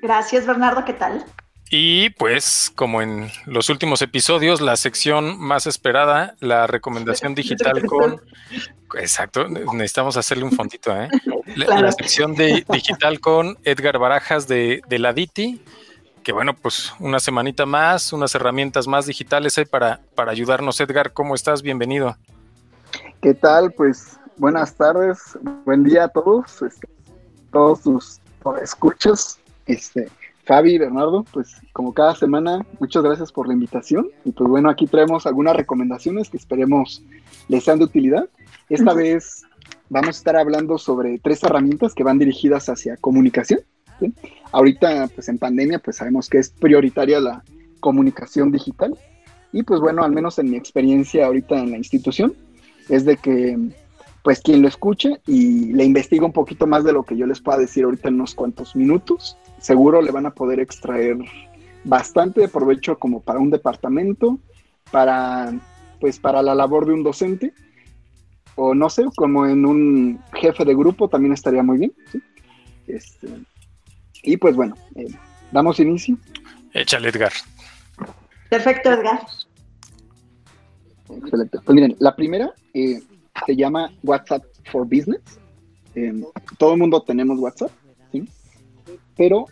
Gracias, 0.00 0.46
Bernardo. 0.46 0.84
¿Qué 0.84 0.94
tal? 0.94 1.24
Y 1.70 2.10
pues, 2.10 2.72
como 2.74 3.02
en 3.02 3.30
los 3.46 3.68
últimos 3.68 4.00
episodios, 4.00 4.60
la 4.60 4.76
sección 4.76 5.38
más 5.38 5.66
esperada, 5.66 6.36
la 6.40 6.66
recomendación 6.66 7.34
digital 7.34 7.82
con... 7.86 8.20
Exacto, 8.96 9.48
necesitamos 9.48 10.16
hacerle 10.16 10.44
un 10.44 10.52
fontito, 10.52 10.96
¿eh? 10.96 11.08
La, 11.56 11.90
sección 11.90 12.34
de 12.36 12.64
digital 12.70 13.18
con 13.18 13.58
Edgar 13.64 13.98
Barajas 13.98 14.46
de, 14.46 14.82
de 14.88 14.98
la 15.00 15.12
DITI, 15.12 15.60
que 16.24 16.32
bueno, 16.32 16.56
pues 16.56 16.92
una 16.98 17.20
semanita 17.20 17.66
más, 17.66 18.12
unas 18.12 18.34
herramientas 18.34 18.88
más 18.88 19.06
digitales 19.06 19.56
ahí 19.58 19.66
para, 19.66 20.00
para 20.16 20.32
ayudarnos. 20.32 20.80
Edgar, 20.80 21.12
¿cómo 21.12 21.34
estás? 21.34 21.62
Bienvenido. 21.62 22.16
¿Qué 23.20 23.34
tal? 23.34 23.70
Pues 23.72 24.18
buenas 24.38 24.74
tardes, 24.74 25.18
buen 25.64 25.84
día 25.84 26.04
a 26.04 26.08
todos, 26.08 26.62
este, 26.62 26.88
todos 27.52 27.82
tus 27.82 28.20
escuchas. 28.60 29.38
Este, 29.66 30.08
Fabi, 30.44 30.78
Bernardo, 30.78 31.24
pues 31.32 31.56
como 31.72 31.92
cada 31.92 32.14
semana, 32.14 32.66
muchas 32.80 33.02
gracias 33.02 33.30
por 33.30 33.46
la 33.46 33.52
invitación. 33.52 34.08
Y 34.24 34.32
pues 34.32 34.48
bueno, 34.48 34.70
aquí 34.70 34.86
traemos 34.86 35.26
algunas 35.26 35.54
recomendaciones 35.54 36.30
que 36.30 36.38
esperemos 36.38 37.02
les 37.48 37.64
sean 37.64 37.78
de 37.78 37.84
utilidad. 37.84 38.28
Esta 38.70 38.94
vez 38.94 39.44
vamos 39.90 40.16
a 40.16 40.18
estar 40.18 40.36
hablando 40.36 40.78
sobre 40.78 41.18
tres 41.18 41.42
herramientas 41.44 41.94
que 41.94 42.02
van 42.02 42.18
dirigidas 42.18 42.68
hacia 42.68 42.96
comunicación. 42.96 43.60
Ahorita, 44.52 45.08
pues 45.14 45.28
en 45.28 45.38
pandemia, 45.38 45.78
pues 45.78 45.96
sabemos 45.96 46.28
que 46.28 46.38
es 46.38 46.50
prioritaria 46.50 47.20
la 47.20 47.44
comunicación 47.80 48.50
digital. 48.50 48.96
Y 49.52 49.62
pues 49.62 49.80
bueno, 49.80 50.02
al 50.02 50.12
menos 50.12 50.38
en 50.38 50.50
mi 50.50 50.56
experiencia 50.56 51.26
ahorita 51.26 51.58
en 51.58 51.70
la 51.72 51.76
institución, 51.76 52.34
es 52.88 53.04
de 53.04 53.16
que 53.16 53.58
pues 54.22 54.40
quien 54.40 54.62
lo 54.62 54.68
escuche 54.68 55.20
y 55.26 55.72
le 55.74 55.84
investiga 55.84 56.24
un 56.24 56.32
poquito 56.32 56.66
más 56.66 56.82
de 56.82 56.94
lo 56.94 57.02
que 57.02 57.16
yo 57.16 57.26
les 57.26 57.40
pueda 57.40 57.58
decir 57.58 57.84
ahorita 57.84 58.08
en 58.08 58.14
unos 58.14 58.34
cuantos 58.34 58.74
minutos, 58.74 59.36
seguro 59.58 60.00
le 60.00 60.10
van 60.10 60.24
a 60.24 60.34
poder 60.34 60.60
extraer 60.60 61.18
bastante 61.84 62.40
de 62.40 62.48
provecho 62.48 62.98
como 62.98 63.20
para 63.20 63.38
un 63.38 63.50
departamento, 63.50 64.38
para 64.90 65.52
pues 66.00 66.18
para 66.18 66.42
la 66.42 66.54
labor 66.54 66.86
de 66.86 66.94
un 66.94 67.02
docente 67.02 67.52
o 68.56 68.74
no 68.74 68.88
sé, 68.88 69.04
como 69.14 69.46
en 69.46 69.66
un 69.66 70.20
jefe 70.32 70.64
de 70.64 70.74
grupo 70.74 71.08
también 71.08 71.32
estaría 71.32 71.62
muy 71.62 71.78
bien. 71.78 71.92
Este, 72.86 73.28
y 74.24 74.36
pues 74.36 74.56
bueno, 74.56 74.74
eh, 74.96 75.06
damos 75.52 75.78
inicio. 75.80 76.16
Échale, 76.72 77.08
Edgar. 77.08 77.32
Perfecto, 78.48 78.90
Edgar. 78.92 79.20
Excelente. 81.08 81.58
Pues 81.64 81.74
miren, 81.74 81.96
la 81.98 82.16
primera 82.16 82.52
eh, 82.72 83.00
se 83.46 83.56
llama 83.56 83.92
WhatsApp 84.02 84.42
for 84.70 84.84
Business. 84.84 85.22
Eh, 85.94 86.12
todo 86.58 86.72
el 86.72 86.80
mundo 86.80 87.02
tenemos 87.02 87.38
WhatsApp, 87.38 87.70
¿sí? 88.10 88.28
pero 89.16 89.46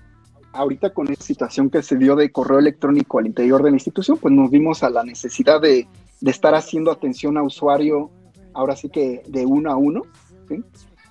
ahorita 0.52 0.90
con 0.90 1.10
esta 1.10 1.24
situación 1.24 1.70
que 1.70 1.82
se 1.82 1.96
dio 1.96 2.16
de 2.16 2.32
correo 2.32 2.58
electrónico 2.58 3.18
al 3.18 3.26
interior 3.26 3.62
de 3.62 3.70
la 3.70 3.76
institución, 3.76 4.18
pues 4.18 4.34
nos 4.34 4.50
vimos 4.50 4.82
a 4.82 4.90
la 4.90 5.04
necesidad 5.04 5.60
de, 5.60 5.86
estar 6.22 6.54
haciendo 6.54 6.90
atención 6.90 7.36
a 7.36 7.42
usuario, 7.42 8.10
ahora 8.54 8.76
sí 8.76 8.88
que 8.88 9.22
de 9.26 9.46
uno 9.46 9.70
a 9.70 9.76
uno. 9.76 10.02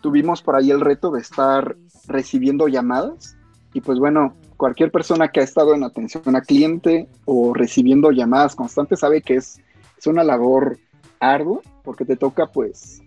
Tuvimos 0.01 0.41
por 0.41 0.55
ahí 0.55 0.71
el 0.71 0.79
reto 0.79 1.11
de 1.11 1.21
estar 1.21 1.75
recibiendo 2.07 2.67
llamadas 2.67 3.35
y 3.73 3.81
pues 3.81 3.99
bueno, 3.99 4.35
cualquier 4.57 4.91
persona 4.91 5.29
que 5.29 5.39
ha 5.39 5.43
estado 5.43 5.73
en 5.73 5.83
atención 5.83 6.35
a 6.35 6.41
cliente 6.41 7.07
o 7.25 7.53
recibiendo 7.53 8.11
llamadas 8.11 8.55
constantes 8.55 8.99
sabe 8.99 9.21
que 9.21 9.35
es, 9.35 9.59
es 9.97 10.07
una 10.07 10.23
labor 10.23 10.77
ardua 11.19 11.61
porque 11.83 12.05
te 12.05 12.17
toca 12.17 12.47
pues 12.47 13.01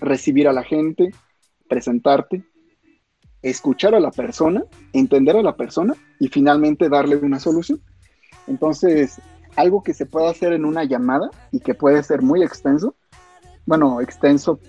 recibir 0.00 0.48
a 0.48 0.52
la 0.52 0.62
gente, 0.62 1.12
presentarte, 1.68 2.44
escuchar 3.42 3.94
a 3.94 4.00
la 4.00 4.10
persona, 4.10 4.64
entender 4.92 5.36
a 5.36 5.42
la 5.42 5.56
persona 5.56 5.94
y 6.18 6.28
finalmente 6.28 6.88
darle 6.88 7.16
una 7.16 7.40
solución. 7.40 7.80
Entonces, 8.46 9.20
algo 9.56 9.82
que 9.82 9.94
se 9.94 10.06
puede 10.06 10.28
hacer 10.28 10.52
en 10.52 10.64
una 10.64 10.84
llamada 10.84 11.30
y 11.50 11.60
que 11.60 11.74
puede 11.74 12.02
ser 12.02 12.22
muy 12.22 12.42
extenso, 12.42 12.94
bueno, 13.66 14.00
extenso, 14.00 14.60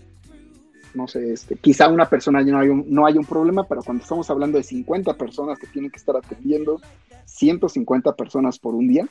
no 0.94 1.08
sé, 1.08 1.34
este, 1.34 1.56
quizá 1.56 1.88
una 1.88 2.10
persona 2.10 2.42
no 2.42 2.60
hay, 2.60 2.70
un, 2.70 2.86
no 2.88 3.06
hay 3.06 3.18
un 3.18 3.26
problema, 3.26 3.68
pero 3.68 3.82
cuando 3.84 4.04
estamos 4.04 4.30
hablando 4.30 4.58
de 4.58 4.64
50 4.64 5.14
personas 5.16 5.60
que 5.60 5.68
tienen 5.68 5.92
que 5.92 5.98
estar 5.98 6.16
atendiendo, 6.16 6.82
150 7.26 8.16
personas 8.16 8.60
por 8.60 8.76
un 8.76 8.88
día, 8.88 9.08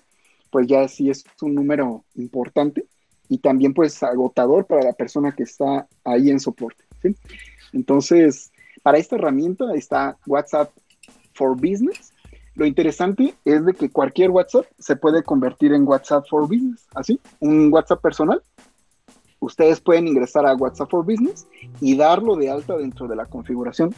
pues 0.51 0.67
ya 0.67 0.87
sí 0.89 1.11
es 1.11 1.25
un 1.41 1.55
número 1.55 2.05
importante 2.15 2.87
y 3.29 3.39
también 3.39 3.73
pues 3.73 4.03
agotador 4.03 4.67
para 4.67 4.83
la 4.83 4.93
persona 4.93 5.33
que 5.33 5.45
está 5.45 5.87
ahí 6.05 6.31
en 6.31 6.41
soporte. 6.41 6.85
Entonces, 7.73 8.53
para 8.83 8.99
esta 8.99 9.17
herramienta 9.17 9.73
está 9.75 10.19
WhatsApp 10.27 10.71
for 11.35 11.55
Business. 11.57 12.13
Lo 12.57 12.67
interesante 12.67 13.35
es 13.45 13.65
de 13.65 13.73
que 13.73 13.89
cualquier 13.91 14.31
WhatsApp 14.31 14.67
se 14.79 14.97
puede 14.97 15.23
convertir 15.23 15.73
en 15.73 15.87
WhatsApp 15.87 16.25
for 16.29 16.43
Business, 16.43 16.87
así, 16.95 17.21
un 17.39 17.73
WhatsApp 17.73 18.03
personal. 18.03 18.43
Ustedes 19.41 19.81
pueden 19.81 20.07
ingresar 20.07 20.47
a 20.47 20.55
WhatsApp 20.55 20.91
for 20.91 21.05
Business 21.05 21.47
y 21.81 21.97
darlo 21.97 22.37
de 22.37 22.51
alta 22.51 22.77
dentro 22.77 23.09
de 23.09 23.17
la 23.17 23.27
configuración. 23.27 23.95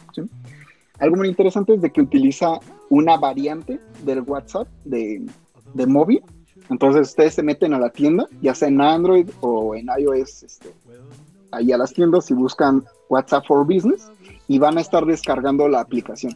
Algo 0.99 1.17
muy 1.17 1.27
interesante 1.27 1.73
es 1.73 1.81
de 1.81 1.91
que 1.91 2.01
utiliza 2.01 2.59
una 2.89 3.17
variante 3.17 3.79
del 4.03 4.21
WhatsApp 4.21 4.67
de, 4.85 5.25
de 5.73 5.85
móvil. 5.85 6.23
Entonces 6.69 7.09
ustedes 7.09 7.33
se 7.33 7.43
meten 7.43 7.73
a 7.73 7.79
la 7.79 7.89
tienda, 7.89 8.25
ya 8.41 8.55
sea 8.55 8.69
en 8.69 8.79
Android 8.79 9.29
o 9.41 9.75
en 9.75 9.87
iOS, 9.99 10.43
este, 10.43 10.73
ahí 11.51 11.71
a 11.71 11.77
las 11.77 11.93
tiendas 11.93 12.29
y 12.31 12.33
buscan 12.33 12.83
WhatsApp 13.09 13.45
for 13.45 13.65
Business 13.65 14.11
y 14.47 14.59
van 14.59 14.77
a 14.77 14.81
estar 14.81 15.05
descargando 15.05 15.67
la 15.67 15.81
aplicación. 15.81 16.35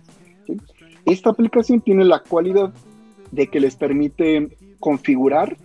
Esta 1.05 1.29
aplicación 1.29 1.81
tiene 1.81 2.03
la 2.03 2.19
cualidad 2.19 2.73
de 3.31 3.47
que 3.47 3.59
les 3.59 3.75
permite 3.75 4.57
configurar 4.79 5.57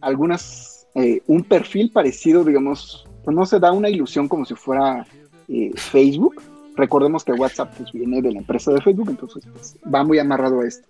algunas, 0.00 0.73
eh, 0.94 1.22
un 1.26 1.42
perfil 1.42 1.90
parecido, 1.90 2.44
digamos, 2.44 3.06
pues 3.24 3.36
no 3.36 3.46
se 3.46 3.58
da 3.58 3.72
una 3.72 3.88
ilusión 3.88 4.28
como 4.28 4.44
si 4.44 4.54
fuera 4.54 5.06
eh, 5.48 5.70
Facebook. 5.74 6.42
Recordemos 6.76 7.24
que 7.24 7.32
WhatsApp 7.32 7.74
pues, 7.76 7.92
viene 7.92 8.20
de 8.20 8.32
la 8.32 8.38
empresa 8.40 8.72
de 8.72 8.80
Facebook, 8.80 9.10
entonces 9.10 9.44
pues, 9.52 9.78
va 9.92 10.04
muy 10.04 10.18
amarrado 10.18 10.60
a 10.60 10.66
esto. 10.66 10.88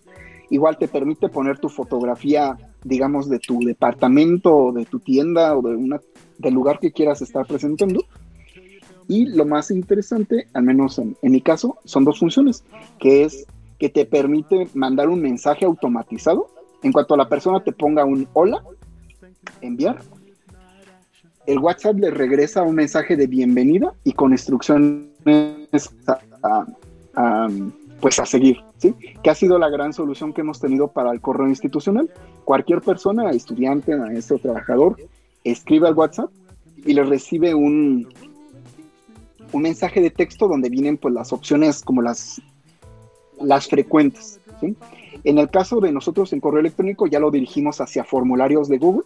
Igual 0.51 0.77
te 0.77 0.89
permite 0.89 1.29
poner 1.29 1.59
tu 1.59 1.69
fotografía, 1.69 2.57
digamos, 2.83 3.29
de 3.29 3.39
tu 3.39 3.61
departamento 3.61 4.55
o 4.55 4.73
de 4.73 4.85
tu 4.85 5.01
tienda 5.01 5.57
o 5.57 5.63
de 5.63 5.75
una, 5.75 6.01
del 6.39 6.55
lugar 6.55 6.79
que 6.79 6.93
quieras 6.93 7.23
estar 7.23 7.47
presentando 7.47 8.05
y 9.09 9.27
lo 9.27 9.45
más 9.45 9.71
interesante, 9.71 10.49
al 10.55 10.63
menos 10.63 10.99
en, 10.99 11.17
mi 11.23 11.41
caso, 11.41 11.79
son 11.85 12.05
dos 12.05 12.19
funciones, 12.19 12.65
que 12.99 13.25
es 13.25 13.47
que 13.79 13.89
te 13.89 14.07
permite 14.07 14.69
mandar 14.75 15.09
un 15.09 15.21
mensaje 15.21 15.65
automatizado. 15.65 16.49
En 16.83 16.93
cuanto 16.93 17.15
a 17.15 17.17
la 17.17 17.29
persona 17.29 17.63
te 17.63 17.73
ponga 17.73 18.05
un 18.05 18.29
hola, 18.33 18.63
enviar, 19.61 20.01
el 21.47 21.59
WhatsApp 21.59 21.99
le 21.99 22.11
regresa 22.11 22.63
un 22.63 22.77
mensaje 22.77 23.17
de 23.17 23.27
bienvenida 23.27 23.93
y 24.03 24.13
con 24.13 24.33
instrucciones 24.33 25.11
a, 27.15 27.49
pues 28.01 28.19
a 28.19 28.27
seguir, 28.27 28.59
¿sí? 28.79 28.95
Que 29.23 29.31
ha 29.31 29.35
sido 29.35 29.59
la 29.59 29.69
gran 29.69 29.93
solución 29.93 30.33
que 30.33 30.41
hemos 30.41 30.61
tenido 30.61 30.89
para 30.89 31.11
el 31.13 31.21
correo 31.21 31.49
institucional. 31.49 32.11
Cualquier 32.45 32.81
persona, 32.81 33.31
estudiante, 33.31 33.97
maestro, 33.97 34.39
trabajador, 34.39 34.97
escribe 35.45 35.89
al 35.89 35.95
WhatsApp 35.95 36.31
y 36.85 36.95
le 36.95 37.05
recibe 37.05 37.55
un, 37.55 38.09
un 39.53 39.63
mensaje 39.63 40.01
de 40.01 40.11
texto 40.11 40.49
donde 40.49 40.69
vienen 40.69 40.97
pues 40.97 41.15
las 41.15 41.33
opciones 41.33 41.83
como 41.83 42.03
las, 42.03 42.41
las 43.41 43.69
frecuentes. 43.69 44.41
En 45.25 45.39
el 45.39 45.51
caso 45.51 45.81
de 45.81 45.91
nosotros 45.91 46.33
en 46.33 46.41
correo 46.41 46.61
electrónico 46.61 47.07
ya 47.07 47.19
lo 47.19 47.31
dirigimos 47.31 47.81
hacia 47.81 48.05
formularios 48.05 48.69
de 48.69 48.79
Google. 48.79 49.05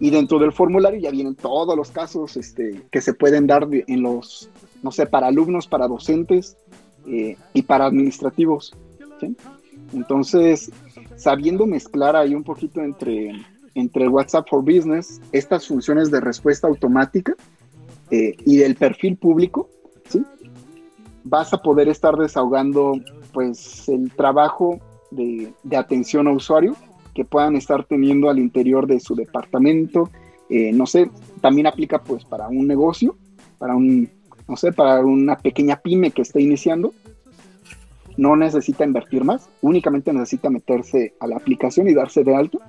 Y 0.00 0.10
dentro 0.10 0.38
del 0.38 0.52
formulario 0.52 1.00
ya 1.00 1.10
vienen 1.10 1.36
todos 1.36 1.76
los 1.76 1.90
casos 1.90 2.36
este, 2.36 2.82
que 2.90 3.00
se 3.00 3.14
pueden 3.14 3.46
dar 3.46 3.68
en 3.70 4.02
los, 4.02 4.50
no 4.82 4.90
sé, 4.90 5.06
para 5.06 5.28
alumnos, 5.28 5.68
para 5.68 5.86
docentes 5.86 6.56
eh, 7.06 7.36
y 7.52 7.62
para 7.62 7.86
administrativos. 7.86 8.74
Entonces, 9.92 10.72
sabiendo 11.16 11.66
mezclar 11.66 12.16
ahí 12.16 12.34
un 12.34 12.42
poquito 12.42 12.80
entre, 12.80 13.32
entre 13.74 14.08
WhatsApp 14.08 14.48
for 14.48 14.62
Business, 14.62 15.20
estas 15.30 15.68
funciones 15.68 16.10
de 16.10 16.20
respuesta 16.20 16.66
automática, 16.66 17.36
eh, 18.10 18.36
y 18.44 18.58
del 18.58 18.76
perfil 18.76 19.16
público, 19.16 19.68
vas 21.24 21.54
a 21.54 21.62
poder 21.62 21.88
estar 21.88 22.16
desahogando 22.16 22.92
pues 23.32 23.88
el 23.88 24.12
trabajo 24.12 24.78
de, 25.10 25.52
atención 25.76 26.26
a 26.26 26.32
usuario 26.32 26.76
que 27.14 27.24
puedan 27.24 27.56
estar 27.56 27.84
teniendo 27.84 28.28
al 28.28 28.38
interior 28.38 28.86
de 28.86 29.00
su 29.00 29.14
departamento. 29.14 30.10
Eh, 30.48 30.72
no 30.72 30.86
sé, 30.86 31.10
también 31.40 31.66
aplica 31.66 32.02
pues 32.02 32.24
para 32.24 32.48
un 32.48 32.66
negocio, 32.66 33.16
para 33.58 33.76
un, 33.76 34.10
no 34.48 34.56
sé, 34.56 34.72
para 34.72 35.00
una 35.00 35.36
pequeña 35.36 35.76
pyme 35.76 36.10
que 36.10 36.22
esté 36.22 36.42
iniciando. 36.42 36.92
no 38.16 38.36
necesita 38.36 38.84
invertir 38.84 39.24
más, 39.24 39.48
únicamente 39.60 40.12
necesita 40.12 40.50
meterse 40.50 41.14
a 41.20 41.26
la 41.26 41.36
aplicación 41.36 41.88
y 41.88 41.94
darse 41.94 42.24
de 42.24 42.34
alto. 42.34 42.60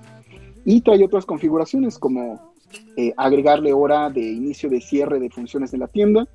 Y 0.64 0.82
trae 0.82 1.03
otras 1.03 1.26
configuraciones 1.26 1.99
como 1.99 2.53
eh, 2.98 3.14
agregarle 3.18 3.74
hora 3.74 4.10
de 4.10 4.22
inicio 4.22 4.70
de 4.70 4.82
cierre 4.82 5.20
de 5.20 5.30
funciones 5.30 5.72
de 5.72 5.78
la 5.78 5.88
tienda 5.88 6.28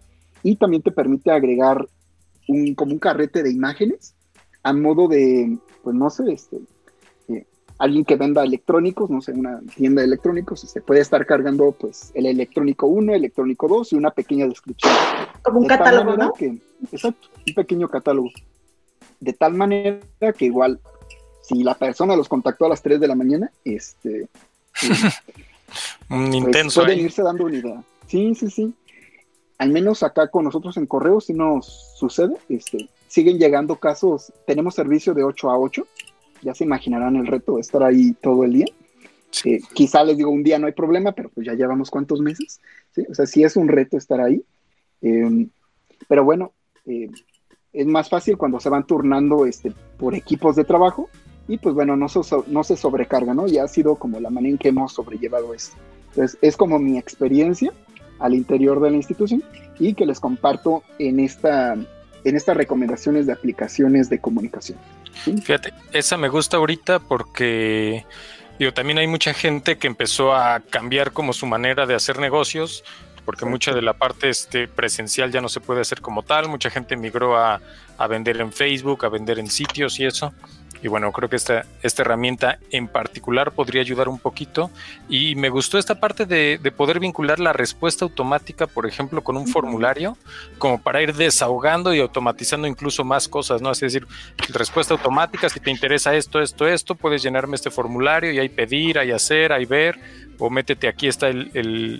y 0.42 0.56
también 0.56 0.82
te 0.82 0.92
permite 0.92 1.30
agregar 1.30 1.88
un, 2.48 2.74
como 2.74 2.92
un 2.92 2.98
carrete 2.98 3.42
de 3.42 3.50
imágenes 3.50 4.14
a 4.62 4.72
modo 4.72 5.08
de, 5.08 5.58
pues 5.82 5.96
no 5.96 6.10
sé, 6.10 6.32
este, 6.32 6.58
eh, 7.28 7.46
alguien 7.78 8.04
que 8.04 8.16
venda 8.16 8.42
electrónicos, 8.42 9.10
no 9.10 9.20
sé, 9.20 9.32
una 9.32 9.60
tienda 9.74 10.02
de 10.02 10.08
electrónicos, 10.08 10.60
se 10.60 10.80
puede 10.80 11.00
estar 11.00 11.24
cargando 11.26 11.72
pues 11.72 12.10
el 12.14 12.26
electrónico 12.26 12.86
1, 12.86 13.14
electrónico 13.14 13.68
2 13.68 13.92
y 13.92 13.96
una 13.96 14.10
pequeña 14.10 14.46
descripción. 14.46 14.92
Como 15.42 15.60
un 15.60 15.66
catálogo, 15.66 16.16
¿no? 16.16 16.32
exacto, 16.92 17.28
un 17.46 17.54
pequeño 17.54 17.88
catálogo. 17.88 18.30
De 19.18 19.32
tal 19.32 19.54
manera 19.54 20.00
que 20.36 20.46
igual, 20.46 20.80
si 21.42 21.62
la 21.62 21.74
persona 21.74 22.16
los 22.16 22.28
contactó 22.28 22.66
a 22.66 22.70
las 22.70 22.82
3 22.82 23.00
de 23.00 23.08
la 23.08 23.14
mañana, 23.14 23.50
este... 23.64 24.28
un 26.10 26.30
pues, 26.30 26.34
intenso. 26.34 26.82
pueden 26.82 27.00
irse 27.00 27.22
dando 27.22 27.44
una 27.44 27.56
idea. 27.56 27.82
Sí, 28.06 28.34
sí, 28.34 28.50
sí. 28.50 28.74
Al 29.58 29.70
menos 29.70 30.02
acá 30.02 30.28
con 30.28 30.44
nosotros 30.44 30.76
en 30.78 30.86
correo 30.86 31.20
si 31.20 31.32
nos 31.34 31.94
sucede. 31.96 32.36
Este, 32.48 32.88
siguen 33.10 33.38
llegando 33.38 33.76
casos. 33.76 34.32
Tenemos 34.46 34.76
servicio 34.76 35.12
de 35.14 35.24
8 35.24 35.50
a 35.50 35.58
8. 35.58 35.86
Ya 36.42 36.54
se 36.54 36.64
imaginarán 36.64 37.16
el 37.16 37.26
reto 37.26 37.56
de 37.56 37.60
estar 37.60 37.82
ahí 37.82 38.12
todo 38.22 38.44
el 38.44 38.52
día. 38.52 38.66
Eh, 39.44 39.58
quizá 39.74 40.04
les 40.04 40.16
digo 40.16 40.30
un 40.30 40.42
día 40.42 40.58
no 40.58 40.66
hay 40.66 40.72
problema, 40.72 41.12
pero 41.12 41.28
pues 41.28 41.46
ya 41.46 41.54
llevamos 41.54 41.90
cuántos 41.90 42.20
meses. 42.20 42.60
O 43.10 43.14
sea, 43.14 43.26
sí 43.26 43.42
es 43.42 43.56
un 43.56 43.68
reto 43.68 43.96
estar 43.96 44.20
ahí. 44.20 44.42
Em, 45.02 45.50
pero 46.06 46.24
bueno, 46.24 46.52
eh, 46.86 47.10
es 47.72 47.86
más 47.86 48.08
fácil 48.08 48.38
cuando 48.38 48.60
se 48.60 48.68
van 48.68 48.86
turnando 48.86 49.44
este, 49.44 49.72
por 49.98 50.14
equipos 50.14 50.54
de 50.54 50.64
trabajo 50.64 51.08
y 51.48 51.58
pues 51.58 51.74
bueno, 51.74 51.96
no 51.96 52.08
se, 52.08 52.20
no 52.46 52.62
se 52.62 52.76
sobrecarga, 52.76 53.34
¿no? 53.34 53.48
Ya 53.48 53.64
ha 53.64 53.68
sido 53.68 53.96
como 53.96 54.20
la 54.20 54.30
manera 54.30 54.52
en 54.52 54.58
que 54.58 54.68
hemos 54.68 54.92
sobrellevado 54.92 55.52
esto. 55.52 55.76
Entonces, 56.10 56.38
es 56.42 56.56
como 56.56 56.78
mi 56.78 56.96
experiencia 56.96 57.72
al 58.20 58.34
interior 58.34 58.80
de 58.80 58.90
la 58.90 58.96
institución 58.96 59.42
y 59.80 59.94
que 59.94 60.06
les 60.06 60.20
comparto 60.20 60.84
en, 60.98 61.18
esta, 61.18 61.76
en 62.24 62.36
estas 62.36 62.56
recomendaciones 62.56 63.26
de 63.26 63.32
aplicaciones 63.32 64.08
de 64.10 64.18
comunicación. 64.20 64.78
Fíjate, 65.12 65.72
esa 65.92 66.16
me 66.16 66.28
gusta 66.28 66.56
ahorita 66.56 66.98
porque 67.00 68.04
digo, 68.58 68.72
también 68.72 68.98
hay 68.98 69.06
mucha 69.06 69.34
gente 69.34 69.78
que 69.78 69.86
empezó 69.86 70.34
a 70.34 70.60
cambiar 70.60 71.12
como 71.12 71.32
su 71.32 71.46
manera 71.46 71.86
de 71.86 71.94
hacer 71.94 72.18
negocios 72.18 72.84
porque 73.24 73.44
mucha 73.44 73.72
de 73.72 73.82
la 73.82 73.92
parte 73.92 74.28
este, 74.28 74.66
presencial 74.66 75.30
ya 75.30 75.40
no 75.40 75.48
se 75.48 75.60
puede 75.60 75.82
hacer 75.82 76.00
como 76.00 76.22
tal, 76.22 76.48
mucha 76.48 76.70
gente 76.70 76.96
migró 76.96 77.36
a, 77.36 77.60
a 77.98 78.06
vender 78.06 78.40
en 78.40 78.52
Facebook, 78.52 79.04
a 79.04 79.08
vender 79.08 79.38
en 79.38 79.48
sitios 79.48 80.00
y 80.00 80.06
eso. 80.06 80.32
Y 80.82 80.88
bueno, 80.88 81.12
creo 81.12 81.28
que 81.28 81.36
esta, 81.36 81.66
esta 81.82 82.02
herramienta 82.02 82.58
en 82.70 82.88
particular 82.88 83.52
podría 83.52 83.82
ayudar 83.82 84.08
un 84.08 84.18
poquito. 84.18 84.70
Y 85.08 85.34
me 85.34 85.50
gustó 85.50 85.78
esta 85.78 86.00
parte 86.00 86.24
de, 86.24 86.58
poder 86.76 87.00
vincular 87.00 87.38
la 87.38 87.52
respuesta 87.52 88.04
automática, 88.04 88.66
por 88.66 88.86
ejemplo, 88.86 89.22
con 89.22 89.36
un 89.36 89.46
formulario, 89.46 90.16
como 90.58 90.80
para 90.80 91.02
ir 91.02 91.14
desahogando 91.14 91.92
y 91.92 92.00
automatizando 92.00 92.66
incluso 92.66 93.04
más 93.04 93.28
cosas, 93.28 93.60
¿no? 93.60 93.70
Es 93.70 93.80
decir, 93.80 94.06
respuesta 94.52 94.94
automática, 94.94 95.48
si 95.48 95.60
te 95.60 95.70
interesa 95.70 96.14
esto, 96.14 96.40
esto, 96.40 96.66
esto, 96.66 96.94
puedes 96.94 97.22
llenarme 97.22 97.56
este 97.56 97.70
formulario 97.70 98.32
y 98.32 98.38
ahí 98.38 98.48
pedir, 98.48 98.98
ahí 98.98 99.10
hacer, 99.10 99.52
ahí 99.52 99.66
ver, 99.66 99.98
o 100.38 100.48
métete 100.48 100.88
aquí 100.88 101.08
está 101.08 101.28
el, 101.28 101.50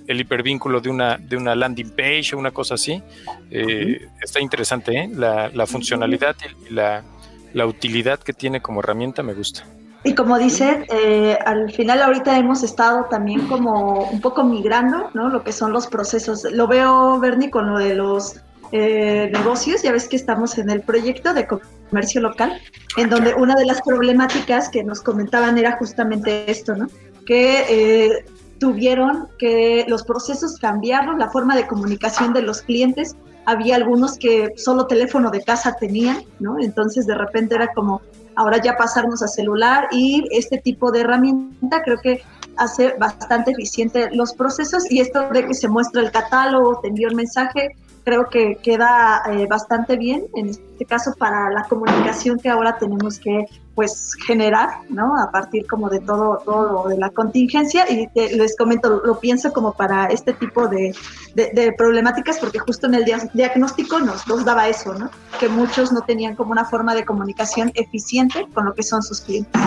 el, 0.07 0.21
hipervínculo 0.21 0.81
de 0.81 0.89
una, 0.89 1.19
de 1.19 1.37
una 1.37 1.55
landing 1.55 1.91
page 1.91 2.35
o 2.35 2.39
una 2.39 2.51
cosa 2.51 2.75
así. 2.75 3.03
Eh, 3.51 4.09
está 4.23 4.41
interesante, 4.41 4.97
¿eh? 4.97 5.11
La, 5.13 5.51
la 5.53 5.67
funcionalidad 5.67 6.37
y 6.69 6.73
la 6.73 7.05
la 7.53 7.67
utilidad 7.67 8.21
que 8.21 8.33
tiene 8.33 8.61
como 8.61 8.81
herramienta 8.81 9.23
me 9.23 9.35
gusta. 9.35 9.65
Y 10.03 10.15
como 10.15 10.39
dice, 10.39 10.87
eh, 10.91 11.37
al 11.45 11.71
final 11.73 12.01
ahorita 12.01 12.39
hemos 12.39 12.63
estado 12.63 13.05
también 13.11 13.47
como 13.49 14.05
un 14.05 14.21
poco 14.21 14.45
migrando, 14.45 15.11
¿no? 15.13 15.29
Lo 15.29 15.45
que 15.45 15.53
son 15.53 15.73
los 15.73 15.87
procesos. 15.89 16.45
Lo 16.51 16.67
veo, 16.67 17.19
Bernie, 17.21 17.51
con 17.51 17.71
lo 17.71 17.79
de 17.79 17.95
los 17.95 18.41
eh, 18.73 19.29
negocios. 19.31 19.83
Ya 19.83 19.93
ves 19.93 20.09
que 20.09 20.17
estamos 20.17 20.57
en 20.57 20.71
el 20.71 20.81
proyecto 20.81 21.35
de 21.35 21.47
comercio 21.47 22.23
local, 22.23 22.59
en 22.97 23.11
donde 23.11 23.35
una 23.35 23.55
de 23.57 23.67
las 23.67 23.83
problemáticas 23.83 24.71
que 24.71 24.83
nos 24.83 25.03
comentaban 25.03 25.59
era 25.59 25.77
justamente 25.77 26.51
esto, 26.51 26.75
¿no? 26.75 26.87
Que 27.27 27.65
eh, 27.69 28.25
tuvieron 28.59 29.29
que 29.39 29.85
los 29.87 30.05
procesos 30.05 30.57
cambiaron, 30.59 31.19
la 31.19 31.31
forma 31.31 31.55
de 31.55 31.67
comunicación 31.67 32.33
de 32.33 32.41
los 32.41 32.63
clientes 32.63 33.17
había 33.47 33.77
algunos 33.77 34.17
que 34.19 34.51
solo 34.57 34.87
teléfono 34.87 35.31
de 35.31 35.43
casa 35.43 35.77
tenían, 35.79 36.23
¿no? 36.39 36.59
Entonces 36.61 37.07
de 37.07 37.15
repente 37.15 37.55
era 37.55 37.73
como 37.73 38.03
ahora 38.37 38.59
ya 38.63 38.77
pasarnos 38.77 39.23
a 39.23 39.29
celular 39.29 39.89
y 39.91 40.27
este 40.31 40.59
tipo 40.59 40.91
de 40.91 41.01
herramienta 41.01 41.83
creo 41.83 41.99
que 41.99 42.23
hace 42.57 42.95
bastante 42.99 43.53
eficiente 43.53 44.11
los 44.13 44.35
procesos 44.35 44.91
y 44.91 45.01
esto 45.01 45.29
de 45.31 45.47
que 45.47 45.55
se 45.55 45.69
muestra 45.69 46.03
el 46.03 46.11
catálogo, 46.11 46.81
te 46.81 46.89
envío 46.89 47.09
el 47.09 47.17
mensaje, 47.17 47.77
creo 48.05 48.29
que 48.29 48.57
queda 48.63 49.23
eh, 49.31 49.47
bastante 49.47 49.97
bien 49.97 50.27
en 50.35 50.49
este 50.49 50.85
caso 50.85 51.15
para 51.19 51.51
la 51.51 51.65
comunicación 51.65 52.39
que 52.39 52.49
ahora 52.49 52.77
tenemos 52.79 53.19
que 53.19 53.47
pues 53.81 54.13
generar, 54.27 54.69
¿no? 54.91 55.19
A 55.19 55.31
partir 55.31 55.67
como 55.67 55.89
de 55.89 56.01
todo, 56.01 56.43
todo 56.45 56.87
de 56.91 56.99
la 56.99 57.09
contingencia 57.09 57.87
y 57.91 58.11
les 58.15 58.55
comento, 58.55 59.01
lo 59.03 59.19
pienso 59.19 59.55
como 59.55 59.73
para 59.73 60.05
este 60.09 60.35
tipo 60.35 60.69
de, 60.69 60.95
de, 61.35 61.73
problemáticas 61.79 62.39
porque 62.39 62.59
justo 62.59 62.89
en 62.89 62.95
el 62.97 63.07
diagnóstico 63.33 63.99
nos, 63.99 64.29
nos 64.29 64.45
daba 64.45 64.69
eso, 64.69 64.93
¿no? 64.93 65.11
Que 65.39 65.49
muchos 65.49 65.93
no 65.93 66.03
tenían 66.03 66.37
como 66.37 66.53
una 66.53 66.67
forma 66.67 66.95
de 66.95 67.07
comunicación 67.07 67.73
eficiente 67.75 68.47
con 68.53 68.67
lo 68.67 68.75
que 68.75 68.83
son 68.83 69.03
sus 69.03 69.23
clientes. 69.23 69.59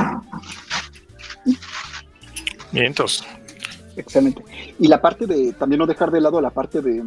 Bien, 2.71 2.85
entonces. 2.85 3.25
Excelente. 3.95 4.43
Y 4.77 4.89
la 4.89 5.01
parte 5.01 5.25
de, 5.25 5.53
también 5.53 5.79
no 5.79 5.87
dejar 5.87 6.11
de 6.11 6.21
lado 6.21 6.39
la 6.39 6.51
parte 6.51 6.83
de 6.83 7.03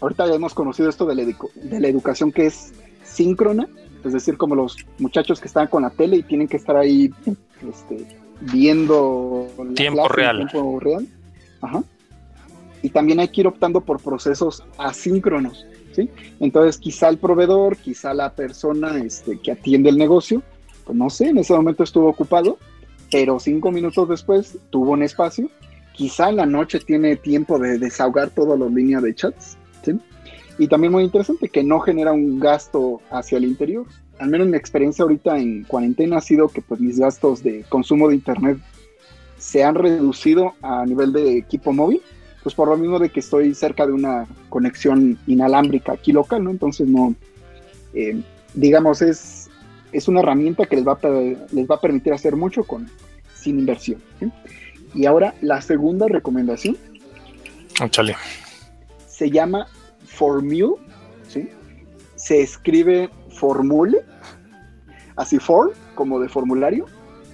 ahorita 0.00 0.26
ya 0.26 0.36
hemos 0.36 0.54
conocido 0.54 0.88
esto 0.88 1.04
de 1.04 1.16
la, 1.16 1.24
de 1.24 1.80
la 1.80 1.88
educación 1.88 2.32
que 2.32 2.46
es 2.46 2.72
síncrona, 3.04 3.68
es 4.04 4.12
decir, 4.12 4.36
como 4.36 4.54
los 4.54 4.76
muchachos 4.98 5.40
que 5.40 5.48
están 5.48 5.66
con 5.68 5.82
la 5.82 5.90
tele 5.90 6.16
y 6.16 6.22
tienen 6.22 6.48
que 6.48 6.56
estar 6.56 6.76
ahí 6.76 7.10
este, 7.68 8.06
viendo 8.40 9.46
tiempo 9.74 10.08
real. 10.08 10.48
tiempo 10.48 10.80
real. 10.80 11.06
Ajá. 11.60 11.84
Y 12.82 12.88
también 12.90 13.20
hay 13.20 13.28
que 13.28 13.42
ir 13.42 13.46
optando 13.46 13.82
por 13.82 14.00
procesos 14.00 14.64
asíncronos. 14.78 15.66
¿sí? 15.92 16.08
Entonces, 16.40 16.78
quizá 16.78 17.08
el 17.08 17.18
proveedor, 17.18 17.76
quizá 17.76 18.14
la 18.14 18.32
persona 18.32 18.98
este, 18.98 19.38
que 19.38 19.52
atiende 19.52 19.90
el 19.90 19.98
negocio, 19.98 20.42
pues 20.84 20.96
no 20.96 21.10
sé, 21.10 21.28
en 21.28 21.38
ese 21.38 21.52
momento 21.52 21.84
estuvo 21.84 22.08
ocupado, 22.08 22.58
pero 23.10 23.38
cinco 23.38 23.70
minutos 23.70 24.08
después 24.08 24.58
tuvo 24.70 24.92
un 24.92 25.02
espacio. 25.02 25.50
Quizá 25.92 26.30
en 26.30 26.36
la 26.36 26.46
noche 26.46 26.80
tiene 26.80 27.16
tiempo 27.16 27.58
de 27.58 27.78
desahogar 27.78 28.30
todas 28.30 28.58
las 28.58 28.70
líneas 28.70 29.02
de 29.02 29.14
chats 29.14 29.58
y 30.60 30.68
también 30.68 30.92
muy 30.92 31.04
interesante 31.04 31.48
que 31.48 31.64
no 31.64 31.80
genera 31.80 32.12
un 32.12 32.38
gasto 32.38 33.00
hacia 33.10 33.38
el 33.38 33.44
interior. 33.44 33.86
Al 34.18 34.28
menos 34.28 34.46
mi 34.46 34.58
experiencia 34.58 35.02
ahorita 35.02 35.38
en 35.38 35.64
cuarentena 35.64 36.18
ha 36.18 36.20
sido 36.20 36.48
que 36.48 36.60
pues 36.60 36.78
mis 36.80 36.98
gastos 36.98 37.42
de 37.42 37.64
consumo 37.70 38.08
de 38.08 38.16
internet 38.16 38.58
se 39.38 39.64
han 39.64 39.74
reducido 39.74 40.52
a 40.60 40.84
nivel 40.84 41.14
de 41.14 41.38
equipo 41.38 41.72
móvil, 41.72 42.02
pues 42.42 42.54
por 42.54 42.68
lo 42.68 42.76
mismo 42.76 42.98
de 42.98 43.08
que 43.08 43.20
estoy 43.20 43.54
cerca 43.54 43.86
de 43.86 43.94
una 43.94 44.26
conexión 44.50 45.18
inalámbrica 45.26 45.92
aquí 45.92 46.12
local, 46.12 46.44
¿no? 46.44 46.50
Entonces 46.50 46.86
no, 46.86 47.14
eh, 47.94 48.20
digamos, 48.52 49.00
es, 49.00 49.48
es 49.92 50.08
una 50.08 50.20
herramienta 50.20 50.66
que 50.66 50.76
les 50.76 50.86
va, 50.86 50.98
a, 51.02 51.08
les 51.08 51.70
va 51.70 51.76
a 51.76 51.80
permitir 51.80 52.12
hacer 52.12 52.36
mucho 52.36 52.64
con, 52.64 52.86
sin 53.34 53.60
inversión. 53.60 54.02
Y 54.94 55.06
ahora 55.06 55.32
la 55.40 55.62
segunda 55.62 56.06
recomendación. 56.06 56.76
Chale 57.88 58.14
se 59.20 59.30
llama 59.30 59.66
Formule, 60.04 60.74
¿sí? 61.28 61.48
Se 62.16 62.42
escribe 62.42 63.10
formule, 63.30 64.02
así 65.16 65.38
for, 65.38 65.72
como 65.94 66.20
de 66.20 66.28
formulario, 66.28 66.86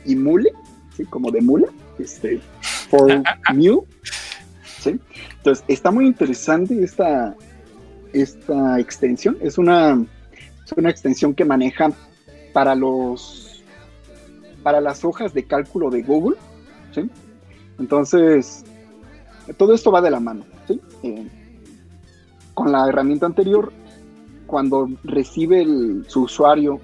y 0.05 0.17
mule, 0.17 0.53
¿sí? 0.97 1.05
Como 1.05 1.31
de 1.31 1.41
mula, 1.41 1.69
este, 1.99 2.41
Formule, 2.89 3.83
¿sí? 4.81 5.01
Entonces, 5.39 5.65
está 5.69 5.91
muy 5.91 6.07
interesante 6.07 6.83
esta, 6.83 7.35
esta 8.13 8.79
extensión. 8.79 9.37
Es 9.41 9.59
una, 9.59 10.05
es 10.65 10.73
una 10.77 10.91
extensión 10.91 11.35
que 11.35 11.45
maneja 11.45 11.91
para 12.53 12.75
los 12.75 13.47
para 14.63 14.81
las 14.81 15.05
hojas 15.05 15.33
de 15.33 15.45
cálculo 15.45 15.91
de 15.91 16.03
Google, 16.03 16.37
¿sí? 16.93 17.09
Entonces, 17.79 18.65
todo 19.57 19.73
esto 19.73 19.93
va 19.93 20.01
de 20.01 20.11
la 20.11 20.19
mano, 20.19 20.45
¿sí? 20.67 20.81
Eh, 21.05 21.29
con 22.57 22.73
la 22.73 22.89
herramienta 22.89 23.27
anterior, 23.27 23.70
cuando 24.47 24.89
recibe 25.05 25.66
su 26.09 26.23
usuario 26.23 26.81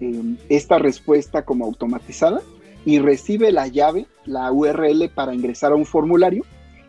em, 0.00 0.38
esta 0.48 0.78
respuesta 0.78 1.44
como 1.44 1.66
automatizada 1.66 2.40
y 2.86 3.00
recibe 3.00 3.52
la 3.52 3.68
llave, 3.68 4.06
la 4.24 4.50
URL 4.50 5.10
para 5.14 5.34
ingresar 5.34 5.72
a 5.72 5.74
un 5.74 5.84
formulario, 5.84 6.42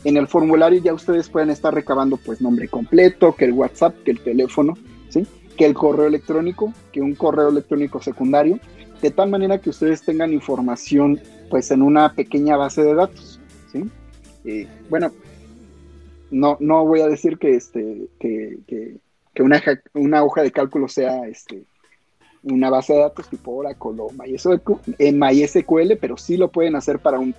en 0.05 0.15
el 0.15 0.27
formulario 0.27 0.81
ya 0.81 0.93
ustedes 0.93 1.27
pueden 1.27 1.49
estar 1.49 1.73
recabando 1.73 2.15
pues 2.15 2.39
nombre 2.39 2.69
completo, 2.69 3.35
que 3.35 3.43
el 3.43 3.51
WhatsApp, 3.51 3.93
que 4.05 4.11
el 4.11 4.21
teléfono, 4.21 4.75
¿sí? 5.09 5.27
que 5.57 5.65
el 5.65 5.73
correo 5.73 6.07
electrónico, 6.07 6.73
que 6.93 7.01
un 7.01 7.15
correo 7.15 7.49
electrónico 7.49 8.01
secundario, 8.01 8.59
de 9.01 9.11
tal 9.11 9.29
manera 9.29 9.59
que 9.59 9.71
ustedes 9.71 10.03
tengan 10.03 10.31
información 10.31 11.19
pues 11.49 11.69
en 11.71 11.81
una 11.81 12.13
pequeña 12.13 12.55
base 12.55 12.81
de 12.81 12.95
datos. 12.95 13.41
¿sí? 13.73 13.83
Eh, 14.45 14.67
bueno, 14.89 15.11
no, 16.35 16.57
no 16.59 16.85
voy 16.85 16.99
a 16.99 17.07
decir 17.07 17.37
que, 17.37 17.55
este, 17.55 18.09
una, 19.93 20.23
hoja 20.23 20.43
de 20.43 20.51
cálculo 20.51 20.89
sea 20.89 21.25
este, 21.27 21.63
una 22.43 22.69
base 22.69 22.91
de 22.91 22.99
datos 22.99 23.29
tipo 23.29 23.51
Oracle 23.51 23.91
o 23.99 24.11
MySQL, 24.11 25.97
pero 25.99 26.17
sí 26.17 26.35
lo 26.35 26.51
pueden 26.51 26.75
hacer 26.75 26.99
para 26.99 27.19
un, 27.19 27.33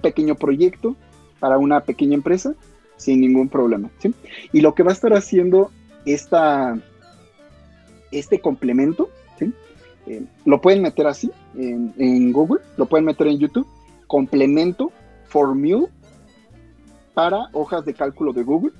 pequeño 0.00 0.36
proyecto, 0.36 0.94
para 1.40 1.58
una 1.58 1.80
pequeña 1.80 2.14
empresa, 2.14 2.54
sin 2.96 3.20
ningún 3.20 3.48
problema. 3.48 3.90
Y 4.52 4.60
lo 4.60 4.76
que 4.76 4.84
va 4.84 4.90
a 4.90 4.94
estar 4.94 5.12
haciendo 5.12 5.72
este 8.12 8.40
complemento. 8.40 9.10
Eh, 10.06 10.22
lo 10.44 10.60
pueden 10.60 10.82
meter 10.82 11.06
así 11.06 11.30
en, 11.56 12.30
Google, 12.30 12.60
lo 12.76 12.84
pueden 12.84 13.06
meter 13.06 13.26
en 13.26 13.38
YouTube, 13.38 13.66
complemento 14.06 14.92
Formule 15.28 15.88
para 17.14 17.48
hojas 17.52 17.84
de 17.84 17.94
cálculo 17.94 18.32
de 18.32 18.42
Google 18.42 18.72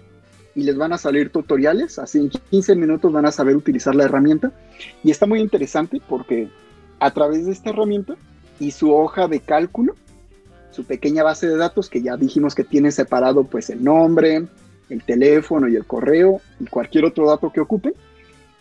y 0.54 0.62
les 0.62 0.76
van 0.76 0.92
a 0.92 0.98
salir 0.98 1.30
tutoriales, 1.30 1.98
así 1.98 2.18
en 2.18 2.30
15 2.30 2.76
minutos 2.76 3.12
van 3.12 3.26
a 3.26 3.32
saber 3.32 3.56
utilizar 3.56 3.94
la 3.94 4.04
herramienta. 4.04 4.52
Y 5.02 5.10
está 5.10 5.26
muy 5.26 5.40
interesante 5.40 6.00
porque 6.08 6.48
a 7.00 7.10
través 7.10 7.46
de 7.46 7.52
esta 7.52 7.70
herramienta 7.70 8.14
y 8.60 8.70
su 8.70 8.92
hoja 8.94 9.26
de 9.26 9.40
cálculo, 9.40 9.94
su 10.70 10.84
pequeña 10.84 11.22
base 11.22 11.48
de 11.48 11.56
datos 11.56 11.88
que 11.88 12.02
ya 12.02 12.16
dijimos 12.16 12.54
que 12.54 12.64
tiene 12.64 12.92
separado 12.92 13.44
pues 13.44 13.70
el 13.70 13.82
nombre, 13.82 14.46
el 14.88 15.04
teléfono 15.04 15.68
y 15.68 15.76
el 15.76 15.86
correo 15.86 16.40
y 16.60 16.66
cualquier 16.66 17.04
otro 17.04 17.28
dato 17.28 17.50
que 17.50 17.60
ocupe, 17.60 17.94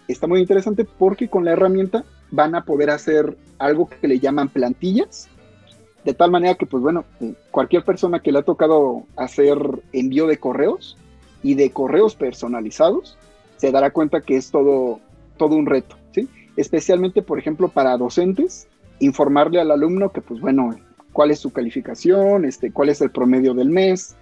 está 0.07 0.27
muy 0.27 0.39
interesante 0.39 0.85
porque 0.85 1.27
con 1.27 1.45
la 1.45 1.51
herramienta 1.51 2.03
van 2.31 2.55
a 2.55 2.65
poder 2.65 2.89
hacer 2.89 3.37
algo 3.59 3.87
que 3.87 4.07
le 4.07 4.19
llaman 4.19 4.49
plantillas 4.49 5.29
de 6.03 6.13
tal 6.13 6.31
manera 6.31 6.55
que, 6.55 6.65
pues 6.65 6.83
bueno, 6.83 7.05
cualquier 7.51 7.83
persona 7.83 8.19
que 8.19 8.31
le 8.31 8.39
ha 8.39 8.43
tocado 8.43 9.03
hacer 9.15 9.57
envío 9.93 10.27
de 10.27 10.37
correos 10.37 10.97
y 11.41 11.55
de 11.55 11.71
correos 11.71 12.15
personalizados, 12.15 13.17
se 13.57 13.71
dará 13.71 13.91
cuenta 13.91 14.21
que 14.21 14.35
es 14.35 14.51
todo, 14.51 14.99
todo 15.37 15.55
un 15.55 15.65
reto, 15.65 15.97
¿sí? 16.11 16.27
Especialmente, 16.57 17.21
por 17.21 17.39
ejemplo, 17.39 17.69
para 17.69 17.97
docentes, 17.97 18.67
informarle 18.99 19.61
al 19.61 19.71
alumno 19.71 20.11
que, 20.11 20.21
pues 20.21 20.41
bueno, 20.41 20.75
cuál 21.13 21.31
es 21.31 21.39
su 21.39 21.51
calificación, 21.51 22.45
este, 22.45 22.71
cuál 22.71 22.89
es 22.89 23.01
el 23.01 23.11
promedio 23.11 23.53
del 23.53 23.69
mes. 23.69 24.15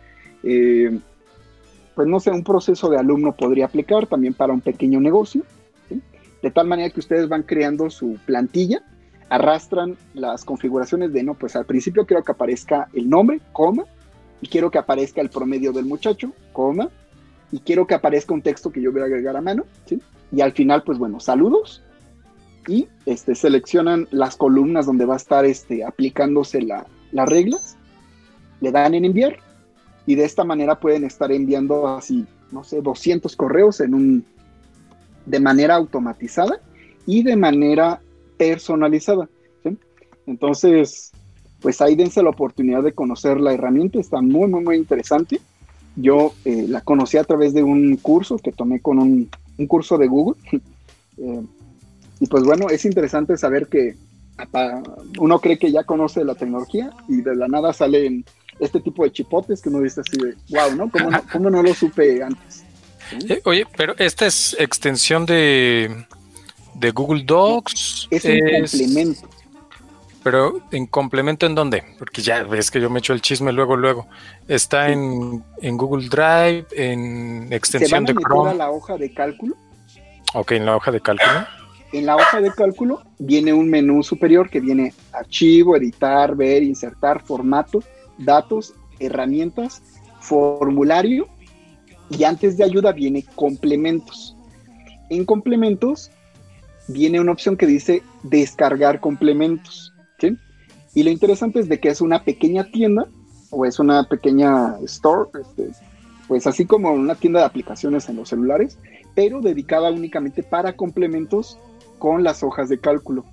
Eh, 0.44 1.00
pues 1.96 2.08
no 2.08 2.20
sé, 2.20 2.32
un 2.32 2.44
proceso 2.44 2.90
de 2.90 2.98
alumno 2.98 3.36
podría 3.36 3.66
aplicar 3.66 4.08
también 4.08 4.34
para 4.34 4.54
un 4.54 4.62
pequeño 4.62 5.00
negocio, 5.00 5.44
de 6.42 6.52
tal 6.52 6.68
manera 6.68 6.90
que 6.90 7.00
ustedes 7.00 7.28
van 7.28 7.44
creando 7.44 7.90
su 7.90 8.18
plantilla 8.26 8.82
arrastran 9.32 9.98
las 10.14 10.44
configuraciones 10.44 11.14
de, 11.14 11.24
no, 11.24 11.36
pues 11.36 11.56
al 11.56 11.66
principio 11.66 12.06
quiero 12.06 12.22
que 12.22 12.34
aparezca 12.34 12.90
el 12.92 13.10
nombre, 13.10 13.40
coma, 13.54 13.86
y 14.42 14.48
quiero 14.48 14.70
que 14.70 14.78
aparezca 14.78 15.22
el 15.22 15.30
promedio 15.30 15.72
del 15.72 15.86
muchacho, 15.86 16.34
coma, 16.52 16.90
y 17.50 17.60
quiero 17.60 17.88
que 17.88 17.94
aparezca 17.94 18.34
un 18.34 18.42
texto 18.42 18.74
que 18.74 18.82
yo 18.82 18.92
voy 18.92 19.02
a 19.02 19.06
agregar 19.06 19.38
a 19.38 19.42
mano, 19.42 19.64
¿sí? 19.86 20.02
Y 20.34 20.42
al 20.42 20.52
final, 20.52 20.84
pues 20.84 20.98
bueno, 20.98 21.22
saludos, 21.22 21.82
y 22.68 22.90
este, 23.06 23.34
seleccionan 23.34 24.06
las 24.12 24.36
columnas 24.36 24.86
donde 24.86 25.06
va 25.06 25.14
a 25.14 25.18
estar 25.18 25.46
este, 25.46 25.86
aplicándose 25.86 26.62
la, 26.62 26.86
las 27.14 27.30
reglas, 27.30 27.78
le 28.60 28.74
dan 28.74 28.96
en 28.96 29.06
enviar, 29.06 29.38
y 30.06 30.16
de 30.16 30.26
esta 30.26 30.44
manera 30.44 30.78
pueden 30.78 31.06
estar 31.06 31.32
enviando 31.32 31.88
así, 31.88 32.28
no 32.52 32.66
sé, 32.66 32.82
200 32.82 33.34
correos 33.38 33.80
en 33.80 33.94
un, 33.94 34.26
de 35.26 35.40
manera 35.40 35.76
automatizada 35.76 36.60
y 37.06 37.24
de 37.24 37.38
manera 37.38 38.02
personalizada. 38.42 39.30
Entonces, 40.26 41.12
pues 41.62 41.80
ahí 41.80 41.96
dense 41.96 42.24
la 42.24 42.32
oportunidad 42.32 42.82
de 42.82 42.94
conocer 42.94 43.40
la 43.40 43.54
herramienta, 43.54 44.00
está 44.00 44.20
muy, 44.20 44.50
muy, 44.50 44.64
muy 44.64 44.78
interesante. 44.78 45.40
Yo 45.96 46.34
eh, 46.44 46.66
la 46.68 46.82
conocí 46.82 47.18
a 47.18 47.24
través 47.24 47.54
de 47.54 47.62
un 47.62 47.98
curso 47.98 48.40
que 48.40 48.52
tomé 48.52 48.80
con 48.80 48.98
un, 48.98 49.30
curso 49.68 49.98
de 49.98 50.08
Google. 50.08 50.42
Eh, 51.18 51.42
y 52.22 52.26
pues 52.28 52.44
bueno, 52.46 52.70
es 52.70 52.86
interesante 52.86 53.38
saber 53.38 53.68
que 53.68 53.96
uno 55.20 55.40
cree 55.40 55.60
que 55.60 55.72
ya 55.72 55.84
conoce 55.84 56.24
la 56.24 56.34
tecnología 56.34 56.90
y 57.08 57.22
de 57.22 57.36
la 57.36 57.48
nada 57.48 57.74
salen 57.74 58.24
este 58.60 58.80
tipo 58.80 59.04
de 59.04 59.12
chipotes 59.12 59.62
que 59.62 59.70
uno 59.70 59.82
dice 59.82 60.02
así 60.02 60.18
de, 60.18 60.36
wow, 60.50 60.74
¿no? 60.76 60.90
¿Cómo 60.90 61.12
no, 61.12 61.22
cómo 61.32 61.50
no 61.50 61.62
lo 61.62 61.74
supe 61.76 62.24
antes? 62.24 62.64
Eh, 63.28 63.42
oye, 63.44 63.68
pero 63.76 63.94
esta 64.00 64.26
es 64.26 64.56
extensión 64.58 65.26
de, 65.28 66.06
de 66.82 66.92
Google 66.92 67.24
Docs. 67.24 68.08
Es 68.10 68.26
un 68.26 68.40
complemento. 68.40 69.30
Pero 70.24 70.62
en 70.72 70.86
complemento 70.86 71.46
en 71.46 71.56
dónde? 71.56 71.84
Porque 71.98 72.22
ya 72.22 72.44
ves 72.44 72.70
que 72.70 72.82
yo 72.82 72.90
me 72.90 73.00
echo 73.00 73.14
el 73.14 73.22
chisme 73.22 73.52
luego, 73.52 73.76
luego. 73.76 74.08
Está 74.48 74.90
en, 74.90 75.44
Google 75.62 76.10
Drive, 76.10 76.66
en 76.72 77.52
extensión 77.52 78.06
¿Se 78.06 78.14
de 78.14 78.20
Chrome. 78.20 78.52
a 78.52 78.54
la 78.54 78.70
hoja 78.70 78.98
de 78.98 79.14
cálculo? 79.14 79.56
Ok, 80.34 80.54
en 80.54 80.66
la 80.66 80.76
hoja 80.76 80.92
de 80.92 81.02
cálculo. 81.02 81.32
En 81.92 82.06
la 82.06 82.16
hoja 82.16 82.40
de 82.40 82.52
cálculo 82.52 83.02
viene 83.20 83.54
un 83.54 83.70
menú 83.70 84.04
superior 84.04 84.50
que 84.50 84.60
viene 84.60 84.94
archivo, 85.12 85.76
editar, 85.76 86.36
ver, 86.36 86.64
insertar, 86.64 87.22
formato, 87.24 87.84
datos, 88.18 88.74
herramientas, 89.00 89.82
formulario 90.20 91.28
y 92.10 92.24
antes 92.24 92.58
de 92.58 92.64
ayuda 92.64 92.92
viene 92.92 93.26
complementos. 93.36 94.36
En 95.10 95.26
complementos 95.26 96.12
viene 96.92 97.20
una 97.20 97.32
opción 97.32 97.58
que 97.58 97.66
dice 97.66 98.04
descargar 98.24 99.00
complementos. 99.00 99.94
¿sí? 100.20 100.38
Y 100.94 101.04
lo 101.04 101.10
interesante 101.10 101.60
es 101.60 101.70
de 101.70 101.80
que 101.80 101.90
es 101.90 102.02
una 102.02 102.24
pequeña 102.24 102.66
tienda 102.72 103.08
o 103.50 103.66
es 103.66 103.80
una 103.80 104.08
pequeña 104.08 104.76
store, 104.84 105.30
este, 105.42 105.70
pues 106.28 106.48
así 106.48 106.66
como 106.66 106.92
una 106.92 107.16
tienda 107.16 107.42
de 107.42 107.46
aplicaciones 107.46 108.08
en 108.10 108.16
los 108.16 108.30
celulares, 108.30 108.78
pero 109.16 109.42
dedicada 109.42 109.92
únicamente 109.92 110.44
para 110.44 110.74
complementos 110.74 111.58
con 112.00 112.24
las 112.24 112.44
hojas 112.44 112.70
de 112.70 112.80
cálculo. 112.80 113.26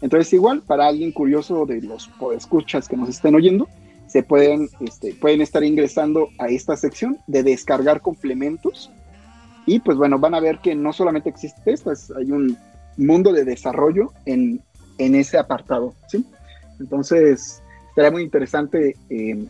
Entonces 0.00 0.32
igual, 0.32 0.62
para 0.62 0.86
alguien 0.86 1.12
curioso 1.12 1.66
de 1.66 1.82
los 1.82 2.10
escuchas 2.36 2.88
que 2.88 2.96
nos 2.96 3.08
estén 3.08 3.34
oyendo, 3.34 3.68
se 4.06 4.22
pueden, 4.22 4.68
este, 4.80 5.14
pueden 5.14 5.40
estar 5.40 5.64
ingresando 5.64 6.28
a 6.38 6.48
esta 6.48 6.76
sección 6.76 7.18
de 7.26 7.42
descargar 7.42 8.00
complementos 8.00 8.90
y 9.66 9.78
pues 9.80 9.96
bueno, 9.96 10.18
van 10.18 10.34
a 10.34 10.40
ver 10.40 10.58
que 10.58 10.74
no 10.74 10.92
solamente 10.92 11.28
existe 11.28 11.72
esto, 11.72 11.92
hay 12.16 12.30
un 12.30 12.56
mundo 12.96 13.32
de 13.32 13.44
desarrollo 13.44 14.12
en, 14.26 14.62
ese 14.98 15.36
apartado. 15.36 15.94
¿sí? 16.08 16.24
Entonces, 16.78 17.60
estaría 17.88 18.10
muy 18.10 18.22
interesante 18.22 18.96
eh, 19.10 19.44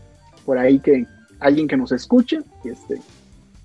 por 0.46 0.56
ahí 0.58 0.78
que 0.78 1.06
alguien 1.40 1.68
que 1.68 1.76
nos 1.76 1.92
escuche, 1.92 2.38
este, 2.64 3.00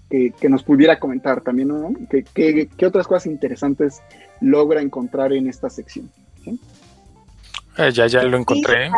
que, 0.09 0.49
nos 0.49 0.63
pudiera 0.63 0.99
comentar 0.99 1.41
también, 1.41 1.69
¿no? 1.69 1.93
¿Qué, 2.09 2.69
otras 2.85 3.07
cosas 3.07 3.27
interesantes 3.27 4.01
logra 4.41 4.81
encontrar 4.81 5.33
en 5.33 5.47
esta 5.47 5.69
sección? 5.69 6.09
Eh, 7.77 7.91
ya, 7.91 8.07
ya 8.07 8.23
lo 8.23 8.37
encontré. 8.37 8.89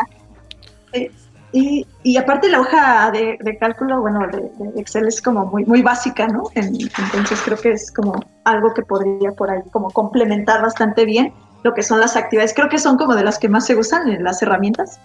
Eh, 0.93 1.11
y, 1.51 1.85
y, 2.03 2.17
aparte 2.17 2.49
la 2.49 2.61
hoja 2.61 3.11
de, 3.11 3.57
cálculo, 3.59 4.01
bueno, 4.01 4.27
de, 4.27 4.51
Excel 4.79 5.07
es 5.07 5.21
como 5.21 5.45
muy, 5.45 5.65
muy 5.65 5.81
básica, 5.81 6.27
¿no? 6.27 6.43
entonces 6.55 7.41
creo 7.43 7.57
que 7.57 7.71
es 7.71 7.91
como 7.91 8.23
algo 8.43 8.73
que 8.73 8.83
podría 8.83 9.31
por 9.31 9.49
ahí 9.49 9.61
como 9.71 9.89
complementar 9.91 10.61
bastante 10.61 11.05
bien 11.05 11.33
lo 11.63 11.73
que 11.73 11.83
son 11.83 11.99
las 11.99 12.15
actividades. 12.15 12.53
Creo 12.53 12.69
que 12.69 12.77
son 12.77 12.97
como 12.97 13.15
de 13.15 13.23
las 13.23 13.39
que 13.39 13.49
más 13.49 13.65
se 13.65 13.75
usan 13.75 14.09
en 14.09 14.23
las 14.23 14.41
herramientas, 14.41 14.99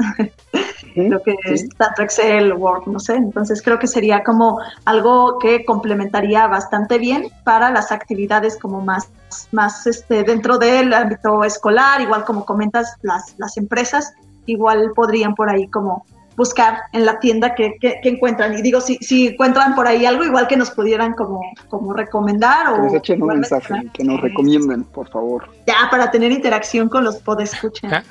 lo 0.94 1.20
que 1.22 1.34
es 1.44 1.68
tanto 1.76 2.02
Excel, 2.02 2.52
Word, 2.52 2.86
no 2.86 3.00
sé. 3.00 3.14
Entonces 3.14 3.62
creo 3.62 3.78
que 3.78 3.86
sería 3.86 4.22
como 4.22 4.60
algo 4.84 5.38
que 5.38 5.64
complementaría 5.64 6.46
bastante 6.46 6.98
bien 6.98 7.28
para 7.44 7.70
las 7.70 7.90
actividades 7.90 8.56
como 8.56 8.80
más, 8.80 9.08
más 9.52 9.86
este, 9.86 10.22
dentro 10.22 10.58
del 10.58 10.92
ámbito 10.92 11.42
escolar, 11.44 12.00
igual 12.00 12.24
como 12.24 12.44
comentas, 12.44 12.96
las, 13.02 13.34
las 13.38 13.56
empresas 13.56 14.12
igual 14.46 14.92
podrían 14.94 15.34
por 15.34 15.48
ahí 15.48 15.68
como 15.68 16.04
buscar 16.36 16.78
en 16.92 17.06
la 17.06 17.18
tienda 17.20 17.54
que, 17.54 17.76
encuentran. 18.02 18.58
Y 18.58 18.62
digo, 18.62 18.80
si, 18.80 18.96
si 18.96 19.28
encuentran 19.28 19.74
por 19.74 19.86
ahí 19.86 20.06
algo, 20.06 20.24
igual 20.24 20.48
que 20.48 20.56
nos 20.56 20.70
pudieran 20.70 21.14
como, 21.14 21.40
como 21.68 21.92
recomendar 21.92 22.72
o... 22.72 22.76
Que 22.76 22.82
nos 22.82 22.94
echen 22.94 23.22
un 23.22 23.28
mensaje, 23.28 23.74
que 23.92 24.04
nos 24.04 24.20
recomienden, 24.20 24.84
por 24.84 25.08
favor. 25.08 25.48
Ya, 25.66 25.88
para 25.90 26.10
tener 26.10 26.32
interacción 26.32 26.88
con 26.88 27.04
los 27.04 27.16
podescuchas. 27.16 28.04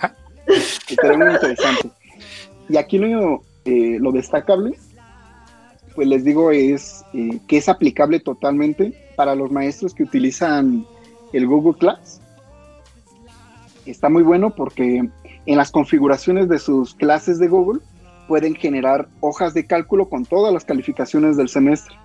Estaría 0.89 1.17
muy 1.17 1.33
interesante. 1.33 1.89
Y 2.69 2.77
aquí 2.77 2.97
lo, 2.97 3.41
eh, 3.65 3.97
lo 3.99 4.11
destacable, 4.11 4.77
pues 5.95 6.07
les 6.07 6.23
digo, 6.23 6.51
es 6.51 7.05
eh, 7.13 7.39
que 7.47 7.57
es 7.57 7.69
aplicable 7.69 8.19
totalmente 8.19 8.93
para 9.15 9.35
los 9.35 9.51
maestros 9.51 9.93
que 9.93 10.03
utilizan 10.03 10.85
el 11.33 11.47
Google 11.47 11.77
Class. 11.77 12.21
Está 13.85 14.09
muy 14.09 14.23
bueno 14.23 14.49
porque 14.49 15.07
en 15.45 15.57
las 15.57 15.71
configuraciones 15.71 16.47
de 16.47 16.59
sus 16.59 16.95
clases 16.95 17.37
de 17.39 17.47
Google 17.47 17.81
pueden 18.27 18.55
generar 18.55 19.07
hojas 19.19 19.53
de 19.53 19.65
cálculo 19.65 20.09
con 20.09 20.25
todas 20.25 20.53
las 20.53 20.65
calificaciones 20.65 21.37
del 21.37 21.49
semestre. 21.49 21.95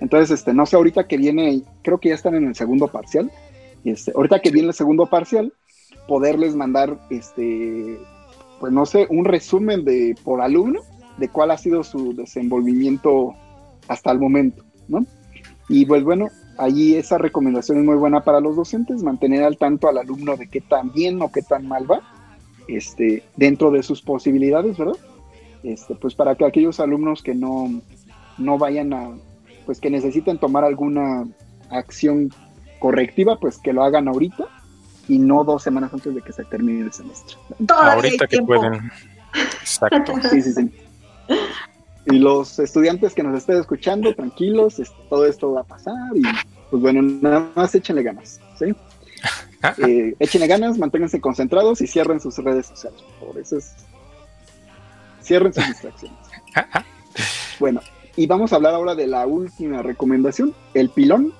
Entonces, 0.00 0.30
este, 0.30 0.54
no 0.54 0.66
sé, 0.66 0.76
ahorita 0.76 1.06
que 1.06 1.18
viene, 1.18 1.62
creo 1.82 1.98
que 1.98 2.08
ya 2.08 2.14
están 2.14 2.34
en 2.34 2.46
el 2.46 2.54
segundo 2.54 2.88
parcial. 2.88 3.30
Este, 3.84 4.12
ahorita 4.14 4.40
que 4.40 4.50
viene 4.50 4.68
el 4.68 4.74
segundo 4.74 5.06
parcial, 5.06 5.52
poderles 6.08 6.56
mandar, 6.56 6.98
este, 7.10 7.98
pues 8.58 8.72
no 8.72 8.86
sé, 8.86 9.06
un 9.10 9.24
resumen 9.24 9.84
de 9.84 10.14
por 10.24 10.40
alumno 10.40 10.80
de 11.18 11.28
cuál 11.28 11.50
ha 11.50 11.58
sido 11.58 11.84
su 11.84 12.14
desenvolvimiento 12.14 13.34
hasta 13.88 14.10
el 14.10 14.18
momento, 14.18 14.64
¿no? 14.88 15.04
Y 15.68 15.86
pues 15.86 16.02
bueno, 16.02 16.28
allí 16.58 16.96
esa 16.96 17.18
recomendación 17.18 17.78
es 17.78 17.84
muy 17.84 17.96
buena 17.96 18.22
para 18.22 18.40
los 18.40 18.56
docentes, 18.56 19.02
mantener 19.02 19.44
al 19.44 19.56
tanto 19.56 19.88
al 19.88 19.98
alumno 19.98 20.36
de 20.36 20.48
qué 20.48 20.60
tan 20.60 20.92
bien 20.92 21.20
o 21.22 21.30
qué 21.30 21.42
tan 21.42 21.68
mal 21.68 21.90
va, 21.90 22.00
este, 22.68 23.22
dentro 23.36 23.70
de 23.70 23.82
sus 23.82 24.02
posibilidades, 24.02 24.78
¿verdad? 24.78 24.96
Este, 25.62 25.94
pues 25.94 26.14
para 26.14 26.34
que 26.34 26.44
aquellos 26.44 26.80
alumnos 26.80 27.22
que 27.22 27.34
no, 27.34 27.82
no 28.38 28.58
vayan 28.58 28.92
a, 28.92 29.10
pues 29.66 29.80
que 29.80 29.90
necesiten 29.90 30.38
tomar 30.38 30.64
alguna 30.64 31.26
acción 31.70 32.30
correctiva, 32.78 33.38
pues 33.38 33.58
que 33.58 33.72
lo 33.72 33.84
hagan 33.84 34.08
ahorita 34.08 34.44
y 35.08 35.18
no 35.18 35.44
dos 35.44 35.62
semanas 35.62 35.92
antes 35.92 36.14
de 36.14 36.22
que 36.22 36.32
se 36.32 36.44
termine 36.44 36.80
el 36.80 36.92
semestre. 36.92 37.36
ahorita 37.68 38.26
que 38.26 38.42
pueden. 38.42 38.90
Exacto. 39.60 40.14
sí, 40.30 40.42
sí, 40.42 40.52
sí. 40.52 40.70
Y 42.06 42.18
los 42.18 42.58
estudiantes 42.58 43.14
que 43.14 43.22
nos 43.22 43.36
estén 43.36 43.58
escuchando, 43.58 44.14
tranquilos, 44.14 44.78
este, 44.78 44.96
todo 45.08 45.26
esto 45.26 45.52
va 45.52 45.60
a 45.60 45.64
pasar 45.64 45.94
y 46.14 46.22
pues 46.70 46.82
bueno, 46.82 47.02
nada 47.02 47.50
más 47.54 47.74
échenle 47.74 48.02
ganas, 48.02 48.40
¿sí? 48.58 48.74
eh, 49.86 50.14
échenle 50.18 50.46
ganas, 50.46 50.78
manténganse 50.78 51.20
concentrados 51.20 51.80
y 51.82 51.86
cierren 51.86 52.20
sus 52.20 52.38
redes 52.38 52.66
sociales, 52.66 53.02
por 53.02 53.18
favor. 53.18 53.38
Eso 53.38 53.58
es... 53.58 53.74
Cierren 55.22 55.52
sus 55.52 55.66
distracciones. 55.66 56.18
bueno, 57.60 57.80
y 58.16 58.26
vamos 58.26 58.52
a 58.52 58.56
hablar 58.56 58.74
ahora 58.74 58.94
de 58.94 59.06
la 59.06 59.26
última 59.26 59.82
recomendación. 59.82 60.54
El 60.74 60.90
pilón 60.90 61.32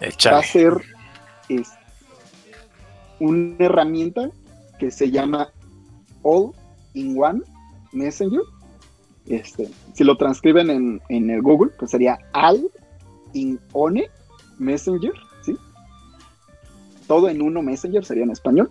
va 0.00 0.38
a 0.38 0.42
ser 0.42 0.72
una 3.20 3.64
herramienta 3.64 4.30
que 4.78 4.90
se 4.90 5.10
llama 5.10 5.48
All 6.22 6.52
in 6.94 7.16
One 7.22 7.42
Messenger 7.92 8.42
este, 9.28 9.68
si 9.94 10.04
lo 10.04 10.16
transcriben 10.16 11.00
en, 11.08 11.30
el 11.30 11.42
Google, 11.42 11.72
pues 11.78 11.90
sería 11.90 12.18
Al 12.32 12.68
in 13.32 13.58
One 13.72 14.08
Messenger, 14.58 15.12
¿sí? 15.42 15.56
Todo 17.08 17.28
en 17.28 17.42
uno 17.42 17.62
Messenger 17.62 18.04
sería 18.04 18.24
en 18.24 18.30
español. 18.30 18.70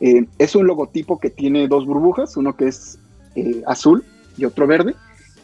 Eh, 0.00 0.26
es 0.38 0.54
un 0.54 0.66
logotipo 0.66 1.18
que 1.18 1.30
tiene 1.30 1.68
dos 1.68 1.86
burbujas, 1.86 2.36
uno 2.36 2.56
que 2.56 2.68
es 2.68 2.98
eh, 3.34 3.62
azul 3.66 4.04
y 4.36 4.44
otro 4.44 4.66
verde, 4.66 4.94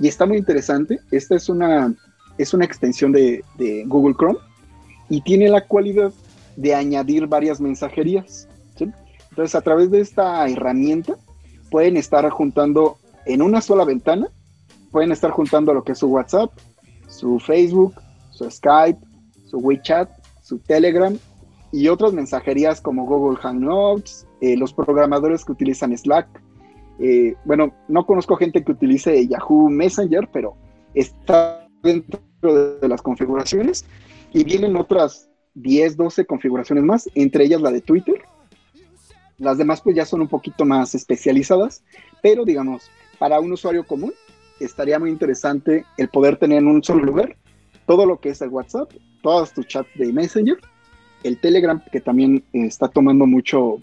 y 0.00 0.08
está 0.08 0.26
muy 0.26 0.38
interesante. 0.38 0.98
Esta 1.10 1.36
es 1.36 1.48
una, 1.48 1.94
es 2.38 2.54
una 2.54 2.64
extensión 2.64 3.12
de, 3.12 3.44
de 3.58 3.84
Google 3.86 4.14
Chrome 4.14 4.38
y 5.08 5.20
tiene 5.20 5.48
la 5.48 5.62
cualidad 5.62 6.12
de 6.56 6.74
añadir 6.74 7.26
varias 7.26 7.60
mensajerías. 7.60 8.48
Entonces, 8.78 9.54
a 9.54 9.60
través 9.60 9.90
de 9.90 10.00
esta 10.00 10.48
herramienta 10.48 11.16
pueden 11.70 11.98
estar 11.98 12.26
juntando 12.30 12.96
en 13.26 13.42
una 13.42 13.60
sola 13.60 13.84
ventana 13.84 14.30
pueden 14.96 15.12
estar 15.12 15.30
juntando 15.30 15.74
lo 15.74 15.84
que 15.84 15.92
es 15.92 15.98
su 15.98 16.06
WhatsApp, 16.06 16.50
su 17.06 17.38
Facebook, 17.38 17.94
su 18.30 18.50
Skype, 18.50 18.98
su 19.44 19.58
WeChat, 19.58 20.08
su 20.42 20.58
Telegram 20.58 21.14
y 21.70 21.88
otras 21.88 22.14
mensajerías 22.14 22.80
como 22.80 23.04
Google 23.04 23.36
Hangouts, 23.36 24.25
eh, 24.40 24.56
los 24.56 24.72
programadores 24.72 25.44
que 25.44 25.52
utilizan 25.52 25.96
Slack. 25.96 26.28
Eh, 26.98 27.34
bueno, 27.44 27.74
no 27.88 28.06
conozco 28.06 28.36
gente 28.36 28.64
que 28.64 28.72
utilice 28.72 29.26
Yahoo 29.26 29.68
Messenger, 29.68 30.28
pero 30.32 30.56
está 30.94 31.66
dentro 31.82 32.20
de 32.80 32.88
las 32.88 33.02
configuraciones 33.02 33.84
y 34.32 34.44
vienen 34.44 34.76
otras 34.76 35.28
10, 35.54 35.96
12 35.96 36.26
configuraciones 36.26 36.84
más, 36.84 37.10
entre 37.14 37.44
ellas 37.44 37.60
la 37.60 37.70
de 37.70 37.80
Twitter. 37.80 38.22
Las 39.38 39.58
demás 39.58 39.80
pues 39.82 39.96
ya 39.96 40.04
son 40.04 40.22
un 40.22 40.28
poquito 40.28 40.64
más 40.64 40.94
especializadas, 40.94 41.82
pero 42.22 42.44
digamos, 42.44 42.90
para 43.18 43.40
un 43.40 43.52
usuario 43.52 43.86
común 43.86 44.12
estaría 44.60 44.98
muy 44.98 45.10
interesante 45.10 45.84
el 45.96 46.08
poder 46.08 46.38
tener 46.38 46.58
en 46.58 46.68
un 46.68 46.82
solo 46.82 47.04
lugar 47.04 47.36
todo 47.86 48.06
lo 48.06 48.20
que 48.20 48.30
es 48.30 48.40
el 48.42 48.48
WhatsApp, 48.48 48.90
todos 49.22 49.52
tus 49.52 49.66
chats 49.66 49.88
de 49.96 50.12
Messenger, 50.12 50.58
el 51.22 51.38
Telegram 51.38 51.82
que 51.90 52.00
también 52.00 52.44
eh, 52.52 52.66
está 52.66 52.88
tomando 52.88 53.26
mucho, 53.26 53.78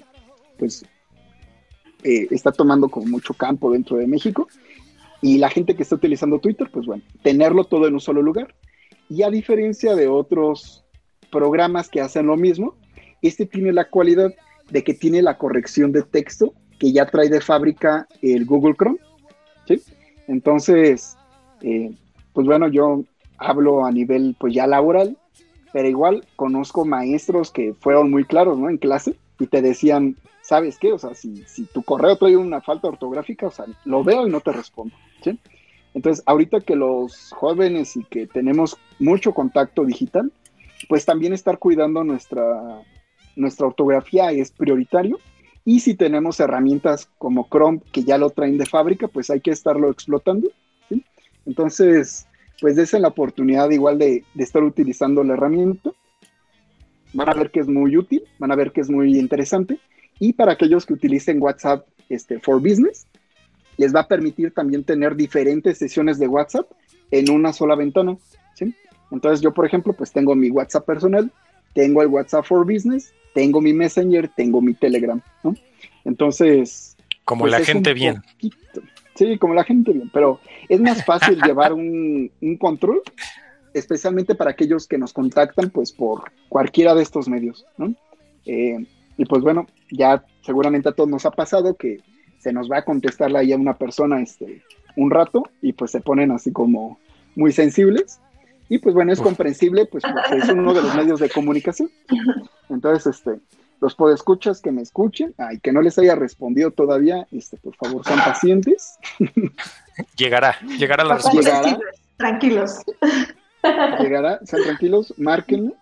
pues, 0.63 0.85
eh, 2.05 2.25
está 2.31 2.53
tomando 2.53 2.87
como 2.87 3.05
mucho 3.07 3.33
campo 3.33 3.69
dentro 3.73 3.97
de 3.97 4.07
México, 4.07 4.47
y 5.21 5.39
la 5.39 5.49
gente 5.49 5.75
que 5.75 5.83
está 5.83 5.95
utilizando 5.95 6.39
Twitter, 6.39 6.69
pues 6.71 6.85
bueno, 6.85 7.03
tenerlo 7.21 7.65
todo 7.65 7.85
en 7.85 7.95
un 7.95 7.99
solo 7.99 8.21
lugar. 8.21 8.55
Y 9.09 9.23
a 9.23 9.29
diferencia 9.29 9.93
de 9.93 10.07
otros 10.07 10.85
programas 11.31 11.89
que 11.89 11.99
hacen 11.99 12.27
lo 12.27 12.37
mismo, 12.37 12.75
este 13.21 13.45
tiene 13.45 13.73
la 13.73 13.89
cualidad 13.89 14.33
de 14.69 14.83
que 14.85 14.93
tiene 14.93 15.21
la 15.21 15.37
corrección 15.37 15.91
de 15.91 16.03
texto 16.03 16.53
que 16.79 16.93
ya 16.93 17.07
trae 17.07 17.27
de 17.27 17.41
fábrica 17.41 18.07
el 18.21 18.45
Google 18.45 18.75
Chrome 18.75 18.99
¿sí? 19.67 19.81
Entonces, 20.29 21.17
eh, 21.61 21.91
pues 22.31 22.47
bueno, 22.47 22.69
yo 22.69 23.03
hablo 23.37 23.85
a 23.85 23.91
nivel 23.91 24.37
pues 24.39 24.53
ya 24.53 24.65
laboral, 24.65 25.17
pero 25.73 25.89
igual 25.89 26.25
conozco 26.37 26.85
maestros 26.85 27.51
que 27.51 27.73
fueron 27.73 28.09
muy 28.09 28.23
claros, 28.23 28.57
¿no? 28.57 28.69
En 28.69 28.77
clase 28.77 29.15
y 29.39 29.47
te 29.47 29.61
decían, 29.61 30.15
¿sabes 30.43 30.77
qué? 30.77 30.93
O 30.93 30.99
sea, 30.99 31.15
si, 31.15 31.43
tu 31.73 31.81
correo 31.81 32.15
trae 32.17 32.37
una 32.37 32.61
falta 32.61 32.87
ortográfica, 32.87 33.47
o 33.47 33.51
sea, 33.51 33.65
lo 33.85 34.03
veo 34.03 34.27
y 34.27 34.29
no 34.29 34.41
te 34.41 34.51
respondo. 34.51 34.93
Entonces, 35.95 36.23
ahorita 36.25 36.59
que 36.59 36.75
los 36.75 37.31
jóvenes 37.31 37.97
y 37.97 38.03
que 38.03 38.27
tenemos 38.27 38.77
mucho 38.99 39.33
contacto 39.33 39.85
digital, 39.85 40.31
pues 40.87 41.05
también 41.05 41.33
estar 41.33 41.57
cuidando 41.57 42.03
nuestra, 42.03 42.81
nuestra 43.35 43.67
ortografía 43.67 44.31
es 44.31 44.51
prioritario 44.51 45.19
y 45.65 45.79
si 45.79 45.95
tenemos 45.95 46.39
herramientas 46.39 47.09
como 47.17 47.47
Chrome 47.49 47.81
que 47.91 48.03
ya 48.03 48.17
lo 48.17 48.29
traen 48.31 48.57
de 48.57 48.65
fábrica, 48.65 49.07
pues 49.07 49.29
hay 49.29 49.39
que 49.39 49.51
estarlo 49.51 49.89
explotando. 49.89 50.49
Entonces, 51.45 52.27
pues 52.59 52.75
desen 52.75 53.01
la 53.01 53.09
oportunidad 53.09 53.69
igual 53.69 53.97
de, 53.99 54.23
estar 54.37 54.63
utilizando 54.63 55.23
la 55.23 55.33
herramienta. 55.33 55.91
Van 57.13 57.29
a 57.29 57.33
ver 57.33 57.51
que 57.51 57.59
es 57.59 57.67
muy 57.67 57.95
útil, 57.95 58.23
van 58.39 58.51
a 58.51 58.55
ver 58.55 58.71
que 58.71 58.81
es 58.81 58.89
muy 58.89 59.17
interesante. 59.17 59.79
Y 60.19 60.33
para 60.33 60.53
aquellos 60.53 60.85
que 60.85 60.93
utilicen 60.93 61.41
WhatsApp 61.41 61.87
este, 62.09 62.39
for 62.39 62.61
Business, 62.61 63.07
les 63.77 63.93
va 63.93 64.01
a 64.01 64.07
permitir 64.07 64.53
también 64.53 64.83
tener 64.83 65.15
diferentes 65.15 65.77
sesiones 65.77 66.19
de 66.19 66.27
WhatsApp 66.27 66.69
en 67.11 67.29
una 67.29 67.53
sola 67.53 67.75
ventana. 67.75 68.17
Entonces 69.11 69.41
yo, 69.41 69.53
por 69.53 69.65
ejemplo, 69.65 69.93
pues 69.93 70.11
tengo 70.11 70.33
mi 70.33 70.49
WhatsApp 70.49 70.85
personal, 70.85 71.31
tengo 71.75 72.01
el 72.01 72.07
WhatsApp 72.07 72.45
for 72.45 72.65
Business 72.65 73.13
tengo 73.33 73.59
mi 73.59 73.73
Messenger, 73.73 74.29
tengo 74.29 74.61
mi 74.61 74.73
Telegram, 74.73 75.21
¿no? 75.43 75.55
Entonces... 76.05 76.95
Como 77.25 77.41
pues, 77.41 77.51
la 77.51 77.65
gente 77.65 77.93
bien. 77.93 78.21
sí, 79.15 79.37
como 79.37 79.53
la 79.53 79.63
gente 79.63 79.91
bien, 79.91 80.09
pero 80.13 80.39
es 80.69 80.79
más 80.79 81.03
fácil 81.05 81.41
llevar 81.45 81.73
un, 81.73 82.31
control, 82.59 83.01
especialmente 83.73 84.35
para 84.35 84.51
aquellos 84.51 84.87
que 84.87 84.97
nos 84.97 85.13
contactan, 85.13 85.69
pues 85.69 85.91
por 85.91 86.31
cualquiera 86.49 86.93
de 86.95 87.03
estos 87.03 87.27
medios, 87.27 87.65
¿no? 87.77 87.93
Eh, 88.45 88.85
y 89.17 89.25
pues 89.25 89.41
bueno, 89.41 89.67
ya 89.91 90.23
seguramente 90.41 90.89
a 90.89 90.91
todos 90.91 91.09
nos 91.09 91.25
ha 91.25 91.31
pasado 91.31 91.75
que 91.75 92.01
se 92.39 92.51
nos 92.51 92.69
va 92.69 92.79
a 92.79 92.85
contestar 92.85 93.35
ahí 93.35 93.53
a 93.53 93.57
una 93.57 93.77
persona 93.77 94.21
este, 94.21 94.63
un 94.95 95.11
rato 95.11 95.43
y 95.61 95.73
pues 95.73 95.91
se 95.91 96.01
ponen 96.01 96.31
así 96.31 96.51
como 96.51 96.99
muy 97.35 97.51
sensibles. 97.51 98.19
Y 98.69 98.79
pues 98.79 98.95
bueno, 98.95 99.13
es 99.13 99.21
comprensible, 99.21 99.85
pues, 99.85 100.03
pues 100.03 100.43
es 100.43 100.49
uno 100.49 100.73
de 100.73 100.81
los 100.81 100.95
medios 100.95 101.19
de 101.19 101.29
comunicación. 101.29 101.89
Entonces, 102.69 103.17
este, 103.17 103.39
los 103.79 103.95
podescuchas 103.95 104.61
que 104.61 104.71
me 104.71 104.81
escuchen, 104.81 105.35
ay, 105.37 105.59
que 105.59 105.71
no 105.71 105.81
les 105.81 105.99
haya 105.99 106.15
respondido 106.15 106.71
todavía, 106.71 107.27
este, 107.31 107.57
por 107.57 107.75
favor, 107.75 108.05
sean 108.05 108.19
pacientes. 108.19 108.97
Llegará, 110.17 110.57
llegará 110.79 111.03
la 111.03 111.15
respuesta. 111.15 111.77
Tranquilos. 112.17 112.79
Llegará, 113.99 114.39
sean 114.45 114.63
tranquilos, 114.63 115.13
márquenme. 115.17 115.73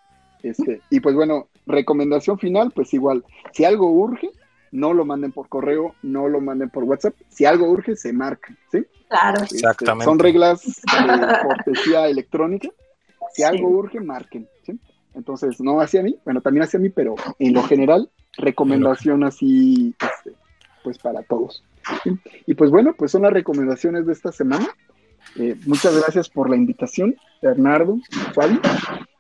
Este, 0.44 0.82
y 0.90 1.00
pues 1.00 1.16
bueno, 1.16 1.48
recomendación 1.66 2.40
final, 2.40 2.72
pues 2.72 2.94
igual, 2.94 3.24
si 3.54 3.66
algo 3.66 3.92
urge, 3.92 4.32
no 4.72 4.94
lo 4.94 5.06
manden 5.06 5.32
por 5.32 5.50
correo, 5.50 5.96
no 6.02 6.28
lo 6.30 6.40
manden 6.42 6.70
por 6.70 6.84
WhatsApp. 6.84 7.16
Si 7.30 7.46
algo 7.46 7.70
urge, 7.70 7.96
se 7.96 8.14
marca, 8.14 8.56
¿sí? 8.72 8.86
Claro. 9.10 9.44
Este, 9.44 9.56
Exactamente. 9.56 10.06
Son 10.06 10.20
reglas 10.20 10.62
de 10.64 11.48
cortesía 11.48 12.08
electrónica. 12.08 12.70
Si 13.34 13.44
algo 13.44 13.68
urge, 13.70 14.00
marquen, 14.00 14.48
¿sí? 14.64 14.80
Entonces, 15.14 15.60
no 15.60 15.82
hacia 15.82 16.02
mí, 16.02 16.18
bueno, 16.24 16.42
también 16.42 16.64
hacia 16.64 16.80
mí, 16.80 16.90
pero 16.90 17.16
en 17.38 17.54
lo 17.54 17.64
general, 17.64 18.10
recomendación 18.38 19.24
así, 19.26 19.94
este, 20.00 20.36
pues 20.84 20.98
para 20.98 21.22
todos. 21.24 21.64
Y 22.46 22.54
pues 22.54 22.72
bueno, 22.72 22.94
pues 22.98 23.12
son 23.12 23.24
las 23.24 23.34
recomendaciones 23.34 24.06
de 24.06 24.14
esta 24.14 24.32
semana. 24.32 24.68
Eh, 25.36 25.56
muchas 25.66 25.96
gracias 25.98 26.30
por 26.30 26.50
la 26.50 26.56
invitación, 26.56 27.16
Bernardo, 27.42 27.98
Fabi. 28.34 28.60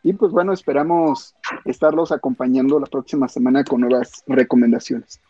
Y 0.04 0.14
pues 0.14 0.32
bueno, 0.32 0.54
esperamos 0.54 1.36
estarlos 1.66 2.12
acompañando 2.12 2.80
la 2.80 2.88
próxima 2.88 3.28
semana 3.28 3.64
con 3.64 3.82
nuevas 3.82 4.24
recomendaciones. 4.28 5.22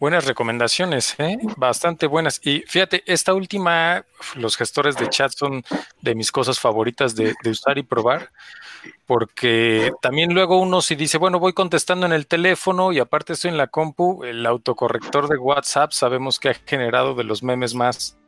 Buenas 0.00 0.26
recomendaciones, 0.26 1.14
¿eh? 1.18 1.38
bastante 1.56 2.06
buenas. 2.06 2.40
Y 2.44 2.64
fíjate, 2.66 3.04
esta 3.06 3.32
última, 3.32 4.04
los 4.34 4.56
gestores 4.56 4.96
de 4.96 5.08
chat 5.08 5.32
son 5.32 5.62
de 6.02 6.14
mis 6.16 6.32
cosas 6.32 6.58
favoritas 6.58 7.14
de, 7.14 7.32
usar 7.48 7.78
y 7.78 7.84
probar, 7.84 8.30
porque 9.06 9.92
también 10.02 10.34
luego 10.34 10.58
uno 10.58 10.82
si 10.82 10.96
dice, 10.96 11.16
bueno, 11.16 11.38
voy 11.38 11.52
contestando 11.52 12.06
en 12.06 12.12
el 12.12 12.26
teléfono 12.26 12.92
y 12.92 12.98
aparte 12.98 13.34
estoy 13.34 13.52
en 13.52 13.56
la 13.56 13.68
compu, 13.68 14.24
el 14.24 14.44
autocorrector 14.44 15.28
de 15.28 15.38
WhatsApp 15.38 15.92
sabemos 15.92 16.40
que 16.40 16.48
ha 16.50 16.54
generado 16.54 17.14
de 17.14 17.24
los 17.24 17.44
memes 17.44 17.74
más 17.74 18.18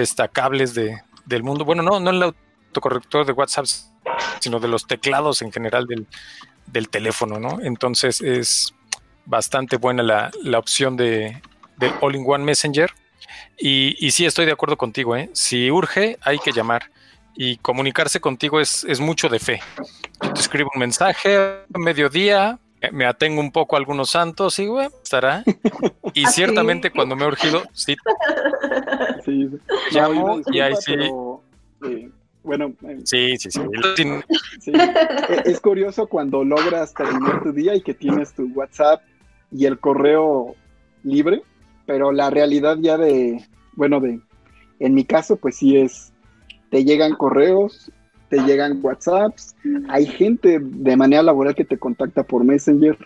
destacables 0.00 0.74
de, 0.74 1.00
del 1.24 1.42
mundo. 1.42 1.64
Bueno, 1.64 1.82
no, 1.82 1.98
no 2.00 2.10
el 2.10 2.22
autocorrector 2.22 3.26
de 3.26 3.32
WhatsApp, 3.32 3.66
sino 4.40 4.60
de 4.60 4.68
los 4.68 4.86
teclados 4.86 5.42
en 5.42 5.52
general 5.52 5.86
del, 5.86 6.06
del 6.66 6.88
teléfono, 6.88 7.38
¿no? 7.40 7.58
Entonces 7.60 8.20
es 8.20 8.74
bastante 9.24 9.76
buena 9.76 10.02
la, 10.02 10.30
la 10.42 10.58
opción 10.58 10.96
de, 10.96 11.42
All-in-One 12.00 12.44
Messenger. 12.44 12.92
Y, 13.58 13.96
y, 13.98 14.10
sí, 14.10 14.24
estoy 14.24 14.46
de 14.46 14.52
acuerdo 14.52 14.76
contigo. 14.76 15.16
¿eh? 15.16 15.30
Si 15.32 15.70
urge, 15.70 16.18
hay 16.22 16.38
que 16.38 16.52
llamar. 16.52 16.90
Y 17.34 17.56
comunicarse 17.58 18.20
contigo 18.20 18.60
es, 18.60 18.84
es 18.84 19.00
mucho 19.00 19.28
de 19.28 19.38
fe. 19.38 19.60
Te 20.20 20.40
escribo 20.40 20.70
un 20.74 20.80
mensaje 20.80 21.64
mediodía, 21.68 22.58
me 22.92 23.06
atengo 23.06 23.40
un 23.40 23.52
poco 23.52 23.76
a 23.76 23.78
algunos 23.78 24.10
santos 24.10 24.58
y 24.58 24.66
güey, 24.66 24.88
estará. 25.02 25.42
Y 26.14 26.24
¿Ah, 26.26 26.30
ciertamente 26.30 26.90
cuando 26.90 27.16
me 27.16 27.24
he 27.24 27.28
urgido, 27.28 27.62
sí. 27.72 27.96
sí. 29.24 29.48
Llamo 29.92 30.40
y 30.52 30.60
ahí 30.60 30.74
sí. 30.76 30.94
Eh, 31.84 32.10
bueno, 32.42 32.72
eh, 32.82 33.00
sí, 33.04 33.36
sí, 33.38 33.50
sí. 33.50 33.60
E, 34.72 35.42
es 35.46 35.60
curioso 35.60 36.06
cuando 36.06 36.44
logras 36.44 36.94
terminar 36.94 37.42
tu 37.42 37.52
día 37.52 37.74
y 37.74 37.80
que 37.80 37.94
tienes 37.94 38.34
tu 38.34 38.46
WhatsApp 38.54 39.02
y 39.50 39.66
el 39.66 39.78
correo 39.78 40.54
libre, 41.02 41.42
pero 41.86 42.12
la 42.12 42.30
realidad 42.30 42.76
ya 42.80 42.96
de, 42.98 43.44
bueno, 43.74 44.00
de, 44.00 44.20
en 44.78 44.94
mi 44.94 45.04
caso, 45.04 45.36
pues 45.36 45.56
sí 45.56 45.76
es, 45.76 46.12
te 46.70 46.84
llegan 46.84 47.14
correos, 47.14 47.90
te 48.28 48.38
llegan 48.42 48.80
WhatsApps, 48.82 49.54
hay 49.88 50.06
gente 50.06 50.58
de 50.60 50.96
manera 50.96 51.22
laboral 51.22 51.54
que 51.54 51.64
te 51.64 51.78
contacta 51.78 52.22
por 52.22 52.44
Messenger, 52.44 52.96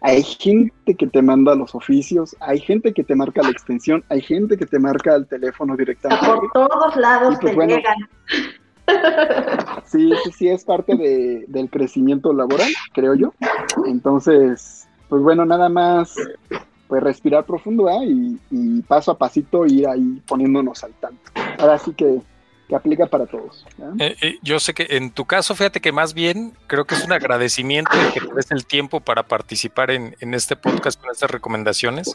hay 0.00 0.22
gente 0.22 0.94
que 0.94 1.06
te 1.06 1.22
manda 1.22 1.54
los 1.54 1.74
oficios, 1.74 2.36
hay 2.40 2.60
gente 2.60 2.92
que 2.92 3.02
te 3.02 3.14
marca 3.14 3.42
la 3.42 3.50
extensión, 3.50 4.04
hay 4.08 4.20
gente 4.20 4.56
que 4.56 4.66
te 4.66 4.78
marca 4.78 5.14
el 5.16 5.26
teléfono 5.26 5.76
directamente. 5.76 6.26
Por 6.26 6.52
todos 6.52 6.96
lados 6.96 7.36
pues 7.40 7.56
te 7.56 7.66
llegan. 7.66 7.96
Sí, 9.84 10.10
sí, 10.24 10.32
sí, 10.32 10.48
es 10.48 10.64
parte 10.64 10.96
de, 10.96 11.44
del 11.48 11.68
crecimiento 11.68 12.32
laboral, 12.32 12.70
creo 12.94 13.14
yo. 13.14 13.34
Entonces, 13.86 14.88
pues 15.10 15.22
bueno, 15.22 15.44
nada 15.44 15.68
más 15.68 16.14
pues 16.88 17.02
respirar 17.02 17.44
profundo 17.44 17.86
y, 18.02 18.82
paso 18.82 19.12
a 19.12 19.18
pasito 19.18 19.66
ir 19.66 19.86
ahí 19.86 20.22
poniéndonos 20.26 20.82
al 20.84 20.92
tanto. 20.94 21.20
Ahora 21.58 21.78
sí 21.78 21.92
que, 21.92 22.20
aplica 22.76 23.06
para 23.06 23.26
todos. 23.26 23.66
Eh, 23.98 24.16
eh, 24.20 24.38
yo 24.42 24.60
sé 24.60 24.74
que 24.74 24.86
en 24.90 25.10
tu 25.10 25.24
caso, 25.24 25.54
fíjate 25.54 25.80
que 25.80 25.92
más 25.92 26.14
bien 26.14 26.52
creo 26.66 26.84
que 26.84 26.94
es 26.94 27.04
un 27.04 27.12
agradecimiento 27.12 27.96
de 27.96 28.12
que 28.12 28.20
te 28.20 28.34
des 28.34 28.50
el 28.50 28.66
tiempo 28.66 29.00
para 29.00 29.22
participar 29.22 29.90
en, 29.90 30.14
este 30.34 30.56
podcast 30.56 31.00
con 31.00 31.10
estas 31.10 31.30
recomendaciones. 31.30 32.12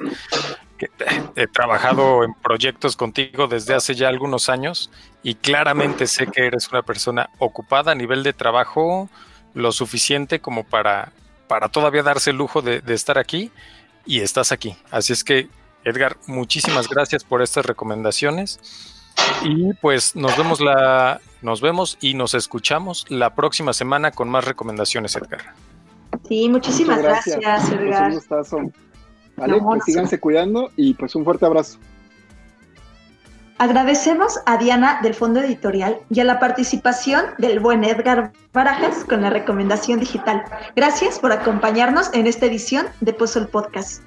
Que 0.78 0.90
he 1.36 1.48
trabajado 1.48 2.24
en 2.24 2.34
proyectos 2.34 2.96
contigo 2.96 3.48
desde 3.48 3.74
hace 3.74 3.96
ya 3.96 4.10
algunos 4.10 4.50
años 4.50 4.92
y 5.24 5.36
claramente 5.36 6.08
sé 6.08 6.28
que 6.28 6.46
eres 6.46 6.70
una 6.70 6.82
persona 6.82 7.30
ocupada 7.40 7.92
a 7.92 7.96
nivel 7.96 8.24
de 8.24 8.34
trabajo 8.34 9.10
lo 9.54 9.72
suficiente 9.72 10.40
como 10.40 10.64
para 10.64 11.12
para 11.54 11.70
todavía 11.70 12.02
darse 12.02 12.32
el 12.32 12.38
lujo 12.38 12.64
de, 12.64 12.82
estar 12.88 13.20
aquí 13.20 13.52
y 14.08 14.22
estás 14.22 14.52
aquí. 14.52 14.76
Así 14.90 15.14
es 15.14 15.24
que, 15.24 15.50
Edgar, 15.84 16.18
muchísimas 16.26 16.90
gracias 16.90 17.24
por 17.24 17.44
estas 17.44 17.66
recomendaciones. 17.66 18.60
Y 19.44 19.74
pues 19.74 20.16
nos 20.16 20.38
vemos 20.38 20.62
la, 20.62 21.22
nos 21.42 21.62
vemos 21.62 21.98
y 22.02 22.14
nos 22.14 22.34
escuchamos 22.34 23.06
la 23.10 23.36
próxima 23.36 23.74
semana 23.74 24.12
con 24.12 24.30
más 24.30 24.46
recomendaciones, 24.46 25.16
Edgar. 25.16 25.42
Sí, 26.28 26.48
muchísimas 26.50 27.02
gracias, 27.02 27.72
Edgar. 27.72 28.10
un 28.10 28.16
gustazo. 28.16 28.58
Vale, 29.36 29.60
pues 29.60 29.84
síganse 29.86 30.20
cuidando 30.20 30.72
y 30.76 30.94
pues 30.94 31.16
un 31.16 31.24
fuerte 31.24 31.46
abrazo. 31.46 31.80
Agradecemos 33.58 34.40
a 34.46 34.58
Diana 34.58 35.00
del 35.04 35.14
Fondo 35.14 35.40
Editorial 35.40 36.00
y 36.10 36.20
a 36.20 36.24
la 36.24 36.40
participación 36.40 37.26
del 37.38 37.60
buen 37.60 37.84
Edgar 37.84 38.34
Barajas 38.52 39.06
con 39.06 39.22
la 39.22 39.30
recomendación 39.30 40.00
digital. 40.00 40.44
Gracias 40.76 41.20
por 41.20 41.32
acompañarnos 41.32 42.14
en 42.14 42.28
esta 42.28 42.48
edición 42.48 42.88
de 43.02 43.14
Puzzle 43.14 43.46
Podcast. 43.46 44.04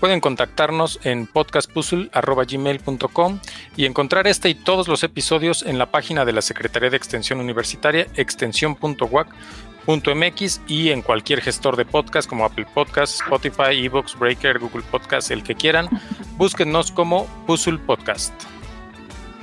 Pueden 0.00 0.20
contactarnos 0.20 0.98
en 1.04 1.26
podcastpuzzle.gmail.com 1.26 3.40
y 3.76 3.86
encontrar 3.86 4.26
este 4.26 4.50
y 4.50 4.54
todos 4.54 4.88
los 4.88 5.02
episodios 5.02 5.62
en 5.62 5.78
la 5.78 5.90
página 5.90 6.26
de 6.26 6.34
la 6.34 6.42
Secretaría 6.42 6.90
de 6.90 6.98
Extensión 6.98 7.40
Universitaria, 7.40 8.06
extensión.wac.mx 8.14 10.60
y 10.68 10.90
en 10.90 11.00
cualquier 11.00 11.40
gestor 11.40 11.76
de 11.76 11.86
podcast 11.86 12.28
como 12.28 12.44
Apple 12.44 12.66
Podcasts, 12.74 13.22
Spotify, 13.22 13.84
Evox, 13.84 14.18
Breaker, 14.18 14.58
Google 14.58 14.84
Podcasts, 14.90 15.30
el 15.30 15.42
que 15.42 15.54
quieran. 15.54 15.88
Búsquennos 16.36 16.92
como 16.92 17.26
Puzzle 17.46 17.78
Podcast. 17.78 18.34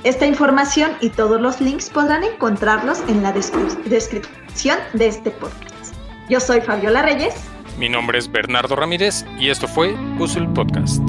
Esta 0.04 0.26
información 0.26 0.92
y 1.00 1.08
todos 1.08 1.40
los 1.40 1.60
links 1.60 1.90
podrán 1.90 2.22
encontrarlos 2.22 3.00
en 3.08 3.22
la 3.22 3.32
descripción 3.32 4.78
de 4.92 5.06
este 5.06 5.30
podcast. 5.30 5.94
Yo 6.28 6.40
soy 6.40 6.60
Fabiola 6.60 7.02
Reyes. 7.02 7.34
Mi 7.78 7.88
nombre 7.88 8.18
es 8.18 8.30
Bernardo 8.30 8.76
Ramírez 8.76 9.24
y 9.38 9.50
esto 9.50 9.66
fue 9.66 9.94
Puzzle 10.16 10.48
Podcast. 10.54 11.02